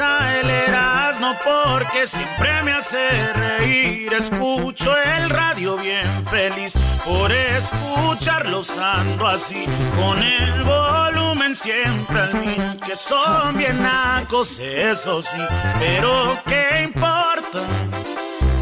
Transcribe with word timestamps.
El 0.00 0.50
Erasmo 0.50 1.36
porque 1.44 2.04
siempre 2.08 2.64
me 2.64 2.72
hace 2.72 3.32
reír. 3.32 4.12
Escucho 4.12 4.92
el 4.96 5.30
radio 5.30 5.76
bien 5.76 6.04
feliz 6.26 6.74
por 7.04 7.30
escucharlos 7.30 8.76
ando 8.76 9.28
así. 9.28 9.64
Con 9.96 10.20
el 10.20 10.64
volumen 10.64 11.54
siempre 11.54 12.18
al 12.18 12.34
mil. 12.40 12.80
Que 12.84 12.96
son 12.96 13.56
bien 13.56 13.80
nacos, 13.84 14.58
eso 14.58 15.22
sí. 15.22 15.38
Pero 15.78 16.38
qué 16.44 16.82
importa, 16.82 17.60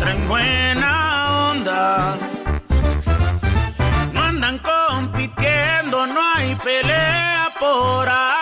traen 0.00 0.28
buena 0.28 1.50
onda. 1.50 2.14
No 4.12 4.22
andan 4.22 4.58
compitiendo, 4.58 6.06
no 6.08 6.20
hay 6.34 6.54
pelea 6.56 7.48
por 7.58 8.06
aquí. 8.06 8.41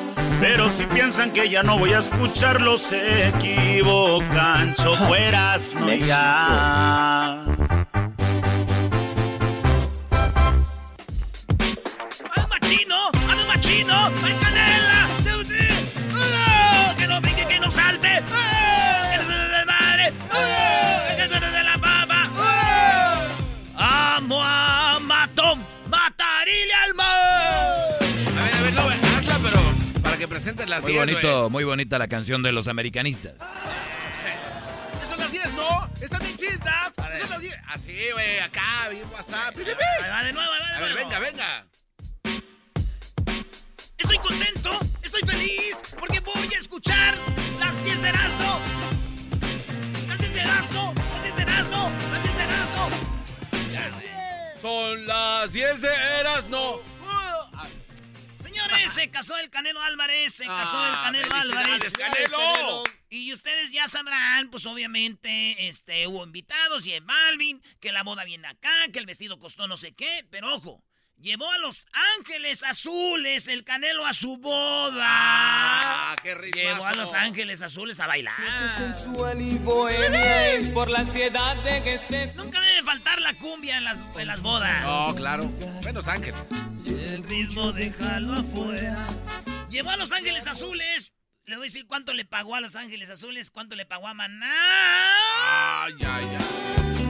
Pero 0.41 0.69
si 0.69 0.87
piensan 0.87 1.29
que 1.31 1.47
ya 1.47 1.61
no 1.61 1.77
voy 1.77 1.93
a 1.93 1.99
escucharlos, 1.99 2.81
se 2.81 3.27
equivocan. 3.27 4.73
Chocueras, 4.73 5.75
no 5.79 5.93
ya. 5.93 7.43
¡Al 12.33 12.47
machino! 12.49 13.11
¡Al 13.29 13.47
machino! 13.47 14.40
Presentes 30.41 30.67
las 30.69 30.83
Muy 30.83 30.93
10, 30.93 31.05
bonito, 31.05 31.39
güey. 31.41 31.51
muy 31.51 31.63
bonita 31.65 31.99
la 31.99 32.07
canción 32.07 32.41
de 32.41 32.51
los 32.51 32.67
americanistas. 32.67 33.35
Esas 34.95 35.09
son 35.09 35.19
las 35.19 35.31
10, 35.31 35.53
¿no? 35.53 35.89
Están 36.01 36.19
bien 36.21 36.35
chidas. 36.35 36.91
Son 36.95 37.29
las 37.29 37.41
10. 37.41 37.55
Así, 37.67 37.95
güey, 38.13 38.39
acá, 38.39 38.89
bien 38.89 39.03
WhatsApp. 39.13 39.55
Ahí 39.55 40.09
va 40.09 40.23
de 40.23 40.33
nuevo, 40.33 40.51
ahí 40.51 40.59
va 40.61 40.67
de 40.67 40.73
A 40.75 40.79
ver, 40.79 40.91
nuevo. 40.93 41.09
venga, 41.09 41.19
venga. 41.19 41.67
Estoy 43.99 44.17
contento, 44.17 44.79
estoy 45.03 45.21
feliz, 45.29 45.77
porque 45.99 46.19
voy 46.21 46.51
a 46.55 46.57
escuchar 46.57 47.13
las 47.59 47.83
10 47.83 48.01
de 48.01 48.09
Erasmo. 48.09 48.59
Las 50.07 50.17
10 50.17 50.33
de 50.33 50.41
Erasmo, 50.41 50.93
las 50.95 51.23
10 51.23 51.35
de 51.35 51.41
Erasmo, 51.43 51.91
las 52.11 52.23
10 52.23 52.35
de 52.35 52.43
Erasmo. 52.43 52.89
Son 54.59 55.05
las 55.05 55.53
10 55.53 55.81
de 55.81 55.89
Eras, 56.19 56.47
no. 56.49 56.90
Señores, 58.63 58.91
se 58.93 59.09
casó 59.11 59.37
el 59.37 59.49
Canelo 59.49 59.81
Álvarez, 59.81 60.33
se 60.33 60.45
casó 60.45 60.85
el 60.85 60.93
Ah, 60.93 61.01
Canelo 61.03 61.29
felicidades, 61.29 61.93
Álvarez. 61.93 61.93
Canelo. 61.93 62.83
Y 63.09 63.33
ustedes 63.33 63.71
ya 63.71 63.87
sabrán, 63.87 64.49
pues 64.49 64.65
obviamente, 64.65 65.67
este, 65.67 66.07
hubo 66.07 66.23
invitados, 66.23 66.87
y 66.87 66.97
Balvin, 66.99 67.61
que 67.79 67.91
la 67.91 68.03
boda 68.03 68.23
viene 68.23 68.47
acá, 68.47 68.71
que 68.93 68.99
el 68.99 69.05
vestido 69.05 69.37
costó 69.39 69.67
no 69.67 69.75
sé 69.77 69.93
qué, 69.93 70.25
pero 70.29 70.53
ojo, 70.53 70.83
llevó 71.21 71.49
a 71.51 71.57
los 71.59 71.87
Ángeles 72.17 72.63
Azules 72.63 73.47
el 73.47 73.63
Canelo 73.63 74.05
a 74.05 74.13
su 74.13 74.37
boda. 74.37 75.05
Ah, 75.05 76.15
qué 76.21 76.35
ritmazo. 76.35 76.67
Llevó 76.67 76.85
a 76.85 76.93
los 76.93 77.13
Ángeles 77.13 77.61
Azules 77.61 77.99
a 77.99 78.07
bailar. 78.07 78.35
sensual 78.77 79.41
y 79.41 79.57
bohemia 79.59 80.53
es 80.53 80.69
por 80.69 80.89
la 80.89 80.99
ansiedad 80.99 81.55
de 81.63 81.83
que 81.83 81.93
estés. 81.95 82.35
Nunca 82.35 82.59
debe 82.61 82.83
faltar 82.83 83.21
la 83.21 83.33
cumbia 83.35 83.77
en 83.77 83.83
las, 83.83 84.01
en 84.17 84.27
las 84.27 84.41
bodas. 84.41 84.83
No, 84.83 85.15
claro. 85.15 85.45
Buenos 85.83 86.07
Ángeles. 86.07 86.41
El 86.85 87.23
ritmo 87.23 87.71
déjalo 87.71 88.33
afuera. 88.33 89.05
Llevó 89.69 89.91
a 89.91 89.97
Los 89.97 90.11
Ángeles 90.11 90.47
Azules. 90.47 91.13
Le 91.45 91.55
voy 91.55 91.65
a 91.65 91.67
decir 91.67 91.87
cuánto 91.87 92.13
le 92.13 92.25
pagó 92.25 92.55
a 92.55 92.61
Los 92.61 92.75
Ángeles 92.75 93.09
Azules, 93.09 93.51
cuánto 93.51 93.75
le 93.75 93.85
pagó 93.85 94.07
a 94.07 94.13
Maná. 94.13 94.53
Ay, 95.83 95.93
ay, 95.99 96.37
ay. 96.37 97.00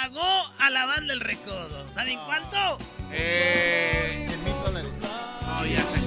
Pagó 0.00 0.50
a 0.58 0.70
la 0.70 0.86
banda 0.86 1.12
El 1.12 1.20
Recodo? 1.20 1.90
¿Saben 1.90 2.18
cuánto? 2.24 2.78
Eh. 3.12 4.24
100 4.28 4.44
mil 4.44 4.54
dólares. 4.64 4.90
No, 4.98 5.66
ya 5.66 5.80
se 5.82 6.00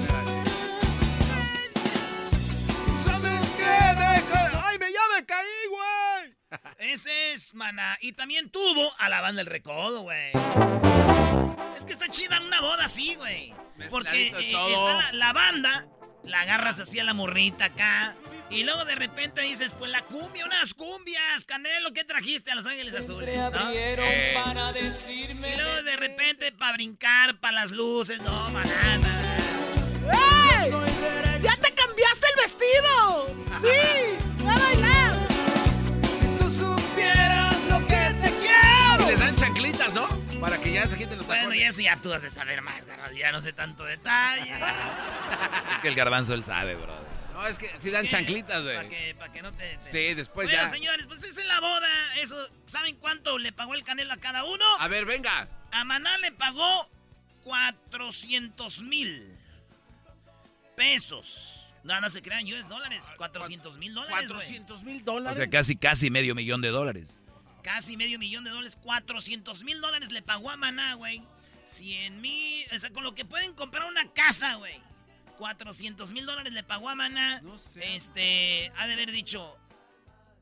¿Sabes 3.04 3.50
qué? 3.50 3.62
Deja... 3.62 4.66
¡Ay, 4.66 4.78
me, 4.78 4.92
ya 4.92 5.00
me 5.14 5.24
caí, 5.24 5.46
güey! 5.70 6.34
Ese 6.92 7.34
es 7.34 7.54
Maná. 7.54 7.96
Y 8.00 8.14
también 8.14 8.50
tuvo 8.50 8.92
a 8.98 9.08
la 9.08 9.20
banda 9.20 9.42
El 9.42 9.46
Recodo, 9.46 10.02
güey. 10.02 10.32
Es 11.76 11.84
que 11.84 11.92
está 11.92 12.08
chida 12.08 12.40
una 12.40 12.60
boda 12.60 12.86
así, 12.86 13.14
güey. 13.14 13.54
Porque 13.90 14.28
eh, 14.28 14.54
está 14.72 14.94
la, 14.94 15.12
la 15.12 15.32
banda, 15.32 15.86
la 16.24 16.40
agarras 16.40 16.80
así 16.80 16.98
a 16.98 17.04
la 17.04 17.14
morrita 17.14 17.66
acá. 17.66 18.16
Y 18.50 18.62
luego 18.62 18.84
de 18.84 18.94
repente 18.94 19.40
dices, 19.42 19.72
pues 19.76 19.90
la 19.90 20.02
cumbia, 20.02 20.44
unas 20.44 20.74
cumbias. 20.74 21.44
Canelo, 21.44 21.92
¿qué 21.92 22.04
trajiste 22.04 22.52
a 22.52 22.54
Los 22.54 22.66
Ángeles 22.66 22.94
Azules? 22.94 23.36
¿no? 23.36 23.44
abrieron 23.46 24.06
Eh. 24.08 24.34
para 24.44 24.72
decirme... 24.72 25.54
Y 25.54 25.56
luego 25.56 25.82
de 25.82 25.96
repente 25.96 26.52
para 26.52 26.72
brincar, 26.74 27.36
para 27.40 27.54
las 27.54 27.70
luces, 27.72 28.20
no, 28.20 28.50
manana. 28.50 29.36
¡Ey! 30.62 30.70
¡Ya 31.42 31.56
te 31.56 31.72
cambiaste 31.74 32.26
el 32.34 32.42
vestido! 32.42 33.26
¡Sí! 33.60 34.44
¡Va 34.46 34.54
a 34.54 34.58
bailar! 34.58 35.28
Si 36.20 36.26
tú 36.38 36.50
supieras 36.50 37.56
lo 37.68 37.78
que 37.86 38.14
te 38.22 38.30
quiero. 38.38 39.06
Les 39.08 39.18
dan 39.18 39.34
chanclitas, 39.34 39.92
¿no? 39.94 40.06
Para 40.40 40.58
que 40.58 40.70
ya 40.72 40.86
se 40.86 40.96
quiten 40.98 41.16
los 41.16 41.26
Bueno, 41.26 41.42
tacones. 41.44 41.60
y 41.60 41.64
eso 41.64 41.80
ya 41.80 41.96
tú 41.96 42.12
has 42.12 42.22
de 42.22 42.30
saber 42.30 42.60
más, 42.62 42.84
garbanzo. 42.86 43.16
Ya 43.16 43.32
no 43.32 43.40
sé 43.40 43.52
tanto 43.52 43.84
detalle. 43.84 44.52
Es 45.74 45.78
que 45.82 45.88
el 45.88 45.94
garbanzo 45.96 46.34
él 46.34 46.44
sabe, 46.44 46.74
brother. 46.76 47.13
No, 47.34 47.46
es 47.46 47.58
que 47.58 47.70
si 47.80 47.90
dan 47.90 48.04
¿Qué? 48.04 48.08
chanclitas, 48.10 48.62
Para 48.62 48.82
güey. 48.84 48.88
que, 48.88 49.14
pa' 49.16 49.30
que 49.32 49.42
no 49.42 49.52
te... 49.52 49.76
te- 49.78 49.90
Sí, 49.90 50.14
después 50.14 50.46
bueno, 50.48 50.62
ya. 50.62 50.68
señores, 50.68 51.06
pues 51.06 51.22
es 51.24 51.36
en 51.36 51.48
la 51.48 51.60
boda. 51.60 51.88
Eso, 52.16 52.36
¿saben 52.64 52.94
cuánto 52.96 53.36
le 53.38 53.52
pagó 53.52 53.74
el 53.74 53.82
Canelo 53.84 54.12
a 54.12 54.16
cada 54.16 54.44
uno? 54.44 54.64
A 54.78 54.88
ver, 54.88 55.04
venga. 55.04 55.48
A 55.72 55.84
Maná 55.84 56.16
le 56.18 56.30
pagó 56.32 56.88
400 57.42 58.82
mil 58.82 59.36
pesos. 60.76 61.72
No, 61.82 62.00
no 62.00 62.08
se 62.08 62.22
crean, 62.22 62.46
US 62.46 62.68
dólares. 62.68 63.12
400 63.16 63.76
mil 63.78 63.92
dólares, 63.94 64.14
güey. 64.16 64.28
400 64.28 64.82
mil 64.84 65.02
O 65.02 65.04
dólares. 65.04 65.36
sea, 65.36 65.50
casi, 65.50 65.76
casi 65.76 66.10
medio 66.10 66.34
millón 66.34 66.60
de 66.62 66.68
dólares. 66.68 67.18
Casi 67.62 67.96
medio 67.96 68.18
millón 68.18 68.44
de 68.44 68.50
dólares. 68.50 68.78
400 68.82 69.64
mil 69.64 69.80
dólares 69.80 70.10
le 70.10 70.22
pagó 70.22 70.50
a 70.50 70.56
Maná, 70.56 70.94
güey. 70.94 71.22
100 71.64 72.20
mil... 72.20 72.66
O 72.74 72.78
sea, 72.78 72.90
con 72.90 73.04
lo 73.04 73.14
que 73.14 73.24
pueden 73.24 73.54
comprar 73.54 73.84
una 73.88 74.10
casa, 74.12 74.54
güey. 74.54 74.80
400 75.36 76.12
mil 76.12 76.26
dólares 76.26 76.52
le 76.52 76.62
pagó 76.62 76.88
a 76.88 76.94
Maná. 76.94 77.40
No 77.42 77.58
sé. 77.58 77.96
Este, 77.96 78.72
ha 78.76 78.86
de 78.86 78.94
haber 78.94 79.10
dicho... 79.10 79.56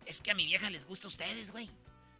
Es 0.07 0.21
que 0.21 0.33
a 0.33 0.35
mi 0.35 0.47
vieja 0.47 0.69
les 0.69 0.85
gusta 0.85 1.07
a 1.07 1.09
ustedes, 1.09 1.53
güey. 1.53 1.71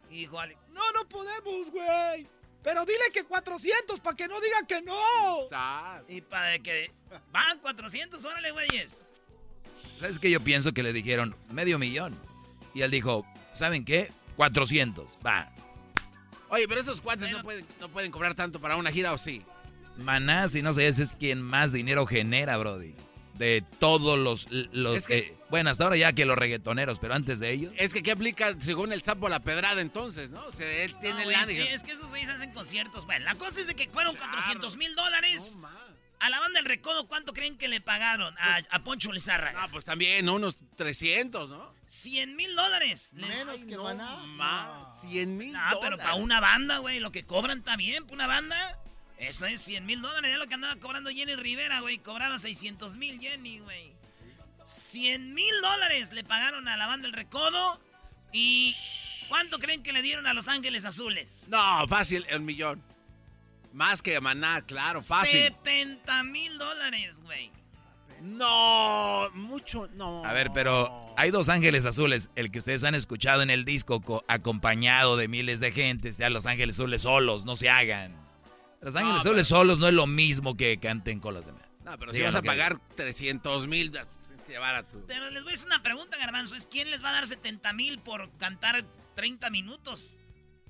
Y 0.09 0.19
dijo 0.19 0.37
No, 0.71 0.91
no 0.93 1.07
podemos, 1.09 1.69
güey. 1.71 2.27
Pero 2.63 2.85
dile 2.85 3.11
que 3.11 3.25
400 3.25 3.99
para 3.99 4.15
que 4.15 4.27
no 4.27 4.39
diga 4.39 4.65
que 4.67 4.81
no. 4.81 4.97
Y 6.07 6.21
para 6.21 6.59
que... 6.59 6.91
Van 7.31 7.59
400, 7.59 8.23
órale, 8.23 8.51
güeyes. 8.51 9.07
¿Sabes 9.99 10.17
qué? 10.17 10.31
Yo 10.31 10.39
pienso 10.39 10.73
que 10.73 10.81
le 10.81 10.93
dijeron 10.93 11.35
medio 11.49 11.77
millón. 11.77 12.17
Y 12.73 12.81
él 12.81 12.91
dijo, 12.91 13.25
¿saben 13.53 13.83
qué? 13.83 14.11
400. 14.37 15.17
Va. 15.25 15.51
Oye, 16.49 16.67
pero 16.67 16.79
esos 16.81 17.01
cuates 17.01 17.25
Bueno. 17.25 17.39
no, 17.39 17.43
pueden, 17.43 17.67
no 17.79 17.89
pueden 17.89 18.11
cobrar 18.11 18.33
tanto 18.35 18.61
para 18.61 18.77
una 18.77 18.91
gira, 18.91 19.11
¿o 19.11 19.17
sí? 19.17 19.43
Maná, 19.97 20.47
si 20.47 20.61
no 20.61 20.73
sé, 20.73 20.87
ese 20.87 21.03
es 21.03 21.13
quien 21.13 21.41
más 21.41 21.71
dinero 21.71 22.05
genera, 22.05 22.57
Brody. 22.57 22.95
De 23.35 23.63
todos 23.79 24.17
los... 24.19 24.47
los 24.51 24.97
Es 24.97 25.07
que- 25.07 25.17
eh, 25.17 25.37
bueno, 25.49 25.69
hasta 25.69 25.83
ahora 25.83 25.97
ya 25.97 26.13
que 26.13 26.25
los 26.25 26.37
reggaetoneros, 26.37 26.99
pero 26.99 27.13
antes 27.13 27.39
de 27.39 27.51
ellos... 27.51 27.73
Es 27.77 27.93
que 27.93 28.01
¿qué 28.01 28.11
aplica 28.11 28.55
según 28.59 28.91
el 28.91 29.03
sapo 29.03 29.29
la 29.29 29.39
pedrada 29.39 29.81
entonces, 29.81 30.31
no? 30.31 30.43
O 30.45 30.51
sea, 30.51 30.67
él 30.83 30.95
tiene 30.99 31.15
No, 31.15 31.19
el 31.19 31.25
güey, 31.25 31.41
es, 31.41 31.47
que, 31.47 31.73
es 31.73 31.83
que 31.83 31.91
esos 31.91 32.09
güeyes 32.09 32.29
hacen 32.29 32.51
conciertos. 32.53 33.05
Bueno, 33.05 33.25
la 33.25 33.35
cosa 33.35 33.59
es 33.61 33.67
de 33.67 33.75
que 33.75 33.87
fueron 33.89 34.15
400 34.15 34.77
mil 34.77 34.95
dólares. 34.95 35.57
No. 35.59 35.67
A 36.19 36.29
la 36.29 36.39
banda 36.39 36.59
del 36.59 36.65
Recodo, 36.65 37.07
¿cuánto 37.07 37.33
creen 37.33 37.57
que 37.57 37.67
le 37.67 37.81
pagaron? 37.81 38.33
A, 38.39 38.61
a 38.69 38.83
Poncho 38.83 39.11
Lizárraga. 39.11 39.61
No, 39.61 39.71
pues 39.71 39.83
también, 39.83 40.25
¿no? 40.25 40.35
unos 40.35 40.57
300, 40.77 41.49
¿no? 41.49 41.73
100 41.87 42.35
mil 42.35 42.55
dólares. 42.55 43.13
Menos 43.13 43.59
que 43.65 43.77
Maná. 43.77 44.23
Más, 44.23 45.01
100 45.01 45.37
mil 45.37 45.51
No, 45.53 45.79
pero 45.81 45.97
para 45.97 46.15
una 46.15 46.39
banda, 46.39 46.77
güey, 46.77 46.99
lo 46.99 47.11
que 47.11 47.25
cobran 47.25 47.59
está 47.59 47.75
bien, 47.75 48.03
para 48.05 48.15
una 48.15 48.27
banda. 48.27 48.79
Eso 49.27 49.45
es 49.45 49.61
100 49.61 49.85
mil 49.85 50.01
dólares. 50.01 50.31
Es 50.33 50.37
lo 50.37 50.47
que 50.47 50.53
andaba 50.55 50.75
cobrando 50.77 51.09
Jenny 51.09 51.35
Rivera, 51.35 51.79
güey. 51.81 51.97
Cobraba 51.99 52.37
600 52.39 52.95
mil 52.95 53.19
Jenny, 53.19 53.59
güey. 53.59 53.91
100 54.65 55.33
mil 55.33 55.53
dólares 55.61 56.11
le 56.13 56.23
pagaron 56.23 56.67
a 56.67 56.77
la 56.77 56.87
banda 56.87 57.07
del 57.07 57.13
Recodo. 57.13 57.79
¿Y 58.31 58.75
cuánto 59.29 59.59
creen 59.59 59.83
que 59.83 59.93
le 59.93 60.01
dieron 60.01 60.25
a 60.27 60.33
Los 60.33 60.47
Ángeles 60.47 60.85
Azules? 60.85 61.47
No, 61.49 61.87
fácil, 61.87 62.25
el 62.29 62.41
millón. 62.41 62.81
Más 63.73 64.01
que 64.01 64.19
Maná, 64.21 64.61
claro, 64.65 65.01
fácil. 65.01 65.41
70 65.41 66.23
mil 66.23 66.57
dólares, 66.57 67.21
güey. 67.23 67.51
No, 68.21 69.29
mucho, 69.33 69.89
no. 69.95 70.23
A 70.23 70.31
ver, 70.31 70.51
pero 70.53 71.13
hay 71.17 71.29
dos 71.29 71.49
ángeles 71.49 71.85
azules. 71.85 72.29
El 72.35 72.51
que 72.51 72.59
ustedes 72.59 72.83
han 72.85 72.95
escuchado 72.95 73.41
en 73.41 73.49
el 73.49 73.65
disco 73.65 74.01
co- 74.01 74.23
acompañado 74.29 75.17
de 75.17 75.27
miles 75.27 75.59
de 75.59 75.71
gente. 75.73 76.13
Sea 76.13 76.29
los 76.29 76.45
ángeles 76.45 76.77
azules 76.77 77.01
solos, 77.01 77.43
no 77.43 77.55
se 77.57 77.69
hagan. 77.69 78.15
Los 78.83 78.95
ángeles 78.95 79.15
No, 79.15 79.19
azules 79.29 79.47
solos 79.47 79.79
no 79.79 79.87
es 79.87 79.93
lo 79.93 80.07
mismo 80.07 80.55
que 80.57 80.77
canten 80.79 81.19
con 81.19 81.33
los 81.33 81.45
demás. 81.45 81.63
No, 81.83 81.97
pero 81.99 82.13
si 82.13 82.21
vas 82.21 82.33
a 82.35 82.37
lo 82.37 82.41
que 82.43 82.47
pagar 82.47 82.77
300 82.95 83.67
mil, 83.67 83.91
tienes 83.91 84.07
que 84.45 84.51
llevar 84.53 84.75
a 84.75 84.87
tu... 84.87 85.05
Pero 85.05 85.29
les 85.31 85.43
voy 85.43 85.51
a 85.51 85.55
hacer 85.55 85.67
una 85.67 85.83
pregunta, 85.83 86.17
Garbanzo. 86.17 86.55
¿Es 86.55 86.65
quién 86.67 86.89
les 86.91 87.03
va 87.03 87.09
a 87.09 87.13
dar 87.13 87.27
70 87.27 87.73
mil 87.73 87.99
por 87.99 88.29
cantar 88.37 88.83
30 89.15 89.49
minutos? 89.49 90.11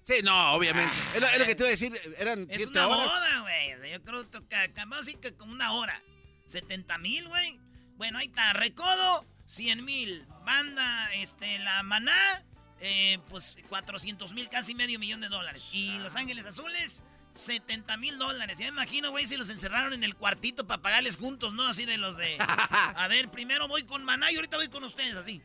Sí, 0.04 0.16
no, 0.24 0.54
obviamente. 0.54 0.94
es, 1.16 1.22
lo, 1.22 1.28
es 1.28 1.40
lo 1.40 1.46
que 1.46 1.56
te 1.56 1.62
iba 1.64 1.68
a 1.68 1.72
decir, 1.72 1.94
eran 2.18 2.42
Es 2.50 2.58
7 2.58 2.72
una 2.72 2.88
horas. 2.88 3.06
boda, 3.08 3.40
güey. 3.42 3.92
Yo 3.92 4.04
creo 4.04 4.30
que, 4.30 4.40
que- 4.50 4.72
vamos 4.76 4.98
a 4.98 5.00
decir 5.02 5.20
que 5.20 5.34
como 5.36 5.54
una 5.54 5.72
hora. 5.74 6.02
70 6.48 6.98
mil, 6.98 7.28
güey. 7.30 7.60
Bueno, 7.96 8.18
ahí 8.18 8.26
está. 8.28 8.52
Recodo, 8.54 9.26
100 9.46 9.86
mil. 9.86 10.26
Banda, 10.46 11.14
este, 11.14 11.58
la 11.60 11.84
maná, 11.84 12.44
eh, 12.82 13.20
pues 13.30 13.58
400 13.70 14.34
mil, 14.34 14.50
casi 14.50 14.76
medio 14.76 15.00
millón 15.00 15.22
de 15.22 15.30
dólares. 15.30 15.70
Y 15.72 15.98
Los 16.00 16.16
Ángeles 16.18 16.46
Azules, 16.46 17.02
70 17.34 17.98
mil 17.98 18.18
dólares. 18.18 18.58
Ya 18.58 18.66
me 18.66 18.82
imagino, 18.82 19.12
güey, 19.12 19.26
si 19.26 19.38
los 19.38 19.50
encerraron 19.50 19.94
en 19.94 20.04
el 20.04 20.16
cuartito 20.16 20.66
para 20.68 20.82
pagarles 20.82 21.18
juntos, 21.18 21.54
¿no? 21.54 21.68
Así 21.68 21.86
de 21.86 21.98
los 21.98 22.16
de... 22.16 22.38
A 22.40 23.08
ver, 23.10 23.30
primero 23.30 23.68
voy 23.68 23.84
con 23.84 24.04
maná 24.04 24.32
y 24.32 24.36
ahorita 24.36 24.58
voy 24.58 24.68
con 24.70 24.84
ustedes, 24.84 25.16
así. 25.16 25.42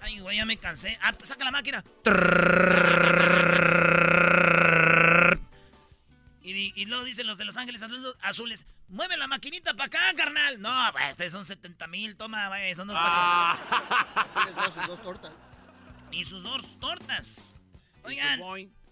Ay, 0.00 0.20
güey, 0.20 0.36
ya 0.36 0.46
me 0.46 0.56
cansé. 0.56 0.98
Ah, 1.02 1.12
saca 1.22 1.44
la 1.44 1.50
máquina. 1.50 1.84
Y, 6.42 6.72
y 6.80 6.84
luego 6.86 7.02
dicen 7.04 7.26
los 7.26 7.38
de 7.38 7.44
Los 7.44 7.56
Ángeles 7.56 7.82
Azules, 8.22 8.66
mueve 8.88 9.16
la 9.16 9.26
maquinita 9.26 9.74
para 9.74 9.86
acá, 9.86 10.00
carnal. 10.16 10.60
No, 10.60 10.92
güey, 10.92 11.10
estos 11.10 11.32
son 11.32 11.44
70 11.44 11.86
mil, 11.88 12.16
toma, 12.16 12.46
güey, 12.48 12.72
son 12.76 12.86
dos 12.86 12.96
Ah. 12.98 13.58
Sus 14.74 14.86
dos 14.86 15.02
tortas. 15.02 15.32
Y 16.12 16.24
sus 16.24 16.42
dos 16.44 16.78
tortas. 16.78 17.64
Oigan. 18.04 18.40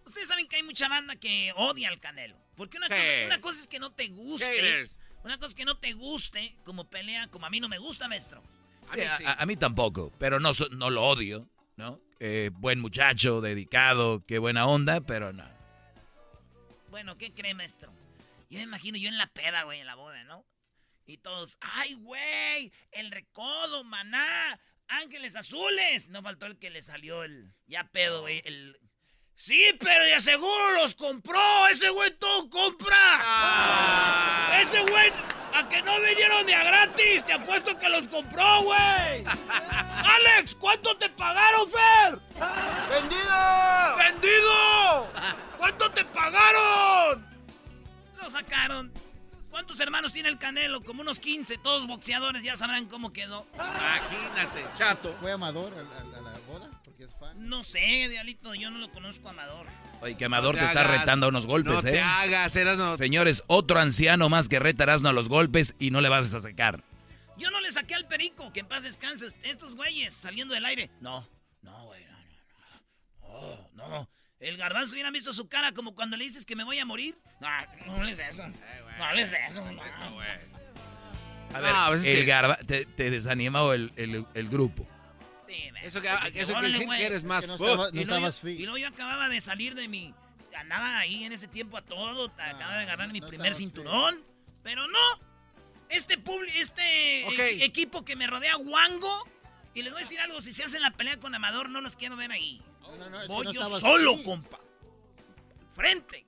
Ustedes 0.04 0.28
saben 0.28 0.46
que 0.48 0.56
hay 0.56 0.62
mucha 0.62 0.88
banda 0.88 1.16
que 1.16 1.52
odia 1.56 1.88
al 1.88 2.00
Canelo. 2.00 2.36
Porque 2.56 2.76
una, 2.76 2.88
cosa, 2.88 3.02
una 3.26 3.40
cosa 3.40 3.60
es 3.60 3.66
que 3.68 3.78
no 3.78 3.92
te 3.92 4.08
guste. 4.08 4.44
Haters. 4.46 4.98
Una 5.24 5.36
cosa 5.36 5.48
es 5.48 5.54
que 5.54 5.64
no 5.64 5.78
te 5.78 5.92
guste 5.94 6.54
como 6.64 6.88
pelea, 6.88 7.28
como 7.28 7.46
a 7.46 7.50
mí 7.50 7.58
no 7.58 7.68
me 7.68 7.78
gusta, 7.78 8.08
maestro. 8.08 8.42
Sí, 8.88 8.98
mí 8.98 9.02
a, 9.04 9.16
sí. 9.16 9.24
a- 9.24 9.32
a 9.42 9.46
mí 9.46 9.56
tampoco, 9.56 10.12
pero 10.18 10.38
no, 10.38 10.50
no 10.72 10.90
lo 10.90 11.02
odio, 11.04 11.48
¿no? 11.76 11.98
Eh, 12.20 12.50
buen 12.52 12.78
muchacho, 12.80 13.40
dedicado, 13.40 14.24
qué 14.26 14.38
buena 14.38 14.66
onda, 14.66 15.00
pero 15.00 15.32
no. 15.32 15.48
Bueno, 16.90 17.16
¿qué 17.18 17.32
cree, 17.32 17.54
maestro? 17.54 17.92
Yo 18.50 18.58
me 18.58 18.64
imagino 18.64 18.98
yo 18.98 19.08
en 19.08 19.18
la 19.18 19.26
peda, 19.26 19.64
güey, 19.64 19.80
en 19.80 19.86
la 19.86 19.94
boda, 19.94 20.22
¿no? 20.24 20.44
Y 21.06 21.18
todos, 21.18 21.56
¡ay, 21.60 21.94
güey! 21.94 22.72
El 22.92 23.10
recodo, 23.10 23.84
maná, 23.84 24.60
ángeles 24.88 25.36
azules. 25.36 26.08
No 26.08 26.22
faltó 26.22 26.46
el 26.46 26.58
que 26.58 26.70
le 26.70 26.82
salió 26.82 27.24
el. 27.24 27.52
Ya 27.66 27.84
pedo, 27.90 28.22
güey. 28.22 28.42
El. 28.44 28.78
Sí, 29.36 29.62
pero 29.80 30.06
ya 30.08 30.20
seguro 30.20 30.72
los 30.74 30.94
compró. 30.94 31.66
Ese 31.68 31.90
güey 31.90 32.10
todo 32.12 32.48
compra. 32.48 32.96
Ah. 33.20 34.58
Ese 34.60 34.80
güey, 34.82 35.12
a 35.52 35.68
que 35.68 35.82
no 35.82 36.00
vinieron 36.00 36.46
de 36.46 36.54
a 36.54 36.64
gratis. 36.64 37.24
Te 37.24 37.32
apuesto 37.34 37.78
que 37.78 37.88
los 37.88 38.08
compró, 38.08 38.62
güey. 38.62 39.24
Alex, 39.58 40.54
¿cuánto 40.54 40.96
te 40.96 41.10
pagaron, 41.10 41.68
Fer? 41.70 42.18
¡Vendido! 42.90 43.96
¡Vendido! 43.98 45.08
¿Cuánto 45.58 45.90
te 45.90 46.04
pagaron? 46.06 47.26
Lo 48.22 48.30
sacaron. 48.30 48.92
¿Cuántos 49.50 49.78
hermanos 49.78 50.12
tiene 50.12 50.28
el 50.30 50.38
Canelo? 50.38 50.82
Como 50.82 51.02
unos 51.02 51.20
15, 51.20 51.58
todos 51.58 51.86
boxeadores, 51.86 52.42
ya 52.42 52.56
sabrán 52.56 52.86
cómo 52.86 53.12
quedó. 53.12 53.46
Imagínate, 53.54 54.66
chato. 54.74 55.14
¿Fue 55.20 55.30
Amador 55.32 55.72
a, 55.74 55.82
la- 55.82 56.33
a 57.04 57.08
es 57.08 57.14
fan. 57.18 57.48
No 57.48 57.62
sé, 57.62 58.08
Dialito, 58.08 58.54
yo 58.54 58.70
no 58.70 58.78
lo 58.78 58.90
conozco, 58.90 59.28
Amador. 59.28 59.66
Oye, 60.00 60.16
que 60.16 60.24
Amador 60.24 60.54
No 60.54 60.60
te, 60.60 60.64
te 60.66 60.68
está 60.68 60.80
hagas. 60.82 61.00
retando 61.00 61.26
a 61.26 61.28
unos 61.30 61.46
golpes, 61.46 61.72
no 61.84 61.88
¿eh? 61.88 61.92
te 61.92 62.00
hagas, 62.00 62.54
eras 62.56 62.76
no. 62.78 62.96
Señores, 62.96 63.42
otro 63.46 63.78
anciano 63.80 64.28
más 64.28 64.48
que 64.48 64.58
reta 64.58 64.82
a 64.82 64.84
Erasmo 64.84 65.08
a 65.08 65.12
los 65.12 65.28
golpes 65.28 65.74
y 65.78 65.90
no 65.90 66.00
le 66.00 66.08
vas 66.08 66.34
a 66.34 66.40
sacar. 66.40 66.82
Yo 67.36 67.50
no 67.50 67.60
le 67.60 67.70
saqué 67.72 67.94
al 67.94 68.06
perico, 68.06 68.52
que 68.52 68.60
en 68.60 68.66
paz 68.66 68.82
descanses. 68.84 69.36
Estos 69.42 69.74
güeyes 69.76 70.14
saliendo 70.14 70.54
del 70.54 70.64
aire. 70.66 70.90
No, 71.00 71.28
no, 71.62 71.84
güey, 71.86 72.04
no, 72.04 73.28
no, 73.28 73.38
no. 73.40 73.68
No, 73.74 73.88
no. 73.88 74.08
El 74.40 74.56
garbanzo 74.58 74.92
hubiera 74.92 75.10
visto 75.10 75.32
su 75.32 75.48
cara 75.48 75.72
como 75.72 75.94
cuando 75.94 76.16
le 76.16 76.24
dices 76.24 76.44
que 76.44 76.54
me 76.54 76.64
voy 76.64 76.78
a 76.78 76.84
morir. 76.84 77.16
No, 77.40 77.48
no 77.96 78.04
les 78.04 78.18
eso. 78.18 78.46
No 78.98 79.12
les 79.14 79.32
eso. 79.32 79.64
no. 79.72 79.80
A 81.54 81.60
ver, 81.60 81.72
No, 81.72 81.86
pues 81.88 82.02
es 82.02 82.08
el 82.08 82.16
que- 82.18 82.24
garba 82.24 82.56
te, 82.56 82.84
te 82.84 83.10
desanima 83.10 83.62
o 83.62 83.72
el, 83.72 83.92
el- 83.96 84.26
el 84.34 84.48
grupo. 84.48 84.86
Eso 85.82 86.00
que, 86.02 86.08
Dije, 86.08 86.40
eso 86.40 86.52
órale, 86.56 86.84
güey. 86.84 86.98
que 86.98 87.06
eres 87.06 87.24
más... 87.24 87.42
que 87.42 87.48
no 87.48 87.56
¡put! 87.58 87.68
estaba- 87.68 87.90
no 87.90 88.00
y, 88.00 88.04
luego 88.04 88.14
estabas 88.28 88.36
yo, 88.42 88.48
fit. 88.48 88.60
y 88.60 88.62
luego 88.64 88.78
yo 88.78 88.88
acababa 88.88 89.28
de 89.28 89.40
salir 89.40 89.74
de 89.74 89.88
mi. 89.88 90.14
Andaba 90.56 90.98
ahí 90.98 91.24
en 91.24 91.32
ese 91.32 91.48
tiempo 91.48 91.76
a 91.76 91.82
todo. 91.82 92.26
acababa 92.26 92.76
de 92.76 92.82
agarrar 92.84 93.12
mi 93.12 93.20
no 93.20 93.26
primer 93.28 93.54
cinturón. 93.54 94.22
Pero 94.62 94.86
no. 94.88 94.98
Este, 95.88 96.18
publi- 96.22 96.50
este 96.54 97.22
e- 97.28 97.64
equipo 97.64 98.04
que 98.04 98.16
me 98.16 98.26
rodea, 98.26 98.56
Wango. 98.56 99.28
Y 99.74 99.82
les 99.82 99.92
voy 99.92 100.00
a 100.00 100.04
decir 100.04 100.20
algo: 100.20 100.40
si 100.40 100.52
se 100.52 100.62
hacen 100.64 100.80
la 100.82 100.90
pelea 100.92 101.18
con 101.18 101.34
Amador, 101.34 101.68
no 101.68 101.80
los 101.80 101.96
quiero 101.96 102.16
ver 102.16 102.30
ahí. 102.32 102.62
No, 102.80 102.96
no, 102.96 103.10
no, 103.10 103.16
es 103.16 103.22
que 103.22 103.28
Voy 103.32 103.44
no 103.46 103.52
yo 103.52 103.78
solo, 103.80 104.16
fit. 104.16 104.24
compa. 104.24 104.60
Frente. 105.74 106.24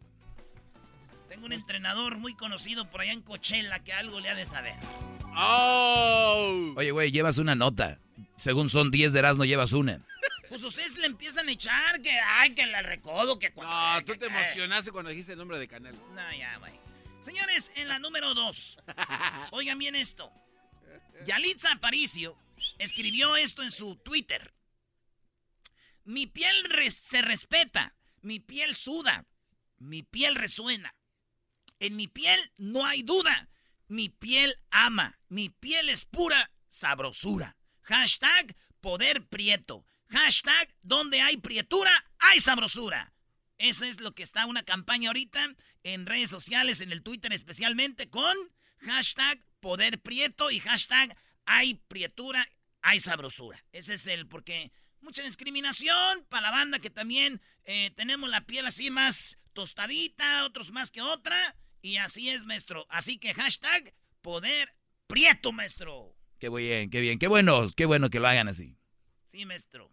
Tengo 1.28 1.46
un 1.46 1.52
entrenador 1.52 2.18
muy 2.18 2.34
conocido 2.34 2.90
por 2.90 3.00
allá 3.02 3.12
en 3.12 3.22
Coachella 3.22 3.78
que 3.84 3.92
algo 3.92 4.20
le 4.20 4.28
ha 4.28 4.34
de 4.34 4.44
saber. 4.44 4.74
¡Oh! 5.36 6.72
Oye, 6.76 6.90
güey, 6.90 7.12
llevas 7.12 7.38
una 7.38 7.54
nota. 7.54 7.98
Según 8.36 8.68
son 8.68 8.90
10 8.90 9.12
de 9.12 9.18
Erasmo, 9.18 9.44
llevas 9.44 9.72
una. 9.72 10.00
Pues 10.48 10.62
ustedes 10.62 10.96
le 10.98 11.06
empiezan 11.06 11.48
a 11.48 11.50
echar 11.50 12.00
que, 12.02 12.12
ay, 12.12 12.54
que 12.54 12.66
la 12.66 12.82
recodo, 12.82 13.38
que 13.38 13.52
cuando. 13.52 13.74
No, 13.74 14.04
tú 14.04 14.16
te 14.16 14.26
emocionaste 14.26 14.92
cuando 14.92 15.10
dijiste 15.10 15.32
el 15.32 15.38
nombre 15.38 15.58
de 15.58 15.66
Canelo. 15.66 15.98
No, 16.14 16.36
ya, 16.38 16.56
güey. 16.58 16.72
Señores, 17.22 17.72
en 17.74 17.88
la 17.88 17.98
número 17.98 18.34
dos. 18.34 18.78
Oigan 19.50 19.78
bien 19.78 19.96
esto. 19.96 20.32
Yalitza 21.26 21.72
Aparicio 21.72 22.38
escribió 22.78 23.36
esto 23.36 23.62
en 23.62 23.70
su 23.70 23.96
Twitter. 23.96 24.54
Mi 26.04 26.26
piel 26.26 26.54
se 26.90 27.22
respeta, 27.22 27.96
mi 28.20 28.38
piel 28.38 28.76
suda, 28.76 29.26
mi 29.78 30.02
piel 30.04 30.36
resuena. 30.36 30.94
En 31.80 31.96
mi 31.96 32.06
piel 32.06 32.52
no 32.56 32.86
hay 32.86 33.02
duda, 33.02 33.48
mi 33.88 34.08
piel 34.08 34.54
ama, 34.70 35.18
mi 35.28 35.48
piel 35.48 35.88
es 35.88 36.04
pura 36.04 36.50
sabrosura. 36.68 37.56
Hashtag 37.86 38.56
poder 38.80 39.26
prieto. 39.26 39.84
Hashtag 40.08 40.74
donde 40.82 41.20
hay 41.20 41.36
prietura, 41.36 41.90
hay 42.18 42.40
sabrosura. 42.40 43.12
Eso 43.58 43.84
es 43.84 44.00
lo 44.00 44.14
que 44.14 44.22
está 44.22 44.46
una 44.46 44.62
campaña 44.62 45.08
ahorita 45.08 45.54
en 45.82 46.06
redes 46.06 46.30
sociales, 46.30 46.80
en 46.80 46.92
el 46.92 47.02
Twitter 47.02 47.32
especialmente, 47.32 48.10
con 48.10 48.36
hashtag 48.80 49.40
poder 49.60 50.00
prieto 50.00 50.50
y 50.50 50.60
hashtag 50.60 51.16
hay 51.46 51.74
prietura, 51.74 52.46
hay 52.82 53.00
sabrosura. 53.00 53.64
Ese 53.72 53.94
es 53.94 54.06
el, 54.06 54.26
porque 54.26 54.72
mucha 55.00 55.22
discriminación 55.22 56.26
para 56.28 56.42
la 56.42 56.50
banda 56.50 56.78
que 56.78 56.90
también 56.90 57.40
eh, 57.64 57.92
tenemos 57.96 58.28
la 58.28 58.46
piel 58.46 58.66
así 58.66 58.90
más 58.90 59.38
tostadita, 59.52 60.44
otros 60.44 60.70
más 60.70 60.90
que 60.90 61.02
otra. 61.02 61.56
Y 61.80 61.96
así 61.98 62.30
es, 62.30 62.44
maestro. 62.44 62.86
Así 62.90 63.18
que 63.18 63.32
hashtag 63.32 63.94
poder 64.22 64.74
prieto, 65.06 65.52
maestro. 65.52 66.15
Qué 66.38 66.50
bien, 66.50 66.90
qué 66.90 67.00
bien, 67.00 67.18
qué 67.18 67.28
bueno, 67.28 67.66
qué 67.74 67.86
bueno 67.86 68.10
que 68.10 68.20
lo 68.20 68.28
hagan 68.28 68.48
así. 68.48 68.76
Sí, 69.26 69.46
maestro. 69.46 69.90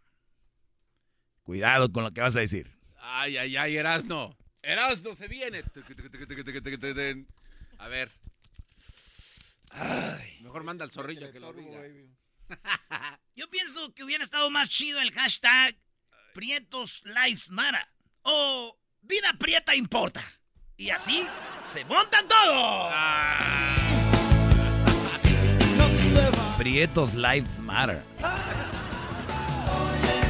Cuidado 1.43 1.91
con 1.91 2.03
lo 2.03 2.11
que 2.11 2.21
vas 2.21 2.35
a 2.35 2.41
decir. 2.41 2.71
Ay, 2.97 3.37
ay, 3.37 3.55
ay, 3.57 3.77
Erasno. 3.77 4.37
Erasno 4.61 5.13
se 5.13 5.27
viene. 5.27 5.63
A 7.77 7.87
ver. 7.87 8.11
mejor 10.41 10.63
manda 10.63 10.85
al 10.85 10.91
zorrillo 10.91 11.31
que 11.31 11.39
lo 11.39 11.53
diga. 11.53 11.81
Yo 13.35 13.49
pienso 13.49 13.93
que 13.93 14.03
hubiera 14.03 14.23
estado 14.23 14.49
más 14.49 14.69
chido 14.69 15.01
el 15.01 15.11
hashtag 15.11 15.75
Prietos 16.33 17.03
Lives 17.05 17.49
Matter. 17.51 17.87
O 18.21 18.77
Vida 19.01 19.33
Prieta 19.37 19.75
Importa. 19.75 20.23
Y 20.77 20.89
así 20.89 21.27
se 21.65 21.85
montan 21.85 22.27
todos. 22.27 22.93
Prietos 26.57 27.13
Lives 27.13 27.59
Matter. 27.61 28.01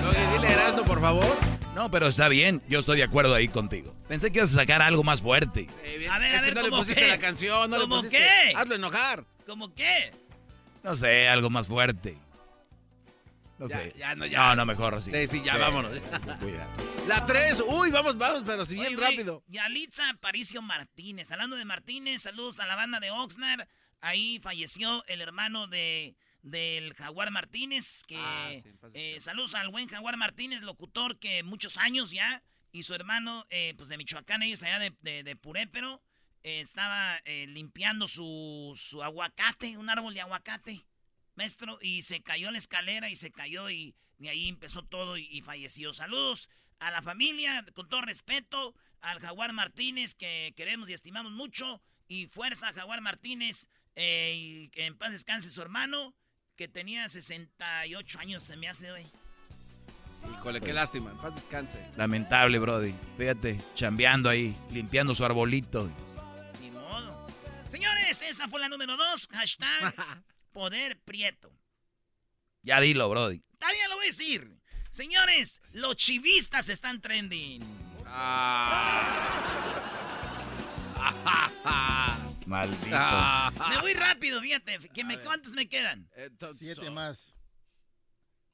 Oye, 0.09 0.27
dile 0.33 0.53
Erasno, 0.53 0.85
por 0.85 1.01
favor. 1.01 1.25
No, 1.75 1.89
pero 1.91 2.07
está 2.07 2.29
bien, 2.29 2.61
yo 2.67 2.79
estoy 2.79 2.97
de 2.97 3.03
acuerdo 3.03 3.33
ahí 3.33 3.47
contigo. 3.47 3.93
Pensé 4.07 4.31
que 4.31 4.39
ibas 4.39 4.51
a 4.51 4.59
sacar 4.61 4.81
algo 4.81 5.03
más 5.03 5.21
fuerte. 5.21 5.67
Eh, 5.83 6.07
a 6.09 6.19
ver, 6.19 6.35
a 6.35 6.41
ver, 6.41 6.55
no 6.55 6.61
le 6.61 6.69
pusiste 6.69 7.01
qué? 7.01 7.07
la 7.07 7.17
canción, 7.17 7.69
no 7.69 7.79
¿Cómo 7.79 7.95
le 7.97 8.01
pusiste. 8.03 8.17
qué? 8.17 8.53
Hazlo 8.55 8.75
enojar. 8.75 9.25
¿Cómo 9.47 9.73
qué? 9.73 10.11
No 10.83 10.95
sé, 10.95 11.27
algo 11.27 11.49
más 11.49 11.67
fuerte. 11.67 12.17
No 13.57 13.67
ya, 13.67 13.77
sé. 13.77 13.93
Ya, 13.97 14.15
no, 14.15 14.25
ya. 14.25 14.37
No, 14.39 14.55
no, 14.57 14.65
mejor 14.65 14.95
así. 14.95 15.11
Sí, 15.11 15.27
sí, 15.27 15.41
ya, 15.43 15.53
sí. 15.53 15.59
vámonos. 15.59 15.91
Cuidado. 16.39 16.69
La 17.07 17.25
3, 17.25 17.63
uy, 17.67 17.91
vamos, 17.91 18.17
vamos, 18.17 18.43
pero 18.45 18.65
si 18.65 18.75
bien 18.75 18.87
Oye, 18.87 18.97
rápido. 18.97 19.43
Yalitza 19.47 20.09
Aparicio 20.09 20.61
Martínez. 20.61 21.31
Hablando 21.31 21.55
de 21.55 21.65
Martínez, 21.65 22.21
saludos 22.21 22.59
a 22.59 22.65
la 22.65 22.75
banda 22.75 22.99
de 22.99 23.11
Oxnard. 23.11 23.67
Ahí 24.03 24.37
falleció 24.43 25.03
el 25.07 25.21
hermano 25.21 25.67
de 25.67 26.15
del 26.41 26.93
Jaguar 26.93 27.31
Martínez, 27.31 28.03
que 28.05 28.17
ah, 28.19 28.51
sí, 28.51 28.69
eh, 28.93 29.17
saludos 29.21 29.55
al 29.55 29.69
buen 29.69 29.87
Jaguar 29.87 30.17
Martínez, 30.17 30.61
locutor 30.61 31.17
que 31.19 31.41
muchos 31.41 31.77
años 31.77 32.11
ya, 32.11 32.43
y 32.73 32.83
su 32.83 32.93
hermano, 32.93 33.45
eh, 33.49 33.73
pues 33.77 33.87
de 33.87 33.95
Michoacán, 33.95 34.43
ellos 34.43 34.61
allá 34.61 34.77
de, 34.77 34.93
de, 34.99 35.23
de 35.23 35.35
Purépero, 35.37 36.01
eh, 36.43 36.59
estaba 36.59 37.21
limpiando 37.47 38.09
su, 38.09 38.73
su 38.75 39.01
aguacate, 39.01 39.77
un 39.77 39.89
árbol 39.89 40.13
de 40.13 40.19
aguacate, 40.19 40.85
maestro, 41.35 41.79
y 41.81 42.01
se 42.01 42.21
cayó 42.21 42.47
en 42.47 42.53
la 42.53 42.59
escalera 42.59 43.07
y 43.07 43.15
se 43.15 43.31
cayó 43.31 43.69
y, 43.69 43.95
y 44.19 44.27
ahí 44.27 44.49
empezó 44.49 44.83
todo 44.83 45.15
y, 45.17 45.29
y, 45.31 45.41
falleció. 45.43 45.93
Saludos 45.93 46.49
a 46.79 46.91
la 46.91 47.01
familia, 47.01 47.63
con 47.73 47.87
todo 47.87 48.01
respeto, 48.01 48.75
al 48.99 49.19
Jaguar 49.19 49.53
Martínez, 49.53 50.13
que 50.13 50.53
queremos 50.57 50.89
y 50.89 50.93
estimamos 50.93 51.31
mucho, 51.31 51.81
y 52.09 52.27
fuerza 52.27 52.73
Jaguar 52.73 52.99
Martínez, 52.99 53.69
y 53.95 54.69
que 54.69 54.85
en 54.85 54.97
paz 54.97 55.11
descanse 55.11 55.49
su 55.49 55.61
hermano 55.61 56.15
que 56.55 56.67
tenía 56.67 57.07
68 57.09 58.19
años, 58.19 58.43
se 58.43 58.55
me 58.55 58.67
hace 58.69 58.91
hoy. 58.91 59.05
Híjole, 60.31 60.61
qué 60.61 60.71
lástima, 60.73 61.11
en 61.11 61.17
paz 61.17 61.35
descanse. 61.35 61.79
Lamentable, 61.97 62.59
Brody. 62.59 62.93
Fíjate, 63.17 63.59
chambeando 63.75 64.29
ahí, 64.29 64.55
limpiando 64.71 65.13
su 65.13 65.25
arbolito. 65.25 65.89
Ni 66.61 66.71
modo. 66.71 67.27
Señores, 67.67 68.21
esa 68.21 68.47
fue 68.47 68.59
la 68.59 68.69
número 68.69 68.95
dos. 68.95 69.27
Hashtag 69.31 69.95
Poder 70.53 70.99
Prieto. 71.01 71.51
Ya 72.61 72.79
dilo, 72.79 73.09
Brody. 73.09 73.41
Todavía 73.59 73.87
lo 73.89 73.95
voy 73.95 74.05
a 74.05 74.07
decir. 74.07 74.59
Señores, 74.91 75.59
los 75.73 75.95
chivistas 75.95 76.69
están 76.69 77.01
trending. 77.01 77.61
Ah. 78.05 79.49
Maldito. 82.53 82.87
Ah. 82.93 83.51
Me 83.69 83.81
voy 83.81 83.93
rápido, 83.95 84.39
fíjate. 84.39 84.77
Que 84.89 85.03
me, 85.03 85.19
¿Cuántos 85.19 85.53
me 85.53 85.67
quedan? 85.67 86.07
Siete 86.59 86.91
más. 86.91 87.33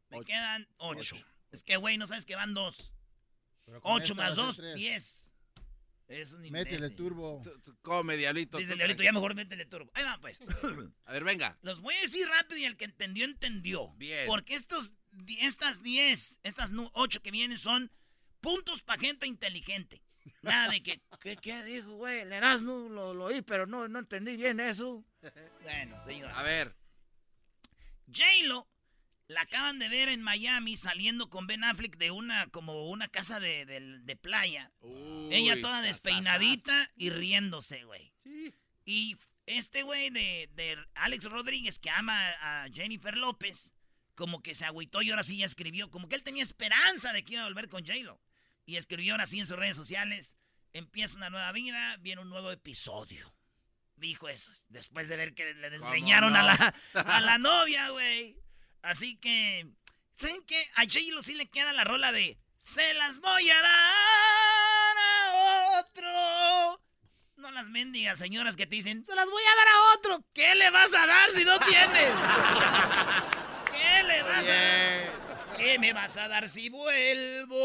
Me 0.10 0.20
ocho. 0.20 0.26
quedan 0.28 0.68
ocho. 0.78 1.16
ocho. 1.16 1.26
Es 1.52 1.64
que, 1.64 1.76
güey, 1.76 1.98
no 1.98 2.08
sabes 2.08 2.26
que 2.26 2.36
van 2.36 2.54
dos. 2.54 2.94
Ocho 3.82 4.16
más 4.16 4.36
dos, 4.38 4.62
diez. 4.76 5.30
Eso 6.08 6.40
ni 6.40 6.50
Métele 6.50 6.90
turbo. 6.90 7.44
Come, 7.82 8.16
diablito. 8.16 8.58
Dice 8.58 8.72
el 8.72 8.80
diablito, 8.80 9.04
ya 9.04 9.12
mejor 9.12 9.36
métele 9.36 9.66
turbo. 9.66 9.92
Ahí 9.94 10.04
va, 10.06 10.18
pues. 10.20 10.40
a 11.06 11.12
ver, 11.12 11.24
venga. 11.26 11.60
Los 11.62 11.82
voy 11.82 11.94
a 11.96 12.02
decir 12.02 12.26
rápido 12.28 12.58
y 12.58 12.66
el 12.66 12.78
que 12.78 12.86
entendió, 12.86 13.26
entendió. 13.26 13.94
Bien. 13.96 14.26
Porque 14.28 14.56
estos, 14.56 14.94
estas 15.40 15.84
diez, 15.84 16.40
estas 16.42 16.72
ocho 16.94 17.22
que 17.22 17.32
vienen 17.32 17.58
son 17.58 17.92
puntos 18.40 18.82
para 18.82 19.02
gente 19.02 19.28
inteligente. 19.28 20.02
Nada 20.42 20.70
de 20.72 20.82
que, 20.82 21.02
¿qué, 21.22 21.36
qué 21.36 21.64
dijo, 21.64 21.96
güey? 21.96 22.20
El 22.20 22.34
Erasmo 22.34 22.90
lo, 22.90 23.14
lo 23.14 23.26
oí, 23.26 23.42
pero 23.42 23.66
no, 23.68 23.88
no 23.88 24.00
entendí 24.00 24.38
bien 24.38 24.60
eso. 24.60 25.06
Bueno, 25.64 26.04
señor. 26.06 26.32
A 26.34 26.44
ver. 26.44 26.76
J-Lo 28.08 28.68
la 29.28 29.42
acaban 29.42 29.78
de 29.78 29.90
ver 29.90 30.10
en 30.10 30.24
Miami 30.24 30.76
saliendo 30.76 31.30
con 31.30 31.46
Ben 31.46 31.64
Affleck 31.64 31.98
de 31.98 32.10
una, 32.10 32.48
como 32.48 32.90
una 32.90 33.08
casa 33.08 33.40
de, 33.40 33.66
de, 33.66 34.00
de 34.00 34.16
playa. 34.16 34.72
Uy, 34.82 35.30
Ella 35.32 35.62
toda 35.62 35.82
despeinadita 35.82 36.86
sas, 36.86 36.94
y 36.96 37.12
riéndose, 37.12 37.84
güey. 37.84 38.12
Sí. 38.24 38.54
Y 38.86 39.18
este 39.46 39.84
güey 39.84 40.10
de, 40.10 40.50
de 40.54 40.78
Alex 40.96 41.26
Rodríguez, 41.26 41.78
que 41.78 41.92
ama 41.92 42.30
a 42.42 42.70
Jennifer 42.74 43.16
López, 43.16 43.72
como 44.16 44.42
que 44.42 44.56
se 44.56 44.66
agüitó 44.66 45.02
y 45.04 45.12
ahora 45.12 45.24
sí 45.24 45.38
ya 45.38 45.46
escribió, 45.46 45.92
como 45.92 46.10
que 46.10 46.16
él 46.16 46.24
tenía 46.24 46.44
esperanza 46.44 47.14
de 47.14 47.24
que 47.24 47.34
iba 47.34 47.44
a 47.44 47.48
volver 47.48 47.70
con 47.70 47.86
J-Lo. 47.86 48.20
Y 48.70 48.78
escribió 48.78 49.14
ahora 49.14 49.26
sí 49.26 49.40
en 49.40 49.48
sus 49.48 49.58
redes 49.58 49.76
sociales, 49.76 50.38
empieza 50.74 51.18
una 51.18 51.32
nueva 51.32 51.52
vida, 51.52 51.98
viene 52.02 52.22
un 52.22 52.30
nuevo 52.30 52.52
episodio. 52.52 53.34
Dijo 53.96 54.30
eso, 54.30 54.52
después 54.68 55.10
de 55.10 55.18
ver 55.18 55.34
que 55.34 55.56
le 55.56 55.72
desgreñaron 55.72 56.34
no? 56.34 56.40
a, 56.40 56.44
la, 56.44 56.76
a 56.94 57.20
la 57.20 57.40
novia, 57.40 57.90
güey. 57.90 58.38
Así 58.84 59.18
que, 59.18 59.68
¿saben 60.16 60.44
qué? 60.46 60.70
A 60.76 60.84
J-Lo 60.84 61.24
sí 61.24 61.34
le 61.34 61.50
queda 61.50 61.74
la 61.74 61.84
rola 61.84 62.12
de 62.12 62.38
Se 62.60 62.94
las 62.94 63.20
voy 63.22 63.50
a 63.50 63.60
dar 63.60 64.98
a 64.98 65.80
otro. 65.80 66.82
No 67.38 67.50
las 67.50 67.70
mendigas 67.70 68.20
señoras 68.20 68.56
que 68.56 68.68
te 68.68 68.76
dicen, 68.76 69.04
se 69.04 69.16
las 69.16 69.26
voy 69.26 69.44
a 69.44 69.56
dar 69.56 69.68
a 69.68 69.98
otro. 69.98 70.26
¿Qué 70.32 70.54
le 70.54 70.70
vas 70.70 70.94
a 70.94 71.08
dar 71.08 71.32
si 71.32 71.44
no 71.44 71.60
tienes? 71.62 72.12
¿Qué 73.72 74.04
le 74.04 74.22
vas 74.22 74.46
a 74.46 74.52
dar? 74.52 75.19
¿Qué 75.60 75.78
me 75.78 75.92
vas 75.92 76.16
a 76.16 76.30
dar 76.30 76.48
si 76.48 76.70
vuelvo? 76.70 77.58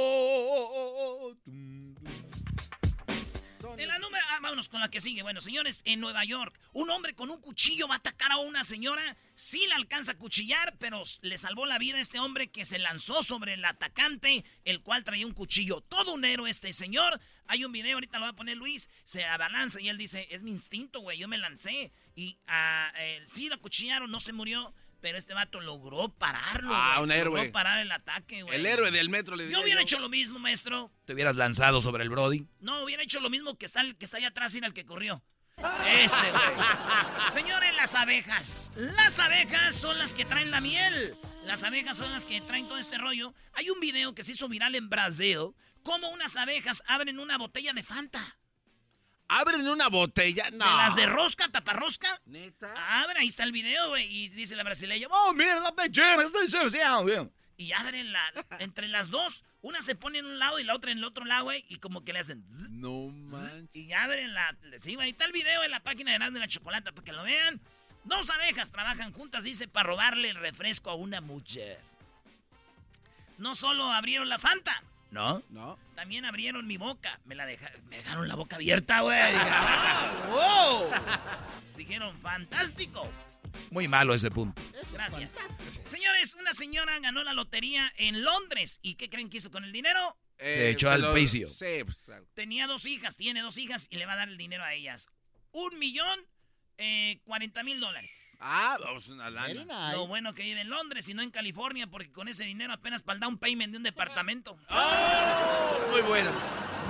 En 3.78 3.88
la 3.88 3.98
número, 4.00 4.24
ah, 4.30 4.40
vámonos 4.42 4.68
con 4.68 4.80
la 4.80 4.90
que 4.90 5.00
sigue. 5.00 5.22
Bueno, 5.22 5.40
señores, 5.40 5.82
en 5.84 6.00
Nueva 6.00 6.24
York, 6.24 6.58
un 6.72 6.90
hombre 6.90 7.14
con 7.14 7.30
un 7.30 7.40
cuchillo 7.40 7.86
va 7.86 7.94
a 7.94 7.98
atacar 7.98 8.32
a 8.32 8.38
una 8.38 8.64
señora. 8.64 9.16
Sí 9.36 9.64
la 9.68 9.76
alcanza 9.76 10.12
a 10.12 10.18
cuchillar, 10.18 10.76
pero 10.78 11.04
le 11.22 11.38
salvó 11.38 11.66
la 11.66 11.78
vida 11.78 11.98
a 11.98 12.00
este 12.00 12.18
hombre 12.18 12.50
que 12.50 12.64
se 12.64 12.80
lanzó 12.80 13.22
sobre 13.22 13.54
el 13.54 13.64
atacante, 13.64 14.44
el 14.64 14.82
cual 14.82 15.04
traía 15.04 15.26
un 15.26 15.32
cuchillo. 15.32 15.80
Todo 15.80 16.14
un 16.14 16.24
héroe 16.24 16.50
este 16.50 16.72
señor. 16.72 17.20
Hay 17.46 17.64
un 17.64 17.70
video, 17.70 17.94
ahorita 17.94 18.18
lo 18.18 18.24
va 18.24 18.30
a 18.30 18.36
poner 18.36 18.56
Luis, 18.56 18.88
se 19.04 19.24
abalanza 19.24 19.80
y 19.80 19.88
él 19.88 19.98
dice, 19.98 20.26
es 20.30 20.42
mi 20.42 20.50
instinto, 20.50 20.98
güey, 21.00 21.18
yo 21.18 21.28
me 21.28 21.38
lancé. 21.38 21.92
Y 22.16 22.38
uh, 22.48 22.96
eh, 22.98 23.22
sí 23.26 23.48
la 23.48 23.56
cuchillaron, 23.56 24.10
no 24.10 24.18
se 24.18 24.32
murió. 24.32 24.74
Pero 25.04 25.18
este 25.18 25.34
vato 25.34 25.61
logró 25.61 26.08
pararlo. 26.08 26.70
Ah, 26.73 26.99
un 27.02 27.12
héroe. 27.12 27.37
Logró 27.37 27.52
parar 27.52 27.78
el 27.78 27.92
ataque, 27.92 28.42
güey. 28.42 28.58
El 28.58 28.64
héroe 28.64 28.90
del 28.90 29.11
metro 29.11 29.37
le 29.37 29.50
Yo 29.50 29.61
hubiera 29.61 29.82
hecho 29.82 29.99
lo 29.99 30.08
mismo, 30.08 30.38
maestro. 30.38 30.90
¿Te 31.04 31.12
hubieras 31.12 31.37
lanzado 31.37 31.82
sobre 31.82 32.04
el 32.04 32.08
Brody? 32.08 32.46
No, 32.61 32.82
hubiera 32.82 33.02
hecho 33.02 33.20
lo 33.20 33.28
mismo 33.28 33.58
que 33.58 33.66
está, 33.66 33.82
el, 33.82 33.99
que 33.99 34.06
está 34.06 34.16
allá 34.16 34.28
atrás 34.28 34.54
y 34.54 34.64
el 34.64 34.73
que 34.73 34.87
corrió. 34.87 35.23
Ese, 35.58 36.16
güey. 36.30 37.30
Señores, 37.30 37.75
las 37.75 37.94
abejas. 37.94 38.73
Las 38.76 39.18
abejas 39.18 39.75
son 39.75 39.99
las 39.99 40.14
que 40.14 40.25
traen 40.25 40.50
la 40.50 40.62
miel. 40.62 41.14
Las 41.44 41.64
abejas 41.64 41.99
son 41.99 42.11
las 42.11 42.25
que 42.25 42.40
traen 42.40 42.66
todo 42.66 42.78
este 42.78 42.96
rollo. 42.96 43.34
Hay 43.52 43.68
un 43.68 43.80
video 43.80 44.14
que 44.14 44.25
se 44.25 44.32
hizo 44.32 44.49
viral 44.49 44.75
en 44.75 44.88
Brasil. 44.88 45.50
Cómo 45.82 46.08
unas 46.12 46.34
abejas 46.37 46.82
abren 46.87 47.18
una 47.18 47.37
botella 47.37 47.75
de 47.75 47.82
Fanta. 47.82 48.38
Abren 49.40 49.66
una 49.68 49.88
botella. 49.88 50.50
No. 50.50 50.64
De 50.68 50.76
las 50.76 50.96
de 50.96 51.06
rosca, 51.06 51.48
taparrosca. 51.48 52.20
¿Neta? 52.26 52.72
Abre, 53.02 53.18
ahí 53.20 53.26
está 53.28 53.44
el 53.44 53.52
video, 53.52 53.88
güey. 53.88 54.04
Y 54.06 54.28
dice 54.28 54.54
la 54.56 54.62
brasileña, 54.64 55.08
oh, 55.10 55.32
mira 55.32 55.58
la 55.60 55.70
belleza, 55.72 56.22
estoy 56.22 56.48
social, 56.48 57.02
güey. 57.02 57.28
Y 57.56 57.72
abren 57.72 58.12
la, 58.12 58.20
entre 58.58 58.88
las 58.88 59.10
dos, 59.10 59.44
una 59.62 59.80
se 59.80 59.94
pone 59.94 60.18
en 60.18 60.26
un 60.26 60.38
lado 60.40 60.58
y 60.58 60.64
la 60.64 60.74
otra 60.74 60.90
en 60.90 60.98
el 60.98 61.04
otro 61.04 61.24
lado, 61.24 61.44
güey. 61.44 61.64
Y 61.68 61.76
como 61.76 62.04
que 62.04 62.12
le 62.12 62.18
hacen... 62.18 62.44
zzz, 62.44 62.70
No 62.72 63.10
zzz, 63.28 63.32
manches. 63.32 63.76
y 63.76 63.92
abren 63.92 64.34
la... 64.34 64.56
Sí, 64.80 64.94
güey, 64.96 65.06
ahí 65.06 65.10
está 65.12 65.24
el 65.24 65.32
video 65.32 65.62
en 65.62 65.70
la 65.70 65.80
página 65.80 66.10
de 66.10 66.16
Erasmo 66.16 66.34
de 66.34 66.40
la 66.40 66.48
Chocolata 66.48 66.92
para 66.92 67.04
que 67.04 67.12
lo 67.12 67.22
vean. 67.22 67.60
Dos 68.04 68.28
abejas 68.30 68.70
trabajan 68.72 69.12
juntas, 69.12 69.44
dice, 69.44 69.66
para 69.68 69.88
robarle 69.88 70.30
el 70.30 70.36
refresco 70.36 70.90
a 70.90 70.94
una 70.94 71.20
mujer. 71.20 71.80
No 73.38 73.54
solo 73.54 73.84
abrieron 73.92 74.28
la 74.28 74.38
Fanta, 74.38 74.82
¿no? 75.14 75.42
No. 75.49 75.78
También 75.94 76.25
abrieron 76.26 76.66
mi 76.66 76.76
boca. 76.76 77.18
Me 77.25 77.35
la 77.35 77.47
deja- 77.47 77.71
me 77.88 77.97
dejaron 77.97 78.28
la 78.28 78.35
boca 78.35 78.56
abierta, 78.56 79.00
güey. 79.00 79.16
Ah, 79.35 80.26
wow. 80.28 80.90
Dijeron, 81.76 82.18
fantástico. 82.21 83.09
Muy 83.71 83.88
malo 83.88 84.14
ese 84.14 84.30
punto. 84.30 84.61
Gracias. 84.92 85.38
Señores, 85.87 86.35
una 86.35 86.52
señora 86.52 86.99
ganó 86.99 87.23
la 87.25 87.33
lotería 87.35 87.92
en 87.97 88.23
Londres. 88.23 88.80
¿Y 88.83 88.97
qué 88.97 89.09
creen 89.09 89.30
que 89.30 89.38
hizo 89.38 89.50
con 89.50 89.64
el 89.64 89.73
dinero? 89.73 90.16
Se 90.38 90.71
echó 90.71 90.90
al 90.90 91.02
lo- 91.02 91.14
piso. 91.14 91.38
Pues. 91.85 92.11
Tenía 92.35 92.66
dos 92.66 92.85
hijas, 92.85 93.16
tiene 93.16 93.40
dos 93.40 93.56
hijas 93.56 93.87
y 93.90 93.97
le 93.97 94.06
va 94.06 94.14
a 94.14 94.16
dar 94.16 94.28
el 94.28 94.37
dinero 94.37 94.64
a 94.64 94.75
ellas. 94.75 95.06
Un 95.52 95.78
millón, 95.78 96.21
eh, 96.78 97.20
cuarenta 97.24 97.62
mil 97.62 97.78
dólares. 97.80 98.36
Ah, 98.40 98.76
vamos 98.82 99.08
una 99.08 99.30
Very 99.30 99.54
lana. 99.54 99.86
nice. 99.88 99.96
Lo 99.96 100.06
bueno 100.06 100.34
que 100.34 100.42
vive 100.42 100.60
en 100.60 100.68
Londres 100.70 101.08
y 101.08 101.14
no 101.14 101.22
en 101.22 101.30
California, 101.30 101.86
porque 101.86 102.10
con 102.12 102.28
ese 102.28 102.44
dinero 102.44 102.72
apenas 102.72 103.02
para 103.02 103.14
el 103.14 103.20
down 103.20 103.38
payment 103.38 103.72
de 103.72 103.78
un 103.78 103.82
departamento. 103.84 104.56
Muy 105.90 106.00
bueno. 106.02 106.32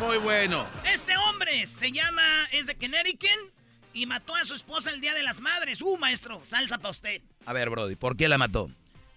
Muy 0.01 0.19
bueno. 0.19 0.69
Este 0.85 1.17
hombre 1.17 1.67
se 1.67 1.93
llama, 1.93 2.23
es 2.53 2.67
de 2.67 2.77
Connecticut 2.77 3.53
y 3.93 4.07
mató 4.07 4.35
a 4.35 4.45
su 4.45 4.55
esposa 4.55 4.91
el 4.91 5.01
Día 5.01 5.15
de 5.15 5.23
las 5.23 5.41
Madres. 5.41 5.81
Uh, 5.83 5.97
maestro, 5.99 6.41
salsa 6.45 6.79
para 6.79 6.91
usted. 6.91 7.23
A 7.47 7.53
ver, 7.53 7.71
Brody, 7.71 7.95
¿por 7.97 8.17
qué 8.17 8.29
la 8.29 8.39
mató? 8.39 8.71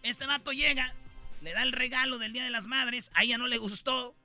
Este 0.03 0.27
vato 0.27 0.51
llega, 0.51 0.93
le 1.41 1.53
da 1.53 1.63
el 1.63 1.71
regalo 1.71 2.19
del 2.19 2.31
Día 2.33 2.43
de 2.43 2.51
las 2.51 2.67
Madres, 2.67 3.09
a 3.15 3.23
ella 3.23 3.37
no 3.39 3.47
le 3.47 3.57
gustó 3.57 4.15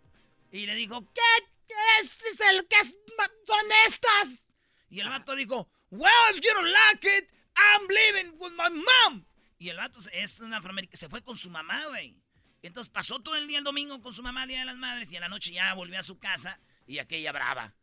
y 0.50 0.66
le 0.66 0.74
dijo, 0.74 1.00
¿qué? 1.14 1.44
¿Qué 1.68 1.74
es, 2.02 2.20
es 2.22 2.40
el 2.40 2.66
que 2.68 2.76
es- 2.80 2.98
son 3.46 3.66
estas? 3.86 4.48
Y 4.90 5.00
el 5.00 5.08
vato 5.08 5.34
dijo, 5.34 5.70
well, 5.92 6.34
if 6.34 6.42
you 6.42 6.52
don't 6.54 6.72
like 6.72 7.04
it, 7.04 7.28
I'm 7.56 7.86
living 7.86 8.32
with 8.40 8.52
my 8.56 8.68
mom. 8.68 9.24
Y 9.58 9.68
el 9.68 9.76
vato 9.76 10.00
es 10.12 10.40
un 10.40 10.52
afroamericano, 10.52 10.96
se 10.96 11.08
fue 11.08 11.22
con 11.22 11.36
su 11.36 11.50
mamá, 11.50 11.86
güey. 11.88 12.16
Entonces 12.62 12.90
pasó 12.90 13.20
todo 13.20 13.36
el 13.36 13.46
día 13.46 13.58
el 13.58 13.64
domingo 13.64 14.00
con 14.00 14.12
su 14.12 14.22
mamá 14.22 14.42
el 14.42 14.48
Día 14.48 14.60
de 14.60 14.64
las 14.64 14.76
Madres 14.76 15.12
y 15.12 15.16
en 15.16 15.22
la 15.22 15.28
noche 15.28 15.52
ya 15.52 15.74
volvió 15.74 15.98
a 15.98 16.02
su 16.02 16.18
casa 16.18 16.58
y 16.86 16.98
aquella 16.98 17.32
brava. 17.32 17.74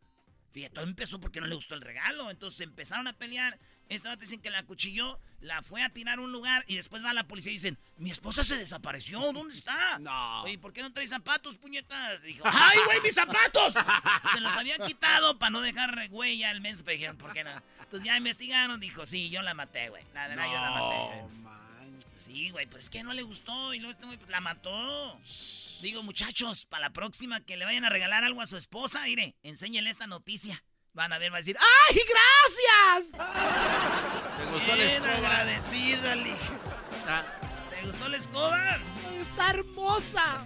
Fíjate, 0.52 0.74
todo 0.74 0.84
empezó 0.84 1.20
porque 1.20 1.40
no 1.40 1.46
le 1.46 1.54
gustó 1.54 1.74
el 1.74 1.80
regalo. 1.80 2.30
Entonces 2.30 2.60
empezaron 2.60 3.06
a 3.06 3.12
pelear. 3.12 3.58
Esta 3.88 4.08
vato 4.10 4.20
dicen 4.20 4.40
que 4.40 4.50
la 4.50 4.58
acuchilló, 4.58 5.18
la 5.40 5.62
fue 5.62 5.82
a 5.82 5.90
tirar 5.90 6.18
a 6.18 6.22
un 6.22 6.30
lugar 6.30 6.64
y 6.68 6.76
después 6.76 7.04
va 7.04 7.10
a 7.10 7.14
la 7.14 7.26
policía 7.26 7.50
y 7.50 7.56
dicen, 7.56 7.76
mi 7.96 8.10
esposa 8.10 8.44
se 8.44 8.56
desapareció, 8.56 9.20
¿dónde 9.32 9.54
está? 9.54 9.98
No. 9.98 10.42
Oye, 10.42 10.58
¿por 10.58 10.72
qué 10.72 10.82
no 10.82 10.92
trae 10.92 11.08
zapatos, 11.08 11.56
puñetas? 11.56 12.22
Dijo, 12.22 12.44
¡ay, 12.46 12.78
güey, 12.86 13.00
mis 13.00 13.14
zapatos! 13.14 13.74
Se 14.32 14.40
los 14.40 14.56
había 14.56 14.78
quitado 14.78 15.38
para 15.38 15.50
no 15.50 15.60
dejar 15.60 16.08
huella 16.10 16.50
al 16.50 16.60
mes. 16.60 16.82
Pero 16.82 16.92
dijeron, 16.92 17.16
¿por 17.16 17.32
qué 17.32 17.42
no? 17.42 17.50
Entonces 17.80 18.04
ya 18.04 18.16
investigaron, 18.16 18.78
dijo, 18.78 19.04
sí, 19.06 19.28
yo 19.30 19.42
la 19.42 19.54
maté, 19.54 19.88
güey. 19.88 20.04
La 20.14 20.28
verdad, 20.28 20.46
yo 20.46 20.52
la 20.52 20.70
maté. 20.70 21.59
Sí, 22.20 22.50
güey, 22.50 22.66
pues 22.66 22.84
es 22.84 22.90
que 22.90 23.02
no 23.02 23.14
le 23.14 23.22
gustó 23.22 23.72
y 23.72 23.78
luego 23.78 23.92
este 23.92 24.04
güey 24.06 24.18
pues, 24.18 24.30
la 24.30 24.40
mató. 24.40 25.18
Digo, 25.80 26.02
muchachos, 26.02 26.66
para 26.66 26.82
la 26.88 26.92
próxima 26.92 27.40
que 27.40 27.56
le 27.56 27.64
vayan 27.64 27.84
a 27.86 27.88
regalar 27.88 28.24
algo 28.24 28.42
a 28.42 28.46
su 28.46 28.58
esposa, 28.58 29.02
mire, 29.04 29.34
enséñenle 29.42 29.88
esta 29.88 30.06
noticia. 30.06 30.62
Van 30.92 31.12
a 31.14 31.18
ver, 31.18 31.32
va 31.32 31.36
a 31.36 31.40
decir, 31.40 31.56
¡ay, 31.58 31.96
gracias! 31.96 33.12
¿Te 34.38 34.44
gustó 34.52 34.68
la 34.68 34.74
Bien 34.76 34.88
escoba? 34.88 35.16
agradecida, 35.16 36.14
Lee. 36.16 36.34
Ah, 37.06 37.22
¿Te 37.70 37.86
gustó 37.86 38.08
la 38.08 38.16
escoba? 38.18 38.78
Está 39.18 39.50
hermosa. 39.50 40.44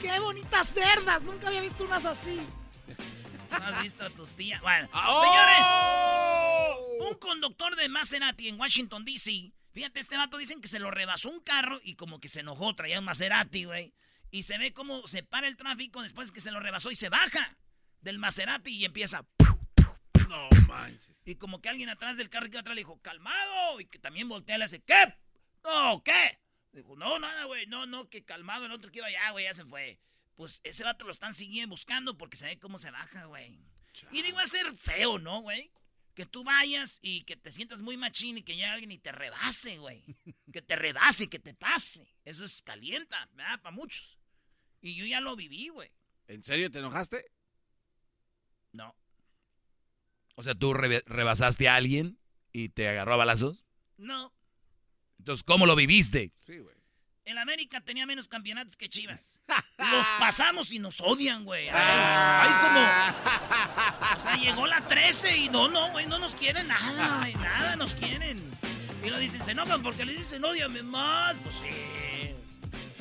Qué 0.00 0.16
bonitas 0.20 0.68
cerdas. 0.68 1.24
Nunca 1.24 1.48
había 1.48 1.60
visto 1.60 1.82
unas 1.84 2.04
así. 2.04 2.40
¿No 3.50 3.56
has 3.66 3.82
visto 3.82 4.04
a 4.04 4.10
tus 4.10 4.30
tías? 4.32 4.60
Bueno, 4.60 4.88
¡Oh! 4.94 5.24
señores, 5.24 7.10
un 7.10 7.18
conductor 7.18 7.74
de 7.74 7.88
Maserati 7.88 8.48
en 8.48 8.60
Washington, 8.60 9.04
D.C. 9.04 9.50
Fíjate, 9.72 10.00
este 10.00 10.16
vato 10.16 10.36
dicen 10.36 10.60
que 10.60 10.68
se 10.68 10.80
lo 10.80 10.90
rebasó 10.90 11.30
un 11.30 11.40
carro 11.40 11.80
y 11.82 11.94
como 11.94 12.18
que 12.20 12.28
se 12.28 12.40
enojó, 12.40 12.74
traía 12.74 12.98
un 12.98 13.04
Maserati, 13.04 13.64
güey. 13.64 13.94
Y 14.30 14.42
se 14.44 14.58
ve 14.58 14.72
cómo 14.72 15.06
se 15.06 15.22
para 15.22 15.48
el 15.48 15.56
tráfico 15.56 16.02
después 16.02 16.32
que 16.32 16.40
se 16.40 16.50
lo 16.50 16.60
rebasó 16.60 16.90
y 16.90 16.96
se 16.96 17.08
baja 17.08 17.56
del 18.00 18.18
Maserati 18.18 18.70
y 18.70 18.84
empieza. 18.84 19.26
No 20.28 20.48
manches. 20.68 21.16
Y 21.24 21.34
como 21.36 21.60
que 21.60 21.68
alguien 21.68 21.88
atrás 21.88 22.16
del 22.16 22.30
carro 22.30 22.46
que 22.46 22.52
iba 22.52 22.60
atrás 22.60 22.74
le 22.74 22.80
dijo, 22.80 23.00
calmado. 23.00 23.80
Y 23.80 23.86
que 23.86 23.98
también 23.98 24.28
voltea 24.28 24.56
y 24.56 24.58
le 24.58 24.64
hace, 24.64 24.80
¿qué? 24.82 25.14
No, 25.64 26.02
¿qué? 26.04 26.40
Dijo, 26.72 26.96
no, 26.96 27.18
nada, 27.18 27.44
güey, 27.44 27.66
no, 27.66 27.86
no, 27.86 28.08
que 28.08 28.24
calmado. 28.24 28.66
El 28.66 28.72
otro 28.72 28.90
que 28.90 28.98
iba 28.98 29.08
allá, 29.08 29.30
güey, 29.30 29.44
ya 29.44 29.54
se 29.54 29.64
fue. 29.64 30.00
Pues 30.36 30.60
ese 30.64 30.84
vato 30.84 31.04
lo 31.04 31.10
están 31.10 31.34
siguiendo, 31.34 31.70
buscando 31.70 32.16
porque 32.16 32.36
se 32.36 32.46
ve 32.46 32.58
cómo 32.58 32.78
se 32.78 32.90
baja, 32.90 33.24
güey. 33.26 33.58
Y 34.12 34.22
digo, 34.22 34.36
va 34.36 34.42
a 34.44 34.46
ser 34.46 34.72
feo, 34.74 35.18
¿no, 35.18 35.40
güey? 35.42 35.72
Que 36.20 36.26
tú 36.26 36.44
vayas 36.44 36.98
y 37.00 37.22
que 37.22 37.34
te 37.34 37.50
sientas 37.50 37.80
muy 37.80 37.96
machín 37.96 38.36
y 38.36 38.42
que 38.42 38.52
llegue 38.52 38.66
alguien 38.66 38.92
y 38.92 38.98
te 38.98 39.10
rebase, 39.10 39.78
güey. 39.78 40.04
Que 40.52 40.60
te 40.60 40.76
rebase, 40.76 41.30
que 41.30 41.38
te 41.38 41.54
pase. 41.54 42.14
Eso 42.26 42.44
es 42.44 42.60
calienta, 42.60 43.26
¿verdad? 43.32 43.62
Para 43.62 43.74
muchos. 43.74 44.18
Y 44.82 44.96
yo 44.96 45.06
ya 45.06 45.22
lo 45.22 45.34
viví, 45.34 45.70
güey. 45.70 45.90
¿En 46.26 46.44
serio 46.44 46.70
te 46.70 46.80
enojaste? 46.80 47.24
No. 48.72 48.94
O 50.34 50.42
sea, 50.42 50.54
tú 50.54 50.74
rebasaste 50.74 51.70
a 51.70 51.76
alguien 51.76 52.18
y 52.52 52.68
te 52.68 52.86
agarró 52.86 53.14
a 53.14 53.16
balazos. 53.16 53.64
No. 53.96 54.34
Entonces, 55.20 55.42
¿cómo 55.42 55.64
lo 55.64 55.74
viviste? 55.74 56.34
Sí, 56.40 56.58
güey. 56.58 56.76
El 57.24 57.38
América 57.38 57.80
tenía 57.80 58.06
menos 58.06 58.28
campeonatos 58.28 58.76
que 58.76 58.88
Chivas. 58.88 59.40
Los 59.78 60.06
pasamos 60.18 60.72
y 60.72 60.78
nos 60.78 61.00
odian, 61.00 61.44
güey. 61.44 61.68
Ay, 61.68 61.74
Ah. 61.76 62.42
ay, 62.42 64.14
como. 64.14 64.20
O 64.20 64.22
sea, 64.22 64.36
llegó 64.36 64.66
la 64.66 64.80
13 64.86 65.36
y 65.36 65.48
no, 65.48 65.68
no, 65.68 65.90
güey, 65.90 66.06
no 66.06 66.18
nos 66.18 66.34
quieren 66.34 66.66
nada, 66.68 67.18
güey. 67.18 67.34
Nada 67.34 67.76
nos 67.76 67.94
quieren. 67.94 68.38
Y 69.04 69.10
lo 69.10 69.18
dicen, 69.18 69.42
se 69.42 69.52
enojan 69.52 69.82
porque 69.82 70.04
le 70.04 70.12
dicen, 70.12 70.44
odiame 70.44 70.82
más. 70.82 71.38
Pues 71.38 71.56
sí. 71.56 72.34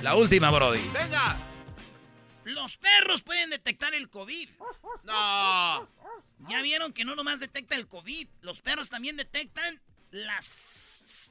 La 0.01 0.15
última, 0.15 0.49
Brody. 0.51 0.79
¡Venga! 0.93 1.35
Los 2.45 2.77
perros 2.77 3.21
pueden 3.21 3.49
detectar 3.49 3.93
el 3.93 4.09
COVID. 4.09 4.49
¡No! 5.03 5.89
Ya 6.47 6.61
vieron 6.61 6.93
que 6.93 7.03
no 7.03 7.15
nomás 7.15 7.39
detecta 7.41 7.75
el 7.75 7.87
COVID, 7.87 8.27
los 8.41 8.61
perros 8.61 8.89
también 8.89 9.17
detectan 9.17 9.81
las 10.11 10.35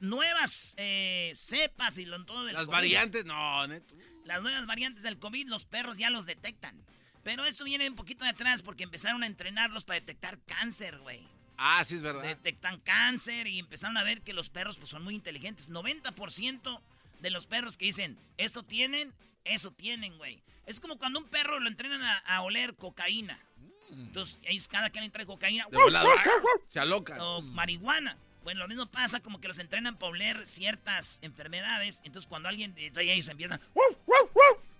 nuevas 0.01 0.73
eh, 0.77 1.31
cepas 1.35 1.97
y 1.97 2.05
lo, 2.05 2.23
todo 2.25 2.43
del 2.43 2.53
Las 2.53 2.65
COVID. 2.65 2.75
variantes, 2.75 3.25
no, 3.25 3.67
neto. 3.67 3.95
Las 4.25 4.41
nuevas 4.41 4.65
variantes 4.67 5.03
del 5.03 5.17
COVID, 5.17 5.47
los 5.47 5.65
perros 5.65 5.97
ya 5.97 6.09
los 6.09 6.25
detectan. 6.25 6.79
Pero 7.23 7.45
esto 7.45 7.63
viene 7.63 7.89
un 7.89 7.95
poquito 7.95 8.23
de 8.23 8.31
atrás 8.31 8.61
porque 8.61 8.83
empezaron 8.83 9.23
a 9.23 9.27
entrenarlos 9.27 9.85
para 9.85 9.99
detectar 9.99 10.39
cáncer, 10.45 10.97
güey. 10.99 11.21
Ah, 11.57 11.83
sí 11.83 11.95
es 11.95 12.01
verdad. 12.01 12.23
Detectan 12.23 12.79
cáncer 12.79 13.47
y 13.47 13.59
empezaron 13.59 13.97
a 13.97 14.03
ver 14.03 14.21
que 14.21 14.33
los 14.33 14.49
perros 14.49 14.77
pues, 14.77 14.89
son 14.89 15.03
muy 15.03 15.15
inteligentes. 15.15 15.69
90% 15.69 16.81
de 17.19 17.29
los 17.29 17.47
perros 17.47 17.75
que 17.75 17.85
dicen, 17.85 18.17
esto 18.37 18.63
tienen, 18.63 19.13
eso 19.43 19.71
tienen, 19.71 20.17
güey. 20.17 20.41
Es 20.65 20.79
como 20.79 20.97
cuando 20.97 21.19
un 21.19 21.25
perro 21.25 21.59
lo 21.59 21.67
entrenan 21.67 22.03
a, 22.03 22.17
a 22.19 22.41
oler 22.41 22.75
cocaína. 22.75 23.39
Entonces, 23.91 24.39
ahí 24.47 24.59
cada 24.69 24.89
quien 24.89 25.03
le 25.03 25.09
trae 25.09 25.25
cocaína. 25.25 25.67
De 25.69 25.77
volada. 25.77 26.07
Se 26.67 26.79
alocan. 26.79 27.19
O 27.19 27.41
marihuana. 27.41 28.17
Bueno, 28.43 28.61
lo 28.61 28.67
mismo 28.67 28.85
pasa 28.87 29.19
como 29.19 29.39
que 29.41 29.47
los 29.47 29.59
entrenan 29.59 29.97
para 29.97 30.11
oler 30.11 30.47
ciertas 30.47 31.19
enfermedades. 31.21 32.01
Entonces, 32.03 32.27
cuando 32.27 32.49
alguien 32.49 32.73
entonces 32.77 33.11
ahí 33.11 33.21
se 33.21 33.31
empiezan. 33.31 33.59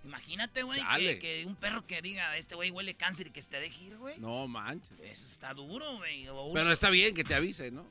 Imagínate, 0.02 0.62
güey, 0.62 0.80
que, 1.18 1.44
un 1.46 1.56
perro 1.56 1.86
que 1.86 2.00
diga, 2.00 2.36
este 2.38 2.54
güey 2.54 2.70
huele 2.70 2.94
cáncer 2.94 3.26
y 3.26 3.30
que 3.30 3.42
se 3.42 3.50
te 3.50 3.60
deje 3.60 3.84
ir, 3.84 3.96
güey. 3.98 4.18
No 4.18 4.48
manches. 4.48 4.90
Eso 5.02 5.26
está 5.26 5.52
duro, 5.52 5.98
güey. 5.98 6.26
Pero 6.54 6.72
está 6.72 6.88
bien 6.90 7.14
que 7.14 7.22
te 7.22 7.34
avise, 7.34 7.70
¿no? 7.70 7.86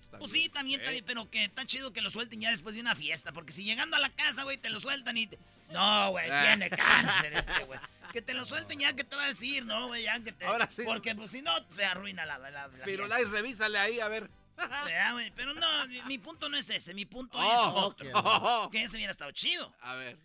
Está 0.00 0.18
Pues 0.18 0.30
bien. 0.30 0.44
sí, 0.44 0.50
también 0.50 0.80
está 0.80 0.92
bien, 0.92 1.04
pero 1.04 1.28
que 1.28 1.44
está 1.44 1.66
chido 1.66 1.92
que 1.92 2.00
lo 2.00 2.10
suelten 2.10 2.40
ya 2.40 2.50
después 2.50 2.76
de 2.76 2.80
una 2.80 2.94
fiesta. 2.94 3.32
Porque 3.32 3.50
si 3.52 3.64
llegando 3.64 3.96
a 3.96 4.00
la 4.00 4.10
casa, 4.10 4.44
güey, 4.44 4.56
te 4.56 4.70
lo 4.70 4.78
sueltan 4.78 5.16
y... 5.16 5.26
te- 5.26 5.38
No, 5.70 6.10
güey, 6.12 6.30
Ah. 6.30 6.44
tiene 6.46 6.70
cáncer 6.70 7.32
este, 7.34 7.64
güey. 7.64 7.80
Que 8.12 8.22
te 8.22 8.34
lo 8.34 8.44
suelten 8.44 8.78
ya, 8.78 8.92
que 8.94 9.02
te 9.04 9.16
va 9.16 9.24
a 9.24 9.28
decir? 9.28 9.64
No, 9.66 9.88
güey, 9.88 10.04
ya 10.04 10.20
que 10.20 10.30
te... 10.32 10.44
Ahora 10.44 10.68
sí. 10.68 10.82
Porque 10.84 11.14
pues 11.16 11.30
si 11.32 11.42
no, 11.42 11.50
se 11.72 11.84
arruina 11.84 12.24
la... 12.24 12.38
la, 12.38 12.50
la 12.50 12.70
Pero. 12.84 13.06
Lice, 13.08 13.30
revísale 13.30 13.78
ahí, 13.78 13.98
a 13.98 14.06
ver. 14.08 14.30
Güey, 15.12 15.30
Pero 15.34 15.54
no, 15.54 15.86
mi, 15.88 16.02
mi 16.02 16.18
punto 16.18 16.48
no 16.48 16.56
es 16.56 16.68
ese. 16.70 16.94
Mi 16.94 17.04
punto 17.04 17.38
Oh, 17.38 17.42
es 17.52 17.84
otro. 17.84 18.10
oh, 18.14 18.68
Que 18.70 18.82
ese 18.82 18.96
hubiera 18.96 19.10
estado 19.10 19.30
chido. 19.32 19.74
A 19.80 19.94
ver. 19.94 20.18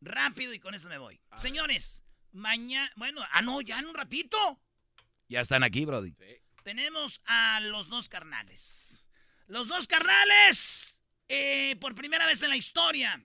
Rápido 0.00 0.52
y 0.54 0.60
con 0.60 0.74
eso 0.74 0.88
me 0.88 0.98
voy. 0.98 1.20
A 1.30 1.38
Señores, 1.38 2.02
mañana... 2.32 2.90
Bueno, 2.96 3.20
ah, 3.32 3.42
no, 3.42 3.60
ya 3.60 3.78
en 3.78 3.86
un 3.86 3.94
ratito. 3.94 4.60
Ya 5.28 5.40
están 5.40 5.62
aquí, 5.64 5.84
Brody. 5.84 6.14
Tenemos 6.62 7.20
a 7.26 7.60
los 7.60 7.88
dos 7.88 8.08
carnales. 8.08 9.04
Los 9.46 9.68
dos 9.68 9.86
carnales, 9.86 11.00
eh, 11.28 11.76
por 11.80 11.94
primera 11.94 12.26
vez 12.26 12.42
en 12.42 12.50
la 12.50 12.56
historia, 12.56 13.24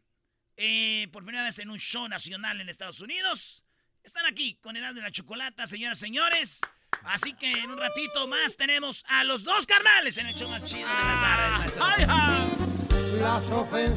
eh, 0.56 1.08
por 1.12 1.24
primera 1.24 1.44
vez 1.44 1.60
en 1.60 1.70
un 1.70 1.80
show 1.80 2.08
nacional 2.08 2.62
en 2.62 2.70
Estados 2.70 3.02
Unidos, 3.02 3.64
están 4.04 4.26
aquí 4.26 4.56
con 4.56 4.76
el 4.78 4.96
de 4.96 5.02
la 5.02 5.12
chocolata, 5.12 5.68
señoras 5.68 5.98
y 6.00 6.02
señores. 6.02 6.62
Así 7.06 7.34
que 7.34 7.52
en 7.52 7.72
un 7.72 7.78
ratito 7.78 8.28
más 8.28 8.56
tenemos 8.58 9.04
a 9.08 9.24
los 9.24 9.44
dos 9.44 9.66
carnales 9.68 10.18
en 10.18 10.28
el 10.28 10.36
show 10.36 10.50
más 10.50 10.66
chido 10.66 10.88
de 10.88 10.94
las 10.94 11.20
tardes. 11.22 11.78
maestro. 11.78 12.74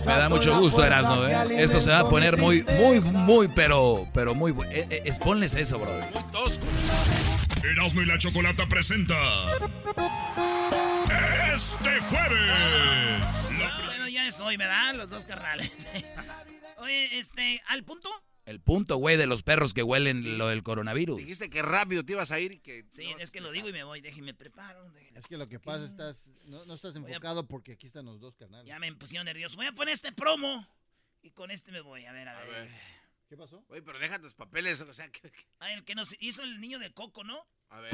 Me 0.07 0.19
da 0.19 0.29
mucho 0.29 0.59
gusto, 0.61 0.85
Erasmo, 0.85 1.25
¿eh? 1.27 1.63
Esto 1.63 1.81
se 1.81 1.91
va 1.91 2.01
a 2.01 2.09
poner 2.09 2.37
muy, 2.37 2.63
muy, 2.63 3.01
muy, 3.01 3.49
pero, 3.49 4.07
pero 4.15 4.35
muy 4.35 4.53
bueno. 4.53 4.71
Eh, 4.73 4.87
eh, 4.91 5.03
exponles 5.05 5.55
eso, 5.55 5.79
bro. 5.79 5.91
Muy 5.93 6.23
tosco. 6.33 6.65
Erasmo 7.65 8.03
y 8.03 8.07
la 8.07 8.19
Chocolata 8.19 8.67
presenta. 8.67 9.15
Este 11.55 12.01
jueves. 12.11 13.51
Ah, 13.63 13.83
bueno, 13.87 14.09
ya 14.09 14.27
es 14.27 14.39
hoy, 14.39 14.57
¿verdad? 14.57 14.95
Los 14.95 15.11
dos 15.11 15.25
carnales. 15.25 15.71
Oye, 16.79 17.19
este, 17.19 17.63
¿al 17.69 17.83
punto? 17.83 18.09
El 18.47 18.61
punto, 18.61 18.97
güey, 18.97 19.17
de 19.17 19.27
los 19.27 19.43
perros 19.43 19.75
que 19.75 19.83
huelen 19.83 20.39
lo 20.39 20.47
del 20.49 20.63
coronavirus. 20.63 21.19
Dijiste 21.19 21.51
que 21.51 21.63
rápido 21.63 22.05
te 22.05 22.13
ibas 22.13 22.31
a 22.31 22.39
ir 22.39 22.53
y 22.53 22.61
que... 22.61 22.87
Sí, 22.93 23.13
es 23.19 23.33
que 23.33 23.41
lo 23.41 23.51
digo 23.51 23.69
y 23.69 23.73
me 23.73 23.83
voy. 23.83 24.01
Déjenme 24.01 24.35
preparo. 24.35 24.91
Es 25.15 25.27
que 25.27 25.37
lo 25.37 25.49
que 25.49 25.59
pasa 25.59 25.85
estás 25.85 26.31
no, 26.45 26.65
no 26.65 26.75
estás 26.75 26.95
enfocado 26.95 27.47
porque 27.49 27.73
aquí 27.73 27.87
están 27.87 28.07
los 28.07 28.21
dos 28.21 28.37
canales. 28.37 28.67
Ya 28.67 28.79
me 28.79 28.93
pusieron 28.95 29.25
nervioso. 29.25 29.57
Voy 29.57 29.67
a 29.67 29.73
poner 29.73 29.93
este 29.95 30.13
promo. 30.13 30.67
Y 31.23 31.33
con 31.33 31.51
este 31.51 31.73
me 31.73 31.81
voy. 31.81 32.07
A 32.07 32.13
ver, 32.13 32.29
a 32.29 32.39
ver. 32.39 32.49
ver. 32.49 32.71
¿Qué 33.29 33.37
pasó? 33.37 33.65
Oye, 33.69 33.83
pero 33.83 33.99
deja 33.99 34.21
tus 34.21 34.33
papeles, 34.35 34.81
o 34.81 34.95
sea, 34.95 35.09
que... 35.11 35.21
que- 35.33 35.47
Ah, 35.59 35.73
el 35.73 35.85
que 35.85 35.97
nos 35.97 36.15
hizo 36.21 36.45
el 36.45 36.61
niño 36.61 36.79
de 36.79 36.93
Coco, 36.95 37.25
¿no? 37.25 37.45
A 37.71 37.81
ver. 37.81 37.93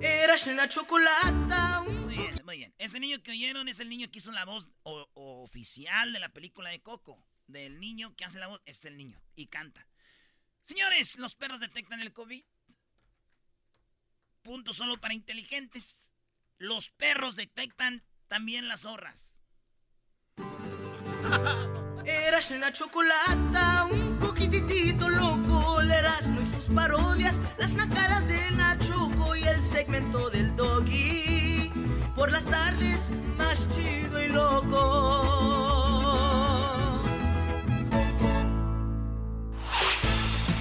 Eras 0.00 0.46
una 0.46 0.66
chocolata. 0.68 1.82
Muy 1.86 2.16
bien, 2.16 2.40
muy 2.44 2.56
bien. 2.56 2.74
Ese 2.78 2.98
niño 3.00 3.22
que 3.22 3.32
oyeron 3.32 3.68
es 3.68 3.80
el 3.80 3.90
niño 3.90 4.10
que 4.10 4.18
hizo 4.18 4.32
la 4.32 4.46
voz 4.46 4.68
o- 4.84 5.08
o 5.12 5.42
oficial 5.42 6.12
de 6.14 6.20
la 6.20 6.30
película 6.30 6.70
de 6.70 6.80
Coco. 6.80 7.22
Del 7.48 7.80
niño 7.80 8.14
que 8.14 8.24
hace 8.24 8.38
la 8.38 8.46
voz, 8.46 8.62
es 8.64 8.84
el 8.84 8.96
niño. 8.96 9.20
Y 9.34 9.46
canta. 9.46 9.86
Señores, 10.62 11.18
los 11.18 11.34
perros 11.34 11.60
detectan 11.60 12.00
el 12.00 12.12
COVID. 12.12 12.44
Punto 14.42 14.72
solo 14.72 15.00
para 15.00 15.14
inteligentes. 15.14 16.08
Los 16.58 16.90
perros 16.90 17.34
detectan 17.36 18.04
también 18.28 18.68
las 18.68 18.82
zorras. 18.82 19.34
Eras 22.04 22.50
una 22.50 22.72
chocolata, 22.72 23.86
un 23.90 24.18
poquitito 24.18 25.08
loco. 25.08 25.68
Erasmo 25.98 26.40
y 26.40 26.46
sus 26.46 26.66
parodias, 26.66 27.34
las 27.58 27.72
nacadas 27.72 28.26
de 28.28 28.50
Nachoco 28.52 29.34
y 29.34 29.42
el 29.42 29.64
segmento 29.64 30.30
del 30.30 30.54
doggy. 30.54 31.72
Por 32.14 32.30
las 32.30 32.44
tardes, 32.44 33.10
más 33.36 33.68
chido 33.74 34.22
y 34.22 34.28
loco. 34.28 35.87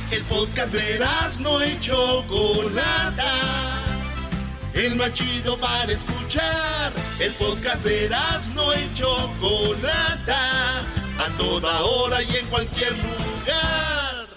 El 0.09 0.23
podcast 0.23 0.71
de 0.71 1.05
no 1.41 1.65
y 1.65 1.77
Chocolata. 1.81 3.33
El 4.73 4.95
más 4.95 5.11
chido 5.11 5.59
para 5.59 5.91
escuchar. 5.91 6.93
El 7.19 7.33
podcast 7.33 7.83
de 7.83 8.09
no 8.53 8.73
y 8.73 8.93
Chocolata. 8.93 10.79
A 11.19 11.37
toda 11.37 11.81
hora 11.81 12.23
y 12.23 12.35
en 12.37 12.45
cualquier 12.47 12.93
lugar. 12.93 14.27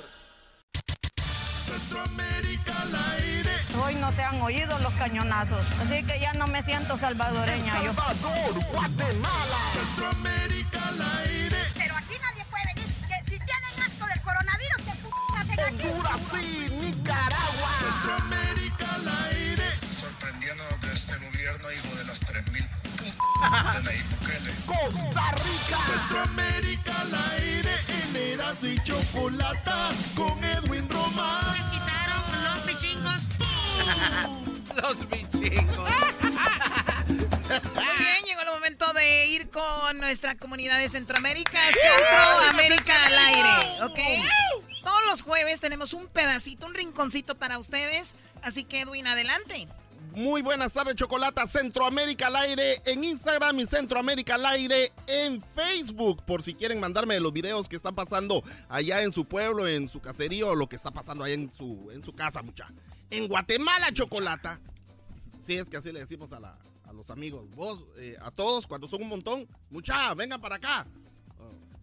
Centroamérica 1.66 2.82
al 2.82 2.94
aire. 3.18 3.50
Hoy 3.84 3.94
no 3.94 4.10
se 4.10 4.22
han 4.22 4.40
oído 4.42 4.76
los 4.80 4.92
cañonazos, 4.94 5.64
así 5.82 6.02
que 6.04 6.18
ya 6.18 6.32
no 6.32 6.48
me 6.48 6.62
siento 6.64 6.98
salvadoreña 6.98 7.74
yo. 7.84 7.92
Salvador, 7.94 8.64
Guatemala. 8.72 9.58
Centroamérica 9.74 10.88
al 10.88 11.00
aire. 11.00 11.79
Honduras 15.66 16.20
y 16.42 16.70
Nicaragua. 16.70 17.70
Centroamérica 17.80 18.94
al 18.94 19.08
aire. 19.32 19.64
Sorprendiendo 19.98 20.64
de 20.82 20.92
este 20.92 21.16
gobierno, 21.16 21.72
hijo 21.72 21.96
de 21.96 22.04
las 22.04 22.20
3000 22.20 22.62
de 22.62 23.82
Nayib 23.82 24.04
Bukele. 24.10 24.52
Costa 24.66 25.32
Rica. 25.32 25.78
Centroamérica 25.86 27.00
al 27.00 27.14
aire. 27.38 27.74
En 27.88 28.16
Eras 28.16 28.56
y 28.62 28.78
Chocolata. 28.84 29.88
Con 30.14 30.42
Edwin 30.44 30.88
Román. 30.90 31.54
quitaron 31.70 32.24
los 32.44 32.58
pichingos. 32.66 33.28
Los 34.76 35.08
bichingos. 35.08 35.90
Muy 37.50 37.96
bien, 37.98 38.24
llegó 38.24 38.40
el 38.42 38.50
momento 38.54 38.92
de 38.92 39.26
ir 39.26 39.50
con 39.50 39.98
nuestra 39.98 40.36
comunidad 40.36 40.78
de 40.78 40.88
Centroamérica, 40.88 41.58
Centroamérica 41.72 43.04
al 43.06 43.18
aire, 43.18 43.82
¿ok? 43.82 43.98
Todos 44.82 45.00
los 45.06 45.22
jueves 45.22 45.60
tenemos 45.60 45.92
un 45.92 46.06
pedacito, 46.08 46.66
un 46.66 46.74
rinconcito 46.74 47.34
para 47.36 47.58
ustedes, 47.58 48.14
así 48.42 48.64
que 48.64 48.80
Edwin, 48.82 49.06
adelante. 49.06 49.68
Muy 50.14 50.42
buenas 50.42 50.72
tardes, 50.72 50.96
Chocolata. 50.96 51.46
Centroamérica 51.46 52.26
al 52.28 52.36
aire 52.36 52.74
en 52.86 53.04
Instagram 53.04 53.60
y 53.60 53.66
Centroamérica 53.66 54.34
al 54.34 54.46
aire 54.46 54.90
en 55.06 55.40
Facebook. 55.54 56.24
Por 56.24 56.42
si 56.42 56.54
quieren 56.54 56.80
mandarme 56.80 57.20
los 57.20 57.32
videos 57.32 57.68
que 57.68 57.76
están 57.76 57.94
pasando 57.94 58.42
allá 58.68 59.02
en 59.02 59.12
su 59.12 59.24
pueblo, 59.26 59.68
en 59.68 59.88
su 59.88 60.00
caserío, 60.00 60.48
o 60.48 60.54
lo 60.56 60.68
que 60.68 60.74
está 60.76 60.90
pasando 60.90 61.22
allá 61.22 61.34
en 61.34 61.52
su, 61.56 61.90
en 61.92 62.02
su 62.02 62.12
casa, 62.12 62.42
mucha. 62.42 62.66
En 63.10 63.28
Guatemala, 63.28 63.92
Chocolata. 63.92 64.58
Sí, 65.42 65.54
es 65.56 65.70
que 65.70 65.76
así 65.76 65.92
le 65.92 66.00
decimos 66.00 66.32
a, 66.32 66.40
la- 66.40 66.58
a 66.88 66.92
los 66.92 67.10
amigos. 67.10 67.48
Vos, 67.54 67.78
eh, 67.98 68.16
a 68.20 68.32
todos, 68.32 68.66
cuando 68.66 68.88
son 68.88 69.02
un 69.02 69.08
montón, 69.10 69.46
mucha, 69.70 70.12
vengan 70.14 70.40
para 70.40 70.56
acá. 70.56 70.86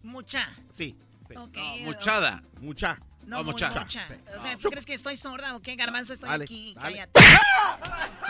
Mucha. 0.02 0.46
sí, 0.70 0.96
sí. 1.34 1.84
Muchada. 1.84 2.42
Mucha. 2.60 2.98
No, 3.26 3.40
Oh, 3.40 3.44
mucha. 3.44 3.68
mucha. 3.70 4.06
O 4.36 4.40
sea, 4.40 4.56
¿tú 4.56 4.70
crees 4.70 4.86
que 4.86 4.94
estoy 4.94 5.14
sorda 5.16 5.54
o 5.54 5.60
qué? 5.60 5.76
Garbanzo, 5.76 6.14
estoy 6.14 6.30
Dale, 6.30 6.44
aquí. 6.44 6.72
dale. 6.74 6.96
Cállate. 7.06 7.20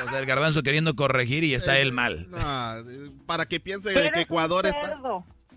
O 0.04 0.10
sea, 0.10 0.18
el 0.18 0.26
garbanzo 0.26 0.62
queriendo 0.64 0.96
corregir 0.96 1.44
y 1.44 1.54
está 1.54 1.78
él 1.78 1.92
mal. 1.92 2.26
Ah, 2.34 2.82
eh, 2.84 3.10
para 3.26 3.46
que 3.46 3.60
piense 3.60 3.92
que 4.12 4.20
Ecuador 4.22 4.66
está, 4.66 4.98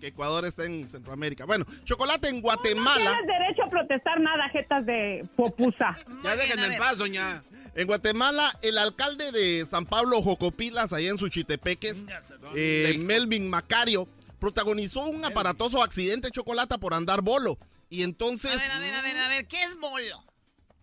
que 0.00 0.06
Ecuador 0.08 0.44
está 0.44 0.64
en 0.64 0.88
Centroamérica. 0.88 1.44
Bueno, 1.44 1.64
chocolate 1.84 2.28
en 2.28 2.40
Guatemala. 2.40 3.18
derecho 3.26 3.64
a 3.66 3.70
protestar 3.70 4.20
nada, 4.20 4.48
jetas 4.50 4.86
de 4.86 5.26
popusa. 5.34 5.92
Ya 6.22 6.36
déjenme 6.36 6.66
en 6.66 6.78
paz, 6.78 6.98
doña. 6.98 7.42
En 7.74 7.86
Guatemala, 7.86 8.48
el 8.62 8.78
alcalde 8.78 9.32
de 9.32 9.66
San 9.68 9.86
Pablo, 9.86 10.20
Jocopilas, 10.22 10.92
allá 10.92 11.08
en 11.10 11.18
Suchitepeques, 11.18 12.04
eh, 12.54 12.96
Melvin 13.00 13.48
Macario, 13.50 14.06
protagonizó 14.42 15.04
un 15.06 15.24
aparatoso 15.24 15.84
accidente 15.84 16.28
chocolate 16.32 16.76
por 16.78 16.94
andar 16.94 17.22
bolo. 17.22 17.58
Y 17.88 18.02
entonces, 18.02 18.50
A 18.50 18.56
ver, 18.56 18.70
a 18.72 18.78
ver, 18.80 18.92
a 18.94 19.00
ver, 19.02 19.16
a 19.16 19.28
ver, 19.28 19.46
¿qué 19.46 19.62
es 19.62 19.76
bolo? 19.78 20.24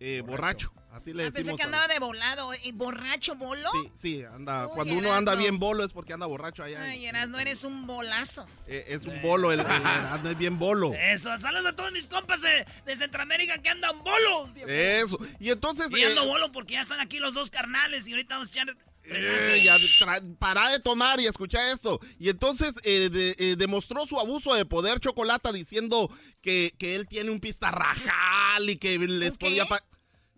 eh, 0.02 0.22
borracho, 0.26 0.72
así 0.92 1.12
le 1.12 1.24
Ah, 1.24 1.26
decimos. 1.26 1.34
pensé 1.48 1.56
que 1.56 1.62
andaba 1.64 1.86
de 1.86 1.98
volado. 1.98 2.52
¿Y 2.64 2.72
¿Borracho 2.72 3.34
bolo? 3.34 3.68
Sí, 3.72 3.92
sí, 3.96 4.24
anda. 4.24 4.66
Uy, 4.66 4.72
cuando 4.76 4.94
uno 4.94 5.12
anda 5.12 5.34
bien 5.34 5.58
bolo 5.58 5.84
es 5.84 5.92
porque 5.92 6.14
anda 6.14 6.24
borracho 6.24 6.62
allá. 6.62 6.80
Ay, 6.84 7.04
Eras, 7.04 7.28
no 7.28 7.38
eres 7.38 7.64
un 7.64 7.86
bolazo. 7.86 8.46
eh, 8.66 8.86
es 8.88 9.02
un 9.06 9.20
bolo, 9.20 9.52
el, 9.52 9.60
el 9.60 9.66
es 10.26 10.38
bien 10.38 10.58
bolo. 10.58 10.94
Eso, 10.94 11.38
saludos 11.38 11.66
a 11.66 11.76
todos 11.76 11.92
mis 11.92 12.08
compas 12.08 12.40
de, 12.40 12.66
de 12.86 12.96
Centroamérica 12.96 13.58
que 13.58 13.68
andan 13.68 14.02
bolos. 14.02 14.48
Eso. 14.66 15.18
Y 15.38 15.50
entonces. 15.50 15.88
Y 15.90 16.02
ando 16.02 16.22
eh, 16.22 16.26
bolo 16.26 16.50
porque 16.50 16.72
ya 16.74 16.80
están 16.80 17.00
aquí 17.00 17.18
los 17.18 17.34
dos 17.34 17.50
carnales 17.50 18.08
y 18.08 18.12
ahorita 18.12 18.36
vamos 18.36 18.48
a 18.48 18.52
echar... 18.52 18.74
Eh, 19.04 19.62
ya 19.64 19.76
tra- 19.78 20.36
para 20.38 20.70
de 20.70 20.78
tomar 20.78 21.18
y 21.20 21.26
escucha 21.26 21.72
esto. 21.72 21.98
Y 22.18 22.28
entonces 22.28 22.74
eh, 22.84 23.08
de- 23.10 23.34
eh, 23.38 23.56
demostró 23.56 24.06
su 24.06 24.18
abuso 24.20 24.54
de 24.54 24.64
poder 24.64 25.00
Chocolata 25.00 25.52
diciendo 25.52 26.10
que, 26.40 26.74
que 26.78 26.94
él 26.94 27.08
tiene 27.08 27.30
un 27.30 27.40
pistarrajal 27.40 28.68
y 28.70 28.76
que 28.76 28.98
les 28.98 29.30
¿Un 29.32 29.36
podía... 29.36 29.66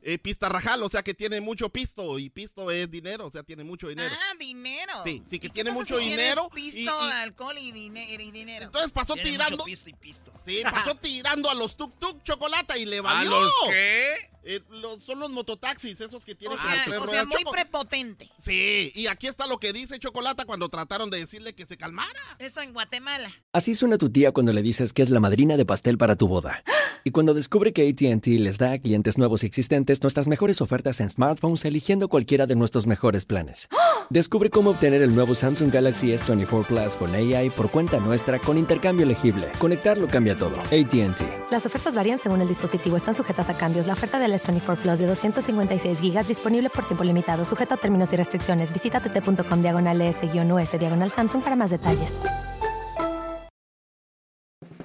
eh, 0.04 0.18
pistarrajal, 0.18 0.82
o 0.82 0.88
sea 0.88 1.02
que 1.02 1.14
tiene 1.14 1.40
mucho 1.40 1.68
pisto 1.68 2.18
y 2.18 2.28
pisto 2.30 2.70
es 2.70 2.90
dinero, 2.90 3.26
o 3.26 3.30
sea, 3.30 3.42
tiene 3.42 3.62
mucho 3.62 3.88
dinero. 3.88 4.12
Ah, 4.12 4.34
dinero. 4.38 4.92
Sí, 5.04 5.22
sí, 5.28 5.38
que 5.38 5.46
¿Y 5.46 5.50
qué 5.50 5.54
tiene 5.54 5.70
pasa 5.70 5.80
mucho 5.80 5.98
si 5.98 6.08
dinero 6.08 6.48
pisto, 6.52 6.80
y- 6.80 6.84
y- 6.84 7.12
alcohol 7.12 7.56
y, 7.58 7.68
y 7.68 8.30
dinero. 8.32 8.66
Entonces 8.66 8.90
pasó 8.90 9.14
Tienes 9.14 9.32
tirando... 9.32 9.52
mucho 9.58 9.64
pisto 9.66 9.88
y 9.90 9.92
pisto. 9.92 10.32
Sí, 10.44 10.60
pasó 10.64 10.94
tirando 10.96 11.48
a 11.50 11.54
los 11.54 11.76
tuk-tuk 11.78 12.22
Chocolata 12.24 12.76
y 12.78 12.84
le 12.86 12.98
¿A 12.98 13.02
valió. 13.02 13.30
los 13.40 13.50
qué? 13.68 14.12
Eh, 14.44 14.60
los- 14.70 15.00
son 15.04 15.20
los 15.20 15.30
mototaxis, 15.30 16.00
esos 16.00 16.24
que 16.24 16.34
tienen 16.34 16.58
O 16.58 16.60
sea, 16.60 16.72
tres 16.84 16.98
o 16.98 17.06
sea 17.06 17.24
muy 17.26 17.38
Choco. 17.44 17.52
prepotente. 17.52 18.28
Sí, 18.40 18.90
y 18.92 19.06
aquí 19.06 19.28
está 19.28 19.46
lo 19.46 19.58
que 19.58 19.72
dice 19.72 20.00
Chocolata 20.00 20.44
cuando 20.44 20.68
trataron 20.68 21.10
de 21.10 21.18
decirle 21.18 21.54
que 21.54 21.64
se 21.64 21.76
calmara. 21.76 22.18
Esto 22.40 22.60
en 22.60 22.72
Guatemala. 22.72 23.30
Así 23.52 23.74
suena 23.76 23.98
tu 23.98 24.10
tía 24.10 24.32
cuando 24.32 24.52
le 24.52 24.62
dices 24.62 24.92
que 24.92 25.02
es 25.02 25.10
la 25.10 25.20
madrina 25.20 25.56
de 25.56 25.64
pastel 25.64 25.96
para 25.96 26.16
tu 26.16 26.26
boda. 26.26 26.64
Y 27.04 27.12
cuando 27.12 27.34
descubre 27.34 27.72
que 27.72 27.88
ATT 27.88 28.26
les 28.40 28.58
da 28.58 28.72
a 28.72 28.78
clientes 28.80 29.16
nuevos 29.16 29.42
y 29.44 29.46
existentes 29.46 30.02
nuestras 30.02 30.26
mejores 30.26 30.60
ofertas 30.60 31.00
en 31.00 31.10
smartphones 31.10 31.64
eligiendo 31.64 32.08
cualquiera 32.08 32.46
de 32.46 32.56
nuestros 32.56 32.86
mejores 32.88 33.24
planes. 33.24 33.68
Descubre 34.10 34.50
cómo 34.50 34.70
obtener 34.70 35.02
el 35.02 35.14
nuevo 35.14 35.34
Samsung 35.36 35.72
Galaxy 35.72 36.12
S24 36.12 36.64
Plus 36.66 36.96
con 36.96 37.14
AI 37.14 37.50
por 37.50 37.70
cuenta 37.70 37.98
nuestra 37.98 38.38
con 38.40 38.58
intercambio 38.58 39.04
elegible. 39.04 39.50
Conectarlo 39.58 40.06
cambia 40.08 40.31
todo. 40.34 40.60
ATT. 40.60 41.50
Las 41.50 41.66
ofertas 41.66 41.94
varían 41.94 42.18
según 42.18 42.40
el 42.40 42.48
dispositivo, 42.48 42.96
están 42.96 43.14
sujetas 43.14 43.48
a 43.50 43.56
cambios. 43.56 43.86
La 43.86 43.92
oferta 43.92 44.18
del 44.18 44.32
S24 44.32 44.76
Plus 44.76 44.98
de 44.98 45.06
256 45.06 46.00
gigas 46.00 46.28
disponible 46.28 46.70
por 46.70 46.84
tiempo 46.86 47.04
limitado, 47.04 47.44
sujeto 47.44 47.74
a 47.74 47.76
términos 47.76 48.12
y 48.12 48.16
restricciones. 48.16 48.72
Visita 48.72 49.00
tt.com 49.00 49.62
diagonal 49.62 50.00
S-US 50.00 50.78
diagonal 50.78 51.10
Samsung 51.10 51.42
para 51.42 51.56
más 51.56 51.70
detalles. 51.70 52.16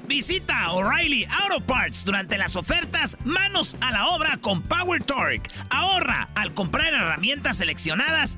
Visita 0.07 0.71
O'Reilly 0.71 1.27
Auto 1.43 1.63
Parts 1.65 2.05
durante 2.05 2.37
las 2.37 2.55
ofertas 2.55 3.17
Manos 3.25 3.75
a 3.81 3.91
la 3.91 4.07
obra 4.07 4.37
con 4.37 4.61
Power 4.61 5.03
Torque. 5.03 5.49
Ahorra 5.69 6.29
al 6.33 6.53
comprar 6.53 6.93
herramientas 6.93 7.57
seleccionadas 7.57 8.37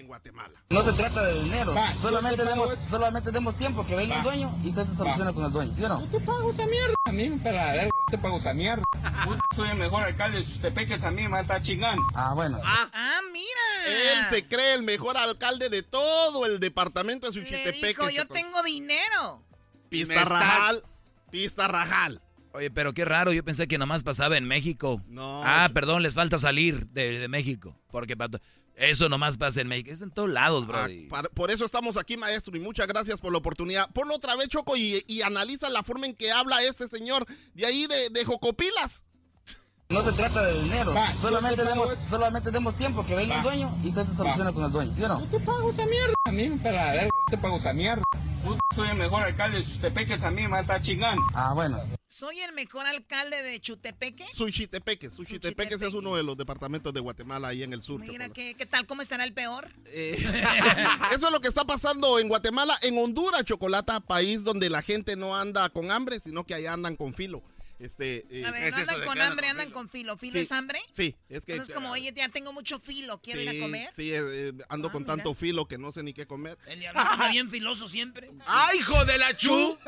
En 0.00 0.06
Guatemala. 0.06 0.54
No 0.70 0.82
se 0.82 0.94
trata 0.94 1.22
de 1.26 1.42
dinero, 1.42 1.74
Va, 1.74 1.92
solamente, 2.00 2.42
demos, 2.42 2.70
solamente 2.88 3.30
demos 3.30 3.54
tiempo 3.56 3.86
que 3.86 3.94
venga 3.96 4.14
Va. 4.14 4.20
el 4.20 4.24
dueño 4.24 4.58
y 4.64 4.68
usted 4.70 4.84
se 4.84 4.94
soluciona 4.94 5.30
con 5.34 5.44
el 5.44 5.52
dueño, 5.52 5.74
¿sí 5.74 5.84
o 5.84 5.88
no? 5.90 6.00
Yo 6.00 6.18
te 6.18 6.24
pago 6.24 6.50
esa 6.50 6.64
mierda. 6.64 6.94
A 7.04 7.12
mí 7.12 7.28
me 7.28 7.36
pela 7.36 7.66
la 7.66 7.72
verga. 7.72 7.84
Yo 7.84 8.10
te 8.10 8.18
pago 8.18 8.38
esa 8.38 8.54
mierda. 8.54 8.82
Soy 9.54 9.68
el 9.68 9.76
mejor 9.76 10.02
alcalde 10.04 10.38
de 10.38 10.46
Chutepeques. 10.46 11.02
A 11.04 11.10
mí 11.10 11.28
me 11.28 11.38
está 11.40 11.60
chingando. 11.60 12.02
Ah, 12.14 12.32
bueno. 12.34 12.58
Ah, 12.64 13.20
mira. 13.30 14.14
Él 14.14 14.24
se 14.30 14.46
cree 14.48 14.72
el 14.74 14.82
mejor 14.84 15.18
alcalde 15.18 15.68
de 15.68 15.82
todo 15.82 16.46
el 16.46 16.60
departamento 16.60 17.30
de 17.30 17.34
Le 17.38 17.40
Suchitepeque. 17.46 17.86
dijo, 17.88 18.08
yo 18.08 18.26
tengo 18.26 18.62
dinero. 18.62 19.42
Pista 19.90 20.24
rajal. 20.24 20.82
Pista 21.30 21.68
rajal. 21.68 22.22
Oye, 22.52 22.70
pero 22.70 22.94
qué 22.94 23.04
raro, 23.04 23.32
yo 23.32 23.44
pensé 23.44 23.68
que 23.68 23.76
nomás 23.78 24.02
pasaba 24.02 24.36
en 24.38 24.44
México. 24.44 25.00
No. 25.06 25.42
Ah, 25.44 25.68
perdón, 25.74 26.02
les 26.02 26.14
falta 26.14 26.38
salir 26.38 26.86
de, 26.88 27.18
de 27.18 27.28
México. 27.28 27.76
Porque 27.92 28.16
pa- 28.16 28.28
eso 28.80 29.08
nomás 29.08 29.36
pasa 29.36 29.60
en 29.60 29.68
México. 29.68 29.90
Es 29.90 30.02
en 30.02 30.10
todos 30.10 30.30
lados, 30.30 30.66
bro. 30.66 30.78
Ah, 30.78 31.22
por 31.34 31.50
eso 31.50 31.64
estamos 31.64 31.96
aquí, 31.96 32.16
maestro, 32.16 32.56
y 32.56 32.60
muchas 32.60 32.86
gracias 32.86 33.20
por 33.20 33.30
la 33.30 33.38
oportunidad. 33.38 33.90
Ponlo 33.92 34.14
otra 34.14 34.34
vez, 34.36 34.48
Choco, 34.48 34.76
y, 34.76 35.04
y 35.06 35.22
analiza 35.22 35.68
la 35.68 35.82
forma 35.82 36.06
en 36.06 36.14
que 36.14 36.32
habla 36.32 36.62
este 36.62 36.88
señor 36.88 37.26
de 37.54 37.66
ahí 37.66 37.86
de, 37.86 38.08
de 38.10 38.24
Jocopilas. 38.24 39.04
No 39.90 40.04
se 40.04 40.12
trata 40.12 40.44
de 40.44 40.62
dinero, 40.62 40.94
Va, 40.94 41.12
solamente, 41.20 41.64
demos, 41.64 41.88
solamente 42.08 42.50
demos 42.52 42.76
tiempo 42.76 43.04
que 43.04 43.16
venga 43.16 43.38
el 43.38 43.42
dueño 43.42 43.76
y 43.82 43.88
usted 43.88 44.04
se 44.04 44.14
soluciona 44.14 44.52
con 44.52 44.64
el 44.64 44.70
dueño, 44.70 44.94
¿sí 44.94 45.02
o 45.02 45.08
no? 45.08 45.20
Yo 45.20 45.38
te 45.38 45.44
pago 45.44 45.70
esa 45.70 45.84
mierda. 45.84 46.14
A 46.26 46.30
mí 46.30 46.48
me 46.48 46.56
pela 46.58 46.86
la 46.86 46.92
verga. 46.92 47.04
Yo 47.06 47.36
te 47.36 47.38
pago 47.38 47.56
esa 47.56 47.72
mierda. 47.72 48.02
Soy 48.74 48.88
el 48.88 48.96
mejor 48.96 49.22
alcalde 49.22 49.58
de 49.58 49.64
Chutepeques. 49.64 50.22
A 50.22 50.30
mí 50.30 50.46
me 50.46 50.60
está 50.60 50.80
chingando. 50.80 51.22
Ah, 51.34 51.52
bueno. 51.54 51.80
Soy 52.08 52.40
el 52.40 52.52
mejor 52.52 52.86
alcalde 52.86 53.42
de 53.42 53.60
Chutepeque. 53.60 54.26
Suchitepeque. 54.34 55.10
Suchitepeque 55.10 55.74
es 55.74 55.94
uno 55.94 56.16
de 56.16 56.22
los 56.22 56.36
departamentos 56.36 56.92
de 56.92 57.00
Guatemala 57.00 57.48
ahí 57.48 57.62
en 57.62 57.72
el 57.72 57.82
sur. 57.82 58.00
Mira. 58.00 58.28
¿qué, 58.30 58.54
¿qué 58.54 58.66
tal? 58.66 58.86
¿Cómo 58.86 59.02
estará 59.02 59.24
el 59.24 59.32
peor? 59.32 59.68
Eh, 59.86 60.16
eso 61.14 61.26
es 61.26 61.32
lo 61.32 61.40
que 61.40 61.48
está 61.48 61.64
pasando 61.64 62.18
en 62.18 62.28
Guatemala, 62.28 62.76
en 62.82 62.98
Honduras, 62.98 63.44
Chocolata, 63.44 64.00
país 64.00 64.42
donde 64.44 64.70
la 64.70 64.82
gente 64.82 65.16
no 65.16 65.36
anda 65.36 65.68
con 65.70 65.90
hambre, 65.90 66.20
sino 66.20 66.44
que 66.44 66.54
allá 66.54 66.72
andan 66.72 66.96
con 66.96 67.14
filo. 67.14 67.42
Este, 67.80 68.26
eh, 68.30 68.44
A 68.44 68.50
ver, 68.50 68.70
no 68.70 68.76
andan 68.76 69.04
con 69.06 69.20
hambre, 69.22 69.48
andan 69.48 69.70
con 69.70 69.88
filo. 69.88 70.18
¿Filo 70.18 70.34
Sí, 70.34 70.38
es 70.40 70.52
hambre? 70.52 70.78
Sí, 70.92 71.16
es 71.30 71.46
que... 71.46 71.52
Entonces, 71.52 71.74
como, 71.74 71.90
oye, 71.90 72.12
ya 72.14 72.28
tengo 72.28 72.52
mucho 72.52 72.78
filo, 72.78 73.20
¿quiero 73.22 73.40
ir 73.40 73.48
a 73.48 73.52
Sí, 73.52 73.60
comer? 73.60 73.90
Sí, 73.96 74.12
eh, 74.12 74.20
eh, 74.20 74.52
ando 74.68 74.88
Ah, 74.88 74.92
con 74.92 75.02
mira. 75.04 75.14
tanto 75.14 75.32
filo 75.34 75.66
que 75.66 75.78
no 75.78 75.90
sé 75.90 76.02
ni 76.02 76.12
qué 76.12 76.26
comer. 76.26 76.58
El 76.66 76.80
bien 77.32 77.50
filoso 77.50 77.88
siempre. 77.88 78.30
¡Ay, 78.46 78.78
hijo 78.80 79.02
de 79.06 79.16
la 79.16 79.34
chu! 79.36 79.78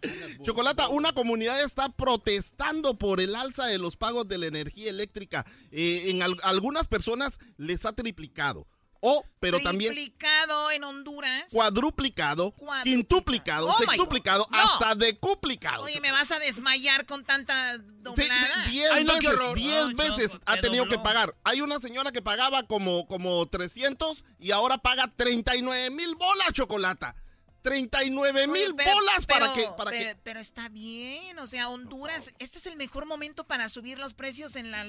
Chocolata, 0.42 0.88
una 0.88 1.12
comunidad 1.12 1.62
está 1.62 1.90
protestando 1.90 2.98
por 2.98 3.20
el 3.20 3.34
alza 3.34 3.66
de 3.66 3.78
los 3.78 3.96
pagos 3.96 4.26
de 4.28 4.38
la 4.38 4.46
energía 4.46 4.90
eléctrica. 4.90 5.44
Eh, 5.70 6.04
en 6.06 6.22
al- 6.22 6.38
algunas 6.44 6.88
personas 6.88 7.38
les 7.58 7.84
ha 7.86 7.92
triplicado. 7.92 8.66
O, 9.04 9.26
pero 9.40 9.58
también 9.60 9.92
Triplicado 9.92 10.70
en 10.70 10.84
Honduras. 10.84 11.46
cuadruplicado, 11.50 12.52
Cuadruplicado. 12.52 12.84
quintuplicado, 12.84 13.66
Oh, 13.68 13.76
sextuplicado. 13.78 14.46
No. 14.48 14.58
hasta 14.60 14.94
decuplicado. 14.94 15.82
Oye, 15.82 16.00
¿me 16.00 16.12
vas 16.12 16.30
a 16.30 16.38
desmayar 16.38 17.04
con 17.06 17.24
tanta 17.24 17.78
doblada? 17.78 18.64
sí, 18.64 18.70
diez 18.70 18.90
Ay, 18.92 19.02
no, 19.04 19.14
veces, 19.14 19.28
horror. 19.30 19.56
diez 19.56 19.88
No, 19.88 19.96
veces 19.96 20.30
Choco, 20.30 20.42
ha 20.46 20.54
te 20.54 20.60
tenido 20.62 20.84
dobló. 20.84 20.96
que 20.98 21.02
pagar. 21.02 21.34
Hay 21.42 21.60
una 21.62 21.80
señora 21.80 22.12
que 22.12 22.22
pagaba 22.22 22.62
como, 22.68 23.08
como 23.08 23.44
300 23.48 24.24
y 24.38 24.52
ahora 24.52 24.78
paga 24.78 25.10
39 25.16 25.90
mil 25.90 26.14
bolas, 26.14 26.52
Chocolata. 26.52 27.16
39 27.62 28.40
Oye, 28.42 28.46
mil 28.48 28.74
pero- 28.76 28.92
bolas 28.92 29.24
para 29.26 29.52
que... 29.54 29.62
Para 29.76 29.90
pero, 29.90 30.04
que... 30.10 30.16
pero 30.22 30.40
está 30.40 30.68
bien, 30.68 31.38
o 31.38 31.46
sea, 31.46 31.68
Honduras, 31.68 32.32
este 32.38 32.58
es 32.58 32.66
el 32.66 32.76
mejor 32.76 33.06
momento 33.06 33.44
para 33.44 33.68
subir 33.68 33.98
los 33.98 34.14
precios 34.14 34.56
en 34.56 34.70
la 34.70 34.84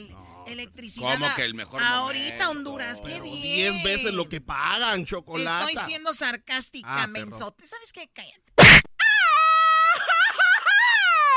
electricidad. 0.47 1.13
¿Cómo 1.13 1.33
que 1.35 1.43
el 1.43 1.53
mejor 1.53 1.81
Ahorita 1.83 2.47
momento? 2.47 2.49
Honduras, 2.49 3.01
qué 3.01 3.11
Pero 3.11 3.23
bien. 3.25 3.73
10 3.81 3.83
veces 3.83 4.13
lo 4.13 4.27
que 4.27 4.41
pagan, 4.41 5.05
Chocolata. 5.05 5.69
Estoy 5.69 5.85
siendo 5.85 6.13
sarcástica, 6.13 7.03
Ah, 7.03 7.07
mensote. 7.07 7.67
¿Sabes 7.67 7.93
qué? 7.93 8.09
Cállate. 8.11 8.41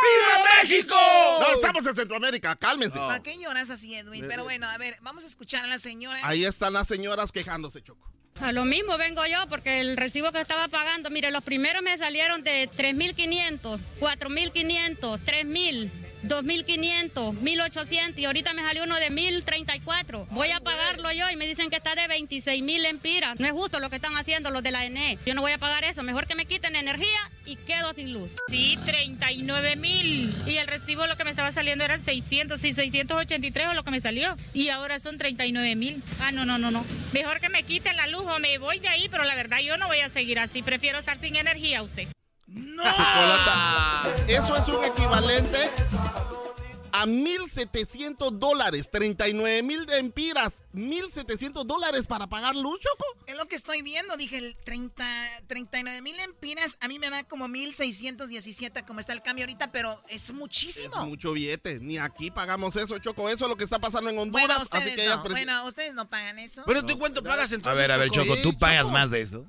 ¡Viva 0.02 0.44
México! 0.62 0.94
No, 1.40 1.54
estamos 1.54 1.86
en 1.86 1.96
Centroamérica, 1.96 2.54
cálmense. 2.56 2.98
¿Para 2.98 3.22
qué 3.22 3.38
lloras 3.38 3.70
así, 3.70 3.94
Edwin? 3.94 4.26
Pero 4.28 4.44
bueno, 4.44 4.66
a 4.68 4.78
ver, 4.78 4.96
vamos 5.02 5.24
a 5.24 5.26
escuchar 5.26 5.64
a 5.64 5.66
la 5.66 5.78
señora. 5.78 6.20
Ahí 6.22 6.44
están 6.44 6.72
las 6.74 6.86
señoras 6.88 7.32
quejándose, 7.32 7.82
Choco. 7.82 8.10
A 8.40 8.52
lo 8.52 8.64
mismo 8.64 8.98
vengo 8.98 9.24
yo 9.26 9.46
porque 9.48 9.80
el 9.80 9.96
recibo 9.96 10.30
que 10.30 10.40
estaba 10.40 10.68
pagando, 10.68 11.10
mire, 11.10 11.30
los 11.30 11.42
primeros 11.42 11.82
me 11.82 11.96
salieron 11.96 12.42
de 12.42 12.68
3.500, 12.70 13.80
4.500, 13.98 15.18
3.000, 15.24 15.90
2.500, 16.28 17.40
1.800 17.40 18.18
y 18.18 18.24
ahorita 18.24 18.54
me 18.54 18.62
salió 18.62 18.84
uno 18.84 18.96
de 18.96 19.10
1.034. 19.10 20.26
Voy 20.30 20.50
a 20.50 20.60
pagarlo 20.60 21.10
yo 21.12 21.28
y 21.30 21.36
me 21.36 21.46
dicen 21.46 21.70
que 21.70 21.76
está 21.76 21.94
de 21.94 22.02
26.000 22.02 22.86
empiras. 22.86 23.38
No 23.40 23.46
es 23.46 23.52
justo 23.52 23.80
lo 23.80 23.90
que 23.90 23.96
están 23.96 24.16
haciendo 24.16 24.50
los 24.50 24.62
de 24.62 24.70
la 24.70 24.84
ENE. 24.84 25.18
Yo 25.24 25.34
no 25.34 25.42
voy 25.42 25.52
a 25.52 25.58
pagar 25.58 25.84
eso. 25.84 26.02
Mejor 26.02 26.26
que 26.26 26.34
me 26.34 26.46
quiten 26.46 26.76
energía 26.76 27.30
y 27.44 27.56
quedo 27.56 27.92
sin 27.94 28.12
luz. 28.12 28.30
Sí, 28.48 28.78
39 28.84 29.76
mil. 29.76 30.34
Y 30.46 30.56
el 30.56 30.66
recibo 30.66 31.06
lo 31.06 31.16
que 31.16 31.24
me 31.24 31.30
estaba 31.30 31.52
saliendo 31.52 31.84
eran 31.84 32.02
600 32.02 32.62
y 32.64 32.74
683 32.74 33.68
o 33.68 33.74
lo 33.74 33.84
que 33.84 33.90
me 33.90 34.00
salió. 34.00 34.36
Y 34.54 34.68
ahora 34.68 34.98
son 34.98 35.18
39 35.18 35.76
mil. 35.76 36.02
Ah, 36.20 36.32
no, 36.32 36.44
no, 36.44 36.58
no, 36.58 36.70
no. 36.70 36.84
Mejor 37.12 37.40
que 37.40 37.48
me 37.48 37.62
quiten 37.62 37.96
la 37.96 38.06
luz 38.06 38.24
o 38.26 38.38
me 38.38 38.58
voy 38.58 38.78
de 38.78 38.88
ahí, 38.88 39.08
pero 39.08 39.24
la 39.24 39.34
verdad 39.34 39.58
yo 39.60 39.76
no 39.76 39.86
voy 39.86 40.00
a 40.00 40.08
seguir 40.08 40.38
así. 40.38 40.62
Prefiero 40.62 40.98
estar 40.98 41.18
sin 41.18 41.36
energía 41.36 41.82
usted. 41.82 42.08
Chocolata. 42.76 44.02
Eso 44.28 44.56
es 44.56 44.68
un 44.68 44.84
equivalente 44.84 45.58
a 46.96 47.04
1.700 47.04 48.38
dólares. 48.38 48.88
39 48.90 49.62
mil 49.62 49.84
de 49.84 49.98
empiras. 49.98 50.62
1.700 50.72 51.64
dólares 51.64 52.06
para 52.06 52.26
pagar 52.26 52.56
luz, 52.56 52.80
Choco. 52.80 53.04
Es 53.26 53.36
lo 53.36 53.46
que 53.46 53.56
estoy 53.56 53.82
viendo, 53.82 54.16
dije, 54.16 54.38
el 54.38 54.56
30, 54.64 55.04
39 55.46 56.00
mil 56.00 56.18
empiras, 56.20 56.78
a 56.80 56.88
mí 56.88 56.98
me 56.98 57.10
da 57.10 57.24
como 57.24 57.48
1617 57.48 58.84
como 58.84 59.00
está 59.00 59.12
el 59.12 59.20
cambio 59.20 59.44
ahorita, 59.44 59.72
pero 59.72 60.00
es 60.08 60.32
muchísimo. 60.32 60.98
Es 60.98 61.06
mucho 61.06 61.32
billete. 61.32 61.80
Ni 61.80 61.98
aquí 61.98 62.30
pagamos 62.30 62.74
eso, 62.76 62.98
Choco. 62.98 63.28
Eso 63.28 63.44
es 63.44 63.50
lo 63.50 63.56
que 63.56 63.64
está 63.64 63.78
pasando 63.78 64.08
en 64.08 64.18
Honduras. 64.18 64.46
Bueno, 64.46 64.54
así 64.54 64.62
ustedes 64.64 64.94
que 64.94 65.02
ellas 65.04 65.16
no, 65.22 65.30
bueno, 65.30 65.66
ustedes 65.66 65.94
no 65.94 66.08
pagan 66.08 66.38
eso. 66.38 66.62
Pero 66.66 66.84
tú 66.84 66.98
cuánto 66.98 67.22
pagas 67.22 67.52
A 67.52 67.56
entonces. 67.56 67.78
ver, 67.78 67.92
a 67.92 67.98
ver, 67.98 68.10
Choco, 68.10 68.36
¿tú 68.42 68.58
pagas 68.58 68.84
Choco. 68.84 68.92
más 68.92 69.10
de 69.10 69.20
eso? 69.20 69.44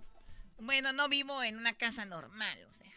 Bueno, 0.60 0.92
no 0.92 1.08
vivo 1.08 1.42
en 1.44 1.58
una 1.58 1.74
casa 1.74 2.04
normal, 2.04 2.60
o 2.70 2.74
sea. 2.74 2.97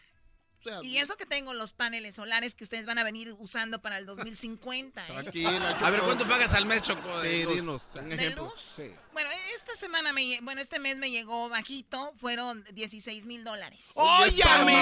O 0.61 0.63
sea, 0.63 0.83
Y 0.83 0.97
eso 0.99 1.17
que 1.17 1.25
tengo 1.25 1.53
los 1.53 1.73
paneles 1.73 2.15
solares 2.15 2.53
que 2.55 2.63
ustedes 2.63 2.85
van 2.85 2.97
a 2.99 3.03
venir 3.03 3.33
usando 3.39 3.81
para 3.81 3.97
el 3.97 4.05
2050, 4.05 5.01
¿eh? 5.03 5.07
Tranquila, 5.11 5.73
Choco. 5.73 5.85
A 5.85 5.89
ver, 5.89 6.01
¿cuánto 6.01 6.27
pagas 6.27 6.53
al 6.53 6.65
mes, 6.65 6.83
Choco? 6.83 7.19
de 7.21 7.31
Sí, 7.31 7.43
luz? 7.43 7.55
dinos. 7.55 7.81
Un 7.95 8.09
¿De 8.09 8.15
ejemplo. 8.15 8.43
luz? 8.45 8.73
Sí. 8.75 8.91
Bueno, 9.13 9.29
esta 9.55 9.75
semana, 9.75 10.13
me, 10.13 10.39
bueno, 10.41 10.61
este 10.61 10.79
mes 10.79 10.97
me 10.97 11.09
llegó 11.11 11.49
bajito, 11.49 12.13
fueron 12.19 12.63
16 12.73 13.25
mil 13.25 13.43
dólares. 13.43 13.89
¡Oye, 13.95 14.43
mis! 14.65 14.77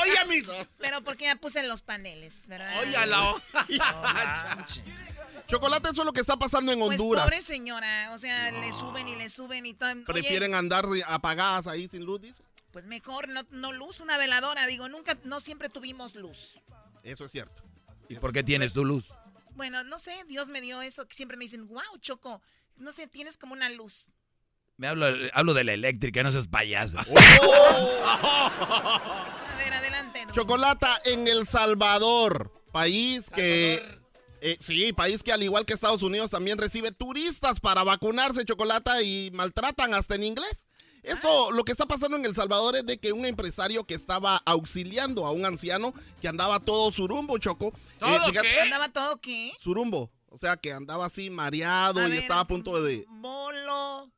¡Oye, 0.00 0.24
mis! 0.28 0.44
Pero 0.78 1.02
porque 1.02 1.24
ya 1.24 1.36
puse 1.36 1.62
los 1.64 1.82
paneles, 1.82 2.46
¿verdad? 2.46 2.78
¡Oye, 2.80 3.06
la 3.06 3.24
hoja! 3.30 4.66
Chocolate, 5.46 5.88
eso 5.90 6.02
es 6.02 6.06
lo 6.06 6.12
que 6.12 6.20
está 6.20 6.36
pasando 6.36 6.72
en 6.72 6.78
Pues 6.78 7.00
Honduras. 7.00 7.24
pobre 7.24 7.40
señora, 7.42 8.10
o 8.12 8.18
sea, 8.18 8.50
le 8.50 8.70
suben 8.72 9.08
y 9.08 9.16
le 9.16 9.28
suben 9.30 9.64
y 9.64 9.72
todo. 9.74 9.90
Oye, 9.92 10.04
Prefieren 10.04 10.54
andar 10.54 10.84
apagadas 11.06 11.66
ahí 11.66 11.88
sin 11.88 12.04
luz, 12.04 12.20
dice. 12.20 12.42
Pues 12.78 12.86
mejor 12.86 13.28
no, 13.28 13.42
no 13.50 13.72
luz, 13.72 13.98
una 14.00 14.16
veladora. 14.18 14.64
Digo, 14.68 14.88
nunca, 14.88 15.18
no 15.24 15.40
siempre 15.40 15.68
tuvimos 15.68 16.14
luz. 16.14 16.60
Eso 17.02 17.24
es 17.24 17.32
cierto. 17.32 17.60
¿Y 18.08 18.14
por 18.14 18.32
qué 18.32 18.44
tienes 18.44 18.72
tu 18.72 18.84
luz? 18.84 19.14
Bueno, 19.56 19.82
no 19.82 19.98
sé, 19.98 20.14
Dios 20.28 20.48
me 20.48 20.60
dio 20.60 20.80
eso, 20.80 21.08
que 21.08 21.16
siempre 21.16 21.36
me 21.36 21.42
dicen, 21.46 21.66
wow, 21.66 21.98
Choco, 22.00 22.40
no 22.76 22.92
sé, 22.92 23.08
tienes 23.08 23.36
como 23.36 23.54
una 23.54 23.68
luz. 23.68 24.10
Me 24.76 24.86
hablo, 24.86 25.06
hablo 25.32 25.54
de 25.54 25.64
la 25.64 25.72
eléctrica, 25.72 26.22
no 26.22 26.30
seas 26.30 26.46
payaso. 26.46 26.98
A 27.00 27.04
ver, 29.58 29.72
adelante. 29.72 30.20
Edwin. 30.20 30.32
Chocolata 30.32 31.00
en 31.06 31.26
El 31.26 31.48
Salvador, 31.48 32.52
país 32.70 33.28
que... 33.28 33.82
eh, 34.40 34.56
sí, 34.60 34.92
país 34.92 35.24
que 35.24 35.32
al 35.32 35.42
igual 35.42 35.66
que 35.66 35.74
Estados 35.74 36.04
Unidos 36.04 36.30
también 36.30 36.58
recibe 36.58 36.92
turistas 36.92 37.58
para 37.58 37.82
vacunarse, 37.82 38.44
Chocolata, 38.44 39.02
y 39.02 39.32
maltratan 39.32 39.94
hasta 39.94 40.14
en 40.14 40.22
inglés. 40.22 40.68
Esto, 41.02 41.50
lo 41.52 41.64
que 41.64 41.72
está 41.72 41.86
pasando 41.86 42.16
en 42.16 42.24
El 42.24 42.34
Salvador 42.34 42.76
es 42.76 42.84
de 42.86 42.98
que 42.98 43.12
un 43.12 43.24
empresario 43.26 43.84
que 43.84 43.94
estaba 43.94 44.36
auxiliando 44.44 45.26
a 45.26 45.30
un 45.32 45.44
anciano 45.46 45.94
que 46.20 46.28
andaba 46.28 46.60
todo 46.60 46.90
surumbo, 46.92 47.38
Choco. 47.38 47.72
¿Todo 47.98 48.18
fíjate- 48.26 48.42
qué? 48.48 48.60
¿Andaba 48.60 48.88
todo 48.90 49.20
qué? 49.20 49.52
Surumbo. 49.60 50.10
O 50.30 50.36
sea, 50.36 50.56
que 50.56 50.72
andaba 50.72 51.06
así 51.06 51.30
mareado 51.30 52.00
A 52.00 52.08
y 52.08 52.10
ver, 52.10 52.20
estaba 52.20 52.40
a 52.42 52.46
punto 52.46 52.82
de... 52.82 53.06
Bolo, 53.08 54.12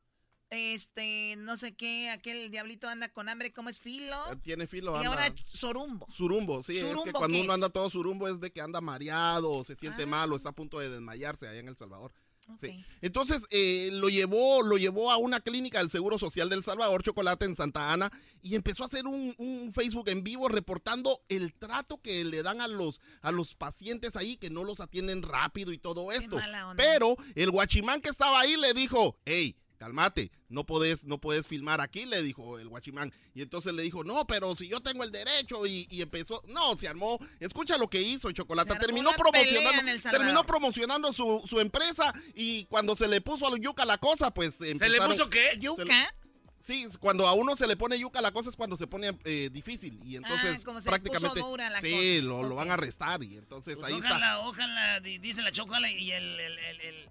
este, 0.50 1.36
no 1.38 1.56
sé 1.56 1.76
qué, 1.76 2.10
aquel 2.10 2.50
diablito 2.50 2.88
anda 2.88 3.08
con 3.08 3.28
hambre, 3.28 3.52
¿cómo 3.52 3.68
es 3.68 3.80
filo? 3.80 4.16
Tiene 4.42 4.66
filo. 4.66 4.94
Y 4.94 4.96
anda- 5.06 5.10
ahora 5.10 5.34
sorumbo. 5.52 6.08
Surumbo, 6.10 6.62
sí, 6.64 6.76
es 6.78 6.82
que 6.84 6.90
¿Surumbo 6.90 7.12
cuando 7.20 7.38
uno 7.38 7.46
es? 7.50 7.54
anda 7.54 7.68
todo 7.68 7.88
surumbo 7.90 8.26
es 8.26 8.40
de 8.40 8.50
que 8.50 8.60
anda 8.60 8.80
mareado, 8.80 9.52
o 9.52 9.62
se 9.64 9.76
siente 9.76 10.02
Ah. 10.02 10.06
mal, 10.06 10.32
o 10.32 10.36
está 10.36 10.48
a 10.48 10.52
punto 10.52 10.80
de 10.80 10.90
desmayarse 10.90 11.46
allá 11.46 11.60
en 11.60 11.68
El 11.68 11.76
Salvador. 11.76 12.12
Sí. 12.60 12.84
Entonces 13.02 13.42
eh, 13.50 13.90
lo 13.92 14.08
llevó, 14.08 14.62
lo 14.62 14.76
llevó 14.76 15.10
a 15.10 15.16
una 15.16 15.40
clínica 15.40 15.78
del 15.78 15.90
Seguro 15.90 16.18
Social 16.18 16.48
del 16.48 16.64
Salvador, 16.64 17.02
Chocolate 17.02 17.44
en 17.44 17.56
Santa 17.56 17.92
Ana, 17.92 18.10
y 18.42 18.54
empezó 18.54 18.82
a 18.82 18.86
hacer 18.86 19.06
un, 19.06 19.34
un 19.38 19.72
Facebook 19.74 20.08
en 20.08 20.22
vivo 20.22 20.48
reportando 20.48 21.20
el 21.28 21.52
trato 21.52 22.00
que 22.00 22.24
le 22.24 22.42
dan 22.42 22.60
a 22.60 22.68
los, 22.68 23.00
a 23.22 23.32
los 23.32 23.54
pacientes 23.54 24.16
ahí, 24.16 24.36
que 24.36 24.50
no 24.50 24.64
los 24.64 24.80
atienden 24.80 25.22
rápido 25.22 25.72
y 25.72 25.78
todo 25.78 26.12
esto. 26.12 26.38
Pero 26.76 27.16
el 27.34 27.50
guachimán 27.50 28.00
que 28.00 28.08
estaba 28.08 28.40
ahí 28.40 28.56
le 28.56 28.74
dijo, 28.74 29.18
hey, 29.24 29.56
cálmate, 29.80 30.30
no 30.50 30.64
puedes, 30.66 31.04
no 31.04 31.18
puedes 31.18 31.46
filmar 31.48 31.80
aquí, 31.80 32.04
le 32.04 32.22
dijo 32.22 32.58
el 32.58 32.68
guachimán. 32.68 33.10
Y 33.34 33.40
entonces 33.40 33.72
le 33.72 33.82
dijo, 33.82 34.04
no, 34.04 34.26
pero 34.26 34.54
si 34.54 34.68
yo 34.68 34.80
tengo 34.80 35.02
el 35.04 35.10
derecho, 35.10 35.66
y, 35.66 35.88
y 35.90 36.02
empezó, 36.02 36.42
no, 36.48 36.76
se 36.76 36.86
armó, 36.86 37.18
escucha 37.40 37.78
lo 37.78 37.88
que 37.88 38.02
hizo 38.02 38.30
Chocolata, 38.30 38.78
terminó 38.78 39.10
promocionando, 39.16 39.82
terminó 40.10 40.44
promocionando 40.44 41.12
su, 41.14 41.42
su 41.46 41.60
empresa, 41.60 42.12
y 42.34 42.66
cuando 42.66 42.94
se 42.94 43.08
le 43.08 43.22
puso 43.22 43.46
a 43.46 43.58
yuca 43.58 43.86
la 43.86 43.96
cosa, 43.96 44.32
pues 44.34 44.56
¿Se 44.56 44.64
le 44.66 44.70
empezaron- 44.72 45.12
puso 45.16 45.30
qué? 45.30 45.56
¿Yuca? 45.58 46.14
Sí, 46.58 46.86
cosa 47.00 47.26
a 47.26 47.32
uno 47.32 47.56
se 47.56 47.66
le 47.66 47.74
pone 47.74 47.98
yuca 47.98 48.20
la 48.20 48.32
cosa 48.32 48.50
es 48.50 48.56
cuando 48.56 48.76
se 48.76 48.86
pone 48.86 49.16
eh, 49.24 49.48
difícil 49.50 49.98
y 50.04 50.16
entonces 50.16 50.58
Ah, 50.58 50.62
como 50.66 50.78
se 50.78 50.84
le 50.84 50.90
prácticamente 50.90 51.40
puso 51.40 51.48
dura 51.52 51.70
la 51.70 51.80
sí, 51.80 51.90
cosa. 52.18 52.26
lo, 52.26 52.42
lo 52.42 52.54
van 52.54 52.70
a 52.70 52.74
arrestar 52.74 53.22
y 53.24 53.38
entonces 53.38 53.76
Pues 53.76 53.86
ahí 53.90 53.98
ojalá, 53.98 54.14
está. 54.36 54.38
ojalá, 54.40 55.00
di- 55.00 55.16
dice 55.16 55.40
la 55.40 55.52
chocolate 55.52 55.98
y 55.98 56.12
el, 56.12 56.38
el, 56.38 56.58
el, 56.58 56.80
el, 56.82 57.08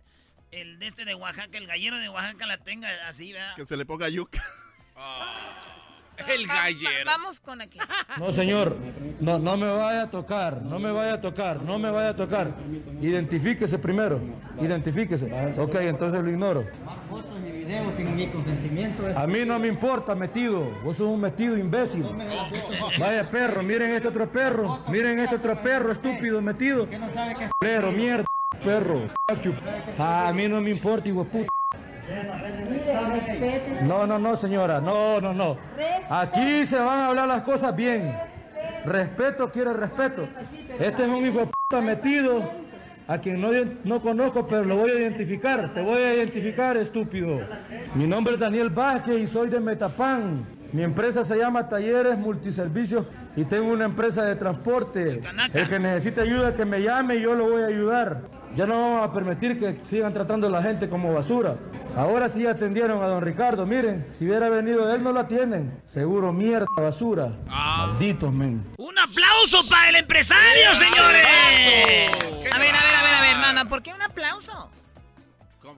el 0.52 0.80
de 0.80 0.88
este 0.88 1.06
de 1.06 1.16
Oaxaca, 1.16 1.58
el 1.58 1.68
gallero 1.68 1.98
de 2.00 2.10
Oaxaca 2.10 2.46
la 2.48 2.58
tenga 2.58 2.90
así, 3.08 3.34
¿verdad? 3.34 3.56
Que 3.56 3.66
se 3.66 3.78
le 3.78 3.86
ponga 3.86 4.10
yuca. 4.10 4.42
El 6.28 6.50
Va- 6.50 6.54
va- 6.54 6.62
gallero. 6.64 7.06
vamos 7.06 7.40
con 7.40 7.62
aquí. 7.62 7.80
No, 8.18 8.32
señor, 8.34 8.76
no, 9.22 9.40
no 9.40 9.56
me 9.56 9.68
vaya 9.72 10.04
a 10.04 10.12
tocar, 10.12 10.62
no 10.62 10.78
me 10.78 10.92
vaya 10.92 11.14
a 11.14 11.22
tocar, 11.22 11.62
no 11.62 11.80
me 11.80 11.90
vaya 11.90 12.10
a 12.10 12.16
tocar. 12.16 12.52
Identifíquese 13.02 13.80
primero, 13.80 14.20
identifíquese. 14.62 15.26
Ok, 15.58 15.76
entonces 15.76 16.22
lo 16.22 16.30
ignoro. 16.30 16.66
sin 17.96 18.16
mi 18.18 18.28
consentimiento. 18.28 19.04
A 19.18 19.26
mí 19.28 19.46
no 19.46 19.58
me 19.60 19.68
importa, 19.70 20.14
metido. 20.14 20.62
Vos 20.84 20.98
sos 20.98 21.08
un 21.08 21.22
metido 21.22 21.58
imbécil. 21.58 22.04
Vaya 23.00 23.30
perro, 23.30 23.64
miren 23.64 23.92
este 23.92 24.10
otro 24.10 24.30
perro, 24.30 24.84
miren 24.90 25.20
este 25.20 25.36
otro 25.38 25.62
perro, 25.62 25.94
estúpido, 25.94 26.42
metido. 26.42 26.86
Pero, 27.60 27.92
mierda, 27.94 28.26
perro. 28.60 29.10
A 29.98 30.32
mí 30.34 30.48
no 30.48 30.62
me 30.62 30.70
importa, 30.70 31.08
hijo 31.08 31.24
puta. 31.24 31.48
No, 33.84 34.08
no, 34.08 34.20
no, 34.20 34.36
señora, 34.36 34.82
no, 34.82 35.22
no, 35.22 35.34
no. 35.34 35.58
Aquí 36.10 36.66
se 36.66 36.78
van 36.78 37.00
a 37.00 37.08
hablar 37.08 37.28
las 37.28 37.44
cosas 37.44 37.76
bien. 37.76 38.16
Respeto 38.86 39.52
quiere 39.52 39.74
respeto. 39.74 40.28
Este 40.80 41.04
es 41.04 41.10
un 41.10 41.26
hijo 41.26 41.40
de 41.40 41.46
puta 41.48 41.82
metido 41.82 42.44
a 43.08 43.18
quien 43.18 43.42
no, 43.42 43.50
no 43.84 44.02
conozco, 44.02 44.48
pero 44.48 44.64
lo 44.64 44.78
voy 44.78 44.92
a 44.92 44.96
identificar. 44.96 45.74
Te 45.74 45.82
voy 45.82 46.02
a 46.02 46.14
identificar, 46.14 46.78
estúpido. 46.78 47.40
Mi 47.96 48.08
nombre 48.08 48.36
es 48.36 48.40
Daniel 48.40 48.70
Vázquez 48.70 49.22
y 49.22 49.28
soy 49.28 49.50
de 49.50 49.60
Metapán. 49.60 50.46
Mi 50.72 50.84
empresa 50.84 51.26
se 51.26 51.36
llama 51.36 51.68
Talleres 51.68 52.18
Multiservicios 52.18 53.08
y 53.36 53.44
tengo 53.46 53.72
una 53.72 53.86
empresa 53.86 54.24
de 54.24 54.36
transporte. 54.36 55.22
El 55.54 55.68
que 55.68 55.80
necesite 55.80 56.22
ayuda, 56.22 56.56
que 56.56 56.66
me 56.66 56.82
llame 56.82 57.16
y 57.16 57.22
yo 57.22 57.34
lo 57.34 57.50
voy 57.50 57.64
a 57.64 57.68
ayudar. 57.68 58.39
Ya 58.56 58.66
no 58.66 58.74
vamos 58.74 59.10
a 59.10 59.14
permitir 59.14 59.60
que 59.60 59.80
sigan 59.86 60.14
tratando 60.14 60.48
a 60.48 60.50
la 60.50 60.62
gente 60.62 60.90
como 60.90 61.14
basura. 61.14 61.56
Ahora 61.96 62.30
sí 62.30 62.46
atendieron 62.46 63.02
a 63.02 63.08
don 63.08 63.22
Ricardo. 63.22 63.66
Miren, 63.66 64.08
si 64.18 64.26
hubiera 64.26 64.50
venido 64.50 64.94
él, 64.94 65.04
no 65.04 65.12
lo 65.12 65.20
atienden. 65.20 65.82
Seguro 65.86 66.34
mierda, 66.34 66.66
basura. 66.78 67.32
Malditos, 67.48 68.34
men. 68.34 68.66
¡Un 68.78 68.98
aplauso 68.98 69.68
para 69.70 69.90
el 69.90 69.96
empresario, 69.98 70.74
señores! 70.74 71.26
A 71.26 72.58
ver, 72.58 72.76
a 72.76 72.84
ver, 72.84 72.96
a 72.96 73.04
ver, 73.04 73.16
a 73.16 73.22
ver, 73.22 73.38
no, 73.38 73.54
no, 73.64 73.70
¿por 73.70 73.82
qué 73.84 73.94
un 73.94 74.02
aplauso? 74.02 74.70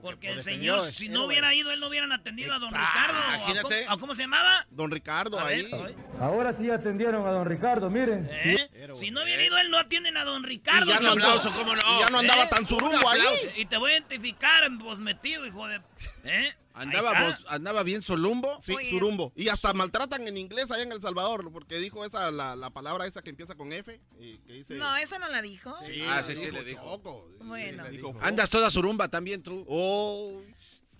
Porque 0.00 0.28
por 0.28 0.32
el 0.32 0.38
el 0.38 0.42
señor, 0.44 0.80
señor, 0.80 0.92
si 0.94 1.08
no 1.08 1.14
héroe. 1.14 1.26
hubiera 1.26 1.54
ido, 1.54 1.70
él 1.72 1.80
no 1.80 1.88
hubieran 1.88 2.12
atendido 2.12 2.52
a 2.54 2.58
don 2.58 2.70
Ricardo. 2.72 3.18
¿A 3.18 3.62
cómo, 3.62 3.74
a 3.88 3.98
cómo 3.98 4.14
se 4.14 4.22
llamaba? 4.22 4.66
Don 4.70 4.90
Ricardo 4.90 5.38
A 5.38 5.46
ahí. 5.48 5.62
ver, 5.70 5.94
Ahora 6.20 6.52
sí 6.52 6.70
atendieron 6.70 7.26
a 7.26 7.30
don 7.30 7.46
Ricardo, 7.46 7.90
miren. 7.90 8.28
¿Eh? 8.30 8.68
Si 8.94 9.10
no 9.10 9.22
hubiera 9.22 9.42
ido 9.44 9.58
él, 9.58 9.70
no 9.70 9.78
atienden 9.78 10.16
a 10.16 10.24
don 10.24 10.42
Ricardo. 10.44 10.86
Y 10.86 10.88
ya 10.88 10.94
no 10.94 11.00
Choco. 11.00 11.12
andaba- 11.12 11.32
Aplauso, 11.34 11.58
¿cómo 11.58 11.74
no? 11.76 11.82
y 11.82 12.00
ya 12.00 12.10
no 12.10 12.18
andaba 12.18 12.48
tan 12.48 12.66
surumbo 12.66 12.96
Un 12.98 13.06
ahí. 13.12 13.52
Y 13.56 13.66
te 13.66 13.76
voy 13.76 13.90
a 13.90 13.94
identificar, 13.94 14.70
vos 14.78 15.00
metido, 15.00 15.46
hijo 15.46 15.66
de... 15.68 15.80
¿Eh? 16.24 16.54
¿Andaba, 16.74 17.38
¿Andaba 17.48 17.82
bien 17.82 18.02
Solumbo? 18.02 18.58
Sí, 18.60 18.74
surumbo. 18.90 19.32
Y 19.36 19.48
hasta 19.48 19.72
maltratan 19.74 20.26
en 20.26 20.36
inglés 20.38 20.70
allá 20.70 20.82
en 20.82 20.92
El 20.92 21.00
Salvador, 21.00 21.50
porque 21.52 21.78
dijo 21.78 22.04
esa 22.04 22.30
la, 22.30 22.56
la 22.56 22.70
palabra 22.70 23.06
esa 23.06 23.22
que 23.22 23.30
empieza 23.30 23.54
con 23.54 23.72
F, 23.72 24.00
y 24.18 24.38
que 24.38 24.52
dice... 24.54 24.74
No, 24.76 24.96
esa 24.96 25.18
no 25.18 25.28
la 25.28 25.42
dijo. 25.42 25.74
Sí, 25.84 26.02
Ah, 26.08 26.22
sí, 26.22 26.34
sí, 26.34 26.50
le 26.50 26.64
dijo. 26.64 26.82
Choco. 26.82 27.28
Bueno. 27.40 27.84
Le 27.84 27.90
dijo, 27.90 28.14
Andas 28.22 28.48
toda 28.50 28.70
surumba 28.70 29.08
también 29.08 29.42
tú. 29.42 29.64
Oh. 29.68 30.42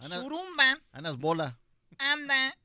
Surumba 0.00 0.80
Anas 0.92 1.16
bola. 1.16 1.58
anda 1.98 2.56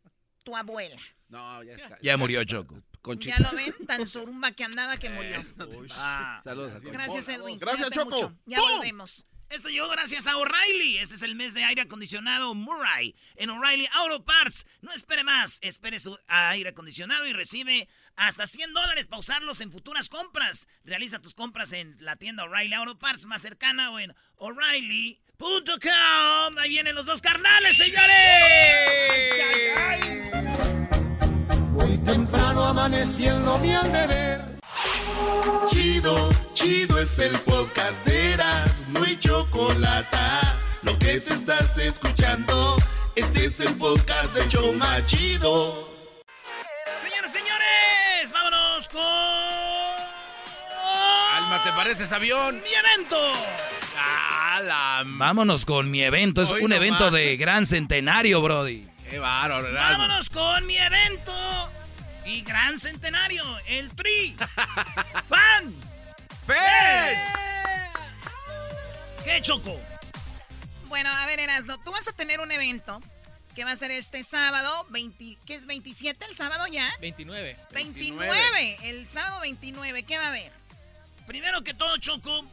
tu 0.44 0.56
abuela. 0.56 0.98
No, 1.30 1.64
ya 1.64 1.74
está. 1.74 1.98
Ya 2.02 2.18
murió 2.18 2.44
Choco. 2.44 2.82
Ya 3.20 3.40
lo 3.40 3.52
ven, 3.56 3.74
tan 3.86 4.06
surumba 4.06 4.52
que 4.52 4.64
andaba 4.66 4.98
que 4.98 5.10
murió. 5.10 5.38
Ah. 5.92 6.42
Saludos 6.44 6.74
a. 6.74 6.80
Gracias, 6.80 7.30
Edwin. 7.30 7.58
Gracias, 7.60 7.90
Cuídate 7.90 8.10
Choco. 8.12 8.16
mucho. 8.16 8.38
Ya 8.46 8.58
¡Pum! 8.58 8.70
volvemos. 8.78 9.26
Esto 9.50 9.70
llegó 9.70 9.88
gracias 9.90 10.28
a 10.28 10.38
O'Reilly. 10.38 10.98
Este 10.98 11.16
es 11.16 11.22
el 11.22 11.36
mes 11.36 11.54
de 11.54 11.64
aire 11.64 11.84
acondicionado 11.84 12.54
Murray. 12.54 13.16
En 13.36 13.50
O'Reilly 13.50 13.88
Auto 13.94 14.26
Parts. 14.26 14.66
No 14.82 14.92
espere 14.92 15.24
más. 15.24 15.60
Espere 15.62 16.00
su 16.00 16.20
aire 16.28 16.70
acondicionado 16.70 17.26
y 17.26 17.34
recibe 17.34 17.88
hasta 18.18 18.46
100 18.46 18.74
dólares 18.74 19.08
para 19.08 19.20
usarlos 19.20 19.62
en 19.62 19.72
futuras 19.72 20.10
compras. 20.10 20.68
Realiza 20.84 21.22
tus 21.22 21.34
compras 21.34 21.72
en 21.72 21.96
la 22.02 22.18
tienda 22.18 22.44
O'Reilly 22.44 22.74
Auto 22.74 23.00
Parts 23.00 23.26
más 23.26 23.42
cercana 23.42 23.92
o 23.92 24.00
en 24.00 24.14
O'Reilly.com. 24.36 26.58
Ahí 26.58 26.70
vienen 26.70 26.96
los 26.96 27.06
dos 27.06 27.22
carnales, 27.22 27.78
señores. 27.78 28.04
Muy 31.72 31.98
temprano 32.00 32.66
amaneciendo 32.66 33.58
mi 33.60 33.70
deber. 33.70 34.42
Chido, 35.70 36.30
chido 36.58 36.98
es 36.98 37.20
el 37.20 37.38
podcast 37.42 38.04
de 38.04 38.34
Eras, 38.34 38.84
no 38.88 39.04
hay 39.04 39.16
chocolate. 39.20 40.18
Lo 40.82 40.98
que 40.98 41.20
te 41.20 41.32
estás 41.32 41.78
escuchando, 41.78 42.78
este 43.16 43.46
es 43.46 43.60
el 43.60 43.76
podcast 43.76 44.34
de 44.34 44.48
Choma 44.50 45.06
Chido. 45.06 45.88
Señores, 47.00 47.32
señores, 47.32 48.32
vámonos 48.34 48.90
con. 48.90 49.02
Alma, 51.36 51.64
¿te 51.64 51.70
pareces 51.74 52.12
avión? 52.12 52.60
¡Mi 52.62 52.74
evento! 52.74 53.34
Vámonos 55.06 55.64
con 55.64 55.92
mi 55.92 56.02
evento. 56.02 56.42
Es 56.42 56.50
Hoy 56.50 56.64
un 56.64 56.72
no 56.72 56.76
evento 56.76 57.04
más. 57.06 57.12
de 57.14 57.38
gran 57.38 57.68
centenario, 57.68 58.42
Brody. 58.42 58.88
Qué 59.08 59.20
bárbaro, 59.20 59.68
Erasmo. 59.68 60.00
Vámonos 60.00 60.30
con 60.32 60.66
mi 60.66 60.76
evento 60.76 61.36
y 62.26 62.42
gran 62.42 62.80
centenario, 62.80 63.44
el 63.68 63.92
Tri. 63.92 64.36
¡Fan! 65.30 65.87
¿Qué 69.24 69.42
choco? 69.42 69.80
Bueno, 70.88 71.10
a 71.10 71.26
ver, 71.26 71.40
Erasno, 71.40 71.78
tú 71.80 71.92
vas 71.92 72.08
a 72.08 72.14
tener 72.14 72.40
un 72.40 72.52
evento 72.52 73.02
que 73.56 73.66
va 73.66 73.72
a 73.72 73.76
ser 73.76 73.92
este 73.92 74.24
sábado, 74.24 74.86
20, 74.90 75.38
¿qué 75.46 75.56
es 75.56 75.66
27 75.66 76.26
el 76.26 76.36
sábado 76.36 76.66
ya? 76.68 76.88
29. 77.02 77.58
29, 77.72 78.78
el 78.84 79.10
sábado 79.10 79.42
29, 79.42 80.04
¿qué 80.04 80.18
va 80.18 80.26
a 80.26 80.28
haber? 80.28 80.52
Primero 81.26 81.64
que 81.64 81.74
todo, 81.74 81.98
Choco, 81.98 82.46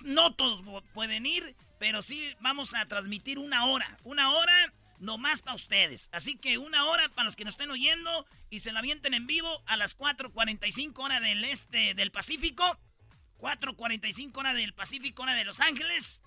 no 0.00 0.32
todos 0.34 0.62
pueden 0.94 1.26
ir, 1.26 1.54
pero 1.78 2.00
sí 2.00 2.34
vamos 2.40 2.74
a 2.74 2.86
transmitir 2.86 3.38
una 3.38 3.66
hora. 3.66 3.98
Una 4.04 4.30
hora 4.32 4.72
nomás 5.00 5.42
para 5.42 5.56
ustedes. 5.56 6.08
Así 6.12 6.36
que 6.38 6.58
una 6.58 6.86
hora 6.86 7.08
para 7.10 7.24
los 7.24 7.36
que 7.36 7.44
nos 7.44 7.54
estén 7.54 7.70
oyendo 7.70 8.24
y 8.48 8.60
se 8.60 8.72
la 8.72 8.78
avienten 8.78 9.14
en 9.14 9.26
vivo 9.26 9.62
a 9.66 9.76
las 9.76 9.98
4.45 9.98 10.98
hora 10.98 11.20
del 11.20 11.44
este 11.44 11.94
del 11.94 12.10
Pacífico. 12.12 12.78
4.45 13.42 14.36
hora 14.38 14.54
del 14.54 14.72
Pacífico, 14.72 15.24
hora 15.24 15.34
de 15.34 15.44
Los 15.44 15.58
Ángeles. 15.58 16.22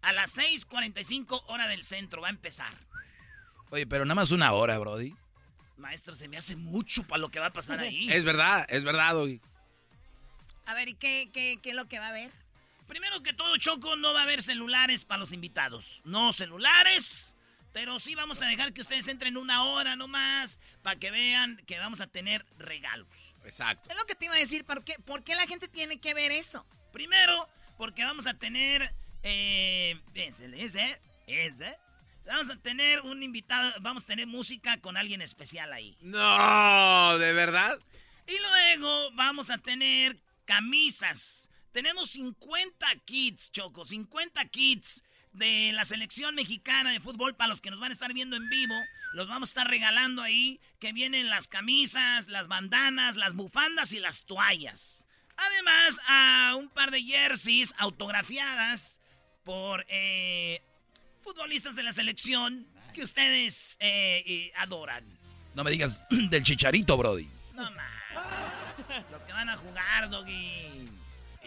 A 0.00 0.12
las 0.12 0.38
6.45 0.38 1.42
hora 1.48 1.66
del 1.66 1.82
centro 1.82 2.22
va 2.22 2.28
a 2.28 2.30
empezar. 2.30 2.72
Oye, 3.70 3.86
pero 3.86 4.04
nada 4.04 4.14
más 4.14 4.30
una 4.30 4.52
hora, 4.52 4.78
Brody. 4.78 5.14
Maestro, 5.76 6.14
se 6.14 6.28
me 6.28 6.36
hace 6.36 6.54
mucho 6.54 7.02
para 7.02 7.18
lo 7.18 7.30
que 7.30 7.40
va 7.40 7.46
a 7.46 7.52
pasar 7.52 7.80
ahí. 7.80 8.08
Es 8.10 8.24
verdad, 8.24 8.64
es 8.68 8.84
verdad, 8.84 9.12
Doggy. 9.14 9.40
A 10.66 10.74
ver, 10.74 10.88
¿y 10.88 10.94
qué, 10.94 11.30
qué, 11.32 11.58
qué 11.60 11.70
es 11.70 11.76
lo 11.76 11.88
que 11.88 11.98
va 11.98 12.06
a 12.06 12.10
haber? 12.10 12.30
Primero 12.86 13.22
que 13.22 13.32
todo, 13.32 13.56
Choco, 13.56 13.96
no 13.96 14.12
va 14.12 14.20
a 14.20 14.22
haber 14.22 14.40
celulares 14.40 15.04
para 15.04 15.18
los 15.18 15.32
invitados. 15.32 16.00
No 16.04 16.32
celulares, 16.32 17.34
pero 17.72 17.98
sí 17.98 18.14
vamos 18.14 18.40
a 18.42 18.46
dejar 18.46 18.72
que 18.72 18.82
ustedes 18.82 19.08
entren 19.08 19.36
una 19.36 19.64
hora 19.64 19.96
nomás 19.96 20.60
para 20.82 20.96
que 20.96 21.10
vean 21.10 21.56
que 21.66 21.78
vamos 21.78 22.00
a 22.00 22.06
tener 22.06 22.46
regalos. 22.56 23.29
Exacto. 23.44 23.90
Es 23.90 23.96
lo 23.96 24.04
que 24.04 24.14
te 24.14 24.26
iba 24.26 24.34
a 24.34 24.38
decir, 24.38 24.64
¿por 24.64 24.84
qué, 24.84 24.96
por 25.04 25.24
qué 25.24 25.34
la 25.34 25.46
gente 25.46 25.68
tiene 25.68 26.00
que 26.00 26.14
ver 26.14 26.32
eso? 26.32 26.66
Primero, 26.92 27.48
porque 27.76 28.04
vamos 28.04 28.26
a 28.26 28.34
tener... 28.34 28.94
Eh, 29.22 30.00
ese, 30.14 30.46
ese, 30.64 31.00
ese. 31.26 31.76
Vamos 32.26 32.50
a 32.50 32.56
tener 32.56 33.00
un 33.00 33.22
invitado, 33.22 33.72
vamos 33.80 34.04
a 34.04 34.06
tener 34.06 34.26
música 34.26 34.80
con 34.80 34.96
alguien 34.96 35.20
especial 35.20 35.72
ahí. 35.72 35.96
No, 36.00 37.18
¿de 37.18 37.32
verdad? 37.32 37.78
Y 38.26 38.38
luego 38.38 39.10
vamos 39.12 39.50
a 39.50 39.58
tener 39.58 40.16
camisas. 40.44 41.50
Tenemos 41.72 42.10
50 42.10 42.86
kits, 43.04 43.50
Choco, 43.50 43.84
50 43.84 44.44
kits 44.46 45.02
de 45.32 45.72
la 45.72 45.84
selección 45.84 46.34
mexicana 46.34 46.92
de 46.92 47.00
fútbol 47.00 47.34
para 47.34 47.48
los 47.48 47.60
que 47.60 47.70
nos 47.70 47.80
van 47.80 47.90
a 47.90 47.94
estar 47.94 48.12
viendo 48.12 48.36
en 48.36 48.48
vivo. 48.48 48.74
Los 49.12 49.28
vamos 49.28 49.48
a 49.48 49.52
estar 49.52 49.68
regalando 49.68 50.22
ahí, 50.22 50.60
que 50.78 50.92
vienen 50.92 51.28
las 51.28 51.48
camisas, 51.48 52.28
las 52.28 52.48
bandanas, 52.48 53.16
las 53.16 53.34
bufandas 53.34 53.92
y 53.92 54.00
las 54.00 54.24
toallas. 54.24 55.06
Además, 55.36 56.00
a 56.06 56.54
un 56.58 56.68
par 56.68 56.90
de 56.90 57.02
jerseys 57.02 57.74
autografiadas 57.78 59.00
por 59.44 59.86
eh, 59.88 60.60
futbolistas 61.22 61.74
de 61.76 61.82
la 61.82 61.92
selección 61.92 62.66
que 62.92 63.02
ustedes 63.02 63.76
eh, 63.80 64.22
eh, 64.26 64.52
adoran. 64.56 65.04
No 65.54 65.64
me 65.64 65.70
digas 65.70 66.00
del 66.10 66.42
chicharito, 66.42 66.96
Brody. 66.96 67.28
No 67.54 67.70
más. 67.70 67.90
Los 69.10 69.24
que 69.24 69.32
van 69.32 69.48
a 69.48 69.56
jugar, 69.56 70.10
Doggy. 70.10 70.89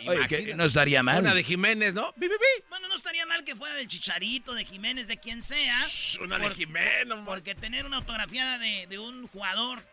Oye, 0.08 0.28
que 0.28 0.56
no 0.56 0.66
estaría 0.66 1.04
mal. 1.04 1.20
Una 1.22 1.34
de 1.34 1.44
Jiménez, 1.44 1.94
¿no? 1.94 2.12
¡Bi, 2.18 2.28
bi, 2.28 2.34
bi! 2.34 2.64
Bueno, 2.70 2.88
no 2.88 2.96
estaría 2.96 3.26
mal 3.26 3.44
que 3.44 3.56
fuera 3.56 3.76
del 3.76 3.88
Chicharito, 3.88 4.54
de 4.54 4.66
Jiménez, 4.66 5.08
de 5.08 5.18
quien 5.18 5.42
sea. 5.42 5.78
una 6.22 6.38
de 6.40 6.50
Jiménez, 6.52 7.12
hombre. 7.12 7.26
Porque 7.26 7.56
tener 7.56 7.86
una 7.86 7.98
autografiada 7.98 8.58
de, 8.58 8.88
de 8.88 9.00
un 9.00 9.28
jugador 9.28 9.84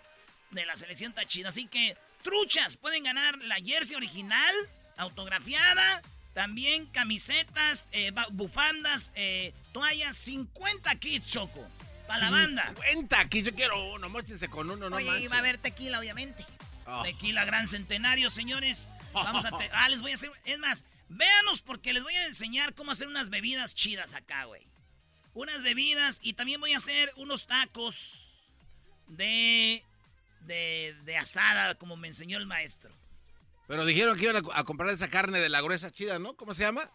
de 0.50 0.66
la 0.66 0.76
selección 0.76 1.10
está 1.12 1.24
chido. 1.26 1.48
Así 1.48 1.66
que, 1.66 1.96
truchas, 2.22 2.76
pueden 2.76 3.04
ganar 3.04 3.38
la 3.42 3.56
jersey 3.56 3.96
original, 3.96 4.54
autografiada. 4.96 6.02
También 6.34 6.86
camisetas, 6.86 7.88
eh, 7.92 8.12
bufandas, 8.30 9.12
eh, 9.16 9.52
toallas, 9.72 10.16
50 10.16 10.94
kits, 10.96 11.26
Choco. 11.26 11.66
Para 12.06 12.24
la 12.24 12.30
banda. 12.30 12.66
50 12.68 13.20
aquí, 13.20 13.42
yo 13.42 13.54
quiero 13.54 13.92
uno, 13.92 14.08
mochense 14.08 14.48
con 14.48 14.70
uno, 14.70 14.88
no 14.90 14.96
Oye, 14.96 15.06
y 15.06 15.10
manches. 15.10 15.30
va 15.32 15.36
a 15.36 15.38
haber 15.40 15.58
tequila, 15.58 15.98
obviamente. 16.00 16.44
Oh. 16.90 17.02
Tequila 17.02 17.44
Gran 17.44 17.66
Centenario, 17.66 18.30
señores. 18.30 18.92
Vamos 19.12 19.44
a... 19.44 19.56
te- 19.56 19.70
ah, 19.74 19.88
les 19.88 20.02
voy 20.02 20.10
a 20.10 20.14
hacer... 20.14 20.30
Es 20.44 20.58
más, 20.58 20.84
véanos 21.08 21.62
porque 21.62 21.92
les 21.92 22.02
voy 22.02 22.14
a 22.14 22.26
enseñar 22.26 22.74
cómo 22.74 22.90
hacer 22.90 23.06
unas 23.08 23.30
bebidas 23.30 23.74
chidas 23.74 24.14
acá, 24.14 24.44
güey. 24.44 24.66
Unas 25.32 25.62
bebidas 25.62 26.18
y 26.22 26.32
también 26.32 26.60
voy 26.60 26.72
a 26.72 26.78
hacer 26.78 27.10
unos 27.16 27.46
tacos 27.46 28.52
de... 29.08 29.84
De, 30.40 30.96
de 31.04 31.16
asada, 31.18 31.74
como 31.76 31.96
me 31.96 32.08
enseñó 32.08 32.38
el 32.38 32.46
maestro. 32.46 32.92
Pero 33.68 33.84
dijeron 33.84 34.16
que 34.16 34.24
iban 34.24 34.36
a, 34.36 34.42
a 34.58 34.64
comprar 34.64 34.90
esa 34.90 35.08
carne 35.08 35.38
de 35.38 35.50
la 35.50 35.60
gruesa 35.60 35.92
chida, 35.92 36.18
¿no? 36.18 36.34
¿Cómo 36.34 36.54
se 36.54 36.64
llama? 36.64 36.90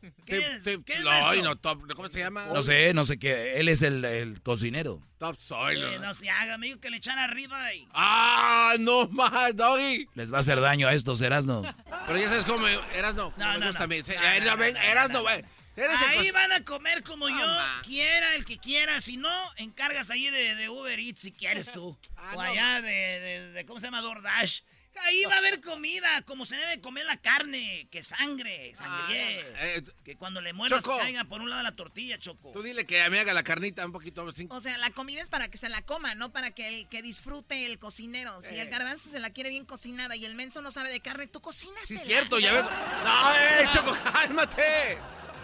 ¿Qué 0.26 0.38
es? 0.38 0.64
¿Qué 0.84 0.94
es, 0.94 1.00
no, 1.02 1.10
ay, 1.10 1.42
no, 1.42 1.56
top, 1.56 1.92
¿cómo 1.94 2.08
se 2.08 2.20
llama? 2.20 2.46
No 2.46 2.62
sé, 2.62 2.94
no 2.94 3.04
sé 3.04 3.18
qué. 3.18 3.58
Él 3.60 3.68
es 3.68 3.82
el, 3.82 4.04
el 4.04 4.40
cocinero. 4.42 5.00
Top 5.18 5.36
soil. 5.40 5.82
Eh, 5.82 5.98
no 5.98 6.14
se 6.14 6.30
haga, 6.30 6.56
me 6.58 6.66
dijo 6.68 6.80
que 6.80 6.90
le 6.90 6.96
echan 6.98 7.18
arriba 7.18 7.72
y... 7.74 7.86
¡Ah, 7.92 8.74
no 8.78 9.08
más, 9.08 9.54
doggy! 9.54 10.08
Les 10.14 10.32
va 10.32 10.38
a 10.38 10.40
hacer 10.40 10.60
daño 10.60 10.88
a 10.88 10.94
estos, 10.94 11.20
Erasno. 11.20 11.62
Pero 12.06 12.18
ya 12.18 12.28
sabes 12.28 12.44
cómo, 12.44 12.66
eras 12.66 13.14
no, 13.14 13.32
No, 13.36 13.52
me 13.52 13.58
no, 13.58 13.66
gusta 13.66 13.84
a 13.84 13.86
no. 13.86 13.94
mí. 13.94 14.02
Sí, 14.04 14.12
No, 14.14 14.22
eh, 14.22 14.38
no, 14.40 14.44
no, 14.46 14.50
no, 14.52 14.56
ven, 14.56 14.74
no, 14.74 14.80
eras 14.80 15.08
no, 15.08 15.12
no, 15.14 15.18
no. 15.18 15.22
güey. 15.24 15.44
Eres 15.76 16.00
el 16.02 16.18
Ahí 16.18 16.30
van 16.32 16.52
a 16.52 16.64
comer 16.64 17.02
como 17.02 17.28
yo 17.28 17.56
quiera, 17.84 18.34
el 18.34 18.44
que 18.44 18.58
quiera. 18.58 19.00
Si 19.00 19.16
no, 19.16 19.30
encargas 19.56 20.10
ahí 20.10 20.28
de, 20.28 20.54
de 20.56 20.68
Uber 20.68 20.98
Eats 20.98 21.20
si 21.20 21.32
quieres 21.32 21.70
tú. 21.72 21.96
Ah, 22.16 22.30
o 22.34 22.34
no, 22.34 22.40
allá 22.40 22.82
de, 22.82 22.90
de- 22.90 23.50
de- 23.52 23.64
¿cómo 23.66 23.78
se 23.80 23.86
llama? 23.86 24.00
DoorDash. 24.02 24.60
Ahí 25.06 25.24
va 25.24 25.34
a 25.34 25.38
haber 25.38 25.60
comida, 25.60 26.22
como 26.22 26.44
se 26.46 26.56
debe 26.56 26.80
comer 26.80 27.04
la 27.06 27.16
carne, 27.16 27.88
que 27.90 28.02
sangre, 28.02 28.74
sangre. 28.74 29.40
eh, 29.60 29.82
que 30.04 30.16
cuando 30.16 30.40
le 30.40 30.52
mueras 30.52 30.84
Choco. 30.84 30.98
caiga 30.98 31.24
por 31.24 31.40
un 31.40 31.50
lado 31.50 31.62
la 31.62 31.72
tortilla, 31.72 32.18
Choco. 32.18 32.52
Tú 32.52 32.62
dile 32.62 32.86
que 32.86 33.08
me 33.10 33.18
haga 33.20 33.32
la 33.32 33.42
carnita 33.42 33.84
un 33.86 33.92
poquito. 33.92 34.30
sin- 34.32 34.50
O 34.52 34.60
sea, 34.60 34.76
la 34.78 34.90
comida 34.90 35.20
es 35.22 35.28
para 35.28 35.48
que 35.48 35.56
se 35.58 35.68
la 35.68 35.82
coma, 35.82 36.14
no 36.14 36.32
para 36.32 36.50
que, 36.50 36.68
el, 36.68 36.88
que 36.88 37.02
disfrute 37.02 37.66
el 37.66 37.78
cocinero. 37.78 38.42
Si 38.42 38.54
Eh. 38.54 38.60
el 38.62 38.68
garbanzo 38.68 39.08
se 39.08 39.20
la 39.20 39.30
quiere 39.30 39.50
bien 39.50 39.64
cocinada 39.64 40.16
y 40.16 40.24
el 40.26 40.34
menso 40.34 40.60
no 40.62 40.70
sabe 40.70 40.90
de 40.90 41.00
carne, 41.00 41.26
tú 41.26 41.40
cocinas. 41.40 41.86
Sí, 41.88 41.94
es 41.96 42.02
cierto, 42.04 42.38
ya 42.38 42.52
ves. 42.52 42.64
No, 42.64 43.32
eh, 43.34 43.68
Choco, 43.72 43.96
cálmate. 44.12 44.98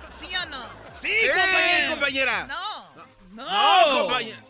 ¿Sí 0.08 0.26
o 0.36 0.46
no? 0.46 0.62
Sí, 0.94 1.08
Sí, 1.08 1.28
compañera. 1.28 1.90
compañera. 1.90 2.46
No. 2.46 3.06
No, 3.32 3.98
compañera. 4.00 4.42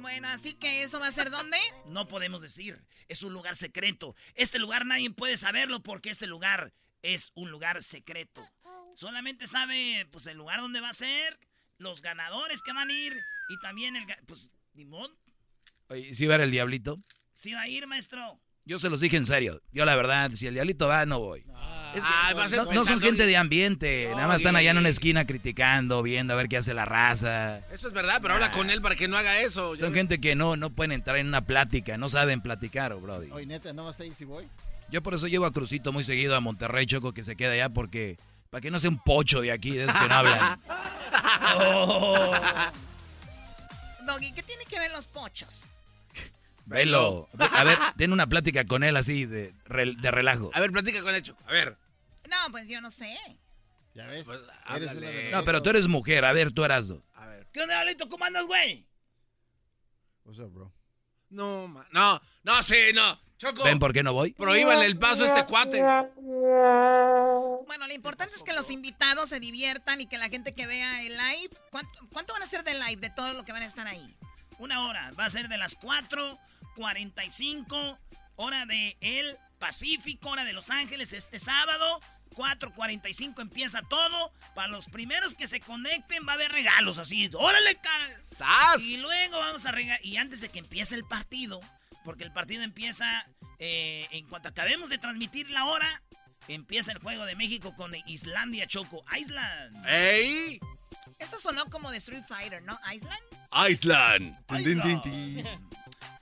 Bueno, 0.00 0.28
así 0.28 0.54
que 0.54 0.82
eso 0.82 0.98
va 1.00 1.08
a 1.08 1.12
ser 1.12 1.30
dónde? 1.30 1.56
No 1.86 2.06
podemos 2.08 2.42
decir. 2.42 2.82
Es 3.08 3.22
un 3.22 3.32
lugar 3.32 3.56
secreto. 3.56 4.14
Este 4.34 4.58
lugar 4.58 4.86
nadie 4.86 5.10
puede 5.10 5.36
saberlo 5.36 5.82
porque 5.82 6.10
este 6.10 6.26
lugar 6.26 6.72
es 7.02 7.32
un 7.34 7.50
lugar 7.50 7.82
secreto. 7.82 8.46
Solamente 8.94 9.46
sabe, 9.46 10.06
pues, 10.10 10.26
el 10.26 10.36
lugar 10.36 10.60
donde 10.60 10.80
va 10.80 10.90
a 10.90 10.94
ser, 10.94 11.38
los 11.78 12.02
ganadores 12.02 12.62
que 12.62 12.72
van 12.72 12.90
a 12.90 12.92
ir 12.92 13.16
y 13.48 13.58
también 13.60 13.96
el... 13.96 14.04
Pues, 14.26 14.50
Dimón, 14.72 15.10
Oye, 15.88 16.14
¿sí 16.14 16.26
va 16.26 16.34
a 16.34 16.38
ver 16.38 16.44
el 16.44 16.52
diablito? 16.52 17.02
sí 17.34 17.52
va 17.54 17.62
a 17.62 17.68
ir, 17.68 17.86
maestro. 17.88 18.40
Yo 18.64 18.78
se 18.78 18.88
los 18.90 19.00
dije 19.00 19.16
en 19.16 19.26
serio. 19.26 19.60
Yo 19.72 19.84
la 19.84 19.96
verdad, 19.96 20.30
si 20.32 20.46
el 20.46 20.54
diablito 20.54 20.86
va, 20.86 21.06
no 21.06 21.18
voy. 21.18 21.40
Es 21.94 22.02
que 22.04 22.08
Ah, 22.08 22.32
no, 22.66 22.72
no 22.72 22.84
son 22.84 23.00
gente 23.00 23.26
de 23.26 23.36
ambiente. 23.36 24.06
No, 24.10 24.16
nada 24.16 24.28
más 24.28 24.36
están 24.36 24.54
allá 24.54 24.70
en 24.70 24.78
una 24.78 24.88
esquina 24.88 25.26
criticando, 25.26 26.02
viendo 26.02 26.34
a 26.34 26.36
ver 26.36 26.48
qué 26.48 26.56
hace 26.58 26.72
la 26.72 26.84
raza. 26.84 27.58
Eso 27.72 27.88
es 27.88 27.94
verdad, 27.94 28.18
pero 28.22 28.34
habla 28.34 28.48
Nah. 28.48 28.56
con 28.56 28.70
él 28.70 28.80
para 28.80 28.94
que 28.94 29.08
no 29.08 29.16
haga 29.16 29.40
eso. 29.40 29.74
ya 29.74 29.80
Son 29.80 29.92
ves. 29.92 29.98
gente 30.00 30.20
que 30.20 30.36
no, 30.36 30.56
no 30.56 30.70
pueden 30.70 30.92
entrar 30.92 31.16
en 31.16 31.26
una 31.26 31.40
plática, 31.46 31.96
no 31.98 32.08
saben 32.08 32.40
platicar, 32.42 32.92
oh, 32.92 33.00
Brody. 33.00 33.30
Oye, 33.32 33.46
neta, 33.46 33.72
¿no 33.72 33.84
vas 33.86 33.98
a 33.98 34.04
ir 34.04 34.14
si 34.14 34.24
voy? 34.24 34.46
Yo 34.90 35.02
por 35.02 35.14
eso 35.14 35.26
llevo 35.26 35.46
a 35.46 35.52
Crucito 35.52 35.92
muy 35.92 36.04
seguido 36.04 36.36
a 36.36 36.40
Monterrey, 36.40 36.86
Choco, 36.86 37.12
que 37.12 37.24
se 37.24 37.34
queda 37.36 37.52
allá, 37.52 37.68
porque 37.70 38.18
para 38.50 38.60
que 38.60 38.70
no 38.70 38.78
sea 38.78 38.90
un 38.90 39.02
pocho 39.02 39.40
de 39.40 39.50
aquí, 39.50 39.72
de 39.72 39.84
esos 39.84 39.96
que 39.96 40.08
no 40.08 40.14
hablan. 40.14 40.60
Oh. 41.52 42.32
Doggy, 44.06 44.32
¿qué 44.32 44.42
tiene 44.42 44.64
que 44.64 44.78
ver 44.78 44.90
los 44.92 45.06
pochos? 45.08 45.64
Velo. 46.66 47.28
A 47.38 47.64
ver, 47.64 47.78
ten 47.96 48.12
una 48.12 48.26
plática 48.26 48.64
con 48.66 48.82
él 48.84 48.96
así 48.96 49.26
de, 49.26 49.52
de 49.52 50.10
relajo. 50.10 50.50
A 50.54 50.60
ver, 50.60 50.70
platica 50.70 51.02
con 51.02 51.14
Hecho. 51.14 51.36
A 51.46 51.52
ver. 51.52 51.76
No, 52.28 52.36
pues 52.52 52.68
yo 52.68 52.80
no 52.80 52.90
sé. 52.90 53.16
Ya 53.94 54.06
ves. 54.06 54.24
Pues, 54.24 54.40
No, 55.32 55.44
pero 55.44 55.62
tú 55.62 55.70
eres 55.70 55.88
mujer. 55.88 56.24
A 56.24 56.32
ver, 56.32 56.52
tú 56.52 56.64
eras 56.64 56.86
dos. 56.88 57.02
A 57.14 57.26
ver. 57.26 57.46
¿Qué 57.52 57.60
onda, 57.60 57.74
Diablito? 57.74 58.08
¿Cómo 58.08 58.24
andas, 58.24 58.46
güey? 58.46 58.86
What's 60.24 60.38
up, 60.38 60.52
bro? 60.52 60.72
No, 61.30 61.66
ma- 61.68 61.86
no, 61.92 62.20
no, 62.44 62.62
sí, 62.62 62.76
no. 62.94 63.18
Choco. 63.38 63.64
¿Ven 63.64 63.78
por 63.78 63.92
qué 63.92 64.02
no 64.02 64.12
voy? 64.12 64.32
Prohíbanle 64.32 64.84
el 64.86 64.98
paso 64.98 65.24
a 65.24 65.26
este 65.26 65.44
cuate. 65.46 65.80
Bueno, 67.66 67.86
lo 67.86 67.92
importante 67.94 68.34
es 68.36 68.42
que 68.42 68.52
los 68.52 68.70
invitados 68.70 69.28
se 69.28 69.40
diviertan 69.40 70.00
y 70.00 70.06
que 70.06 70.18
la 70.18 70.28
gente 70.28 70.52
que 70.52 70.66
vea 70.66 71.02
el 71.02 71.16
live. 71.16 71.50
¿Cuánto, 71.70 72.06
cuánto 72.12 72.32
van 72.32 72.42
a 72.42 72.46
ser 72.46 72.64
de 72.64 72.74
live 72.74 72.96
de 73.00 73.10
todo 73.10 73.32
lo 73.32 73.44
que 73.44 73.52
van 73.52 73.62
a 73.62 73.66
estar 73.66 73.86
ahí? 73.86 74.14
Una 74.58 74.86
hora. 74.86 75.10
Va 75.18 75.24
a 75.24 75.30
ser 75.30 75.48
de 75.48 75.56
las 75.56 75.74
4.45, 76.80 77.98
hora 78.36 78.64
de 78.66 78.96
el 79.00 79.36
Pacífico, 79.58 80.30
hora 80.30 80.44
de 80.44 80.54
Los 80.54 80.70
Ángeles, 80.70 81.12
este 81.12 81.38
sábado. 81.38 82.00
4.45 82.34 83.42
empieza 83.42 83.82
todo. 83.82 84.32
Para 84.54 84.68
los 84.68 84.86
primeros 84.86 85.34
que 85.34 85.46
se 85.46 85.60
conecten 85.60 86.26
va 86.26 86.32
a 86.32 86.34
haber 86.36 86.52
regalos 86.52 86.98
así. 86.98 87.30
¡Órale, 87.34 87.74
cara! 87.76 88.16
¡Sas! 88.22 88.80
Y 88.80 88.96
luego 88.96 89.38
vamos 89.38 89.66
a 89.66 89.72
regalar. 89.72 90.00
Y 90.04 90.16
antes 90.16 90.40
de 90.40 90.48
que 90.48 90.60
empiece 90.60 90.94
el 90.94 91.04
partido, 91.04 91.60
porque 92.04 92.24
el 92.24 92.32
partido 92.32 92.62
empieza 92.62 93.26
eh, 93.58 94.08
en 94.12 94.26
cuanto 94.26 94.48
acabemos 94.48 94.88
de 94.88 94.98
transmitir 94.98 95.50
la 95.50 95.66
hora, 95.66 96.02
empieza 96.48 96.92
el 96.92 96.98
juego 96.98 97.26
de 97.26 97.34
México 97.34 97.74
con 97.74 97.92
Islandia 98.06 98.66
Choco. 98.66 99.04
Island. 99.18 99.86
¡Ey! 99.86 100.60
Eso 101.20 101.38
sonó 101.38 101.66
como 101.66 101.90
de 101.90 101.98
Street 101.98 102.24
Fighter, 102.26 102.62
¿no? 102.62 102.78
Island. 102.92 103.20
Island. 103.68 104.36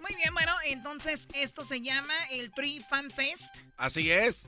Muy 0.00 0.14
bien, 0.14 0.32
bueno, 0.34 0.52
entonces 0.64 1.28
esto 1.34 1.64
se 1.64 1.80
llama 1.80 2.14
el 2.30 2.50
Tree 2.52 2.80
Fan 2.80 3.10
Fest. 3.10 3.54
Así 3.76 4.10
es. 4.10 4.46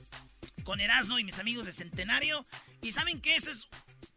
con 0.63 0.79
Erasmo 0.79 1.17
y 1.19 1.23
mis 1.23 1.39
amigos 1.39 1.65
de 1.65 1.71
Centenario. 1.71 2.45
Y 2.81 2.91
saben 2.91 3.21
que 3.21 3.35
este 3.35 3.51
es. 3.51 3.67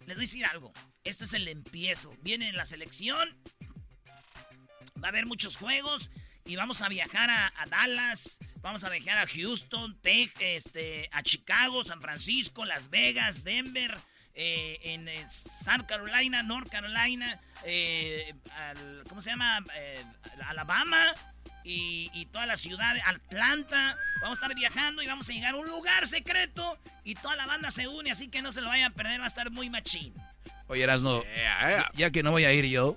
Les 0.07 0.17
voy 0.17 0.25
a 0.25 0.27
decir 0.27 0.45
algo. 0.47 0.73
Este 1.05 1.25
es 1.25 1.33
el 1.35 1.49
empiezo. 1.49 2.15
Viene 2.23 2.53
la 2.53 2.65
selección. 2.67 3.29
Va 5.03 5.09
a 5.09 5.11
haber 5.11 5.27
muchos 5.27 5.57
juegos. 5.57 6.11
Y 6.45 6.57
vamos 6.57 6.83
a 6.83 6.89
viajar 6.89 7.31
a, 7.31 7.53
a 7.57 7.67
Dallas. 7.67 8.39
Vamos 8.61 8.85
a 8.85 8.91
viajar 8.91 9.19
a 9.19 9.27
Houston, 9.27 9.99
Tech, 10.01 10.35
este, 10.41 11.09
a 11.13 11.23
Chicago, 11.23 11.85
San 11.85 12.01
Francisco, 12.01 12.65
Las 12.65 12.91
Vegas, 12.91 13.45
Denver. 13.45 13.97
Eh, 14.35 14.79
en 14.83 15.09
eh, 15.09 15.25
South 15.29 15.85
Carolina, 15.87 16.43
North 16.43 16.69
Carolina, 16.71 17.39
eh, 17.65 18.35
al- 18.57 19.05
¿cómo 19.09 19.21
se 19.21 19.31
llama? 19.31 19.65
Eh, 19.77 20.03
Alabama 20.47 21.15
y, 21.63 22.11
y 22.13 22.27
toda 22.27 22.47
la 22.47 22.57
ciudad, 22.57 22.97
Atlanta. 23.05 23.97
Vamos 24.23 24.39
a 24.39 24.43
estar 24.43 24.55
viajando 24.57 25.03
y 25.03 25.07
vamos 25.07 25.29
a 25.29 25.33
llegar 25.33 25.55
a 25.55 25.59
un 25.59 25.69
lugar 25.69 26.07
secreto 26.07 26.79
y 27.05 27.15
toda 27.15 27.37
la 27.37 27.47
banda 27.47 27.71
se 27.71 27.87
une, 27.89 28.11
así 28.11 28.29
que 28.29 28.43
no 28.43 28.53
se 28.53 28.61
lo 28.61 28.69
vayan 28.69 28.93
a 28.93 28.95
perder, 28.95 29.21
va 29.21 29.25
a 29.25 29.29
estar 29.29 29.51
muy 29.51 29.71
machín. 29.71 30.13
Oye, 30.69 30.83
Erasno, 30.83 31.23
ya, 31.37 31.91
ya 31.95 32.11
que 32.11 32.23
no 32.23 32.31
voy 32.31 32.45
a 32.45 32.53
ir 32.53 32.65
yo, 32.67 32.97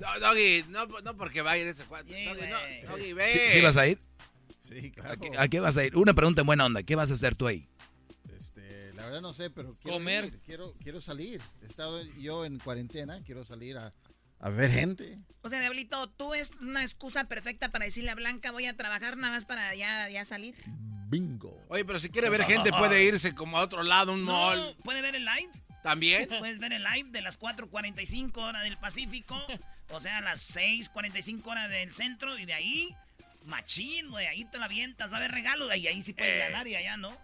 No, 0.00 0.18
Doggy, 0.20 0.64
no, 0.68 0.86
no 0.86 1.16
porque 1.16 1.42
va 1.42 1.52
a 1.52 1.58
ir 1.58 1.66
ese 1.66 1.84
cuate. 1.84 2.12
Doggy, 2.24 2.46
no, 2.46 2.90
Doggy, 2.90 3.12
ve. 3.12 3.30
¿sí, 3.32 3.56
sí 3.56 3.60
vas 3.60 3.76
a 3.76 3.86
ir? 3.86 3.98
Sí, 4.66 4.92
¿A 4.98 5.02
claro. 5.02 5.20
qué, 5.20 5.38
a 5.38 5.48
qué 5.48 5.60
vas 5.60 5.76
a 5.76 5.84
ir? 5.84 5.96
Una 5.96 6.14
pregunta 6.14 6.42
en 6.42 6.46
buena 6.46 6.64
onda. 6.66 6.82
¿Qué 6.82 6.94
vas 6.94 7.10
a 7.10 7.14
hacer 7.14 7.34
tú 7.34 7.46
ahí? 7.46 7.66
Verdad 9.08 9.22
no 9.22 9.32
sé, 9.32 9.50
pero 9.50 9.74
quiero 9.74 9.98
Comer. 9.98 10.24
ir, 10.26 10.40
quiero, 10.44 10.74
quiero 10.82 11.00
salir. 11.00 11.40
He 11.62 11.66
estado 11.66 12.02
yo 12.18 12.44
en 12.44 12.58
cuarentena, 12.58 13.18
quiero 13.24 13.44
salir 13.44 13.76
a, 13.78 13.92
a 14.40 14.48
ver 14.50 14.70
gente. 14.70 15.18
O 15.42 15.48
sea, 15.48 15.60
Diablito, 15.60 16.08
tú 16.10 16.34
es 16.34 16.52
una 16.60 16.82
excusa 16.82 17.24
perfecta 17.24 17.70
para 17.70 17.84
decirle 17.86 18.10
a 18.10 18.14
Blanca, 18.14 18.50
voy 18.52 18.66
a 18.66 18.76
trabajar 18.76 19.16
nada 19.16 19.34
más 19.34 19.44
para 19.46 19.74
ya, 19.74 20.08
ya 20.10 20.24
salir. 20.24 20.54
Bingo. 21.10 21.58
Oye, 21.68 21.84
pero 21.84 21.98
si 21.98 22.10
quiere 22.10 22.28
ver 22.28 22.44
gente, 22.44 22.70
puede 22.70 23.02
irse 23.04 23.34
como 23.34 23.58
a 23.58 23.62
otro 23.62 23.82
lado, 23.82 24.12
un 24.12 24.24
No, 24.26 24.32
mall. 24.32 24.76
¿Puede 24.84 25.00
ver 25.00 25.14
el 25.16 25.24
live? 25.24 25.50
¿También? 25.82 26.28
Puedes 26.38 26.58
ver 26.58 26.72
el 26.74 26.82
live 26.84 27.08
de 27.10 27.22
las 27.22 27.40
4.45 27.40 28.36
horas 28.38 28.62
del 28.64 28.76
Pacífico. 28.78 29.40
O 29.90 30.00
sea, 30.00 30.20
las 30.20 30.54
6.45 30.54 31.46
horas 31.46 31.70
del 31.70 31.94
centro. 31.94 32.38
Y 32.38 32.44
de 32.44 32.52
ahí, 32.52 32.94
machín, 33.44 34.10
güey. 34.10 34.26
Ahí 34.26 34.44
te 34.44 34.58
la 34.58 34.66
avientas. 34.66 35.10
Va 35.10 35.16
a 35.16 35.18
haber 35.20 35.30
regalo. 35.32 35.74
Y 35.74 35.86
ahí 35.86 36.02
sí 36.02 36.12
puedes 36.12 36.34
Eh. 36.34 36.38
ganar 36.40 36.66
y 36.68 36.74
allá 36.74 36.98
no. 36.98 37.16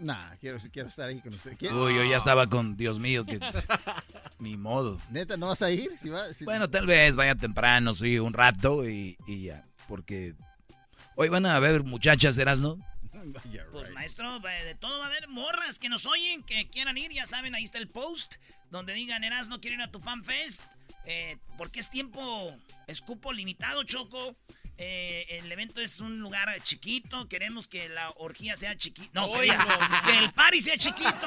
Nah, 0.00 0.36
quiero, 0.40 0.58
quiero 0.72 0.88
estar 0.88 1.08
ahí 1.08 1.20
con 1.20 1.34
usted. 1.34 1.56
¿Quiero- 1.56 1.84
Uy, 1.84 1.94
yo 1.96 2.04
ya 2.04 2.16
estaba 2.16 2.46
con 2.48 2.76
Dios 2.76 2.98
mío, 2.98 3.24
que 3.24 3.38
ni 4.38 4.56
modo. 4.56 5.00
Neta, 5.10 5.36
¿no 5.36 5.48
vas 5.48 5.62
a 5.62 5.70
ir? 5.70 5.96
Si 5.98 6.08
va, 6.08 6.32
si- 6.32 6.44
Bueno, 6.44 6.68
tal 6.70 6.86
vez 6.86 7.16
vaya 7.16 7.34
temprano, 7.34 7.94
sí, 7.94 8.18
un 8.18 8.32
rato 8.32 8.88
y, 8.88 9.16
y 9.26 9.44
ya. 9.46 9.64
Porque 9.88 10.34
hoy 11.16 11.28
van 11.28 11.46
a 11.46 11.56
haber 11.56 11.82
muchachas, 11.82 12.38
Erasno. 12.38 12.76
Pues 13.72 13.90
maestro, 13.92 14.38
de 14.40 14.74
todo 14.76 14.98
va 14.98 15.04
a 15.04 15.08
haber 15.08 15.26
morras 15.28 15.78
que 15.78 15.88
nos 15.88 16.06
oyen, 16.06 16.42
que 16.44 16.68
quieran 16.68 16.96
ir, 16.96 17.10
ya 17.10 17.26
saben, 17.26 17.54
ahí 17.54 17.64
está 17.64 17.78
el 17.78 17.88
post, 17.88 18.34
donde 18.70 18.92
digan, 18.94 19.24
Eras, 19.24 19.48
no 19.48 19.60
quiero 19.60 19.74
ir 19.76 19.82
a 19.82 19.90
tu 19.90 19.98
fanfest, 19.98 20.62
eh, 21.04 21.36
porque 21.56 21.80
es 21.80 21.90
tiempo, 21.90 22.54
es 22.86 23.00
cupo 23.00 23.32
limitado, 23.32 23.82
Choco. 23.82 24.34
Eh, 24.80 25.26
el 25.38 25.50
evento 25.50 25.80
es 25.80 25.98
un 25.98 26.20
lugar 26.20 26.48
chiquito, 26.62 27.28
queremos 27.28 27.66
que 27.66 27.88
la 27.88 28.10
orgía 28.10 28.56
sea 28.56 28.76
chiquita, 28.76 29.10
no, 29.12 29.26
Oigo. 29.26 29.52
que 30.06 30.18
el 30.18 30.32
party 30.32 30.60
sea 30.60 30.78
chiquito, 30.78 31.26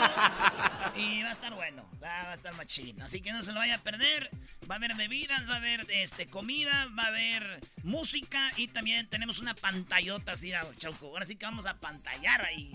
y 0.96 1.22
va 1.22 1.30
a 1.30 1.34
estar 1.34 1.54
bueno, 1.54 1.84
va, 2.02 2.24
va 2.24 2.32
a 2.32 2.34
estar 2.34 2.54
machín, 2.56 3.02
así 3.02 3.22
que 3.22 3.34
no 3.34 3.44
se 3.44 3.52
lo 3.52 3.60
vaya 3.60 3.76
a 3.76 3.80
perder, 3.80 4.30
va 4.70 4.76
a 4.76 4.78
haber 4.78 4.96
bebidas, 4.96 5.50
va 5.50 5.56
a 5.56 5.58
haber 5.58 5.86
este, 5.90 6.28
comida, 6.28 6.88
va 6.98 7.04
a 7.04 7.08
haber 7.08 7.60
música, 7.84 8.54
y 8.56 8.70
también 8.70 9.08
tenemos 9.08 9.40
una 9.40 9.54
pantallota 9.54 10.32
así, 10.32 10.54
ah, 10.54 10.66
Choco, 10.80 11.08
ahora 11.08 11.26
sí 11.26 11.36
que 11.36 11.46
vamos 11.46 11.66
a 11.66 11.78
pantallar 11.78 12.46
ahí. 12.46 12.72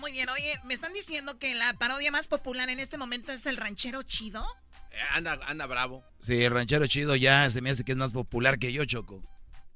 Muy 0.00 0.12
bien, 0.12 0.28
oye, 0.28 0.60
me 0.64 0.74
están 0.74 0.92
diciendo 0.92 1.38
que 1.38 1.54
la 1.54 1.72
parodia 1.74 2.10
más 2.10 2.28
popular 2.28 2.68
en 2.68 2.78
este 2.78 2.98
momento 2.98 3.32
es 3.32 3.46
el 3.46 3.56
ranchero 3.56 4.02
chido. 4.02 4.46
Eh, 4.92 4.98
anda, 5.14 5.38
anda 5.46 5.66
bravo. 5.66 6.04
Sí, 6.20 6.42
el 6.42 6.52
ranchero 6.52 6.86
chido 6.86 7.16
ya 7.16 7.48
se 7.50 7.60
me 7.60 7.70
hace 7.70 7.84
que 7.84 7.92
es 7.92 7.98
más 7.98 8.12
popular 8.12 8.58
que 8.58 8.72
yo, 8.72 8.84
Choco. 8.84 9.22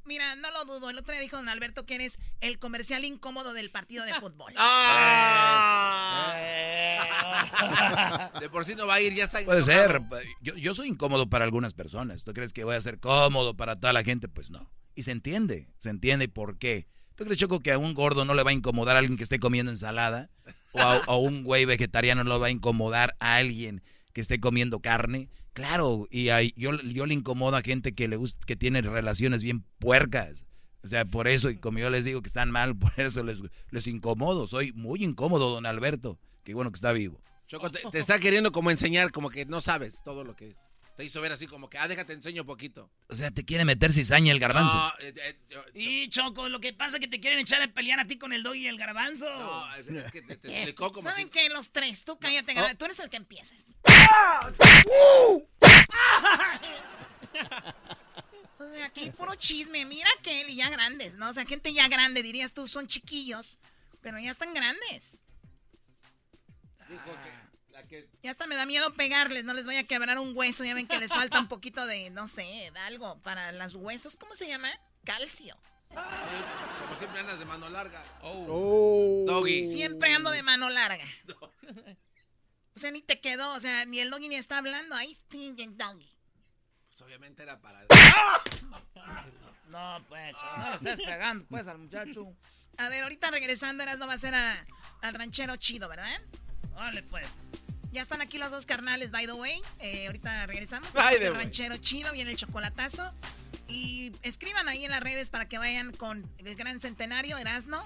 Mira, 0.07 0.37
no 0.37 0.51
lo 0.53 0.64
dudo. 0.64 0.89
El 0.91 0.99
otro 0.99 1.12
día 1.12 1.21
dijo 1.21 1.37
don 1.37 1.49
Alberto 1.49 1.85
que 1.85 1.97
eres 1.97 2.21
el 2.41 2.61
comercial 2.61 3.05
incómodo 3.05 3.53
del 3.55 3.71
partido 3.71 4.05
de 4.05 4.14
fútbol. 4.14 4.53
Ah. 7.79 8.31
De 8.41 8.49
por 8.49 8.64
sí 8.64 8.75
no 8.75 8.87
va 8.87 8.95
a 8.95 9.01
ir, 9.01 9.12
ya 9.12 9.25
está 9.25 9.41
Puede 9.45 9.62
ser. 9.62 10.03
Yo, 10.41 10.55
yo 10.57 10.75
soy 10.75 10.89
incómodo 10.89 11.29
para 11.29 11.45
algunas 11.45 11.75
personas. 11.75 12.25
¿Tú 12.25 12.33
crees 12.33 12.53
que 12.53 12.64
voy 12.64 12.75
a 12.77 12.81
ser 12.81 12.99
cómodo 13.01 13.57
para 13.57 13.77
toda 13.77 13.93
la 13.93 14.03
gente? 14.03 14.29
Pues 14.29 14.51
no. 14.51 14.71
Y 14.95 15.03
se 15.03 15.11
entiende, 15.12 15.69
se 15.79 15.91
entiende 15.91 16.29
por 16.29 16.59
qué. 16.59 16.87
¿Tú 17.17 17.25
crees, 17.25 17.39
Choco, 17.39 17.61
que 17.61 17.73
a 17.73 17.79
un 17.79 17.95
gordo 17.95 18.25
no 18.25 18.35
le 18.35 18.43
va 18.43 18.51
a 18.51 18.55
incomodar 18.55 18.97
a 18.97 19.01
alguien 19.01 19.17
que 19.17 19.25
esté 19.25 19.39
comiendo 19.39 19.71
ensalada? 19.73 20.31
¿O 20.73 20.81
a, 20.81 20.97
a 21.05 21.17
un 21.17 21.45
güey 21.45 21.64
vegetariano 21.64 22.25
no 22.25 22.35
le 22.35 22.39
va 22.39 22.47
a 22.47 22.51
incomodar 22.51 23.17
a 23.21 23.37
alguien 23.37 23.83
que 24.17 24.23
esté 24.23 24.41
comiendo 24.41 24.81
carne? 24.81 25.29
Claro, 25.53 26.09
y 26.11 26.31
hay- 26.31 26.55
yo, 26.57 26.73
yo 26.81 27.05
le 27.05 27.12
incomodo 27.12 27.55
a 27.55 27.61
gente 27.61 27.95
que 27.95 28.09
le 28.09 28.17
gusta, 28.17 28.39
que 28.47 28.57
tiene 28.57 28.81
relaciones 28.81 29.43
bien 29.43 29.62
puercas. 29.79 30.47
O 30.83 30.87
sea, 30.89 31.05
por 31.05 31.29
eso, 31.29 31.51
y 31.51 31.57
como 31.59 31.81
yo 31.81 31.91
les 31.91 32.07
digo 32.07 32.23
que 32.23 32.29
están 32.29 32.51
mal, 32.51 32.75
por 32.79 32.93
eso 32.97 33.23
les, 33.23 33.43
les 33.71 33.87
incomodo. 33.87 34.47
Soy 34.47 34.73
muy 34.73 35.05
incómodo, 35.05 35.51
don 35.51 35.67
Alberto. 35.67 36.19
Qué 36.45 36.55
bueno 36.55 36.71
que 36.71 36.77
está 36.77 36.93
vivo. 36.93 37.21
Choco, 37.47 37.71
te, 37.71 37.81
te 37.93 37.99
está 37.99 38.19
queriendo 38.19 38.53
como 38.53 38.71
enseñar, 38.71 39.11
como 39.12 39.29
que 39.29 39.45
no 39.45 39.61
sabes 39.61 40.03
todo 40.03 40.25
lo 40.25 40.35
que 40.35 40.55
te 40.97 41.05
hizo 41.05 41.21
ver 41.21 41.31
así, 41.33 41.47
como 41.47 41.69
que, 41.69 41.77
ah, 41.79 41.87
déjate 41.89 42.15
enseño 42.15 42.45
poquito. 42.47 42.91
O 43.09 43.15
sea, 43.15 43.31
te 43.31 43.45
quiere 43.45 43.65
meter 43.67 43.93
cizaña 43.93 44.33
el 44.33 44.39
garbanzo. 44.41 44.75
No, 44.75 44.93
eh, 45.01 45.15
eh, 45.17 45.39
yo- 45.51 45.65
Y 45.75 46.09
Choco, 46.09 46.49
lo 46.49 46.59
que 46.59 46.73
pasa 46.73 46.97
es 46.97 47.01
que 47.01 47.09
te 47.09 47.21
quieren 47.21 47.39
echar 47.39 47.61
a 47.61 47.69
pelear 47.69 48.01
a 48.01 48.07
ti 48.07 48.17
con 48.19 48.33
el 48.33 48.43
dog 48.43 48.55
y 48.57 48.67
el 48.67 48.79
garbanzo. 48.79 49.29
no, 49.29 49.75
es 49.75 49.87
es 49.87 50.11
que 50.13 50.23
te, 50.23 50.37
te 50.37 50.49
explicó 50.57 50.91
como 50.93 51.09
¿Saben 51.09 51.27
si... 51.27 51.31
qué? 51.31 51.49
Los 51.51 51.71
tres, 51.71 52.05
tú 52.05 52.19
cállate, 52.19 52.55
gar- 52.55 52.77
tú 52.79 52.87
eres 52.87 52.99
el 53.01 53.11
que 53.11 53.19
empiezas. 53.19 53.73
O 58.59 58.65
sea, 58.73 58.87
aquí 58.87 59.11
puro 59.11 59.35
chisme. 59.35 59.85
Mira 59.85 60.09
que 60.23 60.41
él 60.41 60.49
y 60.51 60.57
ya 60.57 60.71
grandes, 60.71 61.17
¿no? 61.17 61.29
O 61.29 61.33
sea, 61.33 61.45
gente 61.45 61.73
ya 61.73 61.89
grande, 61.89 62.23
dirías 62.23 62.55
tú, 62.55 62.67
son 62.67 62.87
chiquillos, 62.89 63.59
pero 64.01 64.19
ya 64.19 64.31
están 64.31 64.55
grandes. 64.55 65.21
Dijo 66.89 67.05
que, 67.05 67.73
la 67.73 67.83
que 67.87 68.09
Ya 68.27 68.33
hasta 68.33 68.49
me 68.49 68.57
da 68.57 68.66
miedo 68.66 68.93
pegarles, 68.95 69.45
no 69.45 69.55
les 69.55 69.66
vaya 69.66 69.79
a 69.79 69.85
quebrar 69.85 70.18
un 70.18 70.37
hueso. 70.37 70.64
Ya 70.64 70.74
ven 70.74 70.89
que 70.89 70.99
les 70.99 71.12
falta 71.12 71.39
un 71.39 71.47
poquito 71.47 71.87
de, 71.87 72.11
no 72.11 72.27
sé, 72.27 72.43
de 72.74 72.79
algo 72.81 73.22
para 73.22 73.53
los 73.53 73.77
huesos. 73.77 74.16
¿Cómo 74.16 74.35
se 74.35 74.49
llama? 74.49 74.68
Calcio. 75.05 75.57
como 76.81 76.97
siempre 76.97 77.20
andas 77.20 77.39
de 77.39 77.45
mano 77.45 77.70
larga. 77.70 78.03
Oh. 78.22 79.22
Doggy. 79.29 79.64
Siempre 79.70 80.12
ando 80.12 80.33
de 80.33 80.43
mano 80.43 80.68
larga. 80.70 81.05
O 82.74 82.81
sea, 82.81 82.91
ni 82.91 83.01
te 83.01 83.20
quedó, 83.20 83.55
o 83.55 83.61
sea, 83.61 83.85
ni 83.85 84.01
el 84.01 84.11
doggy 84.11 84.29
ni 84.29 84.35
está 84.35 84.59
hablando. 84.59 84.97
Ahí 84.97 85.16
sí, 85.31 85.55
el 85.57 85.79
doggy. 85.79 86.12
Pues 86.89 87.01
obviamente 87.03 87.45
era 87.45 87.61
para... 87.61 87.87
No, 89.68 90.05
pues, 90.09 90.35
no 90.59 90.74
estés 90.74 90.99
pegando, 91.07 91.47
pues, 91.49 91.68
al 91.68 91.79
muchacho. 91.79 92.35
A 92.77 92.89
ver, 92.89 93.05
ahorita 93.05 93.31
regresando, 93.31 93.85
Eras 93.85 93.99
no 93.99 94.09
va 94.09 94.14
a 94.14 94.18
ser 94.18 94.35
a- 94.35 94.66
al 95.03 95.14
ranchero 95.14 95.55
chido, 95.57 95.89
¿verdad? 95.89 96.20
Vale, 96.74 97.05
pues. 97.05 97.29
Ya 97.97 98.03
están 98.03 98.21
aquí 98.21 98.37
los 98.37 98.51
dos 98.51 98.67
carnales, 98.67 99.11
by 99.11 99.25
the 99.25 99.33
way. 99.33 99.59
Eh, 99.79 100.05
ahorita 100.07 100.45
regresamos. 100.45 100.93
By 100.93 101.19
del 101.19 101.33
way. 101.33 101.45
ranchero 101.45 101.79
chido, 101.79 102.13
viene 102.13 102.31
el 102.31 102.37
chocolatazo. 102.37 103.11
Y 103.69 104.13
escriban 104.23 104.69
ahí 104.69 104.85
en 104.85 104.91
las 104.91 105.01
redes 105.01 105.31
para 105.31 105.47
que 105.47 105.57
vayan 105.57 105.93
con 105.93 106.23
el 106.37 106.55
gran 106.57 106.79
centenario, 106.79 107.39
Erasno, 107.39 107.83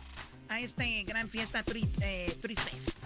a 0.48 0.58
este 0.58 1.04
gran 1.04 1.28
fiesta 1.28 1.62
Tree, 1.62 1.86
eh, 2.00 2.36
Fest. 2.42 2.98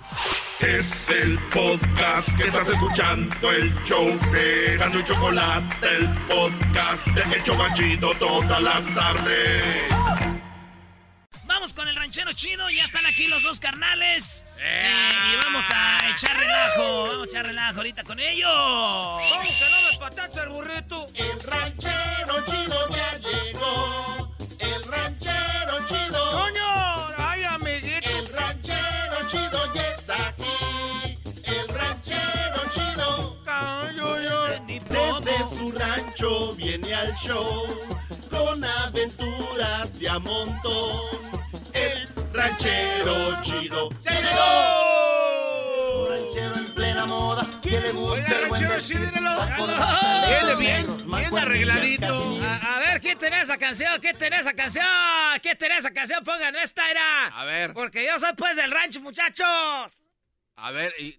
Es 0.60 1.10
el 1.10 1.38
podcast 1.50 2.38
que 2.38 2.44
estás 2.44 2.70
escuchando, 2.70 3.52
el 3.52 3.74
show 3.84 4.18
de 4.32 4.78
Gano 4.78 4.98
y 4.98 5.04
Chocolate, 5.04 5.86
el 5.96 6.08
podcast 6.26 7.06
de 7.08 7.36
El 7.36 7.42
Chobachito 7.42 8.14
todas 8.14 8.62
las 8.62 8.94
tardes. 8.94 10.53
Vamos 11.54 11.72
con 11.72 11.86
el 11.86 11.94
ranchero 11.94 12.32
chido, 12.32 12.68
ya 12.68 12.82
están 12.82 13.06
aquí 13.06 13.28
los 13.28 13.44
dos 13.44 13.60
carnales. 13.60 14.44
Eh, 14.58 15.08
y 15.32 15.36
vamos 15.44 15.64
a 15.72 16.10
echar 16.10 16.36
relajo, 16.36 17.04
vamos 17.04 17.28
a 17.28 17.30
echar 17.30 17.46
relajo 17.46 17.76
ahorita 17.76 18.02
con 18.02 18.18
ellos. 18.18 18.50
¿Cómo 18.50 19.42
que 19.44 19.70
no 19.70 19.92
me 19.92 19.98
patacha 20.00 20.42
el 20.42 20.48
burrito? 20.48 21.08
El 21.14 21.40
ranchero 21.40 22.44
chido 22.50 22.88
ya 22.88 23.18
llegó. 23.18 24.34
El 24.58 24.84
ranchero 24.84 25.86
chido. 25.88 26.32
¡Coño! 26.32 27.14
¡Ay, 27.18 27.44
amiguito! 27.44 28.10
El 28.10 28.28
ranchero 28.32 29.28
chido 29.30 29.74
ya 29.74 29.88
está 29.90 30.28
aquí. 30.30 31.18
El 31.44 31.68
ranchero 31.68 32.62
chido. 32.74 33.38
Desde 34.90 35.56
su 35.56 35.70
rancho 35.70 36.54
viene 36.56 36.92
al 36.94 37.14
show 37.14 37.64
con 38.28 38.64
aventuras 38.64 39.96
de 40.00 40.08
a 40.08 40.18
montón. 40.18 41.23
Ranchero 42.44 43.42
chido 43.42 43.88
ya 44.02 44.10
llegó. 44.20 46.08
ranchero 46.10 46.56
en 46.56 46.74
plena 46.74 47.06
moda, 47.06 47.42
que 47.62 47.80
le 47.80 47.90
gusta 47.92 48.12
Oiga, 48.12 48.38
el 48.38 48.48
buen 48.48 48.68
ranchero, 48.68 49.00
de 49.00 49.12
Viene 50.28 50.56
bien, 50.58 50.86
bien 51.06 51.38
arregladito. 51.38 52.38
A, 52.44 52.76
a 52.76 52.78
ver, 52.80 53.00
¿quién 53.00 53.16
tiene 53.16 53.40
esa 53.40 53.56
canción? 53.56 53.98
¿Quién 53.98 54.18
tiene 54.18 54.40
esa 54.40 54.52
canción? 54.52 54.84
¿Quién 55.42 55.56
tiene 55.56 55.78
esa 55.78 55.90
canción? 55.90 56.22
Pongan 56.22 56.54
esta, 56.56 56.90
era. 56.90 57.28
A 57.28 57.44
ver, 57.46 57.72
Porque 57.72 58.04
yo 58.04 58.18
soy 58.18 58.32
pues 58.36 58.56
del 58.56 58.70
rancho, 58.70 59.00
muchachos. 59.00 60.02
a 60.56 60.70
ver, 60.70 60.92
y... 60.98 61.18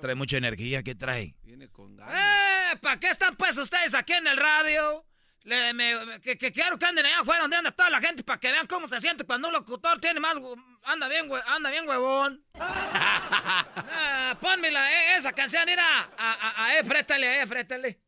Trae 0.00 0.14
mucha 0.14 0.36
energía, 0.36 0.82
¿qué 0.82 0.94
trae? 0.94 1.34
Viene 1.42 1.68
con 1.68 1.96
ganas. 1.96 2.14
Eh, 2.14 2.76
¿para 2.82 3.00
qué 3.00 3.08
están 3.08 3.34
pues 3.36 3.56
ustedes 3.56 3.94
aquí 3.94 4.12
en 4.12 4.26
el 4.26 4.36
radio? 4.36 5.04
Le, 5.44 5.74
me- 5.74 6.20
que, 6.20 6.38
que 6.38 6.52
quiero 6.52 6.78
que 6.78 6.86
anden 6.86 7.04
allá 7.04 7.20
afuera 7.20 7.40
donde 7.42 7.56
anda 7.56 7.72
toda 7.72 7.90
la 7.90 8.00
gente 8.00 8.22
para 8.22 8.38
que 8.38 8.52
vean 8.52 8.66
cómo 8.66 8.86
se 8.86 9.00
siente 9.00 9.24
cuando 9.24 9.48
un 9.48 9.54
locutor 9.54 9.98
tiene 9.98 10.20
más... 10.20 10.34
Anda 10.84 11.08
bien, 11.08 11.28
hue- 11.28 11.42
anda 11.48 11.70
bien 11.70 11.88
huevón. 11.88 12.44
Ah, 13.94 14.36
pónmela, 14.40 14.90
eh, 14.90 15.16
esa 15.16 15.32
canción, 15.32 15.62
mira. 15.66 15.84
A, 16.16 16.32
a, 16.32 16.64
a, 16.66 16.78
eh, 16.78 16.84
frétale, 16.84 17.42
eh, 17.42 17.46
frétale. 17.46 18.00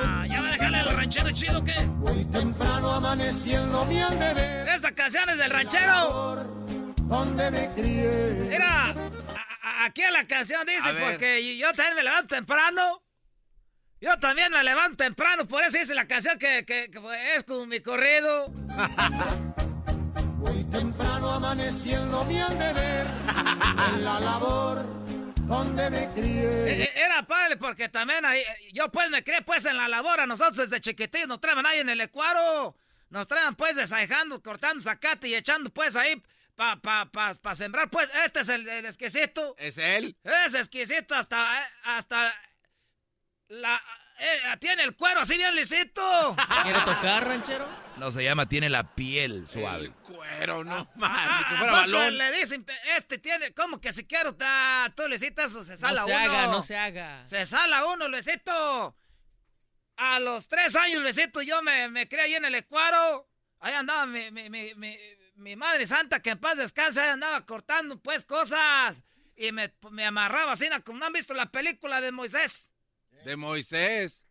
Ah, 0.00 0.26
ya 0.28 0.40
va 0.42 0.48
a 0.48 0.52
dejarle 0.52 0.82
los 0.84 0.94
rancheros 0.94 1.32
chido, 1.34 1.62
¿qué? 1.64 1.74
Muy 1.86 2.24
temprano 2.26 2.92
amaneciendo 2.92 3.84
mi 3.86 3.96
deber. 3.98 4.68
Esta 4.68 4.92
canción 4.92 5.28
es 5.30 5.38
del 5.38 5.50
ranchero. 5.50 6.34
Donde 7.02 7.50
me 7.50 7.72
crié. 7.74 8.08
Mira, 8.48 8.86
a- 8.90 8.94
a- 9.62 9.84
aquí 9.84 10.02
en 10.02 10.12
la 10.12 10.26
canción 10.26 10.64
dice, 10.66 10.88
A 10.88 10.94
porque 10.98 11.56
yo 11.56 11.68
también 11.72 11.94
me 11.96 12.02
levanto 12.02 12.34
temprano. 12.34 13.02
Yo 14.00 14.18
también 14.18 14.52
me 14.52 14.62
levanto 14.62 14.96
temprano, 15.04 15.48
por 15.48 15.62
eso 15.64 15.78
dice 15.78 15.94
la 15.94 16.06
canción 16.06 16.38
que, 16.38 16.64
que- 16.66 16.90
que 16.90 17.34
es 17.34 17.44
como 17.44 17.66
mi 17.66 17.80
corrido. 17.80 18.48
Muy 20.36 20.64
temprano 20.64 21.30
amaneciendo 21.32 22.24
mi 22.24 22.36
deber. 22.38 23.06
En 23.94 24.04
la 24.04 24.20
labor 24.20 24.84
donde 25.46 25.90
me 25.90 26.10
crié. 26.12 26.82
eh, 26.84 26.92
Era 26.96 27.26
padre 27.26 27.56
porque 27.56 27.88
también 27.88 28.24
ahí, 28.24 28.42
yo 28.72 28.90
pues 28.92 29.08
me 29.10 29.24
crié 29.24 29.40
pues 29.42 29.64
en 29.64 29.76
la 29.76 29.88
labor, 29.88 30.20
a 30.20 30.26
nosotros 30.26 30.56
desde 30.68 30.80
chiquititos 30.80 31.28
nos 31.28 31.40
traen 31.40 31.64
ahí 31.64 31.78
en 31.78 31.88
el 31.88 32.00
ecuaro, 32.00 32.76
nos 33.10 33.26
traen 33.26 33.54
pues 33.54 33.76
desajando, 33.76 34.42
cortando 34.42 34.82
zacate 34.82 35.28
y 35.28 35.34
echando 35.34 35.70
pues 35.70 35.96
ahí 35.96 36.22
pa, 36.54 36.76
pa, 36.80 37.06
pa, 37.10 37.32
pa 37.34 37.54
sembrar 37.54 37.88
pues, 37.90 38.08
este 38.24 38.40
es 38.40 38.48
el, 38.48 38.68
el 38.68 38.84
exquisito. 38.86 39.54
¿Es 39.58 39.78
él? 39.78 40.16
Es 40.24 40.54
exquisito 40.54 41.14
hasta, 41.14 41.60
eh, 41.60 41.64
hasta 41.84 42.34
la, 43.48 43.80
eh, 44.18 44.56
tiene 44.60 44.82
el 44.84 44.96
cuero 44.96 45.20
así 45.20 45.36
bien 45.36 45.54
lisito. 45.54 46.36
¿Quiere 46.62 46.80
tocar, 46.80 47.26
ranchero? 47.26 47.68
No, 47.96 48.10
se 48.10 48.22
llama 48.24 48.48
tiene 48.48 48.68
la 48.68 48.94
piel 48.94 49.46
suave. 49.48 49.90
Cuero, 50.02 50.64
no, 50.64 50.90
Ah, 51.00 51.40
¿a 51.80 51.84
poco 51.86 52.10
le 52.10 52.32
dicen, 52.32 52.66
este 52.96 53.18
tiene, 53.18 53.54
¿cómo 53.54 53.80
que 53.80 53.92
si 53.92 54.06
quiero 54.06 54.34
ta, 54.34 54.92
tú 54.94 55.08
Luisito, 55.08 55.42
eso 55.42 55.64
se 55.64 55.76
sala 55.76 56.02
no 56.02 56.06
se 56.06 56.12
uno? 56.14 56.22
haga, 56.22 56.46
no 56.48 56.62
se 56.62 56.76
haga. 56.76 57.26
Se 57.26 57.46
sala 57.46 57.86
uno, 57.86 58.08
Luisito. 58.08 58.96
A 59.98 60.20
los 60.20 60.46
tres 60.48 60.76
años, 60.76 61.00
Luisito, 61.00 61.40
yo 61.40 61.62
me, 61.62 61.88
me 61.88 62.06
crié 62.06 62.22
ahí 62.24 62.34
en 62.34 62.44
el 62.44 62.54
Ecuaro. 62.54 63.30
Ahí 63.60 63.72
andaba 63.72 64.04
mi, 64.04 64.30
mi, 64.30 64.50
mi, 64.50 64.74
mi, 64.74 64.98
mi 65.36 65.56
madre 65.56 65.86
santa, 65.86 66.20
que 66.20 66.30
en 66.30 66.38
paz 66.38 66.58
descanse, 66.58 67.00
ahí 67.00 67.08
andaba 67.08 67.46
cortando 67.46 67.98
pues 68.02 68.26
cosas. 68.26 69.02
Y 69.36 69.52
me, 69.52 69.72
me 69.90 70.04
amarraba 70.04 70.52
así, 70.52 70.68
como 70.84 70.98
no 70.98 71.06
han 71.06 71.12
visto 71.14 71.32
la 71.32 71.50
película 71.50 72.02
de 72.02 72.12
Moisés. 72.12 72.70
De 73.26 73.36
Moisés. 73.36 74.24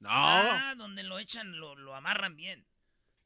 No. 0.00 0.08
Ah, 0.10 0.74
donde 0.76 1.04
lo 1.04 1.20
echan, 1.20 1.56
lo, 1.60 1.76
lo 1.76 1.94
amarran 1.94 2.34
bien. 2.34 2.66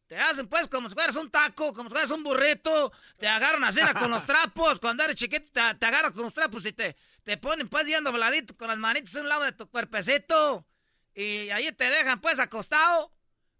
Te 0.06 0.18
hacen 0.18 0.46
pues 0.46 0.68
como 0.68 0.90
si 0.90 0.94
fueras 0.94 1.16
un 1.16 1.30
taco, 1.30 1.72
como 1.72 1.88
si 1.88 1.94
fueras 1.94 2.10
un 2.10 2.22
burrito. 2.22 2.92
Te 3.16 3.26
agarran 3.26 3.64
así 3.64 3.80
con 3.98 4.10
los 4.10 4.26
trapos. 4.26 4.78
Cuando 4.80 5.02
eres 5.02 5.16
chiquito 5.16 5.50
te, 5.50 5.74
te 5.76 5.86
agarran 5.86 6.12
con 6.12 6.24
los 6.24 6.34
trapos 6.34 6.66
y 6.66 6.74
te, 6.74 6.94
te 7.22 7.38
ponen 7.38 7.70
pues 7.70 7.86
yendo 7.86 8.12
voladito 8.12 8.54
con 8.58 8.68
las 8.68 8.76
manitas 8.76 9.16
a 9.16 9.22
un 9.22 9.28
lado 9.30 9.44
de 9.44 9.52
tu 9.52 9.70
cuerpecito. 9.70 10.66
Y 11.14 11.48
ahí 11.48 11.72
te 11.72 11.88
dejan 11.88 12.20
pues 12.20 12.38
acostado. 12.38 13.10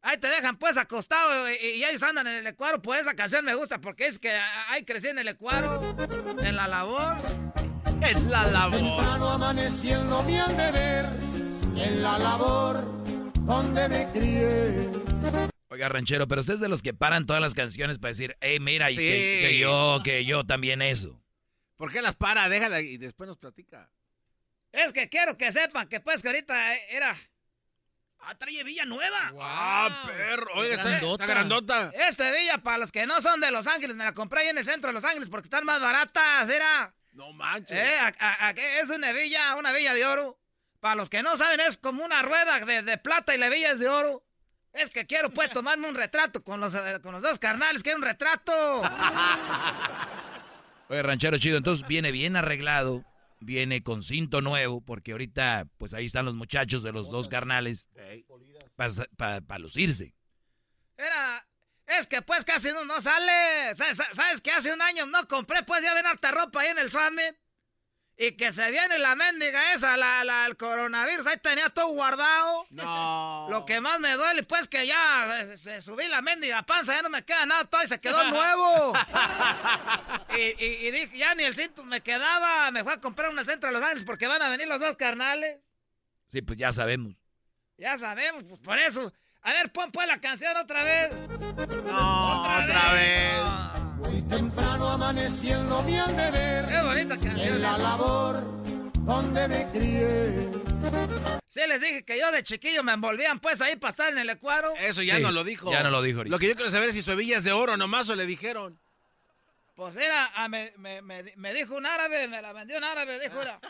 Ahí 0.03 0.19
te 0.19 0.29
dejan 0.29 0.59
pues 0.59 0.77
acostado 0.77 1.51
y, 1.51 1.55
y 1.55 1.85
ellos 1.87 2.03
andan 2.03 2.27
en 2.27 2.35
el 2.35 2.47
ecuaro. 2.49 2.83
Por 2.83 2.99
esa 2.99 3.17
canción 3.17 3.47
me 3.47 3.55
gusta 3.55 3.81
porque 3.81 4.09
es 4.09 4.19
que 4.19 4.31
ahí 4.69 4.85
crecí 4.85 5.09
en 5.09 5.21
el 5.21 5.29
ecuaro, 5.29 5.81
en 6.41 6.55
la 6.55 6.69
labor. 6.69 7.17
En 8.07 8.31
la 8.31 8.45
Temprano 8.71 9.31
amaneciendo 9.31 10.23
mi 10.25 10.37
deber. 10.37 11.07
En 11.77 12.03
la 12.03 12.19
labor 12.19 12.85
donde 13.41 13.89
me 13.89 14.11
crié. 14.13 14.91
Oiga, 15.69 15.89
ranchero, 15.89 16.29
pero 16.29 16.43
usted 16.43 16.55
es 16.55 16.61
de 16.61 16.69
los 16.69 16.83
que 16.83 16.93
paran 16.95 17.27
todas 17.27 17.41
las 17.41 17.55
canciones 17.55 17.99
para 17.99 18.11
decir, 18.11 18.37
hey, 18.41 18.61
mira, 18.61 18.91
y 18.91 18.97
que, 18.97 19.03
Sí. 19.03 19.49
que 19.49 19.59
yo, 19.59 20.01
que 20.05 20.25
yo 20.25 20.45
también 20.45 20.83
eso. 20.83 21.21
¿Por 21.77 21.91
qué 21.91 22.03
las 22.03 22.15
para? 22.15 22.49
Déjala 22.49 22.81
y 22.81 22.97
después 22.99 23.27
nos 23.27 23.39
platica. 23.39 23.91
Es 24.71 24.93
que 24.93 25.09
quiero 25.09 25.37
que 25.37 25.51
sepan 25.51 25.89
que 25.89 26.01
pues 26.01 26.21
que 26.23 26.29
ahorita 26.29 26.77
era... 26.91 27.17
Ah, 28.21 28.35
trae 28.37 28.65
Villa 28.65 28.85
Nueva. 28.85 29.33
Ah, 29.41 30.05
perro. 30.07 30.53
Oiga, 30.57 30.75
está 30.75 30.99
está 30.99 31.27
grandota. 31.27 31.91
Este 31.95 32.31
Villa, 32.39 32.59
para 32.59 32.79
los 32.79 32.93
que 32.93 33.07
no 33.07 33.21
son 33.21 33.41
de 33.41 33.51
Los 33.51 33.67
Ángeles, 33.67 33.97
me 33.97 34.05
la 34.05 34.13
compré 34.13 34.43
ahí 34.43 34.49
en 34.49 34.59
el 34.59 34.65
centro 34.65 34.89
de 34.89 34.95
Los 34.95 35.05
Ángeles 35.05 35.29
porque 35.29 35.47
están 35.47 35.65
más 35.65 35.81
baratas, 35.81 36.49
era. 36.49 36.95
No 37.15 37.33
manches. 37.33 37.79
Eh, 37.79 37.99
a- 37.99 38.13
a- 38.19 38.49
a- 38.49 38.51
es 38.51 38.91
una 38.91 39.13
villa, 39.13 39.55
una 39.57 39.73
villa 39.73 39.95
de 39.95 40.05
oro. 40.05 40.39
Para 40.81 40.97
los 40.97 41.09
que 41.09 41.23
no 41.23 41.37
saben, 41.39 41.61
es 41.61 41.79
como 41.79 42.05
una 42.05 42.21
rueda 42.23 42.61
de, 42.65 42.83
de 42.83 42.99
plata 42.99 43.35
y 43.35 43.39
la 43.39 43.49
villa 43.49 43.71
es 43.73 43.79
de 43.79 43.89
oro. 43.89 44.23
Es 44.73 44.91
que 44.91 45.07
quiero 45.07 45.31
pues 45.31 45.51
tomarme 45.53 45.89
un 45.89 45.95
retrato 45.95 46.43
con 46.45 46.61
los, 46.61 46.75
eh, 46.75 46.99
con 47.03 47.13
los 47.13 47.23
dos 47.23 47.39
carnales, 47.39 47.83
quiero 47.83 47.99
un 47.99 48.05
retrato. 48.05 48.53
Oye, 50.89 51.03
ranchero 51.03 51.39
chido, 51.39 51.57
entonces 51.57 51.87
viene 51.89 52.13
bien 52.13 52.37
arreglado, 52.37 53.05
viene 53.41 53.83
con 53.83 54.03
cinto 54.03 54.43
nuevo, 54.43 54.83
porque 54.83 55.13
ahorita, 55.13 55.67
pues 55.79 55.95
ahí 55.95 56.05
están 56.07 56.27
los 56.27 56.35
muchachos 56.35 56.83
de 56.83 56.93
los 56.93 57.09
dos 57.11 57.29
carnales 57.29 57.89
para 59.17 59.59
lucirse. 59.59 60.15
Era, 60.97 61.47
es 61.87 62.07
que 62.07 62.23
pues 62.23 62.45
casi 62.45 62.69
no, 62.73 62.85
no 62.85 63.01
sale. 63.01 63.75
¿Sabes, 63.75 63.99
sabes 64.13 64.41
que 64.41 64.53
hace 64.53 64.73
un 64.73 64.83
año 64.83 65.07
no 65.07 65.27
compré 65.29 65.63
pues 65.63 65.83
ya 65.83 65.95
ven 65.95 66.07
harta 66.07 66.31
ropa 66.31 66.61
ahí 66.61 66.69
en 66.69 66.79
el 66.79 66.91
Summit? 66.91 67.37
Y 68.17 68.37
que 68.37 68.53
se 68.53 68.71
viene 68.71 69.01
la 69.01 69.17
mendiga 69.17 69.73
esa, 69.73 69.97
la, 69.97 70.23
la, 70.23 70.47
el 70.47 70.57
coronavirus, 70.57 71.27
ahí 71.27 71.37
tenía 71.39 71.69
todo 71.69 71.89
guardado. 71.89 72.65
No. 72.71 73.49
Lo 73.51 73.65
que 73.67 73.81
más 73.81 73.99
me 73.99 74.13
duele, 74.13 74.45
pues, 74.45 74.69
que 74.69 74.87
ya 74.87 75.41
eh, 75.41 75.57
se 75.57 75.81
subí 75.81 76.07
la 76.07 76.23
mendiga 76.23 76.63
panza, 76.63 76.95
ya 76.95 77.03
no 77.03 77.11
me 77.11 77.25
queda 77.25 77.45
nada, 77.45 77.65
todo 77.65 77.83
y 77.83 77.89
se 77.89 78.01
quedó 78.01 78.23
nuevo. 78.31 78.93
y, 80.37 80.65
y- 80.65 80.87
y 80.87 80.91
dije, 80.93 81.19
ya 81.19 81.35
ni 81.35 81.43
el 81.43 81.57
cinto 81.57 81.83
me 81.83 82.03
quedaba, 82.03 82.71
me 82.71 82.85
fue 82.85 82.93
a 82.93 83.01
comprar 83.01 83.31
un 83.31 83.45
centro 83.45 83.69
de 83.71 83.75
Los 83.75 83.83
Ángeles 83.83 84.05
porque 84.05 84.29
van 84.29 84.43
a 84.43 84.49
venir 84.49 84.69
los 84.69 84.79
dos 84.79 84.95
carnales. 84.97 85.59
Sí, 86.29 86.41
pues 86.41 86.57
ya 86.57 86.73
sabemos. 86.73 87.17
Ya 87.79 87.99
sabemos, 87.99 88.45
pues 88.49 88.61
por 88.61 88.79
eso. 88.79 89.13
A 89.45 89.53
ver, 89.53 89.71
pon 89.73 89.91
pues 89.93 90.07
la 90.09 90.19
canción 90.21 90.57
otra 90.57 90.83
vez. 90.83 91.11
No, 91.85 92.43
otra, 92.61 92.93
vez. 92.95 93.41
Muy 93.99 94.23
temprano 94.23 94.89
amaneciendo 94.89 95.83
mi 95.83 95.97
deber. 95.97 96.65
Qué 96.67 96.81
bonita 96.83 97.19
canción. 97.19 97.49
En 97.57 97.63
la 97.63 97.77
labor 97.79 98.43
donde 99.01 99.49
me 99.49 99.69
crié. 99.71 100.49
Sí, 101.49 101.61
les 101.69 101.81
dije 101.81 102.05
que 102.05 102.19
yo 102.19 102.33
de 102.33 102.43
chiquillo 102.43 102.83
me 102.83 102.93
envolvían 102.93 103.39
pues 103.39 103.61
ahí 103.61 103.77
para 103.77 103.91
estar 103.91 104.11
en 104.13 104.19
el 104.19 104.31
ecuador. 104.31 104.73
Eso 104.81 105.03
ya 105.03 105.17
Sí, 105.17 105.23
no 105.23 105.31
lo 105.31 105.45
dijo. 105.45 105.71
ya 105.71 105.83
no 105.83 105.91
lo 105.91 106.01
dijo 106.03 106.19
ahorita. 106.21 106.33
Lo 106.35 106.39
que 106.39 106.49
yo 106.49 106.55
quiero 106.57 106.71
saber 106.71 106.89
es 106.89 106.95
si 106.95 107.03
su 107.03 107.13
hebilla 107.13 107.37
es 107.37 107.45
de 107.45 107.53
oro 107.53 107.77
nomás 107.77 108.09
o 108.09 108.15
le 108.15 108.25
dijeron. 108.27 108.81
Pues 109.77 109.97
era, 109.97 110.31
ah, 110.37 110.49
me, 110.49 110.73
me, 110.79 111.03
me, 111.03 111.23
me 111.37 111.53
dijo 111.53 111.75
un 111.75 111.85
árabe, 111.85 112.29
me 112.29 112.41
la 112.41 112.53
vendió 112.53 112.79
un 112.79 112.85
árabe, 112.85 113.19
dijo 113.21 113.43
era. 113.43 113.61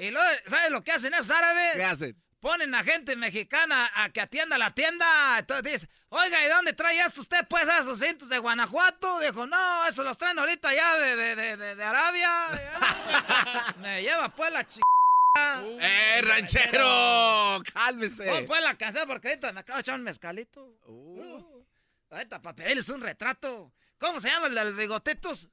Y 0.00 0.10
luego, 0.10 0.28
¿sabes 0.46 0.70
lo 0.70 0.82
que 0.84 0.92
hacen 0.92 1.14
esos 1.14 1.30
árabes? 1.30 1.76
¿Qué 1.76 1.84
hacen? 1.84 2.16
Ponen 2.44 2.74
a 2.74 2.82
gente 2.82 3.16
mexicana 3.16 3.90
a 3.94 4.10
que 4.10 4.20
atienda 4.20 4.58
la 4.58 4.70
tienda. 4.70 5.38
Entonces 5.38 5.72
dice, 5.72 5.88
oiga, 6.10 6.44
¿y 6.44 6.48
dónde 6.50 6.74
trae 6.74 7.00
esto 7.00 7.22
usted, 7.22 7.48
pues, 7.48 7.66
a 7.70 7.78
esos 7.78 7.98
cintos 7.98 8.28
de 8.28 8.36
Guanajuato? 8.36 9.18
Dijo, 9.20 9.46
no, 9.46 9.86
eso 9.86 10.04
los 10.04 10.18
traen 10.18 10.38
ahorita 10.38 10.74
ya 10.74 10.98
de, 10.98 11.16
de, 11.16 11.36
de, 11.36 11.56
de, 11.56 11.74
de 11.74 11.82
Arabia. 11.82 13.74
me 13.80 14.02
lleva, 14.02 14.28
pues, 14.28 14.52
la 14.52 14.62
ch... 14.62 14.78
¡Eh, 15.80 16.20
ranchero! 16.22 17.62
¡Cálmese! 17.72 18.26
Pon, 18.26 18.44
pues, 18.44 18.60
la 18.60 18.76
canción 18.76 19.08
porque 19.08 19.28
ahorita 19.28 19.50
me 19.54 19.60
acabo 19.60 19.78
de 19.78 19.80
echar 19.80 19.94
un 19.94 20.04
mezcalito. 20.04 20.66
Uh, 20.84 21.64
ahorita 22.10 22.42
para 22.42 22.56
pedirles 22.56 22.90
un 22.90 23.00
retrato. 23.00 23.72
¿Cómo 23.96 24.20
se 24.20 24.28
llama 24.28 24.48
el 24.48 24.54
del 24.54 24.74
bigotitos? 24.74 25.48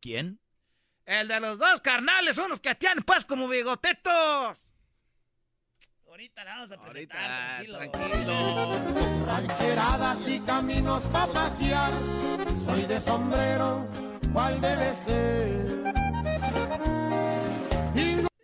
¿Quién? 0.00 0.38
El 1.06 1.26
de 1.26 1.40
los 1.40 1.58
dos 1.58 1.80
carnales, 1.80 2.38
unos 2.38 2.60
que 2.60 2.76
tienen 2.76 3.02
pues 3.02 3.24
como 3.24 3.48
bigotetos. 3.48 4.67
Ahorita 6.18 6.42
la 6.42 6.50
vamos 6.56 6.72
a 6.72 6.82
presentar, 6.82 7.64
tranquilo. 7.64 9.24
Rancheradas 9.24 10.26
y 10.28 10.40
caminos 10.40 11.04
pa' 11.04 11.28
pasear. 11.28 11.92
Soy 12.56 12.82
de 12.86 13.00
sombrero, 13.00 13.88
¿cuál 14.32 14.60
debe 14.60 14.92
ser? 14.96 15.84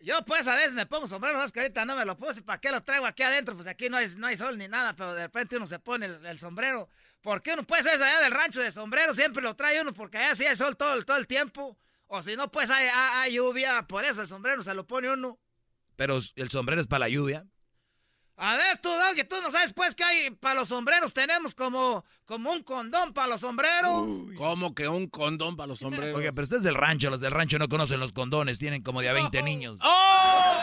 Yo 0.05 0.25
pues 0.25 0.47
a 0.47 0.55
veces 0.55 0.75
me 0.75 0.87
pongo 0.87 1.09
sombrero, 1.09 1.37
más 1.37 1.51
que 1.51 1.63
ahorita 1.63 1.85
no 1.85 1.97
me 1.97 2.05
lo 2.05 2.17
puse. 2.17 2.43
¿Para 2.43 2.61
qué 2.61 2.71
lo 2.71 2.81
traigo 2.85 3.07
aquí 3.07 3.25
adentro? 3.25 3.57
Pues 3.57 3.67
aquí 3.67 3.89
no 3.89 3.97
hay, 3.97 4.07
no 4.19 4.29
hay 4.29 4.37
sol 4.37 4.57
ni 4.57 4.69
nada, 4.69 4.95
pero 4.95 5.13
de 5.13 5.23
repente 5.23 5.57
uno 5.57 5.67
se 5.67 5.81
pone 5.81 6.07
el, 6.07 6.25
el 6.27 6.39
sombrero. 6.39 6.89
Porque 7.23 7.55
uno 7.55 7.65
pues 7.65 7.85
es 7.87 8.01
allá 8.01 8.21
del 8.21 8.31
rancho 8.31 8.61
de 8.61 8.71
sombrero, 8.71 9.15
siempre 9.15 9.43
lo 9.43 9.57
trae 9.57 9.81
uno 9.81 9.93
porque 9.93 10.19
allá 10.19 10.37
sí 10.37 10.47
hay 10.47 10.55
sol 10.55 10.77
todo, 10.77 10.95
el- 10.95 11.05
todo 11.05 11.17
el 11.17 11.27
tiempo. 11.27 11.77
O 12.07 12.23
si 12.23 12.37
no, 12.37 12.53
pues 12.53 12.71
hay, 12.71 12.87
hay- 12.87 13.11
hay 13.15 13.33
lluvia, 13.35 13.85
por 13.89 14.05
eso 14.05 14.21
el 14.21 14.29
sombrero 14.29 14.63
se 14.63 14.75
lo 14.75 14.87
pone 14.87 15.11
uno. 15.13 15.41
Pero 15.97 16.21
el 16.37 16.51
sombrero 16.51 16.81
es 16.81 16.87
para 16.87 17.01
la 17.01 17.09
lluvia. 17.09 17.45
A 18.37 18.57
ver, 18.57 18.79
tú, 18.79 18.89
Doggy, 18.89 19.23
tú 19.25 19.37
no 19.43 19.51
sabes 19.53 19.73
pues 19.73 19.95
que 19.95 20.03
hay 20.03 20.31
para 20.31 20.57
los 20.57 20.69
sombreros, 20.69 21.15
tenemos 21.15 21.55
como, 21.55 22.05
como 22.25 22.51
un 22.51 22.65
condón 22.65 23.13
para 23.15 23.29
los 23.29 23.41
sombreros. 23.41 24.09
¿Cómo 24.37 24.75
que 24.75 24.89
un 24.89 25.07
condón 25.09 25.57
para 25.57 25.69
los 25.69 25.79
sombreros? 25.79 26.19
Oiga, 26.19 26.33
pero 26.33 26.43
usted 26.43 26.57
es 26.57 26.63
del 26.65 26.75
rancho, 26.75 27.11
los 27.11 27.21
del 27.21 27.31
rancho 27.31 27.59
no 27.61 27.69
conocen 27.69 28.01
los 28.01 28.13
condones, 28.13 28.59
tienen 28.59 28.83
como 28.83 29.01
de 29.03 29.09
a 29.09 29.13
20 29.13 29.41
niños. 29.43 29.79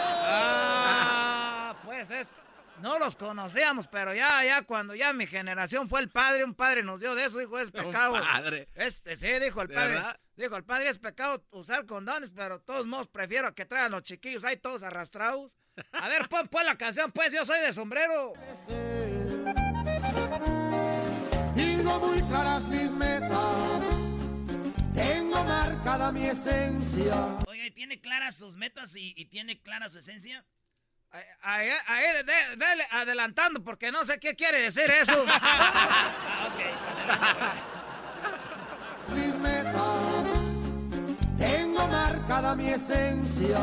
Ah, 0.03 1.75
pues 1.85 2.09
esto. 2.09 2.35
no 2.81 2.99
los 2.99 3.15
conocíamos, 3.15 3.87
pero 3.87 4.13
ya, 4.13 4.43
ya 4.43 4.63
cuando 4.63 4.93
ya 4.95 5.13
mi 5.13 5.25
generación 5.27 5.87
fue 5.87 6.01
el 6.01 6.09
padre, 6.09 6.43
un 6.43 6.55
padre 6.55 6.83
nos 6.83 6.99
dio 6.99 7.15
de 7.15 7.25
eso, 7.25 7.37
dijo, 7.37 7.57
es 7.59 7.71
pecado. 7.71 8.13
padre. 8.19 8.67
Este, 8.75 9.15
sí, 9.15 9.27
dijo 9.39 9.61
el 9.61 9.67
¿De 9.69 9.75
padre. 9.75 9.93
verdad? 9.93 10.19
Dijo, 10.35 10.55
el 10.55 10.63
padre 10.63 10.89
es 10.89 10.97
pecado 10.97 11.43
usar 11.51 11.85
condones, 11.85 12.31
pero 12.35 12.57
de 12.57 12.63
todos 12.65 12.85
modos 12.87 13.07
prefiero 13.07 13.53
que 13.53 13.65
traigan 13.65 13.91
los 13.91 14.03
chiquillos 14.03 14.43
ahí 14.43 14.57
todos 14.57 14.83
arrastrados. 14.83 15.55
A 15.93 16.07
ver, 16.07 16.27
pon, 16.29 16.47
pon 16.47 16.65
la 16.65 16.75
canción, 16.77 17.11
pues, 17.11 17.33
yo 17.33 17.43
soy 17.45 17.59
de 17.61 17.73
sombrero. 17.73 18.33
Tengo 21.55 21.99
muy 21.99 22.21
claras 22.23 22.63
mis 22.63 22.91
metas, 22.91 23.31
tengo 24.93 25.43
marcada 25.43 26.11
mi 26.11 26.25
esencia. 26.25 27.15
¿y 27.53 27.71
tiene 27.71 27.99
claras 28.01 28.35
sus 28.35 28.55
metas 28.55 28.95
y, 28.95 29.13
y 29.15 29.25
tiene 29.25 29.61
clara 29.61 29.87
su 29.89 29.99
esencia? 29.99 30.43
Ahí, 31.41 31.67
ahí, 31.87 32.05
de- 32.25 32.55
dele 32.55 32.87
adelantando, 32.91 33.61
porque 33.63 33.91
no 33.91 34.03
sé 34.05 34.17
qué 34.19 34.35
quiere 34.35 34.59
decir 34.59 34.89
eso. 34.89 35.25
mis 39.13 39.35
metas, 39.35 39.75
tengo 41.37 41.87
marcada 41.87 42.55
mi 42.55 42.69
esencia. 42.69 43.59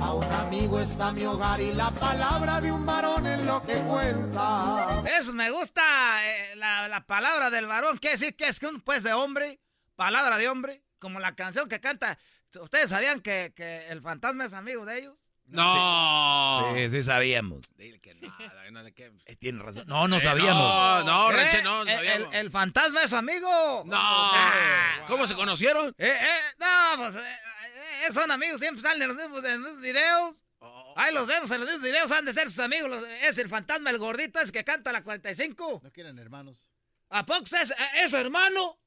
A 0.00 0.12
un 0.12 0.24
amigo 0.24 0.80
está 0.80 1.10
mi 1.12 1.24
hogar 1.24 1.60
y 1.60 1.74
la 1.74 1.90
palabra 1.90 2.60
de 2.60 2.70
un 2.70 2.84
varón 2.84 3.26
es 3.26 3.42
lo 3.44 3.62
que 3.64 3.74
cuenta. 3.74 5.02
Eso 5.18 5.32
me 5.32 5.50
gusta, 5.50 5.82
eh, 6.24 6.56
la, 6.56 6.86
la 6.88 7.06
palabra 7.06 7.50
del 7.50 7.66
varón. 7.66 7.98
¿Qué 7.98 8.10
decir 8.10 8.36
que 8.36 8.48
es 8.48 8.62
un 8.62 8.80
pues 8.80 9.02
de 9.02 9.12
hombre? 9.12 9.60
Palabra 9.96 10.36
de 10.38 10.48
hombre. 10.48 10.82
Como 10.98 11.20
la 11.20 11.34
canción 11.34 11.68
que 11.68 11.80
canta. 11.80 12.18
¿Ustedes 12.60 12.90
sabían 12.90 13.20
que, 13.20 13.52
que 13.54 13.88
el 13.88 14.00
fantasma 14.00 14.44
es 14.44 14.52
amigo 14.52 14.86
de 14.86 14.98
ellos? 14.98 15.16
No. 15.48 16.72
Sí, 16.74 16.90
sí 16.90 17.02
sabíamos. 17.02 17.60
Dile 17.76 18.00
que 18.00 18.14
nada, 18.14 18.70
no 18.70 18.82
le. 18.82 18.94
Eh, 19.26 19.36
Tiene 19.36 19.62
razón. 19.62 19.84
No, 19.86 20.08
no 20.08 20.16
Eh, 20.16 20.20
sabíamos. 20.20 20.62
No, 20.62 21.04
no, 21.04 21.30
Eh, 21.30 21.34
Ranche, 21.36 21.62
no, 21.62 21.84
no 21.84 21.90
el, 21.90 21.96
sabíamos. 21.96 22.28
el- 22.32 22.34
el 22.40 22.50
fantasma 22.50 23.02
es 23.02 23.12
amigo. 23.12 23.82
No. 23.86 23.96
Eh, 24.34 25.04
¿Cómo 25.06 25.26
se 25.26 25.34
conocieron? 25.34 25.94
eh, 25.98 26.08
eh, 26.20 26.54
no, 26.58 26.66
pues 26.98 27.16
eh, 27.16 27.20
eh, 28.06 28.12
son 28.12 28.30
amigos, 28.30 28.58
siempre 28.60 28.82
salen 28.82 29.02
en 29.02 29.08
los 29.08 29.16
mismos, 29.16 29.44
en 29.44 29.50
los 29.52 29.60
mismos 29.60 29.80
videos. 29.80 30.36
Ahí 30.98 31.12
los 31.12 31.26
vemos 31.26 31.50
en 31.50 31.60
los 31.60 31.68
mismos 31.68 31.84
videos, 31.84 32.10
han 32.10 32.24
de 32.24 32.32
ser 32.32 32.48
sus 32.48 32.58
amigos. 32.60 32.88
los- 32.90 33.04
es 33.22 33.36
el 33.38 33.48
fantasma, 33.48 33.90
el 33.90 33.98
gordito, 33.98 34.40
es 34.40 34.50
que 34.50 34.64
canta 34.64 34.92
la 34.92 35.02
45. 35.04 35.80
No 35.84 35.92
quieren 35.92 36.18
hermanos. 36.18 36.56
¿A 37.10 37.24
poco 37.26 37.44
es, 37.60 37.72
es 38.02 38.10
su 38.10 38.16
hermano? 38.16 38.78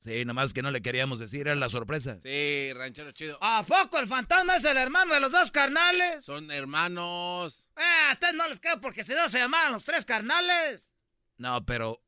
Sí, 0.00 0.24
nomás 0.24 0.54
que 0.54 0.62
no 0.62 0.70
le 0.70 0.80
queríamos 0.80 1.18
decir, 1.18 1.42
era 1.42 1.54
la 1.54 1.68
sorpresa. 1.68 2.18
Sí, 2.22 2.72
ranchero 2.72 3.12
chido. 3.12 3.38
¿A 3.42 3.62
poco 3.64 3.98
el 3.98 4.06
fantasma 4.08 4.56
es 4.56 4.64
el 4.64 4.78
hermano 4.78 5.12
de 5.12 5.20
los 5.20 5.30
dos 5.30 5.50
carnales? 5.50 6.24
Son 6.24 6.50
hermanos. 6.50 7.68
Eh, 7.76 8.08
a 8.08 8.14
ustedes 8.14 8.32
no 8.34 8.48
les 8.48 8.60
creo 8.60 8.80
porque 8.80 9.04
si 9.04 9.12
no 9.12 9.28
se 9.28 9.38
llamaban 9.38 9.72
los 9.72 9.84
tres 9.84 10.06
carnales. 10.06 10.94
No, 11.36 11.66
pero 11.66 12.02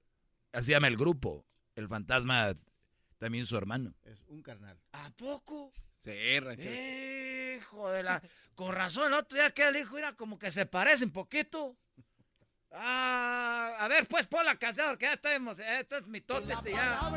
así 0.53 0.71
llama 0.71 0.89
el 0.89 0.97
grupo. 0.97 1.47
El 1.77 1.87
fantasma 1.87 2.55
también 3.19 3.45
su 3.45 3.59
hermano. 3.59 3.95
Es 4.05 4.25
un 4.27 4.43
carnal. 4.43 4.81
¿A 4.93 5.11
poco? 5.11 5.71
Sí, 6.03 6.41
ranchero. 6.41 7.59
Hijo 7.59 7.91
de 7.91 8.03
la... 8.03 8.23
Con 8.55 8.75
razón, 8.75 9.09
el 9.09 9.19
otro 9.19 9.37
día 9.37 9.51
que 9.51 9.69
el 9.69 9.77
hijo 9.77 9.99
era 9.99 10.15
como 10.15 10.39
que 10.39 10.51
se 10.51 10.65
parece 10.65 11.05
un 11.05 11.13
poquito. 11.13 11.77
Ah, 12.75 13.77
a 13.81 13.89
ver, 13.89 14.07
pues 14.07 14.27
pon 14.27 14.45
la 14.45 14.57
canción, 14.57 14.89
porque 14.89 15.05
ya 15.07 15.13
estamos, 15.13 15.59
este 15.59 15.99
es 15.99 16.07
mi 16.07 16.21
tote 16.23 16.53
este 16.53 16.73
ya. 16.73 17.11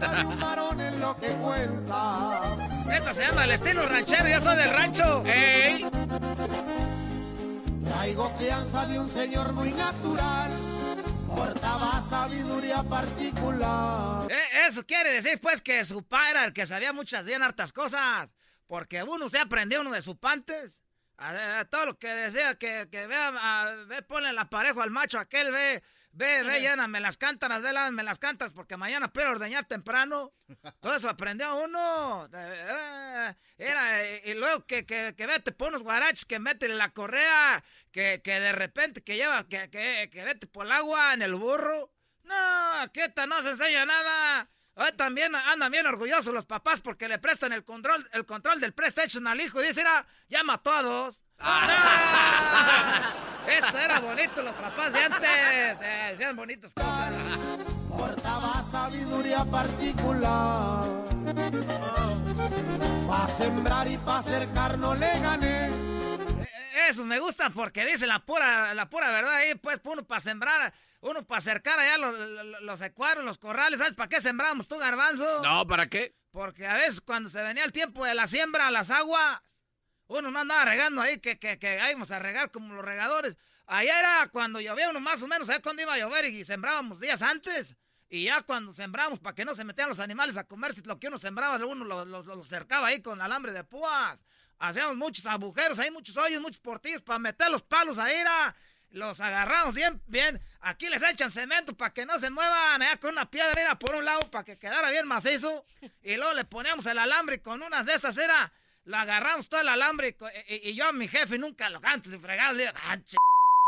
De 0.76 0.92
lo 1.00 1.18
que 1.18 1.30
cuenta. 1.30 2.42
Esto 2.92 3.14
se 3.14 3.22
llama 3.22 3.46
el 3.46 3.52
estilo 3.52 3.88
ranchero, 3.88 4.28
yo 4.28 4.42
soy 4.42 4.58
del 4.58 4.70
rancho. 4.72 5.24
¡Ey! 5.26 5.86
Traigo 7.84 8.36
crianza 8.38 8.86
de 8.86 9.00
un 9.00 9.10
señor 9.10 9.54
muy 9.54 9.72
natural. 9.72 10.52
Portaba 11.28 12.02
sabiduría 12.02 12.84
particular. 12.84 14.30
Eh, 14.30 14.68
eso 14.68 14.86
quiere 14.86 15.12
decir, 15.12 15.40
pues, 15.40 15.62
que 15.62 15.86
su 15.86 16.04
padre 16.04 16.32
era 16.32 16.46
el 16.46 16.54
que 16.54 16.66
sabía 16.66 16.94
muchas 16.94 17.26
bien 17.26 17.44
hartas 17.44 17.72
cosas. 17.72 18.34
Porque 18.68 19.04
uno 19.04 19.30
se 19.30 19.40
aprendió 19.40 19.82
uno 19.82 19.92
de 19.92 20.02
sus 20.02 20.16
pantes. 20.18 20.82
A, 21.18 21.60
a 21.60 21.66
todo 21.66 21.86
lo 21.86 21.98
que 22.00 22.08
decía, 22.10 22.56
que, 22.56 22.88
que 22.92 23.08
vea, 23.08 23.32
a- 23.34 23.76
ve, 23.88 24.02
ponle 24.02 24.30
el 24.30 24.38
aparejo 24.38 24.82
al 24.82 24.92
macho 24.92 25.18
aquel, 25.18 25.52
ve, 25.52 25.82
ve, 26.12 26.44
ve, 26.44 26.60
lléname 26.62 27.00
las 27.00 27.16
cántaras, 27.18 27.62
ve, 27.62 27.72
lávame 27.72 28.04
las 28.04 28.20
cántaras, 28.20 28.52
porque 28.52 28.76
mañana 28.78 29.06
espero 29.06 29.32
ordeñar 29.32 29.64
temprano. 29.66 30.34
Todo 30.82 30.96
eso 30.96 31.10
aprendió 31.10 31.56
uno. 31.56 32.26
Eh, 32.34 32.66
eh, 32.70 33.36
Era, 33.58 34.04
y 34.26 34.34
luego 34.34 34.66
que, 34.66 34.86
que, 34.86 35.14
que 35.16 35.26
vete 35.26 35.52
por 35.54 35.70
unos 35.70 35.84
guaraches, 35.84 36.26
que 36.26 36.40
mete 36.40 36.68
la 36.68 36.90
correa, 36.92 37.64
que, 37.92 38.22
que 38.24 38.40
de 38.40 38.52
repente 38.52 39.02
que 39.02 39.16
lleva, 39.16 39.48
que, 39.48 39.70
que, 39.70 40.10
que 40.12 40.24
vete 40.26 40.48
por 40.48 40.66
el 40.66 40.74
agua 40.74 41.14
en 41.14 41.22
el 41.22 41.36
burro. 41.36 41.92
No, 42.24 42.74
aquí 42.82 43.00
esta 43.02 43.26
no 43.28 43.42
se 43.42 43.52
enseña 43.52 43.86
nada. 43.86 44.50
Hoy 44.78 44.92
también 44.98 45.34
andan 45.34 45.72
bien 45.72 45.88
orgullosos 45.88 46.34
los 46.34 46.46
papás 46.46 46.82
porque 46.82 47.08
le 47.08 47.18
prestan 47.18 47.54
el 47.54 47.64
control, 47.64 48.06
el 48.12 48.26
control 48.26 48.60
del 48.60 48.74
PlayStation 48.74 49.26
al 49.26 49.40
hijo 49.40 49.62
y 49.62 49.68
dice, 49.68 49.80
"Mira, 49.80 50.06
ya 50.28 50.44
mató 50.44 50.74
a 50.74 50.82
dos. 50.82 51.24
¡No! 51.40 51.46
Eso 53.48 53.78
era 53.80 54.00
bonito, 54.00 54.44
los 54.44 54.56
papás 54.56 54.92
de 54.92 55.00
antes. 55.00 55.30
Eh, 55.82 56.12
hacían 56.14 56.36
bonitas 56.36 56.74
cosas. 56.74 57.14
Portaba 57.88 58.62
sabiduría 58.64 59.46
particular. 59.46 60.86
Pa' 63.08 63.28
sembrar 63.30 63.88
y 63.88 63.98
pa' 63.98 64.24
cercar 64.24 64.78
no 64.78 64.94
le 64.94 65.20
gané. 65.20 65.70
Eso 66.90 67.06
me 67.06 67.20
gusta 67.20 67.50
porque 67.50 67.86
dice 67.86 68.06
la 68.08 68.20
pura, 68.20 68.74
la 68.74 68.90
pura 68.90 69.10
verdad 69.10 69.36
ahí, 69.36 69.56
pues, 69.56 69.80
uno 69.86 70.04
para 70.04 70.20
sembrar, 70.20 70.74
uno 71.02 71.26
para 71.26 71.38
acercar 71.40 71.80
allá 71.80 71.98
los, 71.98 72.18
los, 72.18 72.62
los 72.62 72.82
ecuarios, 72.82 73.24
los 73.26 73.38
corrales. 73.38 73.80
¿Sabes 73.80 73.94
para 73.94 74.10
qué 74.10 74.22
sembramos 74.22 74.68
tú, 74.68 74.78
garbanzo? 74.78 75.42
No, 75.44 75.68
¿para 75.68 75.88
qué? 75.88 76.16
Porque 76.32 76.68
a 76.68 76.76
veces 76.76 77.02
cuando 77.02 77.30
se 77.30 77.42
venía 77.42 77.64
el 77.64 77.72
tiempo 77.72 78.04
de 78.06 78.16
la 78.16 78.28
siembra, 78.28 78.70
las 78.72 78.90
aguas, 78.90 79.42
uno 80.08 80.32
no 80.32 80.40
andaba 80.40 80.66
regando 80.66 81.02
ahí, 81.02 81.20
que, 81.20 81.38
que, 81.40 81.58
que 81.60 81.76
íbamos 81.90 82.12
a 82.12 82.20
regar 82.20 82.52
como 82.52 82.74
los 82.74 82.84
regadores. 82.84 83.38
Allá 83.68 84.00
era 84.00 84.28
cuando 84.32 84.60
llovía 84.62 84.90
uno 84.90 85.00
más 85.00 85.22
o 85.24 85.28
menos, 85.28 85.48
¿sabes 85.48 85.62
cuándo 85.62 85.82
iba 85.82 85.94
a 85.94 85.98
llover? 85.98 86.26
Y 86.26 86.44
sembrábamos 86.44 87.00
días 87.00 87.22
antes. 87.22 87.76
Y 88.10 88.26
ya 88.26 88.42
cuando 88.44 88.72
sembramos, 88.72 89.18
para 89.20 89.34
que 89.34 89.46
no 89.46 89.56
se 89.56 89.64
metieran 89.64 89.90
los 89.90 90.00
animales 90.00 90.38
a 90.38 90.44
comerse 90.44 90.82
lo 90.86 91.00
que 91.00 91.08
uno 91.08 91.18
sembraba, 91.18 91.58
uno 91.66 91.84
lo, 91.86 92.06
lo- 92.06 92.22
lo 92.24 92.44
cercaba 92.44 92.88
ahí 92.88 93.02
con 93.02 93.20
alambre 93.22 93.52
de 93.52 93.64
púas. 93.64 94.24
Hacíamos 94.60 94.96
muchos 94.96 95.26
agujeros 95.26 95.80
ahí, 95.80 95.90
muchos 95.90 96.16
hoyos, 96.16 96.40
muchos 96.42 96.60
portillos 96.60 97.02
para 97.02 97.18
meter 97.20 97.50
los 97.50 97.64
palos 97.64 97.98
ahí, 97.98 98.16
era. 98.16 98.56
Los 98.92 99.20
agarramos 99.20 99.76
bien, 99.76 100.02
bien. 100.08 100.42
Aquí 100.62 100.88
les 100.90 101.04
echan 101.04 101.30
cemento 101.30 101.76
para 101.76 101.94
que 101.94 102.06
no 102.06 102.18
se 102.18 102.30
muevan. 102.30 102.82
Allá 102.82 102.98
con 102.98 103.12
una 103.12 103.30
piedra 103.30 103.60
era 103.62 103.78
por 103.78 103.96
un 103.96 104.06
lado 104.06 104.32
para 104.32 104.44
que 104.46 104.58
quedara 104.58 104.90
bien 104.90 105.06
macizo. 105.08 105.66
Y 106.04 106.16
luego 106.16 106.34
le 106.34 106.46
poníamos 106.46 106.86
el 106.86 106.98
alambre 106.98 107.36
y 107.36 107.40
con 107.40 107.62
unas 107.62 107.86
de 107.86 107.94
esas 107.94 108.18
era. 108.18 108.52
La 108.86 109.02
agarramos 109.02 109.50
todo 109.50 109.60
el 109.62 109.68
alambre 109.70 110.16
y, 110.48 110.54
y- 110.56 110.70
y 110.70 110.76
yo 110.76 110.88
a 110.88 110.94
mi 110.94 111.08
jefe 111.08 111.38
nunca 111.38 111.70
lo 111.70 111.80
antes 111.84 112.12
de 112.12 112.20
fregar 112.20 112.54
le 112.54 112.66
digo, 112.68 112.74
ah, 112.88 112.96
ch- 112.98 113.16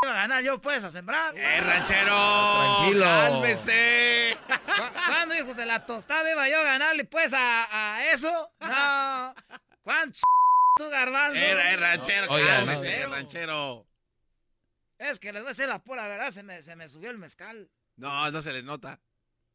iba 0.03 0.11
a 0.13 0.15
ganar 0.15 0.43
yo 0.43 0.61
pues 0.61 0.83
a 0.83 0.91
sembrar. 0.91 1.35
¡Eh, 1.35 1.59
ranchero! 1.59 2.15
Tranquilo. 2.77 3.05
¡Cálmese! 3.05 4.37
¿Cu- 4.47 5.01
¿Cuándo, 5.07 5.35
hijos 5.35 5.57
de 5.57 5.65
la 5.65 5.85
tostada, 5.85 6.31
iba 6.31 6.47
yo 6.47 6.59
a 6.59 6.63
ganarle 6.63 7.03
pues 7.05 7.33
a, 7.33 7.95
a 7.95 8.05
eso? 8.11 8.51
No. 8.61 9.35
¿Cuánto 9.83 10.19
ch- 10.19 10.21
tu 10.77 10.87
garbanzo? 10.89 11.35
¡Eh, 11.35 11.51
eh, 11.73 11.77
ranchero! 11.77 12.27
Oiga, 12.31 12.55
cálmese, 12.57 12.99
no. 13.03 13.09
ranchero! 13.09 13.87
Es 14.97 15.19
que 15.19 15.31
les 15.31 15.41
voy 15.43 15.49
a 15.49 15.53
decir 15.53 15.67
la 15.67 15.79
pura 15.83 16.07
verdad, 16.07 16.31
se 16.31 16.43
me, 16.43 16.61
se 16.61 16.75
me 16.75 16.89
subió 16.89 17.09
el 17.11 17.17
mezcal. 17.17 17.69
No, 17.97 18.29
no 18.31 18.41
se 18.41 18.51
le 18.51 18.63
nota. 18.63 18.99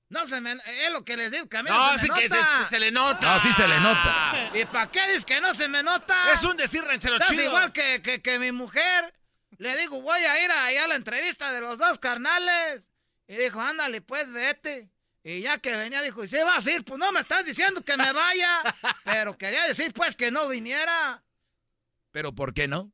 No 0.09 0.27
se 0.27 0.41
me... 0.41 0.53
Es 0.67 0.93
lo 0.93 1.05
que 1.05 1.17
les 1.17 1.31
digo, 1.31 1.49
que 1.49 1.57
a 1.57 1.63
mí 1.63 1.71
no, 1.71 1.93
No, 1.93 1.99
se 1.99 2.05
sí 2.05 2.11
me 2.13 2.21
que 2.21 2.29
nota. 2.29 2.65
se, 2.65 2.69
se 2.71 2.81
le 2.81 2.91
nota. 2.91 3.35
No, 3.35 3.41
sí 3.41 3.53
se 3.53 3.67
le 3.67 3.81
nota. 3.81 4.51
¿Y 4.55 4.65
para 4.67 4.91
qué 4.91 5.01
dices 5.07 5.25
que 5.25 5.41
no 5.41 5.55
se 5.55 5.69
me 5.69 5.83
nota? 5.83 6.33
Es 6.33 6.45
un 6.45 6.57
decir 6.57 6.83
ranchero 6.85 7.15
Estás 7.17 7.31
chido. 7.31 7.45
igual 7.45 7.73
que, 7.73 8.03
que, 8.03 8.21
que 8.21 8.39
mi 8.39 8.53
mujer. 8.53 9.15
Le 9.59 9.77
digo, 9.79 10.03
voy 10.03 10.21
a 10.21 10.45
ir 10.45 10.51
allá 10.51 10.85
a 10.85 10.89
la 10.89 10.97
entrevista 10.97 11.51
de 11.53 11.61
los 11.63 11.79
dos 11.79 11.99
carnales. 11.99 12.91
Y 13.27 13.37
dijo, 13.37 13.61
ándale, 13.61 14.03
pues 14.03 14.31
vete. 14.31 14.91
Y 15.25 15.41
ya 15.41 15.57
que 15.59 15.75
venía, 15.77 16.03
dijo, 16.03 16.23
¿y 16.25 16.29
si 16.29 16.37
vas 16.39 16.67
a 16.67 16.71
ir? 16.73 16.85
Pues 16.85 16.99
no 16.99 17.11
me 17.13 17.21
estás 17.21 17.47
diciendo 17.47 17.83
que 17.83 17.97
me 17.97 18.13
vaya. 18.13 18.63
Pero 19.05 19.39
quería 19.39 19.65
decir, 19.67 19.95
pues, 19.95 20.15
que 20.17 20.31
no 20.31 20.49
viniera. 20.49 21.23
Pero 22.11 22.35
¿por 22.35 22.53
qué 22.53 22.69
no? 22.69 22.93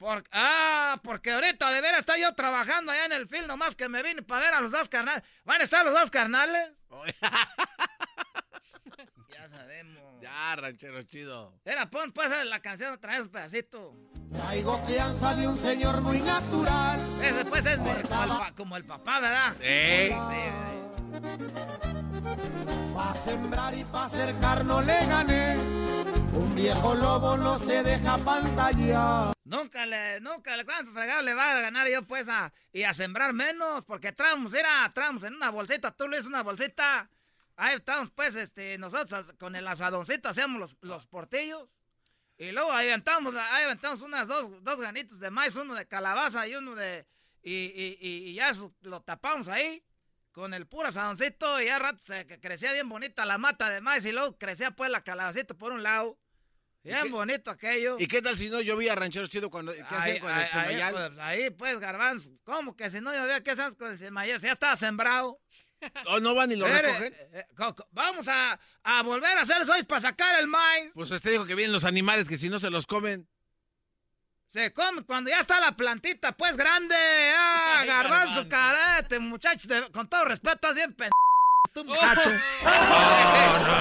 Por, 0.00 0.24
ah, 0.32 0.98
porque 1.04 1.30
ahorita 1.30 1.70
de 1.70 1.82
veras 1.82 2.00
está 2.00 2.16
yo 2.16 2.34
trabajando 2.34 2.90
allá 2.90 3.04
en 3.04 3.12
el 3.12 3.28
film, 3.28 3.46
nomás 3.46 3.76
que 3.76 3.86
me 3.86 4.02
vine 4.02 4.22
para 4.22 4.46
ver 4.46 4.54
a 4.54 4.60
los 4.62 4.72
dos 4.72 4.88
carnales. 4.88 5.22
¿Van 5.44 5.60
a 5.60 5.64
estar 5.64 5.84
los 5.84 5.92
dos 5.92 6.10
carnales? 6.10 6.72
ya 9.28 9.46
sabemos. 9.46 10.22
Ya, 10.22 10.56
ranchero 10.56 11.02
chido. 11.02 11.52
Era, 11.66 11.90
pon 11.90 12.12
pues 12.12 12.30
la 12.46 12.60
canción 12.60 12.94
otra 12.94 13.12
vez 13.12 13.20
un 13.20 13.28
pedacito. 13.28 13.94
Traigo 14.32 14.82
crianza 14.86 15.34
de 15.34 15.46
un 15.46 15.58
señor 15.58 16.00
muy 16.00 16.20
natural. 16.20 16.98
Ese 17.22 17.44
pues 17.44 17.66
es 17.66 17.78
mi- 17.80 17.90
como, 18.08 18.22
el, 18.24 18.28
pa- 18.30 18.52
como 18.56 18.76
el 18.78 18.84
papá, 18.84 19.20
¿verdad? 19.20 19.52
Sí. 19.58 20.14
Pa' 22.94 23.14
sembrar 23.14 23.74
y 23.74 23.84
pa' 23.84 24.08
cercar 24.08 24.64
no 24.64 24.80
le 24.80 25.04
gané. 25.06 25.56
Un 26.32 26.54
viejo 26.54 26.94
lobo 26.94 27.36
no 27.36 27.58
se 27.58 27.82
deja 27.82 28.16
pantallar. 28.16 29.34
Nunca 29.50 29.84
le, 29.84 30.20
nunca 30.20 30.56
le, 30.56 30.64
¿cuánto 30.64 30.92
fregado 30.92 31.22
le 31.22 31.34
va 31.34 31.50
a 31.50 31.60
ganar 31.60 31.88
yo 31.88 32.06
pues 32.06 32.28
a, 32.28 32.52
y 32.72 32.84
a 32.84 32.94
sembrar 32.94 33.32
menos? 33.32 33.84
Porque 33.84 34.12
traemos, 34.12 34.54
era, 34.54 34.88
traemos 34.94 35.24
en 35.24 35.34
una 35.34 35.50
bolsita, 35.50 35.90
tú 35.90 36.06
le 36.06 36.18
dices 36.18 36.28
una 36.28 36.44
bolsita. 36.44 37.10
Ahí 37.56 37.74
estamos 37.74 38.12
pues, 38.12 38.36
este, 38.36 38.78
nosotros 38.78 39.34
con 39.40 39.56
el 39.56 39.66
asadoncito 39.66 40.28
hacíamos 40.28 40.60
los, 40.60 40.76
los 40.82 41.06
portillos. 41.06 41.68
Y 42.38 42.52
luego 42.52 42.70
ahí 42.70 42.90
aventamos, 42.90 43.34
ahí 43.34 43.64
aventamos 43.64 44.02
unas 44.02 44.28
dos, 44.28 44.62
dos 44.62 44.80
granitos 44.80 45.18
de 45.18 45.32
maíz, 45.32 45.56
uno 45.56 45.74
de 45.74 45.84
calabaza 45.84 46.46
y 46.46 46.54
uno 46.54 46.76
de, 46.76 47.04
y, 47.42 47.52
y, 47.52 47.98
y, 48.00 48.30
y 48.30 48.34
ya 48.34 48.52
lo 48.82 49.02
tapamos 49.02 49.48
ahí 49.48 49.84
con 50.30 50.54
el 50.54 50.68
puro 50.68 50.86
asadoncito 50.86 51.60
y 51.60 51.64
ya 51.64 51.80
rato 51.80 51.98
se 51.98 52.24
crecía 52.40 52.72
bien 52.72 52.88
bonita 52.88 53.24
la 53.24 53.36
mata 53.36 53.68
de 53.68 53.80
maíz 53.80 54.04
y 54.04 54.12
luego 54.12 54.38
crecía 54.38 54.70
pues 54.70 54.92
la 54.92 55.02
calabacita 55.02 55.54
por 55.54 55.72
un 55.72 55.82
lado. 55.82 56.16
Bien 56.82 57.10
bonito 57.10 57.50
aquello. 57.50 57.96
¿Y 57.98 58.06
qué 58.06 58.22
tal 58.22 58.36
si 58.38 58.48
no 58.48 58.60
llovía 58.60 58.94
ranchero 58.94 59.26
chido 59.26 59.50
cuando 59.50 59.72
qué 59.74 59.82
hacían 59.82 60.02
Ahí, 60.02 60.20
con 60.20 60.30
el 60.30 60.36
ahí, 60.36 60.42
ahí, 60.44 60.50
semayal? 60.50 60.92
pues, 60.94 61.18
ahí, 61.18 61.50
pues, 61.50 61.80
garbanzo. 61.80 62.30
¿Cómo 62.44 62.74
que 62.76 62.88
si 62.88 63.00
no 63.00 63.12
llovía 63.12 63.42
qué 63.42 63.54
sabes 63.54 63.74
con 63.74 63.90
el 63.90 63.98
semayal? 63.98 64.40
Si 64.40 64.46
ya 64.46 64.52
estaba 64.52 64.76
sembrado. 64.76 65.38
¿O 66.06 66.20
no 66.20 66.34
van 66.34 66.52
y 66.52 66.56
lo 66.56 66.66
recogen? 66.66 67.14
eh, 67.14 67.28
eh, 67.32 67.46
vamos 67.90 68.28
a, 68.28 68.58
a 68.82 69.02
volver 69.02 69.36
a 69.38 69.42
hacer 69.42 69.56
hoy 69.70 69.82
para 69.84 70.00
sacar 70.00 70.38
el 70.40 70.46
maíz. 70.46 70.90
Pues 70.94 71.10
usted 71.10 71.30
dijo 71.32 71.46
que 71.46 71.54
vienen 71.54 71.72
los 71.72 71.84
animales 71.84 72.28
que 72.28 72.36
si 72.38 72.48
no 72.48 72.58
se 72.58 72.70
los 72.70 72.86
comen. 72.86 73.28
Se 74.48 74.72
come 74.72 75.02
cuando 75.04 75.30
ya 75.30 75.38
está 75.40 75.60
la 75.60 75.76
plantita, 75.76 76.32
pues, 76.36 76.56
grande. 76.56 76.94
Ah, 76.96 77.84
garbanzo, 77.86 78.46
garbanzo. 78.46 78.48
carete, 78.48 79.20
muchachos. 79.20 79.70
con 79.92 80.08
todo 80.08 80.24
respeto, 80.24 80.54
estás 80.56 80.74
bien 80.76 80.92
pen... 80.94 81.10
Tú, 81.72 81.84
muchacho. 81.84 82.30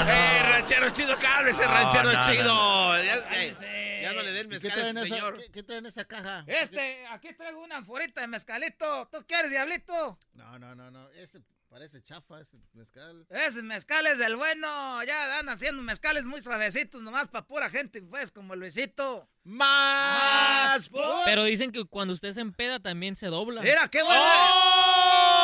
¡Eh, 0.07 0.43
ranchero 0.43 0.89
chido, 0.91 1.17
cálmese, 1.17 1.65
No, 1.65 1.71
ranchero 1.71 2.11
no, 2.11 2.13
no, 2.13 2.31
chido! 2.31 3.03
Ya, 3.03 3.15
eh, 3.31 3.99
ya 4.03 4.13
no 4.13 4.21
le 4.21 4.31
den 4.31 4.47
¿Qué 4.49 4.55
mezcal 4.55 4.71
a 4.79 4.81
ese 4.81 4.89
esa, 4.91 5.01
señor. 5.01 5.37
¿qué, 5.37 5.51
qué 5.51 5.63
traen 5.63 5.85
esa 5.87 6.05
caja? 6.05 6.43
Este, 6.47 7.07
aquí 7.07 7.33
traigo 7.33 7.63
una 7.63 7.77
anforita 7.77 8.21
de 8.21 8.27
mezcalito. 8.27 9.07
¿Tú 9.11 9.25
quieres, 9.27 9.49
diablito? 9.49 10.19
No, 10.33 10.59
no, 10.59 10.75
no, 10.75 10.91
no. 10.91 11.09
Ese 11.09 11.41
parece 11.67 12.03
chafa, 12.03 12.39
ese 12.41 12.57
mezcal. 12.73 13.25
Ese 13.29 13.63
mezcal 13.63 14.05
es 14.05 14.19
del 14.19 14.35
bueno. 14.35 15.03
Ya 15.03 15.39
andan 15.39 15.55
haciendo 15.55 15.81
mezcales 15.81 16.25
muy 16.25 16.41
suavecitos, 16.41 17.01
nomás 17.01 17.27
para 17.27 17.47
pura 17.47 17.69
gente, 17.69 18.01
pues, 18.03 18.31
como 18.31 18.55
Luisito. 18.55 19.27
¡Más! 19.43 20.89
Pero 21.25 21.43
dicen 21.43 21.71
que 21.71 21.85
cuando 21.85 22.13
usted 22.13 22.33
se 22.33 22.41
empeda 22.41 22.79
también 22.79 23.15
se 23.15 23.27
dobla. 23.27 23.61
Mira, 23.61 23.87
qué 23.87 24.03
bueno. 24.03 24.21
¡Oh! 24.21 25.38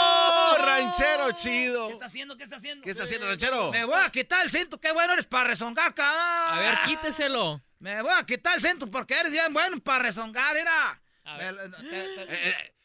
¡Ranchero 0.66 1.32
chido! 1.34 1.88
¿Qué 1.88 1.94
está 1.94 2.06
haciendo? 2.06 2.38
¿Qué 2.38 2.44
está 2.44 2.56
haciendo? 2.58 2.84
¿Qué 2.84 2.92
está 2.92 3.04
haciendo, 3.04 3.28
ranchero? 3.28 3.72
Me 3.72 3.84
voy 3.86 4.02
a 4.04 4.10
quitar 4.10 4.44
el 4.44 4.52
cinto, 4.52 4.80
qué 4.80 4.92
bueno 4.92 5.14
eres 5.14 5.28
para 5.28 5.46
rezongar, 5.50 5.94
cabrón. 5.94 6.22
A 6.24 6.60
ver, 6.60 6.78
quíteselo. 6.86 7.62
Me 7.80 8.02
voy 8.02 8.14
a 8.18 8.24
quitar 8.26 8.56
el 8.56 8.62
cinto 8.62 8.90
porque 8.90 9.14
eres 9.20 9.32
bien 9.32 9.54
bueno 9.54 9.80
para 9.80 10.04
rezongar. 10.04 10.56
A 11.26 11.38
ver. 11.38 11.72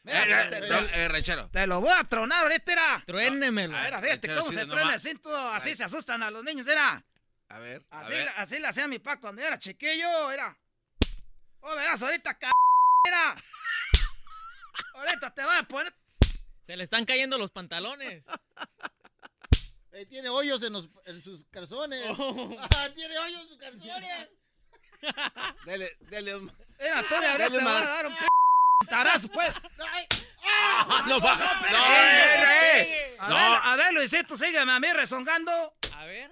eh, 0.05 1.07
ranchero. 1.09 1.49
Te 1.51 1.67
lo 1.67 1.79
voy 1.81 1.93
a 1.97 2.03
tronar 2.03 2.43
ahorita, 2.43 2.63
mira. 2.71 3.03
Truénemelo. 3.05 3.75
A 3.77 3.81
ver, 3.81 3.93
fíjate 4.01 4.27
Ranchero 4.27 4.39
cómo 4.41 4.51
se 4.51 4.65
truena 4.65 4.81
nomás. 4.81 4.93
el 4.95 5.01
cinto, 5.01 5.35
así 5.51 5.75
se 5.75 5.83
asustan 5.83 6.23
a 6.23 6.31
los 6.31 6.43
niños, 6.43 6.65
mira. 6.65 7.03
A 7.49 7.59
ver, 7.59 7.85
a 7.91 7.99
Así, 7.99 8.11
ver. 8.11 8.29
así 8.37 8.59
le 8.59 8.67
hacía 8.67 8.87
mi 8.87 8.99
papá 8.99 9.19
cuando 9.19 9.41
yo 9.41 9.47
era 9.47 9.59
chiquillo, 9.59 10.29
mira. 10.29 10.57
Oh, 11.59 11.75
verás, 11.75 12.01
ahorita, 12.01 12.37
c... 12.39 12.47
Ahorita 14.93 15.33
te 15.33 15.43
voy 15.43 15.55
a 15.57 15.63
poner... 15.63 15.93
Se 16.71 16.77
le 16.77 16.85
están 16.85 17.03
cayendo 17.03 17.37
los 17.37 17.51
pantalones. 17.51 18.23
Eh, 19.93 20.05
tiene 20.05 20.29
hoyos 20.29 20.63
en, 20.63 20.71
los, 20.71 20.87
en 21.03 21.21
sus 21.21 21.43
calzones. 21.51 22.01
Oh. 22.17 22.55
Ah, 22.77 22.87
tiene 22.95 23.17
hoyos 23.17 23.41
en 23.41 23.47
sus 23.49 23.57
calzones. 23.57 24.29
Dele, 25.65 25.97
dele 25.99 26.35
un... 26.37 26.47
De 26.79 26.89
ahorita 26.89 27.19
Dale 27.21 27.43
te 27.43 27.49
voy 27.49 27.59
a 27.59 27.63
más. 27.65 27.85
dar 27.85 28.07
un 28.07 28.15
p... 28.15 28.25
tarazo, 28.87 29.27
pues. 29.27 29.53
Ay, 29.91 30.07
¡Ah, 30.45 31.03
no 31.09 31.19
va! 31.19 31.35
¡No, 31.35 31.43
espérese. 31.43 31.83
eh, 31.83 32.85
eh! 33.11 33.17
A, 33.19 33.27
No. 33.27 33.35
ver, 33.35 33.59
a 33.63 33.75
ver, 33.75 33.93
Luisito, 33.95 34.37
sígueme 34.37 34.71
a 34.71 34.79
mí 34.79 34.87
rezongando. 34.93 35.75
A 35.93 36.05
ver. 36.05 36.31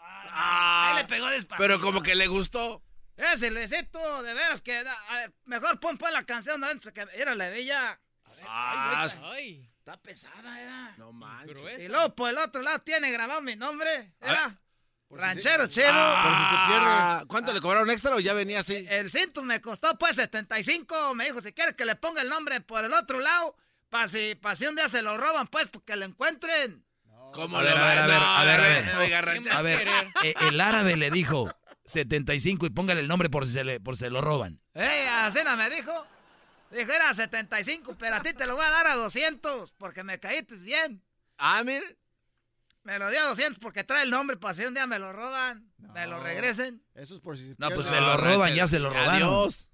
Ah, 0.00 0.92
Ahí 0.92 1.02
le 1.02 1.04
pegó 1.04 1.26
despacio. 1.26 1.58
Pero 1.62 1.78
como 1.78 2.02
que 2.02 2.14
le 2.14 2.26
gustó. 2.26 2.82
Ese 3.18 3.50
Luisito, 3.50 4.22
de 4.22 4.32
veras 4.32 4.62
que... 4.62 4.78
A 4.78 5.16
ver, 5.18 5.34
mejor 5.44 5.78
pon 5.78 5.98
pues 5.98 6.10
la 6.14 6.24
canción 6.24 6.64
antes 6.64 6.90
que... 6.90 7.04
Mira, 7.18 7.34
la 7.34 7.50
bella. 7.50 8.00
Ah, 8.48 9.08
Ay, 9.24 9.70
Está 9.78 9.96
pesada, 9.98 10.60
era. 10.62 10.94
no 10.96 11.12
manches. 11.12 11.58
gruesa. 11.60 11.82
Y 11.82 11.88
luego 11.88 12.14
por 12.14 12.30
el 12.30 12.38
otro 12.38 12.62
lado 12.62 12.78
tiene 12.80 13.10
grabado 13.10 13.42
mi 13.42 13.54
nombre. 13.56 14.14
A 14.20 14.30
Era 14.30 14.60
Por 15.08 15.18
si 15.18 15.24
Ranchero 15.24 15.64
se- 15.66 15.72
Chido. 15.72 15.92
Por 15.92 16.34
si 16.34 16.42
se 16.42 16.56
pierde. 16.66 16.86
Ah, 16.86 17.24
¿Cuánto 17.28 17.52
le 17.52 17.60
cobraron 17.60 17.90
extra 17.90 18.14
o 18.14 18.20
ya 18.20 18.32
venía 18.32 18.60
así? 18.60 18.86
El 18.88 19.10
cinto 19.10 19.42
me 19.42 19.60
costó 19.60 19.96
pues 19.98 20.16
75. 20.16 21.14
Me 21.14 21.26
dijo, 21.26 21.40
si 21.42 21.52
quieres 21.52 21.74
que 21.74 21.84
le 21.84 21.96
ponga 21.96 22.22
el 22.22 22.28
nombre 22.30 22.60
por 22.62 22.84
el 22.84 22.92
otro 22.94 23.20
lado, 23.20 23.56
para 23.90 24.08
si, 24.08 24.34
pa' 24.36 24.56
si 24.56 24.66
un 24.66 24.74
día 24.74 24.88
se 24.88 25.02
lo 25.02 25.16
roban, 25.18 25.46
pues, 25.48 25.68
porque 25.68 25.96
lo 25.96 26.04
encuentren. 26.06 26.84
¿Cómo 27.34 27.58
A 27.58 27.62
lo 27.62 27.68
ver, 27.68 27.78
a 27.78 27.86
ver, 27.86 27.98
a 27.98 28.06
ver, 28.06 28.18
No, 28.20 28.24
a 28.36 28.44
ver, 28.44 28.60
a 28.60 28.62
ver. 28.62 28.96
Oiga, 28.96 29.22
¿Quién 29.22 29.24
ranchero. 29.44 29.54
va 29.54 29.58
A 29.58 29.62
ver, 29.62 29.88
eh, 30.22 30.34
el 30.48 30.60
árabe 30.60 30.96
le 30.96 31.10
dijo 31.10 31.50
75 31.84 32.64
y 32.66 32.70
póngale 32.70 33.00
el 33.00 33.08
nombre 33.08 33.28
por 33.28 33.44
si 33.46 33.52
se, 33.52 33.64
le, 33.64 33.80
por 33.80 33.96
si 33.96 34.04
se 34.04 34.10
lo 34.10 34.20
roban. 34.20 34.60
¡Ey, 34.72 35.06
así 35.08 35.40
no 35.44 35.56
me 35.56 35.68
dijo! 35.68 36.06
Dijo, 36.74 36.90
era 36.92 37.14
75, 37.14 37.96
pero 37.98 38.16
a 38.16 38.22
ti 38.22 38.32
te 38.32 38.46
lo 38.46 38.56
voy 38.56 38.64
a 38.64 38.70
dar 38.70 38.86
a 38.88 38.94
200, 38.96 39.72
porque 39.72 40.02
me 40.02 40.18
caíste 40.18 40.56
bien. 40.56 41.02
Ah, 41.38 41.62
mire. 41.64 41.96
Me 42.82 42.98
lo 42.98 43.08
dio 43.10 43.20
a 43.20 43.28
200 43.28 43.58
porque 43.58 43.82
trae 43.84 44.02
el 44.02 44.10
nombre 44.10 44.36
para 44.36 44.52
si 44.54 44.64
un 44.66 44.74
día 44.74 44.86
me 44.86 44.98
lo 44.98 45.12
roban, 45.12 45.72
me 45.78 46.06
lo 46.06 46.18
No. 46.18 46.22
regresen. 46.24 46.84
Eso 46.94 47.14
es 47.14 47.20
por 47.20 47.36
si 47.38 47.44
se 47.44 47.50
No, 47.58 47.68
pierde. 47.68 47.74
pues 47.76 47.86
No, 47.86 47.94
se 47.94 48.00
lo 48.00 48.16
roban, 48.18 48.54
ya 48.54 48.66
se 48.66 48.78
lo 48.78 48.90
robaron. 48.90 49.14
Adiós. 49.14 49.70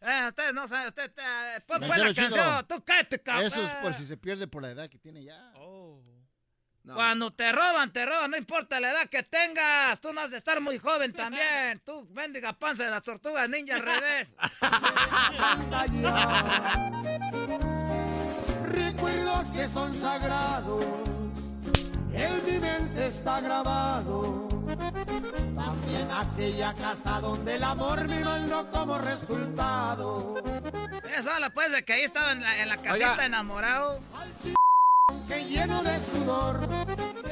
Eh, 0.00 0.26
ustedes 0.28 0.54
no 0.54 0.68
saben, 0.68 0.88
usted, 0.88 1.10
eh, 1.16 1.60
pon 1.66 1.80
pues 1.84 1.98
la 1.98 2.14
canción, 2.14 2.66
tú 2.68 2.84
cállate, 2.84 3.20
cabrón. 3.20 3.46
Eso 3.46 3.64
es 3.64 3.72
por 3.76 3.94
si 3.94 4.04
se 4.04 4.16
pierde 4.16 4.46
por 4.46 4.62
la 4.62 4.70
edad 4.70 4.88
que 4.88 4.98
tiene 4.98 5.24
ya. 5.24 5.52
Oh. 5.56 6.00
No. 6.86 6.94
Cuando 6.94 7.32
te 7.32 7.50
roban, 7.50 7.92
te 7.92 8.06
roban, 8.06 8.30
no 8.30 8.36
importa 8.36 8.78
la 8.78 8.92
edad 8.92 9.08
que 9.08 9.24
tengas. 9.24 10.00
Tú 10.00 10.12
no 10.12 10.20
has 10.20 10.30
de 10.30 10.36
estar 10.36 10.60
muy 10.60 10.78
joven 10.78 11.12
también. 11.12 11.80
Tú, 11.84 12.06
bendiga 12.10 12.52
panza 12.52 12.84
de 12.84 12.90
las 12.90 13.02
tortugas 13.02 13.48
ninja 13.48 13.74
al 13.74 13.82
revés. 13.82 14.36
Recuerdos 18.68 19.48
que 19.48 19.66
son 19.66 19.96
sagrados, 19.96 20.84
en 22.12 22.46
mi 22.46 22.58
mente 22.60 23.06
está 23.08 23.40
grabado. 23.40 24.46
También 25.56 26.08
aquella 26.12 26.72
casa 26.74 27.20
donde 27.20 27.56
el 27.56 27.64
amor 27.64 28.06
me 28.06 28.24
mandó 28.24 28.70
como 28.70 28.96
resultado. 28.98 30.36
Eso 31.16 31.32
habla 31.32 31.50
pues 31.50 31.72
de 31.72 31.84
que 31.84 31.94
ahí 31.94 32.02
estaba 32.02 32.30
en 32.30 32.44
la, 32.44 32.58
en 32.62 32.68
la 32.68 32.76
casita 32.76 33.12
Oiga. 33.14 33.26
enamorado. 33.26 34.00
Que 35.28 35.44
lleno 35.44 35.82
de 35.82 36.00
sudor, 36.00 36.60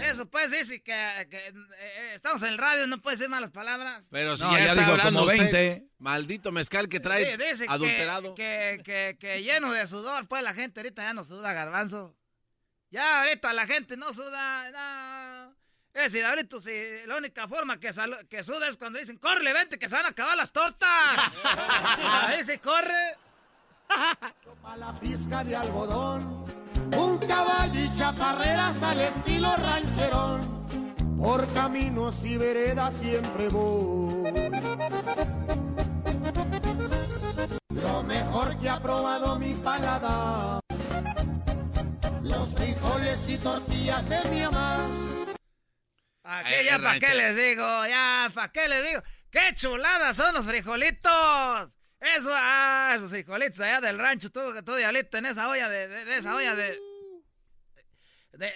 Eso 0.03 0.27
pues 0.27 0.51
dice 0.51 0.83
que, 0.83 1.27
que, 1.31 1.37
eh, 1.49 1.53
eh, 1.79 2.13
estamos 2.15 2.43
en 2.43 2.49
el 2.49 2.59
radio, 2.59 2.87
no 2.87 3.01
puede 3.01 3.17
decir 3.17 3.29
malas 3.29 3.51
palabras. 3.51 4.07
Pero 4.11 4.37
si 4.37 4.43
No, 4.43 4.53
ya, 4.53 4.59
ya 4.59 4.65
está 4.67 4.81
dijo 4.81 4.91
hablando 4.93 5.21
como 5.21 5.33
usted, 5.33 5.53
20. 5.53 5.89
Maldito 5.99 6.51
mezcal 6.53 6.89
que 6.89 6.99
trae 7.01 7.25
Sí, 7.31 7.37
dice 7.37 7.67
que- 7.67 7.73
adulterado. 7.73 8.35
Que, 8.35 8.81
que, 8.85 9.17
que 9.21 9.43
lleno 9.43 9.71
de 9.73 9.87
sudor, 9.87 10.27
pues 10.27 10.43
la 10.43 10.53
gente 10.55 10.81
ahorita 10.81 11.03
ya 11.03 11.15
no 11.15 11.25
suda, 11.25 11.53
garbanzo. 11.53 12.17
Ya 12.91 13.23
ahorita 13.23 13.53
la 13.53 13.67
gente 13.67 13.97
no 13.97 14.13
suda, 14.13 14.71
no. 14.73 15.55
Es 15.95 16.13
decir, 16.13 16.25
ahorita 16.25 16.61
si 16.61 16.73
la 17.07 17.17
única 17.17 17.47
forma 17.47 17.79
que, 17.79 17.91
que 18.29 18.43
suda 18.43 18.67
es 18.69 18.77
cuando 18.77 18.99
dicen, 18.99 19.17
corre, 19.19 19.53
vente, 19.53 19.79
que 19.79 19.89
se 19.89 19.95
van 19.95 20.07
a 20.07 20.09
acabar 20.09 20.37
las 20.37 20.51
tortas. 20.53 21.33
Ahí 21.45 22.43
se 22.43 22.59
corre. 22.59 23.17
a 23.89 24.77
la 24.77 24.99
pizca 24.99 25.45
de 25.45 25.55
algodón. 25.55 26.64
Un 26.97 27.19
caballo 27.19 27.81
y 27.81 27.95
chaparreras 27.97 28.83
al 28.83 29.01
estilo 29.01 29.57
rancherón. 29.57 30.55
Por 31.19 31.47
caminos 31.55 32.25
y 32.25 32.37
veredas 32.37 32.95
siempre 32.95 33.49
voy. 33.49 34.33
Lo 37.71 38.03
mejor 38.03 38.59
que 38.59 38.69
ha 38.69 38.81
probado 38.81 39.39
mi 39.39 39.55
paladar. 39.55 40.61
Los 42.23 42.55
frijoles 42.55 43.29
y 43.29 43.39
tortillas 43.39 44.09
de 44.09 44.25
mi 44.31 44.41
mamá. 44.43 44.79
Aquí 46.25 46.65
ya 46.65 46.79
para 46.79 46.99
qué 46.99 47.15
les 47.15 47.37
digo, 47.37 47.87
ya 47.87 48.31
para 48.35 48.51
qué 48.51 48.69
les 48.69 48.85
digo. 48.87 49.03
¡Qué 49.31 49.55
chuladas 49.55 50.17
son 50.17 50.35
los 50.35 50.47
frijolitos! 50.47 51.71
Eso, 52.17 52.31
ah, 52.35 52.93
esos 52.97 53.11
frijolitos 53.11 53.61
allá 53.61 53.81
del 53.81 53.99
rancho, 53.99 54.31
tú, 54.31 54.41
tú 54.63 54.75
diablito, 54.75 55.17
en 55.17 55.27
esa 55.27 55.49
olla 55.49 55.69
de, 55.69 55.89
de- 55.89 56.17
esa 56.17 56.35
olla 56.35 56.55
de, 56.55 56.79
de, 58.33 58.53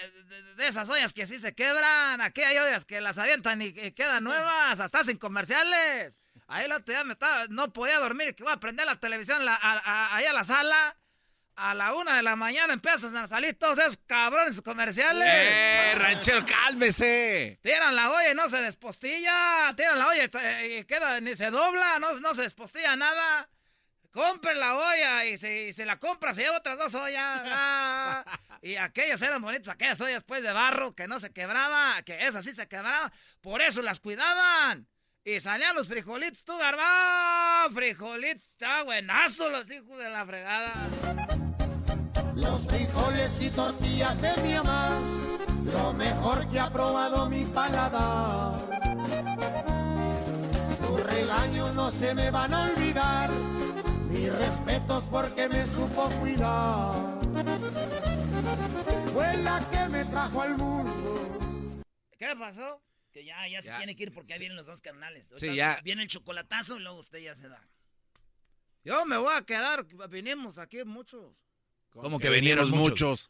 de- 0.57 0.67
esas 0.69 0.89
ollas 0.91 1.13
que 1.13 1.27
sí 1.27 1.39
se 1.39 1.55
quebran. 1.55 2.21
Aquí 2.21 2.43
hay 2.43 2.59
ollas 2.59 2.85
que 2.85 3.01
las 3.01 3.19
avientan 3.19 3.63
y, 3.63 3.73
quedan 3.93 4.25
nuevas, 4.25 4.81
hasta 4.81 5.05
sin 5.05 5.17
comerciales. 5.19 6.19
Ahí 6.47 6.65
el 6.67 6.73
otro 6.73 6.93
día 6.93 7.05
me 7.05 7.13
estaba, 7.13 7.47
no 7.49 7.73
podía 7.73 7.99
dormir, 7.99 8.35
que 8.35 8.43
voy 8.43 8.53
a 8.53 8.61
prender 8.61 8.87
la 8.87 8.97
televisión 8.97 9.45
la- 9.45 9.59
a- 9.61 10.17
ahí 10.17 10.25
a 10.27 10.33
la 10.33 10.45
sala. 10.45 10.97
A 11.59 11.75
la 11.75 11.95
una 11.95 12.17
de 12.17 12.23
la 12.23 12.37
mañana 12.37 12.73
empiezan 12.73 13.17
a 13.17 13.27
salir 13.27 13.59
todos 13.59 13.79
esos 13.79 13.99
cabrones 14.07 14.63
comerciales. 14.63 15.29
¡Eh, 15.29 15.95
ranchero, 15.97 16.45
cálmese! 16.47 17.59
Tiran 17.63 17.97
la 17.97 18.11
olla 18.11 18.31
y 18.31 18.35
no 18.35 18.49
se 18.49 18.59
despostilla. 18.63 19.75
Tiran 19.77 19.99
la 19.99 20.07
olla 20.07 20.25
y, 20.65 20.85
queda, 20.85 21.21
ni 21.21 21.35
se 21.35 21.51
dobla, 21.51 21.99
no, 21.99 22.21
no 22.21 22.33
se 22.35 22.43
despostilla 22.43 22.95
nada. 22.97 23.49
Compre 24.13 24.55
la 24.55 24.77
olla 24.77 25.27
y 25.27 25.37
si, 25.37 25.73
se 25.73 25.85
la 25.85 25.99
compra 25.99 26.33
se 26.33 26.43
lleva 26.43 26.59
otras 26.59 26.79
dos 26.79 26.95
ollas. 26.95 27.43
Ah, 27.51 28.25
y 28.63 28.77
aquellas 28.77 29.21
eran 29.23 29.43
bonitas, 29.43 29.69
aquellas 29.69 30.01
ollas 30.01 30.25
pues 30.25 30.43
de 30.43 30.53
barro 30.53 30.95
que 30.95 31.07
no 31.07 31.21
se 31.21 31.33
quebraba, 31.33 32.03
que 32.03 32.27
esas 32.27 32.45
sí 32.45 32.53
se 32.53 32.67
quebraban. 32.67 33.13
Por 33.41 33.61
eso 33.61 33.83
las 33.83 34.01
cuidaban. 34.01 34.89
Y 35.25 35.41
salían 35.41 35.75
los 35.75 35.89
frijolitos, 35.89 36.45
tú, 36.45 36.57
garbá. 36.57 37.69
Frijolitos, 37.75 38.45
está 38.45 38.83
buenazo 38.85 39.51
los 39.51 39.71
hijos 39.71 39.99
de 39.99 40.09
la 40.09 40.25
fregada. 40.25 40.73
Los 42.35 42.67
frijoles 42.67 43.43
y 43.43 43.51
tortillas 43.51 44.23
de 44.23 44.37
mi 44.43 44.55
mamá, 44.55 44.91
lo 45.73 45.93
mejor 45.93 46.49
que 46.49 46.61
ha 46.61 46.73
probado 46.73 47.29
mi 47.29 47.45
paladar. 47.45 48.61
Su 50.79 50.97
regaño 50.97 51.73
no 51.75 51.91
se 51.91 52.15
me 52.15 52.31
van 52.31 52.55
a 52.55 52.71
olvidar, 52.71 53.31
mis 54.09 54.35
respetos 54.35 55.05
porque 55.11 55.49
me 55.49 55.67
supo 55.67 56.09
cuidar. 56.21 57.19
Fue 59.13 59.37
la 59.39 59.61
que 59.71 59.89
me 59.89 60.05
trajo 60.05 60.43
al 60.43 60.57
mundo. 60.57 61.83
¿Qué 62.19 62.35
pasó? 62.39 62.81
Que 63.19 63.25
ya, 63.25 63.49
ya 63.49 63.61
se 63.61 63.73
tiene 63.73 63.97
que 63.97 64.05
ir 64.05 64.13
porque 64.13 64.35
ya 64.35 64.39
vienen 64.39 64.57
los 64.57 64.67
dos 64.67 64.81
carnales. 64.81 65.33
Sí, 65.39 65.53
ya. 65.53 65.81
Viene 65.83 66.03
el 66.03 66.09
chocolatazo 66.09 66.77
y 66.77 66.83
luego 66.83 66.99
usted 66.99 67.19
ya 67.19 67.35
se 67.35 67.49
va. 67.49 67.61
Yo 68.85 69.05
me 69.07 69.17
voy 69.17 69.35
a 69.35 69.43
quedar, 69.43 69.85
vinimos 70.09 70.57
aquí 70.57 70.85
muchos. 70.85 71.35
Como 71.91 72.21
que 72.21 72.31
vinieron 72.31 72.71
muchos. 72.71 73.29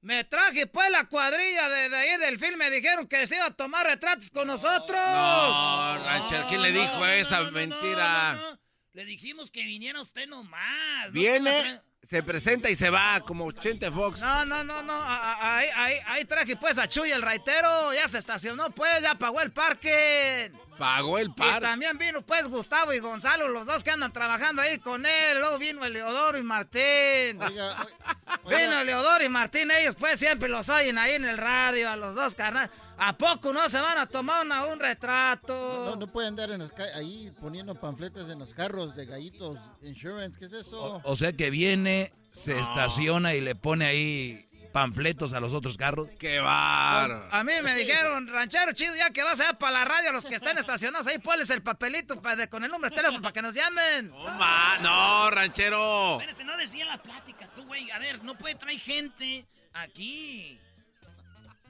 Me 0.00 0.24
traje 0.24 0.66
pues 0.66 0.90
la 0.90 1.08
cuadrilla 1.08 1.68
de, 1.68 1.96
ahí 1.96 2.18
del 2.18 2.40
film, 2.40 2.58
me 2.58 2.68
dijeron 2.70 3.06
que 3.06 3.24
se 3.28 3.36
iba 3.36 3.46
a 3.46 3.54
tomar 3.54 3.86
retratos 3.86 4.32
con 4.32 4.48
nosotros. 4.48 4.98
No, 4.98 6.04
Rancher, 6.04 6.46
¿quién 6.48 6.62
le 6.62 6.72
dijo 6.72 7.06
esa 7.06 7.48
mentira? 7.52 8.58
Le 8.94 9.04
dijimos 9.04 9.52
que 9.52 9.62
viniera 9.62 10.00
usted 10.00 10.26
nomás. 10.26 11.12
Viene, 11.12 11.80
se 12.06 12.22
presenta 12.22 12.70
y 12.70 12.76
se 12.76 12.90
va 12.90 13.20
como 13.20 13.46
80 13.46 13.90
Fox. 13.92 14.20
No, 14.20 14.44
no, 14.44 14.64
no, 14.64 14.82
no. 14.82 14.94
Ahí, 14.96 15.68
ahí, 15.74 15.96
ahí 16.06 16.24
traje 16.24 16.56
pues 16.56 16.78
a 16.78 16.88
Chuy 16.88 17.10
el 17.12 17.22
raitero. 17.22 17.92
Ya 17.94 18.06
se 18.08 18.18
estacionó 18.18 18.70
pues, 18.70 19.02
ya 19.02 19.14
pagó 19.14 19.40
el 19.40 19.52
parque. 19.52 20.52
Pagó 20.78 21.18
el 21.18 21.32
parque. 21.32 21.58
Y 21.58 21.60
también 21.60 21.96
vino 21.98 22.22
pues 22.22 22.48
Gustavo 22.48 22.92
y 22.92 22.98
Gonzalo, 22.98 23.48
los 23.48 23.66
dos 23.66 23.84
que 23.84 23.90
andan 23.90 24.12
trabajando 24.12 24.60
ahí 24.62 24.78
con 24.78 25.06
él. 25.06 25.38
Luego 25.38 25.58
vino 25.58 25.88
Leodoro 25.88 26.38
y 26.38 26.42
Martín. 26.42 27.42
Oiga, 27.42 27.86
Vino 28.48 28.84
Leodoro 28.84 29.24
y 29.24 29.28
Martín, 29.28 29.70
ellos 29.70 29.96
pues 29.98 30.18
siempre 30.18 30.48
los 30.48 30.68
oyen 30.68 30.98
ahí 30.98 31.14
en 31.14 31.24
el 31.24 31.38
radio, 31.38 31.90
a 31.90 31.96
los 31.96 32.14
dos 32.14 32.34
carnales. 32.34 32.70
¿A 32.98 33.16
poco 33.16 33.52
no 33.52 33.68
se 33.68 33.80
van 33.80 33.98
a 33.98 34.06
tomar 34.06 34.46
un 34.70 34.78
retrato? 34.78 35.86
No, 35.90 35.96
no, 35.96 36.06
pueden 36.06 36.38
andar 36.38 36.50
en 36.50 36.62
ahí 36.94 37.30
poniendo 37.40 37.74
panfletos 37.74 38.30
en 38.30 38.38
los 38.38 38.54
carros 38.54 38.94
de 38.94 39.06
gallitos 39.06 39.58
insurance. 39.82 40.38
¿Qué 40.38 40.46
es 40.46 40.52
eso? 40.52 41.00
O, 41.04 41.16
sea 41.16 41.32
que 41.32 41.50
viene, 41.50 42.12
se 42.32 42.58
estaciona 42.58 43.34
y 43.34 43.40
le 43.40 43.54
pone 43.54 43.84
ahí 43.86 44.46
panfletos 44.72 45.32
a 45.32 45.40
los 45.40 45.54
otros 45.54 45.76
carros. 45.76 46.08
¡Qué 46.18 46.40
bar! 46.40 47.28
A 47.30 47.44
mí 47.44 47.52
me 47.62 47.76
dijeron, 47.76 48.26
ranchero 48.26 48.72
chido, 48.72 48.94
ya 48.96 49.10
que 49.10 49.22
vas 49.22 49.40
a 49.40 49.50
ir 49.50 49.56
para 49.56 49.72
la 49.72 49.84
radio, 49.84 50.12
los 50.12 50.24
que 50.24 50.34
están 50.34 50.58
estacionados 50.58 51.06
ahí, 51.06 51.18
ponles 51.18 51.50
el 51.50 51.62
papelito 51.62 52.20
con 52.50 52.64
el 52.64 52.70
número 52.70 52.90
de 52.90 52.96
teléfono 52.96 53.22
para 53.22 53.32
que 53.32 53.42
nos 53.42 53.54
llamen. 53.54 54.10
No, 54.10 54.80
no, 54.80 55.30
ranchero. 55.30 56.20
Espérese, 56.20 56.44
no 56.44 56.56
desvíen 56.56 56.88
la 56.88 56.98
plática, 56.98 57.48
tú, 57.54 57.64
güey. 57.66 57.90
A 57.90 57.98
ver, 57.98 58.22
no 58.24 58.36
puede 58.36 58.54
traer 58.54 58.78
gente 58.80 59.46
aquí. 59.74 60.58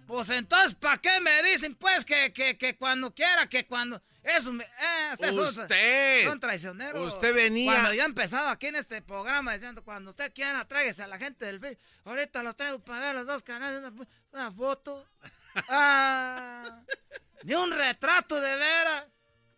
Pues 0.06 0.28
entonces, 0.30 0.74
¿para 0.74 0.98
qué 0.98 1.20
me 1.20 1.42
dicen, 1.42 1.74
pues, 1.74 2.04
que, 2.04 2.32
que, 2.32 2.58
que 2.58 2.76
cuando 2.76 3.14
quiera, 3.14 3.48
que 3.48 3.66
cuando... 3.66 4.02
Eso, 4.24 4.54
eh, 4.54 4.64
usted, 5.12 5.38
usted 5.38 6.24
son, 6.24 6.40
traicioneros. 6.40 7.14
Usted 7.14 7.34
venía. 7.34 7.70
Cuando 7.70 7.92
yo 7.92 8.04
empezaba 8.04 8.52
aquí 8.52 8.68
en 8.68 8.76
este 8.76 9.02
programa 9.02 9.52
diciendo, 9.52 9.84
cuando 9.84 10.10
usted 10.10 10.32
quiera, 10.32 10.66
tráigase 10.66 11.02
a 11.02 11.06
la 11.06 11.18
gente 11.18 11.44
del 11.44 11.60
film. 11.60 11.76
Ahorita 12.04 12.42
los 12.42 12.56
traigo 12.56 12.78
para 12.78 13.00
ver 13.00 13.14
los 13.16 13.26
dos 13.26 13.42
canales, 13.42 13.82
una, 14.32 14.52
foto. 14.52 15.06
Ah, 15.68 16.82
ni 17.44 17.54
un 17.54 17.70
retrato 17.70 18.40
de 18.40 18.56
veras. 18.56 19.04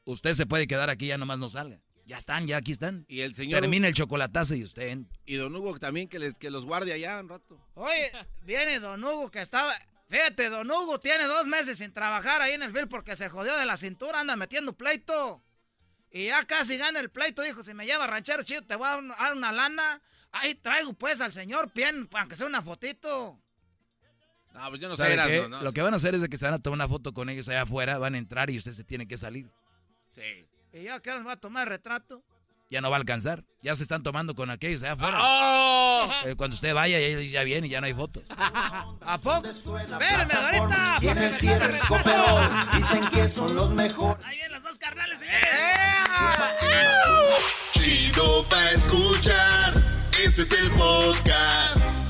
Usted 0.05 0.35
se 0.35 0.45
puede 0.45 0.67
quedar 0.67 0.91
aquí, 0.91 1.07
ya 1.07 1.17
nomás 1.17 1.39
no 1.39 1.49
salga. 1.49 1.81
Ya 2.05 2.19
están, 2.19 2.47
ya 2.47 2.59
aquí 2.59 2.73
están. 2.73 3.07
Y 3.09 3.23
el 3.23 3.35
señor. 3.35 3.63
Termina 3.63 3.89
el 3.89 3.95
chocolatazo 3.95 4.55
y 4.57 4.63
usted. 4.63 4.99
Y 5.25 5.37
don 5.37 5.57
Hugo 5.57 5.79
también, 5.79 6.07
que, 6.07 6.35
que 6.39 6.51
los 6.51 6.67
guarde 6.67 6.93
allá 6.93 7.19
un 7.19 7.31
rato. 7.31 7.59
Oye, 7.75 8.13
viene 8.43 8.79
don 8.79 9.03
Hugo 9.03 9.31
que 9.31 9.41
estaba. 9.41 9.75
Fíjate, 10.09 10.49
don 10.51 10.71
Hugo 10.71 11.01
tiene 11.01 11.25
dos 11.25 11.47
meses 11.47 11.79
sin 11.79 11.93
trabajar 11.93 12.41
ahí 12.41 12.53
en 12.53 12.63
el 12.63 12.73
film 12.73 12.89
porque 12.89 13.17
se 13.17 13.29
jodió 13.29 13.57
de 13.57 13.67
la 13.67 13.77
cintura, 13.77 14.21
anda 14.21 14.37
metiendo 14.37 14.73
pleito. 14.73 15.43
Y 16.11 16.27
ya 16.27 16.45
casi 16.45 16.77
gana 16.77 17.01
el 17.01 17.11
pleito, 17.11 17.43
dijo, 17.43 17.63
si 17.63 17.75
me 17.75 17.87
lleva 17.87 18.07
ranchero 18.07 18.43
chido, 18.45 18.63
te 18.63 18.77
voy 18.77 18.87
a 18.87 19.03
dar 19.19 19.37
una 19.37 19.53
lana. 19.53 20.01
Ahí 20.31 20.55
traigo 20.55 20.93
pues 20.93 21.21
al 21.21 21.33
señor 21.33 21.73
bien, 21.75 22.09
aunque 22.13 22.37
sea 22.37 22.47
una 22.47 22.63
fotito. 22.63 23.41
No, 24.55 24.69
pues 24.71 24.81
yo 24.81 24.89
no 24.89 24.97
sé. 24.97 25.49
Lo 25.49 25.73
que 25.73 25.83
van 25.83 25.93
a 25.93 25.97
hacer 25.97 26.15
es 26.15 26.23
de 26.23 26.29
que 26.29 26.37
se 26.37 26.45
van 26.45 26.55
a 26.55 26.59
tomar 26.59 26.77
una 26.77 26.89
foto 26.89 27.13
con 27.13 27.29
ellos 27.29 27.49
allá 27.49 27.63
afuera, 27.63 27.99
van 27.99 28.15
a 28.15 28.19
entrar 28.19 28.49
y 28.51 28.57
usted 28.57 28.73
se 28.73 28.85
tiene 28.85 29.07
que 29.07 29.19
salir. 29.19 29.51
Sí. 30.15 30.47
¿Y 30.73 30.85
ya 30.85 31.01
que 31.01 31.11
nos 31.11 31.27
va 31.27 31.33
a 31.33 31.37
tomar 31.41 31.69
retrato? 31.69 32.23
Ya 32.71 32.81
no 32.81 32.91
va 32.91 32.97
a 32.97 33.01
alcanzar. 33.01 33.45
Ya 33.63 33.75
se 33.75 33.83
están 33.83 34.03
tomando 34.03 34.35
con 34.35 34.51
aquellos 34.51 34.83
allá 34.83 34.93
afuera. 34.93 35.19
¡Oh! 35.21 36.11
Eh, 36.25 36.35
cuando 36.37 36.55
usted 36.55 36.75
vaya, 36.75 36.99
ya, 37.01 37.21
ya, 37.21 37.43
viene 37.43 37.67
y 37.67 37.71
ya 37.71 37.81
no 37.81 37.87
hay 37.87 37.95
fotos. 37.95 38.25
¿A 38.31 39.19
poco? 39.23 39.49
Espérenme 39.49 40.35
ahorita. 40.35 40.97
Tienen 41.01 41.29
cierres 41.31 41.81
coperol, 41.89 42.49
dicen 42.77 43.01
que 43.13 43.29
son 43.29 43.55
los 43.55 43.71
mejores. 43.71 44.25
Ahí 44.25 44.37
vienen 44.37 44.53
los 44.53 44.63
dos 44.63 44.79
carnales, 44.79 45.19
señores. 45.19 45.49
Chido 47.73 48.49
pa' 48.49 48.71
escuchar. 48.71 49.83
Este 50.23 50.43
es 50.43 50.53
el 50.53 50.71
podcast 50.73 51.96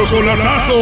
¡El 0.00 0.06
chocolatazo! 0.06 0.74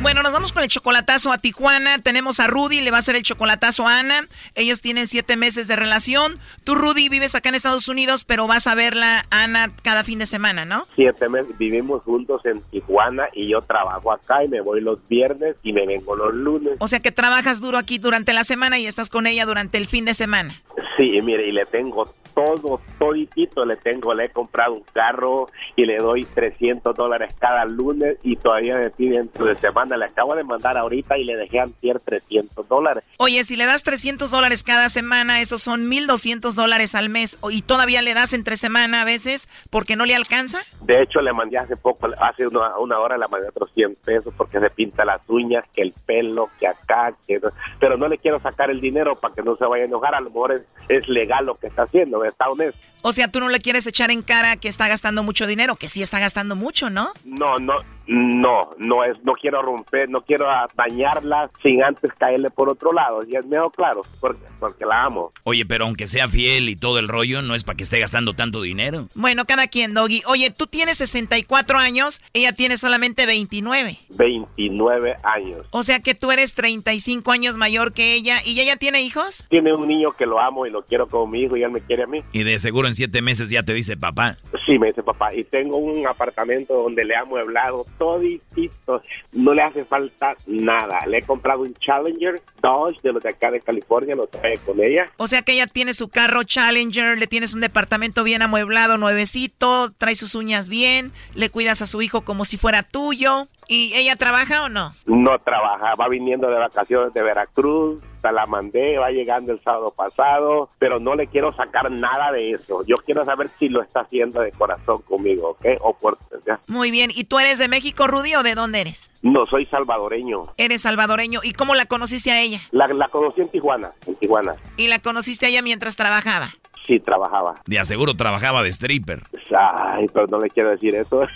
Bueno, 0.00 0.22
nos 0.22 0.32
vamos 0.32 0.52
con 0.52 0.62
el 0.62 0.68
chocolatazo 0.68 1.32
a 1.32 1.38
Tijuana. 1.38 1.98
Tenemos 1.98 2.38
a 2.38 2.46
Rudy, 2.46 2.80
le 2.80 2.92
va 2.92 2.98
a 2.98 3.00
hacer 3.00 3.16
el 3.16 3.24
chocolatazo 3.24 3.88
a 3.88 3.98
Ana. 3.98 4.28
Ellos 4.54 4.82
tienen 4.82 5.08
siete 5.08 5.36
meses 5.36 5.66
de 5.66 5.74
relación. 5.74 6.38
Tú, 6.62 6.76
Rudy, 6.76 7.08
vives 7.08 7.34
acá 7.34 7.48
en 7.48 7.56
Estados 7.56 7.88
Unidos, 7.88 8.24
pero 8.24 8.46
vas 8.46 8.68
a 8.68 8.76
verla, 8.76 9.26
Ana, 9.30 9.72
cada 9.82 10.04
fin 10.04 10.20
de 10.20 10.26
semana, 10.26 10.64
¿no? 10.64 10.86
Siete 10.94 11.28
meses, 11.28 11.58
vivimos 11.58 12.02
juntos 12.04 12.42
en 12.44 12.62
Tijuana 12.70 13.28
y 13.32 13.50
yo 13.50 13.62
trabajo 13.62 14.12
acá 14.12 14.44
y 14.44 14.48
me 14.48 14.60
voy 14.60 14.80
los 14.80 15.00
viernes 15.08 15.56
y 15.64 15.72
me 15.72 15.86
vengo 15.86 16.14
los 16.14 16.32
lunes. 16.34 16.74
O 16.78 16.86
sea 16.86 17.00
que 17.00 17.10
trabajas 17.10 17.60
duro 17.60 17.78
aquí 17.78 17.98
durante 17.98 18.32
la 18.32 18.44
semana 18.44 18.78
y 18.78 18.86
estás 18.86 19.10
con 19.10 19.26
ella 19.26 19.44
durante 19.44 19.78
el 19.78 19.88
fin 19.88 20.04
de 20.04 20.14
semana. 20.14 20.62
Sí, 20.96 21.20
mire, 21.22 21.48
y 21.48 21.52
le 21.52 21.64
tengo 21.66 22.12
todo, 22.34 22.80
toditito 22.98 23.64
le 23.64 23.76
tengo, 23.76 24.14
le 24.14 24.26
he 24.26 24.28
comprado 24.30 24.74
un 24.74 24.84
carro 24.92 25.48
y 25.76 25.84
le 25.84 25.98
doy 25.98 26.24
300 26.24 26.94
dólares 26.94 27.34
cada 27.38 27.64
lunes 27.64 28.16
y 28.22 28.36
todavía 28.36 28.76
me 28.76 28.90
piden 28.90 29.30
de 29.32 29.54
semana, 29.56 29.96
le 29.96 30.06
acabo 30.06 30.34
de 30.34 30.44
mandar 30.44 30.76
ahorita 30.76 31.18
y 31.18 31.24
le 31.24 31.36
dejé 31.36 31.60
antier 31.60 32.00
300 32.00 32.68
dólares. 32.68 33.04
Oye, 33.18 33.44
si 33.44 33.56
le 33.56 33.66
das 33.66 33.82
300 33.82 34.30
dólares 34.30 34.62
cada 34.62 34.88
semana, 34.88 35.40
esos 35.40 35.62
son 35.62 35.88
1200 35.88 36.54
dólares 36.54 36.94
al 36.94 37.08
mes 37.08 37.38
y 37.50 37.62
todavía 37.62 38.02
le 38.02 38.14
das 38.14 38.32
entre 38.32 38.56
semana 38.56 39.02
a 39.02 39.04
veces 39.04 39.48
porque 39.70 39.96
no 39.96 40.06
le 40.06 40.14
alcanza. 40.14 40.60
De 40.82 41.02
hecho, 41.02 41.20
le 41.20 41.32
mandé 41.32 41.58
hace 41.58 41.76
poco, 41.76 42.08
hace 42.20 42.46
una, 42.46 42.78
una 42.78 42.98
hora 42.98 43.18
le 43.18 43.26
mandé 43.28 43.48
otros 43.48 43.70
100 43.74 43.96
pesos 44.04 44.34
porque 44.36 44.60
se 44.60 44.70
pinta 44.70 45.04
las 45.04 45.20
uñas, 45.28 45.64
que 45.74 45.82
el 45.82 45.92
pelo, 46.06 46.50
que 46.58 46.66
acá, 46.66 47.14
que 47.26 47.40
pero 47.78 47.96
no 47.96 48.08
le 48.08 48.18
quiero 48.18 48.40
sacar 48.40 48.70
el 48.70 48.80
dinero 48.80 49.14
para 49.14 49.34
que 49.34 49.42
no 49.42 49.56
se 49.56 49.64
vaya 49.64 49.84
a 49.84 49.86
enojar, 49.86 50.14
a 50.14 50.20
lo 50.20 50.30
mejor 50.30 50.52
es, 50.52 50.66
es 50.88 51.08
legal 51.08 51.46
lo 51.46 51.56
que 51.56 51.66
está 51.66 51.82
haciendo, 51.82 52.21
está 52.28 52.48
honesto. 52.48 52.91
O 53.02 53.12
sea, 53.12 53.28
tú 53.28 53.40
no 53.40 53.48
le 53.48 53.60
quieres 53.60 53.86
echar 53.86 54.10
en 54.10 54.22
cara 54.22 54.56
que 54.56 54.68
está 54.68 54.88
gastando 54.88 55.22
mucho 55.22 55.46
dinero, 55.46 55.76
que 55.76 55.88
sí 55.88 56.02
está 56.02 56.18
gastando 56.18 56.56
mucho, 56.56 56.88
¿no? 56.88 57.10
No, 57.24 57.58
no, 57.58 57.74
No, 58.06 58.70
no 58.78 59.04
es, 59.04 59.16
no 59.24 59.32
quiero 59.34 59.62
romper, 59.62 60.08
no 60.10 60.22
quiero 60.22 60.46
dañarla 60.76 61.48
sin 61.62 61.82
antes 61.84 62.12
caerle 62.18 62.50
por 62.50 62.68
otro 62.68 62.92
lado. 62.92 63.22
Y 63.26 63.36
es 63.36 63.44
mejor, 63.46 63.72
claro, 63.72 64.02
porque, 64.20 64.42
porque 64.58 64.84
la 64.84 65.04
amo. 65.04 65.32
Oye, 65.44 65.64
pero 65.64 65.84
aunque 65.84 66.06
sea 66.08 66.28
fiel 66.28 66.68
y 66.68 66.76
todo 66.76 66.98
el 66.98 67.08
rollo, 67.08 67.42
no 67.42 67.54
es 67.54 67.64
para 67.64 67.76
que 67.76 67.84
esté 67.84 68.00
gastando 68.00 68.34
tanto 68.34 68.60
dinero. 68.60 69.08
Bueno, 69.14 69.44
cada 69.44 69.68
quien, 69.68 69.94
Doggy. 69.94 70.22
Oye, 70.26 70.50
tú 70.50 70.66
tienes 70.66 70.98
64 70.98 71.78
años, 71.78 72.20
ella 72.32 72.52
tiene 72.52 72.76
solamente 72.76 73.24
29. 73.24 73.98
29 74.10 75.16
años. 75.22 75.66
O 75.70 75.82
sea 75.82 76.00
que 76.00 76.14
tú 76.14 76.32
eres 76.32 76.54
35 76.54 77.30
años 77.30 77.56
mayor 77.56 77.92
que 77.92 78.14
ella. 78.14 78.38
¿Y 78.44 78.58
ella 78.60 78.76
tiene 78.76 79.02
hijos? 79.02 79.46
Tiene 79.48 79.72
un 79.74 79.86
niño 79.86 80.12
que 80.12 80.26
lo 80.26 80.40
amo 80.40 80.66
y 80.66 80.70
lo 80.70 80.82
quiero 80.82 81.06
como 81.08 81.26
mi 81.28 81.42
hijo 81.42 81.56
y 81.56 81.62
él 81.62 81.70
me 81.70 81.80
quiere 81.80 82.02
a 82.04 82.06
mí. 82.06 82.22
Y 82.32 82.42
de 82.42 82.58
seguro 82.58 82.88
siete 82.94 83.22
meses 83.22 83.50
ya 83.50 83.62
te 83.62 83.74
dice 83.74 83.96
papá. 83.96 84.36
Sí, 84.66 84.78
me 84.78 84.88
dice 84.88 85.02
papá. 85.02 85.34
Y 85.34 85.44
tengo 85.44 85.76
un 85.76 86.06
apartamento 86.06 86.74
donde 86.74 87.04
le 87.04 87.16
ha 87.16 87.20
amueblado 87.20 87.84
toditito. 87.98 89.02
No 89.32 89.54
le 89.54 89.62
hace 89.62 89.84
falta 89.84 90.36
nada. 90.46 91.06
Le 91.06 91.18
he 91.18 91.22
comprado 91.22 91.62
un 91.62 91.74
Challenger 91.74 92.40
Dodge 92.62 93.00
de 93.02 93.12
los 93.12 93.22
de 93.22 93.30
acá 93.30 93.50
de 93.50 93.60
California, 93.60 94.14
lo 94.14 94.26
trae 94.26 94.56
con 94.58 94.82
ella. 94.82 95.10
O 95.18 95.26
sea 95.26 95.42
que 95.42 95.52
ella 95.52 95.66
tiene 95.66 95.92
su 95.92 96.08
carro 96.08 96.44
Challenger, 96.44 97.18
le 97.18 97.26
tienes 97.26 97.54
un 97.54 97.60
departamento 97.60 98.24
bien 98.24 98.40
amueblado, 98.40 98.96
nuevecito, 98.96 99.92
trae 99.98 100.14
sus 100.14 100.34
uñas 100.34 100.68
bien, 100.68 101.12
le 101.34 101.50
cuidas 101.50 101.82
a 101.82 101.86
su 101.86 102.00
hijo 102.00 102.22
como 102.22 102.44
si 102.44 102.56
fuera 102.56 102.82
tuyo. 102.82 103.48
¿Y 103.68 103.94
ella 103.94 104.16
trabaja 104.16 104.64
o 104.64 104.68
no? 104.68 104.94
No 105.06 105.38
trabaja, 105.38 105.94
va 105.94 106.08
viniendo 106.08 106.48
de 106.48 106.58
vacaciones 106.58 107.12
de 107.14 107.22
Veracruz, 107.22 108.00
la 108.30 108.46
mandé, 108.46 108.98
va 108.98 109.10
llegando 109.10 109.52
el 109.52 109.60
sábado 109.62 109.90
pasado, 109.90 110.68
pero 110.78 111.00
no 111.00 111.16
le 111.16 111.26
quiero 111.26 111.52
sacar 111.54 111.90
nada 111.90 112.30
de 112.30 112.52
eso. 112.52 112.84
Yo 112.86 112.96
quiero 113.04 113.24
saber 113.24 113.48
si 113.58 113.68
lo 113.68 113.82
está 113.82 114.00
haciendo 114.00 114.40
de 114.40 114.52
corazón 114.52 115.02
conmigo, 115.02 115.50
¿ok? 115.50 115.66
O 115.80 115.94
por... 115.94 116.18
¿ya? 116.46 116.60
Muy 116.68 116.90
bien. 116.90 117.10
¿Y 117.12 117.24
tú 117.24 117.40
eres 117.40 117.58
de 117.58 117.68
México, 117.68 118.06
Rudy, 118.06 118.36
o 118.36 118.42
de 118.42 118.54
dónde 118.54 118.82
eres? 118.82 119.10
No, 119.22 119.46
soy 119.46 119.64
salvadoreño. 119.66 120.44
Eres 120.56 120.82
salvadoreño. 120.82 121.40
¿Y 121.42 121.52
cómo 121.52 121.74
la 121.74 121.86
conociste 121.86 122.32
a 122.32 122.40
ella? 122.40 122.60
La, 122.72 122.88
la 122.88 123.08
conocí 123.08 123.40
en 123.40 123.48
Tijuana, 123.48 123.92
en 124.06 124.16
Tijuana. 124.16 124.52
¿Y 124.76 124.88
la 124.88 124.98
conociste 124.98 125.46
a 125.46 125.48
ella 125.48 125.62
mientras 125.62 125.96
trabajaba? 125.96 126.48
Sí, 126.86 126.98
trabajaba. 126.98 127.62
De 127.66 127.78
aseguro 127.78 128.14
trabajaba 128.14 128.62
de 128.64 128.70
stripper. 128.72 129.22
Ay, 129.56 130.06
pero 130.12 130.26
no 130.26 130.38
le 130.40 130.50
quiero 130.50 130.70
decir 130.70 130.94
eso. 130.96 131.26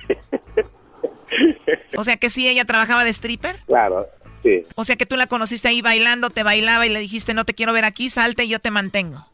O 1.96 2.04
sea 2.04 2.16
que 2.16 2.30
sí, 2.30 2.48
ella 2.48 2.64
trabajaba 2.64 3.04
de 3.04 3.10
stripper. 3.10 3.58
claro, 3.66 4.04
sí. 4.42 4.62
O 4.74 4.84
sea 4.84 4.96
que 4.96 5.06
tú 5.06 5.16
la 5.16 5.26
conociste 5.26 5.68
ahí 5.68 5.82
bailando, 5.82 6.30
te 6.30 6.42
bailaba 6.42 6.86
y 6.86 6.90
le 6.90 7.00
dijiste, 7.00 7.34
no 7.34 7.44
te 7.44 7.54
quiero 7.54 7.72
ver 7.72 7.84
aquí, 7.84 8.10
salte 8.10 8.44
y 8.44 8.48
yo 8.48 8.58
te 8.60 8.70
mantengo. 8.70 9.26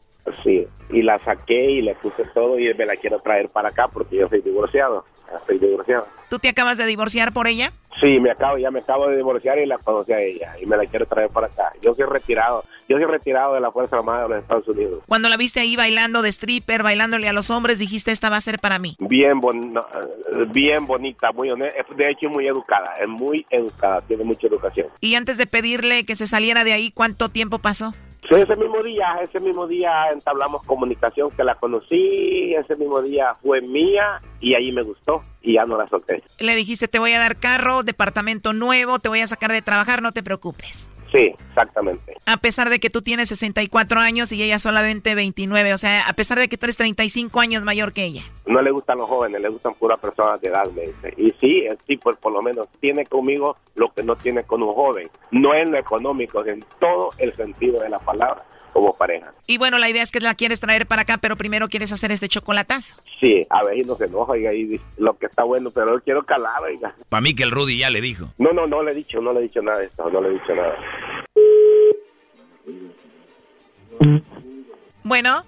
Sí, 0.43 0.67
y 0.89 1.01
la 1.01 1.19
saqué 1.25 1.71
y 1.71 1.81
le 1.81 1.95
puse 1.95 2.23
todo 2.33 2.57
y 2.57 2.73
me 2.73 2.85
la 2.85 2.95
quiero 2.95 3.19
traer 3.19 3.49
para 3.49 3.69
acá 3.69 3.87
porque 3.87 4.17
yo 4.17 4.29
soy 4.29 4.41
divorciado. 4.41 5.05
Estoy 5.35 5.57
divorciado. 5.57 6.05
¿Tú 6.29 6.37
te 6.37 6.47
acabas 6.49 6.77
de 6.77 6.85
divorciar 6.85 7.33
por 7.33 7.47
ella? 7.47 7.71
Sí, 7.99 8.19
me 8.19 8.29
acabo, 8.31 8.57
ya 8.57 8.69
me 8.69 8.79
acabo 8.79 9.07
de 9.07 9.17
divorciar 9.17 9.57
y 9.57 9.65
la 9.65 9.77
conocí 9.79 10.11
a 10.13 10.19
ella 10.19 10.53
y 10.61 10.65
me 10.67 10.77
la 10.77 10.85
quiero 10.85 11.05
traer 11.07 11.29
para 11.29 11.47
acá. 11.47 11.73
Yo 11.81 11.93
soy 11.95 12.05
retirado, 12.05 12.63
yo 12.87 12.97
soy 12.97 13.05
retirado 13.05 13.55
de 13.55 13.59
la 13.59 13.71
Fuerza 13.71 13.97
Armada 13.97 14.23
de 14.23 14.29
los 14.29 14.37
Estados 14.39 14.67
Unidos. 14.67 15.01
Cuando 15.07 15.29
la 15.29 15.37
viste 15.37 15.59
ahí 15.59 15.75
bailando 15.75 16.21
de 16.21 16.29
stripper, 16.29 16.83
bailándole 16.83 17.27
a 17.29 17.33
los 17.33 17.49
hombres, 17.49 17.79
dijiste, 17.79 18.11
esta 18.11 18.29
va 18.29 18.37
a 18.37 18.41
ser 18.41 18.59
para 18.59 18.77
mí. 18.77 18.95
Bien, 18.99 19.39
bon- 19.39 19.73
bien 20.51 20.85
bonita, 20.85 21.31
muy 21.31 21.49
honesta, 21.49 21.83
de 21.95 22.09
hecho 22.11 22.29
muy 22.29 22.45
educada, 22.47 22.97
es 23.01 23.07
muy 23.07 23.45
educada, 23.49 24.01
tiene 24.01 24.23
mucha 24.23 24.47
educación. 24.47 24.87
Y 24.99 25.15
antes 25.15 25.37
de 25.37 25.47
pedirle 25.47 26.05
que 26.05 26.15
se 26.15 26.27
saliera 26.27 26.63
de 26.63 26.73
ahí, 26.73 26.91
¿cuánto 26.91 27.29
tiempo 27.29 27.59
pasó? 27.59 27.93
Ese 28.35 28.55
mismo 28.55 28.81
día, 28.81 29.19
ese 29.21 29.39
mismo 29.39 29.67
día 29.67 30.11
entablamos 30.11 30.63
comunicación 30.63 31.29
que 31.31 31.43
la 31.43 31.55
conocí, 31.55 32.53
ese 32.55 32.75
mismo 32.75 33.01
día 33.01 33.35
fue 33.41 33.61
mía 33.61 34.21
y 34.39 34.55
ahí 34.55 34.71
me 34.71 34.81
gustó 34.81 35.23
y 35.41 35.53
ya 35.53 35.65
no 35.65 35.77
la 35.77 35.87
solté. 35.87 36.23
Le 36.39 36.55
dijiste, 36.55 36.87
te 36.87 36.99
voy 36.99 37.13
a 37.13 37.19
dar 37.19 37.37
carro, 37.37 37.83
departamento 37.83 38.53
nuevo, 38.53 38.99
te 38.99 39.09
voy 39.09 39.21
a 39.21 39.27
sacar 39.27 39.51
de 39.51 39.61
trabajar, 39.61 40.01
no 40.01 40.11
te 40.11 40.23
preocupes. 40.23 40.89
Sí, 41.13 41.35
exactamente. 41.49 42.15
A 42.25 42.37
pesar 42.37 42.71
de 42.71 42.79
que 42.79 42.89
tú 42.89 43.03
tienes 43.03 43.29
64 43.29 43.99
años 43.99 44.31
y 44.31 44.41
ella 44.41 44.57
solamente 44.57 45.13
29, 45.13 45.73
o 45.73 45.77
sea, 45.77 46.07
a 46.07 46.13
pesar 46.13 46.39
de 46.39 46.47
que 46.47 46.57
tú 46.57 46.65
eres 46.65 46.77
35 46.77 47.39
años 47.39 47.63
mayor 47.63 47.93
que 47.93 48.03
ella. 48.03 48.23
No 48.47 48.61
le 48.63 48.71
gustan 48.71 48.97
los 48.97 49.07
jóvenes, 49.07 49.39
le 49.39 49.49
gustan 49.49 49.75
puras 49.75 49.99
personas 49.99 50.41
de 50.41 50.49
edad, 50.49 50.65
me 50.71 50.87
dice. 50.87 51.13
Y 51.17 51.31
sí, 51.39 51.65
el 51.67 51.77
tipo 51.77 52.11
por 52.15 52.33
lo 52.33 52.41
menos 52.41 52.67
tiene 52.79 53.05
conmigo 53.05 53.57
lo 53.75 53.93
que 53.93 54.01
no 54.01 54.15
tiene 54.15 54.43
con 54.43 54.63
un 54.63 54.73
joven. 54.73 55.07
No 55.29 55.53
en 55.53 55.71
lo 55.71 55.77
económico, 55.77 56.43
en 56.43 56.65
todo 56.79 57.11
el 57.19 57.31
sentido 57.33 57.81
de 57.81 57.89
la 57.89 57.99
palabra 57.99 58.43
como 58.73 58.95
pareja. 58.95 59.31
Y 59.47 59.57
bueno, 59.57 59.77
la 59.77 59.89
idea 59.89 60.03
es 60.03 60.11
que 60.11 60.19
la 60.19 60.33
quieres 60.33 60.59
traer 60.59 60.87
para 60.87 61.03
acá, 61.03 61.17
pero 61.17 61.37
primero 61.37 61.69
quieres 61.69 61.91
hacer 61.93 62.11
este 62.11 62.27
chocolatazo. 62.27 62.95
Sí, 63.19 63.45
a 63.49 63.63
ver, 63.63 63.77
y 63.77 63.83
no 63.83 63.95
se 63.95 64.05
enoja, 64.05 64.33
oiga, 64.33 64.53
y 64.53 64.81
lo 64.97 65.17
que 65.17 65.27
está 65.27 65.43
bueno, 65.43 65.71
pero 65.71 65.93
yo 65.93 66.03
quiero 66.03 66.23
calar, 66.23 66.61
oiga. 66.63 66.95
Para 67.09 67.21
mí 67.21 67.33
que 67.35 67.43
el 67.43 67.51
Rudy 67.51 67.77
ya 67.77 67.89
le 67.89 68.01
dijo. 68.01 68.29
No, 68.37 68.51
no, 68.51 68.67
no 68.67 68.83
le 68.83 68.91
he 68.91 68.95
dicho, 68.95 69.21
no 69.21 69.31
le 69.31 69.39
he 69.39 69.43
dicho 69.43 69.61
nada 69.61 69.79
de 69.79 69.85
esto, 69.85 70.09
no 70.09 70.19
le 70.21 70.29
he 70.29 70.33
dicho 70.33 70.55
nada. 70.55 70.77
Bueno. 75.03 75.43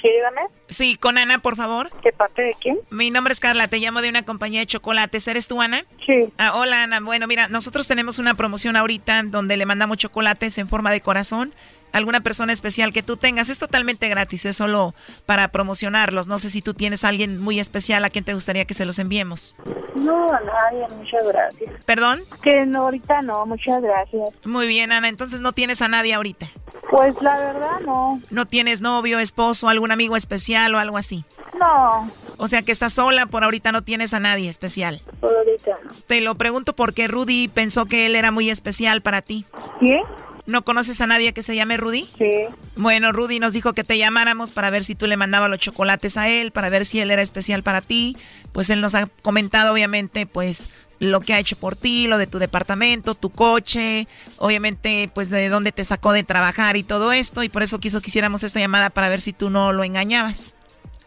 Sí, 0.00 0.08
dígame. 0.08 0.42
Sí, 0.68 0.96
con 0.96 1.18
Ana, 1.18 1.40
por 1.40 1.56
favor. 1.56 1.90
¿De 2.02 2.12
parte 2.12 2.42
de 2.42 2.54
quién? 2.60 2.78
Mi 2.88 3.10
nombre 3.10 3.32
es 3.32 3.40
Carla, 3.40 3.66
te 3.66 3.78
llamo 3.78 4.00
de 4.00 4.08
una 4.08 4.24
compañía 4.24 4.60
de 4.60 4.66
chocolates. 4.66 5.26
¿Eres 5.26 5.48
tú, 5.48 5.60
Ana? 5.60 5.84
Sí. 6.06 6.32
Ah, 6.38 6.54
hola, 6.54 6.84
Ana. 6.84 7.00
Bueno, 7.00 7.26
mira, 7.26 7.48
nosotros 7.48 7.88
tenemos 7.88 8.20
una 8.20 8.34
promoción 8.34 8.76
ahorita 8.76 9.24
donde 9.24 9.56
le 9.56 9.66
mandamos 9.66 9.96
chocolates 9.96 10.56
en 10.58 10.68
forma 10.68 10.92
de 10.92 11.00
corazón. 11.00 11.52
Alguna 11.92 12.20
persona 12.20 12.52
especial 12.52 12.92
que 12.92 13.02
tú 13.02 13.16
tengas. 13.16 13.48
Es 13.48 13.58
totalmente 13.58 14.08
gratis, 14.08 14.44
es 14.46 14.56
solo 14.56 14.94
para 15.26 15.48
promocionarlos. 15.48 16.26
No 16.28 16.38
sé 16.38 16.50
si 16.50 16.62
tú 16.62 16.74
tienes 16.74 17.04
a 17.04 17.08
alguien 17.08 17.40
muy 17.40 17.58
especial 17.60 18.04
a 18.04 18.10
quien 18.10 18.24
te 18.24 18.34
gustaría 18.34 18.64
que 18.64 18.74
se 18.74 18.84
los 18.84 18.98
enviemos. 18.98 19.56
No, 19.94 20.28
a 20.32 20.40
nadie, 20.40 20.86
muchas 20.96 21.26
gracias. 21.26 21.84
¿Perdón? 21.84 22.20
Que 22.42 22.64
no, 22.66 22.82
ahorita 22.82 23.22
no, 23.22 23.46
muchas 23.46 23.82
gracias. 23.82 24.30
Muy 24.44 24.66
bien, 24.68 24.92
Ana. 24.92 25.08
Entonces 25.08 25.40
no 25.40 25.52
tienes 25.52 25.82
a 25.82 25.88
nadie 25.88 26.14
ahorita. 26.14 26.46
Pues 26.90 27.14
la 27.20 27.38
verdad 27.38 27.80
no. 27.84 28.20
¿No 28.30 28.46
tienes 28.46 28.80
novio, 28.80 29.18
esposo, 29.18 29.68
algún 29.68 29.90
amigo 29.90 30.16
especial 30.16 30.74
o 30.74 30.78
algo 30.78 30.96
así? 30.96 31.24
No, 31.58 32.08
O 32.36 32.46
sea 32.46 32.62
que 32.62 32.70
estás 32.70 32.92
sola, 32.92 33.26
por 33.26 33.42
ahorita 33.42 33.72
no 33.72 33.82
tienes 33.82 34.14
a 34.14 34.20
nadie 34.20 34.48
especial. 34.48 35.00
por 35.20 35.34
ahorita 35.34 35.72
no. 35.84 35.90
Te 36.06 36.20
lo 36.20 36.36
pregunto 36.36 36.72
porque 36.76 37.08
Rudy 37.08 37.48
pensó 37.48 37.86
que 37.86 38.06
él 38.06 38.14
era 38.14 38.30
muy 38.30 38.48
especial 38.48 39.00
para 39.00 39.22
ti. 39.22 39.44
¿Quién? 39.80 40.02
¿No 40.48 40.64
conoces 40.64 40.98
a 41.02 41.06
nadie 41.06 41.34
que 41.34 41.42
se 41.42 41.54
llame 41.54 41.76
Rudy? 41.76 42.08
Sí. 42.16 42.46
Bueno, 42.74 43.12
Rudy 43.12 43.38
nos 43.38 43.52
dijo 43.52 43.74
que 43.74 43.84
te 43.84 43.98
llamáramos 43.98 44.50
para 44.50 44.70
ver 44.70 44.82
si 44.82 44.94
tú 44.94 45.06
le 45.06 45.18
mandabas 45.18 45.50
los 45.50 45.58
chocolates 45.58 46.16
a 46.16 46.30
él, 46.30 46.52
para 46.52 46.70
ver 46.70 46.86
si 46.86 47.00
él 47.00 47.10
era 47.10 47.20
especial 47.20 47.62
para 47.62 47.82
ti. 47.82 48.16
Pues 48.52 48.70
él 48.70 48.80
nos 48.80 48.94
ha 48.94 49.10
comentado, 49.20 49.74
obviamente, 49.74 50.24
pues 50.24 50.68
lo 51.00 51.20
que 51.20 51.34
ha 51.34 51.38
hecho 51.38 51.56
por 51.56 51.76
ti, 51.76 52.06
lo 52.06 52.16
de 52.16 52.26
tu 52.26 52.38
departamento, 52.38 53.14
tu 53.14 53.28
coche, 53.28 54.08
obviamente, 54.38 55.10
pues 55.12 55.28
de 55.28 55.50
dónde 55.50 55.70
te 55.70 55.84
sacó 55.84 56.14
de 56.14 56.24
trabajar 56.24 56.78
y 56.78 56.82
todo 56.82 57.12
esto. 57.12 57.42
Y 57.42 57.50
por 57.50 57.62
eso 57.62 57.78
quiso 57.78 58.00
que 58.00 58.08
hiciéramos 58.08 58.42
esta 58.42 58.58
llamada 58.58 58.88
para 58.88 59.10
ver 59.10 59.20
si 59.20 59.34
tú 59.34 59.50
no 59.50 59.74
lo 59.74 59.84
engañabas. 59.84 60.54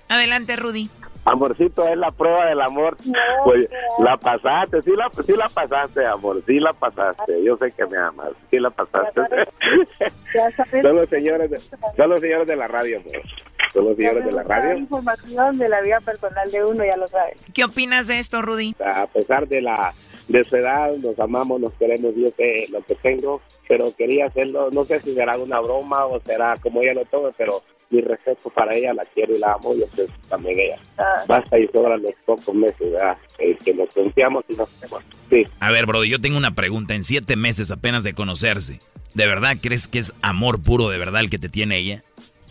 Adelante, 0.07 0.55
Rudy. 0.55 0.91
Amorcito, 1.25 1.87
es 1.87 1.97
la 1.97 2.11
prueba 2.11 2.45
del 2.45 2.61
amor. 2.61 2.97
pues 3.43 3.69
la 3.99 4.17
pasaste, 4.17 4.81
sí 4.81 4.91
la, 4.95 5.09
sí 5.23 5.33
la 5.35 5.49
pasaste, 5.49 6.05
amor, 6.05 6.41
sí 6.45 6.59
la 6.59 6.73
pasaste. 6.73 7.43
Yo 7.43 7.57
sé 7.57 7.71
que 7.71 7.85
me 7.85 7.97
amas, 7.97 8.31
sí 8.49 8.59
la 8.59 8.69
pasaste. 8.69 9.21
son, 10.81 10.95
los 10.95 11.09
señores 11.09 11.51
de, 11.51 11.59
son 11.59 12.09
los 12.09 12.21
señores 12.21 12.47
de 12.47 12.55
la 12.55 12.67
radio, 12.67 12.97
amor. 12.99 13.21
Son 13.71 13.85
los 13.85 13.95
señores 13.95 14.25
de 14.25 14.31
la 14.31 14.43
radio. 14.43 14.77
información 14.77 15.57
de 15.57 15.69
la 15.69 15.81
vida 15.81 15.99
personal 16.01 16.51
de 16.51 16.65
uno, 16.65 16.83
ya 16.83 16.97
lo 16.97 17.07
sabes. 17.07 17.41
¿Qué 17.53 17.63
opinas 17.63 18.07
de 18.07 18.19
esto, 18.19 18.41
Rudy? 18.41 18.75
A 18.83 19.07
pesar 19.07 19.47
de 19.47 19.61
la 19.61 19.93
de 20.27 20.43
su 20.43 20.55
edad, 20.55 20.91
nos 20.97 21.19
amamos, 21.19 21.59
nos 21.59 21.73
queremos, 21.73 22.15
yo 22.15 22.29
sé 22.29 22.67
lo 22.71 22.81
que 22.83 22.95
tengo, 22.95 23.41
pero 23.67 23.93
quería 23.95 24.27
hacerlo, 24.27 24.69
no 24.71 24.85
sé 24.85 24.99
si 25.01 25.13
será 25.13 25.37
una 25.37 25.59
broma 25.59 26.05
o 26.05 26.19
será 26.21 26.55
como 26.61 26.81
ella 26.81 26.93
lo 26.93 27.05
tome, 27.05 27.31
pero 27.37 27.61
mi 27.91 28.01
respeto 28.01 28.49
para 28.49 28.75
ella, 28.75 28.93
la 28.93 29.05
quiero 29.05 29.35
y 29.35 29.39
la 29.39 29.53
amo, 29.53 29.75
yo 29.75 29.85
sé 29.95 30.07
también 30.29 30.59
ella. 30.59 30.79
Basta 31.27 31.59
y 31.59 31.67
sobra 31.67 31.97
los 31.97 32.15
pocos 32.25 32.55
meses, 32.55 32.91
¿verdad? 32.91 33.17
Eh, 33.37 33.57
que 33.63 33.73
nos 33.73 33.93
confiamos 33.93 34.43
y 34.49 34.55
nos 34.55 34.69
queremos. 34.69 35.03
Sí. 35.29 35.43
A 35.59 35.71
ver, 35.71 35.85
Brody, 35.85 36.09
yo 36.09 36.19
tengo 36.19 36.37
una 36.37 36.55
pregunta. 36.55 36.93
En 36.95 37.03
siete 37.03 37.35
meses 37.35 37.71
apenas 37.71 38.03
de 38.03 38.13
conocerse, 38.13 38.79
¿de 39.13 39.27
verdad 39.27 39.57
crees 39.61 39.87
que 39.87 39.99
es 39.99 40.13
amor 40.21 40.61
puro 40.61 40.89
de 40.89 40.97
verdad 40.97 41.21
el 41.21 41.29
que 41.29 41.39
te 41.39 41.49
tiene 41.49 41.77
ella? 41.77 42.03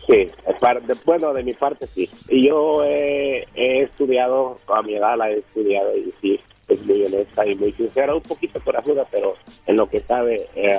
Sí, 0.07 0.27
es 0.47 1.05
bueno, 1.05 1.33
de 1.33 1.43
mi 1.43 1.53
parte 1.53 1.87
sí. 1.87 2.09
Y 2.29 2.47
yo 2.47 2.83
he, 2.83 3.47
he 3.55 3.83
estudiado, 3.83 4.59
a 4.67 4.81
mi 4.81 4.95
edad 4.95 5.17
la 5.17 5.29
he 5.29 5.39
estudiado 5.39 5.95
y 5.95 6.13
sí, 6.21 6.39
es 6.67 6.85
muy 6.85 7.03
honesta 7.05 7.45
y 7.45 7.55
muy 7.55 7.71
sincera, 7.73 8.15
un 8.15 8.21
poquito 8.21 8.59
corajuda, 8.61 9.05
pero 9.11 9.35
en 9.65 9.75
lo 9.75 9.89
que 9.89 10.01
cabe 10.01 10.47
eh, 10.55 10.77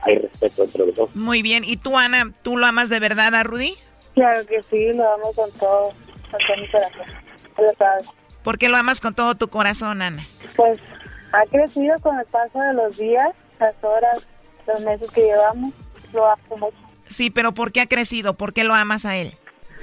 hay 0.00 0.18
respeto 0.18 0.64
entre 0.64 0.86
los 0.86 0.94
dos. 0.94 1.16
Muy 1.16 1.42
bien. 1.42 1.64
¿Y 1.64 1.76
tú, 1.76 1.96
Ana, 1.96 2.32
tú 2.42 2.56
lo 2.56 2.66
amas 2.66 2.90
de 2.90 3.00
verdad 3.00 3.34
a 3.34 3.42
Rudy? 3.42 3.74
Claro 4.14 4.46
que 4.46 4.62
sí, 4.62 4.92
lo 4.92 5.12
amo 5.12 5.32
con 5.34 5.50
todo, 5.52 5.92
con 6.30 6.40
todo 6.46 6.56
mi 6.56 6.68
corazón. 6.68 7.06
Lo 7.58 7.72
sabes. 7.74 8.08
¿Por 8.42 8.58
qué 8.58 8.68
lo 8.68 8.76
amas 8.76 9.00
con 9.00 9.14
todo 9.14 9.34
tu 9.34 9.48
corazón, 9.48 10.02
Ana? 10.02 10.24
Pues 10.56 10.80
ha 11.32 11.44
crecido 11.46 11.96
con 12.00 12.18
el 12.18 12.26
paso 12.26 12.58
de 12.58 12.74
los 12.74 12.96
días, 12.96 13.34
las 13.58 13.74
horas, 13.82 14.26
los 14.66 14.80
meses 14.82 15.10
que 15.10 15.22
llevamos. 15.22 15.72
Lo 16.12 16.26
amo 16.26 16.56
mucho. 16.58 16.76
Sí, 17.08 17.30
pero 17.30 17.52
¿por 17.52 17.72
qué 17.72 17.80
ha 17.80 17.86
crecido? 17.86 18.34
¿Por 18.34 18.52
qué 18.52 18.64
lo 18.64 18.74
amas 18.74 19.04
a 19.04 19.16
él? 19.16 19.36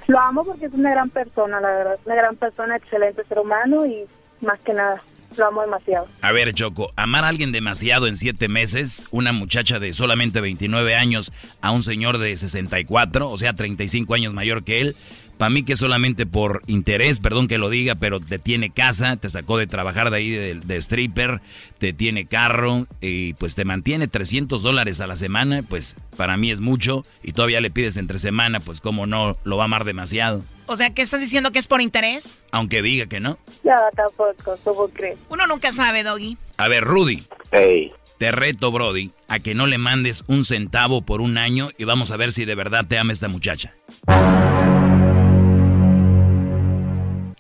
Lo 0.08 0.20
amo 0.20 0.44
porque 0.44 0.66
es 0.66 0.74
una 0.74 0.92
gran 0.92 1.10
persona, 1.10 1.60
la 1.60 1.70
verdad. 1.70 2.00
Una 2.06 2.16
gran 2.16 2.36
persona, 2.36 2.76
excelente 2.76 3.24
ser 3.26 3.40
humano 3.40 3.86
y 3.86 4.06
más 4.42 4.60
que 4.62 4.74
nada. 4.74 5.02
Lo 5.38 5.48
amo 5.48 5.62
demasiado. 5.62 6.08
A 6.22 6.32
ver, 6.32 6.54
Choco, 6.54 6.92
amar 6.96 7.24
a 7.24 7.30
alguien 7.30 7.52
demasiado 7.52 8.08
en 8.08 8.18
siete 8.18 8.48
meses, 8.48 9.08
una 9.12 9.32
muchacha 9.32 9.80
de 9.80 9.94
solamente 9.94 10.42
29 10.42 10.96
años 10.96 11.32
a 11.62 11.72
un 11.72 11.84
señor 11.84 12.18
de 12.18 12.36
64, 12.36 13.30
o 13.30 13.38
sea, 13.38 13.54
35 13.54 14.14
años 14.14 14.34
mayor 14.34 14.64
que 14.64 14.82
él, 14.82 14.96
para 15.38 15.50
mí 15.50 15.64
que 15.64 15.76
solamente 15.76 16.26
por 16.26 16.62
interés, 16.68 17.20
perdón 17.20 17.48
que 17.48 17.58
lo 17.58 17.70
diga, 17.70 17.96
pero 17.96 18.20
te 18.20 18.40
tiene 18.40 18.70
casa, 18.70 19.18
te 19.18 19.30
sacó 19.30 19.58
de 19.58 19.68
trabajar 19.68 20.10
de 20.10 20.18
ahí 20.18 20.30
de, 20.30 20.56
de 20.56 20.78
stripper, 20.78 21.42
te 21.78 21.94
tiene 21.94 22.26
carro 22.26 22.88
y 23.02 23.34
pues 23.34 23.56
te 23.56 23.66
mantiene 23.66 24.08
300 24.08 24.62
dólares 24.62 25.02
a 25.02 25.08
la 25.08 25.16
semana, 25.16 25.64
pues 25.68 25.98
para 26.18 26.38
mí 26.38 26.52
es 26.52 26.62
mucho 26.62 27.06
y 27.24 27.34
todavía 27.34 27.62
le 27.62 27.72
pides 27.72 27.98
entre 27.98 28.20
semana, 28.20 28.60
pues 28.60 28.82
como 28.82 29.08
no, 29.08 29.38
lo 29.44 29.58
va 29.58 29.64
a 29.64 29.66
amar 29.66 29.86
demasiado. 29.86 30.44
O 30.68 30.76
sea, 30.76 30.94
¿qué 30.94 31.02
estás 31.02 31.20
diciendo 31.20 31.52
que 31.52 31.60
es 31.60 31.68
por 31.68 31.82
interés? 31.82 32.38
Aunque 32.52 32.82
diga 32.82 33.08
que 33.08 33.20
no. 33.20 33.38
Ya, 33.64 33.78
tampoco, 33.96 34.58
¿cómo 34.64 34.88
crees? 34.88 35.18
Uno 35.30 35.46
nunca 35.48 35.74
sabe, 35.74 36.04
Doggy. 36.04 36.38
A 36.58 36.68
ver, 36.68 36.84
Rudy. 36.84 37.24
Hey. 37.52 37.92
Te 38.22 38.32
reto, 38.32 38.72
Brody, 38.72 39.12
a 39.28 39.40
que 39.40 39.56
no 39.56 39.66
le 39.66 39.80
mandes 39.80 40.24
un 40.28 40.46
centavo 40.46 41.02
por 41.02 41.22
un 41.22 41.40
año 41.40 41.72
y 41.80 41.86
vamos 41.86 42.12
a 42.12 42.18
ver 42.18 42.32
si 42.32 42.46
de 42.46 42.54
verdad 42.54 42.86
te 42.88 43.00
ama 43.00 43.14
esta 43.14 43.28
muchacha. 43.28 43.74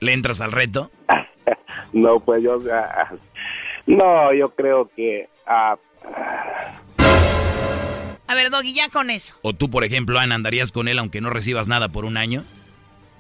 ¿Le 0.02 0.14
entras 0.14 0.42
al 0.42 0.52
reto? 0.52 0.92
No, 1.94 2.20
pues 2.20 2.42
yo... 2.44 2.58
ah, 2.72 3.12
no, 3.86 4.34
yo 4.34 4.50
creo 4.56 4.90
que... 4.96 5.28
ah, 5.46 5.76
A 8.28 8.36
ver, 8.36 8.50
Doggy, 8.50 8.74
ya 8.74 8.90
con 8.90 9.10
eso. 9.10 9.36
¿O 9.42 9.54
tú, 9.54 9.70
por 9.70 9.84
ejemplo, 9.84 10.20
Ana, 10.20 10.36
andarías 10.36 10.72
con 10.72 10.88
él 10.88 11.00
aunque 11.00 11.20
no 11.22 11.30
recibas 11.30 11.68
nada 11.68 11.90
por 11.90 12.06
un 12.06 12.16
año? 12.18 12.44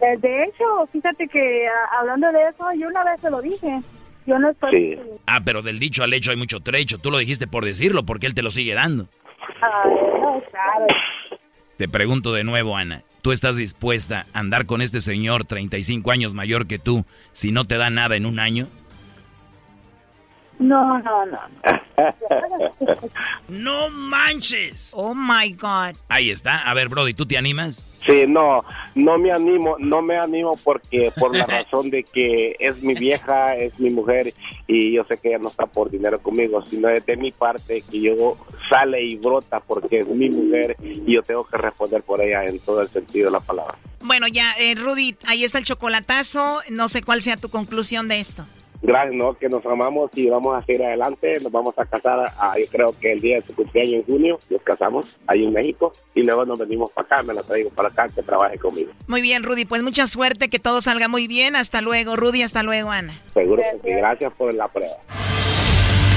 Eh, 0.01 0.17
De 0.19 0.43
hecho, 0.43 0.63
fíjate 0.91 1.27
que 1.27 1.67
ah, 1.67 1.99
hablando 1.99 2.31
de 2.31 2.39
eso, 2.49 2.65
yo 2.79 2.87
una 2.87 3.03
vez 3.03 3.19
se 3.21 3.29
lo 3.29 3.41
dije. 3.41 3.79
Yo 4.25 4.37
no 4.39 4.49
estoy... 4.51 4.99
Ah, 5.27 5.41
pero 5.43 5.61
del 5.61 5.79
dicho 5.79 6.03
al 6.03 6.13
hecho 6.13 6.31
hay 6.31 6.37
mucho 6.37 6.59
trecho. 6.61 6.97
Tú 6.97 7.11
lo 7.11 7.17
dijiste 7.17 7.47
por 7.47 7.65
decirlo, 7.65 8.03
porque 8.03 8.27
él 8.27 8.33
te 8.33 8.43
lo 8.43 8.51
sigue 8.51 8.73
dando. 8.73 9.07
Ah, 9.61 9.83
no, 9.85 10.41
claro. 10.49 10.87
Te 11.77 11.87
pregunto 11.89 12.31
de 12.33 12.43
nuevo, 12.45 12.77
Ana. 12.77 13.01
¿Tú 13.21 13.31
estás 13.31 13.55
dispuesta 13.55 14.25
a 14.33 14.39
andar 14.39 14.65
con 14.65 14.81
este 14.81 14.99
señor 14.99 15.45
35 15.45 16.09
años 16.11 16.33
mayor 16.33 16.65
que 16.65 16.79
tú 16.79 17.05
si 17.33 17.51
no 17.51 17.65
te 17.65 17.77
da 17.77 17.91
nada 17.91 18.15
en 18.15 18.25
un 18.25 18.39
año? 18.39 18.67
No, 20.61 20.99
no, 20.99 21.25
no. 21.25 21.39
¡No 23.49 23.89
manches! 23.89 24.91
Oh 24.93 25.15
my 25.15 25.51
God. 25.53 25.95
Ahí 26.07 26.29
está. 26.29 26.69
A 26.69 26.73
ver, 26.75 26.87
Brody, 26.87 27.15
¿tú 27.15 27.25
te 27.25 27.35
animas? 27.35 27.87
Sí, 28.05 28.25
no, 28.27 28.63
no 28.93 29.17
me 29.17 29.31
animo, 29.31 29.75
no 29.79 30.03
me 30.03 30.17
animo 30.17 30.55
porque 30.63 31.11
por 31.19 31.35
la 31.35 31.45
razón 31.47 31.89
de 31.89 32.03
que 32.03 32.55
es 32.59 32.81
mi 32.83 32.93
vieja, 32.93 33.55
es 33.55 33.79
mi 33.79 33.89
mujer 33.89 34.33
y 34.67 34.93
yo 34.93 35.03
sé 35.05 35.17
que 35.17 35.29
ella 35.29 35.39
no 35.39 35.49
está 35.49 35.65
por 35.65 35.89
dinero 35.89 36.19
conmigo, 36.19 36.63
sino 36.67 36.89
es 36.89 37.03
de 37.07 37.17
mi 37.17 37.31
parte 37.31 37.83
que 37.89 37.99
yo 37.99 38.37
sale 38.69 39.03
y 39.03 39.15
brota 39.17 39.61
porque 39.61 40.01
es 40.01 40.07
mi 40.07 40.29
mujer 40.29 40.75
y 40.79 41.11
yo 41.11 41.23
tengo 41.23 41.43
que 41.43 41.57
responder 41.57 42.03
por 42.03 42.21
ella 42.21 42.45
en 42.45 42.59
todo 42.59 42.81
el 42.81 42.87
sentido 42.89 43.27
de 43.27 43.31
la 43.33 43.39
palabra. 43.39 43.77
Bueno, 44.01 44.27
ya, 44.27 44.53
eh, 44.59 44.75
Rudy, 44.75 45.15
ahí 45.25 45.43
está 45.43 45.57
el 45.57 45.65
chocolatazo. 45.65 46.59
No 46.69 46.87
sé 46.87 47.01
cuál 47.01 47.21
sea 47.21 47.37
tu 47.37 47.49
conclusión 47.49 48.07
de 48.07 48.19
esto. 48.19 48.45
Gracias, 48.81 49.13
¿no? 49.13 49.33
Que 49.35 49.47
nos 49.47 49.65
amamos 49.65 50.09
y 50.15 50.29
vamos 50.29 50.57
a 50.57 50.65
seguir 50.65 50.83
adelante. 50.83 51.39
Nos 51.41 51.51
vamos 51.51 51.77
a 51.77 51.85
casar, 51.85 52.31
ah, 52.37 52.55
yo 52.59 52.65
creo 52.71 52.95
que 52.99 53.11
el 53.13 53.21
día 53.21 53.35
de 53.37 53.43
su 53.43 53.55
cumpleaños 53.55 53.93
en 53.93 54.03
junio, 54.03 54.39
nos 54.49 54.61
casamos 54.63 55.19
ahí 55.27 55.43
en 55.43 55.53
México 55.53 55.91
y 56.15 56.23
luego 56.23 56.45
nos 56.45 56.59
venimos 56.59 56.91
para 56.91 57.05
acá, 57.05 57.23
me 57.23 57.33
la 57.33 57.43
traigo 57.43 57.69
para 57.69 57.89
acá 57.89 58.07
que 58.13 58.23
trabaje 58.23 58.57
conmigo. 58.57 58.91
Muy 59.07 59.21
bien, 59.21 59.43
Rudy, 59.43 59.65
pues 59.65 59.83
mucha 59.83 60.07
suerte, 60.07 60.49
que 60.49 60.59
todo 60.59 60.81
salga 60.81 61.07
muy 61.07 61.27
bien. 61.27 61.55
Hasta 61.55 61.81
luego, 61.81 62.15
Rudy, 62.15 62.43
hasta 62.43 62.63
luego, 62.63 62.91
Ana. 62.91 63.13
Seguro 63.33 63.61
que 63.61 63.89
sí. 63.89 63.95
Gracias 63.95 64.33
por 64.33 64.53
la 64.53 64.67
prueba. 64.67 64.97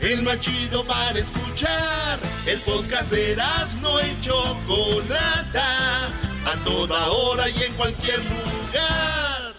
El 0.00 0.22
más 0.22 0.40
chido 0.40 0.84
para 0.84 1.18
escuchar. 1.18 2.18
El 2.46 2.60
podcast 2.60 3.10
de 3.10 3.36
no 3.80 4.00
y 4.00 4.20
Chocolata. 4.20 6.06
A 6.46 6.56
toda 6.64 7.08
hora 7.08 7.48
y 7.48 7.62
en 7.62 7.74
cualquier 7.74 8.18
lugar. 8.18 9.54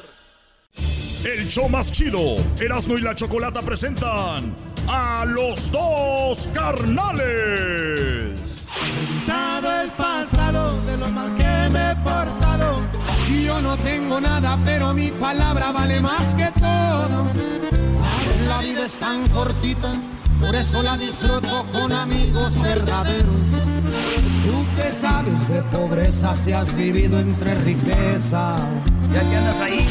El 1.23 1.47
show 1.47 1.69
más 1.69 1.91
chido, 1.91 2.37
Erasno 2.59 2.97
y 2.97 3.01
la 3.01 3.13
chocolata 3.13 3.61
presentan 3.61 4.55
a 4.87 5.23
los 5.27 5.71
dos 5.71 6.49
carnales. 6.51 7.21
Revisado 8.97 9.81
el 9.81 9.91
pasado 9.91 10.81
de 10.81 10.97
lo 10.97 11.09
mal 11.09 11.35
que 11.35 11.69
me 11.69 11.91
he 11.91 11.95
portado. 11.97 12.81
Y 13.29 13.43
yo 13.43 13.61
no 13.61 13.77
tengo 13.77 14.19
nada, 14.19 14.59
pero 14.65 14.95
mi 14.95 15.11
palabra 15.11 15.71
vale 15.71 16.01
más 16.01 16.33
que 16.33 16.49
todo. 16.59 17.27
La 18.47 18.61
vida 18.61 18.87
es 18.87 18.97
tan 18.97 19.27
cortita, 19.27 19.93
por 20.41 20.55
eso 20.55 20.81
la 20.81 20.97
disfruto 20.97 21.65
con 21.71 21.93
amigos 21.93 22.59
verdaderos. 22.61 23.25
Tú 24.45 24.65
que 24.75 24.91
sabes 24.91 25.47
de 25.47 25.61
pobreza 25.63 26.35
si 26.35 26.51
has 26.51 26.75
vivido 26.75 27.19
entre 27.19 27.55
riqueza. 27.55 28.55
¿Ya 29.13 29.21
que 29.21 29.37
andas 29.37 29.61
ahí? 29.61 29.87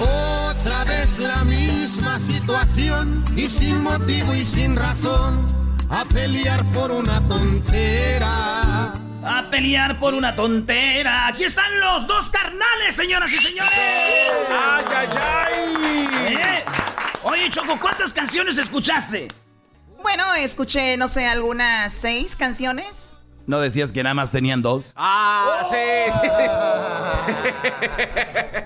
Otra 0.00 0.84
vez 0.84 1.18
la 1.18 1.44
misma 1.44 2.18
situación 2.18 3.24
y 3.36 3.48
sin 3.48 3.82
motivo 3.82 4.34
y 4.34 4.44
sin 4.44 4.76
razón 4.76 5.46
a 5.88 6.04
pelear 6.04 6.68
por 6.72 6.90
una 6.90 7.26
tontera. 7.28 8.92
A 9.24 9.44
pelear 9.50 10.00
por 10.00 10.14
una 10.14 10.34
tontera. 10.34 11.28
Aquí 11.28 11.44
están 11.44 11.78
los 11.80 12.08
dos 12.08 12.28
carnales, 12.28 12.96
señoras 12.96 13.32
y 13.32 13.36
señores. 13.36 13.72
¡Ay, 14.50 14.84
ay, 14.96 15.08
ay! 15.20 16.36
¿Eh? 16.36 16.64
Oye, 17.22 17.48
Choco, 17.50 17.78
¿cuántas 17.78 18.12
canciones 18.12 18.58
escuchaste? 18.58 19.28
Bueno, 20.02 20.24
escuché, 20.34 20.96
no 20.96 21.08
sé, 21.08 21.26
algunas 21.26 21.92
seis 21.92 22.36
canciones. 22.36 23.18
¿No 23.46 23.58
decías 23.60 23.90
que 23.92 24.02
nada 24.04 24.14
más 24.14 24.30
tenían 24.30 24.62
dos? 24.62 24.84
Ah, 24.94 25.64
sí, 25.68 26.12
sí, 26.12 26.28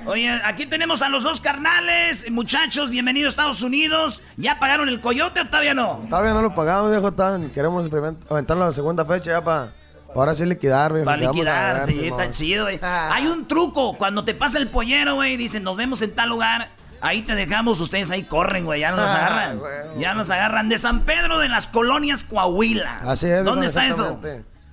Oye, 0.06 0.30
aquí 0.44 0.66
tenemos 0.66 1.00
a 1.02 1.08
los 1.08 1.22
dos 1.22 1.40
carnales. 1.40 2.30
Muchachos, 2.30 2.90
bienvenidos 2.90 3.28
a 3.28 3.30
Estados 3.30 3.62
Unidos. 3.62 4.22
¿Ya 4.36 4.58
pagaron 4.58 4.88
el 4.90 5.00
coyote 5.00 5.40
o 5.40 5.46
todavía 5.46 5.72
no? 5.74 6.04
Todavía 6.10 6.34
no 6.34 6.42
lo 6.42 6.54
pagamos, 6.54 6.90
viejo. 6.90 7.12
tan- 7.12 7.50
Queremos 7.50 7.86
aventarlo 8.28 8.64
a 8.64 8.66
la 8.68 8.72
segunda 8.72 9.04
fecha 9.06 9.30
ya 9.32 9.42
para 9.42 9.72
ahora 10.14 10.34
sí 10.34 10.44
liquidar, 10.44 10.92
viejo. 10.92 11.06
Para 11.06 11.22
liquidar, 11.22 11.86
sí, 11.86 12.06
está 12.08 12.30
chido, 12.30 12.64
güey. 12.64 12.78
Hay 12.82 13.26
un 13.28 13.48
truco. 13.48 13.96
Cuando 13.96 14.24
te 14.24 14.34
pasa 14.34 14.58
el 14.58 14.68
pollero, 14.68 15.14
güey, 15.16 15.36
dicen, 15.38 15.62
nos 15.62 15.76
vemos 15.76 16.02
en 16.02 16.14
tal 16.14 16.28
lugar. 16.28 16.68
Ahí 17.00 17.22
te 17.22 17.34
dejamos, 17.34 17.80
ustedes 17.80 18.10
ahí 18.10 18.24
corren, 18.24 18.64
güey. 18.64 18.80
Ya 18.80 18.90
nos 18.90 19.00
Ah, 19.00 19.26
agarran. 19.26 19.58
güey. 19.58 19.72
Ya 19.98 20.14
nos 20.14 20.30
agarran. 20.30 20.68
De 20.68 20.78
San 20.78 21.00
Pedro 21.04 21.38
de 21.38 21.48
las 21.48 21.66
Colonias 21.68 22.24
Coahuila. 22.24 23.00
Así 23.02 23.28
es. 23.28 23.44
¿Dónde 23.44 23.66
está 23.66 23.86
eso? 23.86 24.18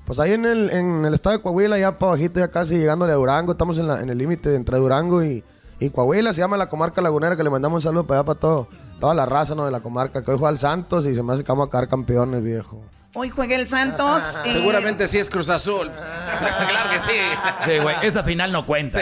Pues 0.06 0.20
ahí 0.20 0.34
en 0.34 0.46
el, 0.46 0.70
en 0.70 1.06
el 1.06 1.14
estado 1.14 1.38
de 1.38 1.42
Coahuila, 1.42 1.78
ya 1.78 1.98
para 1.98 2.12
bajito, 2.14 2.40
ya 2.40 2.50
casi 2.50 2.78
llegándole 2.78 3.14
a 3.14 3.16
Durango. 3.16 3.54
Estamos 3.54 3.78
en, 3.78 3.88
la- 3.88 4.00
en 4.02 4.10
el 4.10 4.18
límite 4.18 4.54
entre 4.56 4.78
Durango 4.78 5.24
y, 5.24 5.44
y 5.80 5.90
Coahuila. 5.92 6.34
Se 6.34 6.42
llama 6.42 6.58
la 6.58 6.68
comarca 6.68 7.02
lagunera, 7.02 7.38
que 7.38 7.44
le 7.44 7.50
mandamos 7.50 7.78
un 7.78 7.90
saludo 7.90 8.06
para 8.06 8.20
allá 8.20 8.26
para 8.26 8.40
todo, 8.40 8.68
toda 9.00 9.14
la 9.14 9.26
raza 9.26 9.56
¿no? 9.56 9.64
de 9.66 9.72
la 9.72 9.80
comarca. 9.80 10.22
Que 10.24 10.32
hoy 10.32 10.38
juega 10.38 10.50
al 10.50 10.58
Santos 10.58 11.06
y 11.06 11.16
se 11.16 11.24
me 11.24 11.34
hace 11.34 11.44
que 11.44 11.52
vamos 11.52 11.68
a 11.68 11.72
quedar 11.72 11.88
campeones, 11.88 12.44
viejo. 12.44 12.82
Hoy 13.16 13.30
juega 13.30 13.56
el 13.56 13.68
Santos. 13.68 14.42
eh, 14.44 14.54
Seguramente 14.54 15.08
sí 15.08 15.20
es 15.20 15.30
Cruz 15.30 15.48
Azul. 15.50 15.90
claro 16.70 16.90
que 16.92 17.00
sí. 17.00 17.18
Sí, 17.64 17.78
güey, 17.80 17.96
esa 18.02 18.24
final 18.24 18.52
no 18.52 18.66
cuenta. 18.66 19.00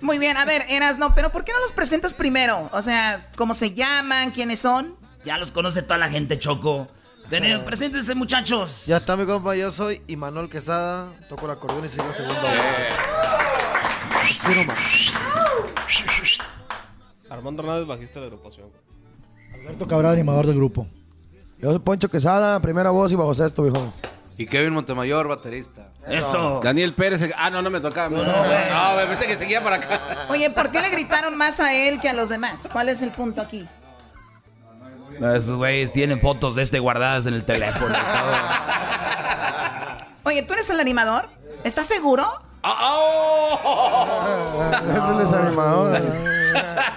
Muy 0.00 0.18
bien, 0.18 0.36
a 0.36 0.44
ver, 0.44 0.62
Eras, 0.68 0.98
no, 0.98 1.14
pero 1.14 1.30
¿por 1.32 1.44
qué 1.44 1.52
no 1.52 1.60
los 1.60 1.72
presentas 1.72 2.14
primero? 2.14 2.68
O 2.72 2.82
sea, 2.82 3.28
¿cómo 3.36 3.54
se 3.54 3.72
llaman? 3.72 4.30
¿Quiénes 4.30 4.60
son? 4.60 4.94
Ya 5.24 5.38
los 5.38 5.50
conoce 5.50 5.82
toda 5.82 5.98
la 5.98 6.08
gente, 6.08 6.38
Choco. 6.38 6.88
Tenemos, 7.30 7.64
preséntense, 7.64 8.14
muchachos. 8.14 8.86
Ya 8.86 8.98
está 8.98 9.16
mi 9.16 9.26
compa, 9.26 9.56
yo 9.56 9.70
soy 9.72 10.00
Imanol 10.06 10.48
Quesada, 10.48 11.12
toco 11.28 11.46
el 11.46 11.52
acordeón 11.52 11.84
y 11.84 11.88
sigo 11.88 12.06
la 12.06 12.12
segunda 12.12 12.40
voz. 12.40 12.60
Sí, 14.28 14.54
nomás. 14.54 14.78
Armando 17.28 17.62
Hernández, 17.62 17.88
bajista 17.88 18.20
de 18.20 18.26
la 18.26 18.32
agrupación. 18.32 18.68
Alberto 19.52 19.88
Cabral, 19.88 20.12
animador 20.12 20.46
del 20.46 20.56
grupo. 20.56 20.86
Yo 21.58 21.70
soy 21.70 21.80
Poncho 21.80 22.08
Quesada, 22.08 22.60
primera 22.60 22.90
voz 22.90 23.10
y 23.10 23.16
bajo 23.16 23.34
sexto, 23.34 23.62
viejo. 23.62 23.92
Y 24.38 24.46
Kevin 24.46 24.74
Montemayor, 24.74 25.28
baterista. 25.28 25.88
Eso. 26.06 26.60
Daniel 26.62 26.94
Pérez. 26.94 27.22
Ah, 27.36 27.48
no, 27.48 27.62
no 27.62 27.70
me 27.70 27.80
tocaba. 27.80 28.14
No, 28.14 28.22
no, 28.22 28.94
güey, 28.94 29.06
pensé 29.06 29.26
que 29.26 29.36
seguía 29.36 29.62
para 29.62 29.76
acá. 29.76 30.26
Oye, 30.28 30.50
¿por 30.50 30.70
qué 30.70 30.82
le 30.82 30.90
gritaron 30.90 31.36
más 31.36 31.58
a 31.58 31.72
él 31.74 32.00
que 32.00 32.08
a 32.08 32.12
los 32.12 32.28
demás? 32.28 32.68
¿Cuál 32.70 32.90
es 32.90 33.00
el 33.00 33.12
punto 33.12 33.40
aquí? 33.40 33.66
Esos 35.18 35.56
güeyes 35.56 35.92
tienen 35.92 36.20
fotos 36.20 36.54
de 36.54 36.62
este 36.62 36.78
guardadas 36.78 37.24
en 37.24 37.32
el 37.32 37.44
teléfono. 37.44 37.94
Oye, 40.24 40.42
¿tú 40.42 40.52
eres 40.52 40.68
el 40.68 40.80
animador? 40.80 41.30
¿Estás 41.64 41.86
seguro? 41.86 42.26
Ese 44.90 45.22
es 45.22 45.32
animador. 45.32 46.02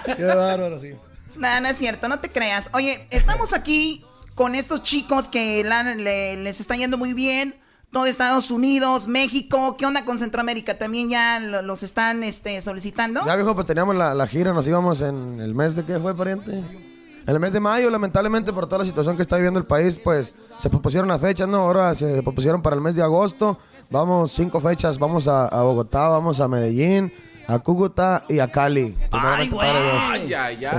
Qué 0.18 0.24
bárbaro, 0.26 0.80
sí. 0.82 0.94
No, 1.36 1.62
no 1.62 1.68
es 1.70 1.78
cierto, 1.78 2.10
no 2.10 2.20
te 2.20 2.30
creas. 2.30 2.70
Oye, 2.74 3.08
estamos 3.12 3.54
aquí 3.54 4.04
con 4.40 4.56
estos 4.56 4.84
chicos 4.84 5.28
que 5.28 5.66
les 5.66 6.62
está 6.62 6.78
yendo 6.78 6.98
muy 6.98 7.12
bien. 7.12 7.56
Todo 7.92 8.06
Estados 8.06 8.52
Unidos, 8.52 9.10
México. 9.10 9.76
¿Qué 9.78 9.86
onda 9.86 10.06
con 10.06 10.18
Centroamérica? 10.18 10.78
¿También 10.78 11.10
ya 11.10 11.42
lo- 11.42 11.62
los 11.62 11.84
están 11.84 12.24
este, 12.24 12.62
solicitando? 12.62 13.20
Ya, 13.26 13.36
viejo, 13.36 13.54
pues 13.54 13.68
teníamos 13.68 13.98
la, 13.98 14.28
gira, 14.28 14.54
nos 14.54 14.66
íbamos 14.66 15.02
en 15.02 15.42
el 15.42 15.54
mes 15.54 15.76
de 15.76 15.84
qué 15.84 16.00
fue, 16.00 16.16
pariente. 16.16 16.54
En 16.54 17.36
el 17.36 17.38
mes 17.42 17.52
de 17.52 17.60
mayo, 17.60 17.90
lamentablemente, 17.90 18.54
por 18.54 18.66
toda 18.66 18.80
la 18.80 18.86
situación 18.86 19.18
que 19.18 19.24
está 19.24 19.36
viviendo 19.36 19.60
el 19.60 19.66
país, 19.66 20.00
pues 20.02 20.32
se 20.58 20.70
propusieron 20.70 21.10
las 21.10 21.20
fechas, 21.20 21.50
¿no? 21.50 21.58
Ahora 21.58 21.94
se 21.94 22.24
propusieron 22.24 22.62
para 22.62 22.78
el 22.78 22.82
mes 22.82 22.96
de 22.96 23.02
agosto. 23.04 23.58
Vamos 23.90 24.32
cinco 24.32 24.62
fechas, 24.62 24.98
vamos 25.00 25.28
a 25.28 25.50
Bogotá, 25.64 26.08
vamos 26.08 26.40
a 26.40 26.48
Medellín, 26.48 27.12
a 27.50 27.60
Cúcuta 27.60 28.24
y 28.30 28.40
a 28.40 28.52
Cali. 28.52 28.96
Ay, 29.12 29.50
güey. 29.50 29.68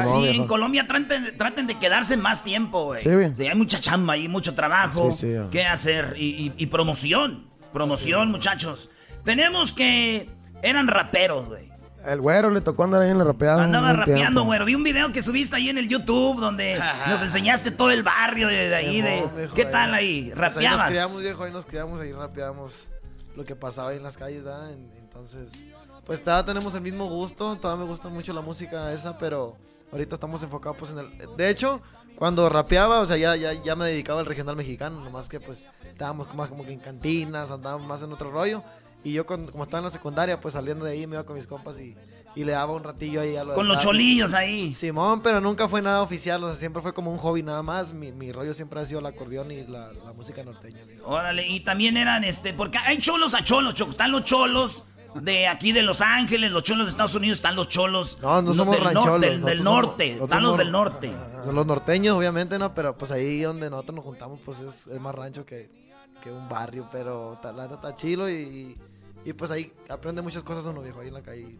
Sí, 0.02 0.28
en. 0.40 0.46
Colombia 0.46 0.86
traten, 0.86 1.36
traten 1.36 1.66
de 1.66 1.78
quedarse 1.78 2.16
más 2.16 2.42
tiempo, 2.42 2.84
güey. 2.86 3.00
Sí, 3.00 3.10
güey. 3.10 3.48
hay 3.48 3.54
mucha 3.56 3.80
chamba 3.80 4.14
ahí, 4.14 4.28
mucho 4.28 4.54
trabajo. 4.54 5.10
Sí, 5.10 5.26
sí. 5.32 5.36
¿Qué 5.50 5.66
hacer? 5.66 6.14
Y, 6.16 6.46
y- 6.46 6.52
y 6.56 6.66
promoción. 6.66 7.44
Promoción, 7.72 8.30
muchachos. 8.30 8.90
Tenemos 9.24 9.72
que... 9.72 10.28
Eran 10.62 10.88
raperos, 10.88 11.48
güey. 11.48 11.70
El 12.06 12.20
güero 12.20 12.50
le 12.50 12.60
tocó 12.62 12.84
andar 12.84 13.02
ahí 13.02 13.10
en 13.10 13.18
la 13.18 13.24
rapeada. 13.24 13.62
Andaba 13.62 13.92
rapeando, 13.92 14.14
tiempo. 14.22 14.42
güero. 14.44 14.64
Vi 14.64 14.74
un 14.74 14.82
video 14.82 15.12
que 15.12 15.20
subiste 15.22 15.56
ahí 15.56 15.68
en 15.68 15.76
el 15.78 15.86
YouTube 15.88 16.40
donde 16.40 16.80
nos 17.08 17.20
enseñaste 17.22 17.70
todo 17.70 17.90
el 17.90 18.02
barrio 18.02 18.48
de, 18.48 18.68
de 18.70 18.74
ahí. 18.74 19.02
De, 19.02 19.48
¿Qué 19.54 19.66
tal 19.66 19.92
ahí? 19.94 20.32
Pues 20.34 20.34
ahí 20.34 20.34
nos 20.34 20.54
¿Rapeabas? 20.54 20.84
criamos, 20.86 21.22
viejo, 21.22 21.44
ahí 21.44 21.52
nos 21.52 21.66
criamos, 21.66 22.00
ahí 22.00 22.12
rapeamos 22.12 22.88
lo 23.36 23.44
que 23.44 23.54
pasaba 23.54 23.90
ahí 23.90 23.98
en 23.98 24.02
las 24.02 24.16
calles, 24.16 24.42
¿verdad? 24.44 24.72
En- 24.72 24.90
Entonces, 24.98 25.64
pues 26.10 26.24
todavía 26.24 26.44
tenemos 26.44 26.74
el 26.74 26.80
mismo 26.80 27.06
gusto, 27.06 27.54
todavía 27.54 27.84
me 27.84 27.88
gusta 27.88 28.08
mucho 28.08 28.32
la 28.32 28.40
música 28.40 28.92
esa, 28.92 29.16
pero 29.16 29.56
ahorita 29.92 30.16
estamos 30.16 30.42
enfocados 30.42 30.76
pues 30.76 30.90
en 30.90 30.98
el... 30.98 31.36
De 31.36 31.48
hecho, 31.48 31.80
cuando 32.16 32.48
rapeaba, 32.48 32.98
o 32.98 33.06
sea, 33.06 33.16
ya, 33.16 33.36
ya, 33.36 33.52
ya 33.52 33.76
me 33.76 33.84
dedicaba 33.84 34.18
al 34.18 34.26
regional 34.26 34.56
mexicano, 34.56 34.98
nomás 35.04 35.28
que 35.28 35.38
pues 35.38 35.68
estábamos 35.88 36.34
más 36.34 36.48
como 36.48 36.64
que 36.64 36.72
en 36.72 36.80
cantinas, 36.80 37.52
andábamos 37.52 37.86
más 37.86 38.02
en 38.02 38.12
otro 38.12 38.28
rollo. 38.32 38.60
Y 39.04 39.12
yo 39.12 39.24
cuando- 39.24 39.52
como 39.52 39.62
estaba 39.62 39.78
en 39.78 39.84
la 39.84 39.90
secundaria, 39.92 40.40
pues 40.40 40.54
saliendo 40.54 40.84
de 40.84 40.92
ahí 40.94 41.06
me 41.06 41.14
iba 41.14 41.22
con 41.24 41.36
mis 41.36 41.46
compas 41.46 41.78
y, 41.78 41.96
y 42.34 42.42
le 42.42 42.52
daba 42.52 42.72
un 42.72 42.82
ratillo 42.82 43.20
ahí 43.20 43.36
a 43.36 43.44
lo 43.44 43.54
Con 43.54 43.68
los 43.68 43.78
cholillos 43.80 44.34
ahí. 44.34 44.72
Simón, 44.74 45.20
pero 45.22 45.40
nunca 45.40 45.68
fue 45.68 45.80
nada 45.80 46.02
oficial, 46.02 46.42
o 46.42 46.48
sea, 46.48 46.56
siempre 46.56 46.82
fue 46.82 46.92
como 46.92 47.12
un 47.12 47.18
hobby 47.18 47.44
nada 47.44 47.62
más. 47.62 47.92
Mi, 47.94 48.10
mi 48.10 48.32
rollo 48.32 48.52
siempre 48.52 48.80
ha 48.80 48.84
sido 48.84 48.98
el 48.98 49.06
acordeón 49.06 49.52
y 49.52 49.62
la, 49.64 49.92
la 49.92 50.12
música 50.12 50.42
norteña. 50.42 50.82
viejo. 50.88 51.08
Órale, 51.08 51.46
y 51.46 51.60
también 51.60 51.96
eran 51.96 52.24
este, 52.24 52.52
porque 52.52 52.78
hay 52.78 52.98
cholos 52.98 53.32
a 53.34 53.44
cholos, 53.44 53.74
choco. 53.76 53.92
Están 53.92 54.10
los 54.10 54.24
cholos 54.24 54.82
de 55.14 55.48
aquí 55.48 55.72
de 55.72 55.82
Los 55.82 56.00
Ángeles, 56.00 56.50
los 56.50 56.62
cholos 56.62 56.86
de 56.86 56.90
Estados 56.90 57.14
Unidos, 57.14 57.38
están 57.38 57.56
los 57.56 57.68
cholos 57.68 58.18
No, 58.22 58.40
no 58.42 58.48
los 58.48 58.56
somos 58.56 58.74
del, 58.76 58.84
rancholos. 58.84 59.20
del, 59.20 59.64
norte, 59.64 60.12
somos- 60.14 60.24
están 60.24 60.42
los 60.42 60.56
del 60.58 60.70
norte. 60.72 61.12
Son 61.44 61.54
los 61.54 61.66
norteños, 61.66 62.16
obviamente, 62.16 62.58
¿no? 62.58 62.74
Pero 62.74 62.96
pues 62.96 63.10
ahí 63.10 63.40
donde 63.42 63.68
nosotros 63.70 63.96
nos 63.96 64.04
juntamos, 64.04 64.40
pues 64.44 64.60
es, 64.60 64.86
es 64.86 65.00
más 65.00 65.14
rancho 65.14 65.44
que, 65.44 65.70
que 66.22 66.30
un 66.30 66.48
barrio. 66.48 66.88
Pero 66.92 67.38
la 67.42 67.52
neta 67.52 67.74
está 67.76 67.94
chilo 67.94 68.28
y, 68.30 68.76
y 69.24 69.32
pues 69.32 69.50
ahí 69.50 69.72
aprende 69.88 70.22
muchas 70.22 70.42
cosas 70.42 70.64
uno, 70.66 70.80
viejo, 70.82 71.00
ahí 71.00 71.08
en 71.08 71.14
la 71.14 71.22
calle. 71.22 71.56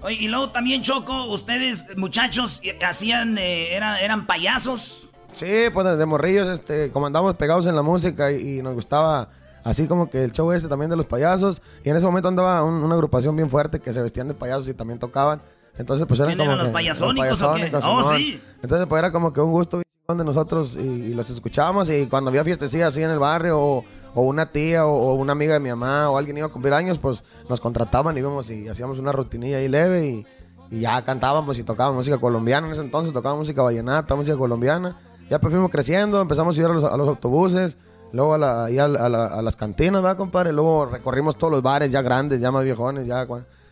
Oye, 0.00 0.14
y 0.20 0.28
luego 0.28 0.50
también, 0.50 0.82
Choco, 0.82 1.24
ustedes, 1.24 1.96
muchachos, 1.96 2.60
eh, 2.62 2.78
hacían, 2.84 3.36
eh, 3.36 3.74
era- 3.74 4.00
eran 4.00 4.26
payasos. 4.26 5.08
Sí, 5.32 5.64
pues 5.74 5.86
desde 5.86 6.06
morrillos, 6.06 6.48
este, 6.48 6.90
como 6.90 7.06
andábamos 7.06 7.34
pegados 7.36 7.66
en 7.66 7.74
la 7.76 7.82
música 7.82 8.30
y, 8.32 8.58
y 8.58 8.62
nos 8.62 8.74
gustaba 8.74 9.28
así 9.68 9.86
como 9.86 10.10
que 10.10 10.24
el 10.24 10.32
show 10.32 10.50
este 10.52 10.68
también 10.68 10.90
de 10.90 10.96
los 10.96 11.06
payasos. 11.06 11.60
Y 11.84 11.90
en 11.90 11.96
ese 11.96 12.06
momento 12.06 12.28
andaba 12.28 12.62
un- 12.62 12.82
una 12.82 12.94
agrupación 12.94 13.36
bien 13.36 13.48
fuerte 13.50 13.80
que 13.80 13.92
se 13.92 14.00
vestían 14.02 14.28
de 14.28 14.34
payasos 14.34 14.68
y 14.68 14.74
también 14.74 14.98
tocaban. 14.98 15.40
Entonces, 15.76 16.06
pues 16.06 16.18
eran 16.20 16.30
¿Quién 16.30 16.38
como 16.38 16.50
eran 16.50 16.58
los 16.58 16.68
que- 16.68 16.72
payasónicos 16.74 17.42
o 17.42 17.54
qué? 17.54 17.60
payasónicos, 17.62 18.06
Oh, 18.06 18.16
sí. 18.16 18.40
Entonces, 18.62 18.86
pues 18.88 18.98
era 18.98 19.12
como 19.12 19.32
que 19.32 19.40
un 19.40 19.52
gusto 19.52 19.80
de 20.08 20.24
nosotros 20.24 20.74
y, 20.76 20.80
y 20.80 21.14
los 21.14 21.28
escuchábamos. 21.30 21.88
Y 21.90 22.06
cuando 22.06 22.30
había 22.30 22.42
fiestecillas 22.44 22.88
así 22.88 23.02
en 23.02 23.10
el 23.10 23.18
barrio 23.18 23.60
o, 23.60 23.84
o 24.14 24.22
una 24.22 24.50
tía 24.50 24.86
o, 24.86 24.90
o 24.90 25.14
una 25.14 25.32
amiga 25.32 25.52
de 25.52 25.60
mi 25.60 25.68
mamá 25.68 26.10
o 26.10 26.16
alguien 26.18 26.38
iba 26.38 26.46
a 26.46 26.50
cumplir 26.50 26.72
años, 26.74 26.98
pues 26.98 27.22
nos 27.48 27.60
contrataban 27.60 28.16
y 28.16 28.20
íbamos 28.20 28.50
y 28.50 28.66
hacíamos 28.68 28.98
una 28.98 29.12
rutinilla 29.12 29.58
ahí 29.58 29.68
leve 29.68 30.06
y, 30.08 30.26
y 30.70 30.80
ya 30.80 31.00
cantábamos 31.04 31.58
y 31.58 31.62
tocábamos 31.62 31.98
música 31.98 32.18
colombiana 32.18 32.66
en 32.66 32.72
ese 32.72 32.82
entonces, 32.82 33.12
tocábamos 33.12 33.42
música 33.46 33.62
vallenata, 33.62 34.14
música 34.16 34.36
colombiana. 34.36 34.96
Ya 35.30 35.38
pues 35.38 35.52
fuimos 35.52 35.70
creciendo, 35.70 36.20
empezamos 36.22 36.56
a 36.56 36.60
ir 36.60 36.66
a 36.66 36.70
los, 36.70 36.84
a 36.84 36.96
los 36.96 37.06
autobuses, 37.06 37.76
luego 38.12 38.34
a, 38.34 38.38
la- 38.38 38.64
ahí 38.66 38.78
a, 38.78 38.88
la- 38.88 39.06
a 39.06 39.08
la- 39.08 39.26
a 39.26 39.42
las 39.42 39.56
cantinas, 39.56 40.02
¿verdad, 40.02 40.16
compadre? 40.16 40.52
Luego 40.52 40.86
recorrimos 40.86 41.36
todos 41.36 41.50
los 41.52 41.62
bares 41.62 41.90
ya 41.90 42.02
grandes, 42.02 42.40
ya 42.40 42.50
más 42.50 42.64
viejones, 42.64 43.06
ya 43.06 43.26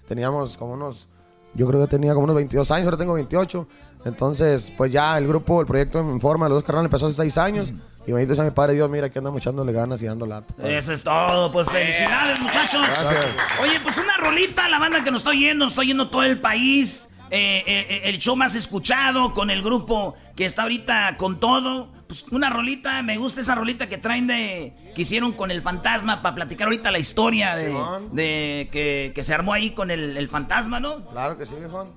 teníamos 0.09 0.57
como 0.57 0.73
unos, 0.75 1.07
yo 1.55 1.67
creo 1.67 1.81
que 1.83 1.87
tenía 1.89 2.13
como 2.15 2.25
unos 2.25 2.37
22 2.37 2.71
años, 2.71 2.85
ahora 2.87 2.97
tengo 2.97 3.15
28. 3.15 3.67
Entonces, 4.05 4.73
pues 4.77 4.93
ya 4.93 5.19
el 5.19 5.27
grupo, 5.27 5.61
el 5.61 5.67
proyecto 5.67 5.99
en 5.99 6.21
forma, 6.21 6.49
los 6.49 6.59
dos 6.59 6.65
carnales 6.65 6.87
empezó 6.87 7.07
hace 7.07 7.17
6 7.17 7.39
años. 7.39 7.73
Y 8.07 8.13
bendito 8.13 8.37
sea 8.37 8.45
mi 8.45 8.53
padre 8.53 8.75
Dios, 8.75 8.89
mira 8.89 9.11
que 9.11 9.19
andamos 9.19 9.41
echándole 9.41 9.73
ganas 9.73 10.01
y 10.01 10.07
dando 10.07 10.27
lata. 10.27 10.55
Eso 10.65 10.93
es 10.93 11.03
todo, 11.03 11.51
pues 11.51 11.69
felicidades, 11.69 12.39
muchachos. 12.39 12.81
Gracias. 12.87 13.27
Oye, 13.61 13.81
pues 13.83 13.97
una 13.99 14.17
rolita, 14.19 14.69
la 14.69 14.79
banda 14.79 15.03
que 15.03 15.11
nos 15.11 15.23
está 15.23 15.31
oyendo, 15.31 15.65
nos 15.65 15.73
está 15.73 15.81
oyendo 15.81 16.09
todo 16.09 16.23
el 16.23 16.39
país. 16.41 17.09
Eh, 17.31 17.65
eh, 17.67 17.87
eh, 17.89 18.01
el 18.05 18.19
show 18.19 18.37
más 18.37 18.55
escuchado 18.55 19.33
con 19.33 19.51
el 19.51 19.63
grupo 19.63 20.15
que 20.35 20.45
está 20.45 20.63
ahorita 20.63 21.17
con 21.17 21.41
todo. 21.41 21.93
Pues 22.07 22.25
una 22.31 22.51
rolita, 22.51 23.03
me 23.03 23.17
gusta 23.17 23.41
esa 23.41 23.55
rolita 23.55 23.89
que 23.89 23.99
traen 23.99 24.27
de. 24.27 24.93
que 24.95 25.03
hicieron 25.03 25.33
con 25.33 25.51
el 25.51 25.63
fantasma 25.63 26.23
para 26.23 26.35
platicar 26.37 26.69
ahorita 26.69 26.91
la 26.91 26.99
historia 26.99 27.57
de, 27.57 28.69
que, 28.71 29.13
que 29.15 29.23
se 29.25 29.35
armó 29.35 29.53
ahí 29.53 29.71
con 29.73 29.91
el, 29.91 30.17
el 30.17 30.29
fantasma, 30.29 30.79
¿no? 30.79 31.05
Claro 31.07 31.37
que 31.37 31.47
sí, 31.47 31.55
viejón. 31.57 31.95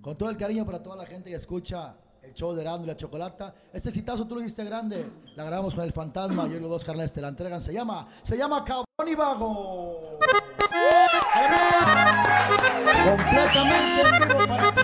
Con 0.00 0.16
todo 0.16 0.30
el 0.30 0.36
cariño 0.36 0.64
para 0.64 0.82
toda 0.82 0.96
la 0.96 1.04
gente 1.04 1.28
que 1.28 1.36
escucha 1.36 1.96
el 2.22 2.32
show 2.34 2.54
de 2.54 2.62
Erasmo 2.62 2.84
y 2.84 2.86
la 2.86 2.96
Chocolata. 2.96 3.54
Este 3.72 3.88
exitazo 3.90 4.26
tú 4.26 4.34
lo 4.34 4.40
hiciste 4.40 4.64
grande. 4.64 5.06
La 5.34 5.44
grabamos 5.44 5.74
con 5.74 5.84
el 5.84 5.92
fantasma 5.92 6.46
y 6.48 6.54
hoy 6.54 6.60
los 6.60 6.70
dos 6.70 6.84
carnales 6.84 7.12
te 7.12 7.20
la 7.20 7.28
entregan. 7.28 7.60
Se 7.60 7.72
llama, 7.72 8.08
se 8.22 8.36
llama 8.36 8.64
Cabrón 8.64 8.86
y 9.06 9.14
Vago. 9.14 10.18
Completamente 13.04 14.00
en 14.02 14.28
vivo 14.28 14.46
para 14.46 14.72
ti. 14.72 14.82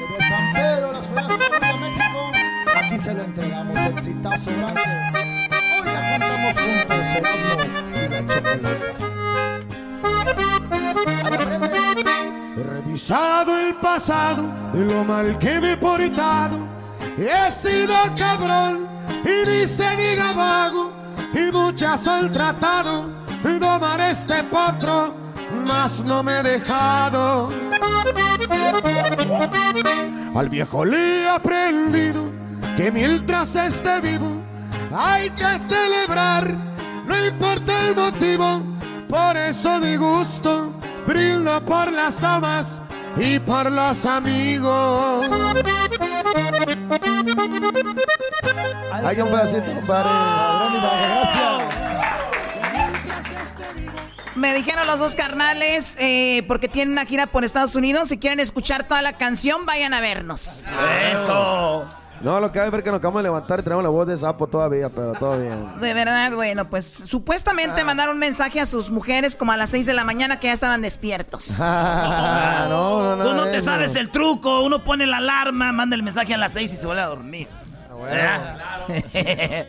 Desde 0.00 0.18
San 0.28 0.44
Pedro, 0.52 0.92
las 0.92 1.06
Juegas 1.06 1.28
de 1.28 1.38
México. 1.80 2.32
Aquí 2.76 2.98
se 2.98 3.14
lo 3.14 3.22
entregamos. 3.22 3.78
Exitazo 3.78 4.50
grande. 4.56 4.80
Hoy 5.74 5.86
la 5.86 6.00
cantamos 6.10 6.54
juntos, 6.60 7.06
Erasmo 7.16 7.56
y 7.94 8.62
la. 8.62 8.70
He 12.56 12.62
revisado 12.62 13.58
el 13.58 13.74
pasado, 13.76 14.42
lo 14.72 15.04
mal 15.04 15.38
que 15.38 15.60
me 15.60 15.72
he 15.72 15.76
portado. 15.76 16.58
He 17.18 17.50
sido 17.50 17.94
cabrón 18.16 18.88
y 19.24 19.46
ni 19.48 19.66
diga 19.66 20.32
vago. 20.32 20.92
Y 21.32 21.50
muchas 21.50 22.06
han 22.06 22.32
tratado 22.32 23.10
de 23.42 23.58
domar 23.58 24.00
este 24.00 24.42
potro, 24.44 25.14
mas 25.64 26.02
no 26.04 26.22
me 26.22 26.38
he 26.38 26.42
dejado. 26.42 27.48
Al 30.34 30.48
viejo 30.48 30.84
le 30.84 31.22
he 31.22 31.28
aprendido 31.28 32.24
que 32.76 32.90
mientras 32.90 33.54
esté 33.54 34.00
vivo 34.00 34.42
hay 34.94 35.30
que 35.30 35.58
celebrar, 35.58 36.52
no 37.06 37.26
importa 37.26 37.88
el 37.88 37.94
motivo. 37.94 38.62
Por 39.08 39.36
eso 39.36 39.78
de 39.80 39.96
gusto 39.96 40.72
brindo 41.06 41.64
por 41.64 41.92
las 41.92 42.20
damas 42.20 42.80
y 43.16 43.38
por 43.38 43.70
los 43.70 44.04
amigos. 44.06 45.28
Hay 48.92 49.20
un 49.20 49.28
pedacito, 49.28 49.74
compadre. 49.74 50.10
Gracias. 50.80 51.73
Me 54.34 54.52
dijeron 54.54 54.86
los 54.86 54.98
dos 54.98 55.14
carnales, 55.14 55.96
eh, 56.00 56.42
porque 56.48 56.68
tienen 56.68 56.92
una 56.92 57.06
gira 57.06 57.26
por 57.28 57.44
Estados 57.44 57.76
Unidos, 57.76 58.08
si 58.08 58.18
quieren 58.18 58.40
escuchar 58.40 58.88
toda 58.88 59.00
la 59.00 59.12
canción, 59.12 59.64
vayan 59.64 59.94
a 59.94 60.00
vernos. 60.00 60.64
Eso. 61.12 61.86
No, 62.20 62.40
lo 62.40 62.50
que 62.50 62.58
hay 62.58 62.66
es 62.66 62.72
ver 62.72 62.82
que 62.82 62.90
nos 62.90 62.98
acabamos 62.98 63.20
de 63.20 63.24
levantar 63.24 63.60
y 63.60 63.62
tenemos 63.62 63.84
la 63.84 63.90
voz 63.90 64.06
de 64.06 64.16
sapo 64.16 64.46
todavía, 64.46 64.88
pero 64.88 65.12
todo 65.12 65.38
bien. 65.38 65.78
De 65.80 65.92
verdad, 65.94 66.32
bueno, 66.32 66.68
pues 66.70 66.86
supuestamente 66.86 67.84
mandaron 67.84 68.14
un 68.14 68.20
mensaje 68.20 68.60
a 68.60 68.66
sus 68.66 68.90
mujeres 68.90 69.36
como 69.36 69.52
a 69.52 69.56
las 69.56 69.70
6 69.70 69.84
de 69.84 69.94
la 69.94 70.04
mañana 70.04 70.40
que 70.40 70.46
ya 70.46 70.52
estaban 70.54 70.80
despiertos. 70.80 71.58
no, 71.58 72.68
no, 72.68 73.16
no. 73.16 73.24
Tú 73.24 73.34
no 73.34 73.44
te 73.44 73.58
eso. 73.58 73.66
sabes 73.66 73.94
el 73.94 74.08
truco. 74.10 74.62
Uno 74.62 74.82
pone 74.84 75.06
la 75.06 75.18
alarma, 75.18 75.70
manda 75.72 75.96
el 75.96 76.02
mensaje 76.02 76.34
a 76.34 76.38
las 76.38 76.52
6 76.54 76.72
y 76.72 76.76
se 76.76 76.86
vuelve 76.86 77.02
a 77.02 77.06
dormir. 77.06 77.48
¿Verdad? 78.02 78.86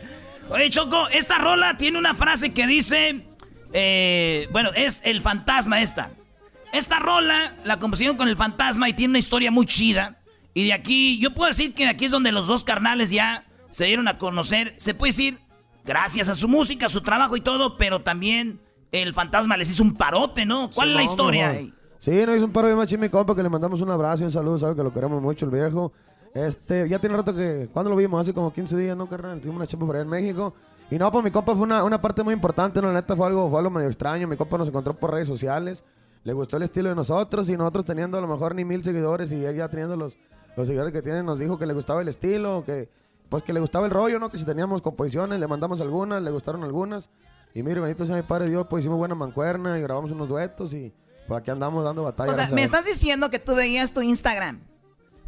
Oye, 0.50 0.70
Choco, 0.70 1.08
esta 1.08 1.38
rola 1.38 1.76
tiene 1.76 1.98
una 1.98 2.14
frase 2.14 2.52
que 2.54 2.66
dice. 2.66 3.22
Eh, 3.78 4.48
bueno, 4.52 4.70
es 4.74 5.02
el 5.04 5.20
fantasma 5.20 5.82
esta. 5.82 6.08
Esta 6.72 6.98
rola 6.98 7.54
la 7.64 7.78
compusieron 7.78 8.16
con 8.16 8.26
el 8.28 8.36
fantasma 8.36 8.88
y 8.88 8.94
tiene 8.94 9.12
una 9.12 9.18
historia 9.18 9.50
muy 9.50 9.66
chida. 9.66 10.16
Y 10.54 10.64
de 10.64 10.72
aquí, 10.72 11.18
yo 11.18 11.34
puedo 11.34 11.48
decir 11.48 11.74
que 11.74 11.84
de 11.84 11.90
aquí 11.90 12.06
es 12.06 12.10
donde 12.10 12.32
los 12.32 12.46
dos 12.46 12.64
carnales 12.64 13.10
ya 13.10 13.44
se 13.70 13.84
dieron 13.84 14.08
a 14.08 14.16
conocer. 14.16 14.74
Se 14.78 14.94
puede 14.94 15.10
decir, 15.10 15.38
gracias 15.84 16.30
a 16.30 16.34
su 16.34 16.48
música, 16.48 16.86
a 16.86 16.88
su 16.88 17.02
trabajo 17.02 17.36
y 17.36 17.42
todo, 17.42 17.76
pero 17.76 18.00
también 18.00 18.60
el 18.92 19.12
fantasma 19.12 19.58
les 19.58 19.68
hizo 19.70 19.82
un 19.82 19.94
parote, 19.94 20.46
¿no? 20.46 20.70
¿Cuál 20.70 20.88
Sí, 20.88 20.90
es 20.92 20.96
la 20.96 21.00
no, 21.02 21.10
historia? 21.10 21.48
mejor. 21.52 21.72
Sí, 22.00 22.10
nos 22.26 22.36
hizo 22.36 22.44
un 22.46 22.52
paro 22.52 22.68
de 22.68 22.76
machín 22.76 23.00
mi 23.00 23.08
compa 23.10 23.34
que 23.36 23.42
le 23.42 23.48
mandamos 23.50 23.80
un 23.82 23.90
abrazo 23.90 24.22
y 24.22 24.26
un 24.26 24.32
saludo, 24.32 24.58
sabe 24.58 24.74
que 24.76 24.82
lo 24.82 24.92
queremos 24.94 25.20
mucho 25.20 25.44
el 25.44 25.50
viejo. 25.50 25.92
Este, 26.34 26.88
ya 26.88 26.98
tiene 26.98 27.16
rato 27.16 27.34
que, 27.34 27.68
¿cuándo 27.72 27.90
lo 27.90 27.96
vimos? 27.96 28.20
Hace 28.20 28.32
como 28.32 28.52
15 28.52 28.76
días, 28.76 28.96
¿no, 28.96 29.06
carnal? 29.08 29.38
Tuvimos 29.40 29.56
una 29.56 29.66
chapa 29.66 29.84
por 29.86 29.94
allá 29.96 30.04
en 30.04 30.10
México. 30.10 30.54
Y 30.90 30.98
no, 30.98 31.10
pues 31.10 31.24
mi 31.24 31.30
compa 31.30 31.54
fue 31.54 31.64
una, 31.64 31.82
una 31.82 32.00
parte 32.00 32.22
muy 32.22 32.32
importante, 32.32 32.80
¿no? 32.80 32.88
La 32.88 32.94
neta 32.94 33.16
fue 33.16 33.26
algo, 33.26 33.50
fue 33.50 33.58
algo 33.58 33.70
medio 33.70 33.88
extraño. 33.88 34.28
Mi 34.28 34.36
compa 34.36 34.56
nos 34.56 34.68
encontró 34.68 34.94
por 34.94 35.10
redes 35.10 35.26
sociales, 35.26 35.84
le 36.22 36.32
gustó 36.32 36.56
el 36.56 36.62
estilo 36.62 36.88
de 36.88 36.94
nosotros 36.94 37.48
y 37.48 37.56
nosotros 37.56 37.84
teniendo 37.84 38.18
a 38.18 38.20
lo 38.20 38.28
mejor 38.28 38.54
ni 38.54 38.64
mil 38.64 38.84
seguidores 38.84 39.32
y 39.32 39.44
él 39.44 39.56
ya 39.56 39.68
teniendo 39.68 39.96
los, 39.96 40.16
los 40.56 40.66
seguidores 40.66 40.92
que 40.92 41.02
tiene, 41.02 41.22
nos 41.22 41.38
dijo 41.38 41.58
que 41.58 41.66
le 41.66 41.74
gustaba 41.74 42.02
el 42.02 42.08
estilo, 42.08 42.62
que 42.64 42.88
pues 43.28 43.42
que 43.42 43.52
le 43.52 43.58
gustaba 43.58 43.86
el 43.86 43.90
rollo, 43.90 44.20
¿no? 44.20 44.30
Que 44.30 44.38
si 44.38 44.44
teníamos 44.44 44.80
composiciones, 44.82 45.40
le 45.40 45.48
mandamos 45.48 45.80
algunas, 45.80 46.22
le 46.22 46.30
gustaron 46.30 46.62
algunas. 46.62 47.10
Y 47.54 47.62
mire, 47.64 47.80
bendito 47.80 48.06
sea 48.06 48.14
mi 48.14 48.22
padre 48.22 48.48
Dios, 48.48 48.66
pues 48.70 48.82
hicimos 48.82 48.98
buena 48.98 49.16
mancuerna 49.16 49.78
y 49.78 49.82
grabamos 49.82 50.12
unos 50.12 50.28
duetos 50.28 50.72
y 50.72 50.92
pues 51.26 51.40
aquí 51.40 51.50
andamos 51.50 51.82
dando 51.82 52.04
batalla. 52.04 52.30
O 52.30 52.34
sea, 52.34 52.48
me 52.50 52.62
estás 52.62 52.84
diciendo 52.84 53.28
que 53.30 53.40
tú 53.40 53.56
veías 53.56 53.92
tu 53.92 54.02
Instagram 54.02 54.60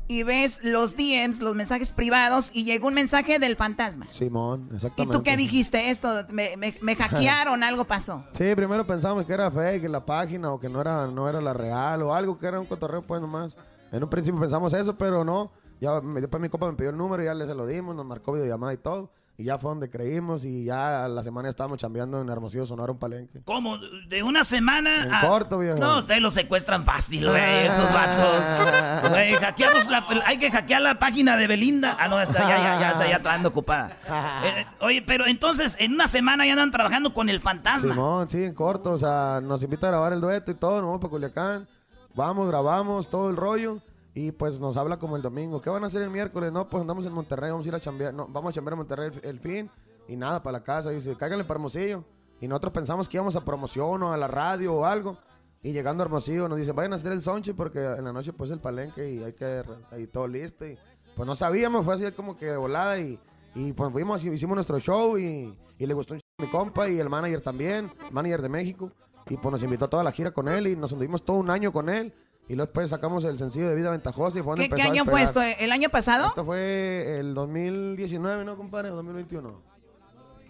y 0.09 0.23
ves 0.23 0.61
los 0.65 0.97
DMs, 0.97 1.41
los 1.41 1.55
mensajes 1.55 1.93
privados 1.93 2.51
y 2.55 2.65
llegó 2.65 2.89
un 2.89 2.95
mensaje 2.95 3.39
del 3.39 3.57
fantasma. 3.57 4.07
Simón, 4.11 4.69
¿Y 4.73 4.77
exactamente. 4.77 5.17
tú 5.17 5.23
qué 5.23 5.37
dijiste? 5.37 5.91
Esto, 5.91 6.25
me, 6.31 6.57
me- 6.57 6.75
me 6.81 6.97
hackearon, 6.97 7.63
algo 7.63 7.85
pasó. 7.85 8.25
Sí, 8.37 8.55
primero 8.57 8.87
pensamos 8.87 9.25
que 9.27 9.33
era 9.35 9.51
fake 9.51 9.85
la 9.89 10.05
página 10.05 10.51
o 10.53 10.59
que 10.59 10.69
no 10.69 10.81
era, 10.81 11.07
no 11.07 11.29
era 11.29 11.41
la 11.41 11.53
real 11.53 12.03
o 12.03 12.15
algo 12.15 12.39
que 12.39 12.47
era 12.47 12.59
un 12.59 12.67
cotorreo 12.67 13.03
pues 13.03 13.21
nomás. 13.21 13.57
En 13.93 14.03
un 14.03 14.11
principio 14.11 14.41
pensamos 14.41 14.73
eso, 14.75 14.97
pero 14.97 15.25
no. 15.25 15.53
Ya 15.81 16.01
me- 16.01 16.21
después 16.21 16.41
mi 16.41 16.49
compa 16.49 16.67
me 16.71 16.77
pidió 16.77 16.91
el 16.91 16.97
número 16.97 17.23
y 17.23 17.27
ya 17.27 17.35
le 17.35 17.47
se 17.47 17.55
lo 17.55 17.67
dimos, 17.67 17.95
nos 17.95 18.05
marcó 18.07 18.33
videollamada 18.33 18.73
y 18.73 18.79
todo. 18.79 19.11
Y 19.41 19.45
ya 19.45 19.57
fue 19.57 19.71
donde 19.71 19.89
creímos 19.89 20.45
y 20.45 20.65
ya 20.65 21.05
a 21.05 21.09
la 21.09 21.23
semana 21.23 21.49
estábamos 21.49 21.79
chambeando 21.79 22.21
en 22.21 22.29
Hermosillo, 22.29 22.67
Sonora, 22.67 22.91
un 22.91 22.99
palenque. 22.99 23.41
¿Cómo? 23.45 23.79
¿De 24.09 24.25
una 24.25 24.43
semana? 24.43 25.05
En 25.05 25.15
a- 25.15 25.21
corto, 25.21 25.61
viejo. 25.61 25.79
No, 25.79 25.99
ustedes 25.99 26.21
los 26.21 26.33
secuestran 26.35 26.83
fácil, 26.83 27.29
güey, 27.29 27.67
estos 27.67 27.85
vatos. 27.93 29.11
Güey, 29.11 29.35
hackeamos 29.35 29.87
la... 29.87 30.05
Hay 30.27 30.39
que 30.39 30.51
hackear 30.51 30.83
la 30.83 30.99
página 30.99 31.37
de 31.37 31.47
Belinda. 31.47 31.97
Ah, 32.01 32.09
no, 32.09 32.21
está, 32.21 32.41
ya, 32.49 32.59
ya, 32.59 32.81
ya, 32.81 32.91
está 32.91 33.39
ya 33.41 33.47
ocupada. 33.47 33.97
Eh, 34.43 34.67
oye, 34.81 35.03
pero 35.03 35.25
entonces, 35.27 35.77
en 35.79 35.93
una 35.95 36.09
semana 36.09 36.45
ya 36.45 36.55
andan 36.55 36.73
trabajando 36.73 37.15
con 37.15 37.29
el 37.29 37.39
fantasma. 37.39 37.93
Simón, 37.95 38.29
sí, 38.29 38.43
en 38.43 38.55
corto. 38.55 38.91
O 38.91 38.99
sea, 38.99 39.39
nos 39.41 39.63
invita 39.63 39.87
a 39.87 39.91
grabar 39.91 40.13
el 40.15 40.21
dueto 40.21 40.51
y 40.51 40.55
todo. 40.55 40.79
Nos 40.81 40.87
vamos 40.87 41.01
para 41.01 41.11
Culiacán. 41.11 41.69
Vamos, 42.17 42.49
grabamos 42.49 43.09
todo 43.09 43.31
el 43.31 43.37
rollo. 43.37 43.79
Y 44.21 44.33
pues 44.33 44.59
nos 44.59 44.77
habla 44.77 44.99
como 44.99 45.15
el 45.15 45.23
domingo. 45.23 45.63
¿Qué 45.63 45.71
van 45.71 45.85
a 45.85 45.87
hacer 45.87 46.03
el 46.03 46.11
miércoles? 46.11 46.51
No, 46.51 46.69
pues 46.69 46.81
andamos 46.81 47.07
en 47.07 47.13
Monterrey. 47.13 47.53
Vamos 47.53 47.65
a 47.67 47.69
ir 47.69 47.75
a 47.77 47.81
chambear. 47.81 48.13
No, 48.13 48.27
vamos 48.27 48.51
a 48.51 48.53
chambear 48.53 48.73
en 48.73 48.79
Monterrey 48.79 49.11
el, 49.23 49.39
fin. 49.39 49.71
Y 50.09 50.17
nada, 50.17 50.43
para 50.43 50.59
la 50.59 50.65
casa. 50.65 50.91
Dice, 50.91 51.15
cáiganle 51.17 51.45
para 51.45 51.59
Hermosillo. 51.59 52.03
Y 52.41 52.49
nosotros 52.49 52.73
pensamos 52.73 53.09
que 53.09 53.17
íbamos 53.17 53.37
a 53.37 53.45
promoción 53.45 54.03
o 54.03 54.13
a 54.13 54.17
la 54.17 54.27
radio 54.27 54.75
o 54.75 54.85
algo. 54.85 55.17
Y 55.63 55.71
llegando 55.71 56.03
a 56.03 56.07
Hermosillo 56.07 56.49
nos 56.49 56.59
dice, 56.59 56.73
vayan 56.73 56.95
a 56.95 56.97
hacer 56.97 57.13
el 57.13 57.23
sonche 57.23 57.55
porque 57.55 57.79
en 57.79 58.05
la 58.05 58.13
noche 58.13 58.33
pues 58.33 58.51
el 58.51 58.59
palenque 58.59 59.09
y 59.09 59.23
hay 59.23 59.35
que... 59.35 59.63
Ahí 59.93 60.09
todo 60.09 60.27
listo. 60.27 60.67
Y 60.67 60.77
pues 61.15 61.25
no 61.25 61.37
sabíamos. 61.37 61.85
Fue 61.85 61.95
así 61.95 62.11
como 62.11 62.37
que 62.37 62.47
de 62.47 62.57
volada 62.57 62.99
y... 62.99 63.21
Y 63.55 63.73
pues 63.73 63.93
fuimos, 63.93 64.25
y 64.25 64.31
hicimos 64.31 64.57
nuestro 64.57 64.81
show 64.81 65.17
y, 65.17 65.57
y 65.79 65.87
le 65.87 65.95
gustó 65.95 66.15
un 66.15 66.21
ch- 66.21 66.23
a 66.39 66.43
mi 66.43 66.51
compa 66.51 66.89
y 66.89 66.99
el 66.99 67.09
manager 67.09 67.41
también, 67.41 67.93
manager 68.11 68.43
de 68.43 68.49
México. 68.49 68.91
Y 69.29 69.37
pues 69.37 69.53
nos 69.53 69.63
invitó 69.63 69.85
a 69.85 69.91
toda 69.91 70.03
la 70.03 70.11
gira 70.11 70.33
con 70.33 70.49
él 70.49 70.67
y 70.67 70.75
nos 70.75 70.93
anduvimos 70.93 71.25
todo 71.25 71.37
un 71.37 71.51
año 71.51 71.73
con 71.73 71.89
él. 71.89 72.13
Y 72.49 72.55
luego 72.55 72.67
después 72.67 72.89
sacamos 72.89 73.25
el 73.25 73.37
sencillo 73.37 73.69
de 73.69 73.75
Vida 73.75 73.91
Ventajosa 73.91 74.39
y 74.39 74.43
fue 74.43 74.57
¿Qué, 74.57 74.71
qué 74.71 74.83
año 74.83 75.05
fue 75.05 75.23
esto? 75.23 75.43
¿El 75.43 75.71
año 75.71 75.91
pasado? 75.91 76.29
Esto 76.29 76.45
fue 76.45 77.17
el 77.19 77.35
2019, 77.35 78.45
¿no, 78.45 78.57
compadre? 78.57 78.91
¿O 78.91 78.97
2021? 78.97 79.63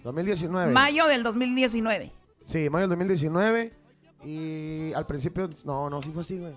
2019. 0.05 0.73
Mayo 0.73 1.07
del 1.07 1.25
2019. 1.25 2.13
Sí, 2.45 2.71
mayo 2.71 2.83
del 2.83 2.91
2019. 2.91 3.73
Y 4.25 4.93
al 4.95 5.07
principio, 5.07 5.51
no, 5.65 5.91
no, 5.91 6.01
sí 6.01 6.11
fue 6.13 6.23
así, 6.23 6.39
güey. 6.39 6.55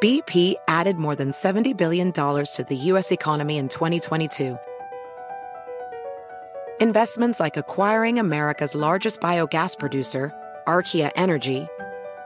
BP 0.00 0.56
added 0.68 0.96
more 0.96 1.16
than 1.16 1.32
$70 1.32 1.76
billion 1.76 2.12
to 2.12 2.64
the 2.68 2.76
U.S. 2.92 3.10
economy 3.12 3.58
in 3.58 3.68
2022. 3.68 4.56
Investments 6.80 7.40
like 7.40 7.56
acquiring 7.56 8.20
America's 8.20 8.76
largest 8.76 9.20
biogas 9.20 9.76
producer, 9.76 10.32
Archaea 10.68 11.10
Energy, 11.16 11.66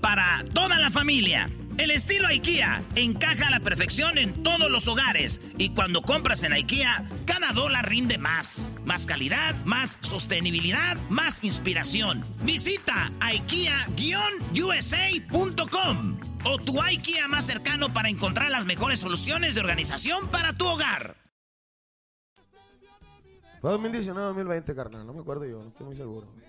para 0.00 0.44
toda 0.54 0.78
la 0.78 0.92
familia. 0.92 1.50
El 1.76 1.90
estilo 1.90 2.28
IKEA 2.28 2.84
encaja 2.94 3.48
a 3.48 3.50
la 3.50 3.58
perfección 3.60 4.16
en 4.16 4.44
todos 4.44 4.70
los 4.70 4.86
hogares 4.86 5.40
y 5.58 5.70
cuando 5.70 6.02
compras 6.02 6.44
en 6.44 6.52
IKEA, 6.52 7.04
cada 7.24 7.50
dólar 7.52 7.88
rinde 7.88 8.16
más. 8.16 8.64
Más 8.84 9.06
calidad, 9.06 9.56
más 9.64 9.98
sostenibilidad, 10.02 10.96
más 11.08 11.42
inspiración. 11.42 12.24
Visita 12.44 13.10
IKEA-USA.com 13.20 16.20
o 16.44 16.58
tu 16.58 16.80
IKEA 16.80 17.26
más 17.26 17.44
cercano 17.44 17.92
para 17.92 18.08
encontrar 18.08 18.52
las 18.52 18.66
mejores 18.66 19.00
soluciones 19.00 19.56
de 19.56 19.62
organización 19.62 20.28
para 20.28 20.52
tu 20.52 20.66
hogar. 20.66 21.16
Fue 23.60 23.72
2019 23.72 24.28
2020, 24.28 24.74
carnal. 24.76 25.04
No 25.04 25.12
me 25.12 25.22
acuerdo 25.22 25.44
yo, 25.44 25.60
no 25.60 25.70
estoy 25.70 25.86
muy 25.86 25.96
seguro. 25.96 26.45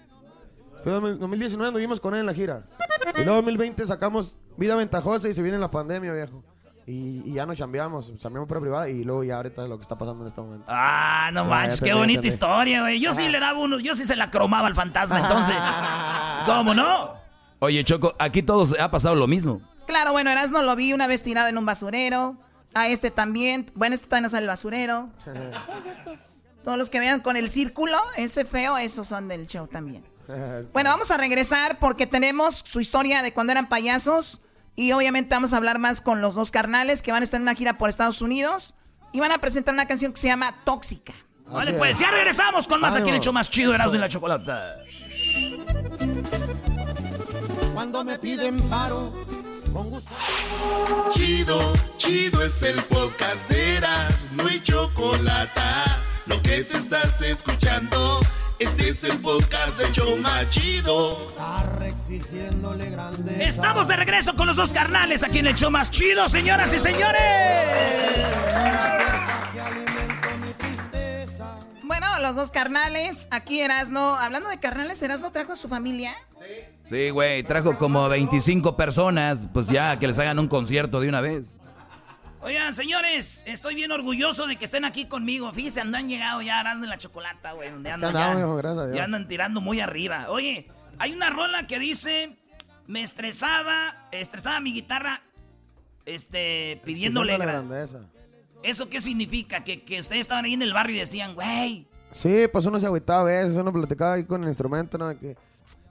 Fue 0.84 0.92
2019, 0.92 1.68
anduvimos 1.68 2.00
con 2.00 2.14
él 2.14 2.22
en 2.22 2.26
la 2.26 2.34
gira. 2.34 2.64
Y 3.18 3.24
luego 3.24 3.36
2020 3.38 3.88
sacamos 3.88 4.38
Vida 4.58 4.76
Ventajosa 4.76 5.28
y 5.30 5.34
se 5.34 5.42
viene 5.42 5.58
la 5.58 5.72
pandemia, 5.72 6.12
viejo. 6.14 6.44
Y, 6.86 7.22
y 7.30 7.34
ya 7.34 7.46
nos 7.46 7.58
chambeamos, 7.58 8.18
chambeamos 8.18 8.48
por 8.48 8.62
privada 8.62 8.88
y 8.88 9.04
luego 9.04 9.22
ya 9.24 9.36
ahorita 9.36 9.64
es 9.64 9.70
lo 9.70 9.78
que 9.78 9.82
está 9.82 9.98
pasando 9.98 10.24
en 10.24 10.30
este 10.30 10.40
momento. 10.40 10.66
Ah, 10.70 11.30
no 11.34 11.44
manches, 11.44 11.82
qué 11.82 11.94
bonita 11.94 12.26
historia, 12.26 12.82
güey. 12.82 13.02
Yo 13.02 13.14
sí 13.14 13.28
le 13.28 13.40
daba 13.42 13.60
uno, 13.60 13.80
yo 13.80 13.94
sí 13.94 14.06
se 14.06 14.16
la 14.16 14.32
cromaba 14.32 14.68
al 14.68 14.76
fantasma, 14.76 15.20
entonces. 15.20 15.56
¿Cómo 16.46 16.74
no? 16.74 17.16
Oye, 17.60 17.84
Choco, 17.84 18.16
aquí 18.20 18.42
todos 18.42 18.80
ha 18.80 18.90
pasado 18.90 19.16
lo 19.16 19.28
mismo. 19.28 19.62
Claro, 19.86 20.12
bueno, 20.12 20.30
Erasmo 20.30 20.62
lo 20.62 20.76
vi 20.76 20.94
una 20.94 21.08
vez 21.08 21.24
tirado 21.24 21.50
en 21.50 21.58
un 21.58 21.66
basurero. 21.66 22.38
A 22.74 22.88
este 22.90 23.10
también. 23.12 23.66
Bueno, 23.74 23.96
este 23.96 24.08
también 24.08 24.30
sale 24.30 24.44
el 24.44 24.48
basurero. 24.50 25.10
Todos 26.64 26.78
los 26.78 26.90
que 26.90 27.00
vean 27.00 27.22
con 27.22 27.38
el 27.38 27.50
círculo, 27.50 27.98
ese 28.18 28.46
feo, 28.46 28.78
esos 28.78 29.08
son 29.08 29.28
del 29.28 29.48
show 29.48 29.68
también. 29.68 30.04
Bueno, 30.74 30.90
vamos 30.90 31.12
a 31.12 31.18
regresar 31.18 31.80
porque 31.80 32.08
tenemos 32.08 32.62
su 32.66 32.80
historia 32.80 33.22
de 33.22 33.34
cuando 33.34 33.52
eran 33.52 33.70
payasos. 33.70 34.42
Y 34.76 34.92
obviamente 34.92 35.34
vamos 35.34 35.54
a 35.54 35.58
hablar 35.58 35.80
más 35.80 36.02
con 36.02 36.22
los 36.22 36.36
dos 36.36 36.52
carnales 36.52 37.02
que 37.02 37.12
van 37.12 37.24
a 37.24 37.26
estar 37.26 37.40
en 37.40 37.44
una 37.44 37.56
gira 37.56 37.78
por 37.78 37.90
Estados 37.90 38.22
Unidos. 38.22 38.76
Y 39.12 39.20
van 39.20 39.32
a 39.32 39.40
presentar 39.40 39.74
una 39.74 39.88
canción 39.88 40.14
que 40.14 40.20
se 40.20 40.28
llama 40.28 40.56
Tóxica. 40.64 41.14
Vale, 41.48 41.74
pues 41.74 41.98
ya 41.98 42.12
regresamos 42.12 42.68
con 42.68 42.82
más 42.82 42.96
aquí 42.96 43.10
en 43.10 43.16
el 43.16 43.22
show 43.22 43.32
más 43.32 43.50
chido, 43.50 43.74
Erasmo 43.74 43.96
y 43.96 44.00
la 44.00 44.10
Chocolata. 44.10 44.76
Cuando 47.74 48.04
me 48.04 48.20
piden 48.20 48.58
paro, 48.70 49.14
con 49.72 49.90
gusto. 49.90 50.12
Chido, 51.12 51.74
chido 51.98 52.44
es 52.44 52.62
el 52.64 52.76
podcast 52.84 53.50
de 53.50 53.78
Eras, 53.78 54.28
no 54.34 54.48
hay 54.48 54.62
chocolate. 54.62 55.62
Lo 56.26 56.42
que 56.42 56.64
te 56.64 56.78
estás 56.78 57.22
escuchando, 57.22 58.20
este 58.60 58.90
es 58.90 59.04
el 59.04 59.18
podcast 59.20 59.78
de 59.78 59.92
Choma 59.92 60.48
Chido. 60.50 61.18
exigiéndole. 61.82 62.96
Estamos 63.40 63.88
de 63.88 63.96
regreso 63.96 64.36
con 64.36 64.48
los 64.48 64.56
dos 64.56 64.72
carnales 64.72 65.24
aquí 65.24 65.40
en 65.40 65.48
el 65.48 65.56
show 65.56 65.70
más 65.70 65.92
chido, 65.92 66.28
señoras 66.30 66.74
y 66.74 66.80
señores. 66.80 67.22
Bueno, 71.84 72.08
los 72.22 72.36
dos 72.36 72.52
carnales. 72.52 73.28
Aquí 73.32 73.62
Erasno. 73.62 74.16
Hablando 74.16 74.50
de 74.50 74.60
carnales, 74.60 75.02
Erasno 75.02 75.32
trajo 75.32 75.54
a 75.54 75.56
su 75.56 75.68
familia. 75.68 76.16
Sí, 76.40 76.78
Sí, 76.90 77.10
güey, 77.10 77.44
trajo 77.44 77.78
como 77.78 78.08
25 78.08 78.78
personas, 78.78 79.50
pues 79.54 79.68
ya, 79.68 80.00
que 80.00 80.08
les 80.08 80.18
hagan 80.20 80.40
un 80.40 80.48
concierto 80.48 81.02
de 81.02 81.10
una 81.10 81.20
vez. 81.20 81.58
Oigan, 82.42 82.74
señores, 82.74 83.44
estoy 83.48 83.76
bien 83.76 83.92
orgulloso 83.92 84.46
de 84.48 84.58
que 84.58 84.66
estén 84.66 84.86
aquí 84.86 85.06
conmigo. 85.06 85.52
Fíjense, 85.54 85.82
andan 85.82 86.08
llegado 86.08 86.42
ya 86.42 86.60
arando 86.60 86.86
en 86.86 86.92
la 86.92 86.98
chocolata, 86.98 87.54
güey, 87.54 87.72
donde 87.72 87.90
andan 87.92 88.14
ya, 88.14 88.40
hijo, 88.40 88.56
gracias 88.56 88.92
Dios. 88.92 89.00
andan 89.02 89.28
tirando 89.28 89.60
muy 89.60 89.80
arriba. 89.80 90.28
Oye, 90.30 90.68
hay 91.00 91.14
una 91.14 91.30
rola 91.30 91.66
que 91.66 91.80
dice, 91.80 92.38
me 92.86 93.02
estresaba, 93.02 94.08
estresaba 94.12 94.60
mi 94.60 94.72
guitarra, 94.72 95.22
este, 96.06 96.80
pidiéndole... 96.86 97.38
La 97.38 97.46
grandeza. 97.46 98.00
¿Eso 98.64 98.88
qué 98.90 99.02
significa? 99.02 99.64
Que, 99.64 99.84
que 99.84 100.00
ustedes 100.00 100.22
estaban 100.22 100.46
ahí 100.46 100.54
en 100.54 100.62
el 100.62 100.74
barrio 100.74 100.96
y 100.96 101.00
decían, 101.00 101.36
güey, 101.36 101.88
Sí, 102.12 102.46
pues 102.52 102.66
uno 102.66 102.80
se 102.80 102.86
agüitaba 102.86 103.22
a 103.22 103.24
veces, 103.26 103.58
uno 103.58 103.72
platicaba 103.74 104.14
ahí 104.14 104.24
con 104.24 104.42
el 104.44 104.50
instrumento, 104.50 104.98
¿no? 104.98 105.18
Que, 105.20 105.36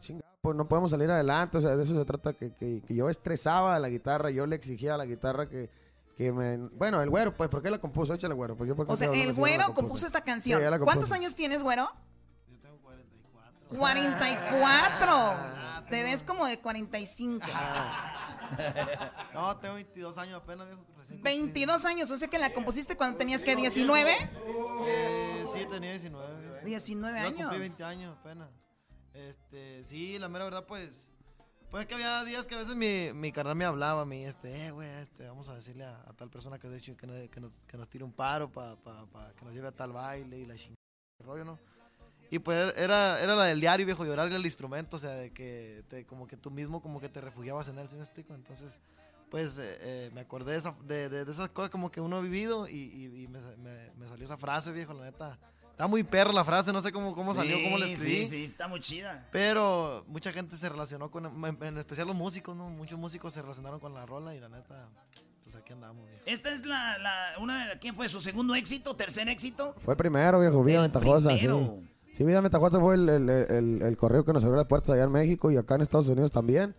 chinga, 0.01 0.25
pues 0.41 0.57
no 0.57 0.67
podemos 0.67 0.91
salir 0.91 1.11
adelante, 1.11 1.59
o 1.59 1.61
sea, 1.61 1.77
de 1.77 1.83
eso 1.83 1.97
se 1.97 2.05
trata, 2.05 2.33
que, 2.33 2.53
que, 2.53 2.83
que 2.87 2.95
yo 2.95 3.11
estresaba 3.11 3.77
a 3.77 3.79
la 3.79 3.89
guitarra, 3.89 4.31
yo 4.31 4.47
le 4.47 4.57
exigía 4.57 4.95
a 4.95 4.99
la 4.99 5.05
guitarra 5.05 5.49
que, 5.49 5.69
que 6.17 6.33
me... 6.33 6.57
Bueno, 6.57 7.03
el 7.03 7.11
güero, 7.11 7.33
pues, 7.35 7.49
¿por 7.51 7.63
qué 7.63 7.71
la 7.71 7.79
compuso? 7.79 8.15
Échale, 8.15 8.35
güero. 8.35 8.57
Pues 8.57 8.67
yo 8.67 8.75
porque 8.75 8.93
O 8.93 8.97
sea, 8.97 9.13
el 9.13 9.35
güero 9.35 9.75
compuso 9.75 10.07
esta 10.07 10.23
canción. 10.23 10.59
Sí, 10.59 10.65
la 10.65 10.71
¿Cuántos 10.79 10.95
compuso. 10.95 11.15
años 11.15 11.37
tienes, 11.37 11.63
güero? 11.63 11.91
Yo 12.49 12.59
tengo 12.59 12.79
44. 12.79 13.79
44. 13.79 15.87
Te 15.91 16.03
ves 16.03 16.23
como 16.23 16.47
de 16.47 16.59
45. 16.59 17.47
No, 19.35 19.57
tengo 19.59 19.75
22 19.75 20.19
años 20.19 20.43
apenas, 20.43 20.67
viejo. 20.67 20.83
recién 20.97 21.23
22 21.23 21.85
años, 21.85 22.11
o 22.11 22.17
sea 22.17 22.29
que 22.29 22.39
la 22.39 22.51
compusiste 22.51 22.97
cuando 22.97 23.19
tenías 23.19 23.43
que 23.43 23.55
19. 23.55 24.11
Eh, 24.87 25.45
sí, 25.53 25.67
tenía 25.69 25.91
19. 25.91 26.41
viejo. 26.41 26.57
19 26.65 27.19
Yo 27.21 27.27
cumplí 27.27 27.43
años. 27.43 27.59
20 27.59 27.85
años 27.85 28.17
apenas. 28.19 28.49
Este, 29.13 29.85
sí, 29.85 30.19
la 30.19 30.29
mera 30.29 30.45
verdad, 30.45 30.65
pues. 30.67 31.11
Pues 31.71 31.87
que 31.87 31.95
había 31.95 32.25
días 32.25 32.47
que 32.47 32.55
a 32.55 32.59
veces 32.59 32.75
mi, 32.75 33.13
mi 33.13 33.33
carnal 33.33 33.57
me 33.57 33.65
hablaba 33.65 34.03
a 34.03 34.07
mí, 34.07 34.25
este, 34.25 34.67
eh, 34.67 34.71
güey, 34.71 34.89
este, 34.89 35.27
vamos 35.27 35.49
a 35.49 35.55
decirle 35.57 35.85
a, 35.85 36.05
tal 36.17 36.31
persona 36.31 36.59
que 36.59 36.69
de 36.69 36.79
hecho 36.79 36.97
que, 36.97 37.07
nos- 37.07 37.53
que 37.69 37.77
nos, 37.77 37.89
tire 37.89 38.05
un 38.05 38.13
paro 38.13 38.51
para 38.51 38.77
que 39.37 39.45
nos 39.45 39.53
lleve 39.53 39.69
a 39.69 39.73
tal 39.73 39.93
baile 39.93 40.39
y 40.39 40.47
la 40.47 40.55
chingada, 40.55 40.77
rollo, 41.25 41.45
¿no? 41.45 41.59
Y 42.31 42.39
pues 42.39 42.73
era, 42.77 43.21
era 43.21 43.35
la 43.37 43.45
del 43.45 43.61
diario, 43.61 43.85
viejo, 43.85 44.05
llorarle 44.05 44.37
al 44.37 44.45
instrumento, 44.45 44.97
o 44.97 44.99
sea, 44.99 45.13
de 45.13 45.33
que 45.33 45.85
te, 45.89 46.07
como 46.07 46.27
que 46.27 46.37
tú 46.37 46.51
mismo 46.51 46.81
como 46.81 47.01
que 47.01 47.09
te 47.09 47.21
refugiabas 47.21 47.69
en 47.69 47.79
él, 47.79 47.89
¿sí 47.89 47.97
me 47.97 48.03
explico? 48.03 48.35
Entonces, 48.35 48.81
pues 49.31 49.59
eh, 49.59 49.77
eh, 49.81 50.11
me 50.15 50.21
acordé 50.23 50.53
de, 50.53 50.59
esa- 50.59 50.77
de, 50.85 51.09
de- 51.09 51.31
esas 51.31 51.51
cosas 51.51 51.71
como 51.71 51.91
que 51.91 52.01
uno 52.01 52.17
ha 52.17 52.21
vivido 52.21 52.69
y, 52.69 52.75
y- 52.75 53.29
me- 53.29 53.91
me 53.97 54.09
salió 54.09 54.25
esa 54.25 54.37
frase, 54.39 54.73
viejo, 54.73 54.95
la 54.95 55.05
neta. 55.05 55.39
Está 55.77 55.87
muy 55.89 56.03
perra 56.05 56.33
la 56.33 56.43
frase, 56.43 56.73
no 56.73 56.81
sé 56.81 56.91
cómo, 56.91 57.15
cómo 57.15 57.35
salió, 57.35 57.63
cómo 57.63 57.77
la 57.77 57.85
Sí, 57.85 57.93
escribí. 57.93 58.17
Sí, 58.25 58.27
sí, 58.31 58.45
está 58.45 58.67
muy 58.67 58.81
chida. 58.81 59.29
Pero 59.31 60.05
mucha 60.09 60.33
gente 60.33 60.57
se 60.57 60.71
relacionó 60.71 61.11
con, 61.11 61.27
en, 61.27 61.59
en 61.63 61.77
especial 61.77 62.07
los 62.07 62.17
músicos, 62.17 62.57
¿no? 62.57 62.71
Muchos 62.71 62.99
músicos 62.99 63.35
se 63.35 63.43
relacionaron 63.43 63.79
con 63.79 63.93
la 63.93 64.07
rola 64.07 64.35
y 64.35 64.41
la 64.41 64.49
neta, 64.49 64.89
pues 65.45 65.55
aquí 65.55 65.75
andamos, 65.75 66.07
viejo. 66.09 66.23
Esta 66.25 66.51
es 66.51 66.65
la, 66.65 66.97
la 66.97 67.35
una, 67.41 67.79
¿quién 67.79 67.95
fue? 67.95 68.09
¿Su 68.09 68.23
segundo 68.23 68.55
éxito? 68.55 68.97
¿Tercer 68.97 69.29
éxito? 69.29 69.75
Fue 69.81 69.93
el 69.93 69.99
primero, 69.99 70.41
viejo, 70.41 70.65
Vida 70.65 70.81
Ventajosa, 70.81 71.29
primero. 71.29 71.77
sí. 72.07 72.15
Sí, 72.17 72.25
Vida 72.25 72.41
Ventajosa 72.41 72.81
fue 72.81 72.95
el, 72.95 73.07
el, 73.11 73.29
el, 73.29 73.83
el 73.83 73.97
correo 73.99 74.25
que 74.25 74.33
nos 74.33 74.43
abrió 74.45 74.57
las 74.57 74.67
puertas 74.67 74.89
allá 74.95 75.05
en 75.05 75.13
México 75.13 75.51
y 75.51 75.59
acá 75.59 75.75
en 75.75 75.83
Estados 75.83 76.09
Unidos 76.09 76.33
también. 76.33 76.75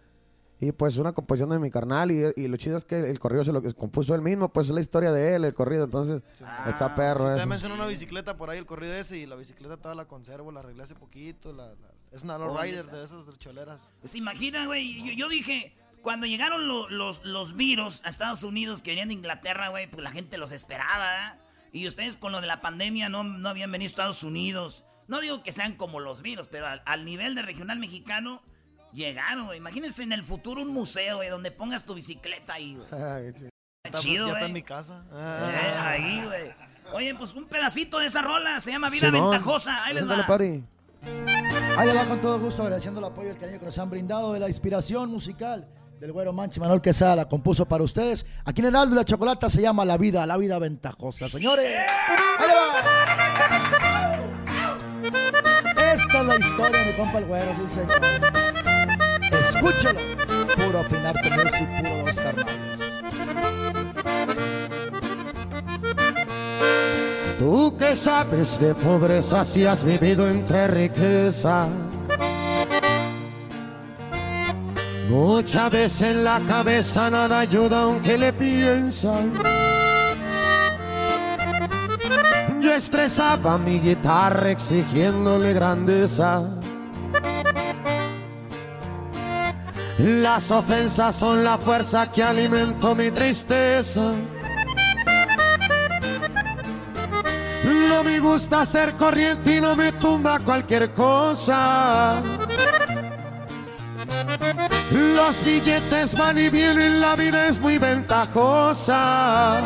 Y 0.60 0.72
pues 0.72 0.98
una 0.98 1.14
composición 1.14 1.52
de 1.52 1.60
mi 1.60 1.70
carnal 1.70 2.10
y, 2.10 2.24
y 2.36 2.48
lo 2.48 2.58
chido 2.58 2.78
es 2.78 2.86
que 2.86 2.98
el 3.00 3.20
corrido 3.20 3.44
se 3.44 3.52
lo 3.54 3.62
compuso 3.76 4.16
él 4.16 4.22
mismo, 4.24 4.50
pues 4.50 4.68
es 4.68 4.74
la 4.74 4.82
historia 4.82 5.12
de 5.12 5.36
él, 5.36 5.46
el 5.46 5.54
corrido, 5.54 5.84
entonces 5.84 6.24
está 6.68 6.96
perro 6.96 7.20
Sí, 7.20 7.26
eso. 7.26 7.30
también 7.30 7.50
mencionó 7.50 7.76
una 7.76 7.86
bicicleta 7.86 8.38
por 8.38 8.50
ahí, 8.50 8.58
el 8.58 8.66
corrido 8.66 8.94
ese, 8.96 9.18
y 9.20 9.28
la 9.28 9.36
bicicleta 9.36 9.78
toda 9.78 9.94
la 9.94 10.06
conservo, 10.06 10.52
la 10.52 10.62
arreglé 10.62 10.82
hace 10.84 10.96
poquito. 10.96 11.54
La, 11.54 11.68
la- 11.68 11.92
es 12.12 12.24
una 12.24 12.38
low 12.40 12.58
rider 12.58 12.88
de 12.90 13.04
esos 13.04 13.28
de 13.28 13.34
choleras. 13.38 13.82
¿Se 14.04 14.18
imagina, 14.18 14.66
güey? 14.66 15.04
Yo, 15.04 15.14
yo 15.14 15.30
dije, 15.30 15.76
cuando 16.02 16.26
llegaron 16.26 16.68
lo- 16.68 16.90
los, 16.90 17.24
los 17.24 17.56
virus 17.56 18.04
a 18.04 18.10
Estados 18.10 18.42
Unidos 18.44 18.82
que 18.82 18.92
venían 18.92 19.10
de 19.10 19.14
Inglaterra, 19.14 19.70
güey, 19.70 19.88
pues 19.92 20.02
la 20.02 20.10
gente 20.12 20.40
los 20.40 20.52
esperaba, 20.52 21.34
¿eh? 21.34 21.40
Y 21.74 21.86
ustedes 21.86 22.18
con 22.18 22.32
lo 22.32 22.42
de 22.42 22.48
la 22.48 22.62
pandemia 22.62 23.10
no, 23.10 23.24
no 23.24 23.50
habían 23.50 23.72
venido 23.72 23.86
a 23.86 23.92
Estados 23.92 24.24
Unidos. 24.24 24.86
No 25.08 25.20
digo 25.22 25.44
que 25.44 25.52
sean 25.52 25.76
como 25.76 26.00
los 26.00 26.22
virus, 26.24 26.48
pero 26.48 26.66
al, 26.66 26.82
al 26.86 27.06
nivel 27.06 27.36
de 27.36 27.44
regional 27.44 27.78
mexicano 27.78 28.42
llegaron, 28.98 29.46
güey. 29.46 29.60
Imagínense 29.60 30.04
en 30.04 30.12
el 30.12 30.24
futuro 30.24 30.62
un 30.62 30.74
museo, 30.74 31.18
güey, 31.18 31.30
donde 31.30 31.52
pongas 31.52 31.86
tu 31.86 31.94
bicicleta 31.94 32.54
ahí, 32.56 32.76
güey. 32.76 32.88
Está- 33.86 34.00
chido, 34.00 34.28
ya 34.28 34.34
está 34.34 34.46
en 34.48 34.54
mi 34.54 34.64
casa. 34.64 35.06
Eh, 35.14 35.76
ahí, 35.80 36.22
güey. 36.26 36.52
Oye, 36.94 37.16
pues 37.16 37.34
un 37.36 37.46
pedacito 37.46 38.00
de 38.00 38.08
esa 38.08 38.22
rola 38.22 38.60
se 38.60 38.72
llama 38.72 38.90
Vida 38.90 39.10
Simón. 39.10 39.30
Ventajosa. 39.32 39.86
Ahí 39.86 39.94
les 39.94 40.10
va. 40.10 40.28
Pari. 40.28 40.64
Ahí 41.78 41.88
le 41.88 41.94
va 41.94 42.06
con 42.06 42.20
todo 42.20 42.38
gusto, 42.40 42.64
agradeciendo 42.64 43.00
el 43.00 43.06
apoyo 43.06 43.30
y 43.30 43.32
el 43.32 43.38
cariño 43.38 43.60
que 43.60 43.66
nos 43.66 43.78
han 43.80 43.90
brindado 43.90 44.34
de 44.34 44.40
la 44.40 44.50
inspiración 44.50 45.10
musical 45.10 45.68
del 46.02 46.12
güero 46.12 46.34
Manchi 46.34 46.60
Manuel 46.60 46.82
Quesada, 46.82 47.16
la 47.16 47.30
compuso 47.30 47.66
para 47.66 47.84
ustedes. 47.84 48.26
Aquí 48.46 48.62
en 48.62 48.68
Heraldo 48.68 48.94
y 48.96 48.98
la 48.98 49.06
Chocolata 49.06 49.50
se 49.50 49.62
llama 49.62 49.86
La 49.86 49.98
Vida, 49.98 50.26
La 50.26 50.38
Vida 50.38 50.60
Ventajosa. 50.60 51.30
Señores, 51.30 51.66
ahí 52.40 52.48
le 52.48 52.54
va. 52.54 52.74
Esta 55.94 56.20
es 56.22 56.26
la 56.26 56.36
historia 56.38 56.80
de 56.84 56.92
mi 56.92 56.98
compa 56.98 57.18
el 57.20 57.26
güero, 57.26 57.56
sí 57.56 57.74
señor. 57.74 58.37
Escúchalo. 59.58 60.00
Puro 60.56 60.80
afinar 60.80 61.16
con 61.22 61.32
music, 61.34 61.68
puro 61.84 62.06
dos 62.06 62.16
carnales. 62.16 62.56
Tú 67.40 67.78
que 67.78 67.96
sabes 67.96 68.60
de 68.60 68.74
pobreza 68.74 69.44
si 69.46 69.66
has 69.66 69.84
vivido 69.84 70.28
entre 70.28 70.68
riqueza. 70.68 71.68
Muchas 75.10 75.72
veces 75.72 76.02
en 76.02 76.24
la 76.24 76.42
cabeza 76.48 77.10
nada 77.10 77.40
ayuda 77.40 77.84
aunque 77.84 78.18
le 78.18 78.34
piensan. 78.34 79.34
Yo 82.62 82.74
estresaba 82.74 83.58
mi 83.58 83.80
guitarra 83.80 84.52
exigiéndole 84.52 85.54
grandeza. 85.54 86.57
Las 90.00 90.52
ofensas 90.52 91.16
son 91.16 91.44
la 91.44 91.58
fuerza 91.58 92.12
que 92.12 92.22
alimento 92.22 92.94
mi 92.94 93.10
tristeza. 93.10 94.14
No 97.64 98.04
me 98.04 98.20
gusta 98.20 98.64
ser 98.66 98.94
corriente 98.94 99.56
y 99.56 99.62
no 99.62 99.76
me 99.76 99.92
tumba 99.94 100.40
cualquier 100.40 100.94
cosa. 100.94 102.22
Los 104.92 105.44
billetes 105.44 106.16
van 106.16 106.38
y 106.38 106.50
vienen, 106.50 107.02
la 107.02 107.16
vida 107.16 107.48
es 107.48 107.60
muy 107.60 107.80
ventajosa. 107.80 109.62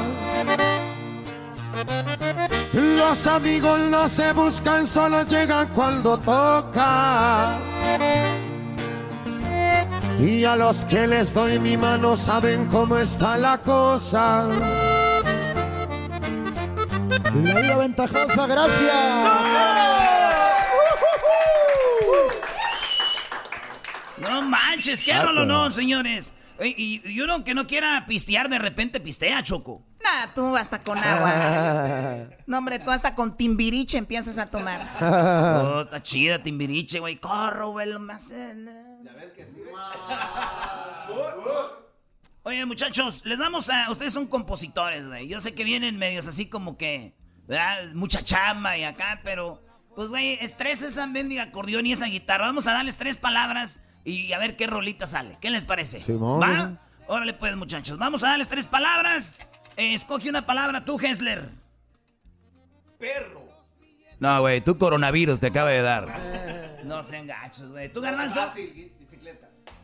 Los 2.71 3.27
amigos 3.27 3.79
no 3.79 4.07
se 4.07 4.31
buscan, 4.31 4.87
solo 4.87 5.23
llegan 5.23 5.67
cuando 5.73 6.17
toca. 6.17 7.59
Y 10.21 10.45
a 10.45 10.55
los 10.55 10.85
que 10.85 11.07
les 11.07 11.33
doy 11.33 11.57
mi 11.59 11.75
mano 11.77 12.15
saben 12.15 12.67
cómo 12.67 12.97
está 12.97 13.37
la 13.37 13.57
cosa. 13.57 14.47
La 17.43 17.59
Vida 17.61 17.75
Ventajosa, 17.77 18.45
gracias. 18.47 19.15
No 24.19 24.41
manches, 24.43 25.01
qué 25.03 25.13
Ah, 25.13 25.23
rolo 25.23 25.41
pero- 25.41 25.45
no, 25.45 25.71
señores. 25.71 26.35
Y, 26.63 27.01
y 27.03 27.19
uno 27.21 27.43
que 27.43 27.55
no 27.55 27.65
quiera 27.65 28.05
pistear, 28.07 28.47
de 28.47 28.59
repente 28.59 28.99
pistea, 28.99 29.41
Choco. 29.41 29.81
Nah, 30.03 30.27
tú 30.35 30.55
hasta 30.55 30.83
con 30.83 30.99
agua. 30.99 32.27
No, 32.45 32.57
hombre, 32.59 32.77
tú 32.79 32.91
hasta 32.91 33.15
con 33.15 33.35
timbiriche 33.35 33.97
empiezas 33.97 34.37
a 34.37 34.45
tomar. 34.47 34.81
Oh, 35.01 35.81
está 35.81 36.03
chida, 36.03 36.43
Timbiriche, 36.43 36.99
güey. 36.99 37.15
Corro, 37.19 37.71
güey, 37.71 37.89
lo 37.89 37.99
más. 37.99 38.29
Ya 39.03 39.13
ves 39.13 39.31
que 39.31 39.47
sí. 39.47 39.61
Oye, 42.43 42.65
muchachos, 42.65 43.23
les 43.25 43.37
damos 43.39 43.69
a. 43.69 43.89
Ustedes 43.89 44.13
son 44.13 44.27
compositores, 44.27 45.07
güey. 45.07 45.27
Yo 45.27 45.39
sé 45.39 45.53
que 45.53 45.63
vienen 45.63 45.97
medios 45.97 46.27
así 46.27 46.47
como 46.47 46.77
que. 46.77 47.13
¿verdad? 47.47 47.93
Mucha 47.93 48.23
chamba 48.23 48.77
y 48.77 48.83
acá, 48.83 49.19
pero. 49.23 49.61
Pues, 49.95 50.07
güey, 50.07 50.37
estresa 50.41 50.87
esa 50.87 51.05
mendiga 51.05 51.43
acordeón 51.43 51.85
y 51.85 51.91
esa 51.91 52.05
guitarra. 52.05 52.45
Vamos 52.45 52.65
a 52.67 52.73
darles 52.73 52.95
tres 52.95 53.17
palabras 53.17 53.81
y 54.05 54.31
a 54.31 54.39
ver 54.39 54.55
qué 54.55 54.65
rolita 54.65 55.05
sale. 55.05 55.37
¿Qué 55.41 55.49
les 55.49 55.65
parece? 55.65 55.99
Simón, 55.99 56.41
¿Va? 56.41 56.79
Órale, 57.07 57.33
pues, 57.33 57.55
muchachos. 57.57 57.97
Vamos 57.97 58.23
a 58.23 58.29
darles 58.29 58.47
tres 58.47 58.67
palabras. 58.67 59.45
Eh, 59.75 59.93
escoge 59.93 60.29
una 60.29 60.45
palabra 60.45 60.85
tú, 60.85 60.97
Hessler. 60.99 61.49
Perro. 62.97 63.41
No, 64.19 64.39
güey, 64.41 64.61
tú 64.61 64.77
coronavirus 64.77 65.39
te 65.39 65.47
acaba 65.47 65.71
de 65.71 65.81
dar. 65.81 66.70
No 66.83 67.03
sean 67.03 67.27
gachos, 67.27 67.69
güey. 67.69 67.91
¿Tú, 67.91 68.01
Garbanzo? 68.01 68.41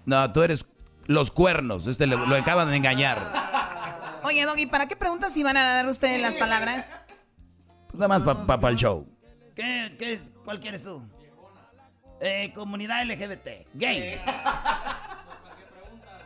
No, 0.06 0.32
tú 0.32 0.44
eres 0.44 0.66
los 1.06 1.32
cuernos. 1.32 1.88
Este 1.88 2.08
lo, 2.08 2.26
lo 2.26 2.36
acaban 2.36 2.70
de 2.70 2.78
engañar. 2.78 3.20
Oye, 4.24 4.46
Doggy, 4.46 4.66
¿para 4.66 4.88
qué 4.88 4.96
preguntas 4.96 5.34
si 5.34 5.44
van 5.44 5.58
a 5.58 5.64
dar 5.64 5.88
ustedes 5.88 6.22
las 6.22 6.36
palabras? 6.36 6.96
Pues 7.88 8.00
nada 8.00 8.08
más 8.08 8.24
para 8.24 8.70
el 8.70 8.76
show. 8.76 9.06
¿Qué, 9.56 9.96
qué 9.98 10.14
es? 10.14 10.26
¿Cuál 10.44 10.60
quieres 10.60 10.84
tú? 10.84 11.02
Eh, 12.20 12.52
comunidad 12.54 13.06
LGBT. 13.06 13.68
Gay. 13.74 14.20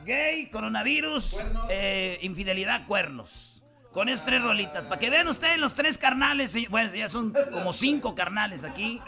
Gay, 0.05 0.49
coronavirus, 0.49 1.37
eh, 1.69 2.17
infidelidad, 2.21 2.87
cuernos. 2.87 3.63
Con 3.91 4.09
esas 4.09 4.25
tres 4.25 4.41
rolitas. 4.41 4.87
Para 4.87 4.99
que 4.99 5.09
vean 5.09 5.27
ustedes 5.27 5.57
los 5.57 5.75
tres 5.75 5.97
carnales. 5.97 6.55
Bueno, 6.69 6.93
ya 6.95 7.09
son 7.09 7.33
como 7.51 7.73
cinco 7.73 8.15
carnales 8.15 8.63
aquí. 8.63 9.01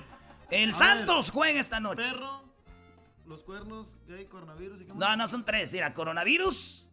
El 0.49 0.71
A 0.71 0.73
Santos 0.73 1.31
juega 1.31 1.59
esta 1.59 1.79
noche. 1.79 2.03
Perro, 2.03 2.43
los 3.25 3.43
cuernos, 3.43 3.97
gay, 4.07 4.25
coronavirus 4.25 4.81
y 4.81 4.85
qué 4.85 4.93
más? 4.93 4.97
No, 4.99 5.15
no 5.15 5.27
son 5.27 5.43
tres. 5.45 5.71
Mira, 5.73 5.93
coronavirus. 5.93 6.87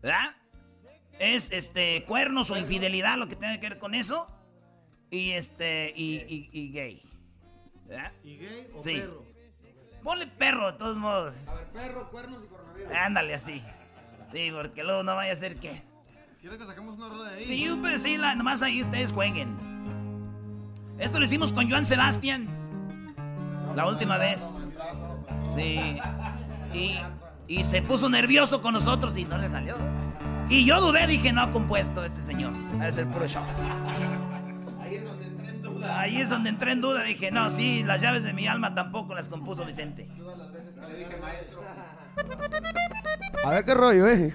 ¿Verdad? 0.00 0.36
Es 1.18 1.52
este 1.52 2.04
cuernos 2.06 2.50
o 2.50 2.56
infidelidad 2.56 3.16
lo 3.18 3.28
que 3.28 3.36
tiene 3.36 3.60
que 3.60 3.68
ver 3.68 3.78
con 3.78 3.94
eso. 3.94 4.26
Y 5.10 5.32
este. 5.32 5.92
Y, 5.94 6.14
y- 6.28 6.48
y 6.52 6.72
gay. 6.72 7.02
¿Verdad? 7.86 8.12
¿Y 8.24 8.36
gay 8.38 8.68
o 8.74 8.82
Sí. 8.82 8.94
perro? 8.94 9.24
Ponle 10.02 10.26
perro 10.26 10.72
de 10.72 10.78
todos 10.78 10.96
modos. 10.96 11.36
A 11.48 11.54
ver, 11.54 11.66
perro, 11.66 12.10
cuernos 12.10 12.42
y 12.44 12.48
coronavirus. 12.48 12.92
Ándale 12.94 13.34
así. 13.34 13.62
Sí, 14.32 14.50
porque 14.50 14.82
luego 14.82 15.02
no 15.02 15.14
vaya 15.14 15.32
a 15.32 15.36
ser 15.36 15.56
que. 15.60 15.82
¿Quieres 16.40 16.58
que 16.58 16.64
saquemos 16.66 16.96
una 16.96 17.08
rola 17.08 17.30
de 17.30 17.36
ahí? 17.36 17.44
Sí, 17.44 17.68
pues 17.80 18.02
sí, 18.02 18.16
la- 18.16 18.34
nomás 18.34 18.62
ahí 18.62 18.80
ustedes 18.82 19.12
jueguen. 19.12 19.54
Esto 21.02 21.18
lo 21.18 21.24
hicimos 21.24 21.52
con 21.52 21.68
Joan 21.68 21.84
Sebastián. 21.84 22.46
La 23.74 23.88
última 23.88 24.18
vez. 24.18 24.78
Sí. 25.54 25.98
Y, 26.72 26.96
y 27.48 27.64
se 27.64 27.82
puso 27.82 28.08
nervioso 28.08 28.62
con 28.62 28.72
nosotros 28.74 29.16
y 29.18 29.24
no 29.24 29.36
le 29.36 29.48
salió. 29.48 29.76
Y 30.48 30.64
yo 30.64 30.80
dudé, 30.80 31.06
dije, 31.08 31.32
no 31.32 31.42
ha 31.42 31.50
compuesto 31.50 32.04
este 32.04 32.20
señor. 32.22 32.52
Ha 32.80 32.84
de 32.84 32.92
ser 32.92 33.06
puro 33.08 33.26
show. 33.26 33.42
Ahí 34.80 34.94
es 34.94 35.04
donde 35.04 35.26
entré 35.26 35.50
en 35.50 35.62
duda. 35.62 36.00
Ahí 36.00 36.16
es 36.18 36.30
donde 36.30 36.50
entré 36.50 36.72
en 36.72 36.80
duda. 36.80 37.02
Dije, 37.02 37.32
no, 37.32 37.50
sí, 37.50 37.82
las 37.82 38.00
llaves 38.00 38.22
de 38.22 38.32
mi 38.32 38.46
alma 38.46 38.72
tampoco 38.74 39.14
las 39.14 39.28
compuso 39.28 39.64
Vicente. 39.64 40.08
A 43.44 43.50
ver 43.50 43.64
qué 43.64 43.74
rollo, 43.74 44.06
eh. 44.06 44.34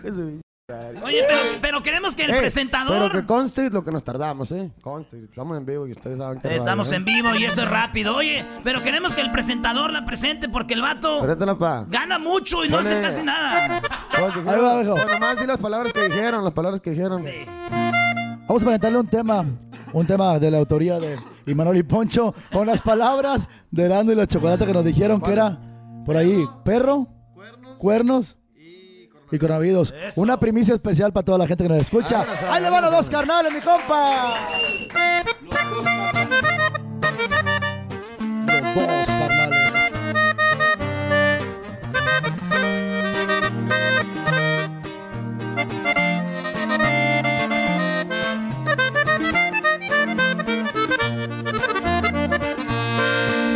Oye, 0.69 1.23
pero, 1.25 1.39
pero 1.61 1.81
queremos 1.81 2.13
que 2.13 2.23
el 2.23 2.31
Eh, 2.31 2.39
presentador... 2.39 3.09
Pero 3.09 3.09
que 3.09 3.25
conste 3.25 3.69
lo 3.69 3.85
que 3.85 3.91
nos 3.91 4.03
tardamos, 4.03 4.51
eh. 4.51 4.69
Conste, 4.81 5.23
estamos 5.23 5.57
en 5.57 5.65
vivo 5.65 5.87
y 5.87 5.93
ustedes 5.93 6.17
saben 6.17 6.41
que. 6.41 6.53
Estamos 6.53 6.91
en 6.91 7.05
vivo 7.05 7.33
y 7.35 7.45
esto 7.45 7.61
es 7.61 7.69
rápido. 7.69 8.17
Oye, 8.17 8.43
pero 8.65 8.83
queremos 8.83 9.15
que 9.15 9.21
el 9.21 9.31
presentador 9.31 9.93
la 9.93 10.05
presente 10.05 10.49
porque 10.49 10.73
el 10.73 10.81
vato 10.81 11.25
pa. 11.57 11.85
gana 11.87 12.19
mucho 12.19 12.65
y 12.65 12.67
no 12.67 12.79
hace 12.79 12.99
casi 12.99 13.23
nada. 13.23 13.79
Va, 13.79 14.33
pues, 14.33 15.09
nomás 15.09 15.39
di 15.39 15.47
las 15.47 15.57
palabras 15.57 15.93
que 15.93 16.09
dijeron, 16.09 16.43
las 16.43 16.53
palabras 16.53 16.81
que 16.81 16.89
dijeron. 16.89 17.23
Vamos 18.45 18.61
a 18.61 18.65
presentarle 18.65 18.97
un 18.97 19.07
tema, 19.07 19.45
un 19.93 20.05
tema 20.05 20.37
de 20.37 20.51
la 20.51 20.57
autoría 20.57 20.99
de 20.99 21.17
Imanol 21.45 21.77
y 21.77 21.83
Poncho, 21.83 22.35
con 22.51 22.67
las 22.67 22.81
palabras 22.81 23.47
de 23.71 23.85
Erasmo 23.85 24.11
y 24.11 24.15
la 24.15 24.27
chocolate 24.27 24.65
que 24.65 24.73
nos 24.73 24.83
dijeron 24.83 25.21
que 25.21 25.31
era 25.31 25.57
por 26.05 26.17
ahí 26.17 26.43
perro, 26.65 27.07
cuernos 27.77 28.35
y 29.31 29.37
coronavirus. 29.37 29.93
Una 30.15 30.39
primicia 30.39 30.73
especial 30.73 31.11
para 31.11 31.25
toda 31.25 31.37
la 31.39 31.47
gente 31.47 31.63
que 31.63 31.69
nos 31.69 31.79
escucha. 31.79 32.25
Ahí 32.49 32.61
le 32.61 32.69
van 32.69 32.83
los 32.83 32.91
dos 32.91 33.09
carnales, 33.09 33.53
mi 33.53 33.61
compa. 33.61 34.35
Los 38.75 38.87
dos 38.87 39.07
carnales. 39.07 39.67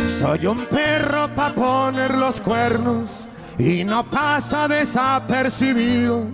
Soy 0.06 0.46
un 0.46 0.66
perro 0.66 1.34
pa' 1.34 1.52
poner 1.52 2.14
los 2.14 2.40
cuernos 2.40 3.26
y 3.58 3.84
no 3.84 4.04
pasa 4.04 4.68
desapercibido. 4.68 6.26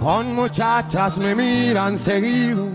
Con 0.00 0.34
muchachas 0.34 1.18
me 1.18 1.34
miran 1.34 1.96
seguido, 1.96 2.68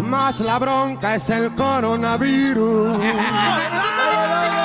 más 0.00 0.40
la 0.40 0.58
bronca 0.58 1.14
es 1.14 1.28
el 1.30 1.54
coronavirus. 1.54 2.98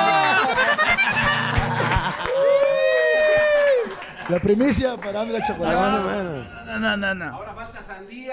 La 4.29 4.39
primicia 4.39 4.97
para 4.97 5.23
la 5.23 5.45
chocolate. 5.45 5.75
No, 6.65 6.79
no, 6.79 6.97
no, 6.97 7.13
no. 7.15 7.39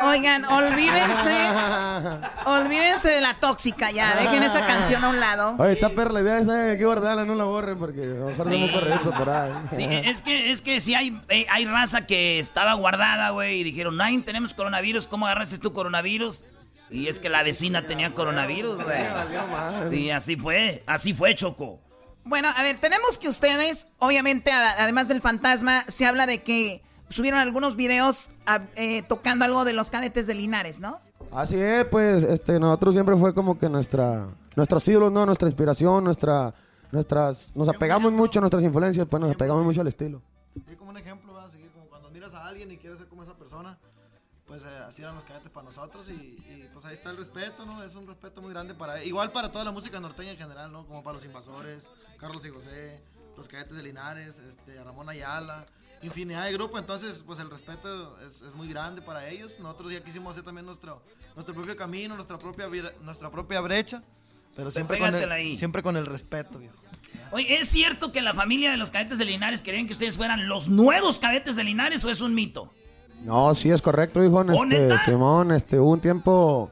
Oigan, 0.02 0.44
olvídense. 0.44 1.30
olvídense 2.46 3.08
de 3.10 3.20
la 3.20 3.34
tóxica 3.34 3.90
ya. 3.90 4.16
Dejen 4.16 4.42
esa 4.42 4.66
canción 4.66 5.04
a 5.04 5.08
un 5.08 5.20
lado. 5.20 5.54
Oye, 5.58 5.72
está 5.72 5.90
perra 5.90 6.12
la 6.12 6.20
idea 6.20 6.38
esa, 6.38 6.70
hay 6.70 6.78
que 6.78 6.84
guardarla, 6.84 7.24
no 7.24 7.34
la 7.34 7.44
borren 7.44 7.78
porque 7.78 8.02
a 8.02 8.06
lo 8.06 8.26
mejor 8.26 8.48
Sí. 8.48 8.66
no 8.66 8.72
correcto 8.72 9.10
por 9.12 9.30
ahí. 9.30 9.52
Sí, 9.70 9.86
es 9.88 10.20
que, 10.22 10.50
es 10.50 10.62
que 10.62 10.80
si 10.80 10.94
hay, 10.94 11.20
eh, 11.28 11.46
hay 11.50 11.64
raza 11.64 12.06
que 12.06 12.38
estaba 12.38 12.74
guardada, 12.74 13.30
güey, 13.30 13.60
y 13.60 13.64
dijeron, 13.64 13.96
Nine, 13.96 14.22
tenemos 14.22 14.52
coronavirus, 14.54 15.06
¿cómo 15.06 15.26
agarraste 15.26 15.58
tú 15.58 15.72
coronavirus? 15.72 16.44
Y 16.90 17.08
es 17.08 17.18
que 17.18 17.28
la 17.28 17.42
vecina 17.42 17.86
tenía 17.86 18.12
coronavirus, 18.14 18.82
güey. 18.82 19.98
Y 20.00 20.10
así 20.10 20.36
fue, 20.36 20.82
así 20.86 21.14
fue, 21.14 21.34
Choco. 21.34 21.80
Bueno, 22.24 22.48
a 22.56 22.62
ver, 22.62 22.78
tenemos 22.80 23.18
que 23.18 23.28
ustedes, 23.28 23.88
obviamente, 23.98 24.50
además 24.50 25.08
del 25.08 25.20
fantasma, 25.20 25.84
se 25.88 26.06
habla 26.06 26.26
de 26.26 26.42
que 26.42 26.82
subieron 27.10 27.38
algunos 27.40 27.76
videos 27.76 28.30
a- 28.46 28.62
eh, 28.76 29.02
tocando 29.02 29.44
algo 29.44 29.64
de 29.64 29.74
los 29.74 29.90
cadetes 29.90 30.26
de 30.26 30.34
Linares, 30.34 30.80
¿no? 30.80 31.00
Así 31.32 31.56
es, 31.60 31.84
pues, 31.86 32.22
este, 32.24 32.58
nosotros 32.58 32.94
siempre 32.94 33.14
fue 33.16 33.34
como 33.34 33.58
que 33.58 33.68
nuestra, 33.68 34.26
nuestros 34.56 34.86
ídolos, 34.88 35.12
¿no? 35.12 35.26
Nuestra 35.26 35.48
inspiración, 35.48 36.02
nuestra, 36.04 36.54
nuestras, 36.92 37.48
nos 37.54 37.68
apegamos 37.68 38.10
mucho 38.12 38.38
a 38.38 38.42
nuestras 38.42 38.62
influencias, 38.62 39.06
pues 39.08 39.20
nos 39.20 39.32
apegamos 39.32 39.62
mucho 39.64 39.80
al 39.82 39.88
estilo. 39.88 40.22
Y 40.54 40.76
como 40.76 40.90
un 40.90 40.96
ejemplo, 40.96 41.34
vas 41.34 41.46
a 41.46 41.50
seguir 41.50 41.70
como 41.72 41.86
cuando 41.86 42.08
miras 42.10 42.32
a 42.34 42.46
alguien 42.46 42.70
y 42.70 42.78
quieres 42.78 42.98
ser 43.00 43.08
como 43.08 43.22
esa 43.24 43.34
persona, 43.34 43.76
pues 44.46 44.62
eh, 44.62 44.66
así 44.86 45.02
eran 45.02 45.14
los 45.14 45.24
cadetes 45.24 45.50
para 45.50 45.64
nosotros 45.64 46.06
y, 46.08 46.12
y, 46.12 46.68
pues 46.84 46.90
ahí 46.90 46.98
está 46.98 47.12
el 47.12 47.16
respeto, 47.16 47.64
¿no? 47.64 47.82
Es 47.82 47.94
un 47.94 48.06
respeto 48.06 48.42
muy 48.42 48.50
grande 48.50 48.74
para, 48.74 49.02
igual 49.02 49.32
para 49.32 49.50
toda 49.50 49.64
la 49.64 49.70
música 49.70 49.98
norteña 50.00 50.32
en 50.32 50.36
general, 50.36 50.70
¿no? 50.70 50.86
Como 50.86 51.02
para 51.02 51.14
los 51.14 51.24
invasores, 51.24 51.88
Carlos 52.18 52.44
y 52.44 52.50
José, 52.50 53.00
los 53.38 53.48
cadetes 53.48 53.74
de 53.74 53.82
Linares, 53.82 54.38
este, 54.38 54.84
Ramón 54.84 55.08
Ayala, 55.08 55.64
infinidad 56.02 56.44
de 56.44 56.52
grupos, 56.52 56.78
entonces 56.78 57.24
pues 57.24 57.38
el 57.38 57.48
respeto 57.48 58.18
es, 58.20 58.42
es 58.42 58.54
muy 58.54 58.68
grande 58.68 59.00
para 59.00 59.26
ellos. 59.30 59.58
Nosotros 59.60 59.94
ya 59.94 60.04
quisimos 60.04 60.32
hacer 60.32 60.44
también 60.44 60.66
nuestro, 60.66 61.02
nuestro 61.34 61.54
propio 61.54 61.74
camino, 61.74 62.16
nuestra 62.16 62.36
propia, 62.36 62.68
nuestra 63.00 63.30
propia 63.30 63.62
brecha, 63.62 64.02
pero 64.54 64.70
siempre 64.70 64.98
con, 64.98 65.14
el, 65.14 65.32
ahí. 65.32 65.56
siempre 65.56 65.82
con 65.82 65.96
el 65.96 66.04
respeto, 66.04 66.58
viejo. 66.58 66.76
Oye, 67.30 67.60
¿es 67.60 67.70
cierto 67.70 68.12
que 68.12 68.20
la 68.20 68.34
familia 68.34 68.70
de 68.70 68.76
los 68.76 68.90
cadetes 68.90 69.16
de 69.16 69.24
Linares 69.24 69.62
querían 69.62 69.86
que 69.86 69.94
ustedes 69.94 70.18
fueran 70.18 70.48
los 70.48 70.68
nuevos 70.68 71.18
cadetes 71.18 71.56
de 71.56 71.64
Linares 71.64 72.04
o 72.04 72.10
es 72.10 72.20
un 72.20 72.34
mito? 72.34 72.70
No, 73.24 73.54
sí 73.54 73.70
es 73.70 73.80
correcto, 73.82 74.22
hijo. 74.24 74.38
¿Oh, 74.40 74.64
Este? 74.64 74.98
Simón, 75.04 75.50
este, 75.52 75.78
hubo 75.78 75.90
un 75.92 76.00
tiempo 76.00 76.70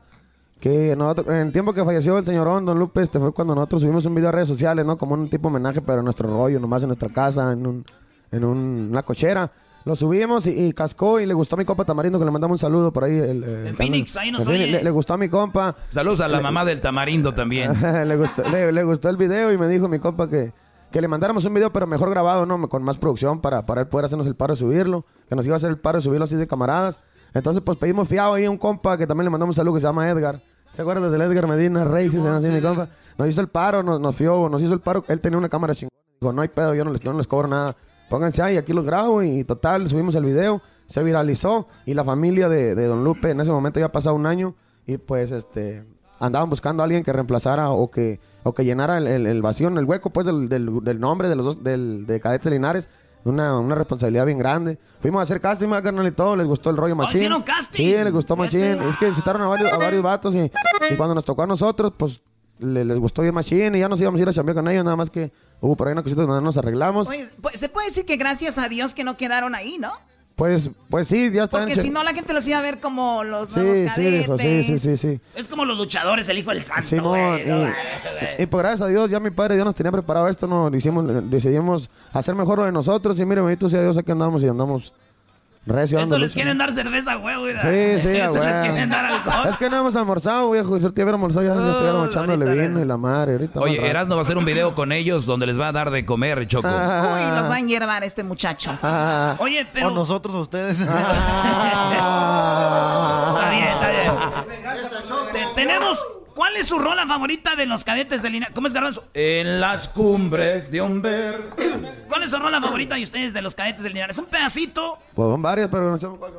que 0.60 0.94
nosotros, 0.96 1.26
en 1.28 1.46
el 1.48 1.52
tiempo 1.52 1.72
que 1.72 1.84
falleció 1.84 2.16
el 2.18 2.24
señor 2.24 2.46
Don 2.64 2.78
Lupe, 2.78 3.02
este 3.02 3.18
fue 3.18 3.32
cuando 3.32 3.54
nosotros 3.54 3.82
subimos 3.82 4.04
un 4.06 4.14
video 4.14 4.28
a 4.28 4.32
redes 4.32 4.48
sociales, 4.48 4.84
¿no? 4.86 4.96
Como 4.96 5.14
un 5.14 5.28
tipo 5.28 5.48
homenaje, 5.48 5.80
pero 5.80 5.98
en 5.98 6.04
nuestro 6.04 6.28
rollo, 6.28 6.60
nomás 6.60 6.82
en 6.82 6.88
nuestra 6.90 7.08
casa, 7.08 7.52
en 7.52 7.66
un, 7.66 7.84
en 8.30 8.44
un- 8.44 8.88
una 8.90 9.02
cochera. 9.02 9.50
Lo 9.84 9.96
subimos 9.96 10.46
y, 10.46 10.50
y 10.66 10.72
cascó 10.72 11.18
y 11.18 11.26
le 11.26 11.34
gustó 11.34 11.56
a 11.56 11.58
mi 11.58 11.64
compa 11.64 11.84
Tamarindo, 11.84 12.16
que 12.16 12.24
le 12.24 12.30
mandamos 12.30 12.54
un 12.54 12.58
saludo 12.60 12.92
por 12.92 13.02
ahí. 13.02 13.16
el- 13.18 13.42
el- 13.42 13.66
En 13.68 13.76
Phoenix, 13.76 14.16
ahí 14.16 14.30
nos 14.30 14.46
oye. 14.46 14.68
Le, 14.68 14.84
le 14.84 14.90
gustó 14.92 15.14
a 15.14 15.18
mi 15.18 15.28
compa. 15.28 15.74
Saludos 15.90 16.20
a 16.20 16.28
la 16.28 16.36
Le- 16.36 16.42
mamá 16.44 16.64
del 16.64 16.80
tamarindo 16.80 17.34
también. 17.34 17.72
le, 18.08 18.16
gustó, 18.16 18.48
le, 18.48 18.70
le 18.70 18.84
gustó 18.84 19.08
el 19.08 19.16
video 19.16 19.50
y 19.52 19.58
me 19.58 19.66
dijo 19.66 19.88
mi 19.88 19.98
compa 19.98 20.28
que, 20.30 20.52
que 20.92 21.00
le 21.00 21.08
mandáramos 21.08 21.44
un 21.44 21.54
video, 21.54 21.72
pero 21.72 21.86
mejor 21.86 22.10
grabado, 22.10 22.46
¿no? 22.46 22.68
Con 22.68 22.82
más 22.84 22.98
producción 22.98 23.40
para, 23.40 23.66
para 23.66 23.80
él 23.80 23.88
poder 23.88 24.04
hacernos 24.04 24.26
el 24.26 24.36
paro 24.36 24.54
de 24.54 24.60
subirlo. 24.60 25.04
Que 25.28 25.34
nos 25.34 25.44
iba 25.44 25.54
a 25.54 25.56
hacer 25.56 25.70
el 25.70 25.78
paro 25.78 25.98
de 25.98 26.04
subirlo 26.04 26.24
así 26.24 26.36
de 26.36 26.46
camaradas. 26.46 27.00
Entonces, 27.34 27.62
pues 27.64 27.78
pedimos 27.78 28.08
fiado 28.08 28.34
ahí 28.34 28.44
a 28.44 28.50
un 28.50 28.58
compa 28.58 28.96
que 28.96 29.06
también 29.06 29.24
le 29.24 29.30
mandamos 29.30 29.54
un 29.54 29.56
saludo 29.56 29.74
que 29.74 29.80
se 29.80 29.86
llama 29.86 30.08
Edgar. 30.08 30.42
¿Te 30.76 30.82
acuerdas 30.82 31.10
del 31.10 31.22
Edgar 31.22 31.48
Medina 31.48 31.84
compa. 32.62 32.88
Nos 33.18 33.28
hizo 33.28 33.40
el 33.40 33.48
paro, 33.48 33.82
nos, 33.82 34.00
nos 34.00 34.14
fió, 34.14 34.48
nos 34.48 34.62
hizo 34.62 34.74
el 34.74 34.80
paro. 34.80 35.04
Él 35.08 35.20
tenía 35.20 35.38
una 35.38 35.48
cámara 35.48 35.74
chingona. 35.74 35.90
Dijo, 36.20 36.32
no 36.32 36.42
hay 36.42 36.48
pedo, 36.48 36.74
yo 36.74 36.84
no 36.84 36.92
les, 36.92 37.04
no 37.04 37.12
les 37.14 37.26
cobro 37.26 37.48
nada. 37.48 37.76
Pónganse 38.08 38.42
ahí, 38.42 38.56
aquí 38.56 38.72
los 38.72 38.84
grabo 38.84 39.22
y 39.22 39.44
total, 39.44 39.88
subimos 39.88 40.14
el 40.14 40.24
video. 40.24 40.62
Se 40.86 41.02
viralizó 41.02 41.68
y 41.86 41.94
la 41.94 42.04
familia 42.04 42.48
de, 42.48 42.74
de 42.74 42.86
Don 42.86 43.02
Lupe 43.02 43.30
en 43.30 43.40
ese 43.40 43.50
momento 43.50 43.80
ya 43.80 43.86
ha 43.86 43.92
pasado 43.92 44.14
un 44.14 44.26
año 44.26 44.54
y 44.86 44.98
pues 44.98 45.30
este 45.30 45.84
andaban 46.18 46.50
buscando 46.50 46.82
a 46.82 46.84
alguien 46.84 47.02
que 47.02 47.12
reemplazara 47.12 47.70
o 47.70 47.90
que 47.90 48.20
o 48.42 48.52
que 48.54 48.64
llenara 48.64 48.98
el, 48.98 49.06
el- 49.06 49.26
el 49.26 49.42
vacío, 49.42 49.68
el 49.68 49.84
hueco 49.84 50.10
pues 50.10 50.26
del, 50.26 50.48
del- 50.48 50.82
del 50.82 51.00
nombre 51.00 51.28
de 51.28 51.36
los 51.36 51.44
dos, 51.44 51.64
del, 51.64 52.06
de 52.06 52.20
Cadetes 52.20 52.50
Linares. 52.52 52.88
Una, 53.24 53.56
una 53.56 53.76
responsabilidad 53.76 54.26
bien 54.26 54.38
grande. 54.38 54.80
Fuimos 54.98 55.20
a 55.20 55.22
hacer 55.22 55.40
casting, 55.40 55.68
más 55.68 55.80
carnal 55.82 56.04
y 56.08 56.10
todo, 56.10 56.34
les 56.34 56.44
gustó 56.44 56.70
el 56.70 56.76
rollo 56.76 56.96
machín. 56.96 57.18
hicieron 57.18 57.42
casting? 57.44 57.76
Sí, 57.76 57.92
les 57.92 58.12
gustó 58.12 58.34
machín. 58.34 58.82
Es 58.82 58.96
que 58.96 59.14
citaron 59.14 59.42
a 59.42 59.46
varios, 59.46 59.72
a 59.72 59.76
varios 59.78 60.02
vatos 60.02 60.34
y, 60.34 60.50
y 60.90 60.96
cuando 60.96 61.14
nos 61.14 61.24
tocó 61.24 61.42
a 61.42 61.46
nosotros, 61.46 61.92
pues 61.96 62.20
le- 62.58 62.84
les 62.84 62.98
gustó 62.98 63.22
bien 63.22 63.32
machín 63.32 63.76
y 63.76 63.78
ya 63.78 63.88
nos 63.88 64.00
íbamos 64.00 64.18
a 64.18 64.22
ir 64.24 64.28
a 64.28 64.32
chambear 64.32 64.56
con 64.56 64.66
ellos, 64.66 64.84
nada 64.84 64.96
más 64.96 65.08
que 65.08 65.30
hubo 65.60 65.76
por 65.76 65.86
ahí 65.86 65.92
una 65.92 66.02
cosita 66.02 66.22
donde 66.22 66.42
nos 66.42 66.56
arreglamos. 66.56 67.08
Oye, 67.08 67.28
pues, 67.40 67.60
se 67.60 67.68
puede 67.68 67.86
decir 67.86 68.04
que 68.06 68.16
gracias 68.16 68.58
a 68.58 68.68
Dios 68.68 68.92
que 68.92 69.04
no 69.04 69.16
quedaron 69.16 69.54
ahí, 69.54 69.78
¿no? 69.78 69.92
Pues, 70.34 70.70
pues 70.88 71.08
sí, 71.08 71.30
ya 71.32 71.44
está. 71.44 71.58
Porque 71.58 71.76
si 71.76 71.90
no, 71.90 72.02
la 72.02 72.14
gente 72.14 72.32
los 72.32 72.46
iba 72.48 72.58
a 72.58 72.62
ver 72.62 72.80
como 72.80 73.22
los 73.22 73.50
Sí, 73.50 73.60
nuevos 73.60 73.78
sí, 73.78 73.84
cadetes. 73.86 74.40
sí, 74.40 74.62
sí, 74.64 74.78
sí, 74.78 74.96
sí. 74.96 75.20
Es 75.34 75.46
como 75.46 75.64
los 75.64 75.76
luchadores, 75.76 76.28
el 76.28 76.38
hijo 76.38 76.50
del 76.50 76.62
santo, 76.62 76.82
Simón, 76.82 77.18
güey. 77.32 77.46
¿no? 77.46 77.68
y, 77.68 78.42
y 78.42 78.46
pues 78.46 78.62
gracias 78.62 78.82
a 78.82 78.86
Dios, 78.88 79.10
ya 79.10 79.20
mi 79.20 79.30
padre 79.30 79.54
Dios 79.56 79.64
nos 79.66 79.74
tenía 79.74 79.92
preparado 79.92 80.28
esto, 80.28 80.46
no 80.46 80.74
hicimos, 80.74 81.04
decidimos 81.30 81.90
hacer 82.12 82.34
mejor 82.34 82.58
lo 82.58 82.64
de 82.64 82.72
nosotros 82.72 83.18
y 83.20 83.24
mire, 83.26 83.42
bendito 83.42 83.68
sea 83.68 83.82
Dios, 83.82 83.96
aquí 83.98 84.10
andamos 84.10 84.42
y 84.42 84.48
andamos 84.48 84.92
recio. 85.66 85.98
Estos 85.98 86.08
dando 86.10 86.18
les 86.18 86.30
lucha. 86.30 86.34
quieren 86.42 86.58
dar 86.58 86.72
cerveza, 86.72 87.14
güey, 87.16 87.36
güey. 87.36 87.52
Sí, 87.54 88.00
sí, 88.02 88.08
a 88.20 88.24
Estos 88.26 88.44
les 88.44 88.58
quieren 88.60 88.90
dar 88.90 89.04
alcohol. 89.06 89.48
Es 89.50 89.56
que 89.56 89.70
no 89.70 89.78
hemos 89.78 89.94
almorzado, 89.96 90.50
viejo. 90.50 90.74
Si 90.76 90.80
te 90.80 90.88
hubiéramos 91.02 91.14
almorzado, 91.36 91.46
ya, 91.46 91.54
ya 91.54 91.70
estuviéramos 91.70 92.08
echándole 92.08 92.50
vino 92.62 92.80
y 92.80 92.84
la 92.84 92.96
madre. 92.96 93.32
Ahorita 93.32 93.60
Oye, 93.60 93.76
rato. 93.76 93.88
Erasmo 93.88 94.14
va 94.16 94.20
a 94.20 94.22
hacer 94.22 94.36
un 94.38 94.44
video 94.44 94.74
con 94.74 94.92
ellos 94.92 95.24
donde 95.26 95.46
les 95.46 95.58
va 95.60 95.68
a 95.68 95.72
dar 95.72 95.90
de 95.90 96.04
comer, 96.04 96.46
Choco. 96.46 96.68
Uy, 96.68 96.74
los 96.74 97.50
va 97.50 97.54
a 97.56 97.60
hiervar 97.60 98.02
este 98.04 98.22
muchacho. 98.24 98.76
Oye, 99.38 99.66
pero... 99.72 99.88
O 99.88 99.90
nosotros 99.90 100.34
a 100.34 100.38
ustedes. 100.38 100.80
Está 103.32 103.50
bien, 103.50 103.64
está 103.68 103.88
bien. 103.90 104.12
Te- 105.32 105.46
tenemos... 105.54 106.04
¿Cuál 106.34 106.56
es 106.56 106.66
su 106.66 106.78
rola 106.78 107.06
favorita 107.06 107.54
de 107.56 107.66
los 107.66 107.84
cadetes 107.84 108.22
de 108.22 108.30
Linares? 108.30 108.54
¿Cómo 108.54 108.66
es, 108.66 108.72
Garbanzo? 108.74 109.04
En 109.14 109.60
las 109.60 109.88
cumbres 109.88 110.70
de 110.70 110.80
un 110.80 111.02
ver. 111.02 111.42
¿Cuál 112.08 112.22
es 112.22 112.30
su 112.30 112.38
rola 112.38 112.60
favorita 112.60 112.94
de 112.94 113.02
ustedes 113.02 113.32
de 113.32 113.42
los 113.42 113.54
cadetes 113.54 113.82
de 113.82 113.90
Linares? 113.90 114.16
Un 114.18 114.26
pedacito. 114.26 114.98
Pues 115.14 115.26
son 115.28 115.42
varias, 115.42 115.68
pero 115.70 115.90
no 115.90 115.96
echamos 115.96 116.18
cuál. 116.18 116.32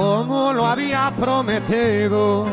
Como 0.00 0.54
lo 0.54 0.64
había 0.64 1.12
prometido. 1.14 2.46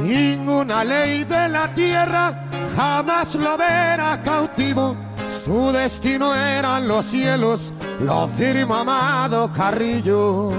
Ninguna 0.00 0.84
ley 0.84 1.24
de 1.24 1.48
la 1.48 1.74
tierra 1.74 2.44
jamás 2.76 3.34
lo 3.34 3.58
verá 3.58 4.22
cautivo. 4.22 4.96
Su 5.28 5.72
destino 5.72 6.36
eran 6.36 6.86
los 6.86 7.06
cielos, 7.06 7.72
lo 7.98 8.28
firma 8.28 8.82
Amado 8.82 9.50
Carrillo. 9.52 10.52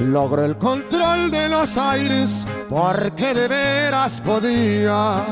Logró 0.00 0.44
el 0.44 0.56
control 0.58 1.30
de 1.30 1.48
los 1.48 1.78
aires 1.78 2.44
porque 2.68 3.32
de 3.32 3.46
veras 3.46 4.20
podía. 4.20 5.22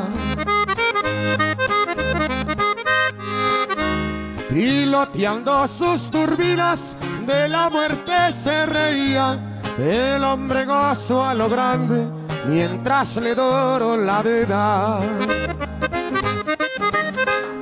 Piloteando 4.52 5.66
sus 5.66 6.10
turbinas, 6.10 6.94
de 7.26 7.48
la 7.48 7.70
muerte 7.70 8.12
se 8.32 8.66
reía. 8.66 9.38
El 9.78 10.22
hombre 10.22 10.66
gozó 10.66 11.24
a 11.24 11.32
lo 11.32 11.48
grande 11.48 12.04
mientras 12.46 13.16
le 13.16 13.34
doró 13.34 13.96
la 13.96 14.22
vida. 14.22 15.00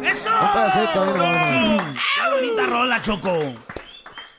¡Eso! 0.03 0.31
¡Qué 0.83 2.31
bonita 2.35 2.67
rola, 2.67 3.01
Choco! 3.01 3.39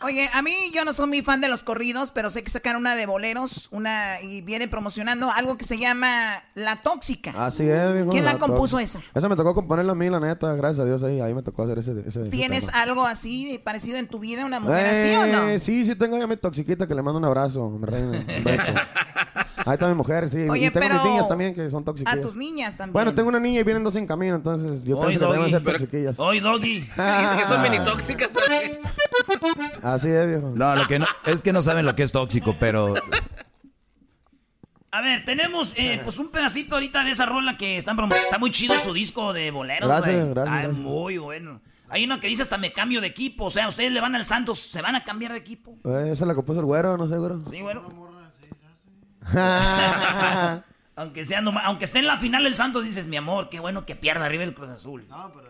Oye, 0.04 0.30
a 0.34 0.42
mí 0.42 0.52
yo 0.74 0.84
no 0.84 0.94
soy 0.94 1.08
muy 1.08 1.22
fan 1.22 1.42
de 1.42 1.48
los 1.50 1.64
corridos, 1.64 2.12
pero 2.12 2.30
sé 2.30 2.44
que 2.44 2.50
sacaron 2.50 2.82
una 2.82 2.96
de 2.96 3.06
boleros, 3.06 3.68
una 3.72 4.20
y 4.22 4.42
viene 4.42 4.68
promocionando 4.68 5.30
algo 5.32 5.58
que 5.58 5.64
se 5.64 5.78
llama 5.78 6.44
La 6.56 6.78
Tóxica. 6.82 7.34
Así 7.38 7.70
es. 7.70 8.08
¿Quién 8.10 8.26
la 8.26 8.38
compuso 8.40 8.80
esa? 8.80 9.00
Esa 9.14 9.30
me 9.30 9.36
tocó 9.36 9.54
componerla 9.54 9.92
a 9.92 9.96
mí, 9.96 10.10
la 10.10 10.20
neta. 10.20 10.54
Gracias 10.54 10.80
a 10.80 10.86
Dios 10.86 11.04
ahí. 11.04 11.22
Ahí 11.22 11.34
me 11.34 11.44
tocó 11.44 11.64
hacer 11.64 11.78
ese. 11.80 11.94
¿Tienes 12.30 12.70
algo 12.70 13.06
así 13.06 13.60
parecido 13.64 13.98
en 13.98 14.08
tu 14.08 14.20
vida, 14.20 14.46
una 14.46 14.60
mujer 14.60 14.88
así 14.88 15.16
o 15.16 15.28
no? 15.28 15.50
Eh, 15.50 15.60
Sí, 15.60 15.86
sí, 15.86 15.96
tengo 15.96 16.18
ya 16.18 16.26
mi 16.28 16.38
toxiquita 16.38 16.88
que 16.88 16.96
le 16.96 17.02
mando 17.04 17.20
un 17.20 17.26
abrazo, 17.26 17.70
mi 17.70 17.86
reina, 17.86 18.08
un 18.10 18.44
beso. 18.44 18.64
Ahí 19.66 19.74
está 19.74 19.88
mi 19.88 19.94
mujer, 19.94 20.30
sí. 20.30 20.48
Oye, 20.50 20.68
y 20.68 20.70
tengo 20.72 20.80
pero 20.88 20.96
mis 20.96 21.04
niñas 21.12 21.28
también 21.28 21.54
que 21.54 21.70
son 21.70 21.84
tóxicas. 21.84 22.14
A 22.16 22.20
tus 22.22 22.36
niñas 22.36 22.78
también. 22.78 22.94
Bueno, 22.94 23.14
tengo 23.14 23.30
una 23.30 23.40
niña 23.40 23.60
y 23.60 23.64
vienen 23.64 23.84
dos 23.84 23.96
en 23.96 24.08
camino, 24.08 24.36
entonces 24.36 24.84
yo 24.84 24.98
Oy, 24.98 25.08
pienso 25.08 25.20
que 25.20 25.26
deben 25.26 25.40
doggy. 25.40 25.52
ser 25.52 25.64
Pero- 25.64 25.78
toxiquillas. 25.80 26.20
Oy, 26.20 26.40
doggy. 26.40 26.80
Dice 26.80 27.38
que 27.38 27.46
son 27.46 27.62
mini 27.62 27.80
tóxicas 27.84 28.30
también. 28.32 28.80
Así 29.84 30.10
es, 30.10 30.28
viejo. 30.28 30.52
No, 30.56 30.76
lo 30.76 30.88
que 30.88 31.00
no, 31.00 31.06
es 31.26 31.42
que 31.42 31.54
no 31.54 31.62
saben 31.62 31.86
lo 31.86 31.96
que 31.96 32.04
es 32.04 32.12
tóxico, 32.12 32.56
pero 32.60 32.96
A 34.92 35.02
ver, 35.02 35.24
tenemos 35.24 35.74
eh, 35.78 36.02
pues 36.04 36.20
un 36.20 36.30
pedacito 36.30 36.76
ahorita 36.76 37.04
de 37.06 37.12
esa 37.12 37.26
rola 37.26 37.56
que 37.58 37.78
están 37.78 37.98
Está 38.12 38.38
muy 38.40 38.52
chido 38.52 38.76
su 38.80 38.94
disco 38.94 39.32
de 39.32 39.52
boleros, 39.52 39.88
Gracias, 39.88 40.16
güey. 40.16 40.34
gracias, 40.34 40.56
Está 40.56 40.68
gracias. 40.68 40.78
muy 40.84 41.18
bueno. 41.18 41.62
Hay 41.88 42.06
uno 42.06 42.20
que 42.20 42.28
dice 42.28 42.42
hasta 42.42 42.58
me 42.58 42.72
cambio 42.72 43.02
de 43.02 43.08
equipo. 43.08 43.46
O 43.46 43.50
sea, 43.50 43.68
ustedes 43.68 43.92
le 43.92 44.00
van 44.02 44.16
al 44.16 44.26
Santos, 44.26 44.60
¿se 44.60 44.82
van 44.82 44.96
a 44.96 45.04
cambiar 45.04 45.34
de 45.34 45.38
equipo? 45.40 45.78
Eh, 45.84 46.10
esa 46.12 46.26
la 46.26 46.36
compuso 46.36 46.60
el 46.62 46.66
güero, 46.66 46.98
no 46.98 47.08
sé, 47.08 47.18
güero. 47.18 47.42
Sí, 47.50 47.62
bueno. 47.62 48.11
aunque 50.96 51.26
sea 51.26 51.42
noma- 51.42 51.62
aunque 51.66 51.86
esté 51.86 52.00
en 52.00 52.08
la 52.08 52.18
final 52.18 52.46
el 52.46 52.56
Santos, 52.56 52.84
dices, 52.84 53.08
mi 53.08 53.18
amor, 53.18 53.50
qué 53.50 53.60
bueno 53.60 53.86
que 53.86 53.96
pierda 53.96 54.26
arriba 54.26 54.44
el 54.44 54.54
Cruz 54.54 54.70
Azul. 54.70 55.06
No, 55.10 55.32
pero 55.34 55.50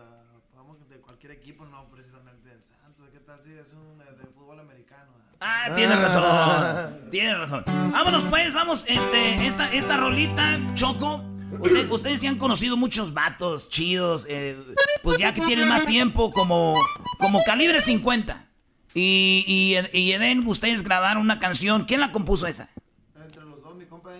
vamos 0.56 0.76
de 0.88 0.96
cualquier 0.98 1.32
equipo, 1.32 1.64
no 1.66 1.84
precisamente 1.90 2.48
del 2.48 2.62
Santos. 2.64 3.08
¿Qué 3.12 3.18
tal 3.20 3.42
si 3.42 3.50
es 3.52 3.72
un 3.74 4.00
eh, 4.02 4.04
de 4.18 4.26
fútbol 4.28 4.60
americano? 4.60 5.12
Ah, 5.40 5.72
tienes 5.74 5.98
razón. 5.98 7.10
Tienes 7.10 7.38
razón. 7.38 7.64
Vámonos 7.92 8.24
pues, 8.26 8.54
vamos, 8.54 8.84
este, 8.86 9.46
esta, 9.46 9.72
esta 9.72 9.96
rolita, 9.96 10.58
Choco. 10.74 11.24
Usted- 11.60 11.90
ustedes 11.90 12.20
ya 12.22 12.30
han 12.30 12.38
conocido 12.38 12.76
muchos 12.78 13.12
vatos 13.12 13.68
chidos, 13.68 14.26
eh, 14.30 14.56
pues 15.02 15.18
ya 15.18 15.34
que 15.34 15.42
tienen 15.42 15.68
más 15.68 15.84
tiempo, 15.84 16.32
como, 16.32 16.74
como 17.18 17.42
calibre 17.44 17.80
50. 17.80 18.46
Y, 18.94 19.44
y, 19.92 19.98
y 19.98 20.12
Eden, 20.12 20.46
ustedes 20.46 20.82
grabaron 20.82 21.22
una 21.22 21.38
canción. 21.40 21.84
¿Quién 21.84 22.00
la 22.00 22.10
compuso 22.12 22.46
esa? 22.46 22.68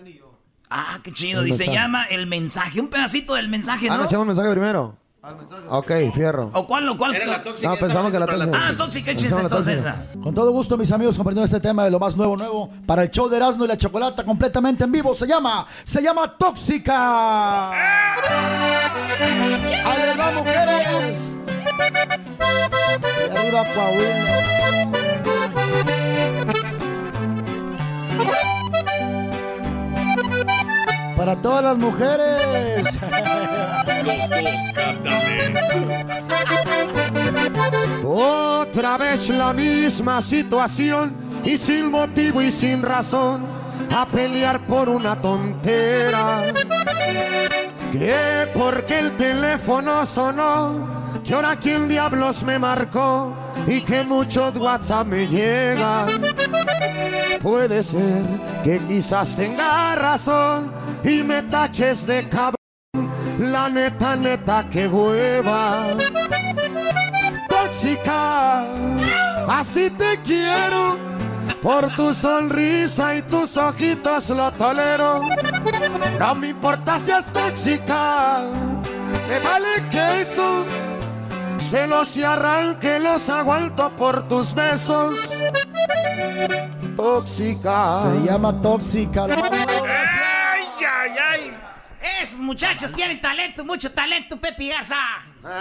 Y 0.05 0.17
yo. 0.17 0.39
Ah, 0.69 0.99
qué 1.03 1.11
chido. 1.13 1.41
El 1.41 1.49
Y 1.49 1.51
se 1.53 1.59
mensaje. 1.59 1.77
llama 1.79 2.03
El 2.05 2.27
Mensaje. 2.27 2.79
Un 2.81 2.87
pedacito 2.87 3.33
del 3.35 3.47
mensaje, 3.49 3.87
Ah, 3.89 3.93
¿no? 3.93 3.99
no, 3.99 4.05
echamos 4.05 4.25
mensaje 4.27 4.49
primero. 4.51 4.97
Ok, 5.69 5.89
fierro. 6.13 6.49
¿O 6.53 6.67
cuál? 6.67 6.89
¿O 6.89 6.97
cuál? 6.97 7.15
Era 7.15 7.25
la 7.25 7.41
tóxica. 7.43 7.69
No, 7.69 7.77
pensamos 7.77 8.11
que 8.11 8.19
la 8.19 8.25
tóxica. 8.25 8.59
Ah, 8.61 8.73
tóxica, 8.77 9.11
échense 9.11 9.39
entonces 9.39 9.79
esa. 9.79 10.05
Con 10.21 10.33
todo 10.35 10.51
gusto, 10.51 10.77
mis 10.77 10.91
amigos, 10.91 11.15
compartiendo 11.15 11.45
este 11.45 11.61
tema 11.61 11.85
de 11.85 11.91
lo 11.91 11.97
más 11.99 12.17
nuevo, 12.17 12.35
nuevo 12.35 12.69
para 12.85 13.03
el 13.03 13.09
show 13.09 13.29
de 13.29 13.37
Erasmo 13.37 13.63
y 13.63 13.69
la 13.69 13.77
Chocolata 13.77 14.25
completamente 14.25 14.83
en 14.83 14.91
vivo. 14.91 15.15
Se 15.15 15.25
llama, 15.25 15.65
se 15.85 16.01
llama 16.01 16.37
Tóxica. 16.37 17.71
¡Ahí 17.71 18.07
les 20.07 20.19
va, 20.19 20.31
mujeres! 20.31 21.31
Y 23.33 23.37
arriba, 23.37 23.63
Coahuila. 23.73 25.43
Para 31.23 31.41
todas 31.41 31.63
las 31.63 31.77
mujeres. 31.77 32.83
Los 34.03 34.25
dos. 38.03 38.03
Otra 38.03 38.97
vez 38.97 39.29
la 39.29 39.53
misma 39.53 40.21
situación 40.21 41.15
y 41.45 41.57
sin 41.57 41.89
motivo 41.89 42.41
y 42.41 42.51
sin 42.51 42.81
razón 42.81 43.45
a 43.95 44.05
pelear 44.05 44.67
por 44.67 44.89
una 44.89 45.21
tontera. 45.21 46.41
Que 47.93 48.49
porque 48.53 48.99
el 48.99 49.15
teléfono 49.15 50.05
sonó, 50.05 51.13
que 51.23 51.33
ahora 51.33 51.55
quién 51.55 51.87
diablos 51.87 52.43
me 52.43 52.59
marcó 52.59 53.33
y 53.65 53.79
que 53.79 54.03
muchos 54.03 54.57
WhatsApp 54.57 55.07
me 55.07 55.25
llegan. 55.25 56.07
Puede 57.41 57.81
ser 57.81 58.23
que 58.65 58.79
quizás 58.89 59.37
tenga 59.37 59.95
razón 59.95 60.82
y 61.03 61.23
me 61.23 61.43
taches 61.43 62.05
de 62.05 62.27
cabrón. 62.29 62.55
La 63.39 63.69
neta, 63.69 64.15
neta, 64.15 64.67
que 64.69 64.87
hueva 64.87 65.87
tóxica. 67.73 68.65
Así 69.47 69.89
te 69.89 70.21
quiero. 70.23 70.97
Por 71.61 71.95
tu 71.95 72.13
sonrisa 72.13 73.15
y 73.15 73.21
tus 73.21 73.55
ojitos 73.57 74.29
lo 74.29 74.51
tolero. 74.51 75.21
No 76.19 76.35
me 76.35 76.49
importa 76.49 76.99
si 76.99 77.11
es 77.11 77.25
tóxica. 77.27 78.41
Me 79.27 79.39
vale 79.39 79.89
que 79.89 80.21
eso. 80.21 80.65
Celos 81.57 82.17
y 82.17 82.23
arranque 82.23 82.99
los 82.99 83.29
aguanto 83.29 83.89
por 83.91 84.27
tus 84.27 84.53
besos. 84.53 85.17
Tóxica. 86.97 88.01
Se 88.01 88.25
llama 88.25 88.61
Tóxica. 88.61 89.27
lo 89.27 89.35
Esos 92.23 92.39
muchachos 92.39 92.93
tienen 92.93 93.19
talento, 93.19 93.65
mucho 93.65 93.91
talento, 93.91 94.37
Pepe 94.37 94.69
Garza. 94.69 94.97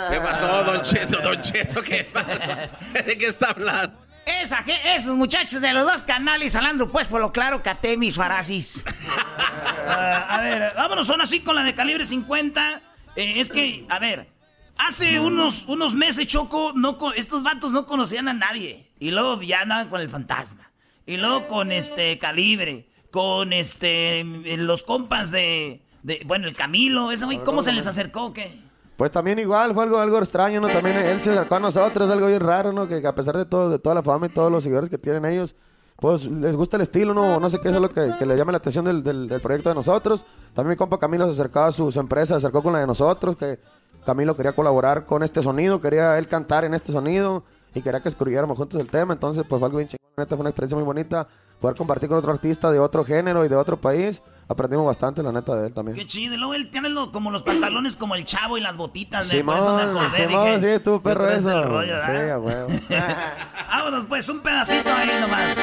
¿Qué 0.09 0.21
pasó, 0.21 0.63
Don 0.63 0.81
Cheto? 0.83 1.21
Don 1.21 1.41
Cheto, 1.43 1.83
¿qué 1.83 2.05
pasa? 2.05 2.71
¿De 3.05 3.19
qué 3.19 3.27
está 3.27 3.51
hablando? 3.51 3.99
Esa, 4.25 4.65
esos 4.95 5.17
muchachos 5.17 5.61
de 5.61 5.73
los 5.73 5.85
dos 5.85 6.05
canales 6.05 6.55
hablando 6.55 6.89
pues 6.89 7.09
por 7.09 7.21
lo 7.21 7.33
claro 7.33 7.65
caté 7.65 7.97
mis 7.97 8.15
farasis. 8.15 8.85
Ah, 9.85 10.37
a 10.37 10.41
ver, 10.41 10.73
vámonos 10.77 11.09
son 11.09 11.21
así 11.21 11.41
con 11.41 11.57
la 11.57 11.65
de 11.65 11.75
calibre 11.75 12.05
50. 12.05 12.81
Eh, 13.17 13.41
es 13.41 13.51
que, 13.51 13.85
a 13.89 13.99
ver, 13.99 14.29
hace 14.79 15.19
unos, 15.19 15.67
unos 15.67 15.97
meses, 15.97 16.29
Choco, 16.29 16.73
no, 16.77 16.97
estos 17.17 17.43
vatos 17.43 17.73
no 17.73 17.85
conocían 17.85 18.29
a 18.29 18.33
nadie. 18.33 18.89
Y 19.01 19.11
luego 19.11 19.43
ya 19.43 19.63
andaban 19.63 19.89
con 19.89 20.01
el 20.01 20.09
fantasma. 20.09 20.71
Y 21.05 21.17
luego 21.17 21.49
con 21.49 21.73
este 21.73 22.17
calibre, 22.19 22.87
con 23.11 23.53
este 23.53 24.23
los 24.25 24.85
compas 24.85 25.33
de, 25.33 25.83
de 26.03 26.23
bueno, 26.27 26.47
el 26.49 26.57
Camilo, 26.57 27.11
ese 27.13 27.25
güey, 27.25 27.39
¿cómo 27.39 27.63
se 27.63 27.73
les 27.73 27.87
acercó 27.87 28.27
o 28.27 28.33
qué? 28.33 28.61
Pues 28.97 29.11
también 29.11 29.39
igual, 29.39 29.75
fue 29.75 29.85
algo, 29.85 29.99
algo 29.99 30.19
extraño, 30.19 30.61
¿no? 30.61 30.69
También 30.69 30.97
él 30.97 31.21
se 31.21 31.31
acercó 31.31 31.57
a 31.57 31.61
nosotros, 31.61 32.11
algo 32.11 32.27
bien 32.29 32.41
raro, 32.41 32.73
¿no? 32.73 32.87
Que 32.87 33.05
a 33.07 33.15
pesar 33.15 33.37
de 33.37 33.45
todo, 33.45 33.71
de 33.71 33.79
toda 33.79 33.95
la 33.95 34.03
fama 34.03 34.27
y 34.27 34.29
todos 34.29 34.51
los 34.53 34.63
seguidores 34.63 34.91
que 34.91 34.99
tienen 34.99 35.25
ellos, 35.25 35.57
pues 35.97 36.27
les 36.27 36.55
gusta 36.55 36.77
el 36.77 36.83
estilo, 36.83 37.15
¿no? 37.15 37.41
No 37.41 37.49
sé 37.51 37.59
qué 37.61 37.69
es 37.71 37.75
lo 37.81 37.89
que, 37.89 38.13
que 38.19 38.27
le 38.27 38.37
llama 38.37 38.53
la 38.53 38.59
atención 38.59 38.85
del, 38.85 39.03
del- 39.03 39.29
del 39.29 39.41
proyecto 39.41 39.69
de 39.71 39.75
nosotros. 39.75 40.25
También 40.55 40.71
mi 40.73 40.77
compa 40.77 40.99
Camilo 40.99 41.25
se 41.27 41.33
acercaba 41.33 41.69
a 41.69 41.73
su, 41.73 41.91
su 41.91 41.99
empresa, 42.01 42.35
se 42.35 42.47
acercó 42.47 42.63
con 42.63 42.73
la 42.73 42.81
de 42.81 42.87
nosotros, 42.87 43.37
que 43.37 43.59
Camilo 44.05 44.37
quería 44.37 44.53
colaborar 44.53 45.07
con 45.07 45.23
este 45.23 45.43
sonido, 45.43 45.81
quería 45.81 46.19
él 46.19 46.27
cantar 46.29 46.65
en 46.65 46.75
este 46.75 46.93
sonido 46.93 47.45
y 47.75 47.81
quería 47.83 48.01
que 48.01 48.09
escribiéramos 48.09 48.57
juntos 48.59 48.81
el 48.81 48.89
tema. 48.89 49.15
Entonces, 49.15 49.45
pues 49.49 49.59
fue 49.59 49.67
algo 49.67 49.79
bien 49.79 49.89
chingón. 49.89 49.99
Neta 50.17 50.37
fue 50.37 50.41
una 50.41 50.51
experiencia 50.51 50.77
muy 50.77 50.85
bonita 50.85 51.27
poder 51.61 51.77
compartir 51.77 52.09
con 52.09 52.19
otro 52.19 52.33
artista 52.33 52.71
de 52.71 52.79
otro 52.79 53.05
género 53.05 53.45
y 53.45 53.49
de 53.49 53.57
otro 53.57 53.81
país. 53.81 54.23
Aprendimos 54.49 54.85
bastante, 54.85 55.23
la 55.23 55.33
neta, 55.33 55.55
de 55.57 55.69
él 55.69 55.73
también. 55.75 55.97
Qué 55.97 56.07
chido. 56.07 56.35
Y 56.35 56.37
luego 56.37 56.53
él 56.55 56.69
tiene 56.71 56.89
lo- 56.91 57.11
como 57.11 57.31
los 57.31 57.43
pantalones 57.43 57.97
como 57.97 58.15
el 58.15 58.25
chavo 58.25 58.59
y 58.59 58.61
las 58.61 58.77
botitas. 58.77 59.29
de 59.31 59.43
por 59.43 59.57
eso 59.57 59.75
me 59.77 59.83
acordé. 59.83 60.27
Simón, 60.29 60.45
dije, 60.61 60.75
sí, 60.79 60.83
tú, 60.85 60.91
¿tú 60.97 61.03
perro, 61.03 61.31
eso. 61.31 61.63
rollo, 61.65 61.95
sí, 62.05 62.31
a 62.31 62.39
huevo. 62.39 62.69
Vámonos 63.69 64.07
pues, 64.07 64.29
un 64.29 64.41
pedacito 64.41 64.91
ahí 64.93 65.09
nomás 65.21 65.57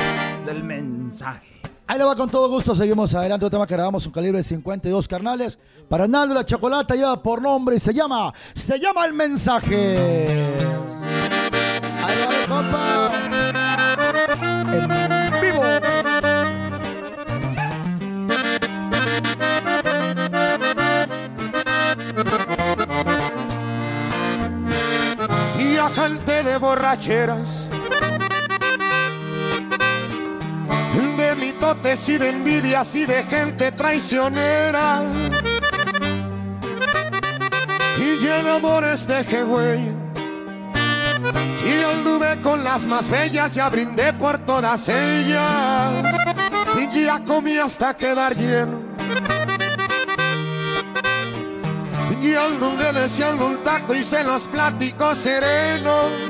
del 0.46 0.64
mensaje. 0.64 1.62
Ahí 1.86 1.98
le 1.98 2.04
va 2.04 2.16
con 2.16 2.30
todo 2.30 2.48
gusto, 2.50 2.74
seguimos 2.76 3.14
adelante. 3.16 3.46
Un 3.46 3.52
tema 3.52 3.66
que 3.68 3.74
grabamos 3.74 4.06
un 4.06 4.12
calibre 4.12 4.38
de 4.40 4.44
52 4.44 5.08
carnales. 5.08 5.58
Para 5.88 6.08
Naldo 6.08 6.36
la 6.36 6.46
Chocolata 6.46 6.94
lleva 6.96 7.22
por 7.22 7.42
nombre 7.42 7.76
y 7.76 7.80
se 7.80 7.94
llama, 7.94 8.32
se 8.54 8.80
llama 8.80 9.06
El 9.06 9.14
Mensaje. 9.14 9.98
Ahí 12.04 12.16
va 12.22 12.30
mi 12.30 12.48
compa. 12.48 13.10
Borracheras, 26.70 27.68
de 31.18 31.36
mitotes 31.36 32.08
y 32.10 32.18
de 32.20 32.30
envidias 32.30 32.96
y 32.96 33.08
de 33.08 33.24
gente 33.24 33.72
traicionera. 33.72 35.02
Y 37.98 38.28
en 38.28 38.48
amores 38.48 39.08
de 39.08 39.44
güey. 39.46 39.80
Y 41.66 41.84
anduve 41.84 42.40
con 42.44 42.64
las 42.64 42.86
más 42.86 43.10
bellas, 43.10 43.52
ya 43.52 43.68
brindé 43.70 44.14
por 44.14 44.38
todas 44.38 44.88
ellas. 44.90 45.92
Y 46.78 47.04
ya 47.04 47.20
comí 47.26 47.58
hasta 47.58 47.98
quedar 47.98 48.36
lleno. 48.36 48.78
Y 52.22 52.36
anduve 52.36 52.94
deseando 52.94 53.48
un 53.48 53.64
taco 53.64 53.96
y 53.96 54.04
se 54.04 54.24
los 54.24 54.44
platico 54.44 55.16
sereno. 55.16 56.29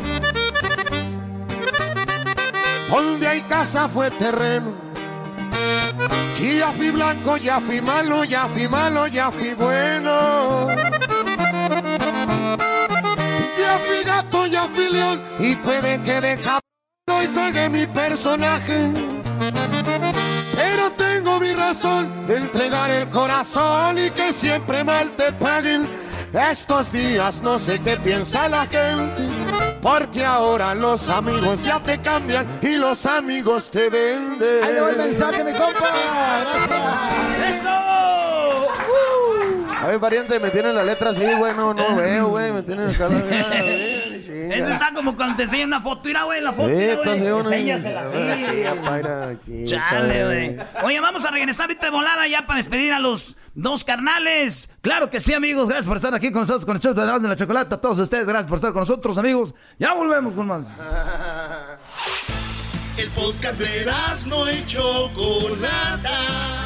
Donde 2.89 3.27
hay 3.27 3.41
casa 3.41 3.87
fue 3.87 4.09
terreno. 4.11 4.73
Ya 6.39 6.71
fui 6.71 6.91
blanco, 6.91 7.37
ya 7.37 7.59
fui 7.59 7.81
malo, 7.81 8.23
ya 8.23 8.47
fui 8.47 8.67
malo, 8.67 9.07
ya 9.07 9.31
fui 9.31 9.53
bueno. 9.53 10.67
Ya 13.57 13.79
fui 13.85 14.03
gato, 14.03 14.45
ya 14.47 14.67
fui 14.67 14.89
león. 14.89 15.21
Y 15.39 15.55
puede 15.55 16.01
que 16.01 16.21
de 16.21 16.37
y 17.23 17.27
juegue 17.27 17.69
mi 17.69 17.87
personaje. 17.87 18.91
Pero 20.55 20.91
tengo 20.91 21.39
mi 21.39 21.53
razón 21.53 22.27
de 22.27 22.37
entregar 22.37 22.91
el 22.91 23.09
corazón 23.09 23.97
y 23.97 24.09
que 24.11 24.31
siempre 24.31 24.83
mal 24.83 25.11
te 25.11 25.31
paguen. 25.33 25.87
Estos 26.33 26.91
días 26.91 27.41
no 27.41 27.57
sé 27.57 27.79
qué 27.79 27.97
piensa 27.97 28.47
la 28.47 28.65
gente, 28.67 29.27
porque 29.81 30.25
ahora 30.25 30.75
los 30.75 31.09
amigos 31.09 31.63
ya 31.63 31.79
te 31.79 31.99
cambian 31.99 32.59
y 32.61 32.75
los 32.75 33.05
amigos 33.05 33.69
te 33.71 33.89
venden. 33.89 34.63
Ahí 34.63 34.73
le 34.73 34.81
va 34.81 34.89
el 34.91 34.97
mensaje, 34.97 35.43
mi 35.43 35.53
compa. 35.53 35.91
Gracias. 36.41 37.59
¡Eso! 37.61 38.38
Ver, 39.89 39.99
pariente, 39.99 40.39
me 40.39 40.51
tienen 40.51 40.75
la 40.75 40.83
letra 40.83 41.09
así, 41.09 41.23
güey. 41.23 41.55
No, 41.55 41.73
no 41.73 41.95
veo, 41.95 42.27
güey. 42.27 42.51
Me 42.51 42.61
tienen 42.61 42.95
la 42.95 43.07
Ese 43.09 44.71
está 44.71 44.91
como 44.93 45.15
cuando 45.15 45.37
te 45.37 45.43
enseñan 45.43 45.69
una 45.69 45.81
foto. 45.81 46.01
Mira, 46.05 46.25
güey, 46.25 46.41
la 46.41 46.53
foto, 46.53 46.69
Sí, 46.69 46.75
mira, 46.75 46.95
güey. 46.97 47.39
Enséñasela 47.39 48.01
así. 48.01 49.65
Chale, 49.65 50.25
güey. 50.25 50.57
Oye, 50.83 50.99
vamos 50.99 51.25
a 51.25 51.31
regresar 51.31 51.63
ahorita 51.65 51.87
de 51.87 51.91
volada 51.91 52.27
ya 52.27 52.45
para 52.45 52.57
despedir 52.57 52.93
a 52.93 52.99
los 52.99 53.35
dos 53.55 53.83
carnales. 53.83 54.69
Claro 54.81 55.09
que 55.09 55.19
sí, 55.19 55.33
amigos. 55.33 55.69
Gracias 55.69 55.87
por 55.87 55.97
estar 55.97 56.13
aquí 56.13 56.31
con 56.31 56.41
nosotros, 56.41 56.65
con 56.65 56.75
el 56.75 56.81
show 56.83 56.93
de 56.93 57.01
de 57.01 57.27
la 57.27 57.35
Chocolata. 57.35 57.77
A 57.77 57.81
todos 57.81 57.97
ustedes, 57.97 58.27
gracias 58.27 58.47
por 58.47 58.57
estar 58.57 58.71
con 58.71 58.81
nosotros, 58.81 59.17
amigos. 59.17 59.55
Ya 59.79 59.95
volvemos 59.95 60.35
con 60.35 60.45
más. 60.45 60.67
El 62.97 63.09
podcast 63.11 63.57
de 63.59 63.91
no 64.27 64.51
y 64.51 64.63
Chocolata. 64.67 66.58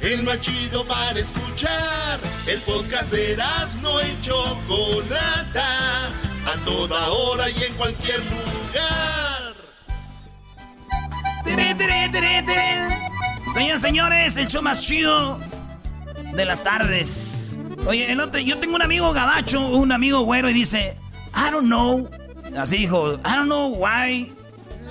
El 0.00 0.22
más 0.22 0.40
chido 0.40 0.86
para 0.86 1.18
escuchar. 1.18 2.18
El 2.46 2.60
podcast 2.60 3.12
de 3.12 3.36
no 3.82 4.00
y 4.00 4.18
Chocolata. 4.22 6.06
A 6.46 6.56
toda 6.64 7.08
hora 7.08 7.50
y 7.50 7.64
en 7.64 7.74
cualquier 7.74 8.20
lugar. 8.20 9.54
Tere, 11.44 11.74
señores, 13.78 14.36
el 14.36 14.48
show 14.48 14.62
más 14.62 14.80
chido 14.80 15.38
de 16.34 16.44
las 16.44 16.62
tardes. 16.62 17.58
Oye, 17.86 18.10
el 18.10 18.20
otro, 18.20 18.40
yo 18.40 18.58
tengo 18.58 18.76
un 18.76 18.82
amigo 18.82 19.12
gabacho, 19.12 19.68
un 19.68 19.92
amigo 19.92 20.20
güero, 20.20 20.48
y 20.48 20.52
dice, 20.52 20.96
I 21.34 21.50
don't 21.50 21.66
know. 21.66 22.08
Así 22.56 22.78
dijo, 22.78 23.14
I 23.14 23.36
don't 23.36 23.46
know 23.46 23.74
why. 23.74 24.32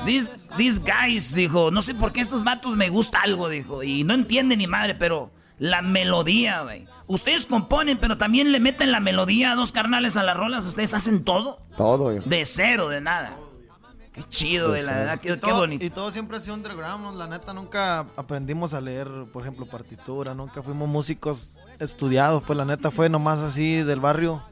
These, 0.06 0.32
these 0.58 0.80
guys, 0.82 1.34
dijo, 1.36 1.72
no 1.72 1.82
sé 1.82 1.94
por 1.96 2.12
qué 2.12 2.22
estos 2.22 2.44
vatos 2.44 2.76
me 2.76 2.90
gusta 2.90 3.20
algo, 3.22 3.50
dijo. 3.50 3.84
Y 3.84 4.04
no 4.04 4.14
entiende 4.14 4.56
ni 4.58 4.68
madre, 4.68 4.96
pero 4.96 5.32
la 5.58 5.82
melodía, 5.82 6.62
güey. 6.62 6.88
Ustedes 7.08 7.46
componen, 7.46 7.98
pero 7.98 8.18
también 8.18 8.52
le 8.52 8.60
meten 8.60 8.92
la 8.92 9.00
melodía 9.00 9.52
a 9.52 9.56
dos 9.56 9.72
carnales 9.72 10.16
a 10.18 10.24
las 10.24 10.38
rolas. 10.38 10.66
Ustedes 10.66 10.94
hacen 10.94 11.24
todo 11.24 11.60
Todo, 11.76 12.06
güey. 12.06 12.20
de 12.26 12.46
cero, 12.46 12.88
de 12.90 13.02
nada. 13.02 13.36
Qué 14.14 14.24
chido, 14.30 14.70
Pues 14.70 14.82
de 14.82 14.88
la 14.88 14.98
verdad, 14.98 15.20
qué, 15.20 15.30
Y 15.30 15.32
qué 15.34 15.38
todo- 15.38 15.60
bonito. 15.60 15.86
Y 15.86 15.90
todo 15.90 16.12
siempre 16.12 16.38
ha 16.38 16.40
sido 16.40 16.56
underground, 16.56 17.04
¿no? 17.04 17.12
la 17.12 17.28
neta 17.28 17.54
nunca 17.54 18.06
aprendimos 18.18 18.74
a 18.74 18.82
leer, 18.82 19.08
por 19.32 19.44
ejemplo, 19.44 19.66
partitura, 19.66 20.34
nunca 20.34 20.62
fuimos 20.64 20.88
músicos 20.90 21.52
estudiados, 21.80 22.44
pues 22.44 22.58
la 22.58 22.66
neta 22.66 22.92
fue 22.92 23.08
nomás 23.10 23.40
así 23.40 23.76
del 23.84 24.00
barrio 24.00 24.44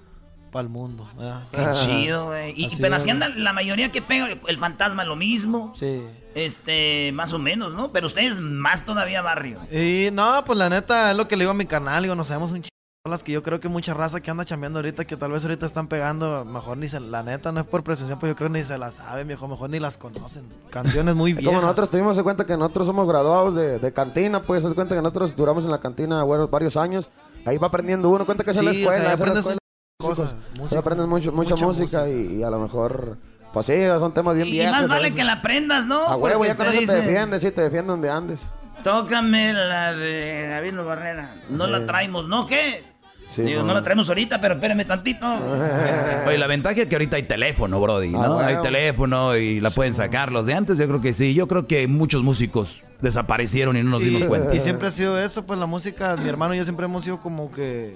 para 0.52 0.64
el 0.64 0.70
mundo. 0.70 1.08
¿verdad? 1.18 1.44
Qué 1.52 1.66
chido, 1.74 2.28
güey. 2.28 2.54
Y, 2.60 2.66
Así 2.66 2.78
pero 2.82 2.96
es, 2.96 3.02
así 3.02 3.10
anda 3.12 3.30
la 3.30 3.54
mayoría 3.54 3.92
que 3.92 4.02
pega. 4.02 4.28
El 4.48 4.58
fantasma 4.58 5.04
lo 5.06 5.16
mismo. 5.16 5.74
Sí. 5.76 6.02
Este, 6.36 7.12
más 7.14 7.34
o 7.34 7.40
menos, 7.40 7.74
¿no? 7.74 7.92
Pero 7.92 8.08
ustedes 8.08 8.40
más 8.40 8.86
todavía 8.86 9.22
barrio. 9.22 9.60
Y 9.72 10.10
no, 10.14 10.44
pues 10.46 10.58
la 10.58 10.70
neta 10.70 11.12
es 11.12 11.18
lo 11.18 11.28
que 11.28 11.36
le 11.36 11.44
digo 11.44 11.52
a 11.52 11.56
mi 11.56 11.66
canal, 11.66 12.04
digo, 12.04 12.16
nos 12.16 12.28
sabemos 12.28 12.52
un 12.52 12.58
chingo 12.62 12.70
de 12.70 13.10
rolas 13.10 13.24
que 13.24 13.32
yo 13.32 13.42
creo 13.42 13.60
que 13.60 13.70
mucha 13.70 13.94
raza 13.96 14.22
que 14.22 14.30
anda 14.30 14.46
chambeando 14.46 14.78
ahorita, 14.80 15.06
que 15.06 15.18
tal 15.18 15.32
vez 15.32 15.44
ahorita 15.44 15.66
están 15.66 15.88
pegando, 15.88 16.46
mejor 16.46 16.78
ni 16.78 16.88
se, 16.88 17.00
la 17.00 17.24
neta 17.24 17.52
no 17.52 17.62
es 17.62 17.66
por 17.66 17.84
presunción, 17.84 18.20
pues 18.20 18.30
yo 18.32 18.36
creo 18.36 18.50
ni 18.50 18.64
se 18.64 18.78
las 18.78 18.96
saben, 18.96 19.28
viejo, 19.28 19.48
mejor 19.48 19.70
ni 19.72 19.80
las 19.80 19.98
conocen. 19.98 20.44
Canciones 20.70 21.16
muy 21.16 21.34
viejas. 21.34 21.48
Como 21.56 21.62
nosotros 21.62 21.90
tuvimos 21.90 22.16
en 22.18 22.24
cuenta 22.24 22.46
que 22.46 22.56
nosotros 22.56 22.86
somos 22.86 23.08
graduados 23.08 23.56
de, 23.56 23.80
de 23.80 23.94
cantina, 23.94 24.42
pues 24.42 24.62
se 24.64 24.74
cuenta 24.76 24.94
que 24.96 25.02
nosotros 25.02 25.36
duramos 25.36 25.66
en 25.66 25.72
la 25.72 25.80
cantina 25.80 26.22
bueno, 26.24 26.48
varios 26.48 26.78
años. 26.78 27.10
Ahí 27.46 27.58
va 27.58 27.68
aprendiendo 27.68 28.10
uno, 28.10 28.26
cuenta 28.26 28.44
que 28.44 28.52
es 28.52 28.62
la 28.62 28.74
Sí, 28.74 28.86
o 28.86 28.92
escuela. 28.92 29.16
sea, 29.18 29.56
esa 30.00 30.12
es 30.12 30.18
la 30.18 30.24
aprendes 30.24 30.38
escuela. 30.44 30.60
cosas, 30.64 30.78
aprendes 30.78 31.08
mucho, 31.08 31.32
mucha, 31.32 31.56
mucha 31.56 31.66
música, 31.66 32.10
Y, 32.10 32.36
y 32.40 32.44
a 32.44 32.50
lo 32.52 32.60
mejor, 32.60 33.18
pues 33.52 33.66
sí, 33.66 33.74
son 34.00 34.14
temas 34.14 34.36
bien 34.36 34.48
Y, 34.48 34.52
viejos. 34.52 34.72
más 34.72 34.88
vale 34.88 35.12
que 35.12 35.24
la 35.24 35.34
aprendas, 35.34 35.88
¿no? 35.88 36.08
A 36.08 36.16
huevo, 36.16 36.46
ya 36.46 36.56
con 36.56 36.66
te 36.68 36.70
eso 36.70 36.72
te 36.74 36.80
dicen, 36.82 37.06
defiendes, 37.06 37.42
sí, 37.42 37.52
te 37.52 37.62
defiende 37.62 37.92
donde 37.92 38.10
andes. 38.10 38.40
Tócame 38.84 39.54
la 39.54 39.94
de 39.94 40.48
Gabino 40.50 40.86
Barrera. 40.86 41.36
No 41.50 41.66
Sí. 41.66 41.72
la 41.72 41.86
traemos, 41.86 42.28
¿no? 42.28 42.46
¿Qué? 42.46 42.84
Sí, 43.28 43.42
Digo, 43.42 43.62
no. 43.62 43.68
no 43.70 43.74
la 43.74 43.82
traemos 43.82 44.08
ahorita, 44.08 44.40
pero 44.40 44.54
espérame 44.54 44.86
tantito. 44.86 45.28
Oye, 46.28 46.38
la 46.38 46.48
ventaja 46.48 46.80
es 46.82 46.86
que 46.88 46.96
ahorita 46.96 47.16
hay 47.18 47.24
teléfono, 47.24 47.82
Brody, 47.82 48.14
Ah, 48.16 48.20
¿no? 48.22 48.34
bueno. 48.36 48.48
Hay 48.48 48.62
teléfono 48.62 49.36
y 49.36 49.60
la 49.60 49.72
pueden 49.72 49.94
sacar. 49.96 50.32
Los 50.32 50.46
de 50.46 50.54
antes, 50.54 50.78
yo 50.78 50.88
creo 50.88 51.02
que 51.02 51.12
sí. 51.12 51.34
Yo 51.34 51.48
creo 51.48 51.68
que 51.68 51.88
muchos 51.88 52.22
músicos 52.24 52.84
desaparecieron 53.02 53.76
y 53.76 53.84
no 53.84 53.90
nos 53.90 54.04
dimos 54.04 54.22
y, 54.22 54.26
cuenta. 54.26 54.56
y 54.56 54.60
siempre 54.62 54.88
ha 54.88 54.92
sido 54.92 55.20
eso, 55.20 55.44
pues 55.44 55.60
la 55.60 55.66
música, 55.66 56.16
mi 56.18 56.30
hermano 56.30 56.54
y 56.54 56.60
yo 56.60 56.64
siempre 56.64 56.86
hemos 56.86 57.04
sido 57.04 57.20
como 57.20 57.52
que 57.52 57.96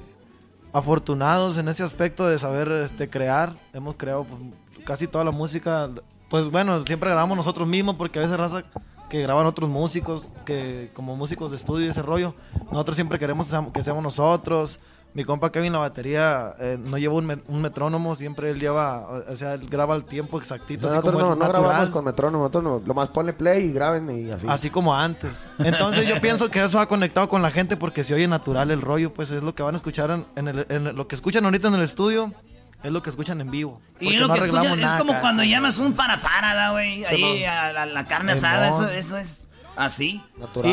afortunados 0.74 1.58
en 1.58 1.68
ese 1.68 1.84
aspecto 1.84 2.28
de 2.28 2.40
saber 2.40 2.72
este, 2.72 3.10
crear. 3.10 3.54
Hemos 3.74 3.96
creado 3.96 4.26
pues, 4.26 4.86
casi 4.86 5.08
toda 5.08 5.24
la 5.24 5.32
música 5.32 5.90
pues 6.32 6.50
bueno, 6.50 6.86
siempre 6.86 7.10
grabamos 7.10 7.36
nosotros 7.36 7.68
mismos 7.68 7.98
porque 7.98 8.18
a 8.18 8.22
veces 8.22 8.38
raza 8.38 8.64
que 9.10 9.22
graban 9.22 9.46
otros 9.46 9.70
músicos, 9.70 10.24
que 10.46 10.90
como 10.94 11.18
músicos 11.18 11.52
de 11.52 11.58
estudio 11.58 11.86
y 11.86 11.90
ese 11.90 12.02
rollo, 12.02 12.34
nosotros 12.72 12.96
siempre 12.96 13.20
queremos 13.20 13.54
que 13.74 13.84
seamos 13.84 14.02
nosotros. 14.02 14.80
Mi 15.14 15.26
compa 15.26 15.52
Kevin 15.52 15.74
la 15.74 15.80
batería 15.80 16.56
eh, 16.58 16.78
no 16.80 16.98
lleva 16.98 17.16
un, 17.16 17.28
met- 17.28 17.42
un 17.50 17.62
metrónomo, 17.62 18.16
siempre 18.16 18.50
él 18.50 18.60
lleva, 18.62 19.08
o 19.30 19.36
sea, 19.36 19.56
él 19.56 19.68
graba 19.70 19.94
el 19.96 20.06
tiempo 20.06 20.40
exactito, 20.40 20.88
así 20.88 20.96
Nosotros 20.96 21.16
como 21.22 21.26
no, 21.28 21.34
el 21.34 21.40
no 21.40 21.46
natural. 21.46 21.64
grabamos 21.64 21.90
con 21.90 22.06
metrónomo, 22.06 22.44
nosotros 22.46 22.64
no, 22.64 22.82
lo 22.86 22.94
más 22.94 23.10
ponle 23.10 23.34
play 23.34 23.66
y 23.66 23.74
graben 23.74 24.10
y 24.28 24.32
así. 24.32 24.46
Así 24.48 24.70
como 24.70 24.96
antes. 24.96 25.50
Entonces 25.60 26.08
yo 26.08 26.22
pienso 26.22 26.50
que 26.50 26.64
eso 26.64 26.80
ha 26.80 26.88
conectado 26.88 27.28
con 27.28 27.42
la 27.42 27.52
gente 27.52 27.76
porque 27.76 28.06
se 28.06 28.14
oye 28.14 28.26
natural 28.28 28.72
el 28.72 28.82
rollo, 28.82 29.14
pues 29.14 29.32
es 29.32 29.44
lo 29.44 29.54
que 29.54 29.64
van 29.64 29.76
a 29.76 29.78
escuchar 29.78 30.12
en, 30.12 30.26
en 30.38 30.48
el- 30.48 30.66
en 30.70 30.96
lo 30.96 31.08
que 31.10 31.16
escuchan 31.16 31.44
ahorita 31.44 31.68
en 31.68 31.74
el 31.74 31.82
estudio, 31.82 32.34
es 32.82 32.92
lo 32.92 33.04
que 33.04 33.10
escuchan 33.10 33.42
en 33.42 33.52
vivo. 33.52 33.82
Y 34.00 34.16
lo 34.16 34.28
no 34.30 34.34
que 34.34 34.40
escuchas 34.40 34.78
es 34.80 34.94
como 34.94 35.14
cuando 35.20 35.44
llamas 35.44 35.78
un 35.78 35.94
farafara, 35.94 36.72
güey, 36.72 37.04
ahí 37.04 37.44
no. 37.44 37.52
a 37.52 37.74
la, 37.74 37.86
la 37.86 38.06
carne 38.08 38.32
asada, 38.32 38.70
eso, 38.70 38.88
eso 38.88 39.18
es 39.18 39.50
así. 39.76 40.22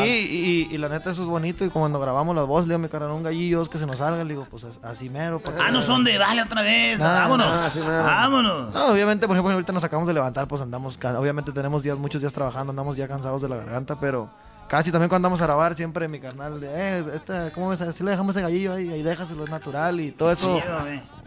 Y, 0.05 0.09
y, 0.09 0.67
y 0.71 0.77
la 0.77 0.89
neta 0.89 1.11
eso 1.11 1.21
es 1.23 1.27
bonito 1.27 1.63
y 1.65 1.69
cuando 1.69 1.99
grabamos 1.99 2.35
las 2.35 2.45
voces, 2.45 2.67
le 2.67 2.73
digo 2.73 2.83
a 2.83 2.87
mi 2.87 2.89
carnal, 2.89 3.11
un 3.11 3.23
gallillo 3.23 3.65
que 3.65 3.77
se 3.77 3.85
nos 3.85 3.97
salga, 3.97 4.23
le 4.23 4.29
digo, 4.33 4.47
pues 4.49 4.63
as- 4.63 4.79
así 4.83 5.09
mero. 5.09 5.41
Ah, 5.59 5.71
no 5.71 5.81
son 5.81 6.03
de 6.03 6.17
dale 6.17 6.41
otra 6.43 6.61
vez, 6.61 6.99
Nah, 6.99 7.21
vámonos, 7.21 7.75
nah, 7.85 8.01
vámonos. 8.03 8.73
No, 8.73 8.87
obviamente, 8.91 9.27
por 9.27 9.35
ejemplo, 9.35 9.53
ahorita 9.53 9.73
nos 9.73 9.83
acabamos 9.83 10.07
de 10.07 10.13
levantar, 10.13 10.47
pues 10.47 10.61
andamos, 10.61 10.97
obviamente 11.17 11.51
tenemos 11.51 11.83
días, 11.83 11.97
muchos 11.97 12.21
días 12.21 12.33
trabajando, 12.33 12.71
andamos 12.71 12.95
ya 12.97 13.07
cansados 13.07 13.41
de 13.41 13.49
la 13.49 13.55
garganta, 13.57 13.99
pero 13.99 14.29
casi 14.67 14.91
también 14.91 15.09
cuando 15.09 15.27
andamos 15.27 15.41
a 15.41 15.45
grabar, 15.45 15.73
siempre 15.73 16.07
mi 16.07 16.19
carnal, 16.19 16.59
de, 16.59 16.67
eh, 16.71 17.05
esta, 17.15 17.51
¿cómo 17.53 17.69
ves? 17.69 17.83
Si 17.95 18.03
le 18.03 18.11
dejamos 18.11 18.35
ese 18.35 18.43
gallillo 18.43 18.73
ahí, 18.73 18.89
ahí 18.91 19.01
déjaselo, 19.01 19.43
es 19.43 19.49
natural 19.49 19.99
y 19.99 20.11
todo 20.11 20.31
eso 20.31 20.59
Chido. 20.61 20.79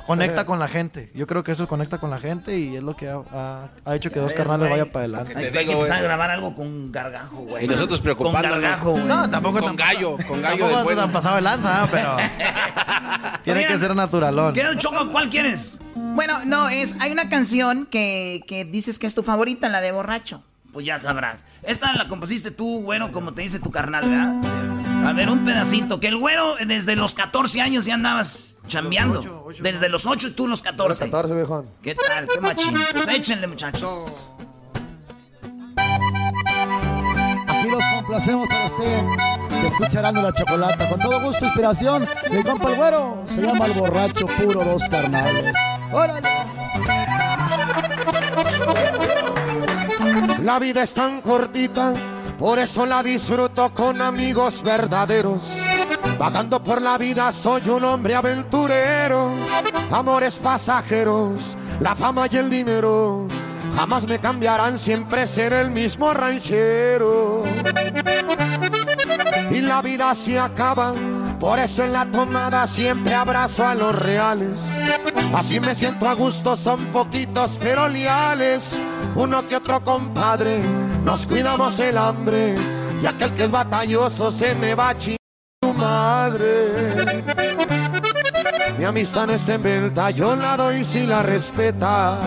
Conecta 0.07 0.45
con 0.45 0.59
la 0.59 0.69
gente. 0.69 1.11
Yo 1.15 1.27
creo 1.27 1.45
que 1.45 1.53
eso 1.53 1.67
conecta 1.69 1.99
con 1.99 2.11
la 2.11 2.19
gente 2.19 2.59
y 2.59 2.77
es 2.77 2.83
lo 2.83 2.95
que 2.97 3.09
ha, 3.09 3.17
ha- 3.33 3.69
ha 3.85 3.95
hecho 3.97 4.11
que 4.11 4.19
dos 4.21 4.29
¿Ves, 4.31 4.37
carnales 4.37 4.69
güey? 4.69 4.81
vaya 4.81 4.93
para 4.93 5.05
adelante. 5.05 5.33
Hay, 5.37 5.45
hay 5.47 5.67
que 5.67 5.73
empezar 5.73 5.99
a 5.99 6.03
grabar 6.03 6.31
algo 6.31 6.55
con 6.55 6.91
gargajo, 6.93 7.37
güey. 7.39 7.65
Y 7.65 7.69
nosotros 7.69 8.01
preocupándonos. 8.01 8.51
Con 8.53 8.61
gargajo, 8.63 8.91
güey. 8.93 9.05
No, 9.05 9.31
tampoco 9.31 9.59
Con 9.61 9.77
tan 9.77 9.77
gallo, 9.77 10.17
con 10.29 10.43
gallo 10.43 10.59
tampoco 10.65 10.85
bueno. 10.85 11.01
tan 11.03 11.13
pasado 11.13 11.37
de 11.37 11.43
lanza, 11.43 11.83
¿ah? 11.83 11.89
pero 11.91 12.17
tiene 13.45 13.61
Oigan, 13.61 13.73
que 13.73 13.79
ser 13.79 13.95
naturalón. 13.97 14.55
¿Qué 14.55 14.63
Choco? 14.79 15.11
¿Cuál 15.11 15.29
quieres? 15.31 15.79
Bueno, 15.95 16.41
no, 16.45 16.69
es, 16.69 17.01
hay 17.01 17.13
una 17.13 17.29
canción 17.29 17.87
que, 17.87 18.43
que 18.47 18.65
dices 18.65 18.99
que 18.99 19.07
es 19.07 19.15
tu 19.15 19.23
favorita, 19.23 19.69
la 19.69 19.81
de 19.81 19.93
borracho. 19.93 20.43
Pues 20.73 20.87
ya 20.87 20.99
sabrás. 20.99 21.45
Esta 21.63 21.93
la 21.95 22.09
compusiste 22.09 22.51
tú, 22.51 22.81
güero, 22.83 23.13
como 23.13 23.35
te 23.35 23.43
dice 23.43 23.59
tu 23.59 23.71
carnal, 23.71 24.09
¿verdad? 24.09 24.82
A 25.05 25.13
ver, 25.13 25.31
un 25.31 25.45
pedacito. 25.45 26.01
Que 26.01 26.09
el 26.09 26.17
güero 26.17 26.55
desde 26.67 26.97
los 26.97 27.15
14 27.15 27.61
años 27.61 27.85
ya 27.85 27.95
andabas 27.95 28.57
chambeando. 28.69 29.49
Desde 29.61 29.89
los 29.89 30.07
8 30.07 30.29
y 30.29 30.31
tú 30.33 30.49
los 30.49 30.63
14. 30.63 31.07
14, 31.07 31.35
viejón. 31.35 31.69
¿Qué 31.83 31.95
tal? 31.95 32.29
¿Qué 32.29 32.41
machín? 32.41 32.75
Pues 32.93 33.09
échenle, 33.09 33.47
muchachos. 33.47 34.27
Aquí 37.47 37.69
los 37.69 37.85
complacemos 37.95 38.49
para 38.49 38.67
usted 38.67 39.07
que 39.61 39.67
escucha 39.69 39.99
Erasmo 40.01 40.23
la 40.23 40.33
Chocolata. 40.33 40.89
Con 40.89 41.01
todo 41.01 41.21
gusto, 41.21 41.45
inspiración. 41.45 42.07
Mi 42.31 42.43
compa 42.43 42.71
el 42.71 42.77
güero 42.77 43.25
se 43.27 43.43
llama 43.43 43.67
el 43.67 43.73
borracho 43.73 44.27
puro 44.27 44.65
dos 44.65 44.83
carnales. 44.89 45.53
¡Órale! 45.93 46.29
La 50.43 50.59
vida 50.59 50.83
es 50.83 50.93
tan 50.93 51.21
cortita, 51.21 51.93
por 52.43 52.59
eso 52.59 52.85
la 52.85 53.05
disfruto 53.05 53.73
con 53.73 54.03
amigos 54.03 54.65
verdaderos. 54.65 55.63
Vagando 56.19 56.61
por 56.61 56.83
la 56.83 56.99
vida 56.99 57.31
soy 57.31 57.69
un 57.69 57.85
hombre 57.85 58.17
aventurero, 58.17 59.31
amores 59.93 60.41
pasajeros, 60.41 61.57
la 61.79 61.95
fama 61.95 62.27
y 62.29 62.37
el 62.39 62.51
dinero. 62.51 63.29
Jamás 63.77 64.09
me 64.09 64.19
cambiarán, 64.19 64.77
siempre 64.77 65.25
seré 65.25 65.61
el 65.61 65.71
mismo 65.71 66.13
ranchero. 66.13 67.45
Y 69.53 69.61
la 69.61 69.81
vida 69.81 70.13
se 70.17 70.37
acaba, 70.37 70.95
por 71.43 71.59
eso 71.59 71.83
en 71.83 71.93
la 71.93 72.07
tomada 72.07 72.69
siempre 72.69 73.17
abrazo 73.17 73.67
a 73.67 73.75
los 73.75 73.93
reales. 73.97 74.79
Así 75.35 75.59
me 75.59 75.75
siento 75.75 76.09
a 76.09 76.15
gusto, 76.15 76.55
son 76.55 76.87
poquitos 76.93 77.59
pero 77.61 77.89
leales. 77.89 78.81
Uno 79.17 79.49
que 79.49 79.57
otro 79.57 79.83
compadre, 79.83 80.61
nos 81.05 81.27
cuidamos 81.27 81.81
el 81.81 81.99
hambre. 81.99 82.55
Y 83.03 83.07
aquel 83.07 83.33
que 83.33 83.43
es 83.43 83.51
batalloso 83.51 84.31
se 84.31 84.55
me 84.55 84.77
va 84.77 84.91
a 84.91 84.97
chingar 84.97 85.19
tu 85.61 85.75
madre. 85.75 86.95
Mi 88.79 88.85
amistad 88.85 89.27
no 89.27 89.33
está 89.33 89.55
en 89.55 89.63
venta, 89.65 90.11
yo 90.11 90.37
la 90.37 90.57
doy 90.57 90.85
si 90.85 91.05
la 91.05 91.23
respeta. 91.23 92.19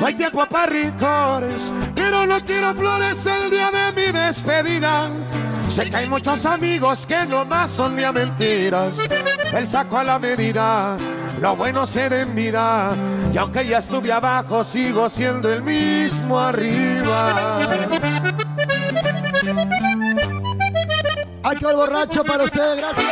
No 0.00 0.04
hay 0.04 0.14
tiempo 0.14 0.44
para 0.46 0.66
rincores, 0.66 1.72
pero 1.94 2.26
no 2.26 2.44
quiero 2.44 2.74
flores 2.74 3.24
el 3.24 3.50
día 3.52 3.70
de 3.70 3.92
mi 3.92 4.10
despedida. 4.10 5.10
Sé 5.72 5.88
que 5.88 5.96
hay 5.96 6.06
muchos 6.06 6.44
amigos 6.44 7.06
que 7.06 7.24
nomás 7.24 7.70
son 7.70 7.96
de 7.96 8.04
a 8.04 8.12
mentiras. 8.12 8.98
El 9.54 9.66
saco 9.66 9.96
a 9.96 10.04
la 10.04 10.18
medida, 10.18 10.98
lo 11.40 11.56
bueno 11.56 11.86
se 11.86 12.26
vida. 12.26 12.94
Y 13.32 13.38
aunque 13.38 13.66
ya 13.66 13.78
estuve 13.78 14.12
abajo, 14.12 14.64
sigo 14.64 15.08
siendo 15.08 15.50
el 15.50 15.62
mismo 15.62 16.38
arriba. 16.38 17.58
Aquí 21.42 21.64
el 21.64 21.74
borracho 21.74 22.22
para 22.22 22.44
usted, 22.44 22.76
gracias. 22.76 23.06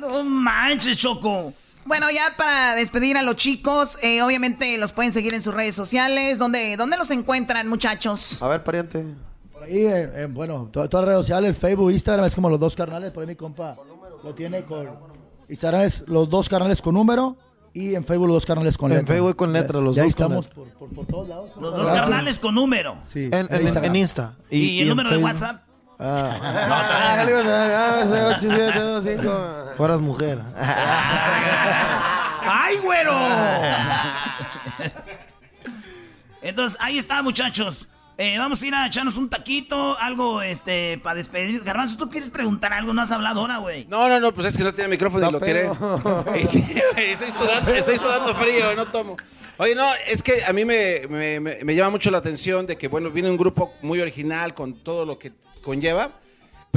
No 0.00 0.24
manches, 0.24 0.96
Choco. 0.96 1.52
Bueno, 1.86 2.10
ya 2.10 2.34
para 2.36 2.74
despedir 2.74 3.16
a 3.16 3.22
los 3.22 3.36
chicos, 3.36 3.98
eh, 4.02 4.22
obviamente 4.22 4.76
los 4.78 4.92
pueden 4.92 5.12
seguir 5.12 5.34
en 5.34 5.42
sus 5.42 5.54
redes 5.54 5.74
sociales. 5.76 6.38
¿Dónde, 6.38 6.76
dónde 6.76 6.96
los 6.96 7.10
encuentran, 7.10 7.68
muchachos? 7.68 8.42
A 8.42 8.48
ver, 8.48 8.64
pariente. 8.64 9.04
Por 9.52 9.62
ahí, 9.64 9.78
eh, 9.86 10.10
eh, 10.14 10.28
bueno, 10.30 10.68
to- 10.72 10.88
todas 10.88 11.04
las 11.06 11.14
redes 11.14 11.26
sociales, 11.26 11.56
Facebook, 11.56 11.90
Instagram, 11.92 12.26
es 12.26 12.34
como 12.34 12.48
los 12.50 12.58
dos 12.60 12.74
carnales. 12.76 13.10
Por 13.12 13.22
ahí 13.22 13.26
mi 13.28 13.36
compa 13.36 13.76
lo 14.24 14.34
tiene 14.34 14.64
con. 14.64 14.88
Instagram 15.48 15.82
es 15.82 16.02
los 16.08 16.28
dos 16.28 16.48
carnales 16.48 16.82
con 16.82 16.94
número 16.94 17.36
y 17.72 17.94
en 17.94 18.04
Facebook 18.04 18.26
los 18.26 18.36
dos 18.36 18.46
carnales 18.46 18.76
con 18.76 18.90
En 18.90 18.98
letra. 18.98 19.14
Facebook 19.14 19.36
con 19.36 19.52
letra, 19.52 19.80
los 19.80 19.94
Ya 19.94 20.02
dos 20.02 20.14
con 20.14 20.24
estamos 20.24 20.44
letra. 20.46 20.54
por, 20.56 20.88
por, 20.88 20.88
por 20.94 21.06
todos 21.06 21.28
lados. 21.28 21.50
Los 21.60 21.76
dos 21.76 21.86
Gracias. 21.86 21.98
carnales 22.04 22.38
con 22.40 22.54
número. 22.56 22.98
Sí, 23.04 23.26
En, 23.32 23.46
en- 23.48 23.62
Instagram. 23.62 23.84
en 23.84 23.96
Insta. 23.96 24.34
¿Y, 24.50 24.76
el 24.78 24.82
en 24.82 24.88
número 24.88 25.08
de 25.10 25.14
Facebook. 25.16 25.30
WhatsApp? 25.30 25.62
Ah. 25.98 26.40
Ah, 28.08 28.36
Fueras 29.76 30.00
mujer. 30.00 30.40
¡Ay, 32.48 32.76
güero! 32.82 33.12
Entonces, 36.42 36.78
ahí 36.80 36.98
está, 36.98 37.22
muchachos. 37.22 37.88
Eh, 38.18 38.38
vamos 38.38 38.62
a 38.62 38.66
ir 38.66 38.74
a 38.74 38.86
echarnos 38.86 39.16
un 39.18 39.28
taquito, 39.28 39.98
algo 39.98 40.40
este 40.40 40.98
para 41.02 41.16
despedir. 41.16 41.62
Garbanzo, 41.62 41.98
¿tú 41.98 42.08
quieres 42.08 42.30
preguntar 42.30 42.72
algo? 42.72 42.94
No 42.94 43.02
has 43.02 43.10
hablado 43.12 43.40
ahora, 43.40 43.58
güey. 43.58 43.84
No, 43.86 44.08
no, 44.08 44.18
no, 44.20 44.32
pues 44.32 44.46
es 44.46 44.56
que 44.56 44.62
no 44.64 44.72
tiene 44.72 44.88
micrófono 44.88 45.28
y 45.28 45.32
lo 45.32 45.40
tiré. 45.40 45.68
sí, 46.48 46.64
güey, 46.94 47.10
estoy 47.10 47.30
sudando, 47.30 47.74
estoy 47.74 47.98
sudando 47.98 48.34
frío, 48.34 48.74
no 48.74 48.86
tomo. 48.86 49.16
Oye, 49.58 49.74
no, 49.74 49.84
es 50.06 50.22
que 50.22 50.44
a 50.44 50.52
mí 50.54 50.64
me, 50.64 51.02
me- 51.10 51.40
me- 51.40 51.58
me 51.64 51.74
llama 51.74 51.90
mucho 51.90 52.10
la 52.10 52.18
atención 52.18 52.66
de 52.66 52.76
que, 52.78 52.88
bueno, 52.88 53.10
viene 53.10 53.28
un 53.30 53.36
grupo 53.36 53.74
muy 53.82 54.00
original 54.00 54.54
con 54.54 54.74
todo 54.82 55.04
lo 55.04 55.18
que 55.18 55.32
conlleva, 55.62 56.12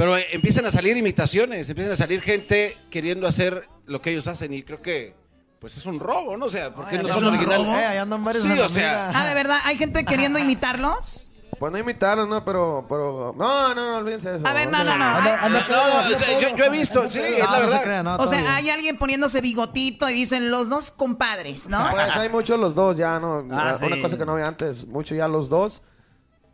pero 0.00 0.16
eh, 0.16 0.26
empiezan 0.32 0.64
a 0.64 0.70
salir 0.70 0.96
imitaciones, 0.96 1.68
empiezan 1.68 1.92
a 1.92 1.96
salir 1.96 2.22
gente 2.22 2.74
queriendo 2.88 3.26
hacer 3.28 3.68
lo 3.84 4.00
que 4.00 4.12
ellos 4.12 4.26
hacen 4.28 4.54
y 4.54 4.62
creo 4.62 4.80
que, 4.80 5.14
pues 5.60 5.76
es 5.76 5.84
un 5.84 6.00
robo, 6.00 6.38
¿no? 6.38 6.46
O 6.46 6.48
sea, 6.48 6.74
porque 6.74 6.96
no 6.96 7.06
¿es 7.06 7.14
son 7.14 7.26
originales. 7.26 7.66
robo? 7.66 7.76
Eh, 7.76 7.84
ahí 7.84 7.98
andan 7.98 8.24
varios 8.24 8.42
Sí, 8.44 8.58
o 8.58 8.68
sea. 8.70 9.10
Ah, 9.14 9.26
¿de 9.28 9.34
verdad? 9.34 9.58
¿Hay 9.64 9.76
gente 9.76 10.02
queriendo 10.06 10.38
imitarlos? 10.38 11.30
Pues 11.58 11.70
no 11.70 11.76
imitarlo, 11.78 12.24
no, 12.24 12.42
pero, 12.42 12.86
pero. 12.88 13.34
No, 13.36 13.74
no, 13.74 13.90
no, 13.92 13.98
olvídense 13.98 14.30
de 14.30 14.38
eso. 14.38 14.46
A 14.46 14.54
ver, 14.54 14.70
no, 14.70 14.82
no, 14.82 14.96
no. 14.96 15.04
Anda- 15.04 15.44
anda- 15.44 15.66
No, 15.68 16.08
no, 16.08 16.40
yo, 16.40 16.56
yo 16.56 16.64
he 16.64 16.70
visto, 16.70 17.10
sí, 17.10 17.18
es 17.18 17.38
la 17.40 17.44
no 17.60 17.68
se 17.68 17.78
verdad. 17.86 18.20
O 18.20 18.26
sea, 18.26 18.38
bien. 18.40 18.50
hay 18.50 18.70
alguien 18.70 18.96
poniéndose 18.96 19.42
bigotito 19.42 20.08
y 20.08 20.14
dicen 20.14 20.50
los 20.50 20.70
dos 20.70 20.90
compadres, 20.90 21.68
¿no? 21.68 21.90
Pues 21.90 22.16
hay 22.16 22.30
muchos 22.30 22.58
los 22.58 22.74
dos 22.74 22.96
ya, 22.96 23.20
¿no? 23.20 23.46
Ah, 23.52 23.76
Una 23.82 23.96
sí. 23.96 24.00
cosa 24.00 24.16
que 24.16 24.24
no 24.24 24.32
había 24.32 24.46
antes, 24.46 24.86
mucho 24.86 25.14
ya 25.14 25.28
los 25.28 25.50
dos. 25.50 25.82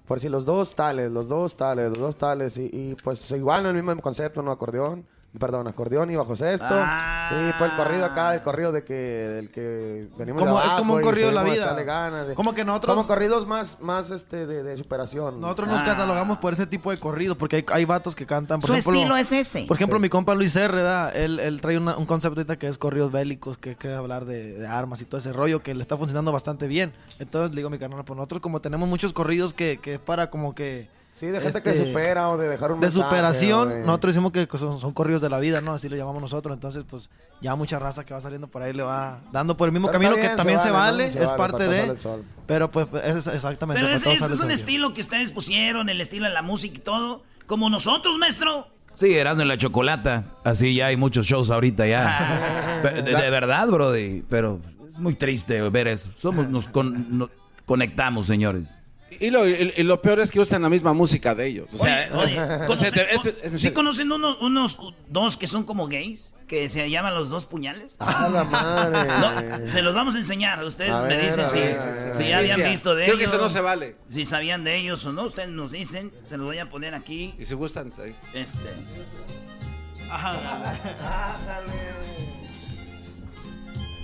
Por 0.06 0.20
si 0.20 0.28
los 0.28 0.44
dos 0.44 0.74
tales, 0.74 1.10
los 1.10 1.28
dos 1.28 1.56
tales, 1.56 1.88
los 1.88 1.98
dos 1.98 2.16
tales. 2.16 2.56
Y, 2.56 2.70
y, 2.72 2.96
pues 3.02 3.30
igual 3.32 3.66
el 3.66 3.74
mismo 3.74 4.00
concepto, 4.00 4.42
no 4.42 4.52
acordeón. 4.52 5.06
Perdón, 5.38 5.68
acordeón 5.68 6.10
y 6.10 6.16
bajo 6.16 6.34
sexto. 6.34 6.64
Ah. 6.70 7.30
Y 7.30 7.58
pues 7.58 7.70
el 7.70 7.76
corrido 7.76 8.06
acá, 8.06 8.34
el 8.34 8.40
corrido 8.40 8.72
de 8.72 8.84
que, 8.84 8.94
del 8.94 9.50
que 9.50 10.08
venimos 10.16 10.40
Como- 10.40 10.58
de 10.58 10.66
es 10.66 10.72
como 10.74 10.94
un 10.94 11.02
corrido 11.02 11.26
de 11.28 11.34
la 11.34 11.42
vida. 11.42 11.74
ganas 11.82 12.28
de- 12.28 12.34
Como 12.34 12.54
que 12.54 12.64
nosotros- 12.64 12.96
Como 12.96 13.06
corridos 13.06 13.46
más, 13.46 13.78
más 13.82 14.10
este, 14.10 14.46
de, 14.46 14.62
de 14.62 14.76
superación. 14.78 15.38
Nosotros 15.38 15.68
nos 15.68 15.82
catalogamos 15.82 16.38
por 16.38 16.54
ese 16.54 16.66
tipo 16.66 16.90
de 16.90 16.98
corridos, 16.98 17.36
porque 17.36 17.56
hay, 17.56 17.64
hay 17.70 17.84
vatos 17.84 18.16
que 18.16 18.24
cantan. 18.24 18.60
Por 18.60 18.68
Su 18.68 18.72
ejemplo, 18.72 18.94
estilo 18.94 19.16
es 19.18 19.30
ese. 19.30 19.66
Por 19.68 19.76
ejemplo, 19.76 19.98
Sí. 19.98 20.02
mi 20.02 20.08
compa 20.08 20.34
Luis 20.34 20.56
R, 20.56 20.74
¿verdad? 20.74 21.14
Él, 21.14 21.38
él 21.38 21.60
trae 21.60 21.76
una- 21.76 21.98
un 21.98 22.06
concepto 22.06 22.40
ahorita 22.40 22.58
que 22.58 22.68
es 22.68 22.78
corridos 22.78 23.12
bélicos, 23.12 23.58
que 23.58 23.76
queda 23.76 23.98
hablar 23.98 24.24
de, 24.24 24.54
de 24.54 24.66
armas 24.66 25.02
y 25.02 25.04
todo 25.04 25.18
ese 25.18 25.34
rollo, 25.34 25.62
que 25.62 25.74
le 25.74 25.82
está 25.82 25.98
funcionando 25.98 26.32
bastante 26.32 26.66
bien. 26.66 26.94
Entonces 27.18 27.50
le 27.50 27.56
digo 27.56 27.68
a 27.68 27.70
mi 27.70 27.78
carnal, 27.78 28.02
pues 28.06 28.16
nosotros 28.16 28.40
como 28.40 28.60
tenemos 28.62 28.88
muchos 28.88 29.12
corridos 29.12 29.52
que, 29.52 29.78
que 29.82 29.94
es 29.94 29.98
para 30.00 30.30
como 30.30 30.54
que 30.54 30.88
Sí, 31.18 31.26
de 31.26 31.40
gente 31.40 31.62
que 31.62 31.70
este, 31.70 31.86
supera 31.86 32.28
o 32.28 32.36
de 32.36 32.46
dejar 32.46 32.72
un 32.72 32.80
De 32.80 32.86
mensaje, 32.88 33.08
superación, 33.08 33.68
de- 33.70 33.78
nosotros 33.80 34.14
decimos 34.14 34.32
que 34.32 34.46
son, 34.58 34.78
son 34.78 34.92
corridos 34.92 35.22
de 35.22 35.30
la 35.30 35.38
vida, 35.38 35.62
¿no? 35.62 35.72
Así 35.72 35.88
lo 35.88 35.96
llamamos 35.96 36.20
nosotros. 36.20 36.54
Entonces, 36.54 36.84
pues 36.88 37.08
ya 37.40 37.54
mucha 37.56 37.78
raza 37.78 38.04
que 38.04 38.12
va 38.12 38.20
saliendo 38.20 38.48
por 38.48 38.60
ahí 38.62 38.74
le 38.74 38.82
va 38.82 39.20
dando 39.32 39.56
por 39.56 39.68
el 39.68 39.72
mismo 39.72 39.88
Pero 39.88 39.98
camino 39.98 40.14
que 40.16 40.28
también 40.36 40.58
se 40.60 40.66
se 40.66 40.70
vale, 40.72 41.04
vale, 41.04 41.06
¿no? 41.06 41.12
Se 41.12 41.22
es 41.22 41.28
vale, 41.30 41.38
parte 41.38 41.68
de. 41.68 41.96
Pero 42.46 42.70
pues 42.70 42.86
es 43.02 43.26
exactamente. 43.28 43.80
Pero 43.82 43.94
ese, 43.94 44.12
es 44.12 44.40
un 44.40 44.50
estilo 44.50 44.92
que 44.92 45.00
ustedes 45.00 45.32
pusieron, 45.32 45.88
el 45.88 46.00
estilo 46.02 46.26
de 46.26 46.34
la 46.34 46.42
música 46.42 46.76
y 46.76 46.80
todo. 46.80 47.22
Como 47.46 47.70
nosotros, 47.70 48.18
maestro. 48.18 48.68
Sí, 48.92 49.14
Erasmo 49.14 49.40
en 49.42 49.48
la 49.48 49.56
Chocolata. 49.58 50.24
Así 50.44 50.74
ya 50.74 50.86
hay 50.86 50.96
muchos 50.98 51.26
shows 51.26 51.48
ahorita 51.50 51.86
ya. 51.86 52.80
Pe- 52.82 53.02
de, 53.02 53.14
de 53.14 53.30
verdad, 53.30 53.68
Brody. 53.68 54.22
Pero 54.28 54.60
es 54.88 54.98
muy 54.98 55.14
triste 55.14 55.60
ver 55.70 55.88
eso. 55.88 56.10
Somos, 56.18 56.48
nos, 56.50 56.66
con- 56.68 57.18
nos 57.18 57.30
conectamos, 57.64 58.26
señores. 58.26 58.78
Y 59.20 59.30
lo, 59.30 59.48
y- 59.48 59.72
y 59.76 59.82
lo 59.84 60.02
peor 60.02 60.18
es 60.20 60.30
que 60.32 60.40
usan 60.40 60.62
la 60.62 60.68
misma 60.68 60.92
música 60.92 61.34
de 61.34 61.46
ellos. 61.46 61.68
O 61.72 61.78
sea, 61.78 62.08
Oye, 62.12 62.22
oye, 62.22 62.36
¿conocen- 62.66 62.92
te- 62.92 63.14
es- 63.14 63.24
es- 63.42 63.54
es- 63.54 63.60
¿Sí 63.60 63.70
conocen 63.70 64.10
unos, 64.10 64.40
unos 64.42 64.78
dos 65.08 65.36
que 65.36 65.46
son 65.46 65.62
como 65.64 65.86
gays? 65.86 66.34
Que 66.48 66.68
se 66.68 66.88
llaman 66.90 67.14
los 67.14 67.28
dos 67.30 67.46
puñales. 67.46 67.96
¡A 68.00 68.28
la 68.28 68.44
madre! 68.44 69.08
No, 69.64 69.70
se 69.70 69.82
los 69.82 69.94
vamos 69.94 70.14
a 70.16 70.18
enseñar. 70.18 70.62
Ustedes 70.64 70.90
A 70.92 71.02
me 71.02 71.08
ver, 71.08 71.24
dicen 71.26 71.48
si, 71.48 71.58
ver, 71.58 71.78
a 71.80 71.84
ver, 71.86 72.14
si 72.14 72.22
a 72.24 72.28
ya 72.28 72.38
habían 72.38 72.70
visto 72.70 72.94
de 72.94 73.04
Creo 73.04 73.16
que 73.16 73.22
ellos. 73.24 73.34
eso 73.34 73.42
no 73.42 73.48
se 73.48 73.60
vale. 73.60 73.96
Si 74.10 74.24
sabían 74.24 74.64
de 74.64 74.76
ellos 74.76 75.04
o 75.06 75.12
no, 75.12 75.22
ustedes 75.24 75.48
nos 75.48 75.70
dicen. 75.70 76.12
Se 76.28 76.36
los 76.36 76.46
voy 76.46 76.58
a 76.58 76.68
poner 76.68 76.94
aquí. 76.94 77.34
Y 77.38 77.44
si 77.44 77.54
gustan, 77.54 77.92
ahí. 78.02 78.14
Este. 78.34 78.68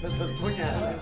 Esos 0.05 0.31
puñales. 0.41 0.97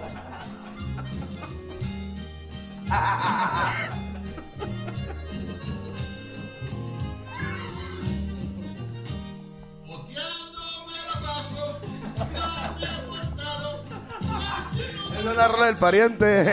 Es 15.19 15.27
una 15.27 15.49
rola 15.49 15.67
del 15.67 15.77
pariente. 15.77 16.45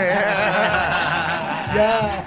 ya. 1.74 2.24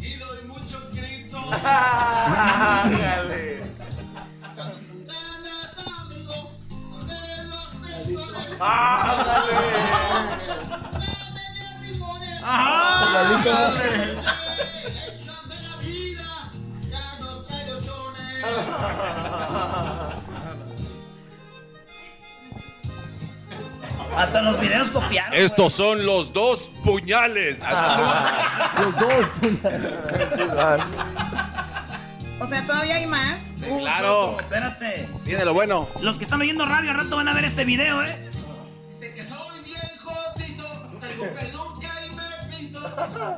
y 0.00 0.14
doy 0.16 0.42
muchos 0.46 0.92
gritos. 0.92 1.44
Hasta 24.16 24.42
los 24.42 24.60
videos 24.60 24.90
copiaron. 24.90 25.32
Estos 25.34 25.72
son 25.72 26.04
los 26.04 26.32
dos 26.32 26.70
puñales. 26.84 27.58
Los 28.78 28.94
dos 28.98 29.26
puñales. 29.40 29.92
O 32.40 32.46
sea, 32.46 32.66
todavía 32.66 32.96
hay 32.96 33.06
más. 33.06 33.52
Uh, 33.68 33.80
claro. 33.80 34.26
Choco, 34.30 34.40
espérate. 34.40 35.08
Viene 35.24 35.44
lo 35.44 35.52
bueno. 35.54 35.88
Los 36.00 36.18
que 36.18 36.24
están 36.24 36.40
oyendo 36.40 36.64
radio 36.66 36.90
al 36.90 36.96
rato 36.96 37.16
van 37.16 37.28
a 37.28 37.34
ver 37.34 37.44
este 37.44 37.64
video, 37.64 38.02
¿eh? 38.02 38.18
Dice 38.92 39.14
que 39.14 39.22
soy 39.22 39.62
bien 39.64 39.80
jodito, 40.02 40.66
traigo 41.00 41.26
peluca 41.34 41.88
y 42.06 42.10
me 42.14 42.56
pinto. 42.56 42.80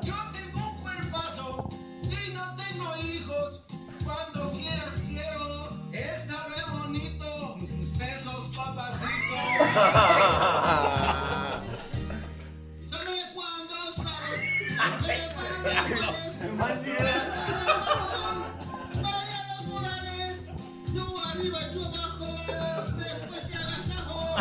Yo 0.02 0.14
tengo 0.32 0.68
un 0.68 0.80
cuerpazo 0.82 1.68
y 2.04 2.32
no 2.32 2.56
tengo 2.56 2.96
hijos. 2.98 3.62
Cuando 4.04 4.52
quieras 4.52 4.94
quiero, 5.08 5.78
está 5.92 6.46
re 6.46 6.62
bonito. 6.78 7.56
Besos, 7.98 8.56
papacito. 8.56 9.36
Los 16.62 16.78
morales, 19.66 20.46
yo 20.94 21.04
arriba 21.26 21.58
y 21.60 21.74
tú 21.74 21.84
abajo. 21.84 22.26
Después 22.96 23.48
te 23.48 23.56
agasajo. 23.56 24.36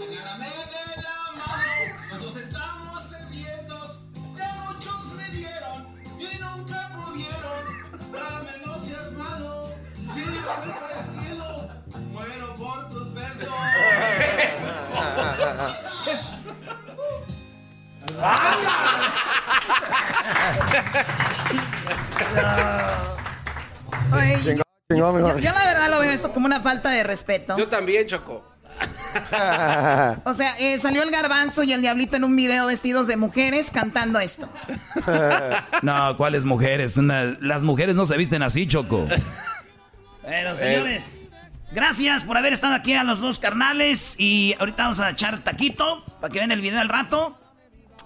Agárrame 0.00 0.48
de 0.72 0.84
la 1.02 1.18
mano, 1.36 1.74
nosotros 2.10 2.36
estamos 2.38 3.02
sedientos. 3.02 3.88
Ya 4.34 4.48
muchos 4.66 5.00
me 5.12 5.26
dieron 5.30 5.78
y 6.18 6.28
nunca 6.40 6.78
pudieron. 6.96 7.62
Dame, 8.10 8.52
no 8.64 8.72
seas 8.78 9.12
malo, 9.12 9.70
llévame 10.14 10.72
para 10.80 11.00
el. 11.00 11.08
Muero 12.12 12.54
por 12.54 12.88
tus 12.88 13.07
Oye, 24.12 24.38
yo, 24.44 24.52
yo- 24.54 24.62
yo 25.38 25.52
la 25.52 25.64
verdad 25.66 25.90
lo 25.90 26.00
veo 26.00 26.10
esto 26.12 26.32
como 26.32 26.46
una 26.46 26.60
falta 26.60 26.90
de 26.90 27.02
respeto. 27.02 27.56
Yo 27.58 27.68
también, 27.68 28.06
Choco. 28.06 28.44
O 30.24 30.34
sea, 30.34 30.56
eh, 30.58 30.78
salió 30.78 31.02
el 31.02 31.10
garbanzo 31.10 31.62
y 31.64 31.72
el 31.72 31.80
diablito 31.80 32.16
en 32.16 32.24
un 32.24 32.36
video 32.36 32.66
vestidos 32.66 33.06
de 33.06 33.16
mujeres 33.16 33.70
cantando 33.70 34.18
esto. 34.20 34.48
No, 35.82 36.16
¿cuáles 36.16 36.44
mujeres? 36.44 36.96
Una- 36.96 37.36
las 37.40 37.62
mujeres 37.62 37.94
no 37.96 38.04
se 38.04 38.16
visten 38.16 38.42
así, 38.42 38.66
Choco. 38.66 39.06
Bueno, 40.22 40.56
señores, 40.56 41.26
gracias 41.72 42.24
por 42.24 42.36
haber 42.36 42.52
estado 42.52 42.74
aquí 42.74 42.94
a 42.94 43.04
los 43.04 43.20
dos 43.20 43.38
carnales. 43.38 44.16
Y 44.18 44.54
ahorita 44.58 44.82
vamos 44.84 45.00
a 45.00 45.10
echar 45.10 45.42
taquito 45.44 46.04
para 46.20 46.32
que 46.32 46.38
vean 46.40 46.52
el 46.52 46.60
video 46.60 46.80
al 46.80 46.88
rato. 46.88 47.38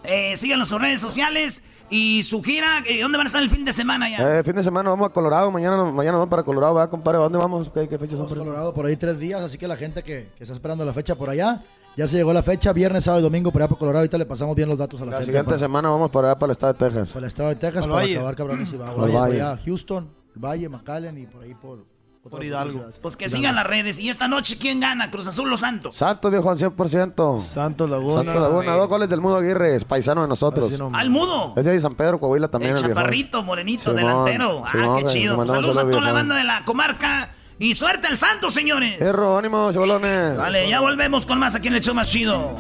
Eh, 0.05 0.37
síganos 0.37 0.69
en 0.69 0.71
sus 0.73 0.81
redes 0.81 1.01
sociales 1.01 1.65
y 1.91 2.23
su 2.23 2.43
gira. 2.43 2.83
eh, 2.87 3.01
¿Dónde 3.03 3.19
van 3.19 3.27
a 3.27 3.29
estar 3.29 3.43
el 3.43 3.51
fin 3.51 3.65
de 3.65 3.73
semana 3.73 4.09
ya? 4.11 4.39
Eh, 4.39 4.43
fin 4.45 4.55
de 4.57 4.63
semana 4.63 4.91
vamos 4.91 5.09
a 5.09 5.13
Colorado, 5.13 5.51
mañana, 5.51 5.85
mañana 5.85 6.19
vamos 6.19 6.29
para 6.31 6.43
Colorado, 6.43 6.75
¿verdad, 6.75 6.91
compadre? 6.91 7.19
¿A 7.19 7.23
dónde 7.23 7.39
vamos? 7.39 7.71
¿Qué, 7.73 7.89
qué 7.89 7.99
fechas 7.99 8.19
son? 8.19 8.27
Vamos 8.27 8.33
a 8.33 8.37
Colorado 8.37 8.75
por 8.75 8.87
ahí 8.87 8.97
tres 8.97 9.19
días, 9.19 9.41
así 9.41 9.59
que 9.59 9.69
la 9.69 9.77
gente 9.77 10.03
que, 10.03 10.31
que 10.37 10.45
está 10.45 10.55
esperando 10.55 10.85
la 10.85 10.93
fecha 10.93 11.15
por 11.15 11.29
allá, 11.31 11.63
ya 11.97 12.09
se 12.09 12.17
llegó 12.17 12.33
la 12.33 12.43
fecha, 12.43 12.73
viernes, 12.73 13.05
sábado 13.05 13.21
y 13.21 13.23
domingo 13.25 13.53
por 13.53 13.63
allá 13.63 13.69
por 13.69 13.79
Colorado. 13.79 14.01
Ahorita 14.01 14.17
le 14.19 14.25
pasamos 14.27 14.57
bien 14.57 14.69
los 14.69 14.79
datos 14.79 15.01
a 15.01 15.05
la, 15.05 15.11
La 15.11 15.17
gente. 15.19 15.27
siguiente 15.27 15.47
para, 15.47 15.59
semana 15.59 15.91
vamos 15.91 16.11
para 16.11 16.31
allá, 16.31 16.39
para 16.39 16.51
el 16.51 16.53
estado 16.53 16.73
de 16.73 16.79
Texas. 16.79 17.09
para 17.11 17.21
el 17.27 17.29
estado 17.29 17.49
de 17.51 17.57
Texas, 17.57 17.87
para 17.87 18.05
acabar 18.05 18.37
cabrones 18.37 18.73
y 18.73 18.77
va. 18.77 18.95
Por 18.95 19.59
Houston, 19.65 20.09
Valle, 20.35 20.69
McAllen 20.69 21.19
y 21.19 21.27
por 21.27 21.43
ahí 21.43 21.55
por... 21.55 21.92
Por 22.31 22.45
Hidalgo. 22.45 22.87
Pues 23.03 23.17
que 23.17 23.29
sigan 23.29 23.57
las 23.57 23.67
redes. 23.67 23.99
Y 23.99 24.09
esta 24.09 24.29
noche, 24.29 24.57
¿quién 24.57 24.79
gana? 24.79 25.11
Cruz 25.11 25.27
Azul 25.27 25.51
Los 25.51 25.61
Santos. 25.61 25.97
Santos, 25.97 26.31
viejo, 26.31 26.51
al 26.51 26.57
100%. 26.57 27.41
Santos 27.41 27.91
Laguna. 27.91 28.15
Santos 28.23 28.35
Laguna, 28.43 28.73
Sí. 28.73 28.79
dos 28.79 28.89
goles 28.89 29.09
del 29.09 29.21
Mudo 29.21 29.37
Aguirre, 29.39 29.75
es 29.75 29.85
paisano 29.85 30.23
de 30.23 30.29
nosotros. 30.29 30.71
Al 30.93 31.11
mudo. 31.11 31.53
Es 31.57 31.65
de 31.65 31.81
San 31.81 31.97
Pedro, 31.97 32.21
Coahuila 32.21 32.47
también. 32.49 32.73
El 32.73 32.79
el 32.79 32.85
viejo. 32.85 33.01
chaparrito, 33.01 33.43
morenito, 33.43 33.83
Simón, 33.83 33.97
delantero. 33.97 34.65
Ah, 34.65 34.97
qué 34.99 35.05
chido. 35.07 35.35
Pues 35.37 35.51
saludos 35.51 35.77
a 35.77 35.83
toda 35.91 36.01
la 36.01 36.13
banda 36.13 36.37
de 36.37 36.45
la 36.45 36.65
comarca. 36.65 37.31
Y 37.59 37.75
suerte 37.75 38.07
al 38.07 38.17
Santos, 38.17 38.55
señores. 38.55 38.99
Perro, 38.99 39.39
ánimo, 39.39 39.73
chavalones. 39.73 40.37
Vale, 40.37 40.69
ya 40.69 40.81
volvemos 40.81 41.27
con 41.27 41.39
más 41.41 41.57
aquí 41.57 41.69
en 41.69 41.75
el 41.75 41.81
show 41.81 41.95
más 41.95 42.09
chido. 42.09 42.55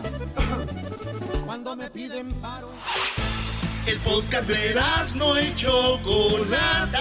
Cuando 1.47 1.76
me 1.76 1.89
piden 1.89 2.28
paro. 2.40 2.68
El 3.86 3.98
podcast 4.01 4.48
de 4.48 4.74
no 5.16 5.40
y 5.40 5.55
Chocolata. 5.55 7.01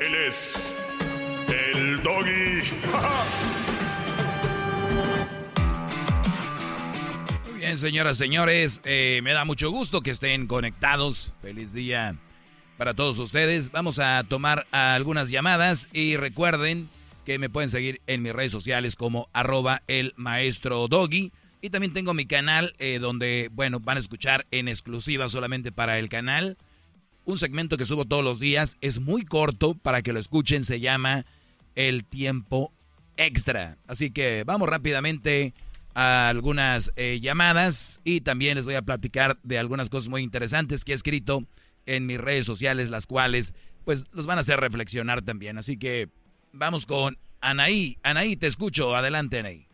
Él 0.00 0.14
es 0.14 0.76
el 1.48 2.02
doggy. 2.02 2.60
Bien, 7.56 7.76
señoras, 7.76 8.16
señores, 8.16 8.80
eh, 8.84 9.20
me 9.24 9.32
da 9.32 9.44
mucho 9.44 9.70
gusto 9.70 10.00
que 10.00 10.12
estén 10.12 10.46
conectados. 10.46 11.34
Feliz 11.42 11.72
día 11.72 12.14
para 12.76 12.94
todos 12.94 13.18
ustedes. 13.18 13.72
Vamos 13.72 13.98
a 13.98 14.24
tomar 14.28 14.68
algunas 14.70 15.30
llamadas 15.30 15.88
y 15.92 16.16
recuerden 16.16 16.88
que 17.26 17.40
me 17.40 17.50
pueden 17.50 17.68
seguir 17.68 18.00
en 18.06 18.22
mis 18.22 18.32
redes 18.32 18.52
sociales 18.52 18.94
como 18.94 19.28
arroba 19.32 19.82
el 19.88 20.14
maestro 20.16 20.86
doggy. 20.86 21.32
Y 21.60 21.70
también 21.70 21.92
tengo 21.92 22.14
mi 22.14 22.24
canal 22.24 22.72
eh, 22.78 23.00
donde, 23.00 23.50
bueno, 23.52 23.80
van 23.80 23.96
a 23.96 24.00
escuchar 24.00 24.46
en 24.52 24.68
exclusiva 24.68 25.28
solamente 25.28 25.72
para 25.72 25.98
el 25.98 26.08
canal. 26.08 26.56
Un 27.28 27.36
segmento 27.36 27.76
que 27.76 27.84
subo 27.84 28.06
todos 28.06 28.24
los 28.24 28.40
días. 28.40 28.78
Es 28.80 29.00
muy 29.00 29.22
corto 29.22 29.74
para 29.74 30.00
que 30.00 30.14
lo 30.14 30.18
escuchen. 30.18 30.64
Se 30.64 30.80
llama 30.80 31.26
El 31.74 32.06
Tiempo 32.06 32.72
Extra. 33.18 33.76
Así 33.86 34.10
que 34.10 34.44
vamos 34.46 34.66
rápidamente 34.66 35.52
a 35.94 36.30
algunas 36.30 36.90
eh, 36.96 37.20
llamadas 37.20 38.00
y 38.02 38.22
también 38.22 38.54
les 38.54 38.64
voy 38.64 38.76
a 38.76 38.82
platicar 38.82 39.36
de 39.42 39.58
algunas 39.58 39.90
cosas 39.90 40.08
muy 40.08 40.22
interesantes 40.22 40.86
que 40.86 40.92
he 40.92 40.94
escrito 40.94 41.42
en 41.84 42.06
mis 42.06 42.18
redes 42.18 42.46
sociales, 42.46 42.88
las 42.88 43.06
cuales 43.06 43.52
pues 43.84 44.06
los 44.12 44.26
van 44.26 44.38
a 44.38 44.40
hacer 44.40 44.58
reflexionar 44.58 45.20
también. 45.20 45.58
Así 45.58 45.78
que 45.78 46.08
vamos 46.54 46.86
con 46.86 47.18
Anaí. 47.42 47.98
Anaí, 48.02 48.36
te 48.36 48.46
escucho. 48.46 48.96
Adelante, 48.96 49.40
Anaí. 49.40 49.66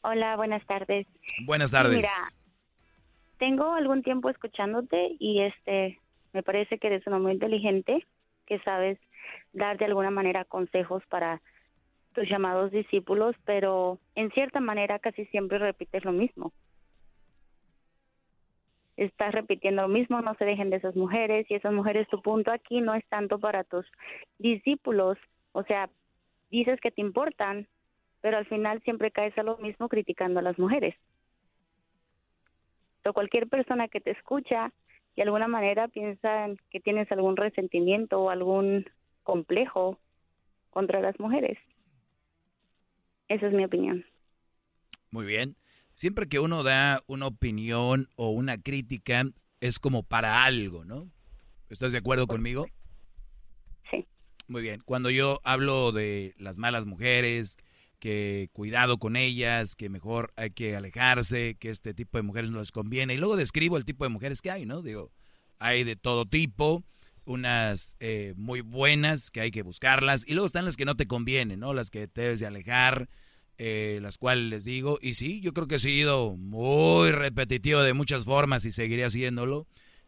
Hola, 0.00 0.34
buenas 0.34 0.66
tardes. 0.66 1.06
Buenas 1.46 1.70
tardes. 1.70 1.98
Mira, 1.98 2.08
tengo 3.38 3.74
algún 3.74 4.02
tiempo 4.02 4.28
escuchándote 4.28 5.14
y 5.20 5.42
este 5.42 6.00
me 6.38 6.44
parece 6.44 6.78
que 6.78 6.86
eres 6.86 7.04
uno 7.08 7.18
muy 7.18 7.32
inteligente, 7.32 8.06
que 8.46 8.60
sabes 8.60 8.96
dar 9.52 9.76
de 9.76 9.86
alguna 9.86 10.10
manera 10.10 10.44
consejos 10.44 11.02
para 11.08 11.42
tus 12.12 12.28
llamados 12.28 12.70
discípulos, 12.70 13.34
pero 13.44 13.98
en 14.14 14.30
cierta 14.30 14.60
manera 14.60 15.00
casi 15.00 15.24
siempre 15.26 15.58
repites 15.58 16.04
lo 16.04 16.12
mismo. 16.12 16.52
Estás 18.96 19.32
repitiendo 19.34 19.82
lo 19.82 19.88
mismo, 19.88 20.20
no 20.20 20.36
se 20.36 20.44
dejen 20.44 20.70
de 20.70 20.76
esas 20.76 20.94
mujeres 20.94 21.44
y 21.50 21.54
esas 21.54 21.72
mujeres, 21.72 22.06
tu 22.06 22.22
punto 22.22 22.52
aquí 22.52 22.80
no 22.80 22.94
es 22.94 23.04
tanto 23.08 23.40
para 23.40 23.64
tus 23.64 23.84
discípulos, 24.38 25.18
o 25.50 25.64
sea, 25.64 25.90
dices 26.52 26.80
que 26.80 26.92
te 26.92 27.00
importan, 27.00 27.66
pero 28.20 28.36
al 28.36 28.46
final 28.46 28.80
siempre 28.82 29.10
caes 29.10 29.36
a 29.38 29.42
lo 29.42 29.56
mismo 29.56 29.88
criticando 29.88 30.38
a 30.38 30.42
las 30.42 30.56
mujeres. 30.56 30.94
O 33.04 33.12
cualquier 33.12 33.48
persona 33.48 33.88
que 33.88 34.00
te 34.00 34.12
escucha 34.12 34.70
de 35.18 35.24
alguna 35.24 35.48
manera 35.48 35.88
piensa 35.88 36.46
que 36.70 36.78
tienes 36.78 37.10
algún 37.10 37.36
resentimiento 37.36 38.20
o 38.20 38.30
algún 38.30 38.88
complejo 39.24 39.98
contra 40.70 41.00
las 41.00 41.18
mujeres. 41.18 41.58
Esa 43.26 43.48
es 43.48 43.52
mi 43.52 43.64
opinión. 43.64 44.04
Muy 45.10 45.26
bien. 45.26 45.56
Siempre 45.94 46.28
que 46.28 46.38
uno 46.38 46.62
da 46.62 47.02
una 47.08 47.26
opinión 47.26 48.06
o 48.14 48.30
una 48.30 48.58
crítica, 48.58 49.24
es 49.60 49.80
como 49.80 50.04
para 50.04 50.44
algo, 50.44 50.84
¿no? 50.84 51.10
¿Estás 51.68 51.90
de 51.90 51.98
acuerdo 51.98 52.28
conmigo? 52.28 52.68
Sí. 53.90 54.06
Muy 54.46 54.62
bien. 54.62 54.80
Cuando 54.84 55.10
yo 55.10 55.40
hablo 55.42 55.90
de 55.90 56.32
las 56.38 56.58
malas 56.58 56.86
mujeres, 56.86 57.58
que 57.98 58.48
cuidado 58.52 58.98
con 58.98 59.16
ellas, 59.16 59.74
que 59.74 59.88
mejor 59.88 60.32
hay 60.36 60.50
que 60.50 60.76
alejarse, 60.76 61.56
que 61.58 61.70
este 61.70 61.94
tipo 61.94 62.18
de 62.18 62.22
mujeres 62.22 62.50
no 62.50 62.58
les 62.58 62.72
conviene, 62.72 63.14
y 63.14 63.16
luego 63.16 63.36
describo 63.36 63.76
el 63.76 63.84
tipo 63.84 64.04
de 64.04 64.10
mujeres 64.10 64.42
que 64.42 64.50
hay, 64.50 64.66
¿no? 64.66 64.82
Digo, 64.82 65.10
hay 65.58 65.84
de 65.84 65.96
todo 65.96 66.26
tipo, 66.26 66.84
unas 67.28 67.96
eh, 68.00 68.32
muy 68.36 68.62
buenas 68.62 69.30
que 69.30 69.40
hay 69.40 69.50
que 69.50 69.62
buscarlas 69.62 70.24
y 70.26 70.32
luego 70.32 70.46
están 70.46 70.64
las 70.64 70.76
que 70.76 70.86
no 70.86 70.96
te 70.96 71.06
convienen, 71.06 71.60
¿no? 71.60 71.74
Las 71.74 71.90
que 71.90 72.08
te 72.08 72.22
debes 72.22 72.40
de 72.40 72.46
alejar, 72.46 73.08
eh, 73.58 73.98
las 74.02 74.16
cuales 74.18 74.44
les 74.44 74.64
digo, 74.64 74.98
y 75.02 75.14
sí, 75.14 75.40
yo 75.40 75.52
creo 75.52 75.66
que 75.66 75.76
he 75.76 75.80
sido 75.80 76.36
muy 76.36 77.12
repetitivo 77.12 77.82
de 77.82 77.92
muchas 77.92 78.24
formas 78.24 78.64
y 78.64 78.72
seguiré 78.72 79.04
haciéndolo 79.04 79.66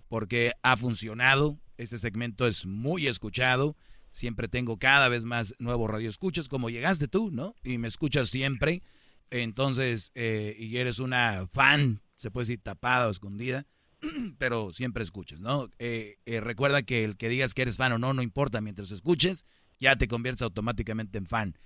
porque 0.08 0.52
ha 0.62 0.76
funcionado, 0.76 1.58
este 1.76 1.98
segmento 1.98 2.46
es 2.46 2.66
muy 2.66 3.06
escuchado, 3.06 3.76
siempre 4.12 4.48
tengo 4.48 4.78
cada 4.78 5.08
vez 5.08 5.24
más 5.24 5.54
nuevos 5.58 5.90
radioescuchas, 5.90 6.48
como 6.48 6.70
llegaste 6.70 7.08
tú, 7.08 7.30
¿no? 7.30 7.54
Y 7.62 7.78
me 7.78 7.88
escuchas 7.88 8.28
siempre, 8.28 8.82
entonces, 9.30 10.12
eh, 10.14 10.56
y 10.58 10.76
eres 10.76 10.98
una 10.98 11.46
fan, 11.52 12.00
se 12.16 12.30
puede 12.30 12.44
decir 12.44 12.60
tapada 12.62 13.08
o 13.08 13.10
escondida, 13.10 13.66
pero 14.38 14.72
siempre 14.72 15.02
escuches, 15.02 15.40
¿no? 15.40 15.68
Eh, 15.78 16.16
eh, 16.26 16.40
recuerda 16.40 16.82
que 16.82 17.04
el 17.04 17.16
que 17.16 17.28
digas 17.28 17.54
que 17.54 17.62
eres 17.62 17.76
fan 17.76 17.92
o 17.92 17.98
no, 17.98 18.12
no 18.12 18.22
importa, 18.22 18.60
mientras 18.60 18.90
escuches, 18.90 19.46
ya 19.78 19.96
te 19.96 20.08
conviertes 20.08 20.42
automáticamente 20.42 21.18
en 21.18 21.26
fan. 21.26 21.56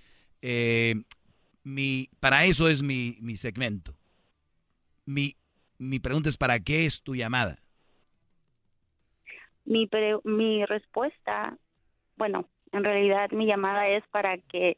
Eh, 0.41 0.95
mi, 1.63 2.09
para 2.19 2.45
eso 2.45 2.69
es 2.69 2.83
mi, 2.83 3.17
mi 3.21 3.37
segmento. 3.37 3.95
Mi, 5.05 5.35
mi 5.77 5.99
pregunta 5.99 6.29
es, 6.29 6.37
¿para 6.37 6.59
qué 6.59 6.85
es 6.85 7.01
tu 7.01 7.15
llamada? 7.15 7.59
Mi, 9.65 9.89
mi 10.23 10.65
respuesta, 10.65 11.57
bueno, 12.17 12.45
en 12.71 12.83
realidad 12.83 13.31
mi 13.31 13.45
llamada 13.45 13.87
es 13.87 14.03
para 14.11 14.37
que 14.37 14.77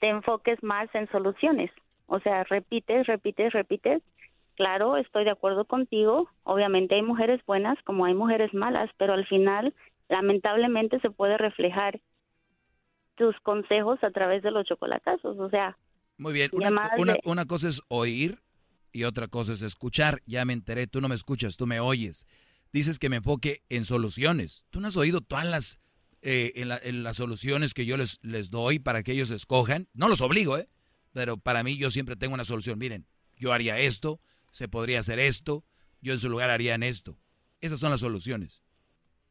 te 0.00 0.08
enfoques 0.08 0.62
más 0.62 0.88
en 0.94 1.08
soluciones. 1.10 1.70
O 2.06 2.20
sea, 2.20 2.44
repites, 2.44 3.06
repites, 3.06 3.52
repites 3.52 4.02
Claro, 4.56 4.96
estoy 4.96 5.24
de 5.24 5.30
acuerdo 5.30 5.64
contigo. 5.64 6.28
Obviamente 6.44 6.94
hay 6.94 7.02
mujeres 7.02 7.40
buenas 7.46 7.76
como 7.84 8.04
hay 8.04 8.14
mujeres 8.14 8.54
malas, 8.54 8.88
pero 8.98 9.14
al 9.14 9.26
final, 9.26 9.74
lamentablemente, 10.08 11.00
se 11.00 11.10
puede 11.10 11.36
reflejar 11.38 12.00
tus 13.16 13.38
consejos 13.40 14.02
a 14.02 14.10
través 14.10 14.42
de 14.42 14.52
los 14.52 14.64
chocolatazos. 14.66 15.38
O 15.38 15.50
sea, 15.50 15.76
muy 16.16 16.32
bien. 16.32 16.50
Una, 16.52 16.70
una, 16.96 17.16
una, 17.24 17.44
cosa 17.46 17.68
es 17.68 17.82
oír 17.88 18.38
y 18.92 19.04
otra 19.04 19.26
cosa 19.26 19.52
es 19.52 19.62
escuchar. 19.62 20.20
Ya 20.26 20.44
me 20.44 20.52
enteré, 20.52 20.86
tú 20.86 21.00
no 21.00 21.08
me 21.08 21.16
escuchas, 21.16 21.56
tú 21.56 21.66
me 21.66 21.80
oyes. 21.80 22.24
Dices 22.72 23.00
que 23.00 23.08
me 23.08 23.16
enfoque 23.16 23.62
en 23.68 23.84
soluciones. 23.84 24.64
Tú 24.70 24.80
no 24.80 24.86
has 24.86 24.96
oído 24.96 25.20
todas 25.20 25.46
las, 25.46 25.80
eh, 26.26 26.52
en, 26.56 26.70
en, 26.82 27.02
las 27.02 27.18
soluciones 27.18 27.74
que 27.74 27.84
yo 27.84 27.98
les, 27.98 28.18
les 28.22 28.50
doy 28.50 28.78
para 28.78 29.02
que 29.02 29.12
ellos 29.12 29.30
escojan. 29.30 29.88
No 29.92 30.08
los 30.08 30.22
obligo, 30.22 30.56
¿eh? 30.56 30.70
Pero 31.12 31.36
para 31.36 31.62
mí 31.62 31.76
yo 31.76 31.90
siempre 31.90 32.16
tengo 32.16 32.32
una 32.32 32.46
solución. 32.46 32.78
Miren, 32.78 33.06
yo 33.36 33.52
haría 33.52 33.78
esto, 33.78 34.22
se 34.50 34.66
podría 34.66 35.00
hacer 35.00 35.18
esto, 35.18 35.64
yo 36.00 36.12
en 36.14 36.18
su 36.18 36.30
lugar 36.30 36.48
haría 36.48 36.74
en 36.74 36.82
esto. 36.82 37.18
Esas 37.60 37.78
son 37.78 37.90
las 37.90 38.00
soluciones. 38.00 38.64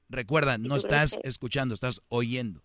Recuerda, 0.08 0.60
no 0.60 0.76
estás 0.76 1.18
escuchando, 1.24 1.74
estás 1.74 2.04
oyendo. 2.10 2.64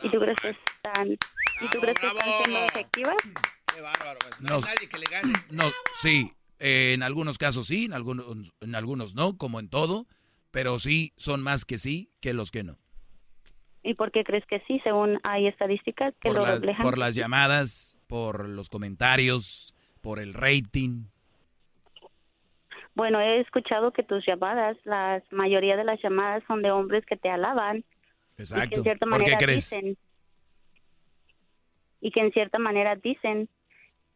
¿Y 0.00 0.08
tú 0.08 0.20
crees 0.20 0.36
que 0.40 0.50
están, 0.50 1.08
¿y 1.10 1.68
tú 1.68 1.78
crees 1.80 1.98
que 1.98 2.06
están 2.06 2.28
siendo 2.44 2.64
efectivas? 2.64 3.16
Qué 3.74 3.80
bárbaro. 3.80 4.18
Pues. 4.20 4.40
No, 4.40 4.54
hay 4.54 4.62
nadie 4.62 4.88
que 4.88 4.98
le 4.98 5.06
gane. 5.06 5.32
No, 5.50 5.64
sí, 5.96 6.32
eh, 6.60 6.92
en 6.94 7.02
algunos 7.02 7.38
casos 7.38 7.66
sí, 7.66 7.86
en 7.86 7.92
algunos, 7.92 8.52
en 8.60 8.74
algunos 8.76 9.16
no, 9.16 9.36
como 9.36 9.58
en 9.58 9.68
todo, 9.68 10.06
pero 10.52 10.78
sí 10.78 11.12
son 11.16 11.42
más 11.42 11.64
que 11.64 11.78
sí 11.78 12.12
que 12.20 12.34
los 12.34 12.52
que 12.52 12.62
no. 12.62 12.78
¿Y 13.82 13.94
por 13.94 14.12
qué 14.12 14.22
crees 14.22 14.46
que 14.46 14.60
sí, 14.66 14.80
según 14.84 15.18
hay 15.24 15.48
estadísticas 15.48 16.14
que 16.20 16.28
por 16.28 16.38
lo 16.38 16.42
las, 16.42 16.54
reflejan? 16.56 16.82
Por 16.84 16.98
las 16.98 17.14
llamadas, 17.14 17.98
por 18.06 18.48
los 18.48 18.68
comentarios, 18.68 19.74
por 20.00 20.20
el 20.20 20.34
rating. 20.34 21.06
Bueno, 22.94 23.20
he 23.20 23.40
escuchado 23.40 23.92
que 23.92 24.02
tus 24.02 24.24
llamadas, 24.26 24.76
la 24.84 25.22
mayoría 25.30 25.76
de 25.76 25.84
las 25.84 26.00
llamadas 26.02 26.44
son 26.46 26.62
de 26.62 26.70
hombres 26.70 27.04
que 27.06 27.16
te 27.16 27.30
alaban. 27.30 27.84
Exacto. 28.36 28.66
Y 28.66 28.68
que 28.68 28.76
en 28.76 28.82
cierta 28.82 29.06
¿Por 29.06 29.24
qué 29.24 29.36
crees? 29.38 29.70
dicen 29.70 29.96
y 32.02 32.10
que 32.10 32.20
en 32.20 32.32
cierta 32.32 32.58
manera 32.58 32.96
dicen 32.96 33.48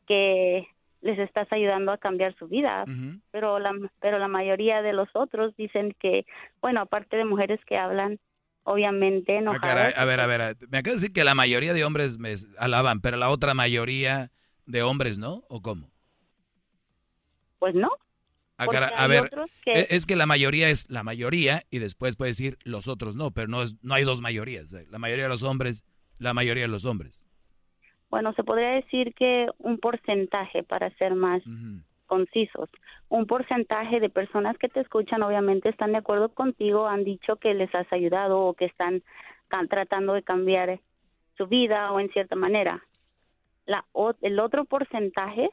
que 0.07 0.67
les 1.01 1.19
estás 1.21 1.51
ayudando 1.53 1.93
a 1.93 1.99
cambiar 1.99 2.35
su 2.35 2.49
vida, 2.49 2.85
pero 3.31 3.61
la 3.61 3.73
pero 4.01 4.19
la 4.19 4.29
mayoría 4.29 4.83
de 4.83 4.93
los 4.93 5.09
otros 5.15 5.57
dicen 5.57 5.95
que 6.01 6.27
bueno, 6.61 6.81
aparte 6.81 7.17
de 7.17 7.25
mujeres 7.25 7.61
que 7.65 7.79
hablan 7.79 8.19
obviamente 8.67 9.41
no 9.41 9.53
Ah, 9.53 9.59
caray, 9.61 9.93
a 9.97 10.05
ver, 10.05 10.21
a 10.21 10.27
ver, 10.27 10.57
me 10.69 10.79
acabas 10.79 11.01
de 11.01 11.07
decir 11.07 11.13
que 11.13 11.25
la 11.25 11.35
mayoría 11.35 11.73
de 11.73 11.85
hombres 11.85 12.19
me 12.19 12.35
alaban, 12.59 13.01
pero 13.01 13.17
la 13.17 13.31
otra 13.31 13.55
mayoría 13.55 14.31
de 14.67 14.83
hombres 14.83 15.19
no, 15.19 15.45
¿o 15.49 15.63
cómo? 15.63 15.91
Pues 17.59 17.75
no. 17.75 17.89
Ah, 18.59 18.65
Porque 18.65 18.79
cara- 18.81 18.93
a 18.97 19.07
ver, 19.07 19.25
otros 19.25 19.51
que- 19.65 19.73
e- 19.81 19.87
es 19.91 20.07
que 20.07 20.17
la 20.17 20.27
mayoría 20.27 20.69
es 20.71 20.89
la 20.91 21.03
mayoría 21.03 21.63
y 21.71 21.79
después 21.79 22.17
puedes 22.17 22.37
decir 22.37 22.59
los 22.65 22.89
otros 22.89 23.17
no, 23.17 23.31
pero 23.31 23.49
no 23.49 23.63
es, 23.63 23.77
no 23.83 23.95
hay 23.95 24.05
dos 24.05 24.21
mayorías. 24.21 24.73
eh, 24.73 24.87
La 24.91 24.99
mayoría 24.99 25.25
de 25.25 25.31
los 25.31 25.43
hombres, 25.43 25.85
la 26.19 26.35
mayoría 26.35 26.65
de 26.65 26.69
los 26.69 26.85
hombres. 26.85 27.27
Bueno, 28.11 28.33
se 28.35 28.45
podría 28.45 28.71
decir 28.71 29.15
que 29.15 29.47
un 29.59 29.79
porcentaje 29.79 30.63
para 30.63 30.91
ser 30.97 31.15
más 31.15 31.43
concisos. 32.07 32.71
Un 33.09 33.27
porcentaje 33.27 34.01
de 34.01 34.09
personas 34.09 34.57
que 34.59 34.69
te 34.69 34.81
escuchan 34.81 35.23
obviamente 35.23 35.69
están 35.69 35.93
de 35.93 35.99
acuerdo 35.99 36.31
contigo, 36.31 36.87
han 36.89 37.05
dicho 37.05 37.37
que 37.37 37.55
les 37.55 37.73
has 37.75 37.93
ayudado 37.93 38.41
o 38.41 38.55
que 38.55 38.65
están 38.65 39.03
tratando 39.69 40.15
de 40.15 40.23
cambiar 40.23 40.81
su 41.37 41.47
vida 41.47 41.93
o 41.93 42.01
en 42.01 42.09
cierta 42.11 42.35
manera. 42.37 42.83
La, 43.67 43.85
o- 43.93 44.15
el 44.23 44.39
otro 44.41 44.65
porcentaje, 44.65 45.51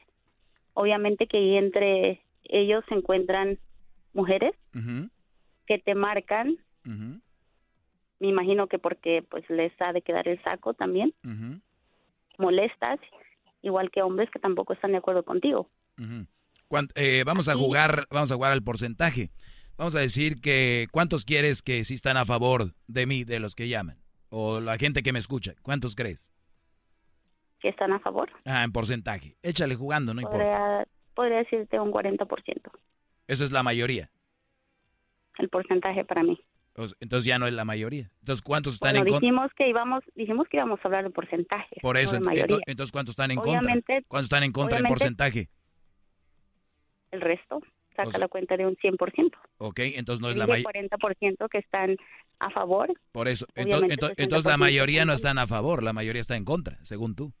obviamente 0.72 1.26
que 1.26 1.58
entre 1.58 2.22
ellos 2.44 2.84
se 2.88 2.94
encuentran 2.94 3.58
mujeres 4.12 4.54
que 5.66 5.78
te 5.78 5.94
marcan, 5.94 6.56
me 8.20 8.28
imagino 8.28 8.66
que 8.68 8.78
porque 8.78 9.22
pues 9.28 9.48
les 9.50 9.72
ha 9.80 9.92
de 9.92 10.02
quedar 10.02 10.28
el 10.28 10.42
saco 10.42 10.74
también, 10.74 11.12
molestas, 12.38 13.00
igual 13.62 13.90
que 13.90 14.02
hombres 14.02 14.30
que 14.30 14.38
tampoco 14.38 14.72
están 14.72 14.92
de 14.92 14.98
acuerdo 14.98 15.22
contigo. 15.24 15.68
Eh, 16.94 17.22
vamos 17.26 17.48
a 17.48 17.54
jugar, 17.54 18.06
vamos 18.10 18.30
a 18.32 18.34
jugar 18.34 18.52
al 18.52 18.62
porcentaje. 18.62 19.30
Vamos 19.76 19.94
a 19.96 20.00
decir 20.00 20.40
que 20.40 20.86
cuántos 20.92 21.24
quieres 21.24 21.62
que 21.62 21.82
sí 21.84 21.94
están 21.94 22.16
a 22.16 22.24
favor 22.24 22.74
de 22.86 23.06
mí, 23.06 23.24
de 23.24 23.40
los 23.40 23.54
que 23.56 23.68
llaman, 23.68 23.98
o 24.28 24.60
la 24.60 24.76
gente 24.76 25.02
que 25.02 25.12
me 25.12 25.18
escucha. 25.18 25.54
¿Cuántos 25.62 25.96
crees? 25.96 26.32
¿Que 27.60 27.70
están 27.70 27.92
a 27.92 27.98
favor? 27.98 28.30
Ah, 28.44 28.62
en 28.62 28.70
porcentaje. 28.72 29.36
Échale 29.42 29.74
jugando, 29.74 30.14
no 30.14 30.20
importa. 30.20 30.86
Podría, 31.14 31.38
decirte 31.38 31.78
un 31.80 31.92
40%, 31.92 32.26
Eso 33.26 33.44
es 33.44 33.52
la 33.52 33.62
mayoría. 33.62 34.10
el 35.38 35.48
porcentaje 35.48 36.04
para 36.04 36.22
mí. 36.22 36.38
Entonces 37.00 37.24
ya 37.24 37.38
no 37.38 37.46
es 37.46 37.54
la 37.54 37.64
mayoría. 37.64 38.10
Entonces, 38.20 38.42
¿cuántos 38.42 38.74
están 38.74 38.92
Bueno, 38.94 39.06
en 39.06 39.12
contra? 39.12 39.20
dijimos 39.28 39.50
que 39.56 39.68
íbamos, 39.68 40.04
dijimos 40.16 40.48
que 40.48 40.56
íbamos 40.56 40.80
a 40.80 40.88
hablar 40.88 41.04
de 41.04 41.10
porcentaje. 41.10 41.76
Por 41.82 41.96
eso, 41.96 42.18
no 42.18 42.30
de 42.30 42.40
entonces, 42.66 42.90
¿cuántos 42.92 43.12
están 43.12 43.30
en 43.30 43.38
Obviamente- 43.38 43.94
contra? 43.94 44.08
¿Cuántos 44.08 44.24
están 44.26 44.42
en 44.42 44.52
contra 44.52 44.78
en 44.78 44.84
porcentaje? 44.86 45.48
El 47.14 47.20
resto, 47.20 47.60
saca 47.96 48.08
O 48.08 48.10
sea- 48.12 48.20
la 48.20 48.28
cuenta 48.28 48.56
de 48.56 48.66
un 48.66 48.76
100%. 48.76 49.38
Ok, 49.58 49.78
entonces 49.94 50.20
no 50.20 50.30
es 50.30 50.36
la 50.36 50.46
mayoría. 50.46 50.64
40% 50.64 51.48
que 51.48 51.58
están 51.58 51.96
a 52.40 52.50
favor. 52.50 52.92
Por 53.12 53.28
eso, 53.28 53.46
ento- 53.54 53.76
Obviamente, 53.78 53.94
ento- 53.94 54.08
60% 54.08 54.22
entonces 54.24 54.50
la 54.50 54.56
mayoría 54.56 55.04
no 55.04 55.12
están 55.12 55.38
a 55.38 55.46
favor, 55.46 55.82
la 55.82 55.92
mayoría 55.92 56.20
está 56.20 56.36
en 56.36 56.44
contra, 56.44 56.78
según 56.82 57.14
tú. 57.14 57.32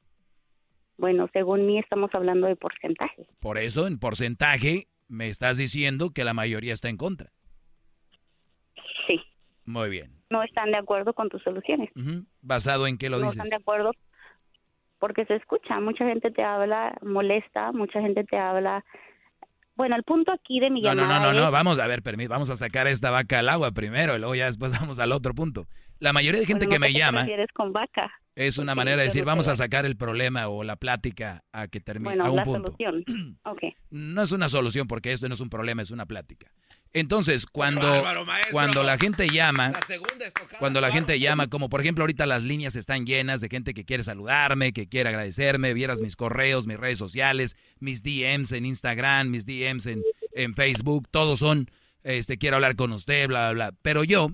Bueno, 0.96 1.28
según 1.32 1.66
mí 1.66 1.78
estamos 1.80 2.10
hablando 2.14 2.46
de 2.46 2.54
porcentaje. 2.54 3.26
Por 3.40 3.58
eso, 3.58 3.88
en 3.88 3.98
porcentaje, 3.98 4.86
me 5.08 5.28
estás 5.28 5.58
diciendo 5.58 6.10
que 6.14 6.22
la 6.24 6.34
mayoría 6.34 6.72
está 6.72 6.88
en 6.88 6.96
contra. 6.96 7.32
Sí. 9.06 9.20
Muy 9.64 9.90
bien. 9.90 10.12
No 10.30 10.42
están 10.42 10.70
de 10.70 10.76
acuerdo 10.76 11.12
con 11.14 11.28
tus 11.28 11.42
soluciones. 11.42 11.90
Ujú. 11.96 12.24
¿Basado 12.42 12.86
en 12.86 12.96
qué 12.98 13.10
lo 13.10 13.18
no 13.18 13.24
dices? 13.24 13.36
están 13.38 13.50
de 13.50 13.56
acuerdo 13.56 13.90
porque 14.98 15.24
se 15.26 15.34
escucha. 15.36 15.80
Mucha 15.80 16.06
gente 16.06 16.30
te 16.30 16.42
habla 16.44 16.96
molesta, 17.02 17.72
mucha 17.72 18.00
gente 18.00 18.24
te 18.24 18.36
habla. 18.38 18.84
Bueno, 19.76 19.96
el 19.96 20.04
punto 20.04 20.30
aquí 20.32 20.60
de 20.60 20.70
mi 20.70 20.80
No, 20.82 20.94
no, 20.94 21.06
no, 21.06 21.20
no, 21.20 21.32
no, 21.32 21.44
es- 21.46 21.50
vamos 21.50 21.78
a 21.80 21.86
ver, 21.86 22.00
vamos 22.28 22.50
a 22.50 22.56
sacar 22.56 22.86
esta 22.86 23.10
vaca 23.10 23.40
al 23.40 23.48
agua 23.48 23.72
primero 23.72 24.14
y 24.14 24.18
luego 24.18 24.34
ya 24.34 24.46
después 24.46 24.70
vamos 24.80 24.98
al 24.98 25.12
otro 25.12 25.34
punto. 25.34 25.66
La 25.98 26.12
mayoría 26.12 26.40
de 26.40 26.46
gente 26.46 26.66
Bueno, 26.66 26.86
que 26.86 26.92
me 26.92 26.98
llama 26.98 27.26
con 27.54 27.72
vaca. 27.72 28.10
es 28.36 28.58
una 28.58 28.74
manera 28.74 28.96
de 28.98 29.02
¿qué 29.04 29.06
es 29.08 29.14
decir, 29.14 29.24
vamos 29.24 29.48
a 29.48 29.56
sacar 29.56 29.84
el 29.86 29.96
problema 29.96 30.48
o 30.48 30.64
la 30.64 30.76
plática 30.76 31.42
a 31.52 31.66
que 31.68 31.80
termine, 31.80 32.10
Bueno, 32.10 32.24
a 32.26 32.30
un 32.30 32.36
la 32.36 32.44
punto. 32.44 32.74
solución. 32.78 33.04
No 33.90 34.22
es 34.22 34.32
una 34.32 34.48
solución 34.48 34.86
porque 34.88 35.12
esto 35.12 35.28
no 35.28 35.34
es 35.34 35.40
un 35.40 35.50
problema, 35.50 35.82
es 35.82 35.90
una 35.92 36.04
plática. 36.06 36.50
Entonces, 36.94 37.46
cuando, 37.46 37.88
bárbaro, 37.88 38.24
cuando 38.52 38.84
la 38.84 38.96
gente 38.96 39.28
llama, 39.28 39.70
La 39.70 39.80
segunda 39.82 40.26
estocada. 40.26 40.60
cuando 40.60 40.80
la 40.80 40.92
gente 40.92 41.18
llama, 41.18 41.48
como 41.48 41.68
por 41.68 41.80
ejemplo 41.80 42.04
ahorita 42.04 42.24
las 42.24 42.44
líneas 42.44 42.76
están 42.76 43.04
llenas 43.04 43.40
de 43.40 43.48
gente 43.48 43.74
que 43.74 43.84
quiere 43.84 44.04
saludarme, 44.04 44.72
que 44.72 44.88
quiere 44.88 45.08
agradecerme, 45.08 45.74
vieras 45.74 46.00
mis 46.00 46.14
correos, 46.14 46.68
mis 46.68 46.78
redes 46.78 47.00
sociales, 47.00 47.56
mis 47.80 48.04
DMs 48.04 48.52
en 48.52 48.64
Instagram, 48.64 49.28
mis 49.28 49.44
DMs 49.44 49.86
en, 49.86 50.04
en 50.34 50.54
Facebook, 50.54 51.08
todos 51.10 51.40
son, 51.40 51.68
este, 52.04 52.38
quiero 52.38 52.56
hablar 52.56 52.76
con 52.76 52.92
usted, 52.92 53.26
bla, 53.26 53.50
bla, 53.50 53.70
bla. 53.70 53.78
Pero 53.82 54.04
yo 54.04 54.30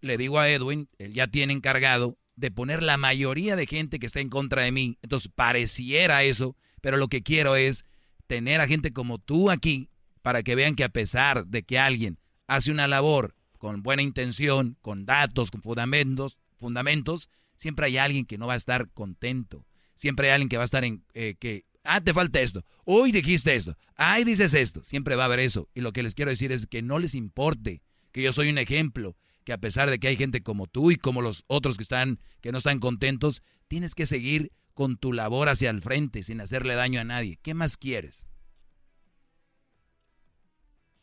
le 0.00 0.16
digo 0.16 0.40
a 0.40 0.50
Edwin, 0.50 0.88
él 0.98 1.14
ya 1.14 1.28
tiene 1.28 1.52
encargado 1.52 2.18
de 2.34 2.50
poner 2.50 2.82
la 2.82 2.96
mayoría 2.96 3.54
de 3.54 3.66
gente 3.66 4.00
que 4.00 4.06
está 4.06 4.18
en 4.18 4.28
contra 4.28 4.62
de 4.62 4.72
mí. 4.72 4.98
Entonces 5.02 5.30
pareciera 5.32 6.24
eso, 6.24 6.56
pero 6.80 6.96
lo 6.96 7.06
que 7.06 7.22
quiero 7.22 7.54
es 7.54 7.84
tener 8.26 8.60
a 8.60 8.66
gente 8.66 8.92
como 8.92 9.18
tú 9.18 9.52
aquí 9.52 9.88
para 10.22 10.42
que 10.42 10.54
vean 10.54 10.74
que 10.74 10.84
a 10.84 10.88
pesar 10.88 11.46
de 11.46 11.62
que 11.62 11.78
alguien 11.78 12.18
hace 12.46 12.70
una 12.70 12.88
labor 12.88 13.34
con 13.58 13.82
buena 13.82 14.02
intención, 14.02 14.76
con 14.80 15.04
datos, 15.04 15.50
con 15.50 15.62
fundamentos, 15.62 16.38
fundamentos, 16.58 17.28
siempre 17.56 17.86
hay 17.86 17.98
alguien 17.98 18.24
que 18.24 18.38
no 18.38 18.46
va 18.46 18.54
a 18.54 18.56
estar 18.56 18.90
contento. 18.90 19.66
Siempre 19.94 20.28
hay 20.28 20.34
alguien 20.34 20.48
que 20.48 20.56
va 20.56 20.64
a 20.64 20.64
estar 20.64 20.84
en 20.84 21.04
eh, 21.14 21.36
que, 21.38 21.64
ah, 21.84 22.00
te 22.00 22.14
falta 22.14 22.40
esto. 22.40 22.64
Hoy 22.84 23.12
dijiste 23.12 23.54
esto. 23.54 23.76
Ay, 23.96 24.24
dices 24.24 24.54
esto. 24.54 24.82
Siempre 24.84 25.16
va 25.16 25.24
a 25.24 25.26
haber 25.26 25.40
eso. 25.40 25.68
Y 25.74 25.80
lo 25.80 25.92
que 25.92 26.02
les 26.02 26.14
quiero 26.14 26.30
decir 26.30 26.50
es 26.50 26.66
que 26.66 26.82
no 26.82 26.98
les 26.98 27.14
importe 27.14 27.82
que 28.10 28.22
yo 28.22 28.32
soy 28.32 28.48
un 28.48 28.58
ejemplo, 28.58 29.16
que 29.44 29.52
a 29.52 29.58
pesar 29.58 29.90
de 29.90 29.98
que 29.98 30.08
hay 30.08 30.16
gente 30.16 30.42
como 30.42 30.66
tú 30.66 30.90
y 30.90 30.96
como 30.96 31.22
los 31.22 31.44
otros 31.46 31.76
que 31.76 31.82
están 31.82 32.18
que 32.40 32.52
no 32.52 32.58
están 32.58 32.80
contentos, 32.80 33.42
tienes 33.68 33.94
que 33.94 34.06
seguir 34.06 34.52
con 34.74 34.96
tu 34.96 35.12
labor 35.12 35.48
hacia 35.48 35.70
el 35.70 35.82
frente 35.82 36.22
sin 36.22 36.40
hacerle 36.40 36.74
daño 36.74 37.00
a 37.00 37.04
nadie. 37.04 37.38
¿Qué 37.42 37.54
más 37.54 37.76
quieres? 37.76 38.26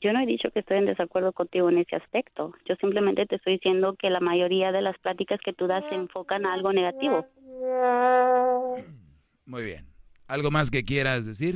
Yo 0.02 0.14
no 0.14 0.22
he 0.22 0.26
dicho 0.26 0.50
que 0.52 0.60
estoy 0.60 0.78
en 0.78 0.86
desacuerdo 0.86 1.34
contigo 1.34 1.70
en 1.70 1.80
ese 1.80 1.96
aspecto. 1.98 2.54
Yo 2.66 2.76
simplemente 2.76 3.26
te 3.26 3.36
estoy 3.36 3.54
diciendo 3.54 3.96
que 4.00 4.10
la 4.10 4.22
mayoría 4.22 4.72
de 4.72 4.82
las 4.82 4.98
pláticas 5.00 5.40
que 5.44 5.52
tú 5.54 5.68
das 5.68 5.84
se 5.90 5.96
enfocan 5.96 6.46
a 6.46 6.54
algo 6.54 6.72
negativo. 6.72 7.26
Muy 9.46 9.64
bien. 9.64 9.86
¿Algo 10.28 10.52
más 10.52 10.70
que 10.72 10.86
quieras 10.86 11.26
decir? 11.26 11.56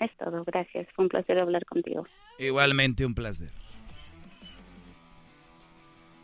Es 0.00 0.10
todo, 0.16 0.42
gracias. 0.44 0.88
Fue 0.96 1.04
un 1.04 1.08
placer 1.10 1.38
hablar 1.38 1.64
contigo. 1.66 2.06
Igualmente 2.38 3.04
un 3.06 3.14
placer. 3.14 3.50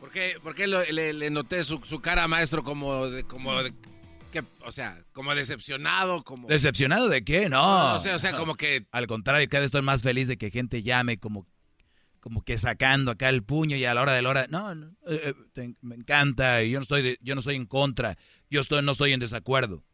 ¿Por 0.00 0.10
qué, 0.10 0.32
por 0.42 0.54
qué 0.54 0.66
lo- 0.66 0.82
le, 0.84 1.12
le 1.12 1.30
noté 1.30 1.62
su, 1.64 1.78
su 1.84 2.00
cara, 2.00 2.26
maestro, 2.26 2.64
como 2.64 3.06
de, 3.08 3.24
como 3.24 3.62
de- 3.62 3.72
que, 4.30 4.42
o 4.64 4.72
sea, 4.72 5.02
como 5.12 5.34
decepcionado, 5.34 6.22
como... 6.24 6.48
¿Decepcionado 6.48 7.08
de 7.08 7.24
qué? 7.24 7.48
No. 7.48 7.94
No 7.94 8.00
sé, 8.00 8.12
o 8.14 8.18
sea, 8.18 8.36
como 8.36 8.54
que... 8.54 8.86
Al 8.92 9.06
contrario, 9.06 9.46
cada 9.48 9.60
vez 9.60 9.66
estoy 9.66 9.82
más 9.82 10.02
feliz 10.02 10.28
de 10.28 10.36
que 10.36 10.50
gente 10.50 10.82
llame 10.82 11.18
como, 11.18 11.46
como 12.20 12.42
que 12.42 12.58
sacando 12.58 13.10
acá 13.12 13.28
el 13.28 13.42
puño 13.42 13.76
y 13.76 13.84
a 13.84 13.94
la 13.94 14.02
hora 14.02 14.12
de 14.12 14.22
la 14.22 14.28
hora... 14.30 14.46
No, 14.48 14.74
no, 14.74 14.88
eh, 15.06 15.20
eh, 15.24 15.34
te- 15.52 15.74
me 15.80 15.94
encanta 15.94 16.62
y 16.62 16.70
yo 16.70 16.78
no, 16.78 16.82
estoy 16.82 17.02
de- 17.02 17.18
yo 17.22 17.34
no 17.34 17.40
estoy 17.40 17.56
en 17.56 17.66
contra, 17.66 18.16
yo 18.50 18.60
estoy, 18.60 18.82
no 18.82 18.92
estoy 18.92 19.12
en 19.12 19.20
desacuerdo. 19.20 19.84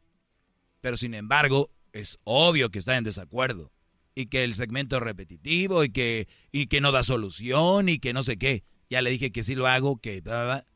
Pero 0.80 0.96
sin 0.96 1.14
embargo, 1.14 1.70
es 1.92 2.18
obvio 2.24 2.70
que 2.70 2.78
está 2.80 2.96
en 2.96 3.04
desacuerdo. 3.04 3.70
Y 4.14 4.26
que 4.26 4.44
el 4.44 4.54
segmento 4.54 4.96
es 4.96 5.02
repetitivo 5.02 5.84
y 5.84 5.90
que, 5.90 6.28
y 6.50 6.66
que 6.66 6.80
no 6.82 6.92
da 6.92 7.02
solución 7.02 7.88
y 7.88 7.98
que 7.98 8.12
no 8.12 8.22
sé 8.22 8.36
qué. 8.36 8.62
Ya 8.90 9.00
le 9.00 9.10
dije 9.10 9.30
que 9.32 9.42
sí 9.44 9.54
lo 9.54 9.66
hago, 9.66 10.00
que... 10.00 10.20
bla, 10.20 10.34
bla, 10.34 10.44
bla. 10.44 10.66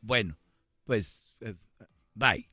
Bueno, 0.00 0.38
pues... 0.84 1.26
eh, 1.40 1.54
bye. 2.14 2.48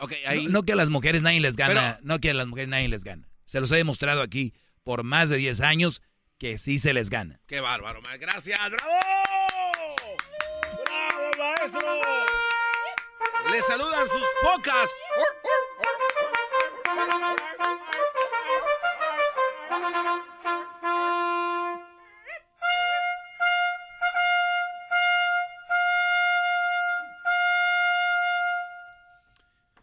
Ok, 0.00 0.12
ahí... 0.26 0.44
No, 0.46 0.50
no 0.50 0.62
que 0.62 0.72
a 0.72 0.76
las 0.76 0.90
mujeres 0.90 1.22
nadie 1.22 1.40
les 1.40 1.56
gana, 1.56 1.96
Pero- 1.98 2.06
no 2.06 2.18
que 2.20 2.30
a 2.30 2.34
las 2.34 2.46
mujeres 2.46 2.68
nadie 2.68 2.88
les 2.88 3.04
gana. 3.04 3.28
Se 3.44 3.60
los 3.60 3.70
he 3.72 3.76
demostrado 3.76 4.22
aquí 4.22 4.54
por 4.84 5.02
más 5.04 5.28
de 5.28 5.36
10 5.36 5.60
años 5.60 6.02
que 6.38 6.56
sí 6.58 6.78
se 6.78 6.92
les 6.92 7.10
gana. 7.10 7.40
Qué 7.46 7.60
bárbaro, 7.60 8.00
maestro. 8.02 8.28
Gracias, 8.28 8.58
bravo. 8.70 8.90
Bravo, 10.84 11.30
maestro. 11.38 11.80
Le 13.52 13.62
saludan 13.62 14.08
sus 14.08 14.26
pocas. 14.42 14.90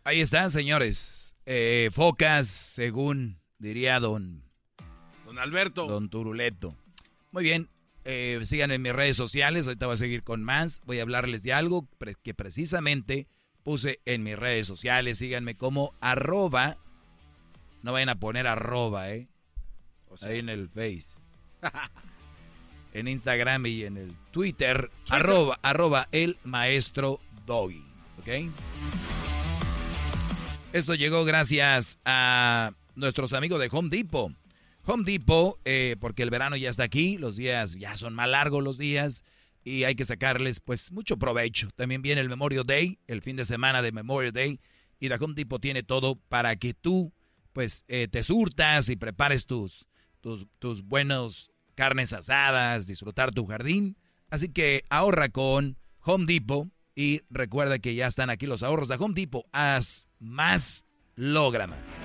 Ahí 0.07 0.21
están, 0.21 0.51
señores. 0.51 1.35
Eh, 1.45 1.89
focas, 1.91 2.47
según 2.47 3.41
diría 3.59 3.99
don, 3.99 4.41
Don 5.25 5.37
Alberto. 5.37 5.85
don 5.85 6.07
Turuleto. 6.09 6.77
Muy 7.33 7.43
bien. 7.43 7.67
eh, 8.05 8.39
sigan 8.45 8.71
en 8.71 8.81
mis 8.81 8.93
redes 8.93 9.17
sociales. 9.17 9.67
Ahorita 9.67 9.85
voy 9.85 9.95
a 9.95 9.97
seguir 9.97 10.23
con 10.23 10.45
más. 10.45 10.81
Voy 10.85 10.99
a 10.99 11.01
hablarles 11.01 11.43
de 11.43 11.51
algo 11.51 11.89
que 12.23 12.33
precisamente 12.33 13.27
puse 13.63 13.99
en 14.05 14.23
mis 14.23 14.39
redes 14.39 14.65
sociales. 14.65 15.17
Síganme 15.17 15.57
como 15.57 15.93
arroba. 15.99 16.77
No 17.83 17.91
vayan 17.91 18.07
a 18.07 18.17
poner 18.17 18.47
arroba, 18.47 19.11
¿eh? 19.11 19.27
Ahí 20.21 20.39
en 20.39 20.47
el 20.47 20.69
Face. 20.69 21.17
en 22.93 23.09
Instagram 23.09 23.65
y 23.65 23.83
en 23.83 23.97
el 23.97 24.15
Twitter. 24.31 24.89
Arroba, 25.09 25.59
arroba 25.61 26.07
el 26.13 26.37
maestro 26.45 27.19
Doggy. 27.45 27.83
¿Ok? 28.19 29.26
Esto 30.73 30.95
llegó 30.95 31.23
gracias 31.23 31.97
a 32.03 32.73
nuestros 32.95 33.31
amigos 33.33 33.59
de 33.59 33.69
Home 33.71 33.89
Depot. 33.89 34.33
Home 34.83 35.03
Depot, 35.05 35.59
eh, 35.63 35.95
porque 35.99 36.23
el 36.23 36.29
verano 36.29 36.57
ya 36.57 36.69
está 36.69 36.83
aquí, 36.83 37.17
los 37.17 37.37
días 37.37 37.75
ya 37.75 37.95
son 37.95 38.13
más 38.13 38.27
largos 38.27 38.63
los 38.63 38.77
días 38.77 39.23
y 39.63 39.85
hay 39.85 39.95
que 39.95 40.05
sacarles 40.05 40.59
pues 40.59 40.91
mucho 40.91 41.17
provecho. 41.17 41.69
También 41.75 42.01
viene 42.01 42.21
el 42.21 42.29
Memorial 42.29 42.65
Day, 42.65 42.99
el 43.07 43.21
fin 43.21 43.37
de 43.37 43.45
semana 43.45 43.81
de 43.81 43.91
Memorial 43.91 44.33
Day 44.33 44.59
y 44.99 45.07
la 45.07 45.15
Home 45.15 45.35
Depot 45.35 45.61
tiene 45.61 45.83
todo 45.83 46.15
para 46.27 46.55
que 46.57 46.73
tú 46.73 47.13
pues 47.53 47.83
eh, 47.87 48.07
te 48.09 48.21
surtas 48.21 48.89
y 48.89 48.97
prepares 48.97 49.45
tus, 49.45 49.87
tus, 50.21 50.47
tus 50.59 50.83
buenos 50.83 51.49
carnes 51.75 52.11
asadas, 52.11 52.87
disfrutar 52.87 53.31
tu 53.31 53.45
jardín. 53.45 53.97
Así 54.29 54.49
que 54.49 54.83
ahorra 54.89 55.29
con 55.29 55.77
Home 56.01 56.25
Depot 56.25 56.67
y 56.97 57.21
recuerda 57.29 57.77
que 57.77 57.93
ya 57.93 58.07
están 58.07 58.31
aquí 58.31 58.47
los 58.47 58.63
ahorros 58.63 58.87
de 58.87 58.95
Home 58.95 59.13
Depot. 59.13 59.45
Haz 59.51 60.07
más, 60.17 60.83
logra 61.15 61.67
más. 61.67 61.99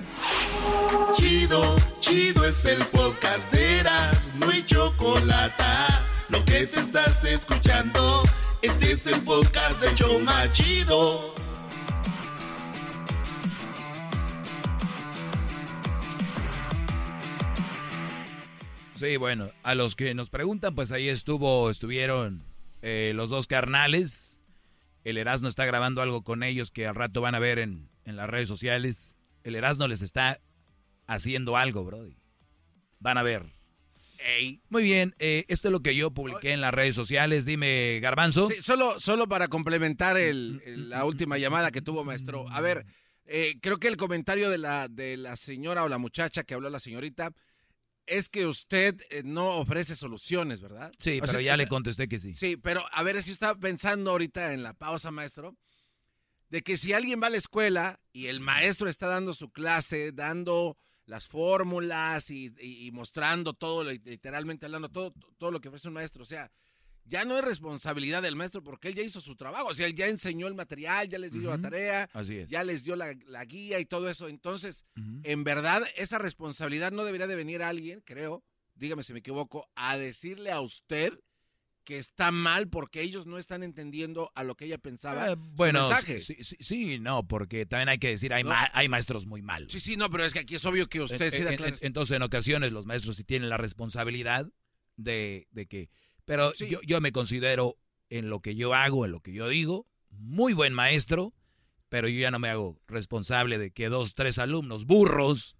Chido, 1.15 1.75
chido 1.99 2.45
es 2.45 2.63
el 2.65 2.77
podcast 2.85 3.51
de 3.51 3.79
Eras, 3.79 4.31
no 4.35 4.51
hay 4.51 4.63
chocolate. 4.63 5.63
Lo 6.29 6.45
que 6.45 6.67
te 6.67 6.79
estás 6.79 7.25
escuchando, 7.25 8.21
este 8.61 8.91
es 8.91 9.07
el 9.07 9.19
podcast 9.21 9.81
de 9.81 9.95
Choma 9.95 10.51
Chido. 10.51 11.33
Sí, 18.93 19.17
bueno, 19.17 19.49
a 19.63 19.73
los 19.73 19.95
que 19.95 20.13
nos 20.13 20.29
preguntan, 20.29 20.75
pues 20.75 20.91
ahí 20.91 21.09
estuvo, 21.09 21.71
estuvieron 21.71 22.43
eh, 22.83 23.13
los 23.15 23.31
dos 23.31 23.47
carnales. 23.47 24.39
El 25.03 25.17
Erasmo 25.17 25.47
está 25.47 25.65
grabando 25.65 26.01
algo 26.01 26.23
con 26.23 26.43
ellos 26.43 26.71
que 26.71 26.87
al 26.87 26.95
rato 26.95 27.21
van 27.21 27.35
a 27.35 27.39
ver 27.39 27.59
en, 27.59 27.89
en 28.05 28.15
las 28.15 28.29
redes 28.29 28.47
sociales. 28.47 29.15
El 29.43 29.55
Erasmo 29.55 29.87
les 29.87 30.01
está 30.01 30.39
haciendo 31.07 31.57
algo, 31.57 31.83
Brody. 31.83 32.17
Van 32.99 33.17
a 33.17 33.23
ver. 33.23 33.51
Muy 34.69 34.83
bien, 34.83 35.13
eh, 35.19 35.43
esto 35.49 35.67
es 35.67 35.71
lo 35.73 35.81
que 35.81 35.95
yo 35.95 36.11
publiqué 36.11 36.53
en 36.53 36.61
las 36.61 36.73
redes 36.73 36.95
sociales. 36.95 37.45
Dime, 37.45 37.99
Garbanzo. 38.01 38.47
Sí, 38.49 38.61
solo, 38.61 38.97
solo 39.01 39.27
para 39.27 39.49
complementar 39.49 40.15
el- 40.17 40.61
el- 40.65 40.89
la 40.89 41.03
última 41.03 41.37
llamada 41.37 41.71
que 41.71 41.81
tuvo, 41.81 42.05
maestro. 42.05 42.49
A 42.49 42.61
ver, 42.61 42.85
eh, 43.25 43.55
creo 43.61 43.79
que 43.79 43.89
el 43.89 43.97
comentario 43.97 44.49
de 44.49 44.57
la, 44.57 44.87
de 44.87 45.17
la 45.17 45.35
señora 45.35 45.83
o 45.83 45.89
la 45.89 45.97
muchacha 45.97 46.43
que 46.43 46.53
habló 46.53 46.69
la 46.69 46.79
señorita 46.79 47.31
es 48.05 48.29
que 48.29 48.45
usted 48.45 48.99
eh, 49.09 49.21
no 49.23 49.57
ofrece 49.57 49.95
soluciones, 49.95 50.61
¿verdad? 50.61 50.91
Sí, 50.99 51.17
O 51.17 51.21
pero 51.21 51.33
sea, 51.33 51.41
ya 51.41 51.53
o 51.53 51.57
le 51.57 51.67
contesté 51.67 52.07
que 52.07 52.19
sí. 52.19 52.33
Sí, 52.33 52.57
pero 52.57 52.83
a 52.91 53.03
ver, 53.03 53.21
yo 53.23 53.31
estaba 53.31 53.57
pensando 53.59 54.11
ahorita 54.11 54.53
en 54.53 54.63
la 54.63 54.73
pausa, 54.73 55.11
maestro, 55.11 55.55
de 56.49 56.61
que 56.61 56.77
si 56.77 56.93
alguien 56.93 57.21
va 57.21 57.27
a 57.27 57.31
la 57.31 57.37
escuela 57.37 57.99
y 58.11 58.27
el 58.27 58.39
maestro 58.39 58.89
está 58.89 59.07
dando 59.07 59.33
su 59.33 59.49
clase, 59.51 60.11
dando 60.11 60.77
las 61.05 61.27
fórmulas 61.27 62.29
y, 62.29 62.53
y- 62.59 62.87
y 62.87 62.91
mostrando 62.91 63.53
todo, 63.53 63.83
literalmente 63.83 64.65
hablando, 64.67 64.89
todo, 64.89 65.13
todo 65.37 65.51
lo 65.51 65.59
que 65.59 65.69
ofrece 65.69 65.87
un 65.87 65.95
maestro, 65.95 66.23
o 66.23 66.25
sea, 66.27 66.51
ya 67.05 67.25
no 67.25 67.37
es 67.37 67.43
responsabilidad 67.43 68.21
del 68.21 68.35
maestro 68.35 68.63
porque 68.63 68.87
él 68.87 68.95
ya 68.95 69.03
hizo 69.03 69.19
su 69.21 69.35
trabajo, 69.35 69.67
o 69.67 69.73
sea, 69.73 69.87
él 69.87 69.93
ya 69.95 70.07
enseñó 70.07 70.47
el 70.47 70.55
material, 70.55 71.07
ya 71.09 71.17
les 71.19 71.31
dio 71.31 71.49
la 71.49 71.61
tarea, 71.61 72.09
Así 72.13 72.37
es. 72.39 72.47
ya 72.47 72.63
les 72.63 72.83
dio 72.83 72.95
la, 72.95 73.13
la 73.27 73.43
guía 73.45 73.79
y 73.79 73.85
todo 73.85 74.09
eso. 74.09 74.27
Entonces, 74.27 74.85
en 75.23 75.43
verdad, 75.43 75.83
esa 75.97 76.17
responsabilidad 76.17 76.91
no 76.91 77.03
debería 77.03 77.27
de 77.27 77.35
venir 77.35 77.61
a 77.63 77.69
alguien, 77.69 78.01
creo, 78.05 78.43
dígame 78.75 79.03
si 79.03 79.13
me 79.13 79.19
equivoco, 79.19 79.69
a 79.75 79.97
decirle 79.97 80.51
a 80.51 80.61
usted 80.61 81.13
que 81.83 81.97
está 81.97 82.31
mal 82.31 82.69
porque 82.69 83.01
ellos 83.01 83.25
no 83.25 83.37
están 83.37 83.61
entendiendo 83.61 84.31
a 84.35 84.45
lo 84.45 84.55
que 84.55 84.63
ella 84.63 84.77
pensaba. 84.77 85.31
Eh, 85.33 85.35
bueno, 85.37 85.89
mensaje. 85.89 86.21
sí, 86.21 86.37
sí, 86.41 86.55
sí, 86.61 86.97
no, 86.99 87.27
porque 87.27 87.65
también 87.65 87.89
hay 87.89 87.97
que 87.97 88.07
decir, 88.07 88.33
hay, 88.33 88.43
No. 88.43 88.51
ma- 88.51 88.71
hay 88.73 88.87
maestros 88.87 89.25
muy 89.25 89.41
malos. 89.41 89.73
Sí, 89.73 89.81
sí, 89.81 89.97
no, 89.97 90.09
pero 90.09 90.23
es 90.23 90.31
que 90.31 90.39
aquí 90.39 90.55
es 90.55 90.63
obvio 90.65 90.87
que 90.87 91.01
usted 91.01 91.33
sí 91.33 91.41
En- 91.41 91.57
da 91.57 91.67
en- 91.67 91.75
entonces, 91.81 92.15
en 92.15 92.21
ocasiones, 92.21 92.71
los 92.71 92.85
maestros 92.85 93.17
sí 93.17 93.25
tienen 93.25 93.49
la 93.49 93.57
responsabilidad 93.57 94.49
de, 94.95 95.47
de 95.51 95.65
que... 95.67 95.89
Pero 96.25 96.53
yo, 96.53 96.79
yo 96.85 97.01
me 97.01 97.11
considero 97.11 97.77
en 98.09 98.29
lo 98.29 98.41
que 98.41 98.55
yo 98.55 98.73
hago, 98.73 99.05
en 99.05 99.11
lo 99.11 99.19
que 99.21 99.33
yo 99.33 99.47
digo, 99.49 99.87
muy 100.09 100.53
buen 100.53 100.73
maestro, 100.73 101.33
pero 101.89 102.07
yo 102.07 102.19
ya 102.19 102.31
no 102.31 102.39
me 102.39 102.49
hago 102.49 102.79
responsable 102.87 103.57
de 103.57 103.71
que 103.71 103.89
dos, 103.89 104.13
tres 104.15 104.39
alumnos 104.39 104.85
burros, 104.85 105.55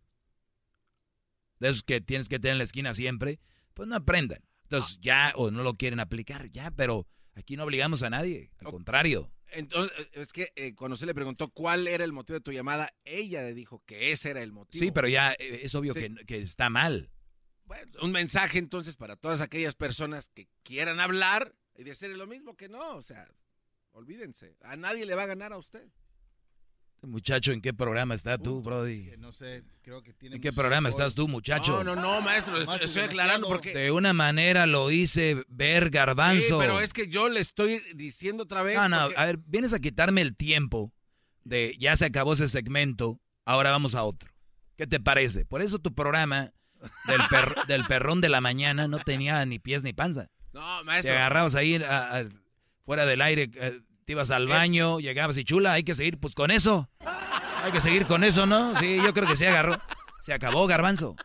de 1.60 1.70
esos 1.70 1.84
que 1.84 2.02
tienes 2.02 2.30
que 2.30 2.40
tener 2.40 2.54
en 2.54 2.58
la 2.60 2.64
esquina 2.64 2.94
siempre, 2.94 3.40
pues 3.74 3.88
no 3.88 3.96
aprendan. 3.96 4.44
Entonces 4.64 5.00
ya, 5.02 5.34
o 5.36 5.52
no 5.52 5.64
lo 5.64 5.76
quieren 5.76 6.00
aplicar, 6.00 6.50
ya, 6.52 6.72
pero 6.72 7.08
aquí 7.36 7.56
no 7.56 7.64
obligamos 7.64 8.04
a 8.04 8.10
nadie, 8.10 8.52
al 8.60 8.68
contrario. 8.72 9.32
Entonces, 9.52 9.96
eh, 10.00 10.10
es 10.14 10.34
que 10.34 10.52
eh, 10.56 10.74
cuando 10.74 10.98
se 10.98 11.06
le 11.06 11.14
preguntó 11.14 11.50
cuál 11.50 11.88
era 11.88 12.04
el 12.04 12.12
motivo 12.12 12.40
de 12.40 12.44
tu 12.44 12.52
llamada, 12.52 12.90
ella 13.06 13.44
le 13.44 13.54
dijo 13.54 13.84
que 13.86 14.12
ese 14.12 14.32
era 14.32 14.42
el 14.42 14.52
motivo. 14.52 14.84
Sí, 14.84 14.92
pero 14.92 15.08
ya 15.08 15.34
eh, 15.34 15.60
es 15.64 15.76
obvio 15.76 15.94
Sí. 15.94 16.00
que, 16.00 16.26
que 16.26 16.42
está 16.42 16.70
mal. 16.72 17.12
Bueno, 17.66 17.92
un 18.02 18.12
mensaje 18.12 18.60
entonces 18.60 18.96
para 18.96 19.16
todas 19.16 19.42
aquellas 19.42 19.76
personas 19.76 20.30
que 20.34 20.48
quieran 20.64 21.00
hablar 21.00 21.56
y 21.78 21.84
decirle 21.84 22.18
lo 22.18 22.28
mismo 22.28 22.56
que 22.56 22.70
no, 22.70 22.96
o 22.96 23.02
sea, 23.02 23.28
olvídense, 23.92 24.56
a 24.62 24.76
nadie 24.76 25.06
le 25.06 25.16
va 25.16 25.24
a 25.24 25.28
ganar 25.28 25.54
a 25.54 25.58
usted. 25.58 25.88
Muchacho, 27.02 27.52
¿en 27.52 27.62
qué 27.62 27.74
programa 27.74 28.16
estás 28.16 28.42
tú, 28.42 28.62
Brody? 28.62 29.12
No 29.18 29.34
sé, 29.34 29.64
creo 29.82 30.02
que 30.04 30.14
tiene 30.14 30.38
¿En 30.38 30.42
qué 30.42 30.54
programa 30.54 30.88
estás 30.88 31.14
tú, 31.14 31.28
muchacho? 31.28 31.84
No, 31.84 31.96
no, 31.96 32.02
no, 32.02 32.22
maestro, 32.22 32.58
estoy, 32.58 32.78
es 32.78 32.84
estoy 32.84 33.04
aclarando 33.04 33.48
porque... 33.48 33.74
De 33.74 33.92
una 33.92 34.14
manera 34.14 34.66
lo 34.66 34.90
hice 34.90 35.44
ver 35.50 35.90
garbanzo. 35.90 36.42
Sí, 36.42 36.54
pero 36.58 36.80
es 36.80 36.94
que 36.94 37.10
yo 37.10 37.28
le 37.28 37.42
estoy 37.42 37.84
diciendo 37.94 38.44
otra 38.44 38.64
vez... 38.64 38.76
No, 38.76 38.88
no, 38.88 39.02
porque- 39.04 39.18
a 39.18 39.26
ver, 39.26 39.38
vienes 39.46 39.74
a 39.74 39.80
quitarme 39.80 40.22
el 40.22 40.36
tiempo 40.38 40.94
de 41.44 41.76
ya 41.78 41.94
se 41.98 42.06
acabó 42.06 42.34
ese 42.34 42.48
segmento, 42.48 43.20
ahora 43.44 43.72
vamos 43.72 43.96
a 43.96 44.04
otro. 44.04 44.32
¿Qué 44.78 44.88
te 44.88 45.02
parece? 45.02 45.44
Por 45.46 45.62
eso 45.62 45.80
tu 45.80 45.94
programa 45.94 46.54
del, 47.08 47.22
per- 47.30 47.56
del 47.68 47.86
perrón 47.86 48.22
de 48.22 48.30
la 48.30 48.42
mañana 48.42 48.88
no 48.88 49.00
tenía 49.00 49.46
ni 49.46 49.60
pies 49.60 49.84
ni 49.84 49.94
panza. 49.94 50.30
No, 50.52 50.80
Te 50.80 50.84
maestro. 50.86 51.14
agarrabas 51.14 51.56
ahí 51.56 51.76
a- 51.76 52.20
a- 52.20 52.26
fuera 52.86 53.06
del 53.06 53.22
aire, 53.22 53.50
eh, 53.56 53.80
te 54.06 54.12
ibas 54.12 54.32
al 54.32 54.48
baño, 54.48 55.00
llegabas 55.00 55.38
y 55.38 55.44
chula, 55.46 55.74
hay 55.74 55.84
que 55.84 55.96
seguir 55.96 56.20
pues 56.20 56.36
con 56.36 56.52
eso. 56.52 56.90
Hay 57.64 57.72
que 57.72 57.82
seguir 57.82 58.06
con 58.06 58.24
eso, 58.24 58.46
¿no? 58.46 58.76
Sí, 58.80 58.98
yo 58.98 59.14
creo 59.14 59.28
que 59.28 59.36
se 59.38 59.48
agarró. 59.48 59.80
Se 60.22 60.34
acabó, 60.34 60.68
garbanzo. 60.68 61.16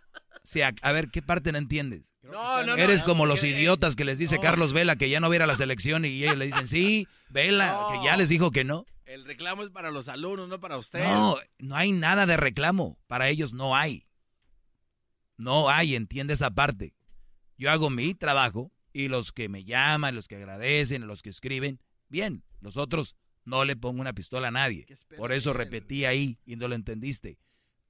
Se 0.45 0.63
a 0.65 0.93
ver, 0.93 1.09
¿qué 1.11 1.21
parte 1.23 1.51
no 1.53 1.59
entiendes? 1.59 2.03
No, 2.23 2.59
no, 2.63 2.77
no. 2.77 2.77
Eres 2.77 3.03
como 3.03 3.27
los 3.27 3.41
porque- 3.41 3.51
idiotas 3.57 3.97
que 3.97 4.05
les 4.05 4.19
dice. 4.19 4.39
Carlos 4.39 4.73
Vela 4.73 4.97
que 4.97 5.09
ya 5.11 5.19
no 5.21 5.29
viera 5.31 5.47
la 5.47 5.55
selección 5.57 6.05
y 6.05 6.23
ellos 6.23 6.37
le 6.37 6.47
dicen, 6.47 6.69
sí, 6.69 7.09
Vela, 7.29 7.77
que 7.93 8.05
ya 8.05 8.17
les 8.17 8.29
dijo 8.29 8.51
que 8.51 8.65
no. 8.65 8.87
El 9.07 9.25
reclamo 9.25 9.63
es 9.63 9.71
para 9.71 9.91
los 9.91 10.09
alumnos, 10.09 10.49
no 10.49 10.61
para 10.61 10.77
usted. 10.77 11.03
No, 11.03 11.37
no 11.59 11.77
hay 11.77 11.93
nada 11.93 12.27
de 12.27 12.37
reclamo. 12.37 12.99
Para 13.07 13.29
ellos 13.29 13.53
no 13.55 13.75
hay. 13.75 14.07
No 15.39 15.71
hay, 15.71 15.95
entiende 15.95 16.35
esa 16.35 16.51
parte. 16.51 16.95
Yo 17.57 17.71
hago 17.71 17.89
mi 17.89 18.15
trabajo 18.15 18.73
y 18.93 19.09
los 19.09 19.33
que 19.33 19.49
me 19.49 19.65
llaman, 19.65 20.15
los 20.15 20.29
que 20.29 20.37
agradecen, 20.37 21.07
los 21.07 21.23
que 21.23 21.31
escriben, 21.31 21.81
bien. 22.09 22.45
Los 22.61 22.77
otros 22.77 23.17
no 23.45 23.65
le 23.65 23.77
pongo 23.77 24.01
una 24.01 24.13
pistola 24.13 24.49
a 24.49 24.51
nadie. 24.51 24.87
Por 25.17 25.33
eso 25.33 25.53
repetí 25.53 26.05
ahí 26.05 26.39
y 26.45 26.57
no 26.57 26.69
lo 26.69 26.75
entendiste. 26.75 27.39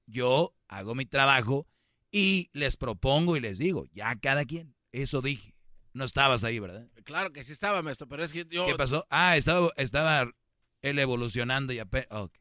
Yo 0.06 0.54
hago 0.68 0.94
mi 0.94 1.06
trabajo 1.06 1.66
y 2.10 2.50
les 2.52 2.76
propongo 2.76 3.36
y 3.36 3.40
les 3.40 3.58
digo, 3.58 3.86
ya 3.92 4.14
cada 4.16 4.44
quien. 4.44 4.74
Eso 4.92 5.20
dije. 5.20 5.54
No 5.94 6.04
estabas 6.04 6.44
ahí, 6.44 6.58
¿verdad? 6.58 6.86
Claro 7.04 7.32
que 7.32 7.42
sí 7.44 7.52
estaba, 7.52 7.82
maestro, 7.82 8.06
pero 8.08 8.22
es 8.22 8.32
que 8.32 8.46
yo... 8.48 8.66
¿Qué 8.66 8.74
pasó? 8.74 9.06
Ah, 9.10 9.36
estaba, 9.36 9.70
estaba 9.76 10.30
él 10.82 10.98
evolucionando 10.98 11.72
y 11.72 11.78
apenas... 11.78 12.06
ok. 12.10 12.38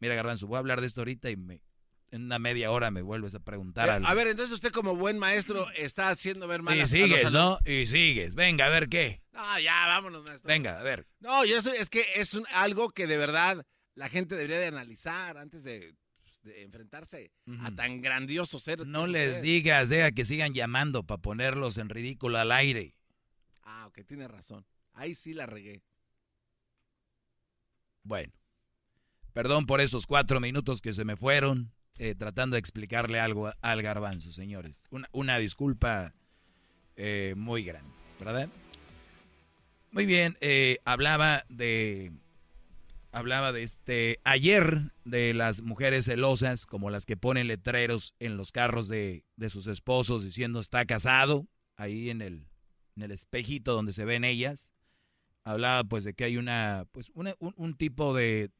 Mira, 0.00 0.14
Garbanzo, 0.14 0.46
voy 0.46 0.56
a 0.56 0.58
hablar 0.58 0.80
de 0.80 0.86
esto 0.86 1.00
ahorita 1.00 1.30
y 1.30 1.36
me, 1.36 1.60
en 2.10 2.24
una 2.24 2.38
media 2.38 2.70
hora 2.70 2.90
me 2.90 3.02
vuelves 3.02 3.34
a 3.34 3.40
preguntar 3.40 3.88
Eh, 3.88 3.92
algo. 3.92 4.08
a 4.08 4.14
ver, 4.14 4.28
entonces 4.28 4.52
usted 4.54 4.72
como 4.72 4.96
buen 4.96 5.18
maestro 5.18 5.70
está 5.72 6.08
haciendo 6.08 6.46
ver 6.46 6.62
mal 6.62 6.76
y 6.76 6.80
a 6.80 6.86
sigues. 6.86 7.30
¿no? 7.32 7.58
Y 7.66 7.86
sigues. 7.86 8.34
Venga, 8.34 8.66
a 8.66 8.68
ver 8.70 8.88
qué. 8.88 9.20
No, 9.32 9.58
ya, 9.60 9.86
vámonos, 9.86 10.24
maestro. 10.24 10.48
Venga, 10.48 10.78
a 10.80 10.82
ver. 10.82 11.06
No, 11.20 11.44
yo 11.44 11.58
eso 11.58 11.72
es 11.72 11.90
que 11.90 12.04
es 12.16 12.34
un- 12.34 12.46
algo 12.54 12.90
que 12.90 13.06
de 13.06 13.16
verdad 13.18 13.64
la 13.94 14.08
gente 14.08 14.36
debería 14.36 14.58
de 14.58 14.66
analizar 14.68 15.36
antes 15.38 15.64
de, 15.64 15.94
pues, 16.22 16.40
de 16.42 16.62
enfrentarse 16.62 17.30
a 17.60 17.70
tan 17.72 18.00
grandioso 18.00 18.58
ser. 18.58 18.86
No 18.86 19.06
les 19.06 19.30
usted. 19.32 19.42
digas, 19.42 19.88
deja 19.90 20.12
que 20.12 20.24
sigan 20.24 20.54
llamando 20.54 21.04
para 21.04 21.20
ponerlos 21.20 21.76
en 21.78 21.88
ridículo 21.88 22.38
al 22.38 22.52
aire. 22.52 22.94
Ah, 23.64 23.86
ok, 23.86 24.00
tiene 24.06 24.28
razón. 24.28 24.64
Ahí 24.94 25.14
sí 25.14 25.34
la 25.34 25.46
regué. 25.46 25.82
Bueno, 28.02 28.32
perdón 29.32 29.66
por 29.66 29.80
esos 29.80 30.06
cuatro 30.06 30.40
minutos 30.40 30.80
que 30.80 30.92
se 30.92 31.04
me 31.04 31.16
fueron 31.16 31.72
eh, 31.98 32.14
tratando 32.14 32.54
de 32.54 32.60
explicarle 32.60 33.20
algo 33.20 33.52
al 33.60 33.82
garbanzo, 33.82 34.32
señores. 34.32 34.84
Una, 34.90 35.08
una 35.12 35.38
disculpa 35.38 36.14
eh, 36.96 37.34
muy 37.36 37.64
grande, 37.64 37.90
¿verdad? 38.18 38.48
Muy 39.90 40.06
bien, 40.06 40.36
eh, 40.40 40.78
hablaba 40.84 41.44
de... 41.48 42.12
Hablaba 43.10 43.52
de 43.52 43.62
este... 43.62 44.20
Ayer 44.24 44.92
de 45.04 45.32
las 45.34 45.62
mujeres 45.62 46.04
celosas, 46.04 46.66
como 46.66 46.90
las 46.90 47.06
que 47.06 47.16
ponen 47.16 47.46
letreros 47.48 48.14
en 48.20 48.36
los 48.36 48.52
carros 48.52 48.86
de, 48.88 49.24
de 49.36 49.50
sus 49.50 49.66
esposos 49.66 50.24
diciendo 50.24 50.60
está 50.60 50.84
casado, 50.84 51.46
ahí 51.76 52.10
en 52.10 52.20
el, 52.20 52.46
en 52.96 53.02
el 53.02 53.12
espejito 53.12 53.72
donde 53.72 53.92
se 53.92 54.04
ven 54.04 54.24
ellas 54.24 54.72
hablaba 55.48 55.84
pues 55.84 56.04
de 56.04 56.14
que 56.14 56.24
hay 56.24 56.36
una 56.36 56.86
pues 56.92 57.10
un, 57.14 57.32
un 57.38 57.74
tipo 57.74 58.14
de 58.14 58.50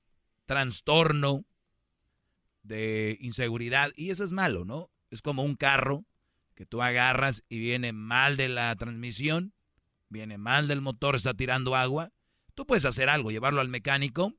trastorno 0.47 1.45
de 2.69 3.17
inseguridad 3.21 3.93
y 3.97 4.11
eso 4.11 4.23
es 4.23 4.33
malo, 4.33 4.65
¿no? 4.65 4.91
Es 5.11 5.23
como 5.23 5.43
un 5.43 5.57
carro 5.57 6.05
que 6.55 6.67
tú 6.67 6.83
agarras 6.83 7.45
y 7.49 7.59
viene 7.59 7.93
mal 7.93 8.37
de 8.37 8.49
la 8.49 8.75
transmisión, 8.77 9.55
viene 10.09 10.39
mal 10.39 10.69
del 10.69 10.81
motor, 10.81 11.17
está 11.17 11.35
tirando 11.35 11.75
agua. 11.75 12.13
Tú 12.55 12.67
puedes 12.67 12.85
hacer 12.85 13.09
algo, 13.09 13.31
llevarlo 13.31 13.61
al 13.61 13.69
mecánico 13.69 14.35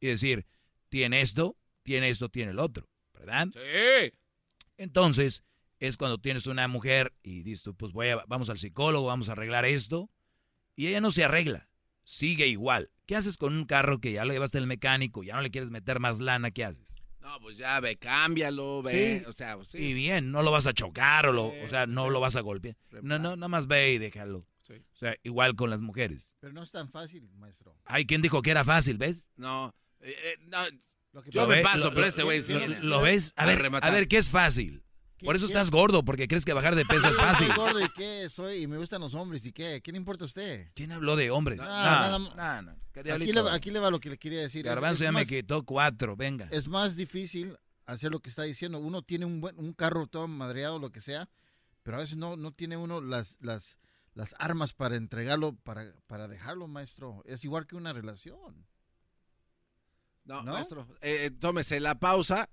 y 0.00 0.08
decir, 0.08 0.46
tiene 0.88 1.20
esto, 1.20 1.56
tiene 1.82 2.08
esto, 2.10 2.28
tiene 2.28 2.50
el 2.50 2.58
otro, 2.58 2.88
¿verdad? 3.14 3.48
Sí. 3.52 4.12
Entonces, 4.76 5.44
es 5.78 5.96
cuando 5.96 6.18
tienes 6.18 6.46
una 6.46 6.66
mujer 6.68 7.14
y 7.22 7.42
dices 7.42 7.62
tú, 7.62 7.74
pues 7.76 7.92
voy 7.92 8.08
a, 8.08 8.16
vamos 8.26 8.50
al 8.50 8.58
psicólogo, 8.58 9.06
vamos 9.06 9.28
a 9.28 9.32
arreglar 9.32 9.64
esto. 9.64 10.10
Y 10.74 10.88
ella 10.88 11.00
no 11.00 11.10
se 11.10 11.24
arregla, 11.24 11.68
sigue 12.04 12.46
igual. 12.46 12.90
¿Qué 13.06 13.16
haces 13.16 13.36
con 13.36 13.56
un 13.56 13.64
carro 13.64 14.00
que 14.00 14.12
ya 14.12 14.24
lo 14.24 14.32
llevaste 14.32 14.58
al 14.58 14.66
mecánico, 14.66 15.22
ya 15.22 15.34
no 15.34 15.42
le 15.42 15.50
quieres 15.50 15.70
meter 15.70 16.00
más 16.00 16.20
lana? 16.20 16.50
¿Qué 16.50 16.64
haces? 16.64 16.97
No, 17.20 17.40
pues 17.40 17.56
ya 17.58 17.78
ve, 17.80 17.96
cámbialo, 17.96 18.82
ve. 18.82 19.20
Sí. 19.20 19.24
O 19.28 19.32
sea, 19.32 19.56
pues 19.56 19.68
sí. 19.68 19.78
Y 19.78 19.92
bien, 19.94 20.30
no 20.32 20.42
lo 20.42 20.50
vas 20.50 20.66
a 20.66 20.72
chocar 20.72 21.26
o, 21.26 21.32
lo, 21.32 21.46
o 21.48 21.68
sea, 21.68 21.86
no 21.86 22.10
lo 22.10 22.20
vas 22.20 22.36
a 22.36 22.40
golpear. 22.40 22.76
No, 23.02 23.18
no, 23.18 23.36
nada 23.36 23.48
más 23.48 23.66
ve 23.66 23.92
y 23.94 23.98
déjalo. 23.98 24.46
O 24.70 24.96
sea, 24.96 25.14
igual 25.22 25.56
con 25.56 25.70
las 25.70 25.80
mujeres. 25.80 26.34
Pero 26.40 26.52
no 26.52 26.62
es 26.62 26.70
tan 26.70 26.90
fácil, 26.90 27.26
maestro. 27.38 27.74
Ay, 27.86 28.04
¿quién 28.04 28.20
dijo 28.20 28.42
que 28.42 28.50
era 28.50 28.64
fácil, 28.64 28.98
ves? 28.98 29.30
No, 29.36 29.74
eh, 30.00 30.14
eh, 30.24 30.36
no, 30.46 30.58
Lo 31.12 31.22
que 31.22 31.30
yo 31.30 31.42
¿Lo 31.42 31.48
me 31.48 31.56
ve- 31.56 31.62
paso, 31.62 31.84
lo- 31.84 31.90
pero 31.90 32.00
lo- 32.02 32.06
este 32.06 32.22
güey... 32.22 32.42
lo- 32.42 32.80
¿Lo 32.80 33.00
ves? 33.00 33.32
A 33.36 33.46
ver, 33.46 33.64
a 33.82 33.90
ver, 33.90 34.08
¿qué 34.08 34.18
es 34.18 34.28
fácil? 34.30 34.82
Por 35.26 35.36
eso 35.36 35.46
qué? 35.46 35.52
estás 35.52 35.70
gordo, 35.70 36.04
porque 36.04 36.28
crees 36.28 36.44
que 36.44 36.52
bajar 36.52 36.74
de 36.76 36.84
peso 36.84 37.08
es 37.08 37.16
Soy 37.16 37.24
fácil. 37.24 37.54
gordo 37.54 37.80
y 37.84 37.88
qué 37.90 38.28
soy 38.28 38.62
y 38.62 38.66
me 38.66 38.78
gustan 38.78 39.00
los 39.00 39.14
hombres 39.14 39.44
y 39.46 39.52
qué. 39.52 39.80
¿Qué 39.82 39.90
le 39.92 39.98
importa 39.98 40.24
a 40.24 40.26
usted? 40.26 40.70
¿Quién 40.74 40.92
habló 40.92 41.16
de 41.16 41.30
hombres? 41.30 41.58
No, 41.58 41.64
No, 41.64 41.70
nada 41.70 42.18
no, 42.18 42.34
más. 42.34 42.64
no, 42.64 42.76
¿qué 42.92 43.12
Aquí 43.12 43.32
le, 43.32 43.40
va- 43.42 43.54
aquí 43.54 43.70
le 43.70 43.78
va 43.80 43.90
lo 43.90 44.00
que 44.00 44.10
le 44.10 44.18
quería 44.18 44.40
decir. 44.40 44.64
Garbanzo 44.64 45.04
ya 45.04 45.12
me 45.12 45.26
quitó 45.26 45.64
cuatro, 45.64 46.16
venga. 46.16 46.48
Es 46.50 46.68
más 46.68 46.96
difícil 46.96 47.56
hacer 47.86 48.10
lo 48.12 48.20
que 48.20 48.30
está 48.30 48.42
diciendo. 48.42 48.78
Uno 48.78 49.02
tiene 49.02 49.24
un, 49.24 49.40
buen, 49.40 49.58
un 49.58 49.72
carro 49.72 50.06
todo 50.06 50.28
madreado, 50.28 50.78
lo 50.78 50.90
que 50.90 51.00
sea, 51.00 51.28
pero 51.82 51.96
a 51.96 52.00
veces 52.00 52.16
no, 52.16 52.36
no 52.36 52.52
tiene 52.52 52.76
uno 52.76 53.00
las, 53.00 53.38
las, 53.40 53.78
las 54.14 54.34
armas 54.38 54.72
para 54.72 54.96
entregarlo, 54.96 55.56
para, 55.64 55.94
para 56.06 56.28
dejarlo, 56.28 56.68
maestro. 56.68 57.22
Es 57.24 57.44
igual 57.44 57.66
que 57.66 57.76
una 57.76 57.92
relación. 57.92 58.66
No, 60.24 60.42
¿No? 60.42 60.52
maestro, 60.52 60.86
eh, 61.00 61.26
eh, 61.26 61.30
tómese 61.30 61.80
la 61.80 61.98
pausa. 61.98 62.50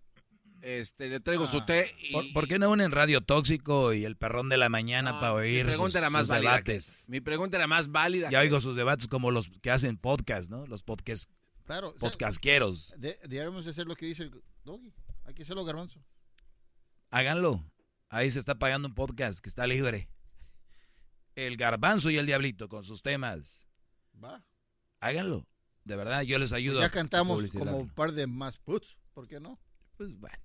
Este, 0.68 1.10
le 1.10 1.20
traigo 1.20 1.46
su 1.46 1.62
té 1.64 1.96
y 2.02 2.12
¿Por, 2.12 2.34
por 2.34 2.48
qué 2.48 2.58
no 2.58 2.72
unen 2.72 2.90
Radio 2.90 3.22
Tóxico 3.22 3.94
y 3.94 4.04
el 4.04 4.16
perrón 4.18 4.50
de 4.50 4.58
la 4.58 4.68
mañana 4.68 5.12
No, 5.12 5.20
para 5.20 5.34
mi 5.34 5.40
oír 5.42 5.66
pregunta 5.68 5.92
sus, 5.92 5.96
era 6.00 6.10
más 6.10 6.22
sus 6.24 6.30
válida 6.30 6.52
debates? 6.54 7.04
mi 7.06 7.22
pregunta 7.22 7.58
era 7.58 7.68
más 7.68 7.92
válida. 7.92 8.32
Ya 8.32 8.40
que- 8.42 8.48
oigo 8.48 8.60
sus 8.62 8.76
debates 8.76 9.08
como 9.08 9.30
los 9.30 9.52
que 9.62 9.70
hacen 9.70 9.96
podcast, 9.98 10.50
¿no? 10.50 10.66
Los 10.66 10.82
podcast, 10.82 11.30
Claro. 11.68 11.90
o 11.90 11.92
sea, 11.92 12.00
podcasqueros. 12.00 12.96
de- 12.98 13.20
debemos 13.26 13.68
hacer 13.68 13.86
lo 13.86 13.96
que 13.96 14.08
dice 14.08 14.24
el 14.24 14.44
doggy. 14.64 14.92
Hay 15.26 15.36
que 15.36 15.44
hacerlo, 15.44 15.64
garbanzo. 15.66 16.00
Háganlo. 17.12 17.64
Ahí 18.10 18.32
se 18.32 18.40
está 18.40 18.56
pagando 18.58 18.88
un 18.88 18.96
podcast 18.96 19.42
que 19.42 19.50
está 19.50 19.68
libre. 19.68 20.10
El 21.36 21.58
garbanzo 21.58 22.10
y 22.10 22.18
el 22.18 22.26
diablito 22.26 22.70
con 22.70 22.84
sus 22.84 23.04
temas. 23.04 23.68
Va. 24.24 24.44
Háganlo. 25.00 25.46
De 25.84 25.96
verdad, 25.96 26.24
yo 26.24 26.40
les 26.40 26.54
ayudo. 26.54 26.80
ya 26.80 26.88
a 26.88 26.90
cantamos 26.90 27.54
como 27.54 27.78
un 27.78 27.90
par 27.90 28.14
de 28.14 28.26
más 28.26 28.58
puts. 28.58 28.98
¿Por 29.14 29.28
qué 29.28 29.40
no? 29.40 29.60
Pues 29.98 30.12
bueno. 30.18 30.36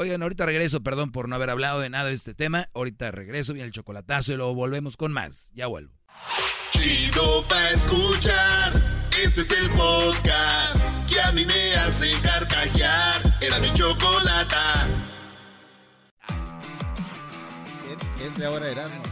Oigan, 0.00 0.22
ahorita 0.22 0.46
regreso, 0.46 0.82
perdón 0.82 1.12
por 1.12 1.28
no 1.28 1.36
haber 1.36 1.50
hablado 1.50 1.78
de 1.78 1.90
nada 1.90 2.06
de 2.06 2.14
este 2.14 2.32
tema. 2.32 2.70
Ahorita 2.72 3.10
regreso, 3.10 3.52
viene 3.52 3.66
el 3.66 3.72
chocolatazo 3.74 4.32
y 4.32 4.36
luego 4.36 4.54
volvemos 4.54 4.96
con 4.96 5.12
más. 5.12 5.50
Ya 5.52 5.66
vuelvo. 5.66 5.92
Chido 6.70 7.46
pa' 7.46 7.68
escuchar. 7.68 9.08
Este 9.22 9.42
es 9.42 9.50
el 9.50 9.68
podcast 9.72 10.78
que 11.06 11.20
a 11.20 11.32
mí 11.32 11.44
me 11.44 11.74
hace 11.74 12.12
carcajear. 12.22 13.20
Era 13.42 13.60
mi 13.60 13.74
chocolata. 13.74 14.88
¿Qué 18.16 18.24
es 18.24 18.34
de 18.36 18.46
ahora 18.46 18.70
Erasmo? 18.70 19.02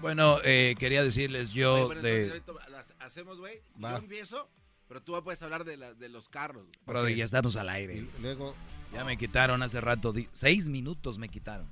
Bueno, 0.00 0.38
eh, 0.44 0.76
quería 0.78 1.04
decirles 1.04 1.50
yo 1.52 1.74
Oye, 1.74 1.88
pero 1.88 2.00
de... 2.00 2.36
entonces 2.38 2.66
hacemos, 3.00 3.38
güey. 3.38 3.60
Yo 3.76 3.96
empiezo, 3.98 4.48
pero 4.88 5.02
tú 5.02 5.22
puedes 5.22 5.42
hablar 5.42 5.64
de, 5.64 5.76
la- 5.76 5.92
de 5.92 6.08
los 6.08 6.30
carros. 6.30 6.62
güey. 6.62 6.72
Brody, 6.86 7.16
ya 7.16 7.26
estamos 7.26 7.56
al 7.56 7.68
aire. 7.68 7.96
Y 7.96 8.10
luego, 8.22 8.56
Ya 8.92 9.04
me 9.04 9.16
quitaron 9.16 9.62
hace 9.62 9.80
rato, 9.80 10.12
seis 10.32 10.68
minutos 10.68 11.18
me 11.18 11.28
quitaron. 11.28 11.68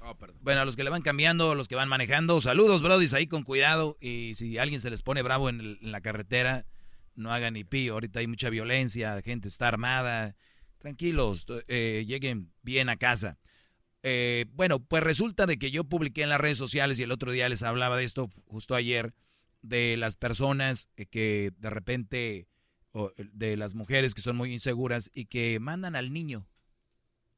Oh, 0.00 0.14
perdón. 0.16 0.36
Bueno, 0.42 0.60
a 0.60 0.64
los 0.64 0.76
que 0.76 0.84
le 0.84 0.90
van 0.90 1.02
cambiando, 1.02 1.52
a 1.52 1.54
los 1.54 1.68
que 1.68 1.74
van 1.76 1.88
manejando, 1.88 2.40
saludos, 2.40 2.82
brodis, 2.82 3.14
ahí 3.14 3.26
con 3.26 3.42
cuidado. 3.42 3.96
Y 4.00 4.32
si 4.34 4.58
alguien 4.58 4.80
se 4.80 4.90
les 4.90 5.02
pone 5.02 5.22
bravo 5.22 5.48
en, 5.48 5.60
el- 5.60 5.78
en 5.82 5.92
la 5.92 6.00
carretera, 6.00 6.66
no 7.14 7.32
hagan 7.32 7.54
ni 7.54 7.64
pío. 7.64 7.94
Ahorita 7.94 8.20
hay 8.20 8.26
mucha 8.26 8.50
violencia, 8.50 9.20
gente 9.22 9.48
está 9.48 9.68
armada. 9.68 10.36
Tranquilos, 10.78 11.46
eh, 11.68 12.04
lleguen 12.06 12.52
bien 12.62 12.88
a 12.90 12.96
casa. 12.96 13.38
Eh, 14.02 14.44
bueno, 14.52 14.80
pues 14.80 15.02
resulta 15.02 15.46
de 15.46 15.58
que 15.58 15.70
yo 15.70 15.84
publiqué 15.84 16.22
en 16.22 16.28
las 16.28 16.40
redes 16.40 16.58
sociales 16.58 16.98
y 16.98 17.02
el 17.04 17.12
otro 17.12 17.32
día 17.32 17.48
les 17.48 17.62
hablaba 17.62 17.96
de 17.96 18.04
esto 18.04 18.28
justo 18.46 18.74
ayer, 18.74 19.14
de 19.62 19.96
las 19.96 20.16
personas 20.16 20.90
eh, 20.96 21.06
que 21.06 21.52
de 21.56 21.70
repente, 21.70 22.46
o 22.92 23.10
de 23.16 23.56
las 23.56 23.74
mujeres 23.74 24.14
que 24.14 24.20
son 24.20 24.36
muy 24.36 24.52
inseguras 24.52 25.10
y 25.14 25.24
que 25.24 25.58
mandan 25.60 25.96
al 25.96 26.12
niño 26.12 26.46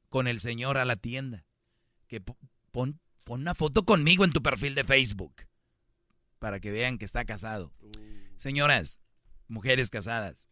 con 0.09 0.27
el 0.29 0.41
señor 0.41 0.79
a 0.79 0.85
la 0.85 0.97
tienda. 0.97 1.45
Que 2.09 2.21
po- 2.21 2.39
pon, 2.71 3.01
pon 3.25 3.41
una 3.41 3.55
foto 3.55 3.85
conmigo 3.85 4.25
en 4.25 4.31
tu 4.33 4.43
perfil 4.43 4.75
de 4.75 4.85
Facebook 4.85 5.35
para 6.39 6.61
que 6.61 6.71
vean 6.71 6.99
que 6.99 7.05
está 7.05 7.25
casado. 7.25 7.73
Señoras, 8.37 9.01
mujeres 9.49 9.91
casadas, 9.91 10.51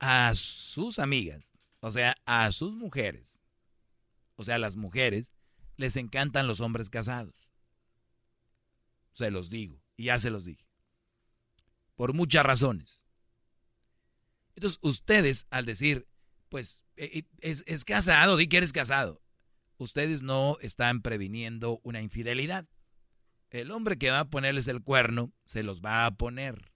a 0.00 0.34
sus 0.34 0.98
amigas, 0.98 1.52
o 1.80 1.90
sea, 1.90 2.16
a 2.26 2.50
sus 2.52 2.72
mujeres, 2.74 3.40
o 4.36 4.44
sea, 4.44 4.56
a 4.56 4.58
las 4.58 4.76
mujeres, 4.76 5.32
les 5.76 5.96
encantan 5.96 6.46
los 6.46 6.60
hombres 6.60 6.90
casados. 6.90 7.52
Se 9.12 9.30
los 9.30 9.48
digo, 9.48 9.80
y 9.96 10.04
ya 10.04 10.18
se 10.18 10.30
los 10.30 10.44
dije. 10.44 10.66
Por 11.94 12.12
muchas 12.12 12.44
razones. 12.44 13.06
Entonces, 14.56 14.78
ustedes, 14.82 15.46
al 15.50 15.64
decir, 15.64 16.08
pues, 16.48 16.84
eh, 16.96 17.24
eh, 17.40 17.54
es, 17.66 17.84
casado, 17.84 18.36
di 18.36 18.46
que 18.46 18.58
eres 18.58 18.72
casado, 18.72 19.22
ustedes 19.78 20.22
no 20.22 20.58
están 20.60 21.02
previniendo 21.02 21.80
una 21.82 22.00
infidelidad. 22.00 22.66
El 23.50 23.70
hombre 23.70 23.98
que 23.98 24.10
va 24.10 24.20
a 24.20 24.30
ponerles 24.30 24.66
el 24.68 24.82
cuerno, 24.82 25.32
se 25.44 25.62
los 25.62 25.80
va 25.80 26.06
a 26.06 26.16
poner. 26.16 26.72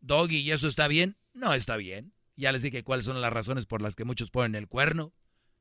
Doggy, 0.00 0.38
¿y 0.38 0.50
eso 0.52 0.66
está 0.68 0.88
bien? 0.88 1.16
No 1.34 1.54
está 1.54 1.76
bien. 1.76 2.12
Ya 2.36 2.52
les 2.52 2.62
dije 2.62 2.84
cuáles 2.84 3.06
son 3.06 3.20
las 3.20 3.32
razones 3.32 3.66
por 3.66 3.80
las 3.80 3.96
que 3.96 4.04
muchos 4.04 4.30
ponen 4.30 4.54
el 4.54 4.68
cuerno. 4.68 5.12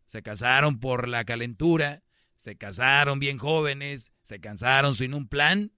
Se 0.07 0.21
casaron 0.21 0.79
por 0.79 1.07
la 1.07 1.23
calentura, 1.23 2.03
se 2.35 2.57
casaron 2.57 3.19
bien 3.19 3.37
jóvenes, 3.37 4.11
se 4.23 4.39
casaron 4.39 4.93
sin 4.93 5.13
un 5.13 5.27
plan. 5.27 5.71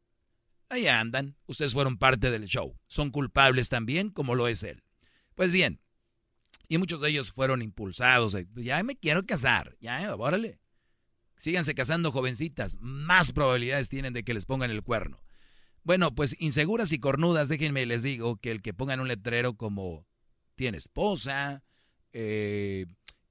Ahí 0.70 0.88
andan. 0.88 1.38
Ustedes 1.46 1.74
fueron 1.74 1.98
parte 1.98 2.32
del 2.32 2.46
show. 2.46 2.78
Son 2.88 3.12
culpables 3.12 3.70
también, 3.70 4.10
como 4.10 4.36
lo 4.36 4.48
es 4.48 4.64
él. 4.64 4.84
Pues 5.36 5.52
bien, 5.52 5.80
y 6.68 6.78
muchos 6.78 7.02
de 7.02 7.10
ellos 7.10 7.32
fueron 7.32 7.62
impulsados. 7.62 8.34
eh, 8.36 8.48
Ya 8.56 8.82
me 8.84 8.96
quiero 8.96 9.26
casar. 9.26 9.76
Ya, 9.80 10.16
órale. 10.16 10.60
Síganse 11.36 11.76
casando 11.76 12.12
jovencitas. 12.12 12.78
Más 12.80 13.32
probabilidades 13.32 13.90
tienen 13.90 14.14
de 14.14 14.24
que 14.24 14.34
les 14.34 14.46
pongan 14.46 14.72
el 14.72 14.84
cuerno. 14.84 15.22
Bueno, 15.84 16.14
pues 16.14 16.36
inseguras 16.40 16.92
y 16.92 17.00
cornudas, 17.00 17.48
déjenme 17.48 17.86
les 17.86 18.04
digo 18.04 18.38
que 18.38 18.52
el 18.52 18.62
que 18.62 18.74
pongan 18.74 19.00
un 19.00 19.08
letrero 19.08 19.54
como 19.56 20.06
tiene 20.56 20.78
esposa, 20.78 21.64
eh, 22.12 22.88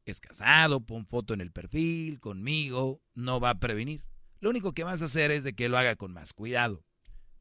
es 0.07 0.21
casado, 0.21 0.81
pon 0.81 1.05
foto 1.07 1.35
en 1.35 1.41
el 1.43 1.51
perfil, 1.53 2.19
conmigo, 2.21 3.03
no 3.15 3.41
va 3.41 3.51
a 3.51 3.59
prevenir. 3.59 4.05
Lo 4.41 4.49
único 4.51 4.73
que 4.73 4.85
vas 4.85 5.03
a 5.03 5.07
hacer 5.07 5.33
es 5.33 5.45
de 5.45 5.55
que 5.55 5.69
lo 5.69 5.77
haga 5.77 5.97
con 5.97 6.13
más 6.13 6.33
cuidado. 6.33 6.85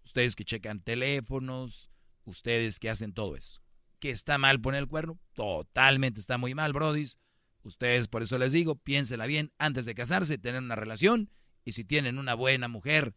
Ustedes 0.04 0.36
que 0.36 0.44
checan 0.44 0.82
teléfonos, 0.82 1.90
ustedes 2.26 2.80
que 2.80 2.90
hacen 2.90 3.14
todo 3.14 3.36
eso. 3.38 3.62
¿Que 4.00 4.10
está 4.10 4.38
mal 4.38 4.62
poner 4.62 4.82
el 4.82 4.88
cuerno? 4.88 5.20
Totalmente 5.34 6.20
está 6.20 6.38
muy 6.38 6.54
mal, 6.54 6.74
brodis. 6.74 7.18
Ustedes, 7.64 8.08
por 8.08 8.22
eso 8.22 8.38
les 8.38 8.52
digo, 8.52 8.76
piénsela 8.76 9.26
bien 9.26 9.52
antes 9.58 9.86
de 9.86 9.96
casarse, 9.96 10.38
tener 10.38 10.62
una 10.62 10.76
relación. 10.76 11.32
Y 11.64 11.72
si 11.72 11.84
tienen 11.84 12.20
una 12.20 12.36
buena 12.36 12.68
mujer 12.68 13.16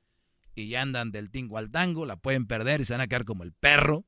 y 0.55 0.69
ya 0.69 0.83
andan 0.83 1.13
del 1.13 1.31
tingo 1.31 1.59
al 1.59 1.71
tango, 1.71 2.07
la 2.07 2.17
pueden 2.17 2.47
perder 2.47 2.81
y 2.81 2.85
se 2.85 2.95
van 2.95 3.03
a 3.03 3.07
quedar 3.09 3.25
como 3.25 3.45
el 3.45 3.53
perro. 3.53 4.07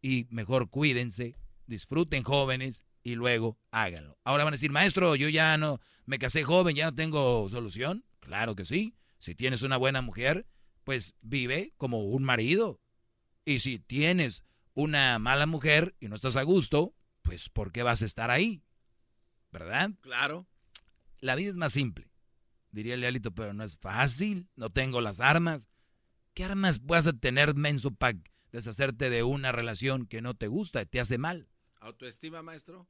Y 0.00 0.26
mejor 0.30 0.70
cuídense, 0.70 1.36
disfruten 1.66 2.22
jóvenes 2.22 2.84
y 3.02 3.14
luego 3.16 3.58
háganlo. 3.70 4.18
Ahora 4.24 4.44
van 4.44 4.54
a 4.54 4.56
decir, 4.56 4.70
maestro, 4.70 5.14
yo 5.16 5.28
ya 5.28 5.56
no 5.58 5.80
me 6.06 6.18
casé 6.18 6.42
joven, 6.42 6.74
ya 6.74 6.86
no 6.86 6.94
tengo 6.94 7.48
solución. 7.50 8.04
Claro 8.20 8.54
que 8.54 8.64
sí. 8.64 8.94
Si 9.18 9.34
tienes 9.34 9.62
una 9.62 9.76
buena 9.76 10.02
mujer, 10.02 10.46
pues 10.84 11.14
vive 11.20 11.74
como 11.76 12.04
un 12.04 12.24
marido. 12.24 12.80
Y 13.44 13.58
si 13.58 13.78
tienes 13.78 14.42
una 14.74 15.18
mala 15.18 15.46
mujer 15.46 15.94
y 16.00 16.08
no 16.08 16.14
estás 16.14 16.36
a 16.36 16.42
gusto, 16.42 16.94
pues 17.22 17.48
¿por 17.48 17.72
qué 17.72 17.82
vas 17.82 18.02
a 18.02 18.06
estar 18.06 18.30
ahí? 18.30 18.62
¿Verdad? 19.50 19.90
Claro. 20.00 20.46
La 21.18 21.34
vida 21.34 21.50
es 21.50 21.56
más 21.56 21.72
simple, 21.72 22.10
diría 22.70 22.94
el 22.94 23.00
diablito, 23.00 23.32
pero 23.32 23.52
no 23.52 23.62
es 23.64 23.78
fácil. 23.78 24.48
No 24.56 24.70
tengo 24.70 25.00
las 25.00 25.20
armas. 25.20 25.68
¿Qué 26.34 26.44
armas 26.44 26.84
vas 26.84 27.06
a 27.06 27.12
tener, 27.12 27.54
menso, 27.54 27.92
para 27.92 28.18
deshacerte 28.50 29.10
de 29.10 29.22
una 29.22 29.52
relación 29.52 30.06
que 30.06 30.22
no 30.22 30.34
te 30.34 30.48
gusta, 30.48 30.84
te 30.84 30.98
hace 30.98 31.18
mal? 31.18 31.48
¿Autoestima, 31.80 32.42
maestro? 32.42 32.88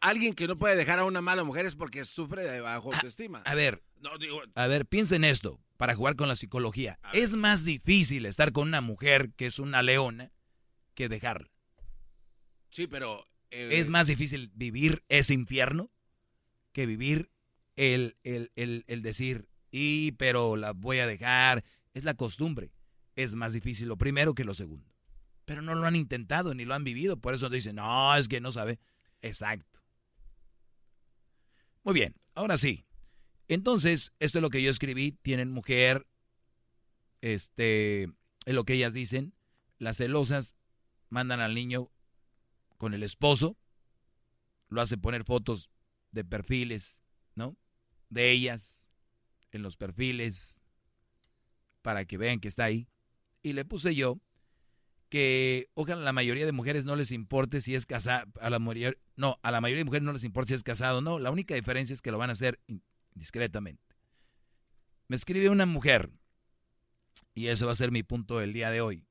Alguien 0.00 0.34
que 0.34 0.46
no 0.46 0.56
puede 0.58 0.76
dejar 0.76 0.98
a 1.00 1.04
una 1.04 1.20
mala 1.20 1.42
mujer 1.44 1.66
es 1.66 1.74
porque 1.74 2.04
sufre 2.04 2.42
de 2.48 2.60
bajo 2.60 2.92
autoestima. 2.94 3.42
A 3.44 3.54
ver, 3.54 3.82
No, 4.00 4.16
digo, 4.18 4.40
a 4.54 4.66
ver, 4.66 4.86
piensen 4.86 5.24
esto, 5.24 5.60
para 5.76 5.94
jugar 5.94 6.16
con 6.16 6.28
la 6.28 6.36
psicología. 6.36 6.98
Es 7.12 7.34
más 7.34 7.64
difícil 7.64 8.26
estar 8.26 8.52
con 8.52 8.68
una 8.68 8.80
mujer 8.80 9.32
que 9.34 9.46
es 9.46 9.58
una 9.58 9.82
leona 9.82 10.32
que 10.94 11.08
dejarla. 11.08 11.50
sí, 12.70 12.86
pero... 12.86 13.26
eh, 13.50 13.70
Es 13.72 13.90
más 13.90 14.06
difícil 14.06 14.50
vivir 14.54 15.04
ese 15.08 15.34
infierno 15.34 15.90
que 16.72 16.86
vivir 16.86 17.30
el, 17.76 18.16
el, 18.22 18.52
el, 18.56 18.84
el 18.86 19.02
decir, 19.02 19.48
y 19.70 20.12
pero 20.12 20.56
la 20.56 20.72
voy 20.72 20.98
a 21.00 21.06
dejar. 21.06 21.64
Es 21.94 22.04
la 22.04 22.14
costumbre. 22.14 22.70
Es 23.14 23.34
más 23.34 23.52
difícil 23.52 23.88
lo 23.88 23.96
primero 23.96 24.34
que 24.34 24.44
lo 24.44 24.54
segundo. 24.54 24.92
Pero 25.46 25.62
no 25.62 25.74
lo 25.74 25.86
han 25.86 25.96
intentado 25.96 26.54
ni 26.54 26.64
lo 26.64 26.74
han 26.74 26.84
vivido. 26.84 27.18
Por 27.18 27.34
eso 27.34 27.48
dicen, 27.48 27.76
no, 27.76 28.14
es 28.16 28.28
que 28.28 28.40
no 28.40 28.50
sabe. 28.52 28.78
Exacto. 29.26 29.80
Muy 31.82 31.94
bien, 31.94 32.14
ahora 32.34 32.56
sí. 32.56 32.84
Entonces, 33.48 34.12
esto 34.18 34.38
es 34.38 34.42
lo 34.42 34.50
que 34.50 34.62
yo 34.62 34.70
escribí. 34.70 35.12
Tienen 35.22 35.50
mujer, 35.50 36.06
este, 37.20 38.04
es 38.44 38.54
lo 38.54 38.64
que 38.64 38.74
ellas 38.74 38.94
dicen. 38.94 39.34
Las 39.78 39.98
celosas 39.98 40.56
mandan 41.10 41.40
al 41.40 41.54
niño 41.54 41.90
con 42.78 42.94
el 42.94 43.02
esposo, 43.02 43.56
lo 44.68 44.80
hace 44.80 44.98
poner 44.98 45.24
fotos 45.24 45.70
de 46.10 46.24
perfiles, 46.24 47.02
¿no? 47.34 47.56
De 48.10 48.30
ellas, 48.30 48.90
en 49.50 49.62
los 49.62 49.76
perfiles, 49.76 50.62
para 51.82 52.04
que 52.04 52.18
vean 52.18 52.40
que 52.40 52.48
está 52.48 52.64
ahí. 52.64 52.88
Y 53.42 53.52
le 53.52 53.64
puse 53.64 53.94
yo 53.94 54.20
que 55.08 55.70
ojalá 55.74 56.02
la 56.02 56.12
mayoría 56.12 56.46
de 56.46 56.52
mujeres 56.52 56.84
no 56.84 56.96
les 56.96 57.12
importe 57.12 57.60
si 57.60 57.74
es 57.74 57.86
casada, 57.86 58.26
a 58.40 58.50
la 58.50 58.58
mayoría, 58.58 58.94
no, 59.16 59.38
a 59.42 59.50
la 59.50 59.60
mayoría 59.60 59.80
de 59.80 59.84
mujeres 59.84 60.04
no 60.04 60.12
les 60.12 60.24
importa 60.24 60.48
si 60.48 60.54
es 60.54 60.62
casado 60.62 61.00
no, 61.00 61.18
la 61.18 61.30
única 61.30 61.54
diferencia 61.54 61.94
es 61.94 62.02
que 62.02 62.10
lo 62.10 62.18
van 62.18 62.30
a 62.30 62.32
hacer 62.32 62.60
discretamente. 63.14 63.82
Me 65.08 65.16
escribe 65.16 65.48
una 65.48 65.66
mujer, 65.66 66.10
y 67.34 67.46
eso 67.48 67.66
va 67.66 67.72
a 67.72 67.76
ser 67.76 67.92
mi 67.92 68.02
punto 68.02 68.38
del 68.38 68.52
día 68.52 68.70
de 68.70 68.80
hoy. 68.80 69.06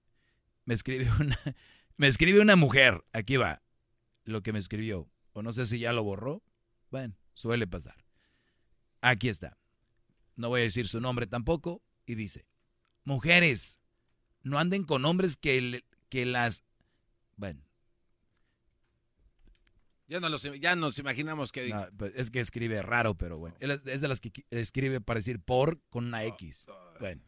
Me 0.66 0.74
escribe 0.74 1.10
una, 1.20 1.40
me 1.98 2.08
escribe 2.08 2.42
una 2.42 2.56
mujer, 2.56 3.04
aquí 3.14 3.38
va 3.38 3.62
lo 4.26 4.42
que 4.42 4.52
me 4.52 4.60
escribió, 4.60 5.10
o 5.34 5.42
no 5.42 5.54
sé 5.54 5.66
si 5.66 5.80
ya 5.80 5.94
lo 5.94 6.04
borró, 6.04 6.44
bueno, 6.90 7.16
suele 7.34 7.68
pasar. 7.68 8.06
Aquí 9.02 9.30
está. 9.30 9.58
No 10.36 10.50
voy 10.50 10.62
a 10.62 10.64
decir 10.64 10.88
su 10.88 11.00
nombre 11.00 11.28
tampoco, 11.28 11.84
y 12.06 12.16
dice, 12.16 12.46
mujeres, 13.04 13.80
no 14.46 14.60
anden 14.60 14.84
con 14.84 15.04
hombres 15.06 15.36
que, 15.36 15.84
que 16.08 16.26
las... 16.26 16.64
Bueno. 17.36 17.62
Ya, 20.08 20.20
no 20.20 20.30
los, 20.30 20.44
ya 20.62 20.76
nos 20.76 21.00
imaginamos 21.00 21.52
que 21.52 21.64
dice. 21.64 21.90
pues 21.98 22.14
es 22.16 22.30
que 22.30 22.40
escribe 22.40 22.84
raro, 22.84 23.16
pero 23.16 23.40
bueno. 23.40 23.58
Es 23.60 24.02
de 24.02 24.08
las 24.08 24.22
que 24.22 24.32
escribe 24.52 25.02
para 25.02 25.18
decir 25.18 25.40
por 25.40 25.82
con 25.90 26.06
una 26.06 26.24
X. 26.26 26.68
Bueno. 27.00 27.24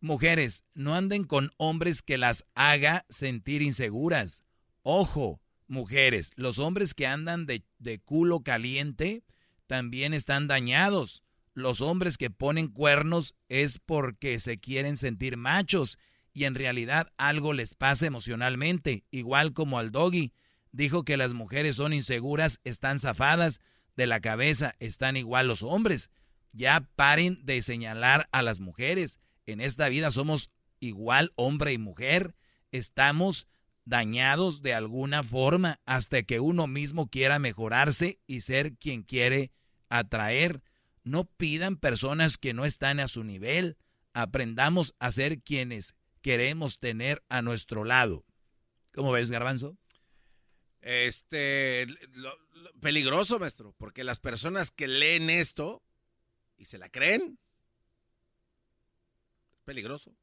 Mujeres, 0.00 0.64
no 0.74 0.94
anden 0.94 1.24
con 1.24 1.50
hombres 1.56 2.02
que 2.02 2.18
las 2.18 2.44
haga 2.54 3.06
sentir 3.08 3.62
inseguras. 3.62 4.44
Ojo, 4.82 5.40
mujeres, 5.66 6.30
los 6.36 6.58
hombres 6.58 6.92
que 6.92 7.06
andan 7.06 7.46
de, 7.46 7.64
de 7.78 8.00
culo 8.00 8.40
caliente 8.40 9.24
también 9.66 10.12
están 10.12 10.46
dañados. 10.46 11.22
Los 11.54 11.80
hombres 11.80 12.18
que 12.18 12.28
ponen 12.28 12.68
cuernos 12.68 13.34
es 13.48 13.78
porque 13.78 14.38
se 14.40 14.60
quieren 14.60 14.98
sentir 14.98 15.38
machos 15.38 15.96
y 16.34 16.44
en 16.44 16.56
realidad 16.56 17.06
algo 17.16 17.52
les 17.52 17.74
pasa 17.74 18.06
emocionalmente, 18.06 19.04
igual 19.10 19.54
como 19.54 19.78
al 19.78 19.92
doggy. 19.92 20.32
Dijo 20.72 21.04
que 21.04 21.16
las 21.16 21.32
mujeres 21.32 21.76
son 21.76 21.92
inseguras, 21.92 22.60
están 22.64 22.98
zafadas 22.98 23.60
de 23.96 24.08
la 24.08 24.20
cabeza, 24.20 24.72
están 24.80 25.16
igual 25.16 25.46
los 25.46 25.62
hombres. 25.62 26.10
Ya 26.52 26.88
paren 26.96 27.46
de 27.46 27.62
señalar 27.62 28.28
a 28.32 28.42
las 28.42 28.58
mujeres. 28.60 29.20
En 29.46 29.60
esta 29.60 29.88
vida 29.88 30.10
somos 30.10 30.50
igual 30.80 31.32
hombre 31.36 31.72
y 31.72 31.78
mujer. 31.78 32.34
Estamos 32.72 33.46
dañados 33.84 34.62
de 34.62 34.74
alguna 34.74 35.22
forma 35.22 35.80
hasta 35.86 36.24
que 36.24 36.40
uno 36.40 36.66
mismo 36.66 37.08
quiera 37.08 37.38
mejorarse 37.38 38.18
y 38.26 38.40
ser 38.40 38.74
quien 38.74 39.02
quiere 39.02 39.52
atraer. 39.88 40.62
No 41.04 41.24
pidan 41.24 41.76
personas 41.76 42.38
que 42.38 42.54
no 42.54 42.64
están 42.64 42.98
a 42.98 43.06
su 43.06 43.22
nivel. 43.22 43.76
Aprendamos 44.12 44.94
a 44.98 45.12
ser 45.12 45.40
quienes 45.40 45.94
queremos 46.24 46.78
tener 46.78 47.22
a 47.28 47.42
nuestro 47.42 47.84
lado. 47.84 48.24
¿Cómo 48.94 49.12
ves, 49.12 49.30
Garbanzo? 49.30 49.76
Este, 50.80 51.86
peligroso, 52.80 53.38
maestro, 53.38 53.74
porque 53.76 54.04
las 54.04 54.20
personas 54.20 54.70
que 54.70 54.88
leen 54.88 55.28
esto 55.28 55.82
y 56.56 56.64
se 56.64 56.78
la 56.78 56.88
creen, 56.88 57.38
peligroso. 59.66 60.16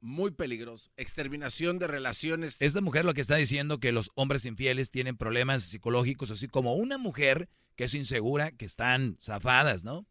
Muy 0.00 0.30
peligroso. 0.30 0.92
Exterminación 0.96 1.80
de 1.80 1.88
relaciones. 1.88 2.62
Esta 2.62 2.80
mujer 2.80 3.04
lo 3.04 3.12
que 3.12 3.22
está 3.22 3.34
diciendo 3.34 3.80
que 3.80 3.90
los 3.90 4.12
hombres 4.14 4.44
infieles 4.44 4.92
tienen 4.92 5.16
problemas 5.16 5.64
psicológicos, 5.64 6.30
así 6.30 6.46
como 6.46 6.74
una 6.74 6.98
mujer 6.98 7.48
que 7.74 7.84
es 7.84 7.94
insegura, 7.94 8.52
que 8.52 8.64
están 8.64 9.16
zafadas, 9.20 9.82
¿no? 9.82 10.06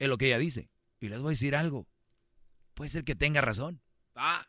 Es 0.00 0.08
lo 0.08 0.18
que 0.18 0.26
ella 0.26 0.38
dice. 0.38 0.70
Y 0.98 1.08
les 1.08 1.20
voy 1.20 1.28
a 1.28 1.30
decir 1.30 1.54
algo. 1.54 1.86
Puede 2.74 2.90
ser 2.90 3.04
que 3.04 3.14
tenga 3.14 3.40
razón. 3.40 3.80
Ah. 4.16 4.44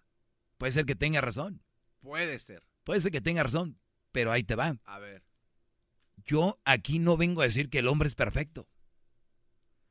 Puede 0.57 0.71
ser 0.71 0.85
que 0.85 0.95
tenga 0.95 1.21
razón. 1.21 1.61
Puede 1.99 2.39
ser. 2.39 2.63
Puede 2.84 3.01
ser 3.01 3.11
que 3.11 3.21
tenga 3.21 3.43
razón, 3.43 3.79
pero 4.11 4.31
ahí 4.31 4.43
te 4.43 4.55
va. 4.55 4.77
A 4.85 4.99
ver. 4.99 5.23
Yo 6.25 6.59
aquí 6.65 6.99
no 6.99 7.17
vengo 7.17 7.41
a 7.41 7.45
decir 7.45 7.69
que 7.69 7.79
el 7.79 7.88
hombre 7.88 8.07
es 8.07 8.15
perfecto. 8.15 8.67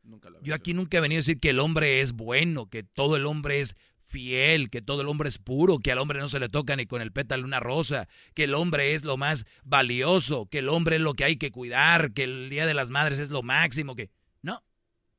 Nunca 0.03 0.31
lo 0.31 0.41
Yo 0.43 0.55
aquí 0.55 0.75
nunca 0.75 0.99
he 0.99 1.01
venido 1.01 1.19
a 1.19 1.21
decir 1.21 1.41
que 1.41 1.51
el 1.51 1.59
hombre 1.59 2.01
es 2.01 2.13
bueno, 2.13 2.69
que 2.69 2.83
todo 2.83 3.17
el 3.17 3.27
hombre 3.27 3.61
es 3.61 3.75
fiel, 4.07 4.71
que 4.71 4.83
todo 4.83 5.01
el 5.01 5.09
hombre 5.09 5.29
es 5.29 5.39
puro, 5.39 5.79
que 5.79 5.93
al 5.93 5.99
hombre 5.99 6.21
no 6.21 6.29
se 6.29 6.39
le 6.39 6.49
toca 6.49 6.77
ni 6.77 6.87
con 6.87 7.03
el 7.03 7.13
pétalo 7.13 7.45
una 7.45 7.61
rosa, 7.61 8.09
que 8.35 8.45
el 8.45 8.55
hombre 8.55 8.95
es 8.95 9.05
lo 9.05 9.17
más 9.17 9.45
valioso, 9.65 10.47
que 10.47 10.59
el 10.59 10.69
hombre 10.69 10.97
es 10.97 11.03
lo 11.03 11.15
que 11.15 11.25
hay 11.25 11.37
que 11.37 11.51
cuidar, 11.51 12.13
que 12.13 12.25
el 12.25 12.49
Día 12.49 12.67
de 12.67 12.75
las 12.75 12.91
Madres 12.91 13.19
es 13.19 13.31
lo 13.31 13.43
máximo, 13.43 13.97
que... 13.97 14.11
No, 14.43 14.65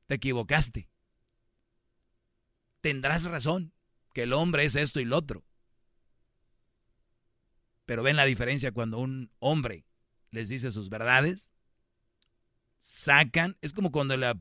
te 0.07 0.15
equivocaste. 0.15 0.89
Tendrás 2.81 3.25
razón, 3.25 3.73
que 4.17 4.23
el 4.23 4.33
hombre 4.33 4.65
es 4.65 4.75
esto 4.75 4.99
y 4.99 5.05
lo 5.05 5.15
otro. 5.15 5.45
Pero 7.85 8.01
ven 8.01 8.15
la 8.15 8.25
diferencia 8.25 8.71
cuando 8.71 8.97
un 8.97 9.29
hombre 9.37 9.85
les 10.31 10.49
dice 10.49 10.71
sus 10.71 10.89
verdades, 10.89 11.53
sacan, 12.79 13.57
es 13.61 13.73
como 13.73 13.91
cuando 13.91 14.17
le 14.17 14.33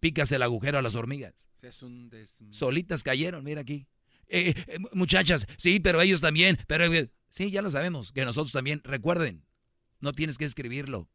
picas 0.00 0.32
el 0.32 0.40
agujero 0.40 0.78
a 0.78 0.82
las 0.82 0.94
hormigas. 0.94 1.50
Es 1.60 1.82
un 1.82 2.10
Solitas 2.48 3.02
cayeron, 3.02 3.44
mira 3.44 3.60
aquí. 3.60 3.88
Eh, 4.28 4.54
eh, 4.66 4.78
muchachas, 4.94 5.46
sí, 5.58 5.78
pero 5.78 6.00
ellos 6.00 6.22
también, 6.22 6.56
pero 6.66 6.86
sí, 7.28 7.50
ya 7.50 7.60
lo 7.60 7.68
sabemos, 7.68 8.10
que 8.10 8.24
nosotros 8.24 8.52
también, 8.52 8.80
recuerden, 8.84 9.44
no 10.00 10.12
tienes 10.12 10.38
que 10.38 10.46
escribirlo, 10.46 11.10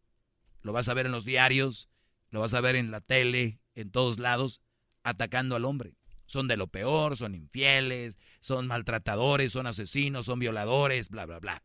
lo 0.61 0.73
vas 0.73 0.89
a 0.89 0.93
ver 0.93 1.07
en 1.07 1.11
los 1.11 1.25
diarios, 1.25 1.89
lo 2.29 2.39
vas 2.39 2.53
a 2.53 2.61
ver 2.61 2.75
en 2.75 2.91
la 2.91 3.01
tele, 3.01 3.61
en 3.73 3.89
todos 3.89 4.19
lados, 4.19 4.61
atacando 5.01 5.55
al 5.55 5.65
hombre. 5.65 5.97
Son 6.27 6.47
de 6.47 6.57
lo 6.57 6.67
peor, 6.67 7.17
son 7.17 7.33
infieles, 7.33 8.19
son 8.41 8.67
maltratadores, 8.67 9.53
son 9.53 9.65
asesinos, 9.65 10.27
son 10.27 10.39
violadores, 10.39 11.09
bla, 11.09 11.25
bla, 11.25 11.39
bla. 11.39 11.63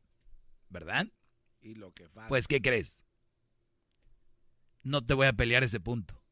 ¿Verdad? 0.71 1.09
Y 1.61 1.75
lo 1.75 1.93
que 1.93 2.09
Pues, 2.29 2.49
¿qué 2.49 2.63
crees? 2.63 3.05
No 4.83 5.05
te 5.05 5.15
voy 5.15 5.27
a 5.27 5.33
pelear 5.33 5.63
ese 5.63 5.81
punto. 5.81 6.23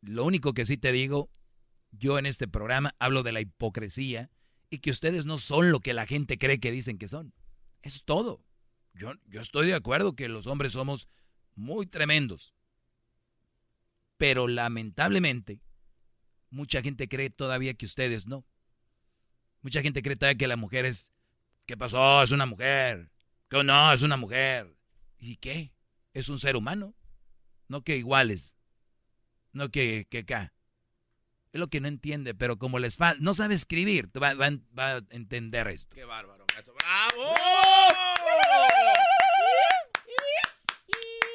Lo 0.00 0.24
único 0.24 0.52
que 0.52 0.66
sí 0.66 0.76
te 0.76 0.92
digo, 0.92 1.30
yo 1.90 2.18
en 2.18 2.26
este 2.26 2.46
programa 2.46 2.94
hablo 2.98 3.22
de 3.22 3.32
la 3.32 3.40
hipocresía 3.40 4.30
y 4.68 4.78
que 4.78 4.90
ustedes 4.90 5.26
no 5.26 5.38
son 5.38 5.70
lo 5.70 5.80
que 5.80 5.94
la 5.94 6.06
gente 6.06 6.38
cree 6.38 6.60
que 6.60 6.70
dicen 6.72 6.98
que 6.98 7.08
son. 7.08 7.32
Eso 7.82 7.96
es 7.96 8.04
todo. 8.04 8.44
Yo, 8.94 9.12
yo 9.26 9.40
estoy 9.40 9.66
de 9.66 9.74
acuerdo 9.74 10.14
que 10.14 10.28
los 10.28 10.46
hombres 10.46 10.72
somos 10.72 11.08
muy 11.54 11.86
tremendos. 11.86 12.54
Pero 14.16 14.48
lamentablemente, 14.48 15.60
mucha 16.56 16.82
gente 16.82 17.06
cree 17.08 17.30
todavía 17.30 17.74
que 17.74 17.86
ustedes 17.86 18.26
no. 18.26 18.44
Mucha 19.60 19.82
gente 19.82 20.02
cree 20.02 20.16
todavía 20.16 20.38
que 20.38 20.48
la 20.48 20.56
mujer 20.56 20.84
es... 20.86 21.12
¿Qué 21.66 21.76
pasó? 21.76 22.22
Es 22.22 22.32
una 22.32 22.46
mujer. 22.46 23.10
Que 23.48 23.62
no, 23.62 23.92
es 23.92 24.02
una 24.02 24.16
mujer. 24.16 24.74
¿Y 25.18 25.36
qué? 25.36 25.72
Es 26.14 26.28
un 26.28 26.38
ser 26.38 26.56
humano. 26.56 26.94
No 27.68 27.82
que 27.82 27.96
iguales. 27.96 28.56
No 29.52 29.70
que, 29.70 30.06
que 30.08 30.18
acá. 30.18 30.54
Es 31.52 31.60
lo 31.60 31.68
que 31.68 31.80
no 31.80 31.88
entiende, 31.88 32.34
pero 32.34 32.58
como 32.58 32.78
les 32.78 32.96
falta, 32.96 33.22
no 33.22 33.34
sabe 33.34 33.54
escribir, 33.54 34.10
va, 34.22 34.34
va, 34.34 34.50
va, 34.78 34.96
a 34.96 35.02
entender 35.10 35.68
esto. 35.68 35.94
Qué 35.94 36.04
bárbaro, 36.04 36.44
¡Bravo! 36.46 37.32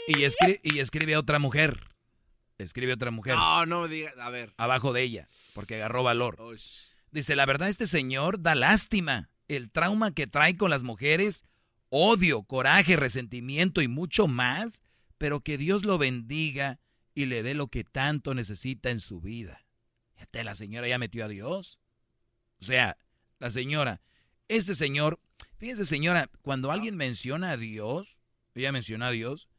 Y, 0.07 0.23
escribe, 0.23 0.59
y 0.63 0.79
escribe 0.79 1.17
otra 1.17 1.39
mujer. 1.39 1.90
Escribe 2.61 2.93
otra 2.93 3.11
mujer. 3.11 3.35
No, 3.35 3.65
no 3.65 3.81
me 3.81 3.87
diga, 3.87 4.13
a 4.19 4.29
ver. 4.29 4.53
Abajo 4.57 4.93
de 4.93 5.01
ella, 5.01 5.27
porque 5.53 5.75
agarró 5.75 6.03
valor. 6.03 6.37
Dice, 7.11 7.35
la 7.35 7.45
verdad, 7.45 7.69
este 7.69 7.87
señor 7.87 8.41
da 8.41 8.55
lástima. 8.55 9.29
El 9.47 9.69
trauma 9.69 10.11
que 10.11 10.27
trae 10.27 10.55
con 10.55 10.69
las 10.69 10.83
mujeres, 10.83 11.43
odio, 11.89 12.43
coraje, 12.43 12.95
resentimiento 12.95 13.81
y 13.81 13.89
mucho 13.89 14.27
más, 14.27 14.81
pero 15.17 15.41
que 15.41 15.57
Dios 15.57 15.83
lo 15.83 15.97
bendiga 15.97 16.79
y 17.13 17.25
le 17.25 17.43
dé 17.43 17.53
lo 17.53 17.67
que 17.67 17.83
tanto 17.83 18.33
necesita 18.33 18.91
en 18.91 19.01
su 19.01 19.19
vida. 19.19 19.65
Fíjate, 20.13 20.43
la 20.45 20.55
señora 20.55 20.87
ya 20.87 20.97
metió 20.97 21.25
a 21.25 21.27
Dios. 21.27 21.79
O 22.61 22.65
sea, 22.65 22.97
la 23.39 23.51
señora, 23.51 24.01
este 24.47 24.73
señor, 24.73 25.19
fíjese 25.57 25.85
señora, 25.85 26.29
cuando 26.41 26.71
alguien 26.71 26.95
menciona 26.95 27.51
a 27.51 27.57
Dios, 27.57 28.21
ella 28.55 28.71
menciona 28.71 29.07
a 29.07 29.11
Dios, 29.11 29.49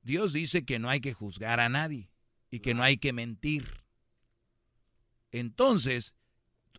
Dios 0.00 0.32
dice 0.32 0.64
que 0.64 0.78
no 0.78 0.88
hay 0.88 1.00
que 1.00 1.12
juzgar 1.12 1.60
a 1.60 1.68
nadie 1.68 2.13
y 2.54 2.60
que 2.60 2.72
no 2.72 2.84
hay 2.84 2.98
que 2.98 3.12
mentir. 3.12 3.82
Entonces, 5.32 6.14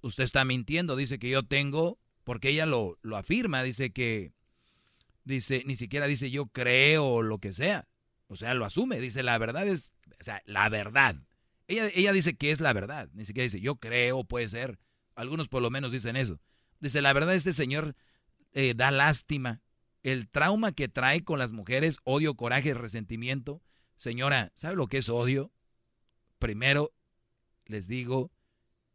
usted 0.02 0.24
está 0.24 0.46
mintiendo, 0.46 0.96
dice 0.96 1.20
que 1.20 1.30
yo 1.30 1.44
tengo, 1.44 2.00
porque 2.24 2.48
ella 2.48 2.66
lo, 2.66 2.98
lo 3.02 3.18
afirma, 3.18 3.62
dice 3.62 3.92
que, 3.92 4.32
dice, 5.26 5.64
ni 5.66 5.76
siquiera 5.76 6.08
dice 6.08 6.32
yo 6.32 6.46
creo 6.46 7.06
o 7.06 7.22
lo 7.22 7.40
que 7.40 7.52
sea. 7.52 7.90
O 8.28 8.38
sea, 8.38 8.54
lo 8.54 8.64
asume, 8.64 9.02
dice 9.02 9.22
la 9.22 9.38
verdad 9.38 9.68
es, 9.68 9.92
o 10.18 10.24
sea, 10.24 10.42
la 10.46 10.70
verdad. 10.70 11.18
Ella, 11.68 11.90
ella 11.94 12.14
dice 12.14 12.38
que 12.38 12.52
es 12.52 12.62
la 12.62 12.72
verdad, 12.72 13.10
ni 13.12 13.26
siquiera 13.26 13.44
dice 13.44 13.60
yo 13.60 13.76
creo, 13.76 14.24
puede 14.24 14.48
ser. 14.48 14.80
Algunos 15.14 15.50
por 15.50 15.62
lo 15.62 15.70
menos 15.72 15.92
dicen 15.92 16.16
eso. 16.16 16.40
Dice, 16.80 17.02
la 17.02 17.12
verdad 17.12 17.36
este 17.36 17.52
señor 17.52 17.98
eh, 18.54 18.76
da 18.78 18.92
lástima. 18.92 19.62
El 20.04 20.30
trauma 20.30 20.72
que 20.72 20.88
trae 20.88 21.26
con 21.26 21.38
las 21.38 21.52
mujeres, 21.52 21.98
odio, 22.06 22.36
coraje, 22.36 22.74
resentimiento, 22.76 23.62
Señora, 23.96 24.52
¿sabe 24.56 24.76
lo 24.76 24.88
que 24.88 24.98
es 24.98 25.10
odio? 25.10 25.52
Primero, 26.46 26.94
les 27.66 27.88
digo, 27.88 28.32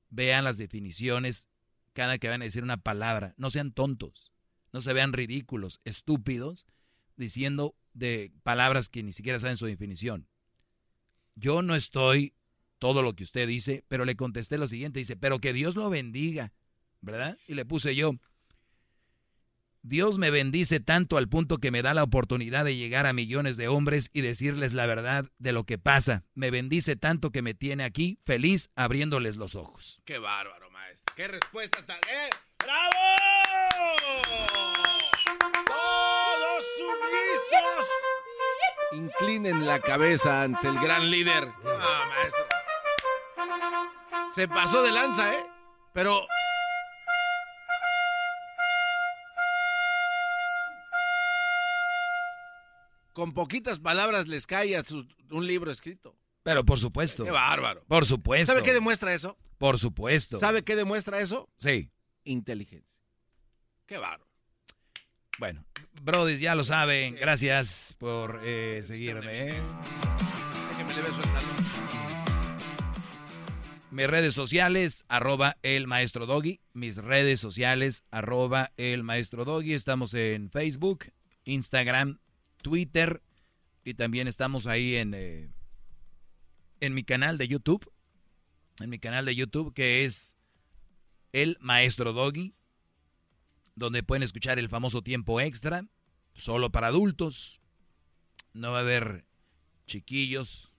vean 0.08 0.44
las 0.44 0.56
definiciones 0.56 1.48
cada 1.94 2.16
que 2.16 2.28
van 2.28 2.42
a 2.42 2.44
decir 2.44 2.62
una 2.62 2.76
palabra. 2.76 3.34
No 3.38 3.50
sean 3.50 3.72
tontos, 3.72 4.32
no 4.72 4.80
se 4.80 4.92
vean 4.92 5.12
ridículos, 5.12 5.80
estúpidos, 5.82 6.68
diciendo 7.16 7.74
de 7.92 8.30
palabras 8.44 8.88
que 8.88 9.02
ni 9.02 9.10
siquiera 9.10 9.40
saben 9.40 9.56
su 9.56 9.66
definición. 9.66 10.28
Yo 11.34 11.62
no 11.62 11.74
estoy 11.74 12.34
todo 12.78 13.02
lo 13.02 13.16
que 13.16 13.24
usted 13.24 13.48
dice, 13.48 13.84
pero 13.88 14.04
le 14.04 14.14
contesté 14.14 14.56
lo 14.56 14.68
siguiente, 14.68 15.00
dice, 15.00 15.16
pero 15.16 15.40
que 15.40 15.52
Dios 15.52 15.74
lo 15.74 15.90
bendiga, 15.90 16.52
¿verdad? 17.00 17.36
Y 17.48 17.54
le 17.54 17.64
puse 17.64 17.96
yo, 17.96 18.12
Dios 19.82 20.18
me 20.18 20.30
bendice 20.30 20.78
tanto 20.78 21.16
al 21.16 21.28
punto 21.28 21.56
que 21.56 21.70
me 21.70 21.80
da 21.80 21.94
la 21.94 22.02
oportunidad 22.02 22.66
de 22.66 22.76
llegar 22.76 23.06
a 23.06 23.14
millones 23.14 23.56
de 23.56 23.68
hombres 23.68 24.10
y 24.12 24.20
decirles 24.20 24.74
la 24.74 24.84
verdad 24.84 25.24
de 25.38 25.52
lo 25.52 25.64
que 25.64 25.78
pasa. 25.78 26.24
Me 26.34 26.50
bendice 26.50 26.96
tanto 26.96 27.30
que 27.30 27.40
me 27.40 27.54
tiene 27.54 27.84
aquí 27.84 28.18
feliz 28.24 28.68
abriéndoles 28.76 29.36
los 29.36 29.54
ojos. 29.54 30.02
Qué 30.04 30.18
bárbaro, 30.18 30.70
maestro. 30.70 31.14
Qué 31.16 31.28
respuesta 31.28 31.84
tan... 31.86 31.96
¡Eh! 31.96 32.28
¡Bravo! 32.62 32.90
¡Todos 35.66 36.64
sumisos! 36.76 37.86
Inclinen 38.92 39.66
la 39.66 39.80
cabeza 39.80 40.42
ante 40.42 40.68
el 40.68 40.78
gran 40.78 41.10
líder. 41.10 41.48
Ah, 41.64 42.04
maestro. 42.10 42.44
Se 44.34 44.46
pasó 44.46 44.82
de 44.82 44.92
lanza, 44.92 45.32
¿eh? 45.32 45.46
Pero 45.94 46.26
con 53.20 53.34
poquitas 53.34 53.80
palabras 53.80 54.28
les 54.28 54.46
cae 54.46 54.74
a 54.78 54.82
su- 54.82 55.06
un 55.30 55.46
libro 55.46 55.70
escrito. 55.70 56.16
Pero 56.42 56.64
por 56.64 56.78
supuesto. 56.78 57.22
Qué 57.22 57.30
bárbaro. 57.30 57.84
Por 57.86 58.06
supuesto. 58.06 58.46
¿Sabe 58.50 58.64
qué 58.64 58.72
demuestra 58.72 59.12
eso? 59.12 59.36
Por 59.58 59.78
supuesto. 59.78 60.38
¿Sabe 60.38 60.62
qué 60.62 60.74
demuestra 60.74 61.20
eso? 61.20 61.46
Sí. 61.58 61.90
Inteligencia. 62.24 62.98
Qué 63.84 63.98
bárbaro. 63.98 64.26
Bueno, 65.38 65.66
Brody, 66.00 66.38
ya 66.38 66.54
lo 66.54 66.64
saben. 66.64 67.14
Gracias 67.16 67.94
por 67.98 68.40
eh, 68.42 68.80
seguirme. 68.86 69.48
¿eh? 69.50 69.62
Déjeme 70.70 70.94
le 70.94 71.02
beso 71.02 71.20
el 71.22 71.28
talón. 71.30 71.56
Mis 73.90 74.06
redes 74.06 74.32
sociales, 74.34 75.04
arroba 75.08 75.58
el 75.62 75.86
maestro 75.86 76.24
Doggy. 76.24 76.60
Mis 76.72 76.96
redes 76.96 77.38
sociales, 77.38 78.04
arroba 78.10 78.70
el 78.78 79.02
maestro 79.02 79.44
Doggy. 79.44 79.74
Estamos 79.74 80.14
en 80.14 80.48
Facebook, 80.50 81.12
Instagram, 81.44 82.18
Twitter 82.62 83.22
y 83.84 83.94
también 83.94 84.28
estamos 84.28 84.66
ahí 84.66 84.96
en, 84.96 85.14
eh, 85.14 85.50
en 86.80 86.94
mi 86.94 87.04
canal 87.04 87.38
de 87.38 87.48
YouTube. 87.48 87.90
En 88.80 88.90
mi 88.90 88.98
canal 88.98 89.24
de 89.24 89.34
YouTube 89.34 89.74
que 89.74 90.04
es 90.04 90.36
el 91.32 91.56
maestro 91.60 92.12
Doggy. 92.12 92.54
Donde 93.74 94.02
pueden 94.02 94.22
escuchar 94.22 94.58
el 94.58 94.68
famoso 94.68 95.02
tiempo 95.02 95.40
extra. 95.40 95.86
Solo 96.34 96.70
para 96.70 96.88
adultos. 96.88 97.60
No 98.52 98.72
va 98.72 98.78
a 98.78 98.82
haber 98.82 99.24
chiquillos 99.86 100.72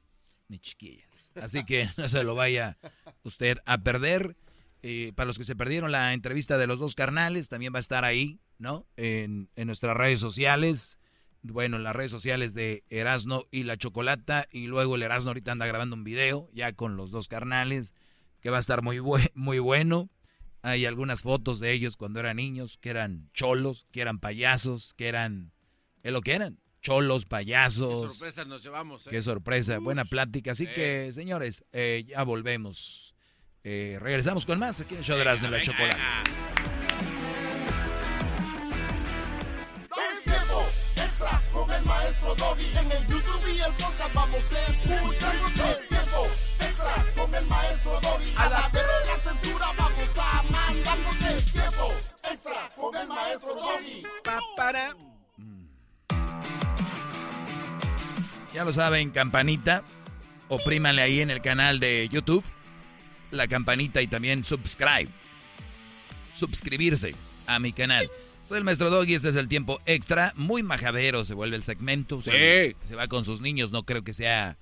ni 0.48 0.60
chiquillas. 0.60 1.08
Así 1.35 1.64
que 1.64 1.90
no 1.98 2.08
se 2.08 2.24
lo 2.24 2.35
vaya 2.35 2.77
usted 3.24 3.58
a 3.66 3.80
perder. 3.80 4.35
Eh, 4.84 5.14
para 5.16 5.27
los 5.27 5.38
que 5.38 5.43
se 5.43 5.56
perdieron 5.56 5.92
la 5.92 6.14
entrevista 6.14 6.58
de 6.58 6.66
los 6.66 6.80
dos 6.80 6.95
carnales, 6.95 7.50
también 7.50 7.72
va 7.72 7.77
a 7.77 7.82
estar 7.82 8.03
ahí, 8.03 8.40
¿no? 8.58 8.88
En, 8.98 9.50
en 9.56 9.68
nuestras 9.68 9.95
redes 9.95 10.19
sociales. 10.19 10.98
Bueno, 11.44 11.78
en 11.78 11.84
las 11.84 11.95
redes 11.95 12.11
sociales 12.11 12.53
de 12.53 12.84
Erasno 12.90 13.45
y 13.52 13.64
la 13.64 13.78
Chocolata. 13.78 14.48
Y 14.52 14.68
luego 14.68 14.95
el 14.95 15.03
Erasno 15.03 15.30
ahorita 15.32 15.52
anda 15.52 15.66
grabando 15.66 15.95
un 15.95 16.03
video 16.03 16.50
ya 16.53 16.74
con 16.74 16.98
los 16.98 17.11
dos 17.11 17.28
carnales, 17.28 17.94
que 18.42 18.50
va 18.50 18.58
a 18.58 18.60
estar 18.60 18.82
muy, 18.82 19.00
muy 19.34 19.60
bueno. 19.60 20.10
Hay 20.64 20.86
algunas 20.86 21.24
fotos 21.24 21.60
de 21.60 21.72
ellos 21.72 21.98
cuando 21.98 22.20
eran 22.20 22.38
niños, 22.38 22.78
que 22.78 22.92
eran 22.92 23.30
cholos, 23.34 23.88
que 23.92 24.02
eran 24.02 24.20
payasos, 24.20 24.94
que 24.94 25.08
eran... 25.08 25.52
Es 26.03 26.11
lo 26.14 26.22
que 26.22 26.34
eran. 26.34 26.60
Cholos, 26.84 27.26
Qué 27.26 27.30
payasos. 27.30 28.11
sorpresa 28.14 28.45
nos 28.45 28.64
llevamos, 28.64 29.08
¿eh? 29.08 29.10
Qué 29.11 29.22
sorpresa, 29.22 29.78
buena 29.80 30.06
plática. 30.06 30.52
Así 30.52 30.66
Sí. 30.68 30.72
que, 30.74 31.11
señores, 31.14 31.64
eh, 31.72 32.06
ya 32.08 32.24
volvemos. 32.24 33.16
Eh, 33.64 33.98
regresamos 34.02 34.45
con 34.48 34.58
más 34.60 34.82
aquí 34.82 34.94
en 34.95 35.00
el 35.00 35.06
show 35.06 35.16
de 35.16 35.22
Erasmo 35.22 35.48
y 35.48 35.52
la 35.52 35.61
Chocolate. 35.61 35.98
En 42.80 42.91
el 42.91 43.07
YouTube 43.07 43.48
y 43.56 43.59
el 43.59 43.73
podcast 43.73 44.14
vamos 44.14 44.53
a 44.53 44.72
escuchar. 44.72 45.35
Es 45.35 45.90
tiempo 45.90 46.27
extra 46.59 47.06
con 47.15 47.35
el 47.35 47.45
maestro 47.48 47.99
Doggy. 48.01 48.33
A 48.38 48.49
la 48.49 48.69
verga 48.69 48.91
la 49.07 49.31
censura 49.31 49.67
vamos 49.77 50.17
a 50.17 50.43
mandar. 50.43 50.98
Es 51.30 51.53
tiempo 51.53 51.93
extra 52.30 52.69
con 52.77 52.98
el 52.98 53.07
maestro 53.07 53.56
Doggy. 53.56 54.03
para. 54.56 54.95
Ya 58.53 58.65
lo 58.65 58.72
saben, 58.72 59.11
campanita. 59.11 59.83
Oprímanle 60.49 61.01
ahí 61.01 61.22
en 61.22 61.30
el 61.30 61.41
canal 61.41 61.80
de 61.80 62.09
YouTube. 62.09 62.43
La 63.31 63.48
campanita 63.48 64.01
y 64.01 64.07
también 64.07 64.43
subscribe. 64.43 65.09
Suscribirse 66.33 67.15
a 67.48 67.59
mi 67.59 67.72
canal. 67.73 68.09
Soy 68.44 68.58
el 68.58 68.64
maestro 68.64 68.90
Doggy, 68.90 69.14
este 69.14 69.30
es 69.30 69.36
el 69.36 69.48
tiempo 69.48 69.80
extra. 69.86 70.34
Muy 70.36 70.64
majadero 70.64 71.24
se 71.24 71.34
vuelve 71.34 71.56
el 71.56 71.64
segmento. 71.64 72.22
Se, 72.22 72.76
se 72.88 72.95
va 72.95 73.08
con 73.08 73.24
sus 73.24 73.42
niños, 73.42 73.72
no 73.72 73.84
creo 73.84 74.03
que 74.03 74.14
sea 74.14 74.58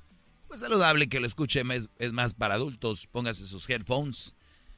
pues, 0.48 0.60
saludable 0.60 1.08
que 1.08 1.20
lo 1.20 1.28
escuche. 1.28 1.64
Es, 1.74 1.90
es 1.98 2.12
más 2.12 2.34
para 2.34 2.56
adultos. 2.56 3.08
Póngase 3.08 3.46
sus 3.46 3.70
headphones. 3.70 4.36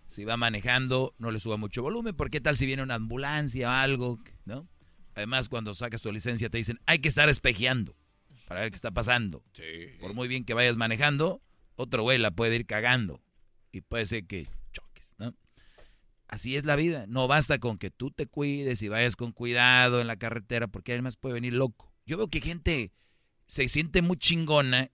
Si 0.07 0.25
va 0.25 0.37
manejando, 0.37 1.15
no 1.17 1.31
le 1.31 1.39
suba 1.39 1.57
mucho 1.57 1.81
volumen. 1.81 2.15
porque 2.15 2.41
tal 2.41 2.57
si 2.57 2.65
viene 2.65 2.83
una 2.83 2.95
ambulancia 2.95 3.69
o 3.69 3.71
algo? 3.71 4.19
¿No? 4.45 4.67
Además, 5.15 5.49
cuando 5.49 5.73
sacas 5.73 6.01
tu 6.01 6.11
licencia 6.11 6.49
te 6.49 6.57
dicen, 6.57 6.79
hay 6.85 6.99
que 6.99 7.09
estar 7.09 7.27
espejeando 7.29 7.95
para 8.47 8.61
ver 8.61 8.71
qué 8.71 8.75
está 8.75 8.91
pasando. 8.91 9.43
Por 9.99 10.13
muy 10.13 10.27
bien 10.27 10.43
que 10.43 10.53
vayas 10.53 10.77
manejando, 10.77 11.41
otro 11.75 12.03
güey 12.03 12.17
la 12.17 12.31
puede 12.31 12.55
ir 12.55 12.65
cagando. 12.65 13.21
Y 13.71 13.81
puede 13.81 14.05
ser 14.05 14.25
que. 14.25 14.47
Así 16.31 16.55
es 16.55 16.63
la 16.63 16.77
vida. 16.77 17.05
No 17.07 17.27
basta 17.27 17.59
con 17.59 17.77
que 17.77 17.91
tú 17.91 18.09
te 18.09 18.25
cuides 18.25 18.81
y 18.81 18.87
vayas 18.87 19.17
con 19.17 19.33
cuidado 19.33 19.99
en 19.99 20.07
la 20.07 20.15
carretera, 20.15 20.67
porque 20.67 20.93
además 20.93 21.17
puede 21.17 21.33
venir 21.33 21.53
loco. 21.53 21.93
Yo 22.05 22.17
veo 22.17 22.29
que 22.29 22.39
gente 22.39 22.93
se 23.47 23.67
siente 23.67 24.01
muy 24.01 24.17
chingona 24.17 24.89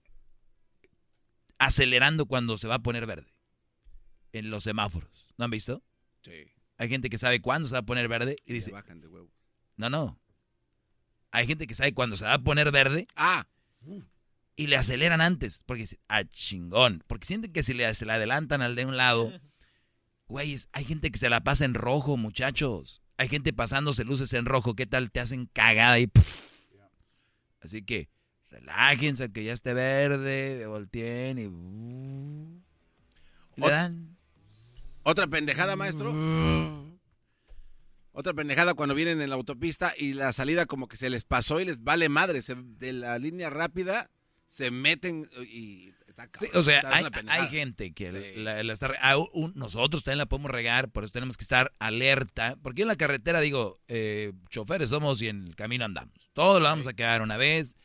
acelerando 1.58 2.26
cuando 2.26 2.58
se 2.58 2.66
va 2.66 2.74
a 2.74 2.82
poner 2.82 3.06
verde 3.06 3.32
en 4.32 4.50
los 4.50 4.64
semáforos. 4.64 5.32
¿No 5.38 5.44
han 5.44 5.52
visto? 5.52 5.82
Sí. 6.22 6.50
Hay 6.76 6.88
gente 6.88 7.08
que 7.08 7.18
sabe 7.18 7.40
cuándo 7.40 7.68
se 7.68 7.74
va 7.74 7.80
a 7.80 7.86
poner 7.86 8.08
verde 8.08 8.36
y 8.44 8.52
dice, 8.52 8.72
bajan 8.72 9.00
de 9.00 9.06
huevo. 9.06 9.30
no, 9.76 9.88
no. 9.88 10.18
Hay 11.30 11.46
gente 11.46 11.68
que 11.68 11.74
sabe 11.76 11.94
cuándo 11.94 12.16
se 12.16 12.24
va 12.24 12.34
a 12.34 12.42
poner 12.42 12.72
verde. 12.72 13.06
Ah. 13.14 13.46
Y 14.56 14.66
le 14.66 14.76
aceleran 14.76 15.20
antes. 15.20 15.60
Porque 15.66 15.82
dice, 15.82 16.00
ah, 16.08 16.24
chingón. 16.24 17.04
Porque 17.06 17.26
sienten 17.26 17.52
que 17.52 17.62
si 17.62 17.74
le, 17.74 17.92
se 17.94 18.06
le 18.06 18.12
adelantan 18.12 18.60
al 18.60 18.74
de 18.74 18.86
un 18.86 18.96
lado. 18.96 19.32
Güeyes, 20.28 20.68
hay 20.72 20.84
gente 20.84 21.10
que 21.10 21.18
se 21.18 21.30
la 21.30 21.42
pasa 21.42 21.64
en 21.64 21.74
rojo, 21.74 22.16
muchachos. 22.16 23.02
Hay 23.16 23.28
gente 23.28 23.52
pasándose 23.52 24.04
luces 24.04 24.32
en 24.34 24.44
rojo. 24.44 24.74
¿Qué 24.74 24.86
tal? 24.86 25.10
Te 25.10 25.20
hacen 25.20 25.46
cagada 25.52 25.98
y... 25.98 26.10
Así 27.60 27.82
que 27.82 28.08
relájense, 28.50 29.32
que 29.32 29.44
ya 29.44 29.52
esté 29.52 29.74
verde, 29.74 30.66
volteen 30.66 31.38
y... 31.38 31.46
uh, 31.46 32.62
le 33.56 33.68
dan. 33.70 34.16
Otra 35.02 35.26
pendejada, 35.26 35.74
maestro. 35.76 36.12
Otra 38.12 38.34
pendejada 38.34 38.74
cuando 38.74 38.94
vienen 38.94 39.20
en 39.20 39.30
la 39.30 39.36
autopista 39.36 39.94
y 39.96 40.12
la 40.12 40.32
salida 40.32 40.66
como 40.66 40.88
que 40.88 40.96
se 40.96 41.08
les 41.10 41.24
pasó 41.24 41.60
y 41.60 41.64
les 41.64 41.82
vale 41.82 42.08
madre. 42.08 42.42
se- 42.42 42.54
de 42.54 42.92
la 42.92 43.18
línea 43.18 43.48
rápida 43.50 44.10
se 44.46 44.70
meten 44.70 45.28
y... 45.50 45.92
está 46.24 46.38
Sí, 46.38 46.46
o 46.54 46.62
sea, 46.62 46.82
hay, 47.28 47.48
gente 47.48 47.92
que 47.92 48.34
la, 48.36 48.62
la 48.62 48.72
está... 48.72 48.92
un- 49.32 49.52
nosotros 49.54 50.02
también 50.04 50.18
la 50.18 50.26
podemos 50.26 50.50
regar, 50.50 50.90
por 50.90 51.04
eso 51.04 51.12
tenemos 51.12 51.36
que 51.36 51.42
estar 51.44 51.72
alerta. 51.78 52.56
Porque 52.62 52.82
en 52.82 52.88
la 52.88 52.96
carretera, 52.96 53.40
digo, 53.40 53.76
eh, 53.88 54.32
choferes 54.50 54.90
somos 54.90 55.20
y 55.22 55.28
en 55.28 55.46
el 55.46 55.56
camino 55.56 55.84
andamos. 55.84 56.30
Todos 56.32 56.60
lo 56.62 56.68
vamos 56.68 56.86
a 56.86 56.94
quedar 56.94 57.22
una 57.22 57.36
vez. 57.36 57.76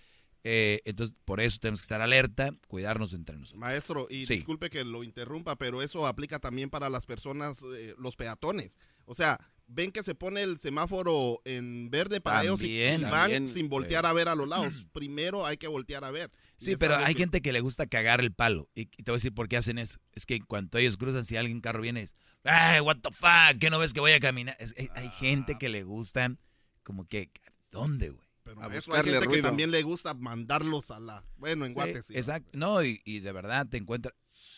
eh, 0.46 0.82
entonces, 0.84 1.16
por 1.24 1.40
eso 1.40 1.58
tenemos 1.62 1.80
que 1.80 1.86
estar 1.86 2.02
alerta, 2.02 2.54
cuidarnos 2.68 3.14
entre 3.14 3.38
nosotros. 3.38 3.60
Maestro, 3.62 4.08
y 4.10 4.26
Sí. 4.26 4.36
disculpe 4.36 4.70
que 4.70 4.84
lo 4.84 5.02
interrumpa, 5.06 5.56
pero 5.56 5.82
eso 5.82 6.06
aplica 6.06 6.38
también 6.40 6.70
para 6.70 6.90
las 6.90 7.06
personas, 7.06 7.62
eh, 7.78 7.96
los 7.98 8.18
peatones. 8.18 8.78
O 9.06 9.16
sea, 9.16 9.40
ven 9.68 9.94
que 9.94 10.04
se 10.04 10.16
pone 10.16 10.42
el 10.44 10.60
semáforo 10.60 11.40
en 11.46 11.90
verde 11.90 12.20
para 12.20 12.44
ellos 12.44 12.62
y- 12.62 12.86
van 13.04 13.10
también, 13.10 13.48
sin 13.48 13.70
voltear 13.70 14.04
sí. 14.04 14.10
a 14.10 14.12
ver 14.14 14.28
a 14.28 14.36
los 14.36 14.50
lados. 14.50 14.86
Primero 14.92 15.46
hay 15.46 15.56
que 15.56 15.68
voltear 15.70 16.04
a 16.04 16.12
ver. 16.12 16.30
Sí, 16.64 16.76
pero 16.78 16.96
hay 16.98 17.14
que- 17.14 17.22
gente 17.22 17.42
que 17.42 17.52
le 17.54 17.62
gusta 17.62 17.86
cagar 17.88 18.20
el 18.22 18.32
palo. 18.34 18.70
Y, 18.76 18.82
y 18.82 18.88
te 18.88 19.04
voy 19.12 19.16
a 19.16 19.18
decir 19.20 19.34
por 19.34 19.48
qué 19.48 19.58
hacen 19.58 19.78
eso. 19.78 20.00
Es 20.14 20.26
que 20.26 20.40
cuando 20.42 20.78
ellos 20.78 20.98
cruzan, 20.98 21.26
si 21.26 21.36
alguien 21.38 21.58
en 21.58 21.62
carro 21.62 21.82
viene, 21.82 22.02
es, 22.02 22.16
¡ay, 22.44 22.80
what 22.82 22.98
the 23.02 23.12
fuck! 23.12 23.60
¿Qué 23.60 23.70
no 23.70 23.80
ves 23.80 23.94
que 23.94 24.00
voy 24.00 24.12
a 24.14 24.20
caminar? 24.20 24.56
Es- 24.60 24.74
hay, 24.78 24.90
hay 24.96 25.10
gente 25.10 25.58
que 25.58 25.70
le 25.70 25.84
gusta 25.84 26.36
como 26.84 27.06
que, 27.08 27.32
¿dónde, 27.72 28.10
güey? 28.10 28.28
Pero 28.44 28.62
A 28.62 28.68
maestro, 28.68 28.94
hay 28.96 29.04
gente 29.04 29.28
que 29.28 29.42
también 29.42 29.72
le 29.72 29.82
gusta 29.84 30.14
mandarlos 30.14 30.92
a 30.92 31.00
la... 31.00 31.24
Bueno, 31.38 31.66
en 31.66 31.74
Guate 31.74 32.04
sí. 32.04 32.14
Exacto. 32.16 32.50
No, 32.54 32.84
y, 32.84 33.00
y 33.06 33.22
de 33.22 33.32
verdad 33.32 33.68
te 33.70 33.78
encuentras. 33.78 34.14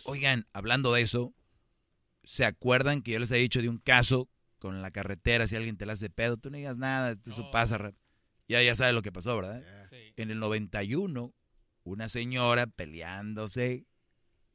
Oigan, 0.05 0.47
hablando 0.53 0.91
de 0.93 1.01
eso, 1.01 1.33
¿se 2.23 2.45
acuerdan 2.45 3.01
que 3.03 3.11
yo 3.11 3.19
les 3.19 3.29
he 3.31 3.35
dicho 3.37 3.61
de 3.61 3.69
un 3.69 3.77
caso 3.77 4.27
con 4.57 4.81
la 4.81 4.89
carretera? 4.89 5.45
Si 5.45 5.55
alguien 5.55 5.77
te 5.77 5.85
la 5.85 5.93
hace 5.93 6.09
pedo, 6.09 6.37
tú 6.37 6.49
no 6.49 6.57
digas 6.57 6.77
nada, 6.79 7.11
esto 7.11 7.29
eso 7.29 7.51
pasa. 7.51 7.77
ra- 7.77 7.93
Ya, 8.47 8.61
ya 8.63 8.73
sabes 8.75 8.95
lo 8.95 9.01
que 9.03 9.11
pasó, 9.11 9.35
¿verdad? 9.35 9.63
En 10.17 10.31
el 10.31 10.39
91, 10.39 11.33
una 11.85 12.09
señora 12.09 12.67
peleándose, 12.67 13.85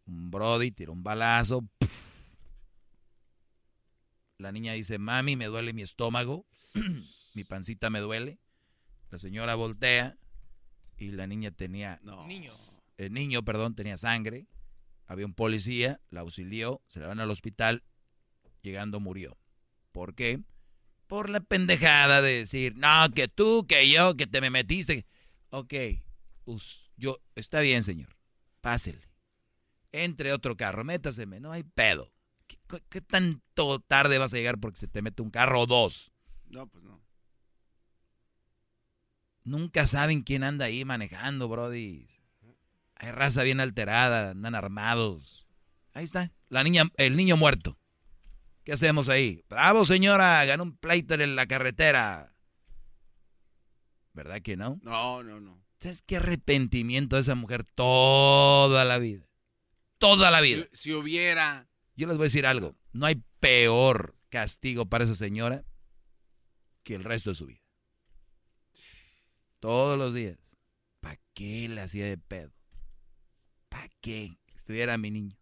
un 0.07 0.31
brody 0.31 0.71
tiró 0.73 0.93
un 0.93 1.03
balazo. 1.03 1.65
La 4.39 4.53
niña 4.53 4.73
dice, 4.73 4.99
mami, 4.99 5.37
me 5.37 5.47
duele 5.47 5.73
mi 5.73 5.83
estómago, 5.83 6.47
mi 7.35 7.45
pancita 7.45 7.91
me 7.91 8.01
duele. 8.01 8.39
La 9.11 9.19
señora 9.19 9.55
voltea 9.55 10.17
y 10.97 11.11
la 11.13 11.27
niña 11.27 11.51
tenía... 11.51 12.01
Niño. 12.27 12.53
El 12.97 13.13
niño, 13.13 13.43
perdón, 13.45 13.75
tenía 13.75 13.97
sangre. 13.99 14.47
Había 15.07 15.27
un 15.27 15.35
policía, 15.35 16.01
la 16.11 16.21
auxilió, 16.21 16.83
se 16.87 17.01
la 17.01 17.09
van 17.09 17.19
al 17.21 17.31
hospital, 17.31 17.83
llegando 18.63 19.01
murió. 19.01 19.37
¿Por 19.93 20.15
qué? 20.15 20.41
Por 21.09 21.29
la 21.29 21.41
pendejada 21.41 22.23
de 22.23 22.35
decir, 22.39 22.77
no, 22.77 23.11
que 23.15 23.27
tú, 23.27 23.67
que 23.67 23.91
yo, 23.91 24.15
que 24.15 24.27
te 24.29 24.41
me 24.41 24.51
metiste. 24.51 25.07
Ok, 25.51 25.75
us- 26.45 26.90
yo, 27.01 27.19
está 27.35 27.61
bien, 27.61 27.83
señor, 27.83 28.15
pásele. 28.61 29.09
Entre 29.91 30.33
otro 30.33 30.57
carro, 30.57 30.85
métaseme, 30.85 31.41
no 31.41 31.51
hay 31.51 31.65
pedo. 31.65 32.13
¿Qué, 32.89 33.01
tanto 33.01 33.81
tarde 33.81 34.19
vas 34.19 34.33
a 34.35 34.37
llegar 34.37 34.59
porque 34.59 34.79
se 34.79 34.87
te 34.87 35.03
mete 35.03 35.23
un 35.23 35.31
carro 35.31 35.63
o 35.63 35.67
dos? 35.67 36.13
No, 36.49 36.67
pues 36.69 36.85
no. 36.85 37.01
Nunca 39.43 39.87
saben 39.87 40.23
quién 40.23 40.45
anda 40.45 40.67
ahí 40.67 40.85
manejando, 40.85 41.49
brody. 41.49 42.07
Hay 42.97 43.11
raza 43.11 43.43
bien 43.43 43.61
alterada, 43.61 44.31
andan 44.31 44.55
armados. 44.55 45.49
Ahí 45.95 46.05
está, 46.05 46.33
la 46.49 46.63
niña, 46.63 46.85
el 46.99 47.17
niño 47.17 47.37
muerto. 47.37 47.79
¿Qué 48.63 48.75
hacemos 48.75 49.09
ahí? 49.09 49.43
Bravo, 49.49 49.85
señora, 49.85 50.45
ganó 50.45 50.65
un 50.65 50.77
pleito 50.77 51.15
en 51.15 51.35
la 51.35 51.47
carretera. 51.47 52.37
¿Verdad 54.13 54.43
que 54.43 54.57
no? 54.57 54.79
No, 54.83 55.23
no, 55.23 55.41
no. 55.41 55.61
¿Sabes 55.81 56.03
qué 56.03 56.17
arrepentimiento 56.17 57.17
de 57.17 57.23
esa 57.23 57.35
mujer 57.35 57.65
toda 57.65 58.85
la 58.85 58.99
vida? 58.99 59.27
Toda 59.97 60.31
la 60.31 60.43
vida. 60.43 60.69
Si, 60.73 60.83
si 60.83 60.93
hubiera. 60.93 61.71
Yo 61.97 62.07
les 62.07 62.19
voy 62.19 62.25
a 62.25 62.27
decir 62.27 62.47
algo. 62.47 62.77
No 62.93 63.07
hay 63.07 63.25
peor 63.41 64.15
castigo 64.29 64.87
para 64.87 65.05
esa 65.05 65.15
señora 65.15 65.65
que 66.83 66.95
el 66.95 67.05
resto 67.05 67.31
de 67.31 67.35
su 67.35 67.47
vida. 67.47 67.63
Todos 69.59 69.99
los 69.99 70.13
días. 70.13 70.39
¿Para 71.01 71.19
qué 71.33 71.67
le 71.69 71.81
hacía 71.81 72.07
de 72.07 72.19
pedo? 72.19 72.53
¿Para 73.71 73.89
qué? 74.03 74.39
Estuviera 74.55 74.99
mi 74.99 75.11
niño. 75.11 75.39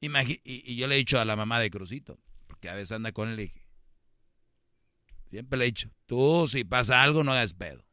Y, 0.00 0.08
y 0.44 0.76
yo 0.76 0.86
le 0.86 0.94
he 0.94 0.98
dicho 0.98 1.18
a 1.18 1.24
la 1.24 1.34
mamá 1.34 1.58
de 1.58 1.70
Crucito, 1.70 2.20
porque 2.46 2.68
a 2.68 2.74
veces 2.74 2.92
anda 2.92 3.10
con 3.10 3.28
él, 3.28 3.34
le 3.34 3.42
dije, 3.42 3.66
siempre 5.28 5.58
le 5.58 5.64
he 5.64 5.66
dicho, 5.66 5.90
tú 6.06 6.46
si 6.46 6.62
pasa 6.62 7.02
algo 7.02 7.24
no 7.24 7.32
hagas 7.32 7.54
pedo. 7.54 7.87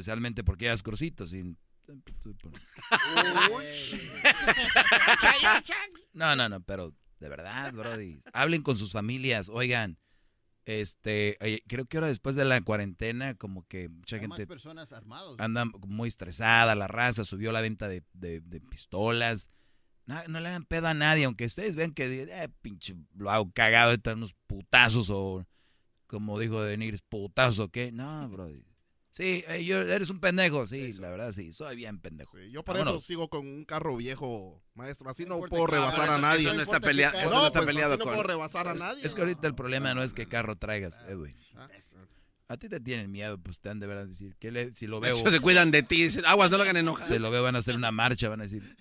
Especialmente 0.00 0.42
porque 0.44 0.68
hagas 0.68 0.82
Crucito, 0.82 1.26
sin... 1.26 1.56
No, 6.12 6.36
no, 6.36 6.48
no, 6.48 6.60
pero 6.62 6.94
de 7.18 7.28
verdad, 7.28 7.72
Brody. 7.72 8.20
Hablen 8.32 8.62
con 8.62 8.76
sus 8.76 8.92
familias, 8.92 9.48
oigan. 9.48 9.98
Este, 10.66 11.36
oye, 11.40 11.62
creo 11.66 11.86
que 11.86 11.96
ahora 11.96 12.08
después 12.08 12.36
de 12.36 12.44
la 12.44 12.60
cuarentena, 12.60 13.34
como 13.34 13.66
que 13.66 13.88
mucha 13.88 14.16
Hay 14.16 14.22
gente 14.22 14.46
personas 14.46 14.92
armados. 14.92 15.36
anda 15.40 15.64
muy 15.64 16.06
estresada, 16.08 16.74
la 16.74 16.86
raza 16.86 17.24
subió 17.24 17.50
la 17.50 17.60
venta 17.60 17.88
de, 17.88 18.04
de- 18.12 18.40
de 18.40 18.60
pistolas. 18.60 19.50
No, 20.06 20.22
no 20.28 20.38
le 20.40 20.48
hagan 20.48 20.64
pedo 20.64 20.86
a 20.88 20.94
nadie, 20.94 21.24
aunque 21.24 21.46
ustedes 21.46 21.76
vean 21.76 21.92
que, 21.92 22.22
eh, 22.22 22.48
pinche, 22.60 22.94
lo 23.16 23.30
hago 23.30 23.50
cagado, 23.52 23.92
están 23.92 24.18
unos 24.18 24.34
putazos 24.46 25.08
o, 25.10 25.44
como 26.06 26.38
dijo 26.38 26.60
Denir, 26.62 27.00
putazos 27.08 27.58
o 27.58 27.68
qué. 27.68 27.90
No, 27.90 28.28
Brody. 28.28 28.62
Sí, 29.12 29.44
eh, 29.48 29.64
yo, 29.64 29.80
eres 29.82 30.08
un 30.08 30.20
pendejo, 30.20 30.66
sí, 30.68 30.92
la 30.94 31.10
verdad 31.10 31.32
sí, 31.32 31.52
soy 31.52 31.74
bien 31.76 31.98
pendejo. 31.98 32.38
Yo 32.38 32.62
por 32.64 32.76
eso 32.76 33.00
sigo 33.00 33.28
con 33.28 33.46
un 33.46 33.64
carro 33.64 33.96
viejo, 33.96 34.62
maestro. 34.74 35.10
Así 35.10 35.24
no, 35.26 35.40
puedo 35.40 35.66
rebasar 35.66 36.08
a 36.10 36.18
nadie. 36.18 36.42
eso 36.46 36.54
no 36.54 36.62
está 36.62 36.80
pelea- 36.80 37.10
eso 37.20 37.30
no 37.30 37.46
está 37.48 37.58
pues, 37.60 37.66
peleado 37.74 37.94
así 37.94 37.98
no 37.98 38.04
con- 38.04 38.14
puedo 38.14 38.26
rebasar 38.28 38.68
a 38.68 38.74
Es- 38.74 38.80
nadie. 38.80 39.04
Es 39.04 39.14
que 39.14 39.20
ahorita 39.22 39.48
el 39.48 39.54
problema 39.56 39.94
no 39.94 40.02
es 40.04 40.14
que 40.14 40.26
carro 40.26 40.56
traigas, 40.56 41.00
Edwin. 41.08 41.34
A 42.46 42.56
ti 42.56 42.68
te 42.68 42.80
tienen 42.80 43.10
miedo, 43.10 43.38
pues 43.38 43.60
te 43.60 43.68
han 43.68 43.78
de 43.80 43.86
verdad 43.86 44.06
decir, 44.06 44.34
que 44.36 44.50
le- 44.50 44.74
si 44.74 44.86
lo 44.88 44.98
veo... 45.00 45.16
hecho, 45.16 45.30
se 45.30 45.38
cuidan 45.40 45.70
de 45.70 45.82
ti, 45.84 46.02
dicen, 46.04 46.24
aguas, 46.26 46.50
no 46.50 46.56
lo 46.56 46.62
hagan 46.64 46.76
enojar. 46.78 47.06
Si 47.06 47.18
lo 47.18 47.30
veo, 47.30 47.42
van 47.44 47.54
a 47.56 47.60
hacer 47.60 47.74
una 47.76 47.90
marcha, 47.92 48.28
van 48.28 48.40
a 48.40 48.44
decir... 48.44 48.76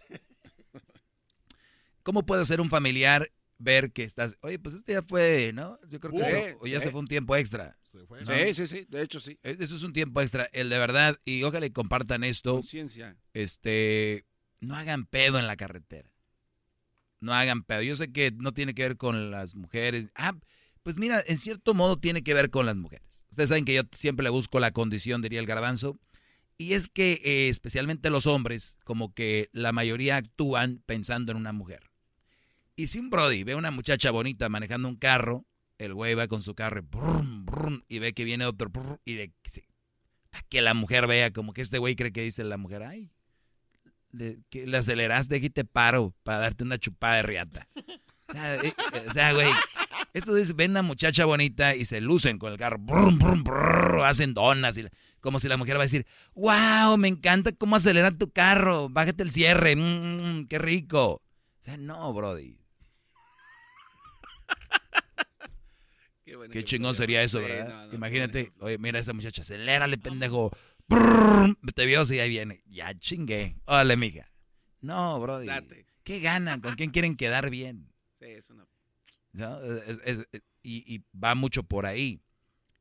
¿Cómo 2.04 2.26
puede 2.26 2.46
ser 2.46 2.62
un 2.62 2.70
familiar 2.70 3.30
ver 3.60 3.92
que 3.92 4.04
estás... 4.04 4.38
Oye, 4.42 4.58
pues 4.58 4.74
este 4.74 4.94
ya 4.94 5.04
fue, 5.04 5.52
¿no? 5.54 5.80
Yo 5.90 6.00
creo 6.00 6.14
que 6.14 6.24
Sí, 6.26 6.32
eso- 6.32 6.58
o 6.62 6.66
ya 6.68 6.80
se 6.80 6.90
fue 6.90 7.00
un 7.02 7.08
tiempo 7.08 7.36
extra. 7.36 7.78
fue. 8.08 8.24
¿no? 8.24 8.34
Sí, 8.34 8.56
sí, 8.56 8.66
sí, 8.68 8.86
de 8.90 9.04
hecho 9.04 9.20
sí. 9.20 9.38
E- 9.44 9.58
Eso 9.60 9.76
es 9.76 9.84
un 9.84 9.94
tiempo 9.94 10.22
extra, 10.22 10.50
el 10.54 10.70
de 10.70 10.78
verdad, 10.80 11.20
y 11.26 11.44
ojalá 11.44 11.66
y 11.66 11.72
compartan 11.72 12.24
esto. 12.24 12.54
Conciencia. 12.56 13.16
Este, 13.34 14.26
no 14.62 14.76
hagan 14.76 15.06
pedo 15.06 15.38
en 15.40 15.46
la 15.48 15.56
carretera. 15.58 16.12
No 17.20 17.34
hagan 17.34 17.64
pedo. 17.64 17.82
Yo 17.82 17.96
sé 17.96 18.12
que 18.12 18.32
no 18.32 18.54
tiene 18.54 18.74
que 18.74 18.84
ver 18.84 18.98
con 18.98 19.30
las 19.32 19.54
mujeres. 19.56 20.08
Ah, 20.16 20.34
pues 20.84 20.98
mira, 20.98 21.22
en 21.28 21.38
cierto 21.38 21.74
modo 21.74 21.98
tiene 22.00 22.24
que 22.24 22.34
ver 22.34 22.50
con 22.50 22.66
las 22.66 22.78
mujeres. 22.78 23.26
Ustedes 23.30 23.50
saben 23.50 23.66
que 23.66 23.74
yo 23.74 23.82
siempre 23.94 24.24
le 24.24 24.30
busco 24.30 24.60
la 24.60 24.72
condición, 24.72 25.22
diría 25.22 25.40
el 25.40 25.46
garbanzo. 25.46 26.00
Y 26.58 26.74
es 26.74 26.88
que 26.88 27.22
eh, 27.24 27.50
especialmente 27.50 28.10
los 28.10 28.26
hombres, 28.26 28.78
como 28.84 29.14
que 29.14 29.50
la 29.52 29.72
mayoría 29.72 30.18
actúan 30.18 30.82
pensando 30.86 31.32
en 31.32 31.38
una 31.38 31.52
mujer. 31.54 31.89
Y 32.80 32.88
si 32.88 32.98
un 32.98 33.10
Brody 33.10 33.44
ve 33.44 33.56
una 33.56 33.72
muchacha 33.72 34.10
bonita 34.10 34.48
manejando 34.48 34.88
un 34.88 34.96
carro, 34.96 35.46
el 35.80 35.94
güey 35.94 36.14
va 36.14 36.30
con 36.30 36.42
su 36.42 36.56
carro 36.56 36.80
y, 36.80 36.84
brum, 36.90 37.46
brum, 37.46 37.82
y 37.90 38.00
ve 38.00 38.14
que 38.14 38.24
viene 38.24 38.46
otro 38.46 38.72
y 39.04 39.18
se- 39.44 39.68
para 40.30 40.46
que 40.48 40.62
la 40.62 40.74
mujer 40.74 41.06
vea 41.06 41.34
como 41.34 41.52
que 41.52 41.62
este 41.62 41.78
güey 41.78 41.98
cree 41.98 42.14
que 42.14 42.24
dice 42.24 42.42
la 42.46 42.56
mujer, 42.56 42.84
ay, 42.84 43.12
le, 44.12 44.40
que 44.50 44.66
le 44.66 44.78
aceleraste 44.78 45.36
y 45.36 45.50
te 45.50 45.66
paro 45.66 46.14
para 46.24 46.40
darte 46.40 46.64
una 46.64 46.78
chupada 46.78 47.18
de 47.18 47.24
riata. 47.24 47.68
O 48.30 49.12
sea, 49.12 49.32
eh, 49.32 49.34
güey, 49.34 49.52
esto 50.14 50.34
dice, 50.34 50.54
ven 50.54 50.72
una 50.72 50.82
muchacha 50.82 51.26
bonita 51.26 51.76
y 51.76 51.84
se 51.84 52.00
lucen 52.00 52.40
con 52.40 52.54
el 52.54 52.58
carro, 52.58 54.06
hacen 54.06 54.34
donas, 54.34 54.78
y 54.78 54.86
como 55.20 55.40
si 55.40 55.50
la 55.50 55.58
mujer 55.58 55.76
va 55.76 55.82
a 55.82 55.84
decir, 55.84 56.06
wow, 56.34 56.96
me 56.98 57.10
encanta 57.10 57.52
cómo 57.52 57.76
acelera 57.76 58.12
tu 58.12 58.32
carro, 58.32 58.88
bájate 58.88 59.24
el 59.24 59.32
cierre, 59.32 59.76
mm, 59.76 60.48
qué 60.48 60.60
rico. 60.60 61.22
O 61.60 61.64
sea, 61.66 61.76
no, 61.76 62.14
brody. 62.14 62.59
Qué 66.52 66.64
chingón 66.64 66.96
sería 66.96 67.22
eso, 67.24 67.42
¿verdad? 67.42 67.68
no, 67.70 67.88
no, 67.88 67.94
Imagínate, 67.94 68.52
oye, 68.60 68.78
mira 68.78 69.00
esa 69.00 69.14
muchacha, 69.14 69.42
acelérale, 69.42 69.98
pendejo. 69.98 70.52
Brrr, 70.88 71.56
te 71.76 71.86
vio 71.86 72.06
si 72.06 72.20
ahí 72.20 72.30
viene. 72.30 72.64
Ya 72.66 72.98
chingué. 72.98 73.58
Órale, 73.66 73.96
mija. 73.98 74.32
No, 74.82 75.20
brody. 75.20 75.46
Date. 75.48 75.86
¿Qué 76.04 76.20
ganan? 76.20 76.62
¿Con 76.62 76.76
quién 76.76 76.90
quieren 76.92 77.16
quedar 77.16 77.50
bien? 77.50 77.92
Sí, 78.20 78.26
es 78.28 78.50
una... 78.50 78.66
¿No? 79.34 79.62
Es- 79.64 80.00
es- 80.06 80.28
es- 80.32 80.42
y, 80.64 80.96
y 80.96 81.04
va 81.18 81.36
mucho 81.36 81.64
por 81.64 81.86
ahí. 81.86 82.22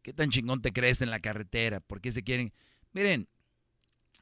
¿Qué 0.02 0.12
tan 0.12 0.30
chingón 0.30 0.62
te 0.62 0.72
crees 0.72 1.02
en 1.02 1.10
la 1.10 1.20
carretera? 1.20 1.80
¿Por 1.80 2.00
qué 2.00 2.10
se 2.12 2.22
quieren? 2.22 2.52
Miren, 2.92 3.28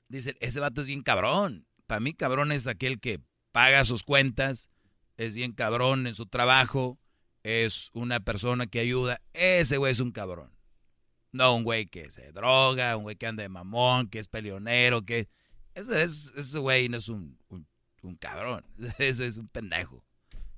dicen, 0.08 0.34
ese 0.40 0.58
vato 0.60 0.80
es 0.80 0.86
bien 0.86 1.02
cabrón. 1.02 1.66
Para 1.86 2.00
mí, 2.00 2.12
cabrón 2.14 2.50
es 2.52 2.66
aquel 2.66 2.98
que 3.00 3.20
paga 3.52 3.84
sus 3.84 4.02
cuentas, 4.02 4.68
es 5.16 5.34
bien 5.34 5.52
cabrón 5.52 6.06
en 6.06 6.14
su 6.14 6.26
trabajo, 6.26 6.98
es 7.46 7.90
una 7.94 8.18
persona 8.18 8.66
que 8.66 8.80
ayuda. 8.80 9.20
Ese 9.32 9.76
güey 9.76 9.92
es 9.92 10.00
un 10.00 10.10
cabrón. 10.10 10.50
No 11.30 11.54
un 11.54 11.62
güey 11.62 11.86
que 11.86 12.10
se 12.10 12.32
droga, 12.32 12.96
un 12.96 13.04
güey 13.04 13.14
que 13.14 13.28
anda 13.28 13.44
de 13.44 13.48
mamón, 13.48 14.08
que 14.08 14.18
es 14.18 14.26
peleonero, 14.26 15.04
que... 15.04 15.28
Ese, 15.74 16.02
es- 16.02 16.32
ese 16.36 16.58
güey 16.58 16.88
no 16.88 16.96
es 16.96 17.08
un, 17.08 17.38
un, 18.02 18.16
cabrón, 18.16 18.64
ese 18.98 19.26
es 19.26 19.36
un 19.36 19.46
pendejo. 19.46 20.04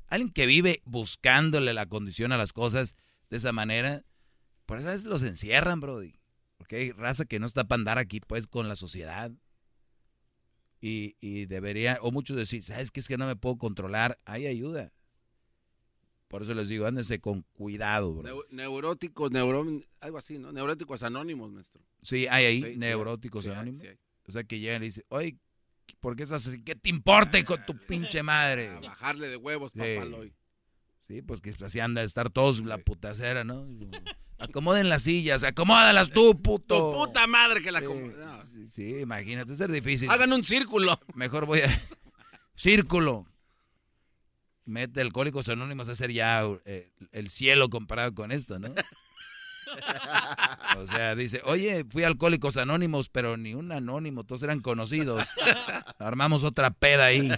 Alguien 0.07 0.31
que 0.33 0.47
vive 0.47 0.81
buscándole 0.87 1.75
la 1.75 1.85
condición 1.85 2.33
a 2.33 2.39
las 2.39 2.55
cosas 2.55 2.95
de 3.29 3.37
esa 3.37 3.53
manera, 3.53 4.05
por 4.65 4.79
eso 4.79 5.09
los 5.09 5.23
encierran, 5.23 5.81
Brody. 5.81 6.19
Porque 6.57 6.77
hay 6.77 6.93
raza 6.93 7.27
que 7.27 7.39
no 7.39 7.45
está 7.45 7.65
para 7.65 7.81
andar 7.81 7.99
aquí, 7.99 8.21
pues, 8.21 8.47
con 8.47 8.67
la 8.69 8.77
sociedad. 8.77 9.31
Y, 10.81 11.17
y 11.21 11.45
debería, 11.47 11.99
o 12.01 12.13
muchos 12.13 12.37
decir, 12.37 12.65
¿sabes 12.65 12.91
qué 12.91 13.01
es 13.01 13.09
que 13.09 13.19
no 13.19 13.27
me 13.27 13.37
puedo 13.37 13.59
controlar? 13.59 14.17
Hay 14.25 14.47
ayuda. 14.47 14.93
Por 16.29 16.43
eso 16.43 16.55
les 16.55 16.69
digo, 16.69 16.87
ándense 16.87 17.21
con 17.21 17.43
cuidado, 17.55 18.13
bro. 18.15 18.29
Neu- 18.37 18.45
neuróticos, 18.51 19.31
neuro, 19.31 19.67
algo 20.01 20.19
así, 20.19 20.39
¿no? 20.39 20.53
Neuróticos 20.53 21.03
anónimos, 21.03 21.51
maestro. 21.51 21.81
Sí, 22.03 22.27
hay 22.29 22.45
ahí, 22.45 22.63
Sí, 22.63 22.77
neuróticos 22.77 23.45
sí 23.45 23.51
anónimos. 23.51 23.81
sí. 23.81 23.89
O 24.27 24.33
sea, 24.33 24.45
que 24.45 24.61
llegan 24.61 24.83
y 24.83 24.87
dicen, 24.87 25.05
oye, 25.09 25.39
¿por 26.01 26.15
qué 26.17 26.25
estás 26.25 26.47
así? 26.47 26.63
¿Qué 26.63 26.75
te 26.75 26.91
importa 26.91 27.43
con 27.45 27.65
tu 27.65 27.75
pinche 27.87 28.23
madre? 28.23 28.69
A 28.69 28.81
bajarle 28.81 29.29
de 29.29 29.37
huevos, 29.37 29.73
Sí. 29.73 29.79
papaloy. 29.81 30.35
Sí, 31.07 31.23
pues 31.23 31.41
que 31.41 31.55
así 31.65 31.81
anda 31.81 32.03
de 32.03 32.07
estar 32.07 32.29
todos 32.29 32.65
la 32.67 32.77
putacera, 32.77 33.43
¿no? 33.43 33.67
Acomoden 34.37 34.91
las 34.91 35.05
sillas, 35.05 35.43
acomódalas 35.45 36.11
tú, 36.11 36.41
puto. 36.43 36.77
Tu 36.93 36.93
puta 37.07 37.27
madre 37.27 37.63
que 37.63 37.73
la... 37.73 37.81
No. 37.81 37.89
sí, 38.69 38.97
imagínate, 38.99 39.55
ser 39.55 39.73
difícil. 39.73 40.11
Hagan 40.11 40.31
un 40.35 40.45
círculo. 40.45 41.01
Mejor 41.15 41.47
voy 41.47 41.61
a... 41.61 41.69
Círculo. 42.55 43.27
Mete 44.69 45.01
Alcohólicos 45.01 45.49
Anónimos 45.49 45.89
a 45.89 45.93
hacer 45.93 46.13
ya 46.13 46.45
eh, 46.67 46.93
el 47.13 47.31
cielo 47.31 47.71
comparado 47.71 48.15
con 48.15 48.31
esto, 48.31 48.59
¿no? 48.59 48.69
O 50.77 50.87
sea, 50.87 51.15
dice, 51.15 51.41
oye, 51.45 51.85
fui 51.89 52.05
Alcohólicos 52.05 52.57
Anónimos, 52.57 53.09
pero 53.09 53.37
ni 53.37 53.55
un 53.55 53.73
anónimo, 53.73 54.25
todos 54.25 54.43
eran 54.43 54.61
conocidos. 54.61 55.27
Armamos 55.99 56.45
otra 56.45 56.71
peda 56.71 57.07
ahí. 57.07 57.31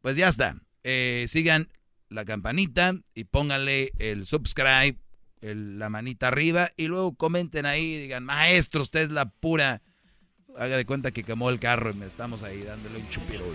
Pues 0.00 0.16
ya 0.16 0.28
está. 0.28 0.56
Eh, 0.84 1.26
sigan 1.28 1.68
la 2.08 2.24
campanita 2.24 2.94
y 3.14 3.24
pónganle 3.24 3.92
el 3.98 4.26
subscribe, 4.26 4.96
la 5.40 5.88
manita 5.88 6.28
arriba 6.28 6.70
y 6.76 6.86
luego 6.86 7.14
comenten 7.14 7.66
ahí, 7.66 7.96
digan, 7.96 8.24
maestro, 8.24 8.82
usted 8.82 9.00
es 9.00 9.10
la 9.10 9.30
pura. 9.30 9.82
Haga 10.56 10.76
de 10.76 10.86
cuenta 10.86 11.12
que 11.12 11.22
quemó 11.22 11.50
el 11.50 11.60
carro 11.60 11.90
y 11.90 11.94
me 11.94 12.06
estamos 12.06 12.42
ahí 12.42 12.62
dándole 12.62 12.98
un 12.98 13.08
chupirul. 13.08 13.54